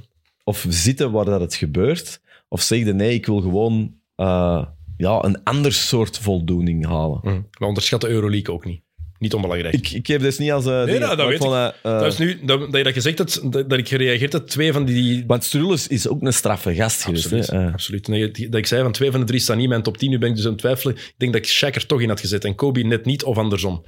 Of 0.45 0.67
zitten 0.69 1.11
waar 1.11 1.25
dat 1.25 1.41
het 1.41 1.55
gebeurt? 1.55 2.21
Of 2.49 2.63
zeg 2.63 2.79
je 2.79 2.93
nee, 2.93 3.15
ik 3.15 3.27
wil 3.27 3.41
gewoon 3.41 3.95
eh, 4.17 4.65
ja, 4.97 5.25
een 5.25 5.43
ander 5.43 5.73
soort 5.73 6.19
voldoening 6.19 6.87
halen? 6.87 7.21
Mhm. 7.23 7.41
Maar 7.59 7.69
onderschat 7.69 8.01
de 8.01 8.09
Euroleague 8.09 8.55
ook 8.55 8.65
niet. 8.65 8.83
Niet 9.23 9.35
onbelangrijk. 9.35 9.75
Ik, 9.75 9.91
ik 9.91 10.07
heb 10.07 10.21
dus 10.21 10.39
niet 10.39 10.53
als... 10.53 10.67
eh 10.67 10.85
ding, 10.85 10.99
nou, 10.99 11.17
dat 11.17 11.29
weet 11.29 11.41
dat, 11.41 11.75
dat 11.83 12.13
is 12.13 12.19
nu, 12.19 12.41
dat, 12.45 12.61
dat 12.61 12.77
je 12.77 12.83
dat 12.83 12.93
gezegd 12.93 13.19
hebt, 13.19 13.53
dat, 13.53 13.71
dat 13.71 13.79
ik 13.79 13.89
gereageerd 13.89 14.33
heb, 14.33 14.47
twee 14.47 14.73
van 14.73 14.85
die... 14.85 15.25
Want 15.27 15.45
Strulis 15.45 15.87
is 15.87 16.09
ook 16.09 16.23
een 16.23 16.33
straffe 16.33 16.75
gast 16.75 17.03
geweest. 17.03 17.25
Absoluut. 17.25 17.51
Hè? 17.51 17.67
Eh, 17.67 17.73
absoluut. 17.73 18.09
Nee, 18.09 18.31
dat 18.31 18.55
ik 18.55 18.67
zei 18.67 18.83
van 18.83 18.93
twee 18.93 19.11
van 19.11 19.21
de 19.21 19.27
drie 19.27 19.41
staan 19.41 19.57
niet 19.57 19.65
in 19.65 19.71
mijn 19.71 19.83
top 19.83 19.97
10. 19.97 20.11
Nu 20.11 20.19
ben 20.19 20.29
ik 20.29 20.35
dus 20.37 20.45
aan 20.45 20.51
het 20.51 20.61
twijfelen. 20.61 20.95
Ik 20.95 21.15
denk 21.17 21.33
dat 21.33 21.43
ik 21.43 21.51
Shaq 21.51 21.75
er 21.75 21.87
toch 21.87 22.01
in 22.01 22.09
had 22.09 22.21
gezet 22.21 22.45
en 22.45 22.55
Kobe 22.55 22.83
net 22.83 23.05
niet 23.05 23.25
of 23.25 23.39
andersom. 23.39 23.85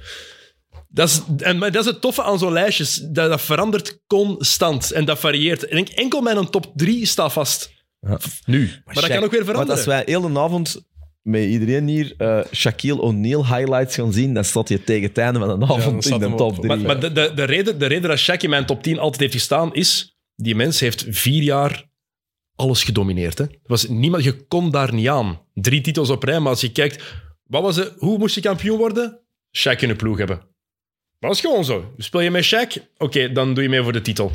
Dat 0.95 1.09
is, 1.09 1.21
en, 1.37 1.57
maar 1.57 1.71
dat 1.71 1.85
is 1.85 1.91
het 1.91 2.01
toffe 2.01 2.23
aan 2.23 2.39
zo'n 2.39 2.51
lijstjes. 2.53 2.95
Dat, 2.95 3.29
dat 3.29 3.41
verandert 3.41 3.99
constant 4.07 4.91
en 4.91 5.05
dat 5.05 5.19
varieert. 5.19 5.63
Ik 5.63 5.69
denk 5.69 5.87
enkel 5.89 6.21
mijn 6.21 6.49
top 6.49 6.71
3 6.75 7.05
staat 7.05 7.33
vast. 7.33 7.71
Ja. 7.99 8.19
Nu. 8.45 8.71
Maar, 8.85 8.93
dat 8.95 9.07
kan 9.07 9.23
ook 9.23 9.31
weer 9.31 9.45
Want 9.45 9.45
veranderen. 9.45 9.75
als 9.75 9.85
wij 9.85 10.03
heel 10.05 10.21
de 10.33 10.39
avond 10.39 10.85
met 11.21 11.43
iedereen 11.43 11.87
hier 11.87 12.13
eh, 12.17 12.39
Shaquille 12.53 13.01
O'Neal 13.01 13.47
highlights 13.47 13.95
gaan 13.95 14.13
zien, 14.13 14.33
dan 14.33 14.43
staat 14.45 14.69
je 14.69 14.83
tegen 14.83 15.07
het 15.07 15.17
einde 15.17 15.39
van 15.39 15.59
de 15.59 15.65
avond 15.65 16.05
in 16.05 16.19
de 16.19 16.29
top 16.35 16.41
op- 16.41 16.55
3. 16.55 16.67
Maar, 16.67 16.77
maar 16.79 16.99
de, 16.99 17.11
de, 17.11 17.31
de, 17.35 17.43
reden, 17.43 17.79
de 17.79 17.85
reden 17.85 18.09
dat 18.09 18.19
Shaq 18.19 18.41
in 18.41 18.49
mijn 18.49 18.65
top 18.65 18.83
10 18.83 18.99
altijd 18.99 19.21
heeft 19.21 19.33
gestaan 19.33 19.73
is... 19.73 20.17
Die 20.35 20.55
mens 20.55 20.79
heeft 20.79 21.05
vier 21.09 21.43
jaar 21.43 21.89
alles 22.55 22.83
gedomineerd. 22.83 23.37
Hè. 23.37 23.43
Er 23.43 23.59
was 23.63 23.87
niemand, 23.87 24.23
je 24.23 24.45
kon 24.47 24.71
daar 24.71 24.93
niet 24.93 25.07
aan. 25.07 25.41
Drie 25.53 25.81
titels 25.81 26.09
op 26.09 26.23
rij, 26.23 26.39
maar 26.39 26.51
als 26.51 26.61
je 26.61 26.71
kijkt... 26.71 27.03
Wat 27.43 27.61
was 27.61 27.75
het, 27.75 27.93
hoe 27.97 28.17
moest 28.17 28.35
je 28.35 28.41
kampioen 28.41 28.77
worden? 28.77 29.19
Shaq 29.57 29.79
in 29.79 29.87
de 29.87 29.95
ploeg 29.95 30.17
hebben. 30.17 30.54
Dat 31.19 31.29
was 31.29 31.41
gewoon 31.41 31.65
zo. 31.65 31.93
Speel 31.97 32.21
je 32.21 32.31
met 32.31 32.45
Shaq? 32.53 32.81
Oké, 32.97 33.31
dan 33.31 33.53
doe 33.53 33.63
je 33.63 33.69
mee 33.69 33.83
voor 33.83 33.93
de 33.93 34.01
titel. 34.01 34.31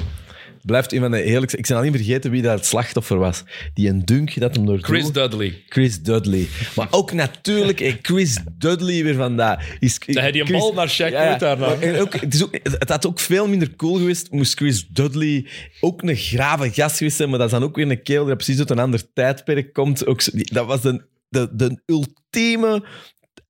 Blijft 0.62 0.92
een 0.92 1.00
van 1.00 1.10
de 1.10 1.16
heerlijkste... 1.18 1.58
Ik 1.58 1.66
ben 1.66 1.76
al 1.76 1.82
niet 1.82 1.94
vergeten 1.94 2.30
wie 2.30 2.42
daar 2.42 2.56
het 2.56 2.66
slachtoffer 2.66 3.18
was. 3.18 3.42
Die 3.74 3.88
een 3.88 4.04
dunk 4.04 4.40
dat 4.40 4.54
hem 4.54 4.66
door 4.66 4.78
Chris 4.80 5.02
doel- 5.02 5.12
Dudley. 5.12 5.62
Chris 5.68 6.02
Dudley. 6.02 6.46
Maar 6.76 6.88
ook 6.98 7.12
natuurlijk 7.12 7.80
eh, 7.80 7.94
Chris 8.02 8.38
Dudley 8.58 9.02
weer 9.04 9.14
vandaar. 9.14 9.76
Is, 9.78 9.98
Dat 9.98 10.14
hij 10.14 10.32
die 10.32 10.40
een 10.40 10.46
Chris- 10.46 10.58
bal 10.60 10.72
naar 10.72 10.90
Shaq 10.92 10.96
Ja, 10.96 11.06
ja. 11.08 11.26
gooit 11.28 11.40
daarna. 11.40 11.66
Maar 11.66 11.80
en 11.80 12.00
ook, 12.00 12.12
het, 12.12 12.34
is 12.34 12.44
ook, 12.44 12.58
het 12.62 12.88
had 12.88 13.06
ook 13.06 13.20
veel 13.20 13.48
minder 13.48 13.76
cool 13.76 13.94
geweest 13.96 14.30
moest 14.30 14.56
Chris 14.58 14.86
Dudley 14.88 15.46
ook 15.80 16.02
een 16.02 16.16
grave 16.16 16.70
gast 16.72 16.96
geweest 16.96 17.16
zijn, 17.16 17.28
maar 17.30 17.38
dat 17.38 17.46
is 17.52 17.54
dan 17.58 17.62
ook 17.62 17.76
weer 17.76 17.90
een 17.90 18.02
kerel 18.02 18.24
die 18.24 18.34
precies 18.36 18.58
uit 18.58 18.70
een 18.70 18.78
ander 18.78 19.12
tijdperk 19.12 19.72
komt. 19.72 20.06
Ook, 20.06 20.20
zo- 20.20 20.30
die- 20.34 20.52
dat 20.54 20.66
was 20.66 20.80
de, 20.82 21.04
de, 21.28 21.48
de 21.52 21.82
ultieme 21.86 22.84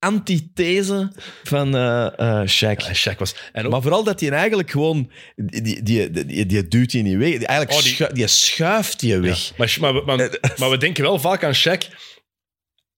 antithese 0.01 1.13
van 1.43 1.77
eh 1.77 2.43
Shaq. 2.47 2.77
Ja, 2.77 2.95
Shaq 2.95 3.17
was... 3.19 3.35
En 3.53 3.65
ook, 3.65 3.71
Maar 3.73 3.83
vooral 3.83 4.05
dat 4.05 4.21
hij 4.21 4.31
eigenlijk 4.31 4.71
gewoon... 4.71 5.11
Die, 5.37 5.63
die, 5.63 5.83
die, 5.83 6.11
die, 6.27 6.47
die 6.47 6.69
duwt 6.69 6.93
je 6.93 7.03
niet 7.03 7.17
weg. 7.17 7.39
Die, 7.39 7.47
eigenlijk 7.47 7.79
Oh, 7.79 7.85
die- 7.85 7.95
schu- 7.95 8.13
die 8.13 8.27
schuift 8.27 9.01
je 9.01 9.21
weg. 9.21 9.49
Ja, 9.49 9.53
maar, 9.57 9.95
maar, 9.95 10.05
maar, 10.05 10.39
maar 10.57 10.71
we 10.71 10.77
denken 10.77 11.03
wel 11.03 11.19
vaak 11.19 11.45
aan 11.45 11.55
Shaq 11.57 11.89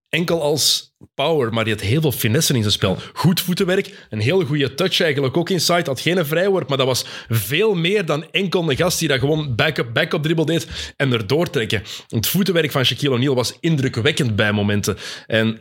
enkel 0.08 0.42
als 0.42 0.94
power, 1.14 1.52
maar 1.52 1.64
die 1.64 1.72
had 1.72 1.82
heel 1.82 2.00
veel 2.00 2.12
finesse 2.12 2.54
in 2.54 2.60
zijn 2.60 2.72
spel. 2.72 2.98
Goed 3.12 3.40
voetenwerk, 3.40 4.06
een 4.10 4.20
heel 4.20 4.44
goede 4.44 4.74
touch 4.74 5.00
eigenlijk 5.00 5.36
ook 5.36 5.50
inside, 5.50 5.82
had 5.84 6.00
geen 6.00 6.26
vrijworp, 6.26 6.68
maar 6.68 6.78
dat 6.78 6.86
was 6.86 7.04
veel 7.28 7.74
meer 7.74 8.04
dan 8.04 8.30
enkel 8.30 8.70
een 8.70 8.76
gast 8.76 8.98
die 8.98 9.08
dat 9.08 9.18
gewoon 9.18 9.54
back-up, 9.54 9.92
back-up 9.92 10.22
dribbel 10.22 10.44
deed 10.44 10.66
en 10.96 11.12
erdoor 11.12 11.50
trekken. 11.50 11.82
Het 12.08 12.26
voetenwerk 12.26 12.70
van 12.70 12.84
Shaquille 12.84 13.14
O'Neal 13.14 13.34
was 13.34 13.56
indrukwekkend 13.60 14.36
bij 14.36 14.52
momenten. 14.52 14.96
En 15.26 15.60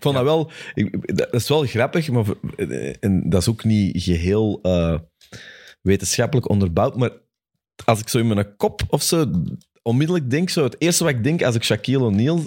Ik 0.00 0.06
vond 0.06 0.14
dat 0.14 0.24
wel... 0.24 0.50
ik- 0.74 1.16
dat 1.16 1.34
is 1.34 1.48
wel 1.48 1.64
grappig, 1.66 2.10
maar... 2.10 2.24
eh, 2.56 2.94
En 3.00 3.22
dat 3.30 3.40
is 3.40 3.48
ook 3.48 3.64
niet 3.64 4.02
geheel 4.02 4.58
eh, 4.62 4.98
wetenschappelijk 5.82 6.48
onderbouwd, 6.48 6.96
maar 6.96 7.10
als 7.84 8.00
ik 8.00 8.08
zo 8.08 8.18
in 8.18 8.26
mijn 8.26 8.56
kop 8.56 8.80
of 8.88 9.02
zo 9.02 9.30
onmiddellijk 9.82 10.30
denk, 10.30 10.50
zo 10.50 10.64
het 10.64 10.76
eerste 10.78 11.04
wat 11.04 11.12
ik 11.12 11.24
denk 11.24 11.42
als 11.42 11.54
ik 11.54 11.62
Shaquille 11.64 12.04
O'Neal 12.04 12.44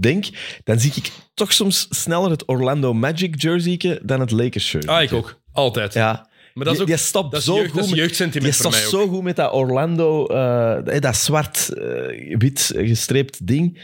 denk, 0.00 0.26
dan 0.64 0.80
zie 0.80 0.92
ik 0.94 1.10
toch 1.34 1.52
soms 1.52 1.86
sneller 1.90 2.30
het 2.30 2.48
Orlando 2.48 2.92
Magic 2.94 3.42
jersey 3.42 4.00
dan 4.02 4.20
het 4.20 4.30
Lakers 4.30 4.66
shirt. 4.66 4.86
ah, 4.86 5.02
ik 5.02 5.12
ook. 5.12 5.40
Altijd. 5.52 5.92
Ja. 5.94 6.28
Maar 6.54 6.64
dat 6.64 6.74
is 6.74 6.80
ook 6.80 6.86
die, 6.86 6.96
die 6.96 7.04
stopt 7.04 7.30
dat 7.30 7.40
is 7.40 7.46
zo 7.46 7.54
jeugd, 7.54 7.64
dat 7.66 7.72
goed 7.74 7.82
is 7.84 7.90
met- 7.90 7.98
jeugdsentiment 7.98 8.54
Je 8.56 8.62
voor 8.62 8.72
staat 8.72 8.90
mij 8.90 9.00
ook. 9.00 9.06
zo 9.08 9.14
goed 9.14 9.22
met 9.22 9.36
dat 9.36 9.52
Orlando, 9.52 10.26
eh, 10.26 11.00
dat 11.00 11.16
zwart-wit 11.16 12.72
gestreept 12.76 13.46
ding. 13.46 13.82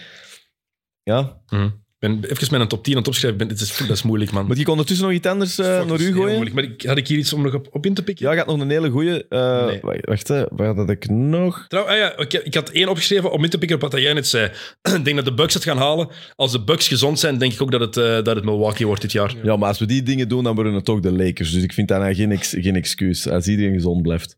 Ja. 1.03 1.41
Mhm. 1.49 1.71
Ben 1.99 2.25
even 2.25 2.49
met 2.51 2.61
een 2.61 2.69
top 2.69 2.83
10 2.85 2.93
aan 2.93 2.99
het 2.99 3.09
opschrijven. 3.09 3.39
Ben, 3.39 3.49
het 3.49 3.61
is, 3.61 3.77
dat 3.77 3.91
is 3.91 4.03
moeilijk, 4.03 4.31
man. 4.31 4.47
Moet 4.47 4.59
ik 4.59 4.69
ondertussen 4.69 5.07
nog 5.07 5.15
iets 5.15 5.27
anders 5.27 5.59
eh, 5.59 5.67
naar 5.85 6.01
u 6.01 6.13
gooien? 6.13 6.33
moeilijk. 6.35 6.55
Maar 6.55 6.65
ik, 6.65 6.83
had 6.83 6.97
ik 6.97 7.09
hier 7.09 7.19
iets 7.19 7.33
om 7.33 7.43
nog 7.43 7.55
op, 7.55 7.69
op 7.71 7.87
in 7.87 7.95
te 7.95 8.03
pikken? 8.03 8.27
Ja, 8.29 8.35
gaat 8.35 8.47
nog 8.47 8.61
een 8.61 8.71
hele 8.71 8.91
goeie. 8.91 9.29
eh, 9.29 9.67
Nee. 9.67 9.79
Wacht, 9.83 10.01
wacht 10.07 10.29
hè. 10.29 10.45
wat 10.51 10.77
had 10.77 10.91
ik 10.91 11.09
nog? 11.09 11.65
Trouw, 11.69 11.85
ah 11.85 11.97
ja, 11.97 12.17
ik, 12.19 12.33
ik 12.33 12.55
had 12.55 12.71
één 12.71 12.89
opgeschreven 12.89 13.33
om 13.33 13.45
in 13.45 13.51
te 13.51 13.59
pikken 13.59 13.77
op 13.77 13.83
wat 13.91 14.01
jij 14.01 14.13
net 14.13 14.27
zei. 14.27 14.51
ik 14.97 15.05
denk 15.05 15.17
dat 15.17 15.25
de 15.25 15.35
Bucks 15.35 15.55
het 15.55 15.65
gaan 15.65 15.79
halen. 15.79 16.09
Als 16.35 16.53
de 16.53 16.65
Bucks 16.65 16.89
gezond 16.89 17.19
zijn, 17.19 17.39
denk 17.39 17.53
ik 17.53 17.63
ook 17.63 17.71
dat 17.71 17.81
het, 17.81 17.97
eh, 17.97 18.05
dat 18.23 18.37
het 18.37 18.45
Milwaukee 18.45 18.87
wordt 18.87 19.03
dit 19.03 19.13
jaar. 19.13 19.35
Ja, 19.43 19.57
maar 19.57 19.69
als 19.69 19.79
we 19.79 19.87
die 19.87 20.03
dingen 20.03 20.29
doen, 20.29 20.45
dan 20.45 20.55
worden 20.55 20.75
het 20.75 20.85
toch 20.85 21.01
de 21.01 21.13
Lakers. 21.13 21.51
Dus 21.53 21.63
ik 21.63 21.73
vind 21.73 21.89
nou 21.89 22.15
geen, 22.15 22.33
ex- 22.33 22.55
geen 22.59 22.77
excuus. 22.77 23.29
Als 23.29 23.47
iedereen 23.47 23.73
gezond 23.73 24.03
blijft. 24.03 24.37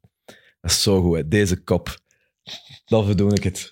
Dat 0.61 0.71
is 0.71 0.83
zo 0.83 1.01
goed, 1.03 1.17
hè. 1.17 1.29
Deze 1.29 1.63
kop. 1.63 1.97
Dan 2.87 3.07
verdoen 3.07 3.33
ik 3.35 3.43
het. 3.45 3.71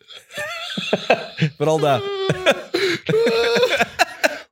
Vooral 1.57 1.79
dat. 1.79 2.03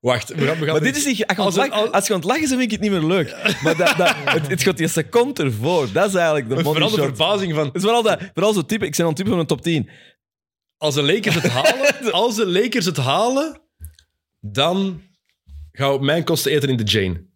Wacht, 0.05 0.29
we 0.29 0.47
gaan, 0.47 0.59
we 0.59 0.65
gaan 0.65 0.75
Maar 0.75 0.83
dit 0.83 0.97
is 0.97 1.05
niet... 1.05 1.27
Als 1.27 1.37
je, 1.37 1.43
Als 1.43 1.57
lachen- 1.57 1.93
als 1.93 2.07
je 2.07 2.13
aan 2.13 2.19
het 2.19 2.29
lachen 2.29 2.49
bent, 2.49 2.61
vind 2.61 2.63
ik 2.63 2.71
het 2.71 2.81
niet 2.81 2.91
meer 2.91 3.03
leuk. 3.03 3.59
Maar 3.63 3.77
dat, 3.77 3.97
dat, 3.97 4.15
het, 4.37 4.47
het 4.49 4.63
gaat 4.63 4.77
die 4.77 4.89
seconde 4.89 5.43
ervoor. 5.43 5.93
Dat 5.93 6.09
is 6.09 6.15
eigenlijk 6.15 6.49
de 6.49 6.63
Vooral 6.63 6.91
de 6.91 7.03
verbazing 7.03 7.55
van... 7.55 7.67
Het 7.67 7.75
is 7.75 7.83
vooral, 7.83 8.03
dat, 8.03 8.21
vooral 8.35 8.53
zo 8.53 8.65
type... 8.65 8.87
Ik 8.87 8.91
ben 8.91 9.01
aan 9.01 9.07
het 9.07 9.17
typen 9.17 9.33
van 9.33 9.41
een 9.41 9.47
top 9.47 9.63
10. 9.63 9.91
Als 10.77 10.95
de 10.95 11.03
Lakers 11.03 11.35
het 11.35 11.47
halen, 11.47 12.13
als 12.13 12.37
de 12.37 12.47
Lakers 12.47 12.85
het 12.85 12.97
halen, 12.97 13.61
dan 14.41 15.03
gaan 15.73 15.89
we 15.89 15.95
op 15.95 16.03
mijn 16.03 16.25
kosten 16.25 16.53
eten 16.53 16.69
in 16.69 16.77
de 16.77 16.83
Jane. 16.83 17.27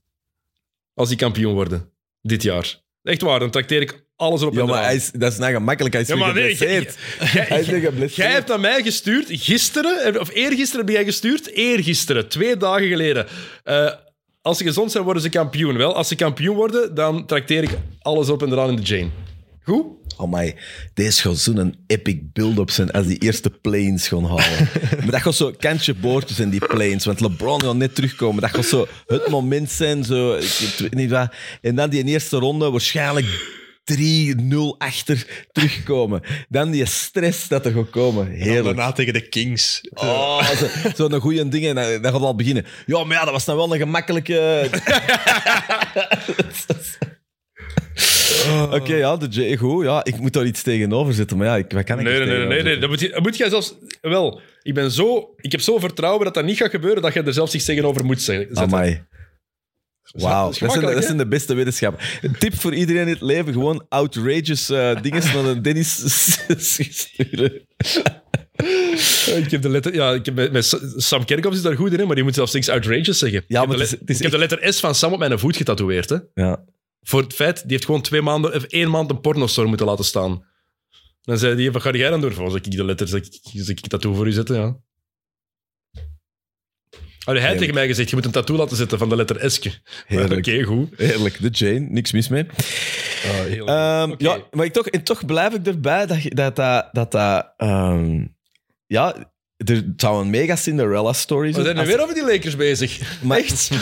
Als 0.95 1.09
die 1.09 1.19
kampioen 1.19 1.55
worden. 1.55 1.93
Dit 2.23 2.43
jaar. 2.43 2.81
Echt 3.03 3.23
waar, 3.23 3.39
dan 3.39 3.51
trakteer 3.51 3.81
ik 3.81 4.05
alles 4.19 4.43
op 4.43 4.55
Ja, 4.55 4.65
maar 4.65 4.83
hij 4.85 4.95
is, 4.95 5.11
dat 5.15 5.33
is 5.33 5.39
nou 5.39 5.53
gemakkelijk. 5.53 5.95
Hij 5.95 6.03
is 6.03 6.09
Ja, 6.09 6.15
weer 6.15 6.25
maar 6.25 6.35
nee, 6.35 6.57
geblesseerd. 6.57 6.95
jij- 7.33 7.45
Hij 7.49 7.61
is 7.61 7.67
weer 7.67 7.81
Jij 7.81 7.91
geblesseerd. 7.91 8.33
hebt 8.33 8.51
aan 8.51 8.61
mij 8.61 8.83
gestuurd, 8.83 9.27
gisteren, 9.29 10.21
of 10.21 10.31
eergisteren 10.33 10.87
heb 10.87 10.95
jij 10.95 11.05
gestuurd, 11.05 11.51
eergisteren, 11.53 12.29
twee 12.29 12.57
dagen 12.57 12.89
geleden. 12.89 13.27
Eh, 13.65 13.93
als 14.43 14.59
ze 14.59 14.65
gezond 14.65 14.93
zijn, 14.93 15.05
worden 15.05 15.23
ze 15.23 15.29
kampioen. 15.29 15.77
Wel, 15.77 15.95
als 15.95 16.09
ze 16.09 16.15
kampioen 16.15 16.57
worden, 16.57 16.95
dan 16.95 17.27
trakteer 17.27 17.63
ik 17.63 17.71
alles 18.01 18.29
op 18.29 18.43
en 18.43 18.53
eraan 18.53 18.69
in 18.69 18.77
de 18.77 18.83
Jane. 18.83 19.09
Goed? 19.63 19.85
Oh 20.17 20.33
my, 20.33 20.57
deze 20.95 21.21
gaat 21.21 21.39
zo'n 21.39 21.75
epic 21.87 22.19
build-up 22.33 22.71
zijn 22.71 22.91
als 22.91 23.07
die 23.07 23.19
eerste 23.19 23.51
planes 23.51 24.09
gaan 24.09 24.25
halen. 24.25 24.69
maar 24.99 25.11
dat 25.11 25.21
gaat 25.21 25.35
zo 25.35 25.55
kantje 25.59 25.95
boord 25.95 26.31
zijn, 26.31 26.51
die 26.51 26.67
planes. 26.67 27.05
Want 27.05 27.21
LeBron 27.21 27.63
gaat 27.63 27.75
net 27.77 27.95
terugkomen. 27.95 28.41
Dat 28.43 28.51
gaat 28.51 28.65
zo 28.65 28.87
het 29.07 29.29
moment 29.29 29.71
zijn. 29.71 30.05
Zo, 30.05 30.35
ik, 30.35 30.43
ik 30.45 30.75
weet 30.79 30.95
niet 30.95 31.11
wat. 31.11 31.33
En 31.61 31.75
dan 31.75 31.91
die 31.91 32.05
eerste 32.05 32.37
ronde 32.37 32.71
waarschijnlijk 32.71 33.57
3-0 33.93 34.77
achter 34.79 35.27
terugkomen. 35.53 36.23
Dan 36.49 36.71
die 36.71 36.85
stress 36.87 37.49
dat 37.49 37.67
er 37.67 37.73
gaat 37.73 37.91
komen. 37.91 38.27
En 38.27 38.33
Heerlijk. 38.41 38.65
daarna 38.65 38.93
tegen 38.93 39.13
de 39.13 39.29
Kings. 39.29 39.81
Oh, 39.95 40.49
zo- 40.51 40.67
zo'n 41.09 41.21
goede 41.21 41.49
ding. 41.49 41.67
En 41.67 41.75
dan, 41.75 41.85
dan 41.85 42.03
gaat 42.03 42.13
het 42.13 42.23
al 42.23 42.35
beginnen. 42.35 42.65
Ja, 42.87 43.05
maar 43.05 43.17
ja, 43.17 43.25
dat 43.25 43.33
was 43.33 43.45
nou 43.45 43.59
wel 43.59 43.73
een 43.73 43.79
gemakkelijke... 43.81 44.69
Oké, 48.71 48.95
ja, 48.95 49.17
de 49.17 49.27
J, 49.29 49.57
goed. 49.57 49.85
Ja, 49.85 50.05
ik 50.05 50.19
moet 50.21 50.33
daar 50.33 50.45
iets 50.47 50.63
tegenover 50.63 51.15
zetten, 51.15 51.37
maar 51.37 51.47
ja, 51.47 51.57
ik, 51.57 51.73
wat 51.73 51.85
kan 51.85 51.99
ik 51.99 52.05
Nee, 52.05 52.19
nee, 52.25 52.47
nee, 52.47 52.63
nee. 52.63 52.79
Dat 52.79 52.89
moet, 52.89 53.01
je, 53.01 53.09
dat 53.09 53.23
moet 53.23 53.37
jij 53.37 53.49
zelfs... 53.49 53.75
Wel, 54.01 54.41
ik, 54.63 54.75
ben 54.75 54.91
zo, 54.91 55.35
ik 55.37 55.53
heb 55.53 55.61
zo 55.61 55.79
vertrouwen 55.79 56.25
dat 56.25 56.35
dat 56.35 56.45
niet 56.45 56.57
gaat 56.57 56.71
gebeuren 56.71 57.03
dat 57.03 57.15
je 57.15 57.23
er 57.23 57.33
zelfs 57.33 57.55
iets 57.55 57.65
tegenover 57.65 58.05
moet 58.05 58.23
zetten? 58.23 58.57
Amai. 58.57 59.03
Wauw, 60.13 60.45
Dat 60.45 60.53
is 60.53 60.59
dat, 60.59 60.73
zijn, 60.73 61.17
dat 61.17 61.19
de 61.19 61.27
beste 61.27 61.55
wetenschappen. 61.55 62.05
Een 62.23 62.39
tip 62.39 62.55
voor 62.55 62.75
iedereen 62.75 63.03
in 63.03 63.09
het 63.09 63.21
leven: 63.21 63.53
gewoon 63.53 63.85
outrageous 63.89 64.71
eh 64.71 65.03
dingen 65.03 65.23
naar 65.25 65.45
een 65.45 65.63
Dennis 65.63 66.03
sturen. 66.93 67.53
Ik 69.37 69.51
heb 69.51 69.63
de 69.63 69.69
letter... 69.69 69.95
Ja, 69.95 70.13
ik 70.13 70.25
heb 70.27 70.35
met, 70.35 70.53
met 70.53 70.79
Sam 70.97 71.25
Kerkhoff 71.25 71.57
is 71.57 71.63
daar 71.63 71.77
goed 71.77 71.93
in, 71.93 71.99
hè, 71.99 72.05
maar 72.05 72.15
die 72.15 72.25
moet 72.25 72.35
zelfs 72.35 72.53
niks 72.53 72.69
outrageous 72.69 73.19
zeggen. 73.19 73.45
Ja, 73.49 73.63
ik 73.63 73.69
heb, 73.69 73.69
maar 73.69 73.77
de, 73.77 73.83
het 73.83 73.93
is- 73.93 73.93
le- 73.93 73.99
het 74.01 74.11
is 74.11 74.17
ik 74.17 74.23
heb 74.23 74.33
de 74.33 74.39
letter 74.39 74.73
S 74.73 74.81
van 74.81 74.95
Sam 74.95 75.13
op 75.13 75.19
mijn 75.19 75.39
voet 75.39 75.57
getatoeëerd. 75.57 76.09
Hè. 76.09 76.17
Ja. 76.35 76.65
Voor 77.03 77.23
het 77.23 77.33
feit, 77.35 77.63
die 77.63 77.71
heeft 77.73 77.85
gewoon 77.85 78.03
twee 78.03 78.23
maanden, 78.23 78.55
of 78.55 78.63
één 78.63 78.91
maand 78.91 79.11
een 79.11 79.21
pornostore 79.21 79.69
moeten 79.69 79.87
laten 79.87 80.05
staan. 80.05 80.45
Dan 81.23 81.39
zei 81.39 81.57
die, 81.57 81.73
wat 81.73 81.83
ga 81.83 81.91
jij 81.93 82.11
dan 82.11 82.21
doen? 82.21 82.33
Zal 82.33 82.57
ik 82.57 82.71
de 82.71 82.85
letter, 82.85 83.09
zal 83.09 83.19
ik, 83.19 83.27
ik 83.53 83.69
een 83.69 83.75
tattoo 83.89 84.15
voor 84.15 84.27
u 84.27 84.33
zetten? 84.33 84.57
Ja. 84.57 84.77
Hij 87.35 87.37
had 87.37 87.43
Heerlijk. 87.43 87.59
tegen 87.59 87.75
mij 87.75 87.87
gezegd, 87.87 88.11
je 88.11 88.17
moet 88.17 88.25
een 88.25 88.31
tattoo 88.31 88.57
laten 88.57 88.77
zetten 88.77 88.99
van 88.99 89.09
de 89.09 89.17
letter 89.17 89.51
S. 89.51 89.61
Oké, 90.33 90.63
goed. 90.63 90.89
Heerlijk, 90.97 91.41
de 91.43 91.49
Jane, 91.49 91.87
niks 91.91 92.13
mis 92.13 92.29
mee. 92.29 92.47
heel 93.23 93.67
Ehm. 93.67 94.15
Ja, 94.19 94.39
maar 94.51 94.65
ik 94.65 94.73
toch, 94.73 94.87
en 94.89 95.03
toch 95.03 95.25
blijf 95.27 95.55
ik 95.55 95.67
erbij 95.67 96.07
dat 96.07 96.23
je- 96.23 96.35
dat 96.35 96.57
dat... 96.57 96.89
dat, 96.93 97.13
dat 97.13 97.53
ehm, 97.57 98.25
ja, 98.87 99.15
er 99.57 99.75
het 99.75 99.85
zou 99.97 100.23
een 100.25 100.31
mega 100.31 100.57
Cinderella-story 100.57 101.47
We 101.47 101.53
zijn. 101.53 101.65
zijn 101.65 101.77
nu 101.77 101.83
Als- 101.83 101.91
weer 101.91 102.03
over 102.03 102.15
die 102.15 102.25
Lakers 102.25 102.57
bezig. 102.57 103.23
Maar- 103.23 103.39
Echt? 103.39 103.71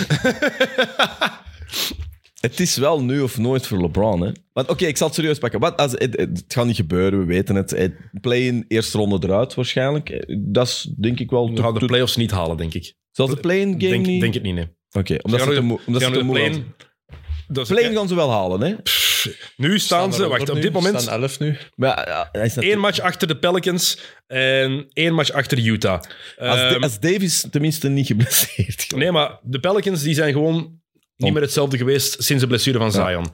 Het 2.40 2.60
is 2.60 2.76
wel 2.76 3.02
nu 3.02 3.20
of 3.20 3.38
nooit 3.38 3.66
voor 3.66 3.80
LeBron, 3.80 4.20
hè. 4.20 4.30
Want 4.52 4.68
oké, 4.68 4.86
ik 4.86 4.96
zal 4.96 5.06
het 5.06 5.16
serieus 5.16 5.38
pakken. 5.38 5.60
Wat 5.60 5.76
als, 5.76 5.92
het, 5.92 6.44
gaat 6.48 6.66
niet 6.66 6.76
gebeuren, 6.76 7.18
we 7.18 7.24
weten 7.24 7.54
het. 7.54 7.70
het 7.70 7.94
play-in, 8.20 8.64
eerste 8.68 8.98
ronde 8.98 9.26
eruit 9.26 9.54
waarschijnlijk. 9.54 10.24
Dat 10.38 10.66
is 10.66 10.92
denk 11.00 11.20
ik 11.20 11.30
wel... 11.30 11.50
We 11.54 11.62
gaan 11.62 11.74
de 11.74 11.86
playoffs 11.86 12.16
niet 12.16 12.30
halen, 12.30 12.56
denk 12.56 12.74
ik. 12.74 12.94
Zelfs 13.16 13.34
de 13.34 13.40
play-in 13.40 13.68
game 13.68 13.78
Denk, 13.78 14.06
niet? 14.06 14.20
denk 14.20 14.34
het 14.34 14.42
niet, 14.42 14.54
nee. 14.54 14.68
Oké, 14.90 15.16
omdat 15.22 15.40
ze 15.40 15.52
gaan 15.52 15.64
moe 15.64 15.80
omdat 15.86 16.02
ze 16.02 16.10
te 16.10 16.22
moe 16.22 16.34
Play-in 17.66 17.94
gaan 17.94 18.08
ze 18.08 18.14
wel 18.14 18.30
halen, 18.30 18.60
hè. 18.60 18.74
Nu 19.56 19.78
staan 19.78 20.12
ze, 20.12 20.28
wacht, 20.28 20.50
op 20.50 20.60
dit 20.60 20.72
moment 20.72 21.00
staan 21.00 21.22
11 21.22 21.38
nu. 21.38 21.56
Maar 21.74 21.88
ja, 21.96 22.04
ja, 22.08 22.28
hij 22.32 22.44
is 22.44 22.48
één 22.48 22.54
natuurlijk- 22.54 22.80
match 22.80 23.00
achter 23.00 23.28
de 23.28 23.36
Pelicans 23.36 23.98
en 24.26 24.86
één 24.92 25.14
match 25.14 25.30
achter 25.30 25.58
Utah. 25.58 26.00
als, 26.38 26.60
Ehm, 26.60 26.82
als 26.82 27.00
Davis 27.00 27.46
tenminste 27.50 27.88
niet 27.88 28.06
geblesseerd 28.06 28.92
Nee, 28.96 29.10
maar 29.12 29.38
de 29.42 29.60
Pelicans 29.60 30.02
die 30.02 30.14
zijn 30.14 30.32
gewoon 30.32 30.80
niet 31.16 31.32
meer 31.32 31.42
hetzelfde 31.42 31.76
geweest 31.76 32.22
sinds 32.22 32.42
de 32.42 32.48
blessure 32.48 32.78
van 32.78 32.86
Ja. 32.86 32.92
Zion. 33.08 33.24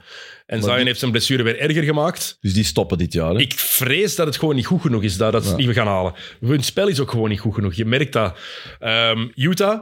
En 0.45 0.57
Maar 0.57 0.63
Zion 0.63 0.75
die- 0.75 0.85
heeft 0.85 0.99
zijn 0.99 1.11
blessure 1.11 1.43
weer 1.43 1.59
erger 1.59 1.83
gemaakt. 1.83 2.37
Dus 2.41 2.53
die 2.53 2.63
stoppen 2.63 2.97
dit 2.97 3.13
jaar, 3.13 3.33
hè. 3.33 3.39
Ik 3.39 3.53
vrees 3.53 4.15
dat 4.15 4.25
het 4.27 4.37
gewoon 4.37 4.55
niet 4.55 4.65
goed 4.65 4.81
genoeg 4.81 5.03
is, 5.03 5.17
dat, 5.17 5.31
dat 5.31 5.43
ze 5.43 5.49
het 5.49 5.57
niet 5.57 5.69
gaan 5.69 5.87
halen. 5.87 6.13
Hun 6.39 6.63
spel 6.63 6.87
is 6.87 6.99
ook 6.99 7.11
gewoon 7.11 7.29
niet 7.29 7.39
goed 7.39 7.53
genoeg. 7.53 7.73
Je 7.73 7.85
merkt 7.85 8.13
dat. 8.13 8.37
Ehm, 8.79 9.27
Utah, 9.35 9.81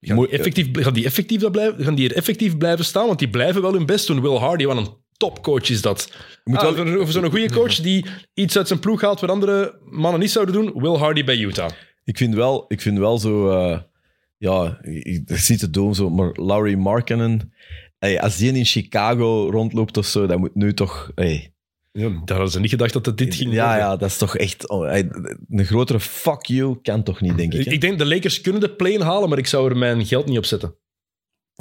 gaan 0.00 0.16
die, 0.16 0.28
effectief, 0.28 0.66
gaan, 0.72 0.92
die 0.94 1.04
effectief 1.04 1.40
dat 1.40 1.52
blijven, 1.52 1.84
gaan 1.84 1.94
die 1.94 2.08
er 2.08 2.16
effectief 2.16 2.56
blijven 2.56 2.84
staan? 2.84 3.06
Want 3.06 3.18
die 3.18 3.28
blijven 3.30 3.62
wel 3.62 3.72
hun 3.72 3.86
best 3.86 4.06
doen. 4.06 4.20
Will 4.20 4.36
Hardy, 4.36 4.64
wat 4.64 4.76
een 4.76 4.96
topcoach 5.16 5.70
is 5.70 5.82
dat. 5.82 6.12
moet 6.44 6.56
Ah, 6.56 6.62
wel- 6.62 6.70
over- 6.72 6.98
over 6.98 7.12
zo'n 7.12 7.30
goede 7.30 7.50
coach 7.52 7.74
die 7.80 8.06
iets 8.34 8.56
uit 8.56 8.68
zijn 8.68 8.78
ploeg 8.80 9.00
haalt 9.00 9.20
wat 9.20 9.30
andere 9.30 9.78
mannen 9.84 10.20
niet 10.20 10.30
zouden 10.30 10.54
doen. 10.54 10.72
Will 10.82 10.96
Hardy 10.96 11.24
bij 11.24 11.36
Utah. 11.38 11.70
Ik 12.04 12.16
vind 12.16 12.34
wel, 12.34 12.64
ik 12.68 12.80
vind 12.80 12.98
wel 12.98 13.18
zo... 13.18 13.50
eh, 13.50 13.78
ja, 14.42 14.78
ik, 14.82 15.22
zie 15.26 15.56
het 15.60 15.72
doen, 15.72 15.94
zo, 15.94 16.10
maar 16.10 16.30
Laurie 16.32 16.76
Markkinen... 16.76 17.52
Hey, 17.98 18.20
als 18.20 18.36
die 18.36 18.52
in 18.52 18.64
Chicago 18.64 19.48
rondloopt 19.50 19.96
of 19.96 20.06
zo, 20.06 20.26
dan 20.26 20.40
moet 20.40 20.54
nu 20.54 20.74
toch... 20.74 21.12
Hey, 21.14 21.54
Ja, 21.92 22.08
daar 22.08 22.36
hadden 22.36 22.50
ze 22.50 22.60
niet 22.60 22.70
gedacht 22.70 22.92
dat 22.92 23.06
het 23.06 23.18
dit 23.18 23.34
ging 23.34 23.52
ja, 23.52 23.64
worden. 23.64 23.84
ja, 23.84 23.96
dat 23.96 24.10
is 24.10 24.16
toch 24.16 24.36
echt... 24.36 24.68
oh, 24.68 24.84
hey, 24.84 25.10
een 25.48 25.64
grotere 25.64 26.00
fuck 26.00 26.46
you 26.46 26.78
kan 26.82 27.02
toch 27.02 27.20
niet, 27.20 27.36
denk 27.36 27.52
ik. 27.52 27.58
Ik, 27.60 27.66
hè? 27.66 27.72
ik 27.72 27.80
denk 27.80 27.98
de 27.98 28.06
Lakers 28.06 28.40
kunnen 28.40 28.60
de 28.60 28.74
play 28.74 28.98
halen, 28.98 29.28
maar 29.28 29.38
ik 29.38 29.46
zou 29.46 29.70
er 29.70 29.76
mijn 29.76 30.06
geld 30.06 30.26
niet 30.26 30.38
op 30.38 30.44
zetten. 30.44 30.76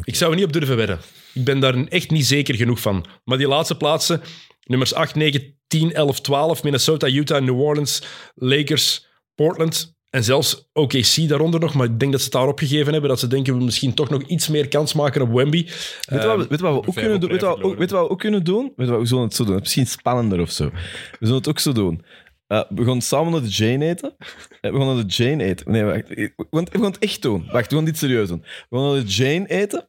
Ik 0.03 0.15
zou 0.15 0.31
er 0.31 0.37
niet 0.37 0.45
op 0.45 0.53
durven 0.53 0.77
wedden. 0.77 0.99
Ik 1.33 1.43
ben 1.43 1.59
daar 1.59 1.85
echt 1.85 2.11
niet 2.11 2.25
zeker 2.25 2.55
genoeg 2.55 2.79
van. 2.79 3.05
Maar 3.23 3.37
die 3.37 3.47
laatste 3.47 3.77
plaatsen, 3.77 4.21
nummers 4.63 4.93
8, 4.93 5.15
9, 5.15 5.59
10, 5.67 5.93
11, 5.93 6.21
12, 6.21 6.63
Minnesota, 6.63 7.07
Utah, 7.07 7.43
New 7.43 7.59
Orleans, 7.59 8.03
Lakers, 8.35 9.07
Portland 9.35 9.99
en 10.11 10.23
zelfs 10.23 10.69
OKC 10.73 11.27
daaronder 11.27 11.59
nog. 11.59 11.73
Maar 11.73 11.85
ik 11.88 11.99
denk 11.99 12.11
dat 12.11 12.19
ze 12.21 12.25
het 12.27 12.35
daar 12.35 12.47
opgegeven 12.47 12.91
hebben, 12.91 13.09
dat 13.09 13.19
ze 13.19 13.27
denken 13.27 13.57
we 13.57 13.63
misschien 13.63 13.93
toch 13.93 14.09
nog 14.09 14.21
iets 14.23 14.47
meer 14.47 14.67
kans 14.67 14.93
maken 14.93 15.21
op 15.21 15.31
Wemby. 15.33 15.63
Weet 15.65 16.21
je 16.21 16.27
wat, 16.27 16.38
we- 16.38 16.47
weet 16.47 16.59
je 16.59 16.65
wat 16.65 16.73
we 16.73 16.88
ook 16.88 16.95
kunnen 16.95 17.19
doen? 17.19 17.29
Weet 17.29 17.39
je 17.39 17.45
wat, 17.45 17.57
we 17.57 17.63
ook- 17.63 17.77
weet 17.77 17.89
je 17.89 17.95
wat 17.95 18.05
we 18.05 18.11
ook 18.11 18.19
kunnen 18.19 18.43
doen? 18.43 18.73
Weet 18.75 18.88
wat, 18.89 18.99
we 18.99 19.05
zullen 19.05 19.23
het 19.23 19.33
zo 19.35 19.45
doen. 19.45 19.55
Misschien 19.59 19.88
spannender 19.88 20.39
of 20.41 20.51
zo. 20.51 20.65
We 20.69 21.17
zullen 21.19 21.35
het 21.35 21.47
ook 21.47 21.59
zo 21.59 21.71
doen. 21.71 22.05
Eh, 22.47 22.63
we 22.69 22.85
gaan 22.85 23.01
samen 23.01 23.31
naar 23.31 23.41
de 23.41 23.47
Jane 23.49 23.85
eten. 23.85 24.15
Eh, 24.61 24.71
we 24.71 24.77
gaan 24.77 24.95
naar 24.95 25.05
de 25.07 25.13
Jane 25.13 25.43
eten. 25.43 25.71
Nee, 25.71 25.83
wacht. 25.83 26.07
We 26.07 26.31
gaan, 26.51 26.65
we 26.71 26.77
gaan 26.77 26.83
het 26.91 26.97
echt 26.99 27.21
doen. 27.21 27.47
Wacht, 27.51 27.69
we 27.69 27.75
gaan 27.75 27.85
dit 27.85 27.97
serieus 27.97 28.27
doen. 28.27 28.41
We 28.69 28.77
gaan 28.77 28.91
naar 28.93 29.03
de 29.03 29.07
Jane 29.09 29.47
eten. 29.47 29.88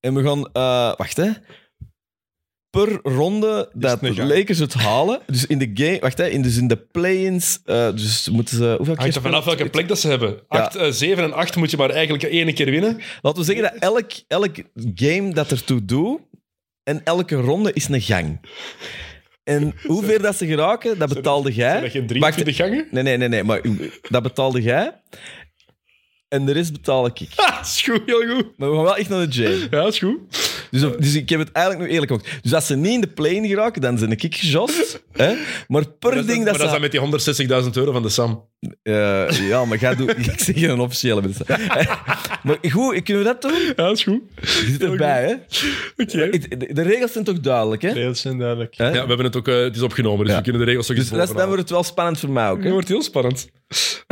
En 0.00 0.14
we 0.14 0.22
gaan... 0.22 0.50
eh, 0.52 0.94
wacht, 0.96 1.16
hè. 1.16 1.30
Per 2.70 2.98
ronde 3.02 3.70
dat 3.74 4.00
de 4.00 4.14
gang. 4.14 4.28
Lakers 4.28 4.58
het 4.58 4.74
halen. 4.74 5.20
Dus 5.26 5.46
in 5.46 5.58
de 5.58 5.70
game... 5.74 5.98
Wacht, 6.00 6.18
hè. 6.18 6.28
In, 6.28 6.42
dus 6.42 6.56
in 6.56 6.68
de 6.68 6.76
play-ins... 6.76 7.58
eh, 7.64 7.90
dus 7.94 8.28
moeten 8.28 8.56
ze... 8.56 8.74
Hoeveel 8.76 8.94
keer 8.94 9.06
er 9.14 9.20
vanaf 9.22 9.44
welke 9.44 9.70
plek 9.70 9.88
dat 9.88 9.98
ze 9.98 10.08
hebben. 10.08 10.40
8, 10.48 10.76
7 10.90 11.24
en 11.24 11.32
8 11.32 11.56
moet 11.56 11.70
je 11.70 11.76
maar 11.76 11.90
eigenlijk 11.90 12.22
één 12.22 12.54
keer 12.54 12.70
winnen. 12.70 13.00
Laten 13.22 13.40
we 13.40 13.52
zeggen 13.52 13.64
dat 13.72 13.82
elk, 13.82 14.10
elk 14.28 14.56
game 14.94 15.32
dat 15.32 15.50
ertoe 15.50 15.84
doet, 15.84 16.20
en 16.82 17.00
elke 17.04 17.34
ronde 17.34 17.72
is 17.72 17.88
een 17.88 18.00
gang. 18.00 18.40
En 19.44 19.74
hoeveel 19.86 20.20
dat 20.20 20.36
ze 20.36 20.46
geraken, 20.46 20.98
dat 20.98 21.14
betaalde 21.14 21.52
Zijn 21.52 21.70
jij. 21.72 21.80
dat 21.80 21.90
geen 21.90 22.20
Wacht, 22.20 22.34
23 22.36 22.56
gangen? 22.56 22.86
nee, 22.90 23.02
nee, 23.02 23.16
nee, 23.16 23.28
nee, 23.28 23.44
maar 23.44 23.60
dat 24.08 24.22
betaalde 24.22 24.62
jij. 24.62 25.00
En 26.28 26.44
de 26.46 26.52
rest 26.52 26.72
betaal 26.72 27.06
ik. 27.06 27.18
Ha, 27.36 27.60
is 27.60 27.82
goed, 27.82 28.02
heel 28.06 28.34
goed. 28.34 28.46
Maar 28.56 28.68
we 28.70 28.74
gaan 28.74 28.84
wel 28.84 28.96
echt 28.96 29.08
naar 29.08 29.28
de 29.28 29.32
Jane. 29.42 29.66
Ja, 29.70 29.86
is 29.86 29.98
goed. 29.98 30.18
Dus, 30.70 30.80
dus 30.98 31.14
ik 31.14 31.28
heb 31.28 31.38
het 31.38 31.52
eigenlijk 31.52 31.86
nu 31.86 31.92
eerlijk 31.92 32.12
gemaakt. 32.12 32.42
Dus 32.42 32.54
als 32.54 32.66
ze 32.66 32.76
niet 32.76 32.94
in 32.94 33.00
de 33.00 33.06
plane 33.06 33.48
geraken, 33.48 33.80
dan 33.80 33.98
zijn 33.98 34.10
ik 34.10 34.34
gejost. 34.34 35.02
Hè? 35.12 35.34
Maar 35.68 35.88
per 35.88 36.08
Maar 36.08 36.14
dat, 36.14 36.26
ding 36.26 36.38
is, 36.38 36.44
dat 36.44 36.44
maar 36.44 36.44
dat 36.44 36.54
is 36.54 36.90
ze... 36.90 37.00
dan 37.00 37.10
met 37.20 37.46
die 37.46 37.64
160.000 37.64 37.70
euro 37.72 37.92
van 37.92 38.02
de 38.02 38.08
Sam. 38.08 38.48
Eh, 38.82 39.48
ja, 39.48 39.64
maar 39.64 39.78
ga 39.78 39.94
doen... 39.94 40.08
Ik 40.32 40.40
zeg 40.40 40.58
je 40.60 40.68
een 40.68 40.80
officiële 40.80 41.20
mensen. 41.22 41.46
maar 42.46 42.58
goed, 42.70 43.02
kunnen 43.02 43.22
we 43.24 43.28
dat 43.38 43.42
doen? 43.42 43.72
Ja, 43.76 43.90
is 43.90 44.02
goed. 44.02 44.20
Je 44.40 44.46
zit 44.46 44.82
erbij, 44.82 45.22
hè? 45.26 45.32
Oké. 46.02 46.30
De, 46.56 46.72
de 46.74 46.82
regels 46.82 47.12
zijn 47.12 47.24
toch 47.24 47.40
duidelijk, 47.40 47.82
hè? 47.82 47.92
Regels 47.92 48.20
zijn 48.20 48.38
duidelijk. 48.38 48.76
Hè? 48.76 48.86
Ja, 48.86 48.92
we 48.92 48.98
hebben 48.98 49.24
het 49.24 49.36
ook, 49.36 49.48
eh, 49.48 49.54
het 49.62 49.76
is 49.76 49.82
opgenomen, 49.82 50.20
dus 50.24 50.28
Ja. 50.30 50.36
we 50.36 50.42
kunnen 50.42 50.60
de 50.60 50.66
regels 50.66 50.86
toch 50.86 50.96
Dus 50.96 51.10
eens 51.10 51.26
dat, 51.28 51.36
dan 51.36 51.46
wordt 51.46 51.60
het 51.62 51.70
wel 51.70 51.82
spannend 51.82 52.18
voor 52.20 52.30
mij 52.30 52.48
ook. 52.48 52.56
Het 52.56 52.64
Hè? 52.66 52.70
wordt 52.72 52.88
heel 52.88 53.02
spannend. 53.02 53.48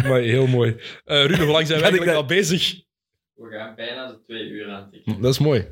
Maar 0.08 0.20
heel 0.20 0.46
mooi. 0.46 0.76
Eh 1.04 1.24
Ruud, 1.24 1.38
hoe 1.38 1.46
lang 1.46 1.66
zijn 1.66 1.78
ik 1.78 1.84
eigenlijk 1.84 2.04
dat- 2.04 2.14
al 2.14 2.26
bezig? 2.26 2.74
We 3.34 3.48
gaan 3.50 3.74
bijna 3.74 4.06
de 4.06 4.18
twee 4.26 4.48
uur 4.48 4.68
aan 4.70 4.88
tikken. 4.90 5.20
Dat 5.20 5.32
is 5.32 5.38
mooi. 5.38 5.66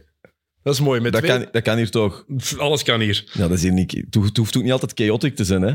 Dat 0.64 0.74
is 0.74 0.80
mooi. 0.80 1.00
Met 1.00 1.12
Dat, 1.12 1.22
twee- 1.22 1.38
kan, 1.38 1.48
dat 1.52 1.62
kan 1.62 1.76
hier 1.76 1.90
toch? 1.90 2.24
Alles 2.58 2.82
kan 2.82 3.00
hier. 3.00 3.24
Ja, 3.32 3.40
dat 3.40 3.50
is 3.50 3.62
hier 3.62 3.72
niet... 3.72 3.92
Het 3.92 4.14
hoeft, 4.14 4.56
ook 4.56 4.62
niet 4.62 4.72
altijd 4.72 4.92
chaotic 4.94 5.36
te 5.36 5.44
zijn, 5.44 5.62
hè? 5.62 5.74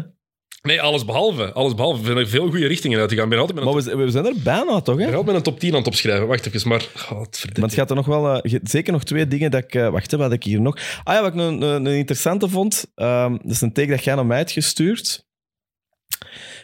Nee, 0.62 0.82
alles 0.82 1.06
behalve. 1.06 1.54
Alles 1.54 1.76
behalve. 1.76 2.00
We 2.00 2.06
zijn 2.06 2.18
er 2.18 2.28
veel 2.28 2.50
goede 2.50 2.68
richtingen 2.68 3.00
uit 3.00 3.10
te 3.10 3.16
gaan. 3.16 3.34
Altijd 3.34 3.48
met 3.60 3.66
een, 3.68 3.74
Maar 3.74 3.84
we, 3.84 3.96
we 4.06 4.12
zijn 4.12 4.26
er 4.26 4.34
bijna, 4.44 4.82
toch, 4.82 4.96
ik 4.96 5.00
ben 5.02 5.10
hè? 5.10 5.16
altijd 5.16 5.26
met 5.26 5.36
een 5.36 5.52
top 5.52 5.60
10 5.60 5.72
aan 5.72 5.78
het 5.78 5.88
opschrijven. 5.88 6.28
Wacht 6.28 6.46
even, 6.46 6.68
maar... 6.70 6.82
Oh, 7.12 7.24
verdient. 7.32 7.58
Maar 7.58 7.68
het 7.68 7.74
gaat 7.78 7.90
er 7.90 7.96
nog 7.96 8.06
wel... 8.06 8.42
eh, 8.42 8.60
zeker 8.64 8.94
nog 8.94 9.04
twee 9.04 9.28
dingen 9.28 9.52
dat 9.52 9.64
ik... 9.64 9.76
eh, 9.76 9.90
wacht, 9.90 10.12
hè, 10.12 10.18
wat 10.18 10.32
ik 10.32 10.44
hier 10.44 10.62
nog... 10.62 10.78
Ah 11.04 11.14
ja, 11.16 11.22
wat 11.22 11.34
ik 11.34 11.40
een, 11.40 11.62
een, 11.62 11.86
een 11.86 11.98
interessante 11.98 12.50
vond. 12.50 12.86
ehm, 12.96 13.32
dat 13.32 13.52
is 13.52 13.62
een 13.62 13.74
teken 13.74 13.96
dat 13.96 14.04
jij 14.04 14.16
naar 14.16 14.26
mij 14.26 14.38
hebt 14.38 14.52
gestuurd. 14.52 15.28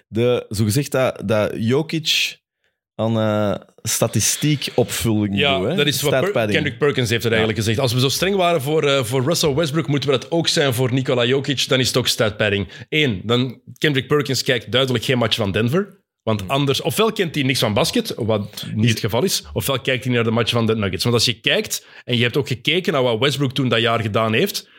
De, 0.07 0.45
zogezegd 0.49 0.91
dat, 0.91 1.21
dat 1.25 1.51
Jokic 1.55 2.39
aan 2.95 3.19
eh 3.19 3.55
statistiekopvulling 3.87 5.37
Ja, 5.37 5.57
doet, 5.59 5.67
hè? 5.67 5.75
dat 5.75 5.87
is 5.87 6.01
wat 6.01 6.31
Per-. 6.31 6.47
Kendrick 6.47 6.77
Perkins 6.77 7.09
heeft 7.09 7.23
er 7.23 7.29
eigenlijk 7.29 7.59
gezegd. 7.59 7.79
Als 7.79 7.93
we 7.93 7.99
zo 7.99 8.09
streng 8.09 8.35
waren 8.35 8.61
voor, 8.61 8.83
eh, 8.83 9.03
voor 9.03 9.23
Russell 9.23 9.53
Westbrook, 9.53 9.87
moeten 9.87 10.09
we 10.09 10.17
dat 10.17 10.31
ook 10.31 10.47
zijn 10.47 10.73
voor 10.73 10.93
Nikola 10.93 11.25
Jokic. 11.25 11.67
Dan 11.67 11.79
is 11.79 11.87
het 11.87 11.97
ook 11.97 12.07
statpadding. 12.07 12.67
Eén, 12.89 13.21
dan 13.23 13.61
Kendrick 13.77 14.07
Perkins 14.07 14.43
kijkt 14.43 14.71
duidelijk 14.71 15.03
geen 15.03 15.17
match 15.17 15.35
van 15.35 15.51
Denver. 15.51 16.03
Want 16.23 16.47
anders, 16.47 16.81
ofwel 16.81 17.11
kent 17.11 17.35
hij 17.35 17.43
niks 17.43 17.59
van 17.59 17.73
basket, 17.73 18.13
wat 18.17 18.65
niet 18.73 18.89
het 18.89 18.99
geval 18.99 19.23
is, 19.23 19.43
ofwel 19.53 19.79
kijkt 19.79 20.03
hij 20.03 20.13
naar 20.13 20.23
de 20.23 20.31
match 20.31 20.51
van 20.51 20.65
de 20.65 20.75
Nuggets. 20.75 21.03
Want 21.03 21.15
als 21.15 21.25
je 21.25 21.39
kijkt, 21.39 21.85
en 22.03 22.17
je 22.17 22.23
hebt 22.23 22.37
ook 22.37 22.47
gekeken 22.47 22.93
naar 22.93 23.03
wat 23.03 23.19
Westbrook 23.19 23.53
toen 23.53 23.69
dat 23.69 23.81
jaar 23.81 23.99
gedaan 23.99 24.33
heeft, 24.33 24.69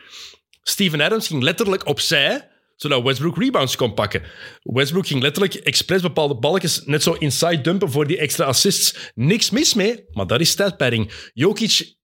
Steven 0.63 1.01
Adams 1.01 1.27
ging 1.27 1.43
letterlijk 1.43 1.87
opzij, 1.87 2.47
zodat 2.77 3.03
Westbrook 3.03 3.37
rebounds 3.37 3.75
kon 3.75 3.93
pakken. 3.93 4.21
Westbrook 4.63 5.07
ging 5.07 5.21
letterlijk 5.21 5.53
expres 5.53 6.01
bepaalde 6.01 6.35
balkjes 6.35 6.81
net 6.85 7.03
zo 7.03 7.13
inside 7.13 7.61
dumpen 7.61 7.91
voor 7.91 8.07
die 8.07 8.17
extra 8.17 8.45
assists. 8.45 9.11
Niks 9.15 9.49
mis 9.49 9.73
mee, 9.73 10.03
maar 10.11 10.27
dat 10.27 10.39
is 10.39 10.49
statpadding. 10.49 11.11
Jokic, 11.33 11.95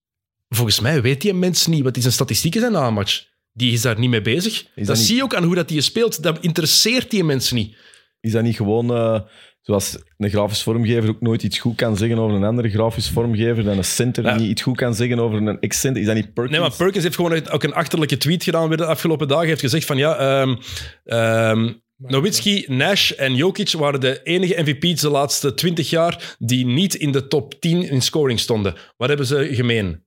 volgens 0.48 0.80
mij 0.80 1.02
weet 1.02 1.20
die 1.20 1.34
mens 1.34 1.66
niet 1.66 1.82
wat 1.82 1.92
die 1.92 2.02
zijn 2.02 2.14
statistieken 2.14 2.60
zijn 2.60 2.72
na 2.72 2.86
een 2.86 2.94
match. 2.94 3.24
Die 3.52 3.72
is 3.72 3.80
daar 3.80 3.98
niet 3.98 4.10
mee 4.10 4.22
bezig. 4.22 4.62
dat 4.74 4.86
dat 4.86 4.96
niet- 4.96 5.06
zie 5.06 5.16
je 5.16 5.22
ook 5.22 5.34
aan 5.34 5.44
hoe 5.44 5.54
dat 5.54 5.70
hij 5.70 5.80
speelt. 5.80 6.22
Dat 6.22 6.38
interesseert 6.40 7.10
die 7.10 7.24
mensen 7.24 7.56
niet. 7.56 7.76
Is 8.20 8.32
dat 8.32 8.42
niet 8.42 8.56
gewoon... 8.56 8.94
eh, 8.94 9.20
Zoals 9.64 9.98
een 10.16 10.30
grafisch 10.30 10.62
vormgever 10.62 11.08
ook 11.08 11.20
nooit 11.20 11.42
iets 11.42 11.58
goed 11.58 11.76
kan 11.76 11.96
zeggen 11.96 12.18
over 12.18 12.36
een 12.36 12.44
andere 12.44 12.70
grafisch 12.70 13.08
vormgever, 13.10 13.64
dan 13.64 13.76
een 13.76 13.84
center 13.84 14.24
Ja. 14.24 14.36
niet 14.36 14.48
iets 14.50 14.62
goed 14.62 14.76
kan 14.76 14.94
zeggen 14.94 15.18
over 15.18 15.38
een 15.46 15.60
ex-center. 15.60 16.00
Is 16.00 16.06
dat 16.06 16.16
niet 16.16 16.34
Perkins? 16.34 16.58
Nee, 16.58 16.68
maar 16.68 16.76
Perkins 16.76 17.04
heeft 17.04 17.16
gewoon 17.16 17.48
ook 17.50 17.62
een 17.62 17.74
achterlijke 17.74 18.16
tweet 18.16 18.42
gedaan 18.44 18.68
weer 18.68 18.76
de 18.76 18.86
afgelopen 18.86 19.26
dagen. 19.28 19.42
Hij 19.42 19.50
heeft 19.50 19.60
gezegd 19.60 19.86
van 19.86 19.96
ja, 19.96 20.16
ehm 20.16 20.56
ehm, 21.04 21.72
Nowitzki, 21.96 22.64
Nash 22.68 23.10
en 23.10 23.34
Jokic 23.34 23.70
waren 23.72 24.00
de 24.00 24.22
enige 24.22 24.62
MVP's 24.62 25.00
de 25.00 25.08
laatste 25.10 25.54
20 25.54 25.90
jaar 25.90 26.36
die 26.38 26.66
niet 26.66 26.94
in 26.94 27.12
de 27.12 27.26
top 27.28 27.60
10 27.60 27.88
in 27.88 28.02
scoring 28.02 28.40
stonden. 28.40 28.74
Wat 28.96 29.08
hebben 29.08 29.26
ze 29.26 29.48
gemeen? 29.52 30.04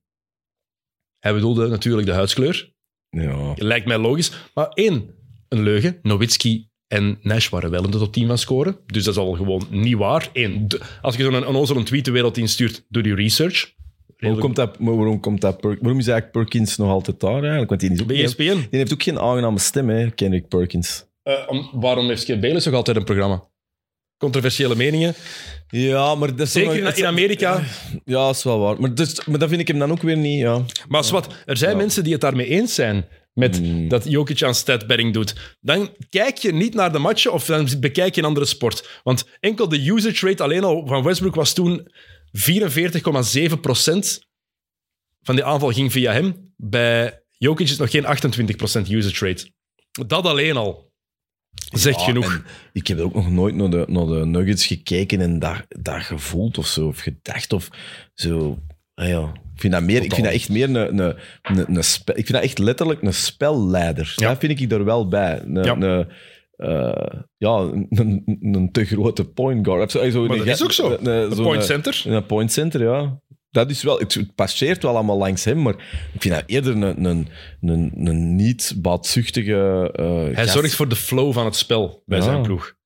Hij 1.18 1.32
bedoelde 1.34 1.68
natuurlijk 1.68 2.06
de 2.06 2.12
huidskleur. 2.12 2.72
Ja. 3.10 3.52
Lijkt 3.56 3.86
mij 3.86 3.98
logisch. 3.98 4.32
Maar 4.54 4.68
één, 4.68 5.14
een 5.48 5.62
leugen. 5.62 5.98
Nowitzki 6.02 6.67
en 6.88 7.18
Nash 7.22 7.48
waren 7.48 7.70
wel 7.70 7.84
in 7.84 7.90
de 7.90 7.98
top 7.98 8.12
10 8.12 8.26
van 8.26 8.38
scoren. 8.38 8.76
Dus 8.86 9.04
dat 9.04 9.14
is 9.14 9.20
al 9.20 9.32
gewoon 9.32 9.66
niet 9.70 9.96
waar. 9.96 10.28
Eén, 10.32 10.66
als 11.02 11.16
je 11.16 11.22
zo'n 11.22 11.46
onnozele 11.46 11.82
tweet 11.82 12.04
de 12.04 12.10
wereld 12.10 12.36
instuurt, 12.36 12.84
doe 12.88 13.02
die 13.02 13.14
research. 13.14 13.76
Waarom 14.18 14.40
komt 14.40 14.56
dat, 14.56 14.76
waarom, 14.78 15.20
komt 15.20 15.40
dat 15.40 15.56
waarom 15.62 15.98
is 15.98 16.06
eigenlijk 16.06 16.30
Perkins 16.30 16.76
nog 16.76 16.90
altijd 16.90 17.20
daar 17.20 17.42
eigenlijk? 17.42 17.68
Want 17.68 17.80
die, 17.80 17.90
is 17.92 18.00
ook 18.00 18.06
Bij 18.36 18.48
E 18.48 18.54
die 18.54 18.66
heeft 18.70 18.92
ook 18.92 19.02
geen 19.02 19.18
aangename 19.18 19.58
stem, 19.58 19.88
hè, 19.88 20.10
Kendrick 20.10 20.48
Perkins. 20.48 21.04
Eh, 21.22 21.34
om- 21.46 21.70
waarom 21.72 22.08
heeft 22.08 22.20
Skip 22.22 22.40
Bayless 22.40 22.68
ook 22.68 22.74
altijd 22.74 22.96
een 22.96 23.04
programma? 23.04 23.44
Controversiële 24.16 24.74
meningen. 24.76 25.14
Ja, 25.68 26.14
maar 26.14 26.28
dat 26.36 26.46
is 26.46 26.52
Zeker 26.52 26.76
in, 26.76 26.82
nog- 26.82 26.94
in 26.94 27.06
Amerika. 27.06 27.62
Ja, 28.04 28.26
dat 28.26 28.34
is 28.36 28.42
wel 28.44 28.58
waar. 28.58 28.80
Maar, 28.80 28.94
dus, 28.94 29.24
maar 29.26 29.38
dat 29.38 29.48
vind 29.48 29.60
ik 29.60 29.68
hem 29.68 29.78
dan 29.78 29.90
ook 29.90 30.02
weer 30.02 30.16
niet, 30.16 30.38
ja. 30.38 30.62
Maar 30.88 31.04
wat, 31.10 31.34
er 31.46 31.56
zijn 31.56 31.70
Ja. 31.70 31.76
mensen 31.76 32.02
die 32.04 32.12
het 32.12 32.20
daarmee 32.20 32.46
eens 32.46 32.74
zijn 32.74 33.04
met 33.38 33.56
Hmm. 33.58 33.88
dat 33.88 34.04
Jokic 34.04 34.42
aan 34.42 34.54
statbetting 34.54 35.12
doet. 35.14 35.56
Dan 35.60 35.94
kijk 36.10 36.36
je 36.36 36.52
niet 36.52 36.74
naar 36.74 36.92
de 36.92 36.98
matchen 36.98 37.32
of 37.32 37.46
dan 37.46 37.68
bekijk 37.80 38.14
je 38.14 38.20
een 38.20 38.26
andere 38.26 38.46
sport. 38.46 39.00
Want 39.02 39.24
enkel 39.40 39.68
de 39.68 39.90
usage 39.90 40.26
rate 40.26 40.42
alleen 40.42 40.64
al 40.64 40.86
van 40.86 41.02
Westbrook 41.02 41.34
was 41.34 41.52
toen 41.52 41.88
44,7% 42.32 44.18
van 45.22 45.34
die 45.34 45.44
aanval 45.44 45.70
ging 45.72 45.92
via 45.92 46.12
hem. 46.12 46.52
Bij 46.56 47.22
Jokic 47.38 47.68
is 47.68 47.76
nog 47.76 47.90
geen 47.90 48.04
28% 48.04 48.90
usage 48.90 49.26
rate. 49.26 49.50
Dat 50.06 50.24
alleen 50.24 50.56
al 50.56 50.92
zegt 51.72 51.98
Ja, 51.98 52.04
genoeg. 52.04 52.32
en 52.32 52.44
Ik 52.72 52.86
heb 52.86 52.98
ook 52.98 53.14
nog 53.14 53.30
nooit 53.30 53.54
naar 53.54 53.70
de, 53.70 53.84
naar 53.88 54.06
de 54.06 54.26
Nuggets 54.26 54.66
gekeken 54.66 55.20
en 55.20 55.38
dat, 55.38 55.64
dat 55.68 56.02
gevoeld 56.02 56.58
of 56.58 56.66
zo, 56.66 56.86
of 56.86 56.98
gedacht 56.98 57.52
of 57.52 57.68
zo. 58.14 58.58
Ah 58.94 59.08
ja. 59.08 59.32
Ik 59.58 59.64
vind 59.64 59.72
dat, 59.76 59.82
meer, 59.82 60.02
ik 60.02 60.12
vind 60.14 60.26
dat 60.26 60.34
echt 60.34 60.48
meer 60.48 60.64
een, 60.68 60.74
een, 60.98 61.14
een, 61.42 61.76
een 61.76 61.84
spel, 61.84 62.16
ik 62.18 62.26
vind 62.26 62.38
dat 62.38 62.42
echt 62.46 62.58
letterlijk 62.58 63.02
een 63.02 63.14
spelleider. 63.14 64.12
Ja. 64.16 64.28
Dat 64.28 64.38
vind 64.38 64.60
ik 64.60 64.72
er 64.72 64.84
wel 64.84 65.08
bij. 65.08 65.42
Een, 65.44 65.64
Ja. 65.64 65.76
een, 65.76 66.06
eh, 66.56 67.20
ja, 67.36 67.56
een, 67.90 68.22
een, 68.40 68.68
te 68.72 68.84
grote 68.84 69.24
point 69.24 69.66
guard. 69.66 69.90
Zo, 69.90 70.10
zo, 70.10 70.26
Maar 70.26 70.30
een- 70.38 70.44
dat 70.44 70.54
is 70.54 70.62
ook 70.64 70.72
zo. 70.72 70.98
een- 71.02 71.34
point 71.42 71.64
center. 71.64 72.02
Een 72.06 72.26
point 72.26 72.52
center, 72.52 72.82
ja. 72.82 73.20
Dat 73.50 73.70
is 73.70 73.82
wel, 73.82 73.98
het, 73.98 74.34
passeert 74.34 74.82
wel 74.82 74.94
allemaal 74.94 75.18
langs 75.18 75.44
hem, 75.44 75.62
maar 75.62 75.74
ik 76.14 76.22
vind 76.22 76.34
dat 76.34 76.42
eerder 76.46 76.72
een, 76.82 77.04
een, 77.04 77.28
een, 77.60 77.92
een 77.94 78.36
niet 78.36 78.74
baatzuchtige. 78.76 79.90
eh, 79.92 80.22
Hij 80.22 80.34
gast. 80.34 80.50
zorgt 80.52 80.74
voor 80.74 80.88
de 80.88 80.96
flow 80.96 81.32
van 81.32 81.44
het 81.44 81.56
spel 81.56 82.02
bij 82.06 82.18
Ja. 82.18 82.24
zijn 82.24 82.42
ploeg. 82.42 82.76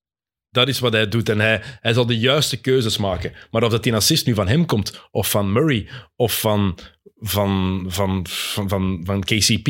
Dat 0.52 0.68
is 0.68 0.78
wat 0.78 0.92
hij 0.92 1.08
doet. 1.08 1.28
En 1.28 1.40
hij, 1.40 1.62
hij 1.80 1.92
zal 1.92 2.06
de 2.06 2.18
juiste 2.18 2.60
keuzes 2.60 2.96
maken. 2.96 3.32
Maar 3.50 3.62
of 3.62 3.70
dat 3.70 3.82
die 3.82 3.94
assist 3.94 4.26
nu 4.26 4.34
van 4.34 4.48
hem 4.48 4.66
komt, 4.66 5.00
of 5.10 5.30
van 5.30 5.52
Murray, 5.52 5.88
of 6.16 6.40
van, 6.40 6.78
van, 7.18 7.84
van, 7.88 8.26
van, 8.28 8.68
van, 8.68 9.00
van 9.04 9.20
KCP, 9.20 9.68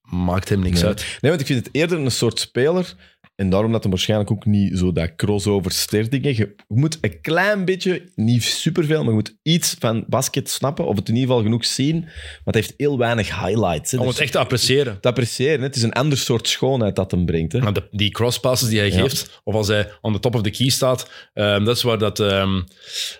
maakt 0.00 0.48
hem 0.48 0.60
niks 0.60 0.80
Nee. 0.80 0.88
uit. 0.88 1.18
Nee, 1.20 1.30
want 1.30 1.40
ik 1.40 1.46
vind 1.46 1.64
het 1.64 1.74
eerder 1.74 1.98
een 1.98 2.10
soort 2.10 2.38
speler. 2.40 2.94
En 3.38 3.50
daarom 3.50 3.72
dat 3.72 3.82
hij 3.82 3.90
waarschijnlijk 3.90 4.30
ook 4.30 4.46
niet 4.46 4.78
zo 4.78 4.92
dat 4.92 5.14
crossover 5.16 5.70
ster 5.72 6.10
dingen. 6.10 6.36
Je 6.36 6.54
moet 6.68 6.98
een 7.00 7.20
klein 7.20 7.64
beetje, 7.64 8.02
niet 8.14 8.42
superveel, 8.44 8.98
maar 8.98 9.08
je 9.08 9.14
moet 9.14 9.36
iets 9.42 9.76
van 9.78 10.04
basket 10.08 10.50
snappen. 10.50 10.86
Of 10.86 10.96
het 10.96 11.08
in 11.08 11.14
ieder 11.14 11.28
geval 11.28 11.44
genoeg 11.44 11.64
zien. 11.64 12.00
Want 12.00 12.10
hij 12.56 12.60
heeft 12.60 12.74
heel 12.76 12.98
weinig 12.98 13.40
highlights. 13.44 13.90
Hè. 13.90 13.98
Om 13.98 14.04
Dus 14.04 14.12
het 14.12 14.22
echt 14.22 14.32
te 14.32 14.38
appreciëren. 14.38 15.00
te 15.00 15.08
appreciëren. 15.08 15.58
hè. 15.58 15.66
Het 15.66 15.76
is 15.76 15.82
een 15.82 15.92
ander 15.92 16.18
soort 16.18 16.48
schoonheid 16.48 16.96
dat 16.96 17.10
hem 17.10 17.26
brengt. 17.26 17.52
Hè. 17.52 17.58
Maar 17.58 17.72
de, 17.72 17.88
die 17.90 18.10
crosspasses 18.10 18.68
die 18.68 18.78
hij 18.78 18.88
Ja. 18.90 19.00
geeft, 19.00 19.40
of 19.44 19.54
als 19.54 19.68
hij 19.68 19.88
on 20.00 20.12
the 20.12 20.20
top 20.20 20.34
of 20.34 20.42
the 20.42 20.50
key 20.50 20.68
staat, 20.68 21.10
ehm, 21.34 21.64
dat 21.64 21.76
is 21.76 21.82
waar 21.82 21.98
dat, 21.98 22.20
ehm, 22.20 22.60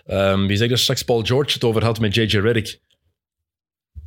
ehm, 0.05 0.45
wie 0.45 0.57
zei 0.57 0.69
dat 0.69 0.79
straks, 0.79 1.03
Paul 1.03 1.21
George 1.23 1.53
het 1.53 1.63
over 1.63 1.83
had 1.83 1.99
met 1.99 2.15
JJ 2.15 2.37
Redick. 2.39 2.79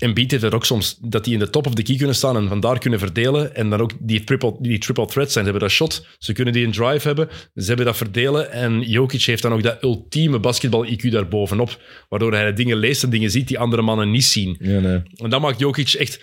En 0.02 0.14
Beat 0.14 0.30
heeft 0.30 0.42
er 0.42 0.54
ook 0.54 0.64
soms 0.64 0.98
dat 1.00 1.24
die 1.24 1.32
in 1.32 1.38
de 1.38 1.50
top 1.50 1.66
of 1.66 1.74
the 1.74 1.82
key 1.82 1.96
kunnen 1.96 2.14
staan 2.14 2.36
en 2.36 2.48
vandaar 2.48 2.78
kunnen 2.78 2.98
verdelen. 2.98 3.54
En 3.54 3.70
dan 3.70 3.80
ook 3.80 3.90
die 4.00 4.24
triple, 4.24 4.56
die 4.60 4.78
triple 4.78 5.06
threat 5.06 5.32
zijn. 5.32 5.44
Ze 5.44 5.50
hebben 5.50 5.68
dat 5.68 5.76
shot, 5.76 6.06
ze 6.18 6.32
kunnen 6.32 6.52
die 6.52 6.64
een 6.66 6.72
drive 6.72 7.06
hebben, 7.06 7.28
ze 7.54 7.66
hebben 7.66 7.86
dat 7.86 7.96
verdelen. 7.96 8.52
En 8.52 8.80
Jokic 8.80 9.22
heeft 9.22 9.42
dan 9.42 9.52
ook 9.52 9.62
dat 9.62 9.82
ultieme 9.82 10.40
basketbal-IQ 10.40 11.08
daarbovenop. 11.10 11.80
Waardoor 12.08 12.32
hij 12.32 12.52
dingen 12.52 12.76
leest 12.76 13.02
en 13.02 13.10
dingen 13.10 13.30
ziet 13.30 13.48
die 13.48 13.58
andere 13.58 13.82
mannen 13.82 14.10
niet 14.10 14.24
zien. 14.24 14.56
Ja, 14.60 14.80
nee. 14.80 15.02
En 15.14 15.30
dat 15.30 15.40
maakt 15.40 15.58
Jokic 15.58 15.92
echt 15.92 16.20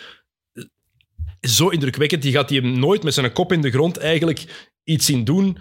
zo 1.41 1.67
indrukwekkend. 1.67 2.21
Die 2.21 2.31
gaat 2.31 2.49
hij 2.49 2.59
hem 2.59 2.79
nooit 2.79 3.03
met 3.03 3.13
zijn 3.13 3.31
kop 3.31 3.51
in 3.51 3.61
de 3.61 3.71
grond 3.71 3.97
eigenlijk 3.97 4.45
iets 4.83 5.05
zien 5.05 5.23
doen 5.23 5.57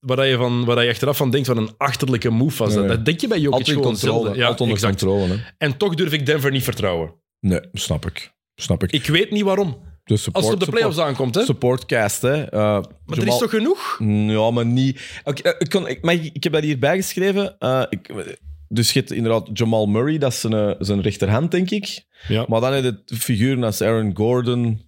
waar 0.00 0.26
je, 0.26 0.36
van, 0.36 0.64
waar 0.64 0.84
je 0.84 0.90
achteraf 0.90 1.16
van 1.16 1.30
denkt 1.30 1.46
van 1.46 1.56
een 1.56 1.70
achterlijke 1.76 2.30
move 2.30 2.64
was. 2.64 2.74
Dat, 2.74 2.86
Nee. 2.86 2.96
dat 2.96 3.04
denk 3.04 3.20
je 3.20 3.28
bij 3.28 3.38
Jokic 3.38 3.58
Altijd 3.58 3.76
gewoon 3.76 3.92
controle. 3.92 4.36
Ja, 4.36 4.46
altijd 4.46 4.60
onder 4.60 4.80
controle. 4.80 5.26
Hè. 5.26 5.36
En 5.58 5.76
toch 5.76 5.94
durf 5.94 6.12
ik 6.12 6.26
Denver 6.26 6.50
niet 6.50 6.62
vertrouwen. 6.62 7.20
Nee, 7.42 7.60
snap 7.72 8.06
ik. 8.06 8.32
Snap 8.54 8.82
ik. 8.82 8.92
Ik 8.92 9.06
weet 9.06 9.30
niet 9.30 9.42
waarom. 9.42 9.90
De 10.04 10.16
support, 10.16 10.44
Als 10.44 10.52
het 10.52 10.54
op 10.54 10.64
de 10.64 10.70
playoffs 10.70 10.96
support, 10.96 11.14
aankomt, 11.16 11.34
hè. 11.34 11.44
supportcast, 11.44 12.22
hè. 12.22 12.42
Uh, 12.54 12.60
Maar 13.06 13.18
er 13.18 13.26
is 13.26 13.38
toch 13.38 13.50
genoeg? 13.50 13.98
Ja, 14.32 14.50
maar 14.50 14.66
niet. 14.66 15.20
Oké, 15.24 15.42
eh, 15.42 15.54
ik, 15.58 15.68
kon, 15.70 15.86
ik, 15.88 16.02
maar 16.02 16.14
ik, 16.14 16.30
ik 16.34 16.42
heb 16.44 16.52
dat 16.52 16.62
hierbij 16.62 16.96
geschreven. 16.96 17.58
Eh, 17.58 17.82
ik, 17.88 18.28
dus 18.68 18.92
je 18.92 18.98
hebt 18.98 19.12
inderdaad 19.12 19.48
Jamal 19.52 19.86
Murray, 19.86 20.18
dat 20.18 20.32
is 20.32 20.40
zijn, 20.40 20.52
eh, 20.52 20.74
zijn 20.78 21.00
rechterhand, 21.02 21.50
denk 21.50 21.70
ik. 21.70 22.04
Ja. 22.28 22.44
Maar 22.48 22.60
dan 22.60 22.72
heb 22.72 22.84
je 23.06 23.16
figuren 23.16 23.64
als 23.64 23.80
Aaron 23.82 24.16
Gordon, 24.16 24.82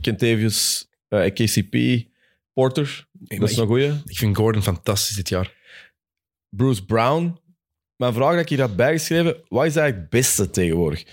Kentavious, 0.00 0.88
eh, 1.08 1.32
KCP, 1.32 2.04
Porter. 2.52 3.06
dat 3.12 3.42
is 3.42 3.52
ik- 3.52 3.58
een 3.58 3.66
goeie. 3.66 3.92
Ik 4.06 4.16
vind 4.18 4.36
Gordon 4.36 4.62
fantastisch 4.62 5.16
dit 5.16 5.28
jaar. 5.28 5.54
Bruce 6.48 6.84
Brown. 6.84 7.38
Mijn 7.96 8.12
vraag 8.12 8.30
dat 8.32 8.40
ik 8.40 8.48
hier 8.48 8.60
had 8.60 8.76
bijgeschreven, 8.76 9.36
wat 9.48 9.64
is 9.66 9.76
eigenlijk 9.76 9.96
het 9.96 10.10
beste 10.10 10.50
tegenwoordig? 10.50 11.04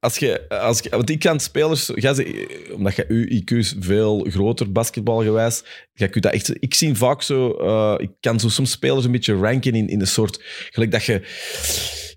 Als 0.00 0.18
je, 0.18 0.48
als 0.48 0.80
je, 0.80 0.90
want 0.90 1.10
ik 1.10 1.18
kan 1.18 1.40
spelers, 1.40 1.90
jij 1.94 2.48
omdat 2.74 2.96
je, 2.96 3.04
uw 3.08 3.24
IQ 3.24 3.56
is 3.56 3.74
veel 3.80 4.26
groter 4.28 4.72
basketbalgewijs, 4.72 5.64
jij 5.92 6.08
kunt 6.08 6.24
dat 6.24 6.32
echt, 6.32 6.62
ik 6.62 6.74
zie 6.74 6.94
vaak 6.94 7.22
zo, 7.22 7.52
eh, 7.52 7.94
ik 7.98 8.10
kan 8.20 8.40
zo 8.40 8.48
soms 8.48 8.70
spelers 8.70 9.04
een 9.04 9.12
beetje 9.12 9.34
ranken 9.34 9.72
in, 9.72 9.88
in 9.88 10.00
een 10.00 10.06
soort, 10.06 10.42
gelijk 10.70 10.90
dat 10.90 11.04
je, 11.04 11.22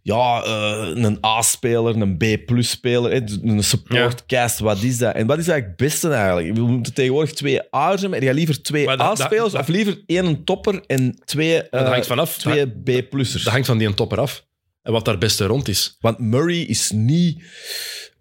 ja, 0.03 0.43
eh, 0.43 1.03
een 1.03 1.26
A-speler, 1.26 1.95
een 1.95 2.18
B-plus-speler, 2.18 3.14
een 3.43 3.64
supportcast, 3.64 4.60
wat 4.60 4.81
is 4.81 4.97
dat? 4.97 5.15
En 5.15 5.27
wat 5.27 5.38
is 5.38 5.47
eigenlijk 5.47 5.80
het 5.80 5.89
beste 5.89 6.10
eigenlijk? 6.10 6.55
We 6.55 6.61
moeten 6.61 6.93
tegenwoordig 6.93 7.34
twee 7.34 7.72
A's 7.72 8.01
hebben. 8.01 8.19
Heb 8.19 8.27
je 8.27 8.34
liever 8.34 8.61
twee 8.61 8.89
A-spelers 9.01 9.53
of 9.53 9.68
liever 9.68 10.03
één 10.05 10.43
topper 10.43 10.84
en 10.88 11.22
twee, 11.26 11.61
dat 11.69 11.81
eh, 11.81 11.89
hangt 11.89 12.07
vanaf. 12.07 12.38
twee 12.38 12.68
B-plussers? 12.68 13.43
Dat 13.43 13.53
hangt 13.53 13.68
van 13.68 13.77
die 13.77 13.88
een 13.88 13.93
topper 13.93 14.19
af. 14.19 14.45
En 14.84 14.91
wat 14.91 15.05
daar 15.05 15.18
beste 15.18 15.45
rond 15.45 15.68
is. 15.68 15.97
Want 15.99 16.19
Murray 16.19 16.60
is 16.61 16.91
niet... 16.91 17.41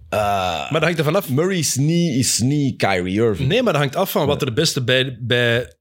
eh, 0.08 0.18
Maar 0.18 0.72
dat 0.72 0.82
hangt 0.82 0.98
er 0.98 1.04
vanaf. 1.04 1.28
Murray 1.30 1.58
is 1.58 1.74
niet, 1.76 2.14
is 2.16 2.38
niet 2.38 2.76
Kyrie 2.76 3.20
Irving. 3.20 3.48
Nee, 3.48 3.62
maar 3.62 3.72
dat 3.72 3.82
hangt 3.82 3.96
af 3.96 4.10
van 4.10 4.26
wat 4.26 4.40
er 4.40 4.46
het 4.46 4.56
beste 4.56 4.84
bij, 4.84 5.18
bij 5.20 5.76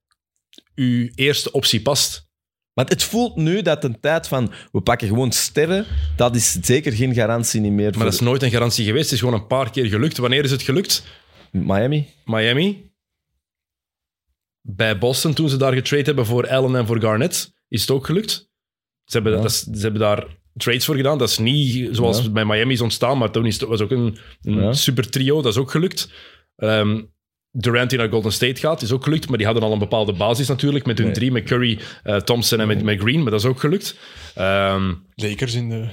uw 0.76 1.10
eerste 1.16 1.52
optie 1.52 1.82
past. 1.82 2.30
Want 2.74 2.90
het 2.90 3.04
voelt 3.04 3.36
nu 3.36 3.62
dat 3.62 3.84
een 3.84 4.00
tijd 4.00 4.28
van 4.28 4.54
we 4.72 4.82
pakken 4.82 5.08
gewoon 5.08 5.32
sterren, 5.32 5.86
dat 6.16 6.36
is 6.36 6.52
zeker 6.62 6.92
geen 6.92 7.14
garantie 7.14 7.62
niet 7.62 7.72
meer 7.72 7.84
Maar 7.84 7.94
voor 7.94 8.04
dat 8.04 8.14
is 8.14 8.20
nooit 8.20 8.42
een 8.44 8.52
garantie 8.52 8.86
geweest. 8.86 9.04
Het 9.04 9.14
is 9.14 9.20
gewoon 9.20 9.34
een 9.40 9.48
paar 9.48 9.72
keer 9.72 9.86
gelukt. 9.86 10.18
Wanneer 10.18 10.44
is 10.44 10.52
het 10.52 10.62
gelukt? 10.62 11.04
Miami. 11.52 12.08
Miami. 12.26 12.92
Bij 14.62 14.98
Boston, 14.98 15.34
toen 15.34 15.50
ze 15.50 15.58
daar 15.58 15.74
getrade 15.74 16.04
hebben 16.04 16.26
voor 16.26 16.50
Allen 16.50 16.76
en 16.76 16.86
voor 16.86 17.00
Garnett, 17.02 17.54
is 17.68 17.82
het 17.82 17.92
ook 17.92 18.06
gelukt. 18.06 18.32
Ze 19.06 19.14
hebben, 19.18 19.34
Ja. 19.36 19.42
dat 19.42 19.52
ze 19.54 19.70
hebben 19.82 20.02
daar 20.02 20.40
trades 20.58 20.86
voor 20.86 20.96
gedaan. 20.96 21.18
Dat 21.18 21.30
is 21.30 21.38
niet 21.38 21.96
zoals 21.96 22.22
Ja. 22.24 22.30
bij 22.30 22.46
Miami 22.46 22.74
is 22.74 22.82
ontstaan, 22.82 23.18
maar 23.18 23.32
toen 23.32 23.46
is 23.46 23.60
het, 23.60 23.70
was 23.70 23.82
ook 23.82 23.92
een, 23.92 24.18
een 24.42 24.62
Ja. 24.62 24.74
super 24.74 25.10
trio. 25.10 25.42
Dat 25.42 25.52
is 25.52 25.58
ook 25.60 25.72
gelukt. 25.72 26.12
Ehm, 26.56 27.02
Durant 27.54 27.90
die 27.90 28.00
naar 28.00 28.10
Golden 28.10 28.32
State 28.32 28.60
gaat, 28.60 28.82
is 28.82 28.92
ook 28.92 29.04
gelukt. 29.04 29.28
Maar 29.30 29.38
die 29.38 29.46
hadden 29.46 29.64
al 29.66 29.72
een 29.74 29.80
bepaalde 29.80 30.14
basis 30.14 30.48
natuurlijk. 30.48 30.86
Met 30.86 30.98
hun 30.98 31.06
Nee. 31.08 31.16
drie, 31.16 31.32
met 31.32 31.44
Curry, 31.44 31.80
eh, 32.04 32.16
Thompson 32.16 32.60
en 32.60 32.68
met, 32.68 32.84
met 32.84 33.00
Green. 33.00 33.22
Maar 33.22 33.32
dat 33.32 33.40
is 33.40 33.46
ook 33.46 33.60
gelukt. 33.60 33.98
Ehm, 34.36 34.94
Lakers 35.16 35.54
in 35.54 35.70
de... 35.70 35.88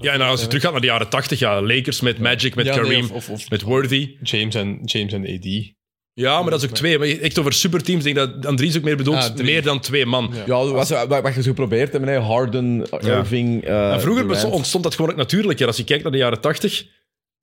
ja, 0.00 0.12
en 0.12 0.20
als 0.20 0.40
je 0.40 0.46
teruggaat 0.46 0.72
naar 0.72 0.80
de 0.80 0.86
jaren 0.86 1.08
tachtig, 1.08 1.38
ja, 1.38 1.62
Lakers 1.62 2.00
met 2.00 2.18
Magic, 2.18 2.54
met 2.54 2.66
Ja, 2.66 2.74
nee, 2.74 2.82
Kareem, 2.84 3.02
of, 3.04 3.10
of, 3.10 3.28
of 3.30 3.50
met 3.50 3.62
Worthy. 3.62 4.16
James, 4.22 4.54
en, 4.54 4.78
James 4.84 5.12
en 5.12 5.22
AD. 5.22 5.72
Ja, 6.14 6.40
maar 6.42 6.50
dat 6.50 6.62
is 6.62 6.68
ook 6.68 6.74
twee. 6.74 6.98
Maar 6.98 7.08
echt 7.08 7.38
over 7.38 7.52
superteams, 7.52 8.04
denk 8.04 8.18
ik 8.18 8.22
dat 8.32 8.46
Andries 8.46 8.76
ook 8.76 8.82
meer 8.82 8.96
bedoelt. 8.96 9.16
Ah, 9.16 9.36
meer 9.36 9.62
dan 9.62 9.80
twee 9.80 10.06
man. 10.06 10.30
Ja. 10.34 10.42
Ja, 10.46 10.66
wat, 10.72 10.88
wat, 10.88 11.08
wat 11.22 11.34
je 11.34 11.42
zo 11.42 11.48
geprobeerd 11.48 11.92
hebt, 11.92 12.04
hè, 12.04 12.18
Harden, 12.18 12.86
Irving... 13.00 13.64
eh, 13.64 13.92
En 13.92 14.00
vroeger 14.00 14.28
Durant. 14.28 14.44
ontstond 14.52 14.84
dat 14.84 14.94
gewoon 14.94 15.10
ook 15.10 15.16
natuurlijker. 15.16 15.66
Als 15.66 15.76
je 15.76 15.84
kijkt 15.84 16.02
naar 16.02 16.12
de 16.12 16.18
jaren 16.18 16.40
tachtig, 16.40 16.84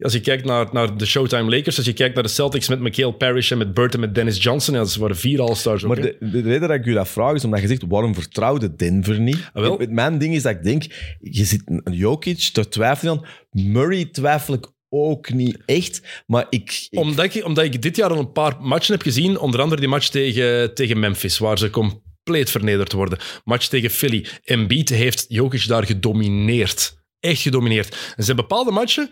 Als 0.01 0.13
je 0.13 0.19
kijkt 0.21 0.45
naar, 0.45 0.67
naar 0.71 0.97
de 0.97 1.05
Showtime 1.05 1.49
Lakers, 1.49 1.77
als 1.77 1.85
je 1.85 1.93
kijkt 1.93 2.13
naar 2.13 2.23
de 2.23 2.29
Celtics 2.29 2.67
met 2.69 2.79
Mikhail 2.79 3.11
Parrish 3.11 3.51
en 3.51 3.57
met 3.57 3.73
Burt 3.73 3.93
en 3.93 3.99
met 3.99 4.15
Dennis 4.15 4.43
Johnson, 4.43 4.73
ja, 4.73 4.79
dat 4.79 4.95
waren 4.95 5.17
vier 5.17 5.41
All-Stars 5.41 5.83
ook, 5.83 5.89
Maar 5.95 5.97
hè. 5.97 6.03
de, 6.19 6.29
de 6.31 6.41
reden 6.41 6.67
dat 6.67 6.77
ik 6.77 6.85
u 6.85 6.93
dat 6.93 7.07
vraag 7.07 7.33
is 7.33 7.43
omdat 7.43 7.61
je 7.61 7.67
zegt, 7.67 7.83
waarom 7.87 8.13
vertrouwde 8.13 8.75
Denver 8.75 9.19
niet? 9.19 9.49
Ah, 9.53 9.61
wel. 9.61 9.77
Het- 9.79 9.91
Mijn 9.91 10.17
ding 10.17 10.35
is 10.35 10.41
dat 10.43 10.51
ik 10.51 10.63
denk, 10.63 10.83
je 11.19 11.45
zit 11.45 11.61
een 11.65 11.93
Jokic, 11.93 12.49
daar 12.53 12.69
twijfel 12.69 13.11
je 13.13 13.19
aan. 13.19 13.25
Murray 13.71 14.05
twijfel 14.05 14.53
ik 14.53 14.65
ook 14.89 15.29
niet 15.29 15.57
echt, 15.65 16.23
maar 16.27 16.45
ik... 16.49 16.87
Omdat 16.91 17.35
ik, 17.35 17.45
omdat 17.45 17.65
ik 17.65 17.81
dit 17.81 17.95
jaar 17.95 18.09
al 18.09 18.19
een 18.19 18.31
paar 18.31 18.61
matchen 18.61 18.93
heb 18.93 19.01
gezien, 19.01 19.39
onder 19.39 19.61
andere 19.61 19.81
die 19.81 19.89
match 19.89 20.07
tegen, 20.07 20.73
tegen 20.73 20.99
Memphis, 20.99 21.37
waar 21.37 21.57
ze 21.57 21.69
compleet 21.69 22.49
vernederd 22.49 22.91
worden. 22.91 23.19
Match 23.43 23.67
tegen 23.67 23.89
Philly. 23.89 24.25
Embiid 24.43 24.89
heeft 24.89 25.25
Jokic 25.27 25.67
daar 25.67 25.85
gedomineerd. 25.85 26.97
Echt 27.19 27.41
gedomineerd. 27.41 28.13
En 28.15 28.23
zijn 28.23 28.37
bepaalde 28.37 28.71
matchen 28.71 29.11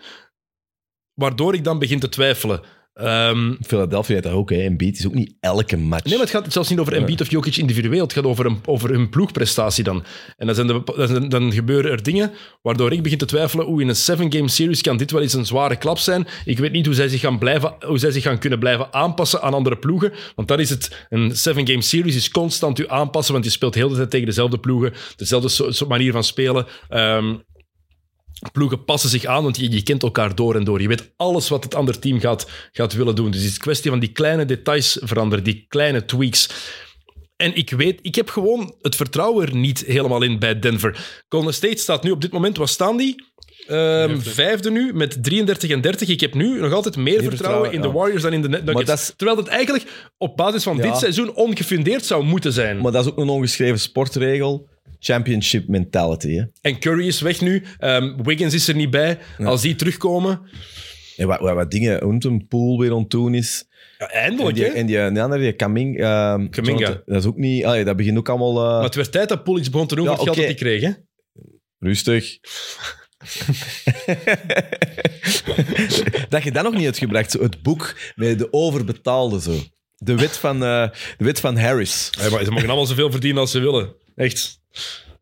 waardoor 1.14 1.54
ik 1.54 1.64
dan 1.64 1.78
begin 1.78 1.98
te 1.98 2.08
twijfelen. 2.08 2.62
Ehm, 2.98 3.54
Philadelphia 3.60 4.12
heeft 4.14 4.26
dat 4.26 4.36
ook, 4.36 4.50
hè. 4.50 4.56
Embiid 4.56 4.98
is 4.98 5.06
ook 5.06 5.14
niet 5.14 5.34
elke 5.40 5.76
match. 5.76 6.04
Nee, 6.04 6.12
maar 6.16 6.26
het 6.26 6.34
gaat 6.34 6.52
zelfs 6.52 6.68
niet 6.68 6.78
over 6.78 6.92
Embiid 6.92 7.20
of 7.20 7.30
Jokic 7.30 7.56
individueel. 7.56 8.02
Het 8.02 8.12
gaat 8.12 8.24
over, 8.24 8.46
een, 8.46 8.58
over 8.64 8.90
hun 8.90 9.08
ploegprestatie 9.08 9.84
dan. 9.84 10.04
En 10.36 10.46
dan, 10.46 10.54
zijn 10.54 10.66
de, 10.66 11.28
dan, 11.28 11.52
gebeuren 11.52 11.90
er 11.90 12.02
dingen 12.02 12.30
waardoor 12.62 12.92
ik 12.92 13.02
begin 13.02 13.18
te 13.18 13.26
twijfelen 13.26 13.68
oeh, 13.68 13.82
in 13.82 13.88
een 13.88 13.96
seven-game 13.96 14.48
series 14.48 14.80
kan 14.80 14.96
dit 14.96 15.10
wel 15.10 15.22
eens 15.22 15.32
een 15.32 15.46
zware 15.46 15.76
klap 15.76 15.98
zijn. 15.98 16.26
Ik 16.44 16.58
weet 16.58 16.72
niet 16.72 16.86
hoe 16.86 16.94
zij 16.94 17.08
zich 17.08 17.20
gaan, 17.20 17.38
blijven, 17.38 17.74
hoe 17.86 17.98
zij 17.98 18.10
zich 18.10 18.22
gaan 18.22 18.38
kunnen 18.38 18.58
blijven 18.58 18.92
aanpassen 18.92 19.42
aan 19.42 19.54
andere 19.54 19.76
ploegen. 19.76 20.12
Want 20.34 20.48
dat 20.48 20.58
is 20.58 20.70
het. 20.70 21.06
Een 21.08 21.36
seven-game 21.36 21.82
series 21.82 22.16
is 22.16 22.30
constant 22.30 22.78
u 22.78 22.84
aanpassen, 22.88 23.32
want 23.32 23.44
je 23.44 23.50
speelt 23.50 23.74
heel 23.74 23.88
de 23.88 23.96
tijd 23.96 24.10
tegen 24.10 24.26
dezelfde 24.26 24.58
ploegen, 24.58 24.92
dezelfde 25.16 25.48
so- 25.48 25.70
so- 25.70 25.86
manier 25.86 26.12
van 26.12 26.24
spelen. 26.24 26.66
Ehm, 26.88 27.34
ploegen 28.52 28.84
passen 28.84 29.10
zich 29.10 29.24
aan, 29.24 29.42
want 29.42 29.56
je, 29.56 29.70
je 29.70 29.82
kent 29.82 30.02
elkaar 30.02 30.34
door 30.34 30.54
en 30.54 30.64
door. 30.64 30.80
Je 30.80 30.88
weet 30.88 31.10
alles 31.16 31.48
wat 31.48 31.64
het 31.64 31.74
andere 31.74 31.98
team 31.98 32.20
gaat, 32.20 32.50
gaat 32.72 32.92
willen 32.92 33.14
doen. 33.14 33.30
Dus 33.30 33.40
het 33.40 33.48
is 33.48 33.54
een 33.54 33.60
kwestie 33.62 33.90
van 33.90 34.00
die 34.00 34.12
kleine 34.12 34.44
details 34.44 34.98
veranderen, 35.02 35.44
die 35.44 35.64
kleine 35.68 36.04
tweaks. 36.04 36.48
En 37.36 37.54
ik 37.56 37.70
weet, 37.70 37.98
ik 38.02 38.14
heb 38.14 38.28
gewoon 38.28 38.74
het 38.82 38.96
vertrouwen 38.96 39.46
er 39.46 39.56
niet 39.56 39.84
helemaal 39.86 40.22
in 40.22 40.38
bij 40.38 40.58
Denver. 40.58 41.22
Golden 41.28 41.54
State 41.54 41.76
staat 41.76 42.02
nu 42.02 42.10
op 42.10 42.20
dit 42.20 42.32
moment, 42.32 42.56
wat 42.56 42.68
staan 42.68 42.96
die? 42.96 43.26
Ehm, 43.66 44.20
vijfde. 44.20 44.70
nu, 44.70 44.92
met 44.94 45.22
33 45.22 45.70
en 45.70 45.80
30. 45.80 46.08
Ik 46.08 46.20
heb 46.20 46.34
nu 46.34 46.60
nog 46.60 46.72
altijd 46.72 46.96
meer, 46.96 47.22
vertrouwen, 47.22 47.30
vertrouwen, 47.30 47.72
in 47.72 47.80
de. 47.80 47.90
Warriors 47.90 48.22
dan 48.22 48.32
in 48.32 48.42
de 48.42 48.48
Nuggets. 48.48 48.84
dat 48.84 49.14
Terwijl 49.16 49.38
het 49.38 49.46
eigenlijk 49.46 49.84
op 50.18 50.36
basis 50.36 50.62
van 50.62 50.76
Ja. 50.76 50.82
dit 50.82 50.96
seizoen 50.96 51.34
ongefundeerd 51.34 52.04
zou 52.04 52.24
moeten 52.24 52.52
zijn. 52.52 52.80
Maar 52.80 52.92
dat 52.92 53.04
is 53.04 53.10
ook 53.10 53.18
een 53.18 53.28
ongeschreven 53.28 53.80
sportregel. 53.80 54.68
Championship 55.00 55.68
mentality, 55.68 56.34
hè. 56.34 56.42
En 56.60 56.78
Curry 56.78 57.06
is 57.06 57.20
weg 57.20 57.40
nu. 57.40 57.62
Ehm, 57.78 58.22
Wiggins 58.22 58.54
is 58.54 58.68
er 58.68 58.74
niet 58.74 58.90
bij. 58.90 59.18
Als 59.38 59.62
die 59.62 59.74
terugkomen... 59.74 60.40
En 61.16 61.26
wat, 61.26 61.40
wat, 61.40 61.54
wat 61.54 61.70
dingen, 61.70 62.46
pool 62.48 62.78
weer 62.78 62.92
aan 62.92 62.98
het 62.98 63.10
doen 63.10 63.34
is. 63.34 63.64
Ja, 63.98 64.06
En 64.10 64.20
eindelijk, 64.20 64.56
die, 64.56 64.64
hè? 64.64 64.70
en 64.70 64.86
die, 64.86 65.10
die 65.10 65.22
andere, 65.22 65.42
die 65.42 65.52
Kaming, 65.52 66.00
ehm, 66.00 66.48
Kaminga. 66.48 66.78
Jonathan, 66.78 67.02
dat 67.06 67.16
is 67.16 67.24
ook 67.26 67.36
niet... 67.36 67.64
allee, 67.64 67.84
dat 67.84 67.96
begint 67.96 68.18
ook 68.18 68.28
allemaal... 68.28 68.56
eh, 68.58 68.72
Maar 68.74 68.82
het 68.82 68.94
werd 68.94 69.12
tijd 69.12 69.28
dat 69.28 69.44
Poel 69.44 69.58
iets 69.58 69.70
begon 69.70 69.86
te 69.86 69.94
doen 69.94 70.04
Ja, 70.04 70.14
geld 70.14 70.26
dat 70.26 70.36
hij 70.36 70.54
kreeg, 70.54 70.82
hè? 70.82 70.90
Rustig. 71.78 72.38
dat 76.28 76.42
je 76.42 76.52
dat 76.52 76.62
nog 76.64 76.74
niet 76.74 76.84
hebt 76.84 76.98
gebracht, 76.98 77.30
zo 77.30 77.42
het 77.42 77.62
boek 77.62 77.94
met 78.14 78.38
de 78.38 78.52
overbetaalde 78.52 79.40
zo. 79.40 79.54
De 79.96 80.14
wet 80.16 80.36
van, 80.36 80.60
de 80.60 80.90
wet 81.18 81.40
van 81.40 81.56
Harris. 81.56 82.10
Ja, 82.20 82.30
maar 82.30 82.44
ze 82.44 82.50
mogen 82.50 82.66
allemaal 82.66 82.86
zoveel 82.86 83.10
verdienen 83.10 83.40
als 83.40 83.50
ze 83.50 83.58
willen. 83.60 83.94
Echt. 84.18 84.60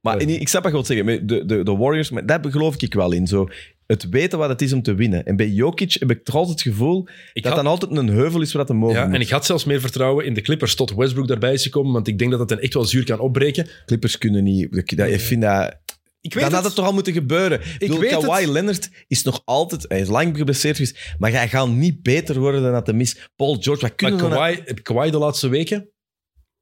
Maar 0.01 0.20
Ja. 0.28 0.39
ik 0.39 0.48
snap 0.48 0.62
wat 0.62 0.73
je 0.73 0.77
wilt 0.78 0.86
zeggen. 0.86 1.27
De, 1.27 1.44
de, 1.47 1.62
de 1.62 1.77
Warriors, 1.77 2.10
maar 2.10 2.27
daar 2.27 2.40
geloof 2.48 2.82
ik 2.82 2.94
wel 2.94 3.12
in. 3.12 3.27
Zo. 3.27 3.48
Het 3.86 4.09
weten 4.09 4.39
wat 4.39 4.48
het 4.48 4.62
is 4.62 4.73
om 4.73 4.82
te 4.82 4.94
winnen. 4.94 5.24
En 5.27 5.36
bij 5.36 5.48
Jokic 5.48 5.93
heb 5.98 6.10
ik 6.10 6.24
toch 6.24 6.35
altijd 6.35 6.64
het 6.64 6.73
gevoel 6.74 7.09
Ik 7.32 7.43
dat 7.43 7.52
had- 7.52 7.62
dan 7.62 7.70
altijd 7.73 7.97
een 7.97 8.09
heuvel 8.09 8.40
is 8.40 8.52
waar 8.52 8.66
dat 8.66 8.77
mogen 8.77 8.97
Ja, 8.97 9.05
moet. 9.06 9.14
en 9.14 9.20
ik 9.20 9.28
had 9.28 9.47
zelfs 9.47 9.64
meer 9.64 9.81
vertrouwen 9.81 10.24
in 10.24 10.35
de 10.35 10.40
Clippers 10.40 10.74
tot 10.74 10.94
Westbrook 10.94 11.28
daarbij 11.28 11.52
is 11.52 11.62
gekomen, 11.62 11.93
want 11.93 12.09
ik 12.09 12.18
denk 12.18 12.31
dat 12.31 12.40
dat 12.40 12.51
hen 12.51 12.60
echt 12.60 12.74
wel 12.74 12.85
zuur 12.85 13.05
kan 13.05 13.18
opbreken. 13.18 13.68
Clippers 13.86 14.18
kunnen 14.18 14.44
niet... 14.44 14.77
Ik, 14.77 14.97
dat, 14.97 15.09
ik 15.09 15.20
vind 15.20 15.43
dat... 15.43 15.77
Ik 16.20 16.35
weet 16.35 16.43
Dan 16.44 16.52
had 16.52 16.64
het. 16.64 16.74
toch 16.74 16.86
al 16.86 16.93
moeten 16.93 17.12
gebeuren. 17.12 17.60
Ik 17.60 17.77
bedoel, 17.78 17.98
weet 17.98 18.10
Kawhi 18.10 18.40
het. 18.40 18.51
Leonard 18.51 18.90
is 19.09 19.23
nog 19.23 19.43
altijd... 19.44 19.85
Hij 19.89 20.01
is 20.01 20.09
lang 20.09 20.36
geblesseerd 20.36 20.77
geweest, 20.77 21.14
maar 21.18 21.31
hij 21.31 21.48
gaat 21.48 21.68
niet 21.68 22.02
beter 22.02 22.39
worden 22.39 22.62
dan 22.62 22.73
dat 22.73 22.86
hij 22.86 22.97
mis. 22.97 23.28
Paul 23.36 23.55
George, 23.60 23.70
wat 23.70 23.81
Maar 23.81 23.90
kunnen 24.10 24.16
we... 24.18 24.28
nou- 24.28 24.35
Kawhi, 24.55 24.62
heb 24.66 24.82
Kawhi 24.82 25.10
de 25.10 25.18
laatste 25.18 25.48
weken? 25.48 25.89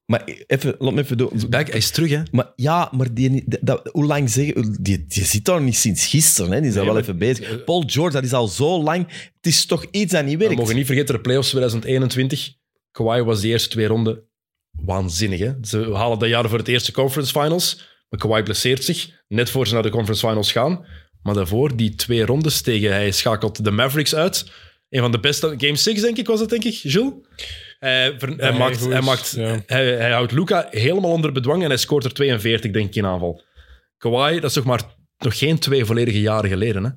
Maar 0.07 0.25
even, 0.47 0.75
laat 0.79 0.93
me 0.93 1.03
even 1.03 1.17
doen. 1.17 1.31
Back, 1.51 1.67
hij 1.69 1.77
is 1.79 1.91
terug, 1.91 2.11
hè? 2.11 2.23
Maar 2.31 2.53
ja, 2.57 2.89
maar 2.97 3.15
die, 3.15 3.45
dat, 3.61 3.89
hoe 3.93 4.05
lang 4.05 4.31
zeggen... 4.31 4.77
Die, 4.81 5.05
die 5.07 5.25
zit 5.25 5.45
daar 5.45 5.63
niet 5.63 5.77
sinds 5.77 6.07
gisteren, 6.07 6.51
hè. 6.53 6.61
Die 6.61 6.69
is 6.69 6.75
Nee, 6.75 6.85
wel 6.85 6.99
even 6.99 7.19
bezig. 7.19 7.65
Paul 7.65 7.83
George, 7.87 8.13
dat 8.13 8.25
is 8.25 8.33
al 8.33 8.49
zo 8.49 8.83
lang... 8.83 9.07
Het 9.37 9.47
is 9.53 9.67
toch 9.67 9.85
iets 9.91 10.13
dat 10.13 10.25
niet 10.25 10.39
We 10.39 10.45
werkt. 10.45 10.57
mogen 10.57 10.75
niet 10.77 10.87
vergeten, 10.87 11.15
de 11.15 11.21
playoffs 11.21 11.49
2021. 11.49 12.53
Kawhi 12.91 13.23
was 13.23 13.41
de 13.41 13.49
eerste 13.49 13.69
twee 13.69 13.87
ronden 13.87 14.23
waanzinnig, 14.71 15.39
hè? 15.41 15.53
Ze 15.63 15.91
halen 15.95 16.19
dat 16.19 16.29
jaar 16.29 16.49
voor 16.49 16.59
het 16.59 16.69
eerste 16.69 16.93
conference 16.93 17.41
finals. 17.41 17.77
Maar 18.09 18.21
Kawhi 18.21 18.43
blesseert 18.43 18.85
zich, 18.85 19.11
net 19.29 19.51
voor 19.51 19.67
ze 19.67 19.75
naar 19.75 19.83
de 19.83 19.91
conference 19.91 20.27
finals 20.27 20.53
gaan. 20.53 20.87
Maar 21.23 21.35
daarvoor, 21.35 21.77
die 21.77 21.95
twee 21.95 22.27
rondes 22.27 22.61
tegen... 22.61 22.93
Hij 22.93 23.11
schakelt 23.11 23.65
de 23.65 23.71
Mavericks 23.71 24.15
uit. 24.15 24.51
Een 24.89 25.01
van 25.01 25.13
de 25.13 25.21
beste... 25.21 25.55
Game 25.59 25.77
6, 25.77 26.01
denk 26.01 26.17
ik, 26.17 26.27
was 26.27 26.39
dat, 26.39 26.49
denk 26.51 26.65
ik, 26.65 26.73
Jules? 26.75 27.13
Hij, 27.79 28.15
ver- 28.19 28.37
hij, 28.37 28.53
maakt, 28.53 28.85
hij, 28.85 29.01
maakt, 29.01 29.31
ja. 29.37 29.63
hij, 29.67 29.87
hij 29.97 30.11
houdt 30.11 30.33
Luca 30.33 30.67
helemaal 30.71 31.11
onder 31.11 31.33
bedwang 31.33 31.63
en 31.63 31.69
hij 31.69 31.77
scoort 31.77 32.05
er 32.05 32.13
42, 32.15 32.71
denk 32.71 32.89
ik, 32.89 32.95
in 32.95 33.07
aanval. 33.07 33.43
Kawhi, 33.99 34.35
dat 34.35 34.45
is 34.45 34.53
toch 34.53 34.65
maar 34.65 34.83
nog 35.19 35.39
geen 35.39 35.59
twee 35.59 35.85
volledige 35.85 36.21
jaren 36.21 36.51
geleden, 36.51 36.85
hè? 36.85 36.91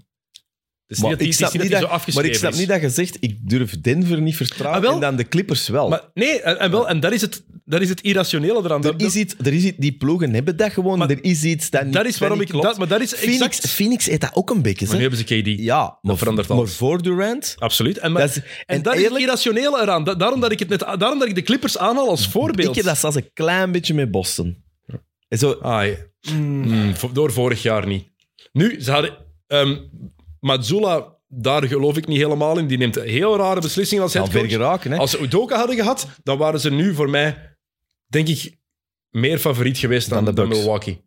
Maar 1.01 1.21
ik, 1.21 1.33
snap 1.33 1.51
niet 1.53 1.61
dat 1.61 1.69
dat, 1.69 1.69
hij 1.69 1.69
zo 1.69 1.71
maar 1.71 1.81
ik 1.81 1.91
afgeschreven 1.91 2.35
snap 2.35 2.51
is. 2.51 2.57
niet 2.57 2.67
dat 2.67 2.81
je 2.81 2.89
zegt, 2.89 3.17
ik 3.19 3.49
durf 3.49 3.81
Denver 3.81 4.21
niet 4.21 4.35
vertrouwen 4.35 4.77
Ah, 4.81 4.85
wel. 4.85 4.93
en 4.93 4.99
dan 4.99 5.15
de 5.15 5.27
Clippers 5.27 5.67
wel. 5.67 5.89
Maar 5.89 6.01
nee, 6.13 6.41
en, 6.41 6.59
en 6.59 6.71
wel, 6.71 6.87
en 6.89 6.99
dat 6.99 7.11
is 7.11 7.21
het, 7.21 7.43
dat 7.69 7.81
is 7.81 7.89
het 7.89 8.01
irrationele 8.01 8.59
eraan. 8.63 8.83
er 8.83 8.93
is 8.97 9.15
iets, 9.15 9.35
er 9.43 9.53
is 9.53 9.63
iets, 9.63 9.77
die 9.77 9.91
ploegen 9.97 10.33
hebben 10.33 10.57
dat 10.57 10.71
gewoon, 10.71 10.97
Maar 10.97 11.09
er 11.09 11.23
is 11.23 11.43
iets 11.43 11.69
dat 11.69 11.83
niet 11.83 11.93
dat 11.93 12.05
is 12.05 12.17
waarom 12.17 12.41
ik... 12.41 12.47
klopt. 12.47 12.65
Dat, 12.65 12.77
maar 12.77 12.87
dat 12.87 13.01
is 13.01 13.13
Phoenix, 13.13 13.41
exact... 13.45 13.67
Phoenix 13.69 14.05
heeft 14.05 14.21
dat 14.21 14.35
ook 14.35 14.49
een 14.49 14.61
beetje. 14.61 14.85
Maar 14.85 14.95
nu 14.95 15.01
hebben 15.01 15.19
ze 15.19 15.23
KD. 15.25 15.59
Ja, 15.59 15.97
maar, 16.01 16.17
verandert 16.17 16.47
maar 16.47 16.67
voor 16.67 17.01
Durant... 17.01 17.55
Absoluut. 17.59 17.97
En, 17.97 18.11
maar, 18.11 18.21
Dat 18.21 18.29
is, 18.29 18.35
en, 18.37 18.43
en 18.65 18.81
dat 18.81 18.95
is 18.95 19.03
het 19.03 19.17
irrationele 19.17 19.81
eraan. 19.81 20.03
Da- 20.03 20.15
daarom, 20.15 20.39
dat 20.39 20.51
ik 20.51 20.59
het 20.59 20.69
net, 20.69 20.79
daarom 20.79 21.19
dat 21.19 21.27
ik 21.27 21.35
de 21.35 21.41
Clippers 21.41 21.77
aanhaal 21.77 22.09
als 22.09 22.27
voorbeeld. 22.27 22.69
ik 22.69 22.75
heb 22.75 22.85
dat 22.85 22.97
zelfs 22.97 23.15
een 23.15 23.29
klein 23.33 23.71
beetje 23.71 23.93
met 23.93 24.11
Boston. 24.11 24.63
En 25.27 25.37
zo, 25.37 25.51
Ah, 25.51 25.85
ja. 25.85 25.95
Mm, 26.33 26.93
door 27.13 27.31
vorig 27.31 27.61
jaar 27.61 27.87
niet. 27.87 28.07
Nu, 28.51 28.81
ze 28.81 28.91
hadden... 28.91 29.17
ehm 29.47 29.75
Mazzula, 30.39 31.15
daar 31.27 31.63
geloof 31.67 31.97
ik 31.97 32.07
niet 32.07 32.17
helemaal 32.17 32.57
in. 32.57 32.67
Die 32.67 32.77
neemt 32.77 32.95
heel 32.95 33.37
rare 33.37 33.61
beslissingen 33.61 34.03
als 34.03 34.13
headcoach. 34.13 34.49
geraken. 34.49 34.91
Hè? 34.91 34.97
Als 34.97 35.11
ze 35.11 35.19
Udoka 35.21 35.57
hadden 35.57 35.75
gehad, 35.75 36.07
dan 36.23 36.37
waren 36.37 36.59
ze 36.59 36.71
nu 36.71 36.93
voor 36.93 37.09
mij, 37.09 37.56
denk 38.07 38.27
ik, 38.27 38.57
meer 39.09 39.37
favoriet 39.39 39.77
geweest 39.77 40.09
dan, 40.09 40.25
Dan 40.25 40.35
de 40.35 40.41
dan 40.41 40.49
Bucks. 40.49 40.59
Milwaukee. 40.61 41.01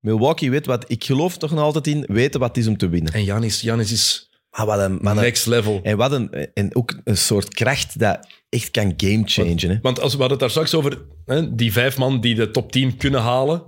Milwaukee 0.00 0.50
weet 0.50 0.66
wat... 0.66 0.84
Ik 0.90 1.04
geloof 1.04 1.38
toch 1.38 1.50
nog 1.50 1.60
altijd 1.60 1.86
in 1.86 2.04
weten 2.08 2.40
wat 2.40 2.48
het 2.48 2.58
is 2.58 2.66
om 2.66 2.76
te 2.76 2.88
winnen. 2.88 3.12
En 3.12 3.24
Janis, 3.24 3.60
Janis 3.60 3.92
is 3.92 4.30
Maar 4.56 4.66
wat 4.66 4.78
een... 4.78 4.98
wat 5.02 5.16
een- 5.16 5.22
next 5.22 5.46
level. 5.46 5.80
en, 5.82 5.96
wat 5.96 6.12
een, 6.12 6.30
en 6.54 6.76
ook 6.76 7.00
een 7.04 7.16
soort 7.16 7.54
kracht 7.54 7.98
dat 7.98 8.26
echt 8.48 8.70
kan 8.70 8.94
gamechangen. 8.96 9.58
hè. 9.70 9.78
Want 9.82 10.00
als 10.00 10.12
we 10.14 10.18
hadden 10.20 10.30
het 10.30 10.40
daar 10.40 10.50
straks 10.50 10.74
over 10.74 11.06
hè, 11.24 11.54
die 11.54 11.72
vijf 11.72 11.96
man 11.98 12.20
die 12.20 12.34
de 12.34 12.50
top 12.50 12.72
10 12.72 12.96
kunnen 12.96 13.20
halen. 13.20 13.62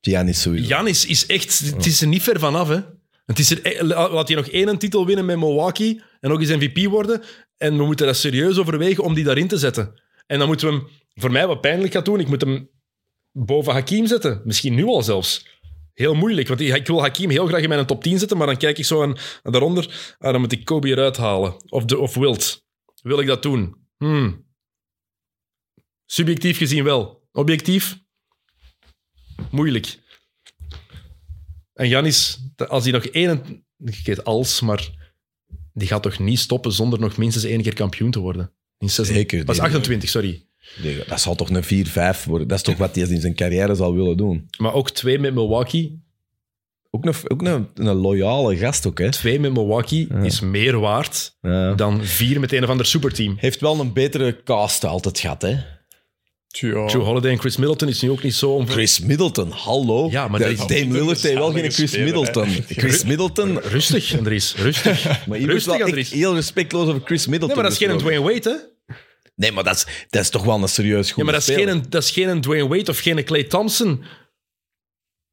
Giannis 0.00 0.40
sowieso. 0.40 0.66
Janis 0.68 1.06
is 1.06 1.26
echt, 1.26 1.58
het 1.58 1.86
is 1.86 2.00
er 2.00 2.06
niet 2.08 2.22
ver 2.22 2.38
vanaf. 2.38 2.68
Hè. 2.68 2.80
Het 3.26 3.38
is 3.38 3.50
er, 3.50 3.62
eh, 3.64 3.82
laat 4.12 4.28
hij 4.28 4.36
nog 4.36 4.48
één 4.48 4.78
titel 4.78 5.06
winnen 5.06 5.24
met 5.24 5.36
Milwaukee 5.38 6.02
en 6.20 6.30
nog 6.30 6.40
eens 6.40 6.50
MVP 6.50 6.86
worden. 6.90 7.22
En 7.56 7.76
we 7.76 7.84
moeten 7.84 8.06
dat 8.06 8.16
serieus 8.16 8.58
overwegen 8.58 9.04
om 9.04 9.14
die 9.14 9.24
daarin 9.24 9.48
te 9.48 9.58
zetten. 9.58 10.00
En 10.26 10.38
dan 10.38 10.46
moeten 10.48 10.68
we 10.68 10.74
hem, 10.74 10.86
voor 11.20 11.30
mij 11.32 11.46
wat 11.46 11.60
pijnlijk 11.60 11.92
gaat 11.92 12.04
doen, 12.04 12.20
ik 12.20 12.28
moet 12.28 12.40
hem 12.40 12.70
boven 13.32 13.72
Hakim 13.72 14.06
zetten. 14.06 14.40
Misschien 14.44 14.74
nu 14.74 14.84
al 14.84 15.02
zelfs. 15.02 15.46
Heel 15.92 16.14
moeilijk, 16.14 16.48
want 16.48 16.60
ik 16.60 16.86
wil 16.86 17.00
Hakim 17.00 17.30
heel 17.30 17.46
graag 17.46 17.62
in 17.62 17.68
mijn 17.68 17.86
top 17.86 18.02
10 18.02 18.18
zetten, 18.18 18.36
maar 18.36 18.46
dan 18.46 18.56
kijk 18.56 18.78
ik 18.78 18.84
zo 18.84 19.02
aan, 19.02 19.16
aan 19.42 19.52
daaronder, 19.52 20.14
ah, 20.18 20.32
dan 20.32 20.40
moet 20.40 20.52
ik 20.52 20.64
Kobe 20.64 20.88
eruit 20.88 21.16
halen. 21.16 21.54
Of, 21.68 21.84
de, 21.84 21.98
of 21.98 22.14
Wilt. 22.14 22.64
Wil 23.02 23.20
ik 23.20 23.26
dat 23.26 23.42
doen? 23.42 23.76
Hmm. 23.96 24.46
Subjectief 26.06 26.56
gezien 26.56 26.84
wel. 26.84 27.28
Objectief? 27.32 27.98
Moeilijk. 29.50 29.98
En 31.72 31.88
Janis, 31.88 32.38
als 32.68 32.82
hij 32.82 32.92
nog 32.92 33.04
één... 33.04 33.64
Ik 33.78 34.00
weet 34.04 34.24
als, 34.24 34.60
maar 34.60 35.10
die 35.72 35.88
gaat 35.88 36.02
toch 36.02 36.18
niet 36.18 36.38
stoppen 36.38 36.72
zonder 36.72 37.00
nog 37.00 37.16
minstens 37.16 37.44
één 37.44 37.62
keer 37.62 37.74
kampioen 37.74 38.10
te 38.10 38.18
worden? 38.18 38.52
In 38.78 38.90
Zeker. 38.90 39.44
Was 39.44 39.56
Die- 39.56 39.64
28, 39.64 40.08
sorry. 40.08 40.47
Nee, 40.82 40.98
Dat 41.08 41.20
zal 41.20 41.34
toch 41.34 41.50
een 41.50 41.86
4-5 41.86 42.24
worden. 42.24 42.48
Dat 42.48 42.56
is 42.58 42.64
toch 42.64 42.76
wat 42.76 42.94
hij 42.94 43.04
in 43.08 43.20
zijn 43.20 43.34
carrière 43.34 43.74
zal 43.74 43.94
willen 43.94 44.16
doen. 44.16 44.48
Maar 44.58 44.74
ook 44.74 44.90
twee 44.90 45.18
met 45.18 45.34
Milwaukee. 45.34 46.02
Ook 46.90 47.04
een, 47.04 47.14
ook 47.28 47.42
een, 47.42 47.68
een 47.74 47.94
loyale 47.94 48.56
gast 48.56 48.86
ook, 48.86 48.98
hè. 48.98 49.10
Twee 49.10 49.40
met 49.40 49.52
Milwaukee 49.52 50.06
Ja. 50.10 50.22
is 50.22 50.40
meer 50.40 50.78
waard 50.78 51.36
Ja. 51.40 51.74
dan 51.74 52.04
vier 52.04 52.40
met 52.40 52.52
een 52.52 52.62
of 52.64 52.70
ander 52.70 52.86
superteam. 52.86 53.34
Heeft 53.38 53.60
wel 53.60 53.80
een 53.80 53.92
betere 53.92 54.42
cast 54.44 54.84
altijd 54.84 55.18
gehad, 55.18 55.42
hè. 55.42 55.48
Ja. 55.48 56.86
Joe 56.86 57.02
Holiday 57.02 57.30
en 57.30 57.38
Chris 57.38 57.56
Middleton 57.56 57.88
is 57.88 58.00
nu 58.00 58.10
ook 58.10 58.22
niet 58.22 58.34
zo... 58.34 58.50
onver- 58.50 58.72
Chris 58.74 59.00
Middleton, 59.00 59.50
hallo. 59.50 60.08
Ja, 60.10 60.28
maar 60.28 60.40
is- 60.40 60.58
Dame 60.58 60.86
Lillard 60.92 61.22
heeft 61.22 61.34
wel 61.34 61.52
geen 61.52 61.70
Chris 61.70 61.90
spelen, 61.90 62.04
Middleton. 62.04 62.48
Chris 62.82 63.04
Middleton... 63.04 63.58
Rustig, 63.58 64.16
Andries. 64.18 64.54
Rustig. 64.56 65.04
Maar 65.26 65.40
je 65.40 65.46
Rustig, 65.46 65.72
wel 65.76 65.82
Andries. 65.86 66.10
heel 66.10 66.34
respectloos 66.34 66.88
over 66.88 67.00
Chris 67.04 67.26
Middleton. 67.26 67.46
Nee, 67.46 67.56
maar 67.56 67.64
dat 67.64 67.80
is 67.80 67.86
geen. 67.88 67.98
Dwayne 67.98 68.20
Wade, 68.22 68.50
hè? 68.50 68.76
Nee, 69.38 69.52
maar 69.52 69.64
dat 69.64 69.74
is, 69.76 69.86
dat 70.10 70.22
is 70.22 70.30
toch 70.30 70.44
wel 70.44 70.62
een 70.62 70.68
serieus 70.68 71.06
Ja, 71.08 71.12
goede 71.14 71.30
maar 71.30 71.38
dat 71.40 71.48
is, 71.48 71.54
speler. 71.54 71.72
geen, 71.74 71.84
dat 71.88 72.02
is 72.02 72.10
geen 72.10 72.40
Dwayne 72.40 72.68
Wade 72.68 72.90
of 72.90 72.98
geen 72.98 73.24
Clay 73.24 73.44
Thompson. 73.44 74.04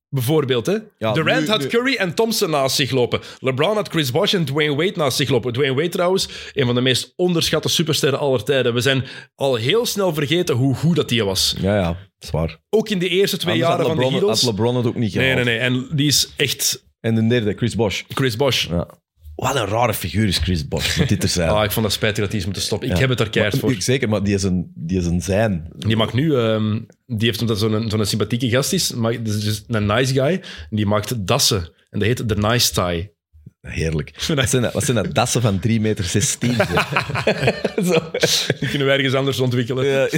Bijvoorbeeld, 0.10 0.66
hè? 0.66 0.78
Ja, 0.98 1.14
Durant 1.14 1.42
nu- 1.42 1.48
had 1.48 1.60
nu- 1.62 1.68
Curry 1.68 1.96
en 1.96 2.14
Thompson 2.14 2.50
naast 2.50 2.76
zich 2.76 2.92
lopen. 2.92 3.20
LeBron 3.40 3.76
had 3.76 3.88
Chris 3.90 4.12
Bosh 4.12 4.34
en 4.34 4.46
Dwayne 4.46 4.76
Wade 4.76 4.94
naast 4.96 5.18
zich 5.18 5.30
lopen. 5.30 5.54
Dwayne 5.54 5.74
Wade 5.76 5.90
trouwens, 5.90 6.28
een 6.54 6.66
van 6.66 6.76
de 6.76 6.82
meest 6.82 7.14
onderschatte 7.16 7.70
supersterren 7.70 8.20
aller 8.20 8.44
tijden. 8.44 8.74
We 8.74 8.80
zijn 8.82 9.04
al 9.36 9.56
heel 9.56 9.86
snel 9.86 10.14
vergeten 10.14 10.56
hoe 10.56 10.76
goed 10.76 10.96
dat 10.96 11.10
die 11.10 11.24
was. 11.24 11.56
Ja, 11.60 11.76
ja, 11.78 11.98
zwaar. 12.20 12.60
Ook 12.70 12.90
in 12.90 13.00
de 13.00 13.10
eerste 13.10 13.38
twee 13.38 13.54
Anders 13.54 13.70
jaren 13.72 13.86
van 13.86 13.98
de 13.98 14.12
Heatles. 14.18 14.42
had 14.42 14.50
LeBron 14.52 14.76
het 14.76 14.86
ook 14.86 14.96
niet 14.96 15.14
Nee, 15.16 15.26
gehaald. 15.28 15.46
nee, 15.46 15.58
nee. 15.58 15.68
En 15.68 15.88
die 15.92 16.08
is 16.08 16.30
echt 16.36 16.84
En 17.00 17.16
de 17.16 17.28
derde, 17.28 17.54
Chris 17.58 17.76
Bosh. 17.76 18.02
Chris 18.10 18.36
Bosh. 18.36 18.68
Ja. 18.68 18.88
Wat 19.36 19.56
een 19.56 19.66
rare 19.66 19.94
figuur 19.94 20.28
is 20.28 20.38
Chris 20.38 20.68
Bosh, 20.68 20.98
met 20.98 21.10
dit 21.10 21.20
te 21.20 21.28
zijn. 21.28 21.50
Ah, 21.56 21.64
ik 21.64 21.72
vond 21.72 21.86
dat 21.86 21.96
spijtig 21.96 22.20
dat 22.20 22.30
hij 22.30 22.40
is 22.40 22.46
moeten 22.46 22.64
stoppen. 22.64 22.88
Ik 22.88 22.94
Ja. 22.94 23.00
heb 23.02 23.10
het 23.10 23.20
er 23.20 23.30
keihard 23.30 23.60
voor. 23.60 23.76
Zeker, 23.78 24.10
maar 24.10 24.24
die 24.24 24.34
is 24.34 24.44
een, 24.44 24.72
die 24.76 24.98
is 24.98 25.06
een 25.06 25.22
zijn. 25.22 25.68
Die 25.78 25.96
maakt 25.96 26.14
nu, 26.14 26.36
ehm, 26.36 26.80
die 27.06 27.28
heeft 27.28 27.42
omdat 27.42 27.60
zo'n 27.60 27.90
zo'n 27.90 28.06
sympathieke 28.06 28.50
gast 28.50 28.74
is, 28.74 28.94
maar 28.94 29.24
dat 29.24 29.34
is 29.34 29.44
dus 29.44 29.64
een 29.68 29.86
nice 29.86 30.14
guy, 30.14 30.32
en 30.70 30.76
die 30.76 30.86
maakt 30.86 31.28
dassen. 31.28 31.74
En 31.90 32.00
dat 32.00 32.08
heet 32.08 32.30
de 32.30 32.36
Nice 32.36 32.72
Tie. 32.74 33.14
Heerlijk. 33.66 34.12
Wat 34.36 34.50
zijn 34.50 34.62
dat, 34.62 34.74
wat 34.74 34.84
zijn 34.84 34.98
dat 34.98 35.14
dassen 35.14 35.42
van 35.42 35.60
3 35.60 35.82
meter 35.82 36.04
16? 36.04 36.56
Zo. 37.86 38.00
Die 38.60 38.70
kunnen 38.70 38.88
we 38.88 38.94
ergens 38.94 39.14
anders 39.14 39.40
ontwikkelen. 39.40 39.86
Ja. 39.86 40.02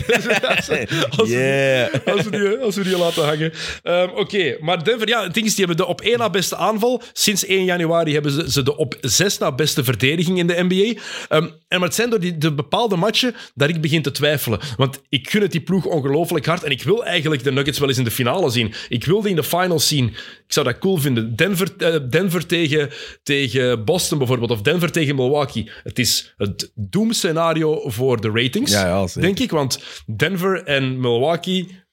Als 1.18 1.30
we-. 1.30 2.02
Als 2.06 2.24
we 2.24 2.30
die, 2.30 2.58
als 2.58 2.76
we 2.76 2.84
die 2.84 2.98
laten 2.98 3.26
hangen. 3.26 3.54
Ehm, 3.84 4.10
Oké, 4.10 4.58
maar 4.60 4.84
Denver, 4.84 5.08
ja, 5.08 5.24
het 5.24 5.34
ding 5.34 5.46
is, 5.46 5.56
die 5.56 5.66
hebben 5.66 5.86
de 5.86 5.92
op 5.92 6.02
één 6.02 6.18
na 6.18 6.30
beste 6.30 6.56
aanval. 6.56 7.02
Sinds 7.14 7.46
1 7.46 7.64
januari 7.64 8.14
hebben 8.14 8.32
ze, 8.32 8.52
ze 8.52 8.64
de 8.64 8.78
op 8.78 8.98
zes 9.02 9.38
na 9.38 9.52
beste 9.52 9.84
verdediging 9.84 10.38
in 10.38 10.48
de 10.48 10.66
NBA. 10.68 11.00
Ehm, 11.30 11.48
en 11.68 11.80
maar 11.80 11.88
het 11.88 11.96
zijn 11.96 12.10
door 12.10 12.20
die, 12.20 12.38
de 12.38 12.54
bepaalde 12.54 12.96
matchen 12.96 13.36
dat 13.56 13.70
ik 13.70 13.82
begin 13.82 14.02
te 14.02 14.12
twijfelen. 14.12 14.60
Want 14.78 15.02
ik 15.10 15.30
gun 15.30 15.42
het 15.42 15.52
die 15.52 15.62
ploeg 15.62 15.86
ongelooflijk 15.86 16.46
hard. 16.46 16.64
En 16.64 16.72
ik 16.72 16.84
wil 16.84 17.06
eigenlijk 17.06 17.44
de 17.44 17.52
Nuggets 17.52 17.80
wel 17.80 17.88
eens 17.88 17.98
in 17.98 18.04
de 18.04 18.12
finale 18.12 18.50
zien. 18.50 18.74
Ik 18.90 19.06
wil 19.06 19.22
die 19.22 19.30
in 19.30 19.36
de 19.36 19.44
finals 19.44 19.88
zien. 19.88 20.08
Ik 20.08 20.54
zou 20.54 20.66
dat 20.66 20.78
cool 20.78 20.98
vinden. 20.98 21.36
Denver, 21.36 21.68
eh, 21.78 21.96
Denver 22.10 22.46
tegen, 22.46 22.90
tegen 23.24 23.37
Boston 23.86 24.18
bijvoorbeeld. 24.18 24.52
Of 24.52 24.62
Denver 24.62 24.92
tegen 24.92 25.16
Milwaukee. 25.16 25.70
Het 25.84 26.00
is 26.00 26.34
het 26.38 26.72
doemscenario 26.76 27.90
voor 27.90 28.22
de 28.22 28.32
ratings. 28.32 28.72
Ja, 28.72 28.86
ja, 28.88 29.22
denk 29.22 29.40
ik. 29.40 29.52
Want 29.52 29.80
Denver 30.18 30.64
en 30.64 31.00
Milwaukee... 31.00 31.86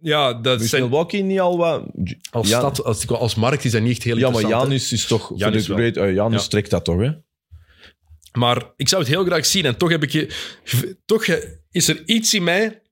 Ja, 0.00 0.34
dat 0.34 0.60
Is 0.60 0.70
zijn... 0.70 0.82
Milwaukee 0.82 1.22
niet 1.22 1.40
al 1.40 1.56
wat... 1.56 1.84
Als, 2.30 2.48
Ja. 2.48 2.58
stad, 2.58 2.84
als, 2.84 3.08
als 3.08 3.34
markt 3.34 3.64
is 3.64 3.72
dat 3.72 3.82
niet 3.82 3.90
echt 3.90 4.02
heel 4.02 4.16
Ja, 4.16 4.30
maar 4.30 4.40
interessant. 4.40 4.62
hè. 4.62 4.68
Janus 4.68 4.92
is 4.92 5.06
toch... 5.06 5.26
Voor 5.26 5.50
de 5.52 5.60
great- 5.62 6.14
Janus 6.14 6.42
Ja. 6.42 6.48
trekt 6.48 6.70
dat 6.70 6.84
toch, 6.84 7.00
hè? 7.00 7.10
Maar 8.38 8.72
ik 8.76 8.88
zou 8.88 9.02
het 9.02 9.10
heel 9.10 9.24
graag 9.24 9.46
zien. 9.46 9.64
En 9.64 9.76
toch, 9.76 9.90
heb 9.90 10.02
ik 10.02 10.10
je, 10.10 10.28
toch 11.04 11.24
is 11.70 11.88
er 11.88 12.02
iets 12.04 12.34
in 12.34 12.44
mij 12.44 12.82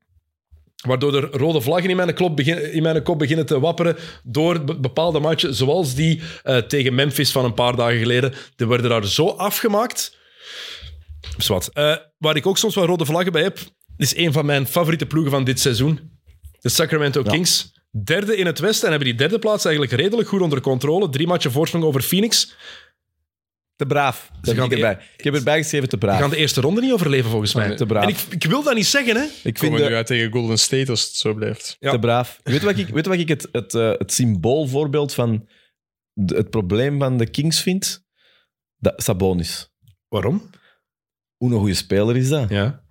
waardoor 0.82 1.14
er 1.14 1.30
rode 1.30 1.60
vlaggen 1.60 1.90
in 1.90 1.96
mijn, 1.96 2.14
klop 2.14 2.36
begin, 2.36 2.72
in 2.72 2.82
mijn 2.82 3.02
kop 3.02 3.18
beginnen 3.18 3.46
te 3.46 3.60
wapperen 3.60 3.96
door 4.22 4.64
be- 4.64 4.80
bepaalde 4.80 5.20
matchen, 5.20 5.54
zoals 5.54 5.94
die 5.94 6.20
eh, 6.42 6.56
tegen 6.56 6.94
Memphis 6.94 7.32
van 7.32 7.44
een 7.44 7.54
paar 7.54 7.76
dagen 7.76 7.98
geleden. 7.98 8.34
Die 8.56 8.66
werden 8.66 8.90
daar 8.90 9.06
zo 9.06 9.26
afgemaakt. 9.26 10.16
Zwat. 11.38 11.70
Eh, 11.72 11.96
waar 12.18 12.36
ik 12.36 12.46
ook 12.46 12.58
soms 12.58 12.74
wel 12.74 12.86
rode 12.86 13.04
vlaggen 13.04 13.32
bij 13.32 13.42
heb, 13.42 13.58
is 13.96 14.16
een 14.16 14.32
van 14.32 14.46
mijn 14.46 14.66
favoriete 14.66 15.06
ploegen 15.06 15.30
van 15.30 15.44
dit 15.44 15.60
seizoen. 15.60 16.10
De 16.60 16.68
Sacramento 16.68 17.22
Kings. 17.22 17.72
Derde 18.04 18.36
in 18.36 18.46
het 18.46 18.58
Westen 18.58 18.84
en 18.84 18.90
hebben 18.90 19.08
die 19.08 19.18
derde 19.18 19.38
plaats 19.38 19.64
eigenlijk 19.64 19.94
redelijk 19.96 20.28
goed 20.28 20.40
onder 20.40 20.60
controle. 20.60 21.08
Drie 21.08 21.26
matchen 21.26 21.50
voorsprong 21.52 21.84
over 21.84 22.02
Phoenix. 22.02 22.54
Te 23.76 23.86
braaf. 23.86 24.30
Dat 24.40 24.54
gaan 24.54 24.72
erbij. 24.72 24.98
ik 25.16 25.24
heb 25.24 25.34
erbij 25.34 25.62
geschreven 25.62 25.88
te 25.88 25.98
braaf. 25.98 26.12
Die 26.12 26.22
gaan 26.22 26.30
de 26.30 26.36
eerste 26.36 26.60
ronde 26.60 26.80
niet 26.80 26.92
overleven, 26.92 27.30
volgens 27.30 27.54
mij. 27.54 27.76
Te 27.76 27.86
braaf. 27.86 28.02
En 28.02 28.08
ik, 28.08 28.18
ik 28.30 28.44
wil 28.44 28.62
dat 28.62 28.74
niet 28.74 28.86
zeggen, 28.86 29.16
hè. 29.16 29.22
Ik 29.44 29.58
vind 29.58 29.76
de- 29.76 29.82
nu 29.88 29.94
uit 29.94 30.06
tegen 30.06 30.32
Golden 30.32 30.58
State 30.58 30.90
als 30.90 31.02
het 31.02 31.14
zo 31.14 31.34
blijft. 31.34 31.76
Ja. 31.80 31.90
te 31.90 31.98
braaf. 31.98 32.40
Weet 32.42 32.60
je 32.60 32.66
wat 32.66 32.78
ik, 32.78 32.88
weet 32.88 33.04
je 33.04 33.10
wat 33.10 33.18
ik 33.18 33.28
het, 33.28 33.48
het, 33.52 33.74
eh, 33.74 33.90
het 33.98 34.12
symboolvoorbeeld 34.12 35.14
van 35.14 35.48
de- 36.12 36.36
het 36.36 36.50
probleem 36.50 36.98
van 36.98 37.16
de 37.16 37.30
Kings 37.30 37.60
vind? 37.62 38.04
Dat, 38.76 39.02
Sabonis. 39.02 39.72
Waarom? 40.08 40.50
Hoe 41.36 41.52
een 41.52 41.58
goede 41.58 41.74
speler 41.74 42.16
is 42.16 42.28
dat? 42.28 42.48
Ja. 42.48 42.84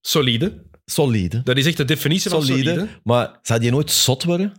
Solide. 0.00 0.66
Solide. 0.84 1.42
Dat 1.42 1.56
is 1.56 1.66
echt 1.66 1.76
de 1.76 1.84
definitie 1.84 2.30
van 2.30 2.42
Solide. 2.42 2.70
solide. 2.70 2.88
Maar 3.04 3.38
zou 3.42 3.60
die 3.60 3.70
nooit 3.70 3.90
zot 3.90 4.24
worden? 4.24 4.52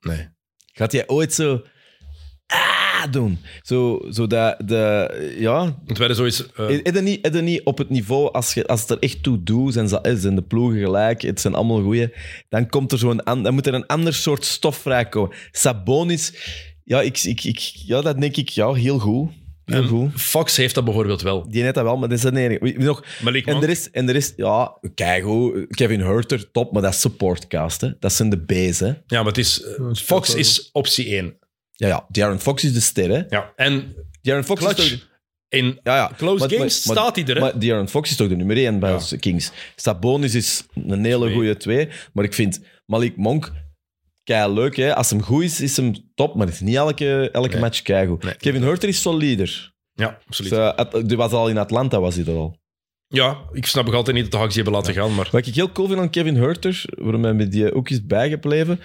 Nee. 0.00 0.28
Gaat 0.72 0.92
hij 0.92 1.08
ooit 1.08 1.34
zo... 1.34 1.62
Ah, 2.46 2.87
doen? 3.06 3.38
Zo, 3.62 4.00
zo 4.10 4.26
dat... 4.26 4.56
De, 4.64 5.36
ja, 5.38 5.78
Het 5.86 5.98
werden 5.98 6.16
zoiets... 6.16 6.46
eh, 6.56 6.68
Is 6.70 6.80
het 6.82 7.02
niet, 7.02 7.28
is 7.34 7.40
niet 7.40 7.60
op 7.64 7.78
het 7.78 7.90
niveau, 7.90 8.32
als, 8.32 8.54
je, 8.54 8.66
als 8.66 8.80
het 8.80 8.90
er 8.90 8.98
echt 8.98 9.22
toe 9.22 9.42
doet, 9.42 9.72
zijn, 9.72 9.88
ze- 9.88 10.16
zijn 10.18 10.34
de 10.34 10.42
ploegen 10.42 10.78
gelijk, 10.80 11.22
het 11.22 11.40
zijn 11.40 11.54
allemaal 11.54 11.82
goeie, 11.82 12.12
dan, 12.48 12.68
komt 12.68 12.92
er 12.92 12.98
zo'n 12.98 13.24
an- 13.24 13.42
dan 13.42 13.54
moet 13.54 13.66
er 13.66 13.74
een 13.74 13.86
ander 13.86 14.14
soort 14.14 14.44
stof 14.44 14.76
vrijkomen. 14.76 15.36
Sabonis, 15.52 16.32
ja, 16.84 17.00
ik, 17.02 17.22
ik, 17.22 17.44
ik, 17.44 17.58
ja 17.74 18.00
dat 18.00 18.20
denk 18.20 18.36
ik 18.36 18.48
ja, 18.48 18.72
heel 18.72 18.98
goed. 18.98 19.30
Heel 19.64 19.86
goed. 19.86 20.10
Fox 20.20 20.56
heeft 20.56 20.74
dat 20.74 20.84
bijvoorbeeld 20.84 21.22
wel. 21.22 21.48
Die 21.50 21.62
net 21.62 21.74
dat 21.74 21.84
wel, 21.84 21.96
maar 21.96 22.08
dat 22.08 22.18
is 22.18 22.24
het 22.24 22.36
enige. 22.36 22.74
Nog, 22.78 23.04
Malik 23.22 23.46
en 23.46 23.62
er 23.62 23.68
is, 23.68 23.90
en 23.90 24.08
er 24.08 24.14
is, 24.16 24.32
ja, 24.36 24.78
kijk 24.94 25.22
hoe, 25.24 25.66
Kevin 25.68 26.00
Hurter, 26.00 26.50
top, 26.50 26.72
maar 26.72 26.82
dat 26.82 26.92
is 26.92 27.00
supportcast, 27.00 27.80
hè. 27.80 27.90
Dat 28.00 28.12
zijn 28.12 28.30
de 28.30 28.38
B's, 28.44 28.80
hè. 28.80 28.86
Ja, 28.86 28.96
maar 29.06 29.24
het 29.24 29.38
is... 29.38 29.62
eh, 29.62 29.84
Fox 29.94 30.34
is 30.34 30.68
optie 30.72 31.06
1. 31.14 31.34
Ja, 31.78 31.88
ja, 31.88 32.06
Darren 32.08 32.40
Fox 32.40 32.64
is 32.64 32.72
de 32.72 32.80
ster, 32.80 33.10
hè. 33.10 33.22
Ja. 33.28 33.52
En 33.56 33.94
Darren 34.22 34.44
Fox 34.44 34.60
is 34.60 34.66
clutch. 34.74 34.90
toch... 34.90 35.06
In 35.50 35.80
Ja, 35.82 35.94
ja. 35.96 36.10
close 36.16 36.38
Maar- 36.38 36.48
games 36.56 36.86
maar- 36.86 36.96
staat 36.96 37.16
hij 37.16 37.24
er, 37.24 37.34
hè. 37.34 37.40
Maar 37.40 37.58
De'Aaron 37.58 37.88
Fox 37.88 38.10
is 38.10 38.16
toch 38.16 38.28
de 38.28 38.36
nummer 38.36 38.56
1 38.56 38.78
bij 38.78 38.90
Ja. 38.90 39.16
Kings. 39.20 39.50
Sabonis 39.76 40.34
is 40.34 40.66
een 40.74 41.04
hele 41.04 41.32
goede 41.32 41.56
twee. 41.56 41.88
Maar 42.12 42.24
ik 42.24 42.34
vind 42.34 42.60
Malik 42.86 43.16
Monk 43.16 43.52
kei 44.24 44.52
leuk. 44.52 44.76
Hè? 44.76 44.94
Als 44.94 45.10
hem 45.10 45.22
goed 45.22 45.42
is, 45.42 45.60
is 45.60 45.76
hem 45.76 45.92
top. 46.14 46.34
Maar 46.34 46.46
het 46.46 46.54
is 46.54 46.60
niet 46.60 46.74
elke, 46.74 47.30
elke 47.32 47.48
Nee. 47.48 47.60
match 47.60 47.82
keigoed. 47.82 48.22
Nee. 48.22 48.34
Kevin 48.34 48.62
Hurter 48.62 48.88
is 48.88 49.00
solider. 49.00 49.72
ja, 49.92 50.18
absoluut. 50.26 50.50
Dus, 51.02 51.12
uh, 51.12 51.16
was 51.18 51.32
al 51.32 51.48
in 51.48 51.58
Atlanta, 51.58 52.00
was 52.00 52.14
hij 52.14 52.24
er 52.24 52.34
al. 52.36 52.56
Ja, 53.06 53.38
ik 53.52 53.66
snap 53.66 53.84
nog 53.84 53.94
altijd 53.94 54.14
niet 54.16 54.24
dat 54.24 54.32
de 54.32 54.38
Hawks 54.38 54.54
die 54.54 54.62
hebben 54.62 54.80
laten 54.82 54.94
gaan, 54.94 55.14
maar... 55.14 55.28
Wat 55.32 55.46
ik 55.46 55.54
heel 55.54 55.72
cool 55.72 55.88
vind 55.88 56.00
aan 56.00 56.10
Kevin 56.10 56.36
Hurter, 56.36 56.84
waarom 56.96 57.22
hij 57.24 57.32
met 57.34 57.52
die 57.52 57.74
ook 57.74 57.90
is 57.90 58.06
bijgebleven, 58.06 58.80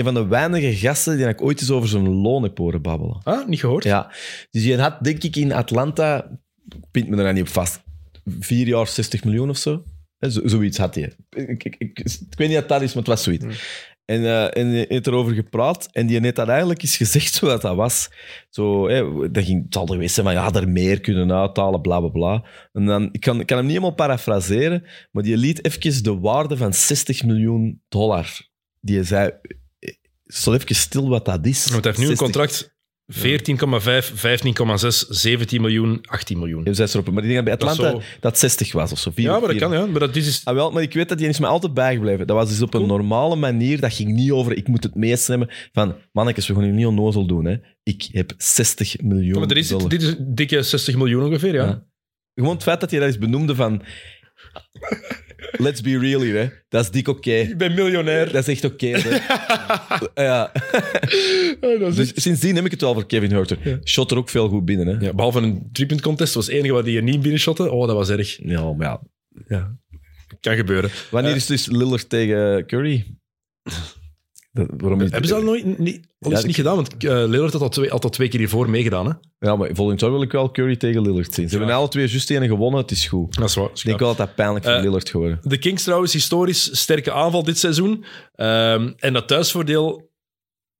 een 0.00 0.12
van 0.12 0.22
de 0.22 0.26
weinige 0.26 0.76
gasten 0.76 1.16
die 1.16 1.26
ik 1.26 1.42
ooit 1.42 1.60
eens 1.60 1.70
over 1.70 1.88
zijn 1.88 2.08
loon 2.08 2.42
heb 2.42 2.58
horen 2.58 2.82
babbelen. 2.82 3.20
Ah, 3.22 3.46
niet 3.48 3.60
gehoord? 3.60 3.84
Ja, 3.84 4.12
dus 4.50 4.62
die 4.62 4.78
had 4.78 5.04
denk 5.04 5.22
ik 5.22 5.36
in 5.36 5.52
Atlanta, 5.52 6.38
pint 6.90 7.08
me 7.08 7.16
er 7.16 7.22
nou 7.22 7.34
niet 7.34 7.42
op 7.42 7.48
vast, 7.48 7.82
vier 8.24 8.66
jaar 8.66 8.86
60 8.86 9.24
miljoen 9.24 9.50
of 9.50 9.56
zo. 9.56 9.82
Zo 10.18 10.40
zoiets 10.44 10.78
had 10.78 10.94
hij. 10.94 11.12
Ik, 11.30 11.64
ik, 11.64 11.76
ik, 11.78 11.98
ik 11.98 12.38
weet 12.38 12.48
niet 12.48 12.56
wat 12.56 12.68
dat 12.68 12.82
is, 12.82 12.88
maar 12.88 13.02
het 13.02 13.06
was 13.06 13.22
zoiets. 13.22 13.44
En, 14.10 14.24
eh, 14.24 14.56
en 14.56 14.70
die 14.70 14.84
heeft 14.88 15.06
erover 15.06 15.34
gepraat 15.34 15.88
en 15.92 16.06
die 16.06 16.20
heeft 16.20 16.36
dat 16.36 16.48
eigenlijk 16.48 16.82
eens 16.82 16.96
gezegd 16.96 17.34
zoals 17.34 17.60
dat 17.60 17.76
was. 17.76 18.10
Zo, 18.48 18.88
hè, 18.88 19.30
dat 19.30 19.44
ging, 19.44 19.64
het 19.64 19.74
zal 19.74 19.86
er 19.86 19.92
geweest 19.92 20.14
zijn 20.14 20.26
van, 20.26 20.34
ja, 20.34 20.52
er 20.52 20.68
meer 20.68 21.00
kunnen 21.00 21.32
uithalen, 21.32 21.80
bla, 21.80 22.00
bla, 22.00 22.08
bla. 22.08 22.44
En 22.72 22.86
dan, 22.86 23.08
ik 23.12 23.20
kan, 23.20 23.40
ik 23.40 23.46
kan 23.46 23.56
hem 23.56 23.66
niet 23.66 23.76
helemaal 23.76 23.96
parafraseren, 23.96 24.84
maar 25.10 25.22
die 25.22 25.36
liet 25.36 25.64
even 25.64 26.02
de 26.02 26.18
waarde 26.18 26.56
van 26.56 26.74
60 26.74 27.24
miljoen 27.24 27.82
dollar. 27.88 28.48
Die 28.80 29.04
zei, 29.04 29.30
stel 30.32 30.54
even 30.54 30.74
stil 30.74 31.08
wat 31.08 31.24
dat 31.24 31.46
is. 31.46 31.66
Want 31.70 31.84
hij 31.84 31.92
heeft 31.96 32.04
nu 32.04 32.10
een 32.10 32.16
60 32.16 32.26
contract 32.26 32.78
14,5, 33.12 33.16
15,6, 34.84 35.08
17 35.08 35.60
miljoen, 35.60 35.98
18 36.02 36.38
miljoen. 36.38 36.64
Ja, 36.64 36.72
zes 36.72 36.92
erop. 36.94 37.10
Maar 37.10 37.22
die 37.22 37.28
dingen 37.28 37.44
bij 37.44 37.56
Dat 37.56 37.70
is 37.70 37.78
Atlanta 37.78 38.00
zo- 38.00 38.06
dat 38.20 38.38
60 38.38 38.72
was 38.72 38.92
of 38.92 38.98
zo. 38.98 39.10
Ja, 39.14 39.38
maar 39.38 39.48
dat 39.48 39.56
kan, 39.58 39.72
ja. 39.72 39.86
Maar 39.86 40.00
dat 40.00 40.16
is... 40.16 40.40
Ah, 40.44 40.54
wel, 40.54 40.70
maar 40.70 40.82
ik 40.82 40.92
weet 40.92 41.08
dat 41.08 41.18
die 41.18 41.28
is 41.28 41.38
me 41.38 41.46
altijd 41.46 41.74
bijgebleven. 41.74 42.26
Dat 42.26 42.36
was 42.36 42.48
dus 42.48 42.62
op 42.62 42.74
een 42.74 42.86
normale 42.86 43.36
manier. 43.36 43.80
Dat 43.80 43.94
ging 43.94 44.12
niet 44.12 44.30
over, 44.30 44.56
ik 44.56 44.68
moet 44.68 44.82
het 44.82 44.94
meestemmen. 44.94 45.48
Van, 45.72 45.96
mannetjes, 46.12 46.46
we 46.46 46.54
gaan 46.54 46.62
hier 46.62 46.72
niet 46.72 46.86
onnozel 46.86 47.26
doen. 47.26 47.44
Hè. 47.44 47.56
Ik 47.82 48.08
heb 48.12 48.32
60 48.36 49.00
miljoen 49.00 49.38
Maar 49.40 49.50
er 49.50 49.56
is, 49.56 49.68
dollar. 49.68 49.88
dit 49.88 50.02
is 50.02 50.14
dikke 50.18 50.62
60 50.62 50.96
miljoen 50.96 51.24
ongeveer, 51.24 51.54
ja. 51.54 51.64
Ja. 51.64 51.84
Gewoon 52.34 52.54
het 52.54 52.62
feit 52.62 52.80
dat 52.80 52.90
je 52.90 52.98
dat 52.98 53.06
eens 53.06 53.18
benoemde 53.18 53.54
van... 53.54 53.82
Let's 55.52 55.80
be 55.80 55.98
real 55.98 56.20
hier, 56.20 56.36
hè. 56.36 56.48
Dat 56.68 56.84
is 56.84 56.90
dik 56.90 57.08
oké. 57.08 57.30
Ik 57.30 57.58
ben 57.58 57.74
miljonair. 57.74 58.32
Dat 58.32 58.48
is 58.48 58.54
echt 58.54 58.64
oké. 58.64 58.86
hè. 58.86 59.10
ja. 60.24 60.52
Dus 61.94 62.12
sindsdien 62.14 62.56
heb 62.56 62.64
ik 62.64 62.70
het 62.70 62.80
wel 62.80 62.94
voor 62.94 63.06
Kevin 63.06 63.30
Hurter. 63.32 63.80
Shot 63.84 64.10
er 64.10 64.16
ook 64.16 64.28
veel 64.28 64.48
goed 64.48 64.64
binnen. 64.64 64.86
Hè. 64.86 65.06
Ja, 65.06 65.14
behalve 65.14 65.40
een 65.40 65.68
driepunt 65.72 66.00
contest 66.00 66.34
was 66.34 66.46
het 66.46 66.54
enige 66.54 66.72
waar 66.72 66.84
die 66.84 66.96
er 66.96 67.02
niet 67.02 67.20
binnen 67.20 67.40
shotte. 67.40 67.70
Oh, 67.70 67.86
dat 67.86 67.96
was 67.96 68.08
erg. 68.08 68.38
Ja, 68.42 68.72
maar 68.72 68.86
ja. 68.86 69.00
Ja. 69.48 69.76
Kan 70.40 70.56
gebeuren. 70.56 70.90
Wanneer 71.10 71.36
is 71.36 71.46
dus 71.46 71.66
Lillard 71.66 72.08
tegen 72.08 72.66
Curry? 72.66 73.06
Dat- 74.52 74.68
waarom 74.76 75.00
Hebben 75.00 75.24
ze 75.28 75.34
dat 75.34 75.42
nooit 75.42 75.78
niet, 75.78 76.06
al 76.18 76.30
Ja, 76.30 76.36
eens 76.36 76.46
niet 76.46 76.54
gedaan? 76.54 76.74
Want 76.74 76.92
eh 77.04 77.10
Lillard 77.10 77.52
had 77.52 77.62
al 77.62 77.68
twee, 77.68 77.90
had 77.90 78.12
twee 78.12 78.28
keer 78.28 78.38
hiervoor 78.38 78.70
meegedaan. 78.70 79.06
Hè? 79.06 79.12
Ja, 79.48 79.56
maar 79.56 79.70
volgend 79.72 80.00
jaar 80.00 80.10
wil 80.10 80.22
ik 80.22 80.32
wel 80.32 80.50
Curry 80.50 80.76
tegen 80.76 81.02
Lillard 81.02 81.34
zien. 81.34 81.48
Ze 81.48 81.56
hebben 81.56 81.74
alle 81.74 81.88
twee 81.88 82.08
juist 82.08 82.30
één 82.30 82.46
gewonnen, 82.48 82.80
het 82.80 82.90
is 82.90 83.06
goed. 83.06 83.34
Dat 83.36 83.48
is 83.48 83.54
waar. 83.54 83.68
Ik 83.74 83.82
denk 83.84 83.98
wel 83.98 84.08
dat 84.08 84.16
dat 84.16 84.34
pijnlijk 84.34 84.64
voor 84.64 84.74
Eh, 84.74 84.82
Lillard 84.82 85.08
geworden. 85.10 85.38
De 85.42 85.58
Kings 85.58 85.82
trouwens, 85.82 86.12
historisch 86.12 86.78
sterke 86.80 87.12
aanval 87.12 87.42
dit 87.42 87.58
seizoen. 87.58 88.04
Ehm, 88.34 88.92
en 88.96 89.12
dat 89.12 89.28
thuisvoordeel 89.28 90.10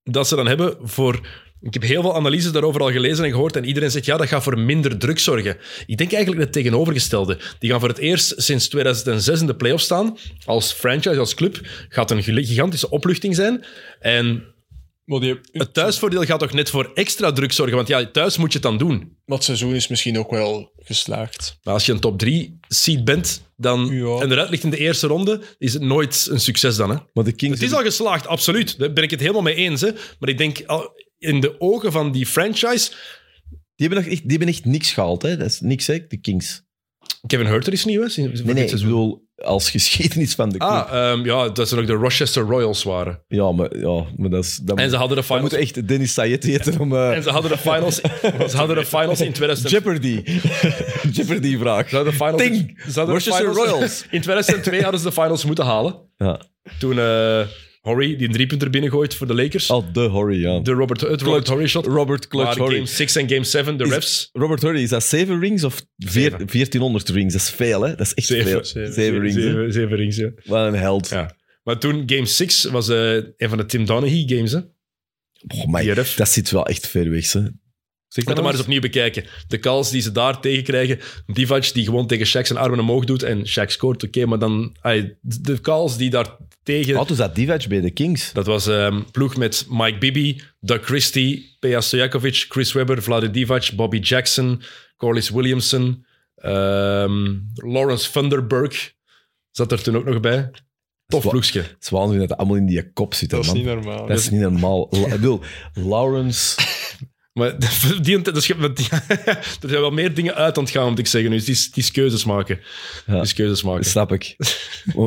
dat 0.03 0.29
ze 0.29 0.37
dan 0.37 0.47
hebben 0.47 0.77
voor... 0.83 1.21
Ik 1.63 1.73
heb 1.75 1.83
heel 1.83 2.03
veel 2.03 2.15
analyses 2.17 2.53
daarover 2.53 2.81
al 2.81 2.91
gelezen 2.91 3.25
en 3.25 3.31
gehoord 3.31 3.57
en 3.57 3.65
iedereen 3.65 3.91
zegt 3.91 4.05
ja, 4.05 4.17
dat 4.17 4.29
gaat 4.29 4.43
voor 4.43 4.59
minder 4.59 4.99
druk 4.99 5.19
zorgen. 5.19 5.57
Ik 5.87 5.97
denk 5.99 6.13
eigenlijk 6.13 6.43
het 6.45 6.53
tegenovergestelde. 6.53 7.39
Die 7.59 7.71
gaan 7.71 7.81
voor 7.81 7.89
het 7.89 7.99
eerst 7.99 8.35
sinds 8.37 8.69
2006 8.69 9.41
in 9.41 9.47
de 9.47 9.57
playoffs 9.57 9.85
staan. 9.85 10.17
Als 10.45 10.73
franchise, 10.73 11.19
als 11.19 11.35
club, 11.35 11.61
gaat 11.89 12.11
een 12.11 12.23
gigantische 12.23 12.91
opluchting 12.91 13.35
zijn. 13.35 13.65
En 14.01 14.45
Maar 15.05 15.21
die, 15.21 15.39
het 15.53 15.75
thuisvoordeel 15.75 16.25
gaat 16.25 16.41
toch 16.41 16.53
net 16.53 16.71
voor 16.71 16.91
extra 16.95 17.33
druk 17.33 17.53
zorgen, 17.53 17.77
want 17.77 17.89
ja, 17.89 18.11
thuis 18.11 18.37
moet 18.37 18.53
je 18.53 18.59
het 18.59 18.67
dan 18.67 18.79
doen. 18.79 19.17
dat 19.27 19.45
seizoen 19.45 19.75
is 19.75 19.89
misschien 19.89 20.19
ook 20.19 20.31
wel 20.31 20.73
geslaagd. 20.77 21.59
Maar 21.63 21.75
als 21.75 21.87
je 21.87 21.93
een 21.93 22.01
top 22.01 22.19
3 22.19 22.59
seed 22.69 23.05
bent 23.05 23.43
dan, 23.57 23.87
Ja. 23.93 24.21
en 24.21 24.33
eruit 24.33 24.51
ligt 24.51 24.65
in 24.65 24.71
de 24.71 24.77
eerste 24.79 25.07
ronde, 25.07 25.41
is 25.59 25.73
het 25.73 25.83
nooit 25.83 26.29
een 26.31 26.41
succes 26.41 26.77
dan. 26.77 26.91
Hè? 26.91 26.97
Maar 27.13 27.25
de 27.25 27.33
Kings... 27.33 27.61
Het 27.61 27.69
is 27.69 27.75
al 27.77 27.83
geslaagd, 27.83 28.27
absoluut. 28.27 28.79
Daar 28.79 28.93
ben 28.93 29.05
ik 29.05 29.11
het 29.11 29.21
helemaal 29.21 29.43
mee 29.43 29.55
eens. 29.55 29.81
Hè? 29.81 29.91
Maar 30.19 30.29
ik 30.29 30.39
denk, 30.39 30.63
al- 30.67 30.91
in 31.21 31.41
de 31.41 31.61
ogen 31.61 31.93
van 31.93 32.13
die 32.13 32.27
franchise... 32.27 32.91
Die 33.77 33.89
hebben, 33.89 34.05
nog 34.05 34.13
echt, 34.13 34.23
die 34.29 34.31
hebben 34.39 34.49
echt 34.49 34.65
niks 34.65 34.93
gehaald, 34.93 35.23
hè. 35.23 35.37
Dat 35.37 35.47
is 35.47 35.61
niks, 35.61 35.87
hè, 35.87 36.07
de 36.09 36.17
Kings. 36.17 36.63
Kevin 37.27 37.47
Herter 37.47 37.73
is 37.73 37.85
nieuw, 37.85 38.03
hè? 38.03 38.09
sinds- 38.09 38.43
Nee, 38.43 38.55
nee, 38.55 38.65
ik 38.65 38.71
bedoel, 38.71 39.29
als 39.37 39.71
geschiedenis 39.71 40.35
van 40.35 40.51
de 40.51 40.59
club. 40.59 40.71
Ah, 40.71 41.25
ja, 41.25 41.49
dat 41.49 41.69
ze 41.69 41.75
nog 41.77 41.87
de 41.87 41.93
Rochester 41.93 42.43
Royals 42.43 42.83
waren. 42.83 43.25
Ja, 43.29 43.53
maar, 43.53 43.79
ja, 43.79 44.05
maar 44.17 44.31
dat 44.31 44.45
is... 44.45 44.57
Dat 44.57 44.79
En 44.79 44.91
ze 44.91 44.97
hadden 44.97 45.17
de 45.17 45.23
finals... 45.23 45.43
moet 45.43 45.53
echt 45.53 45.89
Dennis 45.89 46.13
Sayed 46.13 46.45
heten 46.45 46.79
om... 46.81 46.93
eh, 46.95 47.17
En 47.17 47.23
ze 47.23 47.31
hadden 47.31 47.51
de 47.51 47.59
finals, 47.59 47.95
ze 48.51 48.57
hadden 48.57 48.77
de 48.77 48.85
finals 48.87 49.21
in 49.21 49.33
2000... 49.41 49.71
Jeopardy. 49.71 50.23
Jeopardy-vraag. 51.13 51.89
Ze 51.89 51.95
hadden 51.97 52.13
de 52.13 52.19
finals, 52.25 52.43
Ting! 52.43 52.75
ze 52.79 52.85
hadden 52.85 53.07
de 53.07 53.13
Rochester 53.13 53.35
finals- 53.53 53.57
Royals. 53.71 54.05
In 54.11 54.21
2002 54.21 54.83
hadden 54.83 55.01
ze 55.01 55.07
de 55.07 55.13
finals 55.13 55.45
moeten 55.45 55.65
halen. 55.65 55.95
Ja. 56.17 56.41
Toen 56.79 56.99
eh 56.99 57.47
Horry 57.81 58.17
die 58.17 58.27
een 58.27 58.33
driepunter 58.33 58.71
binnengooit 58.71 59.15
voor 59.15 59.27
de 59.27 59.35
Lakers. 59.35 59.71
Oh, 59.71 59.93
de 59.93 60.01
Horry, 60.01 60.41
ja. 60.41 60.61
De 60.61 60.73
Robert, 60.73 61.01
het 61.01 61.23
Robert 61.23 61.49
Horry 61.49 61.67
shot. 61.67 61.87
Robert 61.87 62.29
Clutch 62.29 62.47
Maar 62.47 62.57
Horry. 62.59 62.75
game 62.75 62.87
6 62.87 63.17
en 63.17 63.29
game 63.29 63.45
7, 63.45 63.77
de 63.77 63.85
refs... 63.85 64.29
Robert 64.33 64.63
Horry, 64.63 64.83
is 64.83 64.89
dat 64.89 65.05
7 65.05 65.41
rings 65.41 65.65
of 65.65 65.75
veer- 65.97 66.13
Zeven. 66.31 66.47
1400 66.47 67.09
rings? 67.09 67.33
Dat 67.33 67.43
is 67.43 67.51
veel, 67.51 67.83
hè? 67.83 67.95
Dat 67.95 68.07
is 68.07 68.15
echt 68.15 68.27
veel. 68.27 68.65
Zeven. 68.65 68.93
7 68.93 69.21
rings, 69.21 69.35
hè? 69.35 69.43
Zeven, 69.43 69.73
zeven 69.73 69.97
rings, 69.97 70.17
ja. 70.17 70.31
Wat 70.45 70.67
een 70.67 70.79
held. 70.79 71.09
Ja. 71.09 71.37
Maar 71.63 71.79
toen, 71.79 72.03
game 72.07 72.27
6, 72.27 72.65
was 72.65 72.89
eh, 72.89 73.13
een 73.15 73.49
van 73.49 73.59
de 73.59 73.67
Tim 73.67 73.85
Donaghy 73.85 74.29
games. 74.29 74.53
Hè? 74.53 74.59
Oh, 75.49 75.83
ref. 75.83 76.15
dat 76.15 76.29
zit 76.29 76.51
wel 76.51 76.67
echt 76.67 76.87
ver 76.87 77.11
weg, 77.11 77.33
hè. 77.33 77.41
Zeg 78.11 78.25
Moet 78.25 78.35
dat 78.35 78.45
maar 78.45 78.53
eens 78.53 78.63
opnieuw 78.63 78.81
bekijken. 78.81 79.25
De 79.49 79.59
calls 79.59 79.91
die 79.91 80.01
ze 80.01 80.13
daar 80.13 80.41
tegen 80.41 80.65
krijgen. 80.65 80.99
Divac 81.27 81.73
die 81.73 81.85
gewoon 81.85 82.07
tegen 82.07 82.27
Shaq 82.27 82.47
zijn 82.47 82.59
armen 82.59 82.79
omhoog 82.81 83.05
doet 83.05 83.23
en 83.23 83.47
Shaq 83.49 83.67
scoort. 83.67 84.05
Oké, 84.05 84.27
maar 84.27 84.39
dan... 84.39 84.77
de 85.21 85.61
calls 85.61 85.97
die 85.97 86.11
daar 86.11 86.37
tegen... 86.63 86.95
Wat 86.95 87.09
was 87.09 87.19
dat 87.19 87.35
Divac 87.35 87.67
bij 87.67 87.81
de 87.81 87.91
Kings? 87.91 88.33
Dat 88.33 88.47
was 88.47 88.67
ehm 88.67 89.01
ploeg 89.13 89.37
met 89.37 89.67
Mike 89.69 89.99
Bibby, 89.99 90.41
Doug 90.61 90.85
Christie, 90.85 91.57
Peja 91.61 91.81
Stojakovic, 91.81 92.47
Chris 92.49 92.73
Webber, 92.73 93.03
Vlade 93.03 93.31
Divac, 93.31 93.71
Bobby 93.77 93.99
Jackson, 93.99 94.63
Corliss 94.97 95.31
Williamson, 95.31 96.05
ehm, 96.35 97.35
Lawrence 97.55 98.11
Thunderberg 98.11 98.93
zat 99.51 99.73
er 99.73 99.83
toen 99.83 99.97
ook 99.97 100.05
nog 100.05 100.21
bij. 100.21 100.51
Tof 101.07 101.29
ploegje. 101.29 101.61
Het 101.61 101.77
is 101.81 101.89
waanzinnig 101.89 102.21
dat 102.21 102.29
dat 102.29 102.39
allemaal 102.39 102.57
in 102.57 102.67
die 102.67 102.93
kop 102.93 103.15
zit, 103.15 103.31
Dat 103.31 103.41
is 103.41 103.47
man. 103.47 103.57
niet 103.57 103.65
normaal. 103.67 104.07
Dat 104.07 104.19
is 104.19 104.31
niet 104.31 104.41
normaal. 104.41 104.87
La- 104.91 104.99
Ik 105.05 105.11
bedoel, 105.11 105.41
Lawrence... 105.75 106.61
Maar 107.33 107.55
die, 108.03 108.21
dat 108.21 108.37
is, 108.37 108.49
er 108.51 109.39
zijn 109.61 109.81
wel 109.81 109.91
meer 109.91 110.15
dingen 110.15 110.35
uit 110.35 110.57
aan 110.59 110.65
het 110.65 110.73
gaan, 110.73 110.89
moet 110.89 110.99
ik 110.99 111.07
zeggen. 111.07 111.31
Dus 111.31 111.45
die 111.45 111.55
is, 111.55 111.71
die 111.71 111.83
is 111.83 111.91
keuzes 111.91 112.25
maken. 112.25 112.61
Ja. 113.07 113.13
Die 113.13 113.23
is 113.23 113.35
keuzes 113.35 113.63
maken. 113.63 113.85
Snap 113.85 114.13
ik. 114.13 114.35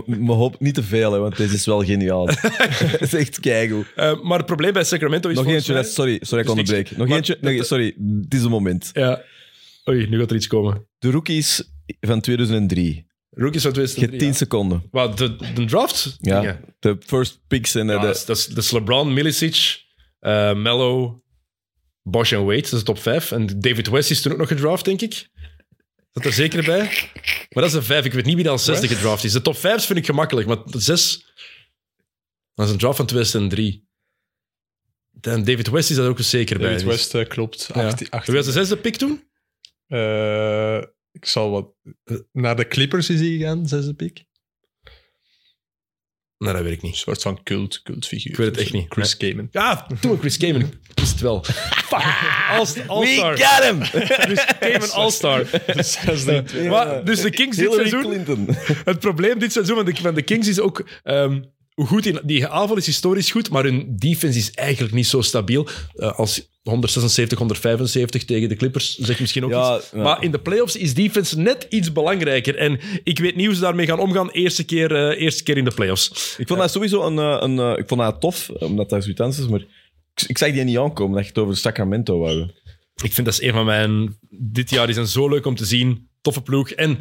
Maar, 0.05 0.35
hoop 0.35 0.59
niet 0.59 0.73
te 0.73 0.83
veel, 0.83 1.11
hè, 1.13 1.19
want 1.19 1.37
deze 1.37 1.53
is 1.53 1.65
wel 1.65 1.83
geniaal. 1.83 2.27
Het 2.27 3.01
is 3.01 3.13
echt 3.13 3.39
keigoed. 3.39 3.85
Eh, 3.95 4.21
maar 4.21 4.37
het 4.37 4.45
probleem 4.45 4.73
bij 4.73 4.83
Sacramento 4.83 5.29
is 5.29 5.35
Nog 5.35 5.47
eentje, 5.47 5.73
mij- 5.73 5.83
sorry, 5.83 6.17
sorry, 6.21 6.43
ik 6.43 6.55
niks. 6.55 6.69
onderbreek. 6.69 6.97
Nog 6.97 7.07
Maar- 7.07 7.17
eentje, 7.17 7.37
nee, 7.41 7.63
sorry, 7.63 7.85
het 8.21 8.33
is 8.33 8.43
een 8.43 8.49
moment. 8.49 8.89
Ja. 8.93 9.21
Oei, 9.89 10.07
nu 10.09 10.19
gaat 10.19 10.29
er 10.29 10.35
iets 10.35 10.47
komen. 10.47 10.87
De 10.99 11.11
rookies 11.11 11.63
van 11.99 12.21
2003. 12.21 13.05
Rookies 13.29 13.61
van 13.61 13.71
Je 13.73 13.79
hebt 13.79 13.91
2003. 13.93 14.19
10 14.19 14.27
ja. 14.27 14.33
seconden. 14.33 14.83
Wat, 14.91 15.17
de, 15.17 15.35
de 15.53 15.65
draft? 15.65 16.17
Ja, 16.19 16.59
de 16.79 16.97
first 17.05 17.39
picks 17.47 17.75
en 17.75 17.87
Ja, 17.87 17.99
de... 17.99 18.05
dat, 18.05 18.15
is, 18.37 18.47
dat, 18.47 18.63
is, 18.63 18.71
LeBron, 18.71 19.13
Milicic, 19.13 19.81
eh 20.19 20.53
Mello, 20.55 21.21
Bosch 22.03 22.31
en 22.33 22.45
Wade. 22.45 22.61
Dat 22.61 22.71
is 22.73 22.79
de 22.79 22.83
top 22.83 22.99
5. 22.99 23.31
En 23.31 23.59
David 23.59 23.87
West 23.89 24.11
is 24.11 24.21
toen 24.21 24.31
ook 24.31 24.37
nog 24.37 24.47
gedraft, 24.47 24.85
denk 24.85 25.01
ik. 25.01 25.27
Dat 26.11 26.25
er 26.25 26.33
zeker 26.33 26.63
bij. 26.63 26.79
Maar 27.49 27.63
dat 27.63 27.65
is 27.65 27.71
de 27.71 27.81
5. 27.83 28.05
Ik 28.05 28.13
weet 28.13 28.25
niet 28.25 28.35
wie 28.35 28.49
als 28.49 28.65
zesde 28.65 28.87
gedraft 28.87 29.23
is. 29.23 29.31
De 29.31 29.41
top 29.41 29.57
5 29.57 29.85
vind 29.85 29.99
ik 29.99 30.05
gemakkelijk, 30.05 30.47
maar 30.47 30.63
de 30.65 30.79
6... 30.79 31.31
Dat 32.53 32.65
is 32.65 32.71
een 32.71 32.77
draft 32.79 32.97
van 32.97 33.05
2003. 33.05 33.87
En 35.21 35.43
David 35.43 35.69
West 35.69 35.89
is 35.89 35.95
daar 35.95 36.07
ook 36.07 36.19
zeker 36.19 36.57
bij. 36.57 36.67
David 36.69 36.85
Dus- 36.85 36.95
West 36.95 37.15
eh, 37.15 37.27
klopt. 37.27 37.69
Ja. 37.73 37.85
18, 37.87 38.07
Wie 38.25 38.35
was 38.35 38.45
de 38.45 38.51
zesde 38.51 38.77
pick 38.77 38.95
toen? 38.95 39.23
Eh, 39.87 40.77
ik 41.11 41.25
zal 41.25 41.49
wat... 41.51 41.73
eh, 42.03 42.17
Naar 42.31 42.55
de 42.55 42.67
Clippers 42.67 43.09
is 43.09 43.19
hij 43.19 43.29
gegaan, 43.29 43.67
zesde 43.67 43.93
pick. 43.93 44.23
Nee, 46.43 46.53
dat 46.53 46.61
weet 46.61 46.71
ik 46.73 46.81
Een 46.81 46.87
niet. 46.89 46.97
soort 46.97 47.21
van 47.21 47.43
cult, 47.43 47.81
cultfiguur. 47.83 48.31
Ik 48.31 48.37
weet 48.37 48.47
het 48.47 48.57
echt 48.57 48.73
niet. 48.73 48.85
Chris 48.89 49.17
Kamen. 49.17 49.47
Ja, 49.51 49.87
toen 49.99 50.19
Chris 50.19 50.37
Kamen. 50.37 50.61
Ik 50.61 50.69
wist 50.99 51.11
het 51.11 51.21
wel. 51.21 51.43
Fuck. 51.89 52.03
All- 52.49 52.57
All-star. 52.87 53.35
We 53.35 53.43
got 53.43 53.63
him! 53.63 53.83
Chris 54.07 54.45
Kamen 54.59 54.91
All-Star. 55.01 55.45
Dus 57.05 57.21
de 57.21 57.29
Kings 57.29 57.57
dit 57.57 57.73
seizoen... 57.73 58.01
Clinton. 58.01 58.47
Het 58.85 58.99
probleem 58.99 59.39
dit 59.39 59.51
seizoen 59.51 59.75
van 59.75 59.85
de, 59.85 59.95
van 59.95 60.13
de 60.13 60.21
Kings 60.21 60.47
is 60.47 60.59
ook... 60.59 60.85
hoe 61.03 61.51
goed 61.75 62.03
die, 62.03 62.19
die 62.23 62.47
aanval 62.47 62.77
is 62.77 62.85
historisch 62.85 63.31
goed, 63.31 63.49
maar 63.49 63.63
hun 63.63 63.93
defense 63.97 64.37
is 64.39 64.51
eigenlijk 64.51 64.93
niet 64.93 65.07
zo 65.07 65.21
stabiel. 65.21 65.67
Eh, 65.95 66.19
als 66.19 66.51
176, 66.63 67.37
175 67.37 68.25
tegen 68.25 68.49
de 68.49 68.55
Clippers, 68.55 68.97
zeg 68.97 69.19
misschien 69.19 69.43
ook 69.43 69.51
Ja, 69.51 69.77
iets. 69.77 69.89
ja. 69.91 70.01
Maar 70.01 70.23
in 70.23 70.31
de 70.31 70.39
playoffs 70.39 70.75
is 70.75 70.93
defense 70.93 71.39
net 71.39 71.65
iets 71.69 71.91
belangrijker. 71.91 72.55
En 72.55 72.79
ik 73.03 73.19
weet 73.19 73.35
niet 73.35 73.45
hoe 73.45 73.55
ze 73.55 73.61
daarmee 73.61 73.85
gaan 73.85 73.99
omgaan. 73.99 74.29
Eerste 74.29 74.63
keer, 74.63 74.95
eh, 74.95 75.21
eerste 75.21 75.43
keer 75.43 75.57
in 75.57 75.63
de 75.65 75.73
playoffs. 75.73 76.35
Ik 76.37 76.47
vond 76.47 76.59
dat 76.59 76.71
sowieso 76.71 77.01
een... 77.03 77.19
eh, 77.19 77.37
een 77.39 77.77
ik 77.77 77.87
vond 77.87 78.01
dat 78.01 78.21
tof, 78.21 78.49
omdat 78.49 78.89
dat 78.89 79.03
zoiets 79.03 79.39
is, 79.39 79.47
maar 79.47 79.59
ik, 80.15 80.23
ik 80.27 80.37
zag 80.37 80.51
die 80.51 80.63
niet 80.63 80.77
aankomen, 80.77 81.15
dat 81.15 81.23
je 81.23 81.29
het 81.29 81.37
over 81.39 81.57
Sacramento 81.57 82.17
wou. 82.19 82.49
Ik 83.03 83.13
vind 83.13 83.25
dat 83.25 83.33
is 83.33 83.41
een 83.41 83.53
van 83.53 83.65
mijn... 83.65 84.17
Dit 84.29 84.69
jaar 84.69 84.89
is 84.89 84.97
een 84.97 85.07
zo 85.07 85.29
leuk 85.29 85.45
om 85.45 85.55
te 85.55 85.65
zien. 85.65 86.09
Toffe 86.21 86.41
ploeg. 86.41 86.69
En 86.71 86.99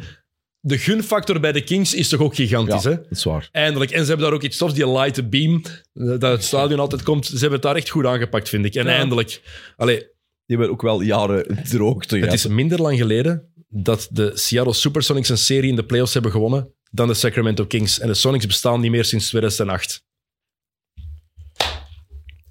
de 0.65 0.77
gunfactor 0.77 1.39
bij 1.39 1.51
de 1.51 1.61
Kings 1.63 1.93
is 1.93 2.09
toch 2.09 2.19
ook 2.19 2.35
gigantisch, 2.35 2.83
Ja, 2.83 2.89
hè? 2.89 2.95
dat 2.95 3.05
is 3.11 3.23
waar. 3.23 3.49
Eindelijk. 3.51 3.91
En 3.91 4.01
ze 4.01 4.07
hebben 4.07 4.25
daar 4.25 4.35
ook 4.35 4.43
iets 4.43 4.57
tofs, 4.57 4.73
die 4.73 4.89
light 4.91 5.29
beam, 5.29 5.61
eh, 5.93 6.05
dat 6.05 6.21
het 6.21 6.43
stadion 6.43 6.79
altijd 6.79 7.03
komt. 7.03 7.25
Ze 7.25 7.31
hebben 7.33 7.51
het 7.51 7.61
daar 7.61 7.75
echt 7.75 7.89
goed 7.89 8.05
aangepakt, 8.05 8.49
vind 8.49 8.65
ik. 8.65 8.75
En 8.75 8.85
Ja. 8.85 8.95
eindelijk. 8.95 9.41
Allee, 9.77 9.97
Die 10.45 10.57
hebben 10.57 10.69
ook 10.69 10.81
wel 10.81 11.01
jaren 11.01 11.63
droogte 11.69 12.15
het 12.15 12.23
gehad. 12.23 12.37
is 12.39 12.47
minder 12.47 12.81
lang 12.81 12.97
geleden 12.97 13.53
dat 13.69 14.07
de 14.11 14.31
Seattle 14.33 14.73
Supersonics 14.73 15.29
een 15.29 15.37
serie 15.37 15.69
in 15.69 15.75
de 15.75 15.85
playoffs 15.85 16.13
hebben 16.13 16.31
gewonnen 16.31 16.73
dan 16.91 17.07
de 17.07 17.13
Sacramento 17.13 17.65
Kings. 17.65 17.99
En 17.99 18.07
de 18.07 18.13
Sonics 18.13 18.45
bestaan 18.45 18.79
niet 18.79 18.91
meer 18.91 19.05
sinds 19.05 19.27
2008. 19.29 20.03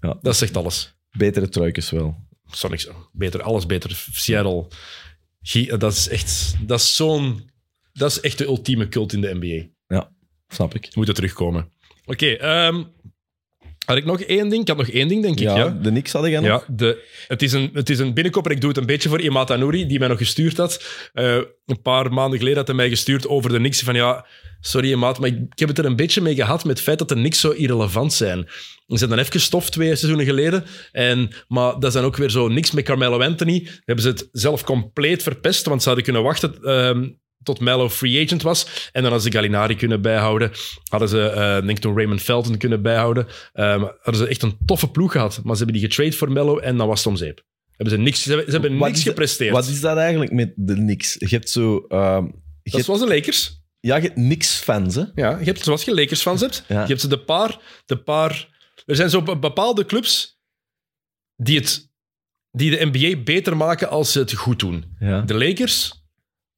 Ja. 0.00 0.18
Dat 0.22 0.36
zegt 0.36 0.56
alles. 0.56 0.94
Betere 1.10 1.48
truikens 1.48 1.90
wel. 1.90 2.16
Sonics, 2.50 2.88
beter, 3.12 3.42
alles 3.42 3.66
beter. 3.66 4.04
Seattle, 4.12 4.66
dat 5.78 5.92
is 5.92 6.08
echt, 6.08 6.54
dat 6.66 6.80
is 6.80 6.96
zo'n, 6.96 7.50
dat 7.92 8.10
is 8.10 8.20
echt 8.20 8.38
de 8.38 8.44
ultieme 8.44 8.88
cult 8.88 9.12
in 9.12 9.20
de 9.20 9.34
NBA. 9.40 9.70
Snap 10.48 10.74
ik. 10.74 10.94
Moet 10.94 11.08
er 11.08 11.14
terugkomen. 11.14 11.72
Oké, 12.04 12.26
ehm, 12.26 12.82
had 13.84 13.96
ik 13.96 14.04
nog 14.04 14.20
één 14.20 14.48
ding? 14.48 14.62
Ik 14.62 14.68
had 14.68 14.76
nog 14.76 14.88
één 14.88 15.08
ding, 15.08 15.22
denk 15.22 15.34
ik. 15.34 15.42
Ja, 15.42 15.56
Ja, 15.56 15.68
de 15.68 15.90
niks 15.90 16.12
hadden 16.12 16.30
jij 16.30 16.40
nog? 16.40 16.48
ja 16.48 16.74
de, 16.74 17.04
het, 17.28 17.42
is 17.42 17.52
een, 17.52 17.70
het 17.72 17.90
is 17.90 17.98
een 17.98 18.14
binnenkop 18.14 18.46
en 18.46 18.52
ik 18.52 18.60
doe 18.60 18.70
het 18.70 18.78
een 18.78 18.86
beetje 18.86 19.08
voor 19.08 19.20
Imata 19.20 19.56
Nouri, 19.56 19.86
die 19.86 19.98
mij 19.98 20.08
nog 20.08 20.18
gestuurd 20.18 20.56
had. 20.56 20.84
Eh, 21.12 21.36
een 21.66 21.82
paar 21.82 22.12
maanden 22.12 22.38
geleden 22.38 22.58
had 22.58 22.66
hij 22.66 22.76
mij 22.76 22.88
gestuurd 22.88 23.28
over 23.28 23.50
de 23.50 23.56
Knicks. 23.56 23.82
Van 23.82 23.94
ja, 23.94 24.26
sorry 24.60 24.90
Imat, 24.90 25.18
maar 25.18 25.28
ik, 25.28 25.38
ik 25.50 25.58
heb 25.58 25.68
het 25.68 25.78
er 25.78 25.84
een 25.84 25.96
beetje 25.96 26.20
mee 26.20 26.34
gehad 26.34 26.64
met 26.64 26.76
het 26.76 26.84
feit 26.84 26.98
dat 26.98 27.08
de 27.08 27.14
Knicks 27.14 27.40
zo 27.40 27.50
irrelevant 27.50 28.12
zijn. 28.12 28.48
Ze 28.86 28.98
zijn 28.98 29.10
dan 29.10 29.18
even 29.18 29.32
gestoft 29.32 29.72
twee 29.72 29.96
seizoenen 29.96 30.26
geleden. 30.26 30.64
En, 30.92 31.30
maar 31.48 31.72
dat 31.72 31.84
is 31.84 31.92
dan 31.92 32.04
ook 32.04 32.16
weer 32.16 32.30
zo 32.30 32.48
niks 32.48 32.70
met 32.70 32.84
Carmelo 32.84 33.20
Anthony. 33.20 33.68
Hebben 33.84 34.04
ze 34.04 34.10
het 34.10 34.28
zelf 34.32 34.64
compleet 34.64 35.22
verpest, 35.22 35.66
want 35.66 35.80
ze 35.80 35.86
hadden 35.86 36.04
kunnen 36.04 36.22
wachten 36.22 36.62
ehm, 36.62 37.08
tot 37.42 37.60
Melo 37.60 37.88
free 37.88 38.24
agent 38.24 38.42
was. 38.42 38.64
En 38.92 39.02
dan 39.02 39.12
hadden 39.12 39.20
ze 39.30 39.38
Gallinari 39.38 39.76
kunnen 39.76 40.02
bijhouden. 40.02 40.50
Hadden 40.88 41.08
ze, 41.08 41.28
eh, 41.28 41.54
denk 41.54 41.70
ik, 41.70 41.78
toen 41.78 41.96
Raymond 41.96 42.20
Felton 42.22 42.56
kunnen 42.56 42.82
bijhouden. 42.82 43.26
Ehm, 43.52 43.80
hadden 43.80 44.16
ze 44.22 44.26
echt 44.28 44.42
een 44.42 44.56
toffe 44.66 44.90
ploeg 44.90 45.12
gehad. 45.12 45.40
Maar 45.44 45.56
ze 45.56 45.62
hebben 45.64 45.80
die 45.80 45.90
getrade 45.90 46.12
voor 46.12 46.32
Melo 46.32 46.58
en 46.58 46.76
dan 46.76 46.86
was 46.88 46.98
het 46.98 47.06
om 47.08 47.16
zeep. 47.16 47.42
Hebben 47.76 47.94
ze, 47.96 48.02
niks, 48.02 48.22
ze 48.22 48.28
hebben, 48.28 48.46
ze 48.46 48.52
hebben 48.52 48.78
Wat 48.78 48.86
niks 48.88 48.98
is 48.98 49.04
gepresteerd. 49.04 49.52
Wat 49.52 49.66
is 49.66 49.80
dat 49.80 49.96
eigenlijk 49.96 50.32
met 50.32 50.52
de 50.56 50.76
niks? 50.76 51.16
Je 51.18 51.26
hebt 51.28 51.50
zo... 51.50 51.84
ehm, 51.88 52.24
je 52.24 52.30
dat 52.62 52.72
hebt, 52.72 52.84
zoals 52.84 53.00
de 53.00 53.06
Lakers. 53.08 53.60
ja, 53.80 53.96
je 53.96 54.02
hebt 54.02 54.16
niks 54.16 54.58
fans, 54.58 54.94
hè? 54.94 55.02
Ja, 55.14 55.38
je 55.38 55.44
hebt 55.44 55.60
zoals 55.64 55.84
je 55.84 55.94
Lakers 55.94 56.22
fans 56.22 56.40
hebt. 56.40 56.64
Ja. 56.68 56.80
Je 56.82 56.86
hebt 56.88 57.00
ze 57.00 57.08
de 57.08 57.18
paar, 57.24 57.58
de 57.86 57.96
paar 57.96 58.48
Er 58.86 58.96
zijn 58.96 59.10
zo 59.10 59.22
be- 59.22 59.38
bepaalde 59.38 59.86
clubs 59.86 60.40
die, 61.36 61.58
het, 61.58 61.90
die 62.50 62.70
de 62.70 62.88
NBA 62.92 63.22
beter 63.22 63.56
maken 63.56 63.88
als 63.88 64.12
ze 64.12 64.18
het 64.18 64.32
goed 64.32 64.58
doen. 64.58 64.84
Ja. 64.98 65.20
De 65.20 65.34
Lakers, 65.34 66.01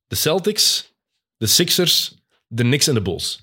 de 0.06 0.16
Celtics, 0.16 0.92
de 1.36 1.46
Sixers, 1.46 2.14
de 2.46 2.62
Knicks 2.62 2.86
en 2.86 2.94
de 2.94 3.02
Bulls. 3.02 3.40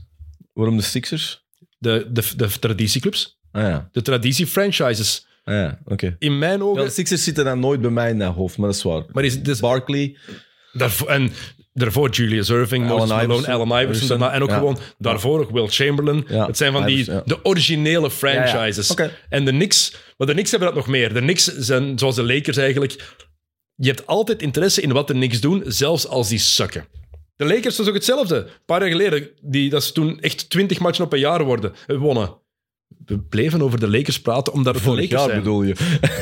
Waarom 0.53 0.77
de 0.77 0.83
Sixers? 0.83 1.45
De, 1.77 2.07
de, 2.11 2.23
de 2.35 2.59
traditieclubs, 2.59 3.39
Ah 3.51 3.61
ja, 3.61 3.89
de 3.91 4.01
traditiefranchises. 4.01 5.25
ah, 5.43 5.53
ja 5.53 5.79
oké. 5.85 6.15
In 6.19 6.39
mijn 6.39 6.63
ogen... 6.63 6.83
De 6.83 6.89
Sixers 6.89 7.23
zitten 7.23 7.45
dan 7.45 7.59
nooit 7.59 7.81
bij 7.81 7.89
mij 7.89 8.09
in 8.09 8.19
dat 8.19 8.33
hoofd, 8.35 8.57
maar 8.57 8.67
dat 8.67 8.75
is 8.75 8.83
waar. 8.83 9.03
maar 9.11 9.23
is, 9.23 9.41
dus, 9.43 9.59
Barkley, 9.59 10.17
daarvoor, 10.73 11.07
en 11.09 11.31
daarvoor 11.73 12.09
Julius 12.09 12.49
Irving, 12.49 12.83
Allen 12.83 12.95
Moses 12.97 13.09
Malone, 13.09 13.33
Iverson. 13.33 13.53
Allen 13.53 13.67
Iverson. 13.67 13.87
Iverson, 13.95 14.07
daarna- 14.19 14.33
en 14.35 14.41
ook 14.41 14.49
ja. 14.49 14.57
gewoon 14.57 14.77
daarvoor 14.97 15.39
nog 15.39 15.49
Will 15.49 15.67
Chamberlain. 15.67 16.23
Ja, 16.27 16.45
Het 16.45 16.57
zijn 16.57 16.71
van 16.71 16.85
die, 16.85 16.93
Iverson, 16.97 17.15
ja. 17.15 17.21
de 17.35 17.45
originele 17.45 18.11
franchises. 18.11 18.87
Ja, 18.87 18.93
ja. 18.97 19.03
Oké. 19.05 19.17
En 19.29 19.45
de 19.45 19.51
Knicks, 19.51 19.91
maar 20.17 20.27
de 20.27 20.33
Knicks 20.33 20.51
hebben 20.51 20.67
dat 20.69 20.77
nog 20.77 20.87
meer. 20.87 21.13
De 21.13 21.19
Knicks 21.19 21.43
zijn, 21.45 21.99
zoals 21.99 22.15
de 22.15 22.23
Lakers 22.23 22.57
eigenlijk, 22.57 23.15
je 23.81 23.87
hebt 23.87 24.07
altijd 24.07 24.41
interesse 24.41 24.81
in 24.81 24.91
wat 24.91 25.07
de 25.07 25.13
Knicks 25.13 25.39
doen, 25.39 25.63
zelfs 25.65 26.07
als 26.07 26.29
die 26.29 26.39
sukken. 26.39 26.85
De 27.35 27.45
Lakers 27.45 27.77
was 27.77 27.87
ook 27.87 27.93
hetzelfde. 27.93 28.35
Een 28.35 28.47
paar 28.65 28.81
jaar 28.81 28.89
geleden, 28.89 29.29
die, 29.41 29.69
dat 29.69 29.83
ze 29.83 29.91
toen 29.91 30.19
echt 30.19 30.49
20 30.49 30.79
matchen 30.79 31.05
op 31.05 31.13
een 31.13 31.19
jaar 31.19 31.43
worden, 31.43 31.73
eh, 31.87 31.97
wonnen. 31.97 32.39
We 33.05 33.19
bleven 33.19 33.61
over 33.61 33.79
de 33.79 33.89
Lakers 33.89 34.21
praten, 34.21 34.53
omdat 34.53 34.75
het 34.75 34.83
de 34.83 34.89
Lakers 34.89 35.09
jaar 35.09 35.19
zijn. 35.29 35.37
bedoel 35.37 35.63
je. 35.63 35.75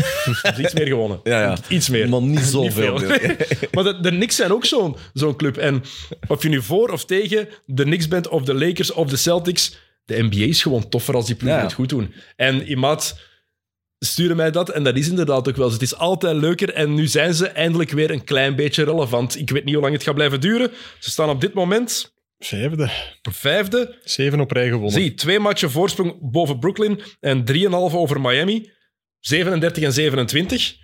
Iets 0.61 0.73
meer 0.73 0.87
gewonnen. 0.87 1.19
Ja, 1.23 1.41
ja. 1.41 1.57
Iets 1.69 1.89
meer. 1.89 2.09
Maar 2.09 2.21
niet 2.21 2.39
zoveel. 2.57 2.93
maar 3.73 3.83
de, 3.83 3.99
de 4.01 4.09
Knicks 4.09 4.35
zijn 4.35 4.51
ook 4.53 4.65
zo'n 4.65 4.95
zo'n 5.13 5.35
club. 5.35 5.57
En 5.57 5.83
of 6.27 6.43
je 6.43 6.49
nu 6.49 6.61
voor 6.61 6.89
of 6.89 7.05
tegen 7.05 7.47
de 7.65 7.83
Knicks 7.83 8.07
bent, 8.07 8.27
of 8.27 8.43
de 8.43 8.53
Lakers 8.53 8.91
of 8.91 9.09
de 9.09 9.17
Celtics, 9.17 9.77
de 10.05 10.23
NBA 10.23 10.43
is 10.45 10.61
gewoon 10.61 10.89
toffer 10.89 11.15
als 11.15 11.25
die 11.25 11.35
ploegen 11.35 11.59
Ja. 11.59 11.65
het 11.65 11.73
goed 11.75 11.89
doen. 11.89 12.13
En 12.35 12.71
Imad 12.71 13.19
stuurde 13.99 14.35
mij 14.35 14.51
dat, 14.51 14.69
en 14.69 14.83
dat 14.83 14.95
is 14.97 15.09
inderdaad 15.09 15.47
ook 15.49 15.55
wel. 15.55 15.67
zo. 15.67 15.73
Het 15.73 15.81
is 15.81 15.95
altijd 15.95 16.35
leuker, 16.35 16.73
en 16.73 16.93
nu 16.93 17.07
zijn 17.07 17.33
ze 17.33 17.47
eindelijk 17.47 17.91
weer 17.91 18.11
een 18.11 18.23
klein 18.23 18.55
beetje 18.55 18.83
relevant. 18.83 19.37
Ik 19.39 19.49
weet 19.49 19.63
niet 19.63 19.73
hoe 19.73 19.83
lang 19.83 19.93
het 19.95 20.03
gaat 20.03 20.13
blijven 20.15 20.41
duren. 20.41 20.71
Ze 20.99 21.09
staan 21.09 21.29
op 21.29 21.41
dit 21.41 21.53
moment 21.53 22.13
Vijfde. 22.37 22.89
vijfde. 23.31 23.97
Zeven 24.03 24.39
op 24.39 24.51
rij 24.51 24.67
gewonnen. 24.67 24.91
Zie, 24.91 25.13
twee 25.13 25.39
matchen 25.39 25.71
voorsprong 25.71 26.17
boven 26.31 26.59
Brooklyn 26.59 27.01
en 27.19 27.43
3,5 27.53 27.69
over 27.71 28.21
Miami. 28.21 28.71
37 29.19 29.83
en 29.83 29.93
27. 29.93 30.75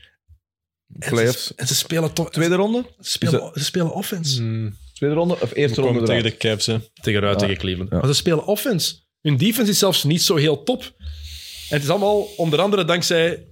En 0.99 1.09
Playoffs. 1.09 1.45
ze, 1.47 1.53
en 1.55 1.67
ze 1.67 1.75
spelen 1.75 2.13
toch... 2.13 2.31
Tweede 2.31 2.55
ronde? 2.55 2.85
Ze 2.99 3.11
spelen, 3.11 3.51
ze 3.53 3.63
spelen 3.63 3.93
offense. 3.93 4.41
Hmm. 4.41 4.77
Tweede 4.93 5.15
ronde 5.15 5.37
of 5.41 5.53
eerste 5.55 5.81
ronde? 5.81 6.03
tegen 6.05 6.23
de 6.23 6.37
Cavs, 6.37 6.65
hè. 6.65 6.77
Tegenuit 7.01 7.33
Ja. 7.33 7.47
tegen 7.47 7.57
Cleveland. 7.61 7.89
Ja. 7.91 7.97
Maar 7.97 8.07
ze 8.07 8.13
spelen 8.13 8.45
offense. 8.45 8.95
Hun 9.21 9.37
defense 9.37 9.71
is 9.71 9.79
zelfs 9.79 10.03
niet 10.03 10.21
zo 10.21 10.35
heel 10.35 10.63
top. 10.63 10.93
En 11.69 11.75
het 11.75 11.83
is 11.83 11.89
allemaal 11.89 12.21
onder 12.37 12.61
andere 12.61 12.85
dankzij 12.85 13.45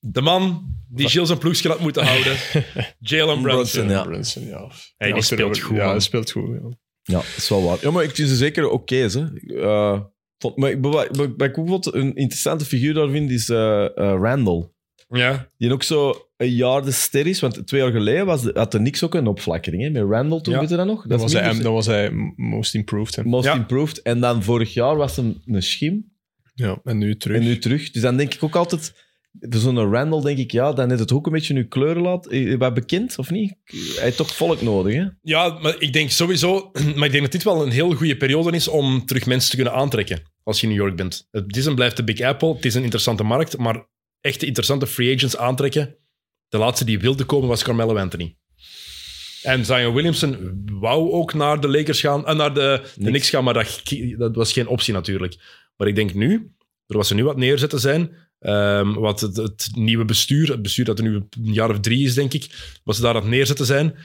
de 0.00 0.20
man 0.20 0.74
die 0.88 1.08
Gilles 1.08 1.28
zijn 1.28 1.38
ploegje 1.40 1.68
had 1.68 1.80
moeten 1.80 2.04
houden. 2.06 2.36
Jalen 2.98 3.42
Brunson. 3.42 3.86
Brunson, 3.86 3.88
ja. 3.88 4.02
Brunson, 4.02 4.46
ja. 4.46 4.70
Hey, 4.96 5.06
die 5.08 5.16
Ja, 5.16 5.20
speelt 5.22 5.58
goed, 5.60 5.76
Ja, 5.76 5.90
hij 5.90 6.00
speelt 6.00 6.30
goed. 6.30 6.48
Ja. 6.48 6.68
Ja, 7.02 7.16
dat 7.16 7.34
is 7.36 7.48
wel 7.48 7.62
waar. 7.64 7.78
Ja, 7.80 7.90
maar 7.90 8.04
ik 8.04 8.14
vind 8.14 8.28
ze 8.28 8.36
zeker 8.36 8.68
oké. 8.68 8.94
hè. 8.96 9.24
Eh, 9.62 10.00
vond- 10.38 10.56
maar 10.56 10.70
ik, 10.70 10.78
wat 10.80 11.16
wat 11.16 11.26
ik 11.28 11.36
bijvoorbeeld 11.36 11.94
een 11.94 12.14
interessante 12.14 12.64
figuur 12.64 12.94
daar 12.94 13.08
vind, 13.10 13.30
is 13.30 13.48
eh, 13.48 13.84
eh, 13.84 13.90
Randall. 13.96 14.68
Ja. 15.08 15.48
Die 15.58 15.72
ook 15.72 15.82
zo 15.82 16.14
een 16.36 16.50
jaar 16.52 16.82
de 16.84 16.90
ster 16.92 17.26
is. 17.26 17.40
Want 17.40 17.66
twee 17.66 17.80
jaar 17.80 17.90
geleden 17.92 18.26
was 18.26 18.42
de, 18.42 18.50
had 18.54 18.74
er 18.74 18.80
niks 18.80 19.04
ook 19.04 19.14
een 19.14 19.26
opflakkering. 19.26 19.82
Hè? 19.82 19.90
Met 19.90 20.10
Randall 20.10 20.40
toen, 20.40 20.54
Ja. 20.54 20.60
weet 20.60 20.68
je 20.68 20.76
dat 20.76 20.86
nog? 20.86 21.06
Dan, 21.06 21.18
was 21.18 21.32
hij, 21.32 21.58
dan 21.60 21.72
was 21.72 21.86
hij 21.86 22.10
most 22.36 22.74
improved. 22.74 23.16
Hè. 23.16 23.24
most 23.24 23.44
Ja. 23.44 23.54
improved. 23.54 24.02
En 24.02 24.20
dan 24.20 24.42
vorig 24.42 24.74
jaar 24.74 24.96
was 24.96 25.16
hem 25.16 25.42
een 25.46 25.62
schim. 25.62 26.12
Ja, 26.60 26.80
en 26.84 26.98
nu 26.98 27.16
terug. 27.16 27.36
En 27.36 27.42
nu 27.42 27.58
terug. 27.58 27.90
Dus 27.90 28.02
dan 28.02 28.16
denk 28.16 28.34
ik 28.34 28.42
ook 28.42 28.56
altijd... 28.56 29.08
Voor 29.40 29.60
zo'n 29.60 29.92
Randall 29.92 30.22
denk 30.22 30.38
ik, 30.38 30.50
ja, 30.50 30.72
dan 30.72 30.88
net 30.88 30.98
het 30.98 31.12
ook 31.12 31.26
een 31.26 31.32
beetje 31.32 31.54
nu 31.54 31.64
kleuren 31.64 32.02
laat. 32.02 32.26
Eh, 32.26 32.56
Wat 32.58 32.74
bekend, 32.74 33.18
of 33.18 33.30
niet? 33.30 33.54
Hij 33.64 34.02
heeft 34.04 34.16
toch 34.16 34.34
volk 34.34 34.62
nodig, 34.62 34.94
hè? 34.94 35.04
ja, 35.22 35.58
maar 35.62 35.74
ik 35.78 35.92
denk 35.92 36.10
sowieso... 36.10 36.70
Maar 36.96 37.04
ik 37.04 37.10
denk 37.10 37.22
dat 37.22 37.32
dit 37.32 37.42
wel 37.42 37.62
een 37.62 37.70
heel 37.70 37.94
goede 37.94 38.16
periode 38.16 38.50
is 38.56 38.68
om 38.68 39.06
terug 39.06 39.26
mensen 39.26 39.50
te 39.50 39.56
kunnen 39.56 39.74
aantrekken 39.74 40.22
als 40.42 40.60
je 40.60 40.66
in 40.66 40.72
New 40.72 40.82
York 40.82 40.96
bent. 40.96 41.28
Het 41.30 41.56
is 41.56 41.66
en 41.66 41.74
blijft 41.74 41.96
de 41.96 42.04
Big 42.04 42.20
Apple. 42.20 42.54
Het 42.54 42.64
is 42.64 42.74
een 42.74 42.82
interessante 42.82 43.22
markt, 43.22 43.58
maar 43.58 43.86
echte 44.20 44.46
interessante 44.46 44.86
free 44.86 45.14
agents 45.16 45.36
aantrekken. 45.36 45.96
De 46.48 46.58
laatste 46.58 46.84
die 46.84 46.98
wilde 47.00 47.24
komen 47.24 47.48
was 47.48 47.62
Carmelo 47.62 47.96
Anthony. 47.96 48.36
En 49.42 49.64
Zion 49.64 49.94
Williamson 49.94 50.62
wou 50.80 51.10
ook 51.10 51.34
naar 51.34 51.60
de 51.60 51.68
Lakers 51.68 52.00
gaan, 52.00 52.26
en 52.26 52.36
naar 52.36 52.54
de, 52.54 52.60
de 52.60 52.90
Niks. 52.96 53.10
Knicks 53.10 53.30
gaan, 53.30 53.44
maar 53.44 53.54
dat, 53.54 53.82
dat 54.18 54.36
was 54.36 54.52
geen 54.52 54.68
optie 54.68 54.94
natuurlijk. 54.94 55.36
Maar 55.80 55.88
ik 55.88 55.94
denk 55.94 56.14
nu, 56.14 56.52
er 56.86 56.96
was 56.96 57.10
er 57.10 57.16
nu 57.16 57.24
wat 57.24 57.36
neerzetten 57.36 57.80
zijn, 57.80 58.16
ehm, 58.38 58.92
wat 58.92 59.20
het, 59.20 59.36
het 59.36 59.70
nieuwe 59.74 60.04
bestuur, 60.04 60.50
het 60.50 60.62
bestuur 60.62 60.84
dat 60.84 60.98
er 60.98 61.04
nu 61.04 61.14
een 61.14 61.28
jaar 61.52 61.70
of 61.70 61.80
drie 61.80 62.04
is, 62.04 62.14
denk 62.14 62.32
ik, 62.32 62.78
wat 62.84 62.96
ze 62.96 63.02
daar 63.02 63.14
aan 63.14 63.20
het 63.20 63.30
neerzetten 63.30 63.66
zijn, 63.66 63.96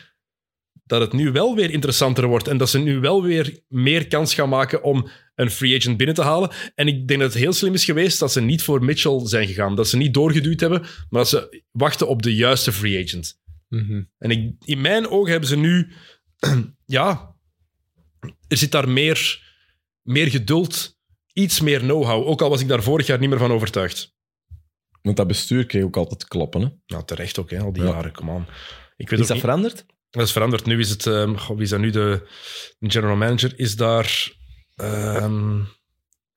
dat 0.84 1.02
het 1.02 1.14
nu 1.14 1.32
wel 1.32 1.56
weer 1.56 1.72
interessanter 1.72 2.28
wordt 2.28 2.48
en 2.48 2.58
dat 2.58 2.70
ze 2.70 2.80
nu 2.80 3.00
wel 3.00 3.24
weer 3.24 3.60
meer 3.68 4.08
kans 4.08 4.34
gaan 4.34 4.50
maken 4.50 4.84
om 4.84 5.08
een 5.36 5.52
free 5.52 5.76
agent 5.76 5.98
binnen 5.98 6.16
te 6.16 6.22
halen. 6.22 6.52
En 6.76 6.88
ik 6.88 7.08
denk 7.08 7.20
dat 7.20 7.34
het 7.34 7.42
heel 7.42 7.54
slim 7.54 7.74
is 7.74 7.86
geweest 7.86 8.20
dat 8.20 8.32
ze 8.32 8.42
niet 8.42 8.64
voor 8.64 8.84
Mitchell 8.84 9.20
zijn 9.24 9.48
gegaan. 9.48 9.76
Dat 9.76 9.88
ze 9.88 9.98
niet 9.98 10.14
doorgeduwd 10.14 10.60
hebben, 10.60 10.82
maar 10.82 11.22
dat 11.22 11.30
ze 11.30 11.64
wachten 11.72 12.08
op 12.08 12.22
de 12.22 12.36
juiste 12.36 12.72
free 12.72 13.04
agent. 13.04 13.40
Mhm. 13.70 14.04
En 14.18 14.32
ik, 14.32 14.54
in 14.66 14.82
mijn 14.82 15.08
ogen 15.08 15.32
hebben 15.32 15.50
ze 15.50 15.58
nu... 15.58 15.92
ja, 16.86 17.36
er 18.48 18.58
zit 18.58 18.72
daar 18.72 18.90
meer, 18.90 19.44
meer 20.02 20.28
geduld, 20.28 20.95
iets 21.36 21.62
meer 21.62 21.80
know-how. 21.80 22.28
Ook 22.28 22.42
al 22.42 22.50
was 22.50 22.62
ik 22.62 22.68
daar 22.68 22.84
vorig 22.84 23.08
jaar 23.08 23.20
niet 23.20 23.30
meer 23.30 23.38
van 23.40 23.52
overtuigd. 23.52 24.14
Want 25.02 25.18
dat 25.18 25.28
bestuur 25.28 25.66
kreeg 25.66 25.84
ook 25.84 25.98
altijd 25.98 26.28
klappen, 26.28 26.62
hè? 26.62 26.68
Nou, 26.88 27.06
terecht 27.06 27.40
ook, 27.40 27.50
hè, 27.50 27.60
al 27.60 27.74
die 27.74 27.84
Ja. 27.84 27.90
jaren, 27.90 28.12
come 28.14 28.32
on. 28.32 28.46
Ik 28.98 29.10
weet 29.10 29.20
Is 29.20 29.26
dat 29.28 29.36
niet- 29.36 29.46
veranderd? 29.46 29.86
Dat 30.10 30.24
is 30.24 30.32
veranderd. 30.32 30.66
Nu 30.66 30.80
is 30.80 30.90
het... 30.90 31.06
ehm, 31.06 31.36
goh, 31.36 31.56
wie 31.56 31.64
is 31.64 31.70
dat 31.70 31.80
nu? 31.80 31.90
De, 31.90 32.28
de 32.80 32.90
general 32.90 33.16
manager 33.16 33.54
is 33.60 33.76
daar... 33.76 34.32
ehm, 34.76 35.56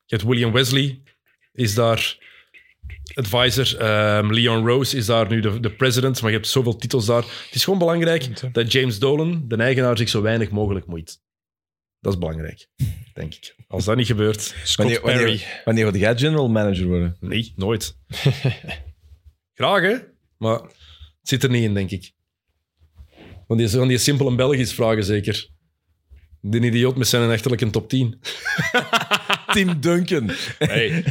je 0.05 0.15
hebt 0.17 0.23
William 0.25 0.53
Wesley, 0.53 1.03
is 1.53 1.75
daar 1.75 2.19
advisor. 3.15 3.77
Ehm, 3.81 4.33
Leon 4.33 4.67
Rose 4.67 4.97
is 4.97 5.07
daar 5.07 5.29
nu 5.29 5.41
de, 5.41 5.61
de 5.61 5.71
president, 5.75 6.21
maar 6.23 6.31
je 6.31 6.37
hebt 6.37 6.49
zoveel 6.49 6.77
titels 6.77 7.07
daar. 7.07 7.23
Het 7.23 7.55
is 7.55 7.65
gewoon 7.65 7.79
belangrijk 7.79 8.53
dat 8.55 8.73
James 8.73 8.99
Dolan, 8.99 9.45
de 9.49 9.57
eigenaar, 9.57 9.97
zich 9.99 10.09
zo 10.09 10.23
weinig 10.23 10.51
mogelijk 10.51 10.87
moeit. 10.87 11.21
Dat 12.01 12.13
is 12.13 12.19
belangrijk, 12.19 12.69
denk 13.15 13.35
ik. 13.35 13.55
Als 13.69 13.85
dat 13.85 13.97
niet 13.97 14.07
gebeurt... 14.07 14.41
Scott 14.41 14.77
Wanneer, 14.77 15.01
Perry. 15.01 15.19
wanneer, 15.19 15.63
wanneer 15.65 15.93
wil 15.93 16.01
jij 16.01 16.17
general 16.17 16.49
manager 16.49 16.87
worden? 16.87 17.17
Nee, 17.21 17.53
nooit. 17.57 17.97
Graag, 19.55 19.83
hè? 19.83 19.97
Maar 20.37 20.61
het 20.61 21.29
zit 21.29 21.43
er 21.43 21.51
niet 21.51 21.63
in, 21.63 21.75
denk 21.75 21.91
ik. 21.91 22.13
Want 23.47 23.61
die, 23.61 23.69
van 23.69 23.89
die 23.89 23.99
simpele 23.99 24.35
Belgisch 24.35 24.73
vragen 24.75 25.05
zeker. 25.05 25.49
De 26.41 26.61
idioot 26.61 26.97
met 26.97 27.09
zijn 27.09 27.31
echterlijke 27.31 27.71
top 27.71 27.89
10. 27.89 28.21
Tim 29.53 29.81
Duncan. 29.81 30.31
Hey. 30.59 31.05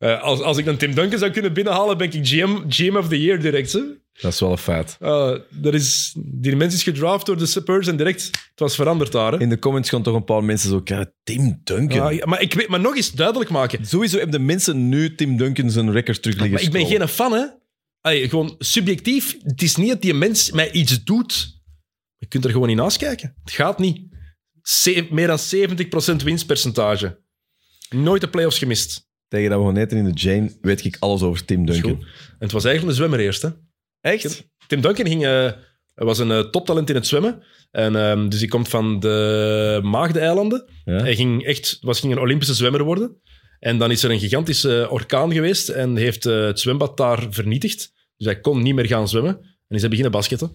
Eh, 0.00 0.22
als, 0.22 0.40
als 0.40 0.58
ik 0.58 0.66
een 0.66 0.76
Tim 0.76 0.94
Duncan 0.94 1.18
zou 1.18 1.30
kunnen 1.30 1.52
binnenhalen, 1.52 1.98
ben 1.98 2.12
ik 2.12 2.26
GM, 2.26 2.58
GM 2.68 2.96
of 2.96 3.08
the 3.08 3.22
Year 3.22 3.40
direct. 3.40 3.72
Hè? 3.72 3.80
Dat 4.20 4.32
is 4.32 4.40
wel 4.40 4.50
een 4.50 4.58
feit. 4.58 4.96
Eh, 5.00 5.34
dat 5.50 5.74
is, 5.74 6.14
die 6.18 6.56
mens 6.56 6.74
is 6.74 6.82
gedraft 6.82 7.26
door 7.26 7.38
de 7.38 7.46
Spurs 7.46 7.86
en 7.86 7.96
direct, 7.96 8.24
het 8.24 8.58
was 8.60 8.74
veranderd 8.74 9.12
daar. 9.12 9.32
Hè? 9.32 9.40
In 9.40 9.48
de 9.48 9.58
comments 9.58 9.88
gaan 9.88 10.02
toch 10.02 10.14
een 10.14 10.24
paar 10.24 10.44
mensen 10.44 10.70
zo... 10.70 10.80
"Ja, 10.84 11.12
Tim 11.22 11.60
Duncan. 11.64 12.00
Ah, 12.00 12.12
ja, 12.12 12.26
maar, 12.26 12.40
ik 12.40 12.54
weet, 12.54 12.68
maar 12.68 12.80
nog 12.80 12.96
eens 12.96 13.12
duidelijk 13.12 13.50
maken. 13.50 13.86
Sowieso 13.86 14.16
hebben 14.18 14.38
de 14.38 14.44
mensen 14.44 14.88
nu 14.88 15.14
Tim 15.14 15.36
Duncan 15.36 15.70
zijn 15.70 15.92
record 15.92 16.22
terug 16.22 16.36
liggen 16.36 16.52
Maar 16.54 16.62
ik 16.62 16.72
ben 16.72 16.86
geen 16.86 17.08
fan, 17.08 17.32
hè. 17.32 17.46
Allee, 18.00 18.28
gewoon 18.28 18.54
subjectief. 18.58 19.36
Het 19.42 19.62
is 19.62 19.76
niet 19.76 19.88
dat 19.88 20.02
die 20.02 20.14
mens 20.14 20.50
mij 20.50 20.70
iets 20.72 21.04
doet. 21.04 21.60
Je 22.16 22.26
kunt 22.26 22.44
er 22.44 22.50
gewoon 22.50 22.68
niet 22.68 22.76
naast 22.76 22.96
kijken. 22.96 23.34
Het 23.44 23.52
gaat 23.52 23.78
niet. 23.78 24.00
Ze- 24.62 25.06
meer 25.10 25.26
dan 25.26 25.38
70% 25.38 26.22
winstpercentage. 26.22 27.20
Nooit 27.90 28.20
de 28.20 28.28
playoffs 28.28 28.58
gemist. 28.58 29.08
Tegen 29.28 29.50
dat 29.50 29.58
we 29.58 29.64
gaan 29.66 29.76
eten 29.76 29.98
in 29.98 30.04
de 30.04 30.12
Jane 30.12 30.56
weet 30.60 30.84
ik 30.84 30.96
alles 30.98 31.22
over 31.22 31.44
Tim 31.44 31.66
Duncan. 31.66 31.90
En 32.00 32.06
het 32.38 32.52
was 32.52 32.64
eigenlijk 32.64 32.92
een 32.96 33.02
zwemmer 33.04 33.20
eerst, 33.26 33.42
hè. 33.42 33.48
Echt? 34.00 34.48
Tim 34.66 34.80
Duncan 34.80 35.06
ging, 35.06 35.26
eh, 35.26 35.52
was 35.94 36.18
een 36.18 36.30
eh, 36.30 36.38
toptalent 36.40 36.88
in 36.88 36.94
het 36.94 37.06
zwemmen. 37.06 37.42
En, 37.70 37.96
ehm, 37.96 38.28
dus 38.28 38.38
hij 38.38 38.48
komt 38.48 38.68
van 38.68 39.00
de 39.00 39.80
Maagdeneilanden. 39.82 40.64
Ja. 40.84 40.92
Hij 41.02 41.14
ging 41.14 41.44
echt, 41.44 41.78
was, 41.80 42.00
ging 42.00 42.12
een 42.12 42.18
Olympische 42.18 42.54
zwemmer 42.54 42.82
worden. 42.84 43.16
En 43.58 43.78
dan 43.78 43.90
is 43.90 44.02
er 44.02 44.10
een 44.10 44.18
gigantische 44.20 44.86
orkaan 44.90 45.32
geweest 45.32 45.68
en 45.68 45.96
heeft 45.96 46.26
eh, 46.26 46.44
het 46.44 46.60
zwembad 46.60 46.96
daar 46.96 47.26
vernietigd. 47.30 47.92
Dus 48.16 48.26
hij 48.26 48.40
kon 48.40 48.62
niet 48.62 48.74
meer 48.74 48.86
gaan 48.86 49.08
zwemmen. 49.08 49.36
En 49.68 49.74
is 49.76 49.80
hij 49.80 49.88
beginnen 49.88 50.12
basketten. 50.12 50.52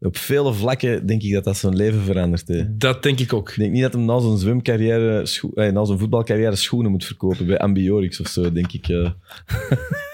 Op 0.00 0.16
vele 0.16 0.52
vlakken 0.52 1.06
denk 1.06 1.22
ik 1.22 1.32
dat 1.32 1.44
dat 1.44 1.56
zijn 1.56 1.76
leven 1.76 2.02
verandert. 2.02 2.48
Hè. 2.48 2.58
Ik 2.58 2.80
Dat 2.80 3.02
denk 3.02 3.20
ik 3.20 3.32
ook. 3.32 3.54
denk 3.56 3.72
niet 3.72 3.82
dat 3.82 3.92
hij 3.92 4.02
na 4.02 4.18
zijn 4.20 4.38
zwemcarrière, 4.38 5.26
eh, 5.54 5.72
na 5.72 5.84
zijn 5.84 5.98
voetbalcarrière 5.98 6.56
schoenen 6.56 6.90
moet 6.90 7.04
verkopen 7.04 7.46
bij 7.46 7.58
Ambiorix 7.58 8.20
of 8.20 8.26
zo, 8.28 8.52
denk 8.52 8.72
ik. 8.72 8.88
eh. 8.88 9.10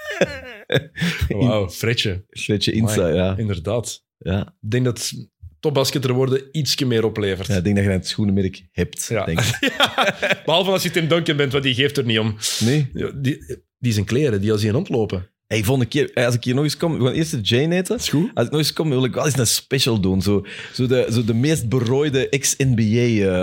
Wauw, 1.29 1.69
Fredje. 1.69 2.25
Sletje 2.29 2.71
Insta, 2.71 3.01
Amai. 3.01 3.15
ja. 3.15 3.37
Inderdaad. 3.37 4.03
ja. 4.17 4.41
Ik 4.61 4.69
denk 4.71 4.85
dat 4.85 5.11
topbasketter 5.59 6.13
worden 6.13 6.41
ietsje 6.51 6.85
meer 6.85 7.05
oplevert. 7.05 7.47
Ja, 7.47 7.55
ik 7.55 7.63
denk 7.63 7.75
dat 7.75 7.85
je 7.85 7.91
het 7.91 8.07
schoenenmerk 8.07 8.67
hebt, 8.71 9.05
Ja. 9.09 9.25
denk 9.25 9.39
ik. 9.39 9.73
Behalve 10.45 10.71
als 10.71 10.83
je 10.83 10.91
Tim 10.91 11.07
Duncan 11.07 11.37
bent, 11.37 11.51
want 11.51 11.63
die 11.63 11.73
geeft 11.73 11.97
er 11.97 12.05
niet 12.05 12.19
om. 12.19 12.35
Nee? 12.59 12.89
Die, 13.15 13.57
die 13.79 13.93
zijn 13.93 14.05
kleren, 14.05 14.41
die 14.41 14.51
als 14.51 14.61
hij 14.61 14.71
rondlopen. 14.71 15.29
Hey, 15.47 15.63
volgende 15.63 15.89
keer, 15.89 16.11
als 16.13 16.35
ik 16.35 16.43
hier 16.43 16.53
nog 16.55 16.63
eens 16.63 16.77
kom, 16.77 16.97
we 16.99 17.05
gaan 17.05 17.13
eerst 17.13 17.31
de 17.31 17.39
Jane 17.41 17.75
eten. 17.75 17.95
is 17.97 18.09
goed. 18.09 18.31
Als 18.33 18.45
ik 18.45 18.51
nog 18.51 18.59
eens 18.61 18.73
kom, 18.73 18.89
wil 18.89 19.03
ik 19.03 19.13
wel 19.13 19.25
eens 19.25 19.37
een 19.37 19.47
special 19.47 19.99
doen. 20.01 20.21
Zo, 20.21 20.45
zo, 20.73 20.87
de, 20.87 21.07
zo 21.11 21.23
de 21.25 21.33
meest 21.33 21.69
berooide 21.69 22.29
ex-NBA. 22.29 22.81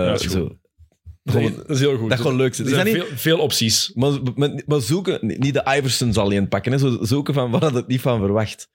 eh, 0.09 0.11
goed. 0.11 0.31
zo. 0.31 0.57
Nee, 1.33 1.55
dat 1.55 1.69
is 1.69 1.79
heel 1.79 1.97
goed. 1.97 2.09
Dat 2.09 2.19
gewoon 2.19 2.35
leuk. 2.35 2.57
Er 2.57 2.67
zijn 2.67 2.87
veel, 2.87 3.05
veel 3.15 3.39
opties. 3.39 3.91
Maar, 3.95 4.11
maar, 4.35 4.61
maar 4.65 4.81
zoeken, 4.81 5.19
niet 5.21 5.53
de 5.53 5.75
Iverson 5.77 6.13
zal 6.13 6.31
je 6.31 6.47
pakken, 6.47 6.71
hè, 6.71 6.77
zo 6.77 6.97
zoeken 7.01 7.33
van 7.33 7.51
waar 7.51 7.59
dat 7.59 7.73
het 7.73 7.87
niet 7.87 8.01
van 8.01 8.19
verwacht. 8.19 8.69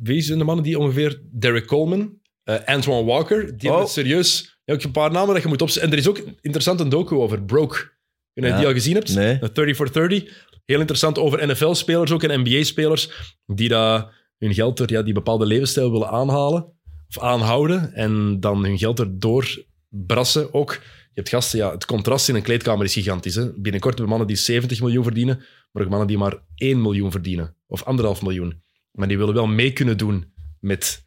Wie 0.00 0.20
zijn 0.20 0.38
de 0.38 0.44
mannen 0.44 0.64
die 0.64 0.78
ongeveer... 0.78 1.20
Derek 1.30 1.66
Coleman, 1.66 2.12
eh, 2.44 2.56
Antoine 2.64 3.04
Walker, 3.04 3.38
die 3.40 3.48
hebben 3.58 3.72
Oh. 3.72 3.80
het 3.80 3.90
serieus... 3.90 4.58
Ja, 4.64 4.74
ook 4.74 4.82
een 4.82 4.90
paar 4.90 5.10
namen 5.10 5.34
dat 5.34 5.42
je 5.42 5.48
moet 5.48 5.62
opzetten. 5.62 5.90
En 5.90 5.96
er 5.96 6.02
is 6.02 6.08
ook 6.08 6.20
interessant 6.40 6.80
een 6.80 6.88
docu 6.88 7.14
over 7.14 7.42
Broke. 7.42 7.76
Of 7.76 7.88
je 8.32 8.46
Ja. 8.46 8.56
die 8.58 8.66
al 8.66 8.72
gezien 8.72 8.94
hebt. 8.94 9.14
Nee. 9.14 9.38
De 9.38 9.52
30 9.52 9.76
for 9.76 9.92
30. 9.92 10.24
Heel 10.64 10.78
interessant 10.78 11.18
over 11.18 11.46
NFL-spelers 11.48 12.10
ook 12.10 12.22
en 12.22 12.40
NBA-spelers 12.40 13.10
die 13.46 13.68
dat 13.68 14.08
hun 14.38 14.54
geld 14.54 14.78
er, 14.80 14.90
ja, 14.92 15.02
die 15.02 15.14
bepaalde 15.14 15.46
levensstijl 15.46 15.90
willen 15.92 16.08
aanhalen 16.08 16.72
of 17.08 17.18
aanhouden 17.22 17.92
en 17.94 18.40
dan 18.40 18.64
hun 18.64 18.78
geld 18.78 18.98
erdoor 19.00 19.64
brassen 19.88 20.54
ook. 20.54 20.80
Je 21.14 21.20
hebt 21.20 21.28
gasten, 21.28 21.58
ja, 21.58 21.70
het 21.70 21.84
contrast 21.84 22.28
in 22.28 22.34
een 22.34 22.42
kleedkamer 22.42 22.84
is 22.84 22.92
gigantisch. 22.92 23.34
Hè? 23.34 23.52
Binnenkort 23.52 23.98
hebben 23.98 24.04
we 24.04 24.10
mannen 24.10 24.26
die 24.26 24.36
70 24.36 24.80
miljoen 24.80 25.02
verdienen, 25.02 25.44
maar 25.72 25.82
ook 25.82 25.88
mannen 25.88 26.08
die 26.08 26.18
maar 26.18 26.38
1 26.54 26.82
miljoen 26.82 27.10
verdienen 27.10 27.56
of 27.66 27.82
anderhalf 27.82 28.22
miljoen. 28.22 28.62
Maar 28.90 29.08
die 29.08 29.18
willen 29.18 29.34
wel 29.34 29.46
mee 29.46 29.72
kunnen 29.72 29.98
doen 29.98 30.32
met 30.60 31.06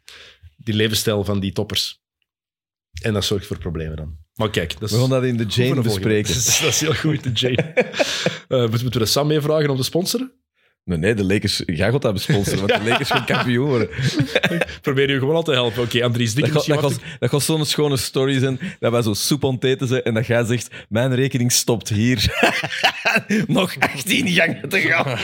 die 0.56 0.74
levensstijl 0.74 1.24
van 1.24 1.40
die 1.40 1.52
toppers. 1.52 2.02
En 3.02 3.12
dat 3.12 3.24
zorgt 3.24 3.46
voor 3.46 3.58
problemen 3.58 3.96
dan. 3.96 4.18
Maar 4.34 4.50
kijk, 4.50 4.72
dat 4.72 4.82
is... 4.82 4.90
We 4.90 5.00
gaan 5.00 5.10
dat 5.10 5.24
in 5.24 5.36
de 5.36 5.44
Jane 5.44 5.74
de 5.74 5.80
bespreken. 5.80 6.34
Dat 6.34 6.44
is, 6.44 6.80
heel 6.80 6.94
goed, 6.94 7.22
de 7.22 7.32
Jane. 7.32 7.62
Eh, 8.48 8.60
moeten 8.60 8.92
we 8.92 9.00
er 9.00 9.06
Sam 9.06 9.26
mee 9.26 9.40
vragen 9.40 9.70
om 9.70 9.76
te 9.76 9.82
sponsoren? 9.82 10.32
Nee, 10.88 10.98
nee, 10.98 11.14
de 11.14 11.24
Lakers, 11.24 11.62
jij 11.66 11.90
gaat 11.90 12.02
dat 12.02 12.12
besponsoren, 12.12 12.66
want 12.66 12.82
de 12.82 12.88
Lakers 12.90 13.10
gaan 13.10 13.24
kampioen 13.24 13.68
worden. 13.68 13.88
Probeer 14.80 15.10
je 15.10 15.18
gewoon 15.18 15.34
al 15.34 15.42
te 15.42 15.52
helpen. 15.52 15.82
Oké, 15.82 16.04
Andries 16.04 16.34
Dat 16.34 16.44
Dikke 16.44 16.58
gaat, 16.58 16.80
dat, 16.80 17.00
gaat, 17.20 17.30
dat 17.30 17.42
zo'n 17.42 17.64
schone 17.64 17.96
story 17.96 18.38
zijn, 18.38 18.60
dat 18.78 18.92
wij 18.92 19.02
zo 19.02 19.14
soep 19.14 19.44
aan 19.44 19.54
het 19.54 19.64
eten 19.64 19.88
zijn 19.88 20.02
en 20.02 20.14
dat 20.14 20.26
jij 20.26 20.44
zegt, 20.44 20.68
mijn 20.88 21.14
rekening 21.14 21.52
stopt 21.52 21.88
hier. 21.88 22.50
Nog 23.46 23.78
18 23.78 24.28
gangen 24.28 24.68
te 24.68 24.80
gaan. 24.80 25.18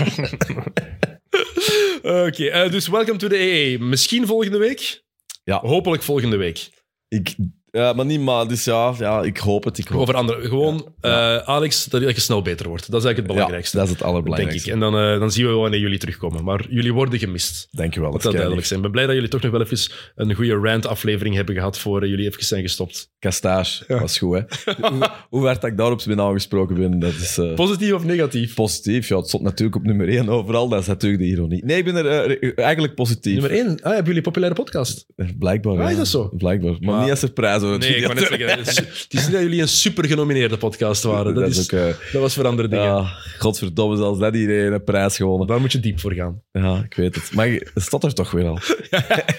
Oké, 2.26 2.44
eh, 2.44 2.70
dus 2.70 2.88
welcome 2.88 3.18
to 3.18 3.28
the 3.28 3.38
EE. 3.38 3.78
Misschien 3.78 4.26
volgende 4.26 4.58
week? 4.58 5.02
Ja. 5.44 5.58
Hopelijk 5.60 6.02
volgende 6.02 6.36
week. 6.36 6.68
Ik, 7.08 7.34
ja, 7.74 7.92
maar 7.92 8.06
niet 8.06 8.20
maar, 8.20 8.48
dus 8.48 8.64
ja, 8.64 8.94
ja, 8.98 9.22
ik 9.22 9.36
hoop 9.36 9.64
het. 9.64 9.78
Ik 9.78 9.88
hoop 9.88 10.00
Over 10.00 10.14
andere. 10.14 10.48
Gewoon, 10.48 10.92
eh, 11.00 11.36
Alex, 11.36 11.84
dat 11.84 12.00
je 12.14 12.20
snel 12.20 12.42
beter 12.42 12.68
wordt. 12.68 12.90
Dat 12.90 13.00
is 13.00 13.06
eigenlijk 13.06 13.16
het 13.16 13.26
Ja, 13.26 13.32
belangrijkste. 13.34 13.76
dat 13.76 13.84
is 13.86 13.90
het 13.90 13.98
denk 13.98 14.10
ik. 14.10 14.16
allerbelangrijkste. 14.16 14.70
En 14.72 14.80
dan, 14.80 14.98
eh, 14.98 15.18
dan 15.20 15.30
zien 15.30 15.44
we 15.44 15.50
wel 15.50 15.60
wanneer 15.60 15.80
jullie 15.80 15.98
terugkomen. 15.98 16.44
Maar 16.44 16.64
jullie 16.70 16.92
worden 16.92 17.18
gemist. 17.18 17.68
Dank 17.70 17.94
je 17.94 18.00
wel. 18.00 18.10
Dat 18.10 18.22
duidelijk 18.32 18.66
zijn. 18.66 18.78
Ik 18.78 18.84
ben 18.84 18.92
blij 18.94 19.06
dat 19.06 19.14
jullie 19.14 19.30
toch 19.30 19.42
nog 19.42 19.50
wel 19.50 19.62
even 19.62 19.92
een 20.14 20.34
goede 20.34 20.54
rant-aflevering 20.54 21.34
hebben 21.34 21.54
gehad 21.54 21.78
voor 21.78 22.02
eh, 22.02 22.08
jullie 22.08 22.26
even 22.26 22.44
zijn 22.44 22.62
gestopt. 22.62 23.12
Castage, 23.18 23.84
was 24.00 24.18
goed, 24.18 24.34
hè. 24.34 24.42
hoe, 24.88 25.08
hoe 25.30 25.44
hard 25.46 25.60
dat 25.60 25.70
ik 25.70 25.76
daarop 25.76 26.02
ben 26.06 26.20
aangesproken 26.20 26.76
ben, 26.76 26.98
dat 26.98 27.12
is 27.12 27.40
Positief 27.54 27.92
of 27.92 28.04
negatief? 28.04 28.54
positief. 28.54 29.08
Ja, 29.08 29.16
het 29.16 29.28
stond 29.28 29.42
natuurlijk 29.42 29.76
op 29.76 29.82
nummer 29.82 30.08
1 30.08 30.28
overal, 30.28 30.68
dat 30.68 30.80
is 30.80 30.86
natuurlijk 30.86 31.22
de 31.22 31.28
ironie. 31.28 31.64
Nee, 31.64 31.76
ik 31.78 31.84
ben 31.84 31.96
er 31.96 32.54
eigenlijk 32.56 32.94
positief. 32.94 33.32
Nummer 33.32 33.50
1. 33.50 33.66
Ah, 33.66 33.82
hebben 33.82 33.96
jullie 34.04 34.16
een 34.16 34.22
populaire 34.22 34.54
podcast? 34.62 35.06
Blijkbaar, 35.38 35.72
Ah, 35.72 35.78
ja. 35.82 35.88
is 35.90 35.96
dat 35.96 36.06
zo? 36.08 36.30
Blijkbaar. 36.36 36.70
Maar, 36.80 36.80
Maar- 36.94 37.00
niet 37.00 37.10
als 37.10 37.22
er 37.22 37.30
prijzen 37.32 37.63
Nee, 37.68 37.96
ik 37.96 38.02
wou 38.06 38.14
net 38.14 38.28
zeggen. 38.28 38.48
Het 38.48 38.68
is, 39.08 39.22
niet 39.24 39.32
dat 39.32 39.42
jullie 39.42 39.60
een 39.60 39.68
super 39.68 40.04
genomineerde 40.06 40.56
podcast 40.56 41.02
waren. 41.02 41.34
Dat, 41.34 41.48
is, 41.48 41.62
ook... 41.72 41.80
eh, 41.80 41.86
dat 42.12 42.20
was 42.22 42.34
voor 42.34 42.46
andere 42.46 42.68
dingen. 42.68 42.84
ja, 42.84 43.12
godverdomme, 43.38 43.96
zelfs 43.96 44.18
dat 44.18 44.34
iedereen 44.34 44.72
een 44.72 44.84
prijs 44.84 45.16
gewonnen. 45.16 45.46
Daar 45.46 45.60
moet 45.60 45.72
je 45.72 45.80
diep 45.80 46.00
voor 46.00 46.12
gaan. 46.12 46.42
Ja, 46.52 46.82
ik 46.84 46.94
weet 46.94 47.14
het. 47.14 47.30
Maar 47.32 47.48
het 47.48 47.82
staat 47.82 48.04
er 48.04 48.14
toch 48.14 48.30
weer 48.30 48.46
al. 48.46 48.58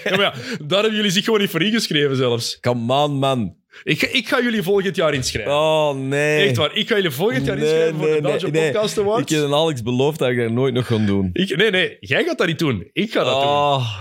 Ja, 0.04 0.16
maar 0.16 0.20
ja, 0.20 0.34
daar 0.66 0.80
hebben 0.80 0.96
jullie 0.96 1.10
zich 1.10 1.24
gewoon 1.24 1.40
niet 1.40 1.50
voor 1.50 1.62
ingeschreven 1.62 2.16
zelfs. 2.16 2.60
Come 2.60 2.94
on, 2.94 3.12
man. 3.18 3.54
Ik, 3.82 3.98
ga- 4.00 4.08
ik 4.12 4.28
ga 4.28 4.42
jullie 4.42 4.62
volgend 4.62 4.96
jaar 4.96 5.14
inschrijven. 5.14 5.52
Oh, 5.52 5.94
nee. 5.96 6.46
Echt 6.48 6.56
waar, 6.56 6.74
ik 6.76 6.88
ga 6.88 6.94
jullie 6.94 7.10
volgend 7.10 7.46
jaar 7.46 7.56
Nee, 7.56 7.64
inschrijven 7.64 7.96
voor 7.96 8.06
de 8.06 8.12
nee, 8.12 8.20
Belgian 8.20 8.50
nee. 8.52 8.70
Podcast 8.72 8.96
Ik 8.96 9.02
Awards. 9.02 9.32
heb 9.34 9.44
aan 9.44 9.54
Alex 9.54 9.82
beloofd 9.82 10.18
dat 10.18 10.28
ik 10.28 10.38
dat 10.38 10.50
nooit 10.50 10.74
nog 10.74 10.86
ga 10.86 10.96
doen. 10.98 11.30
Ik, 11.32 11.56
nee, 11.56 11.70
nee, 11.70 11.96
jij 12.00 12.24
gaat 12.24 12.38
dat 12.38 12.46
niet 12.46 12.58
doen. 12.58 12.90
Ik 12.92 13.12
ga 13.12 13.24
dat 13.24 13.34
Oh, 13.34 13.96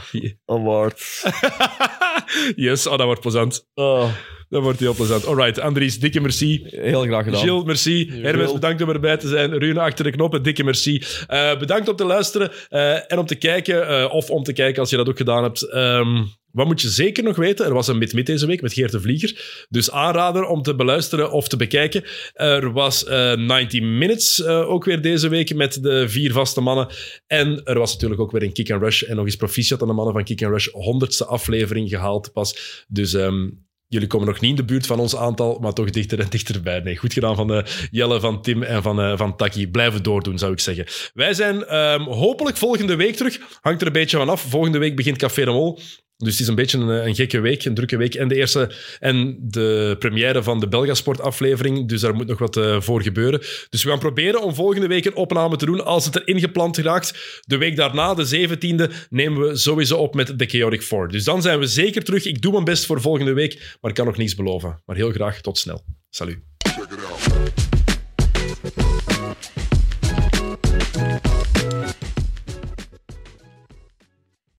award. 0.45 1.22
doen. 1.24 1.32
yes, 2.66 2.88
oh, 2.88 2.98
dat 2.98 3.06
wordt 3.06 3.22
plezant. 3.22 3.68
Oh, 3.74 4.10
Dat 4.50 4.62
wordt 4.64 4.80
heel 4.80 4.94
plezant. 4.94 5.26
Alright, 5.26 5.60
Andries, 5.60 6.00
dikke 6.00 6.20
merci. 6.22 6.62
heel 6.66 7.02
graag 7.04 7.24
gedaan. 7.24 7.42
Gilles, 7.42 7.64
merci. 7.64 8.12
Hermes, 8.22 8.54
bedankt 8.54 8.82
om 8.82 8.90
erbij 8.90 9.18
te 9.18 9.28
zijn. 9.28 9.58
Rune 9.58 9.80
achter 9.80 10.04
de 10.04 10.12
knoppen, 10.12 10.44
dikke 10.44 10.64
merci. 10.64 11.04
Eh, 11.28 11.58
bedankt 11.58 11.88
om 11.90 11.95
te 11.95 12.06
luisteren 12.06 12.52
eh, 12.70 13.12
en 13.12 13.18
om 13.20 13.26
te 13.26 13.36
kijken. 13.36 13.88
eh, 13.88 14.14
of 14.14 14.30
om 14.30 14.44
te 14.44 14.54
kijken 14.54 14.80
als 14.82 14.90
je 14.90 14.95
dat 14.98 15.10
ook 15.10 15.18
gedaan 15.18 15.44
hebt. 15.44 15.62
Ehm, 15.62 16.24
wat 16.56 16.66
moet 16.66 16.82
je 16.82 16.90
zeker 16.90 17.24
nog 17.24 17.35
weten? 17.35 17.66
Er 17.66 17.74
was 17.74 17.88
een 17.88 17.98
mid-mid 17.98 18.25
deze 18.25 18.45
week 18.45 18.61
met 18.61 18.74
Geert 18.74 18.92
de 18.92 19.01
Vlieger. 19.01 19.66
Dus 19.69 19.92
aanrader 19.92 20.45
om 20.45 20.61
te 20.61 20.75
beluisteren 20.75 21.32
of 21.32 21.48
te 21.48 21.58
bekijken. 21.58 22.03
Er 22.34 22.72
was 22.72 23.06
eh 23.06 23.34
90 23.34 23.82
Minutes 23.82 24.42
eh, 24.43 24.69
ook 24.69 24.85
weer 24.85 25.01
deze 25.01 25.27
week 25.27 25.56
met 25.56 25.84
de 25.84 26.09
vier 26.09 26.32
vaste 26.32 26.61
mannen. 26.61 26.88
En 27.27 27.61
er 27.64 27.80
was 27.80 27.93
natuurlijk 27.93 28.22
ook 28.22 28.32
weer 28.32 28.43
een 28.43 28.53
Kick 28.53 28.72
and 28.72 28.82
Rush. 28.82 29.01
En 29.01 29.16
nog 29.16 29.25
eens 29.25 29.35
proficiat 29.35 29.82
aan 29.82 29.88
de 29.88 29.93
mannen 29.93 30.14
van 30.14 30.24
Kick 30.24 30.43
and 30.43 30.51
Rush. 30.51 30.67
Honderdste 30.72 31.25
aflevering 31.25 31.90
gehaald 31.90 32.32
pas. 32.34 32.84
Dus... 32.88 33.14
ehm, 33.14 33.48
Jullie 33.88 34.08
komen 34.08 34.27
nog 34.27 34.40
niet 34.40 34.50
in 34.50 34.56
de 34.56 34.66
buurt 34.66 34.85
van 34.85 35.00
ons 35.00 35.16
aantal, 35.16 35.59
maar 35.59 35.74
toch 35.74 35.90
dichter 35.90 36.19
en 36.19 36.30
dichterbij. 36.30 36.80
Nee, 36.80 36.98
goed 36.98 37.14
gedaan 37.14 37.35
van 37.35 37.53
eh, 37.53 37.66
Jelle, 37.92 38.19
van 38.19 38.42
Tim 38.42 38.64
en 38.64 38.82
van, 38.82 39.01
eh, 39.01 39.17
van 39.17 39.35
Taki. 39.35 39.67
Blijven 39.67 40.03
doordoen, 40.03 40.38
zou 40.38 40.51
ik 40.51 40.59
zeggen. 40.59 40.85
Wij 41.14 41.34
zijn 41.34 41.66
ehm, 41.66 42.01
hopelijk 42.01 42.58
volgende 42.58 42.95
week 42.95 43.16
terug. 43.16 43.40
Hangt 43.61 43.82
er 43.82 43.88
een 43.88 43.93
beetje 43.93 44.17
van 44.17 44.30
af. 44.30 44.42
Volgende 44.42 44.77
week 44.77 44.95
begint 44.95 45.17
Café 45.17 45.45
de 45.45 45.51
Mol. 45.51 45.80
Dus 46.18 46.32
het 46.32 46.42
is 46.42 46.48
een 46.48 46.56
beetje 46.56 46.77
een, 46.77 47.08
een 47.08 47.16
gekke 47.16 47.40
week, 47.40 47.66
een 47.66 47.74
drukke 47.74 47.98
week. 47.98 48.16
En 48.16 48.27
de 48.27 48.35
eerste 48.35 48.72
en 49.00 49.38
de 49.42 49.95
première 50.00 50.44
van 50.44 50.60
de 50.60 50.68
Belgasport 50.68 51.22
aflevering. 51.22 51.88
Dus 51.88 52.02
daar 52.02 52.16
moet 52.16 52.27
nog 52.27 52.40
wat 52.40 52.58
eh, 52.58 52.82
voor 52.82 53.02
gebeuren. 53.02 53.40
Dus 53.69 53.84
we 53.84 53.90
gaan 53.90 54.00
proberen 54.00 54.42
om 54.42 54.56
volgende 54.56 54.88
week 54.88 55.06
een 55.06 55.16
opname 55.16 55.56
te 55.56 55.66
doen 55.66 55.85
als 55.85 56.06
het 56.06 56.16
erin 56.16 56.40
gepland 56.40 56.77
raakt. 56.77 57.42
De 57.42 57.58
week 57.58 57.76
daarna, 57.76 58.14
de 58.14 58.48
17e, 58.48 59.08
nemen 59.10 59.48
we 59.48 59.58
sowieso 59.58 59.98
op 59.98 60.16
met 60.16 60.40
de 60.40 60.45
Chaotic 60.45 60.82
Four. 60.82 61.08
Dus 61.08 61.24
dan 61.24 61.42
zijn 61.42 61.60
we 61.60 61.66
zeker 61.66 62.03
terug. 62.03 62.26
Ik 62.26 62.42
doe 62.42 62.52
mijn 62.52 62.64
best 62.64 62.85
voor 62.85 63.02
volgende 63.02 63.34
week, 63.34 63.77
maar 63.82 63.92
ik 63.92 63.98
kan 63.98 64.06
nog 64.06 64.18
niets 64.18 64.35
beloven. 64.35 64.82
Maar 64.85 64.95
heel 64.95 65.11
graag 65.11 65.42
tot 65.42 65.58
snel. 65.58 65.85
Salut. 66.10 66.55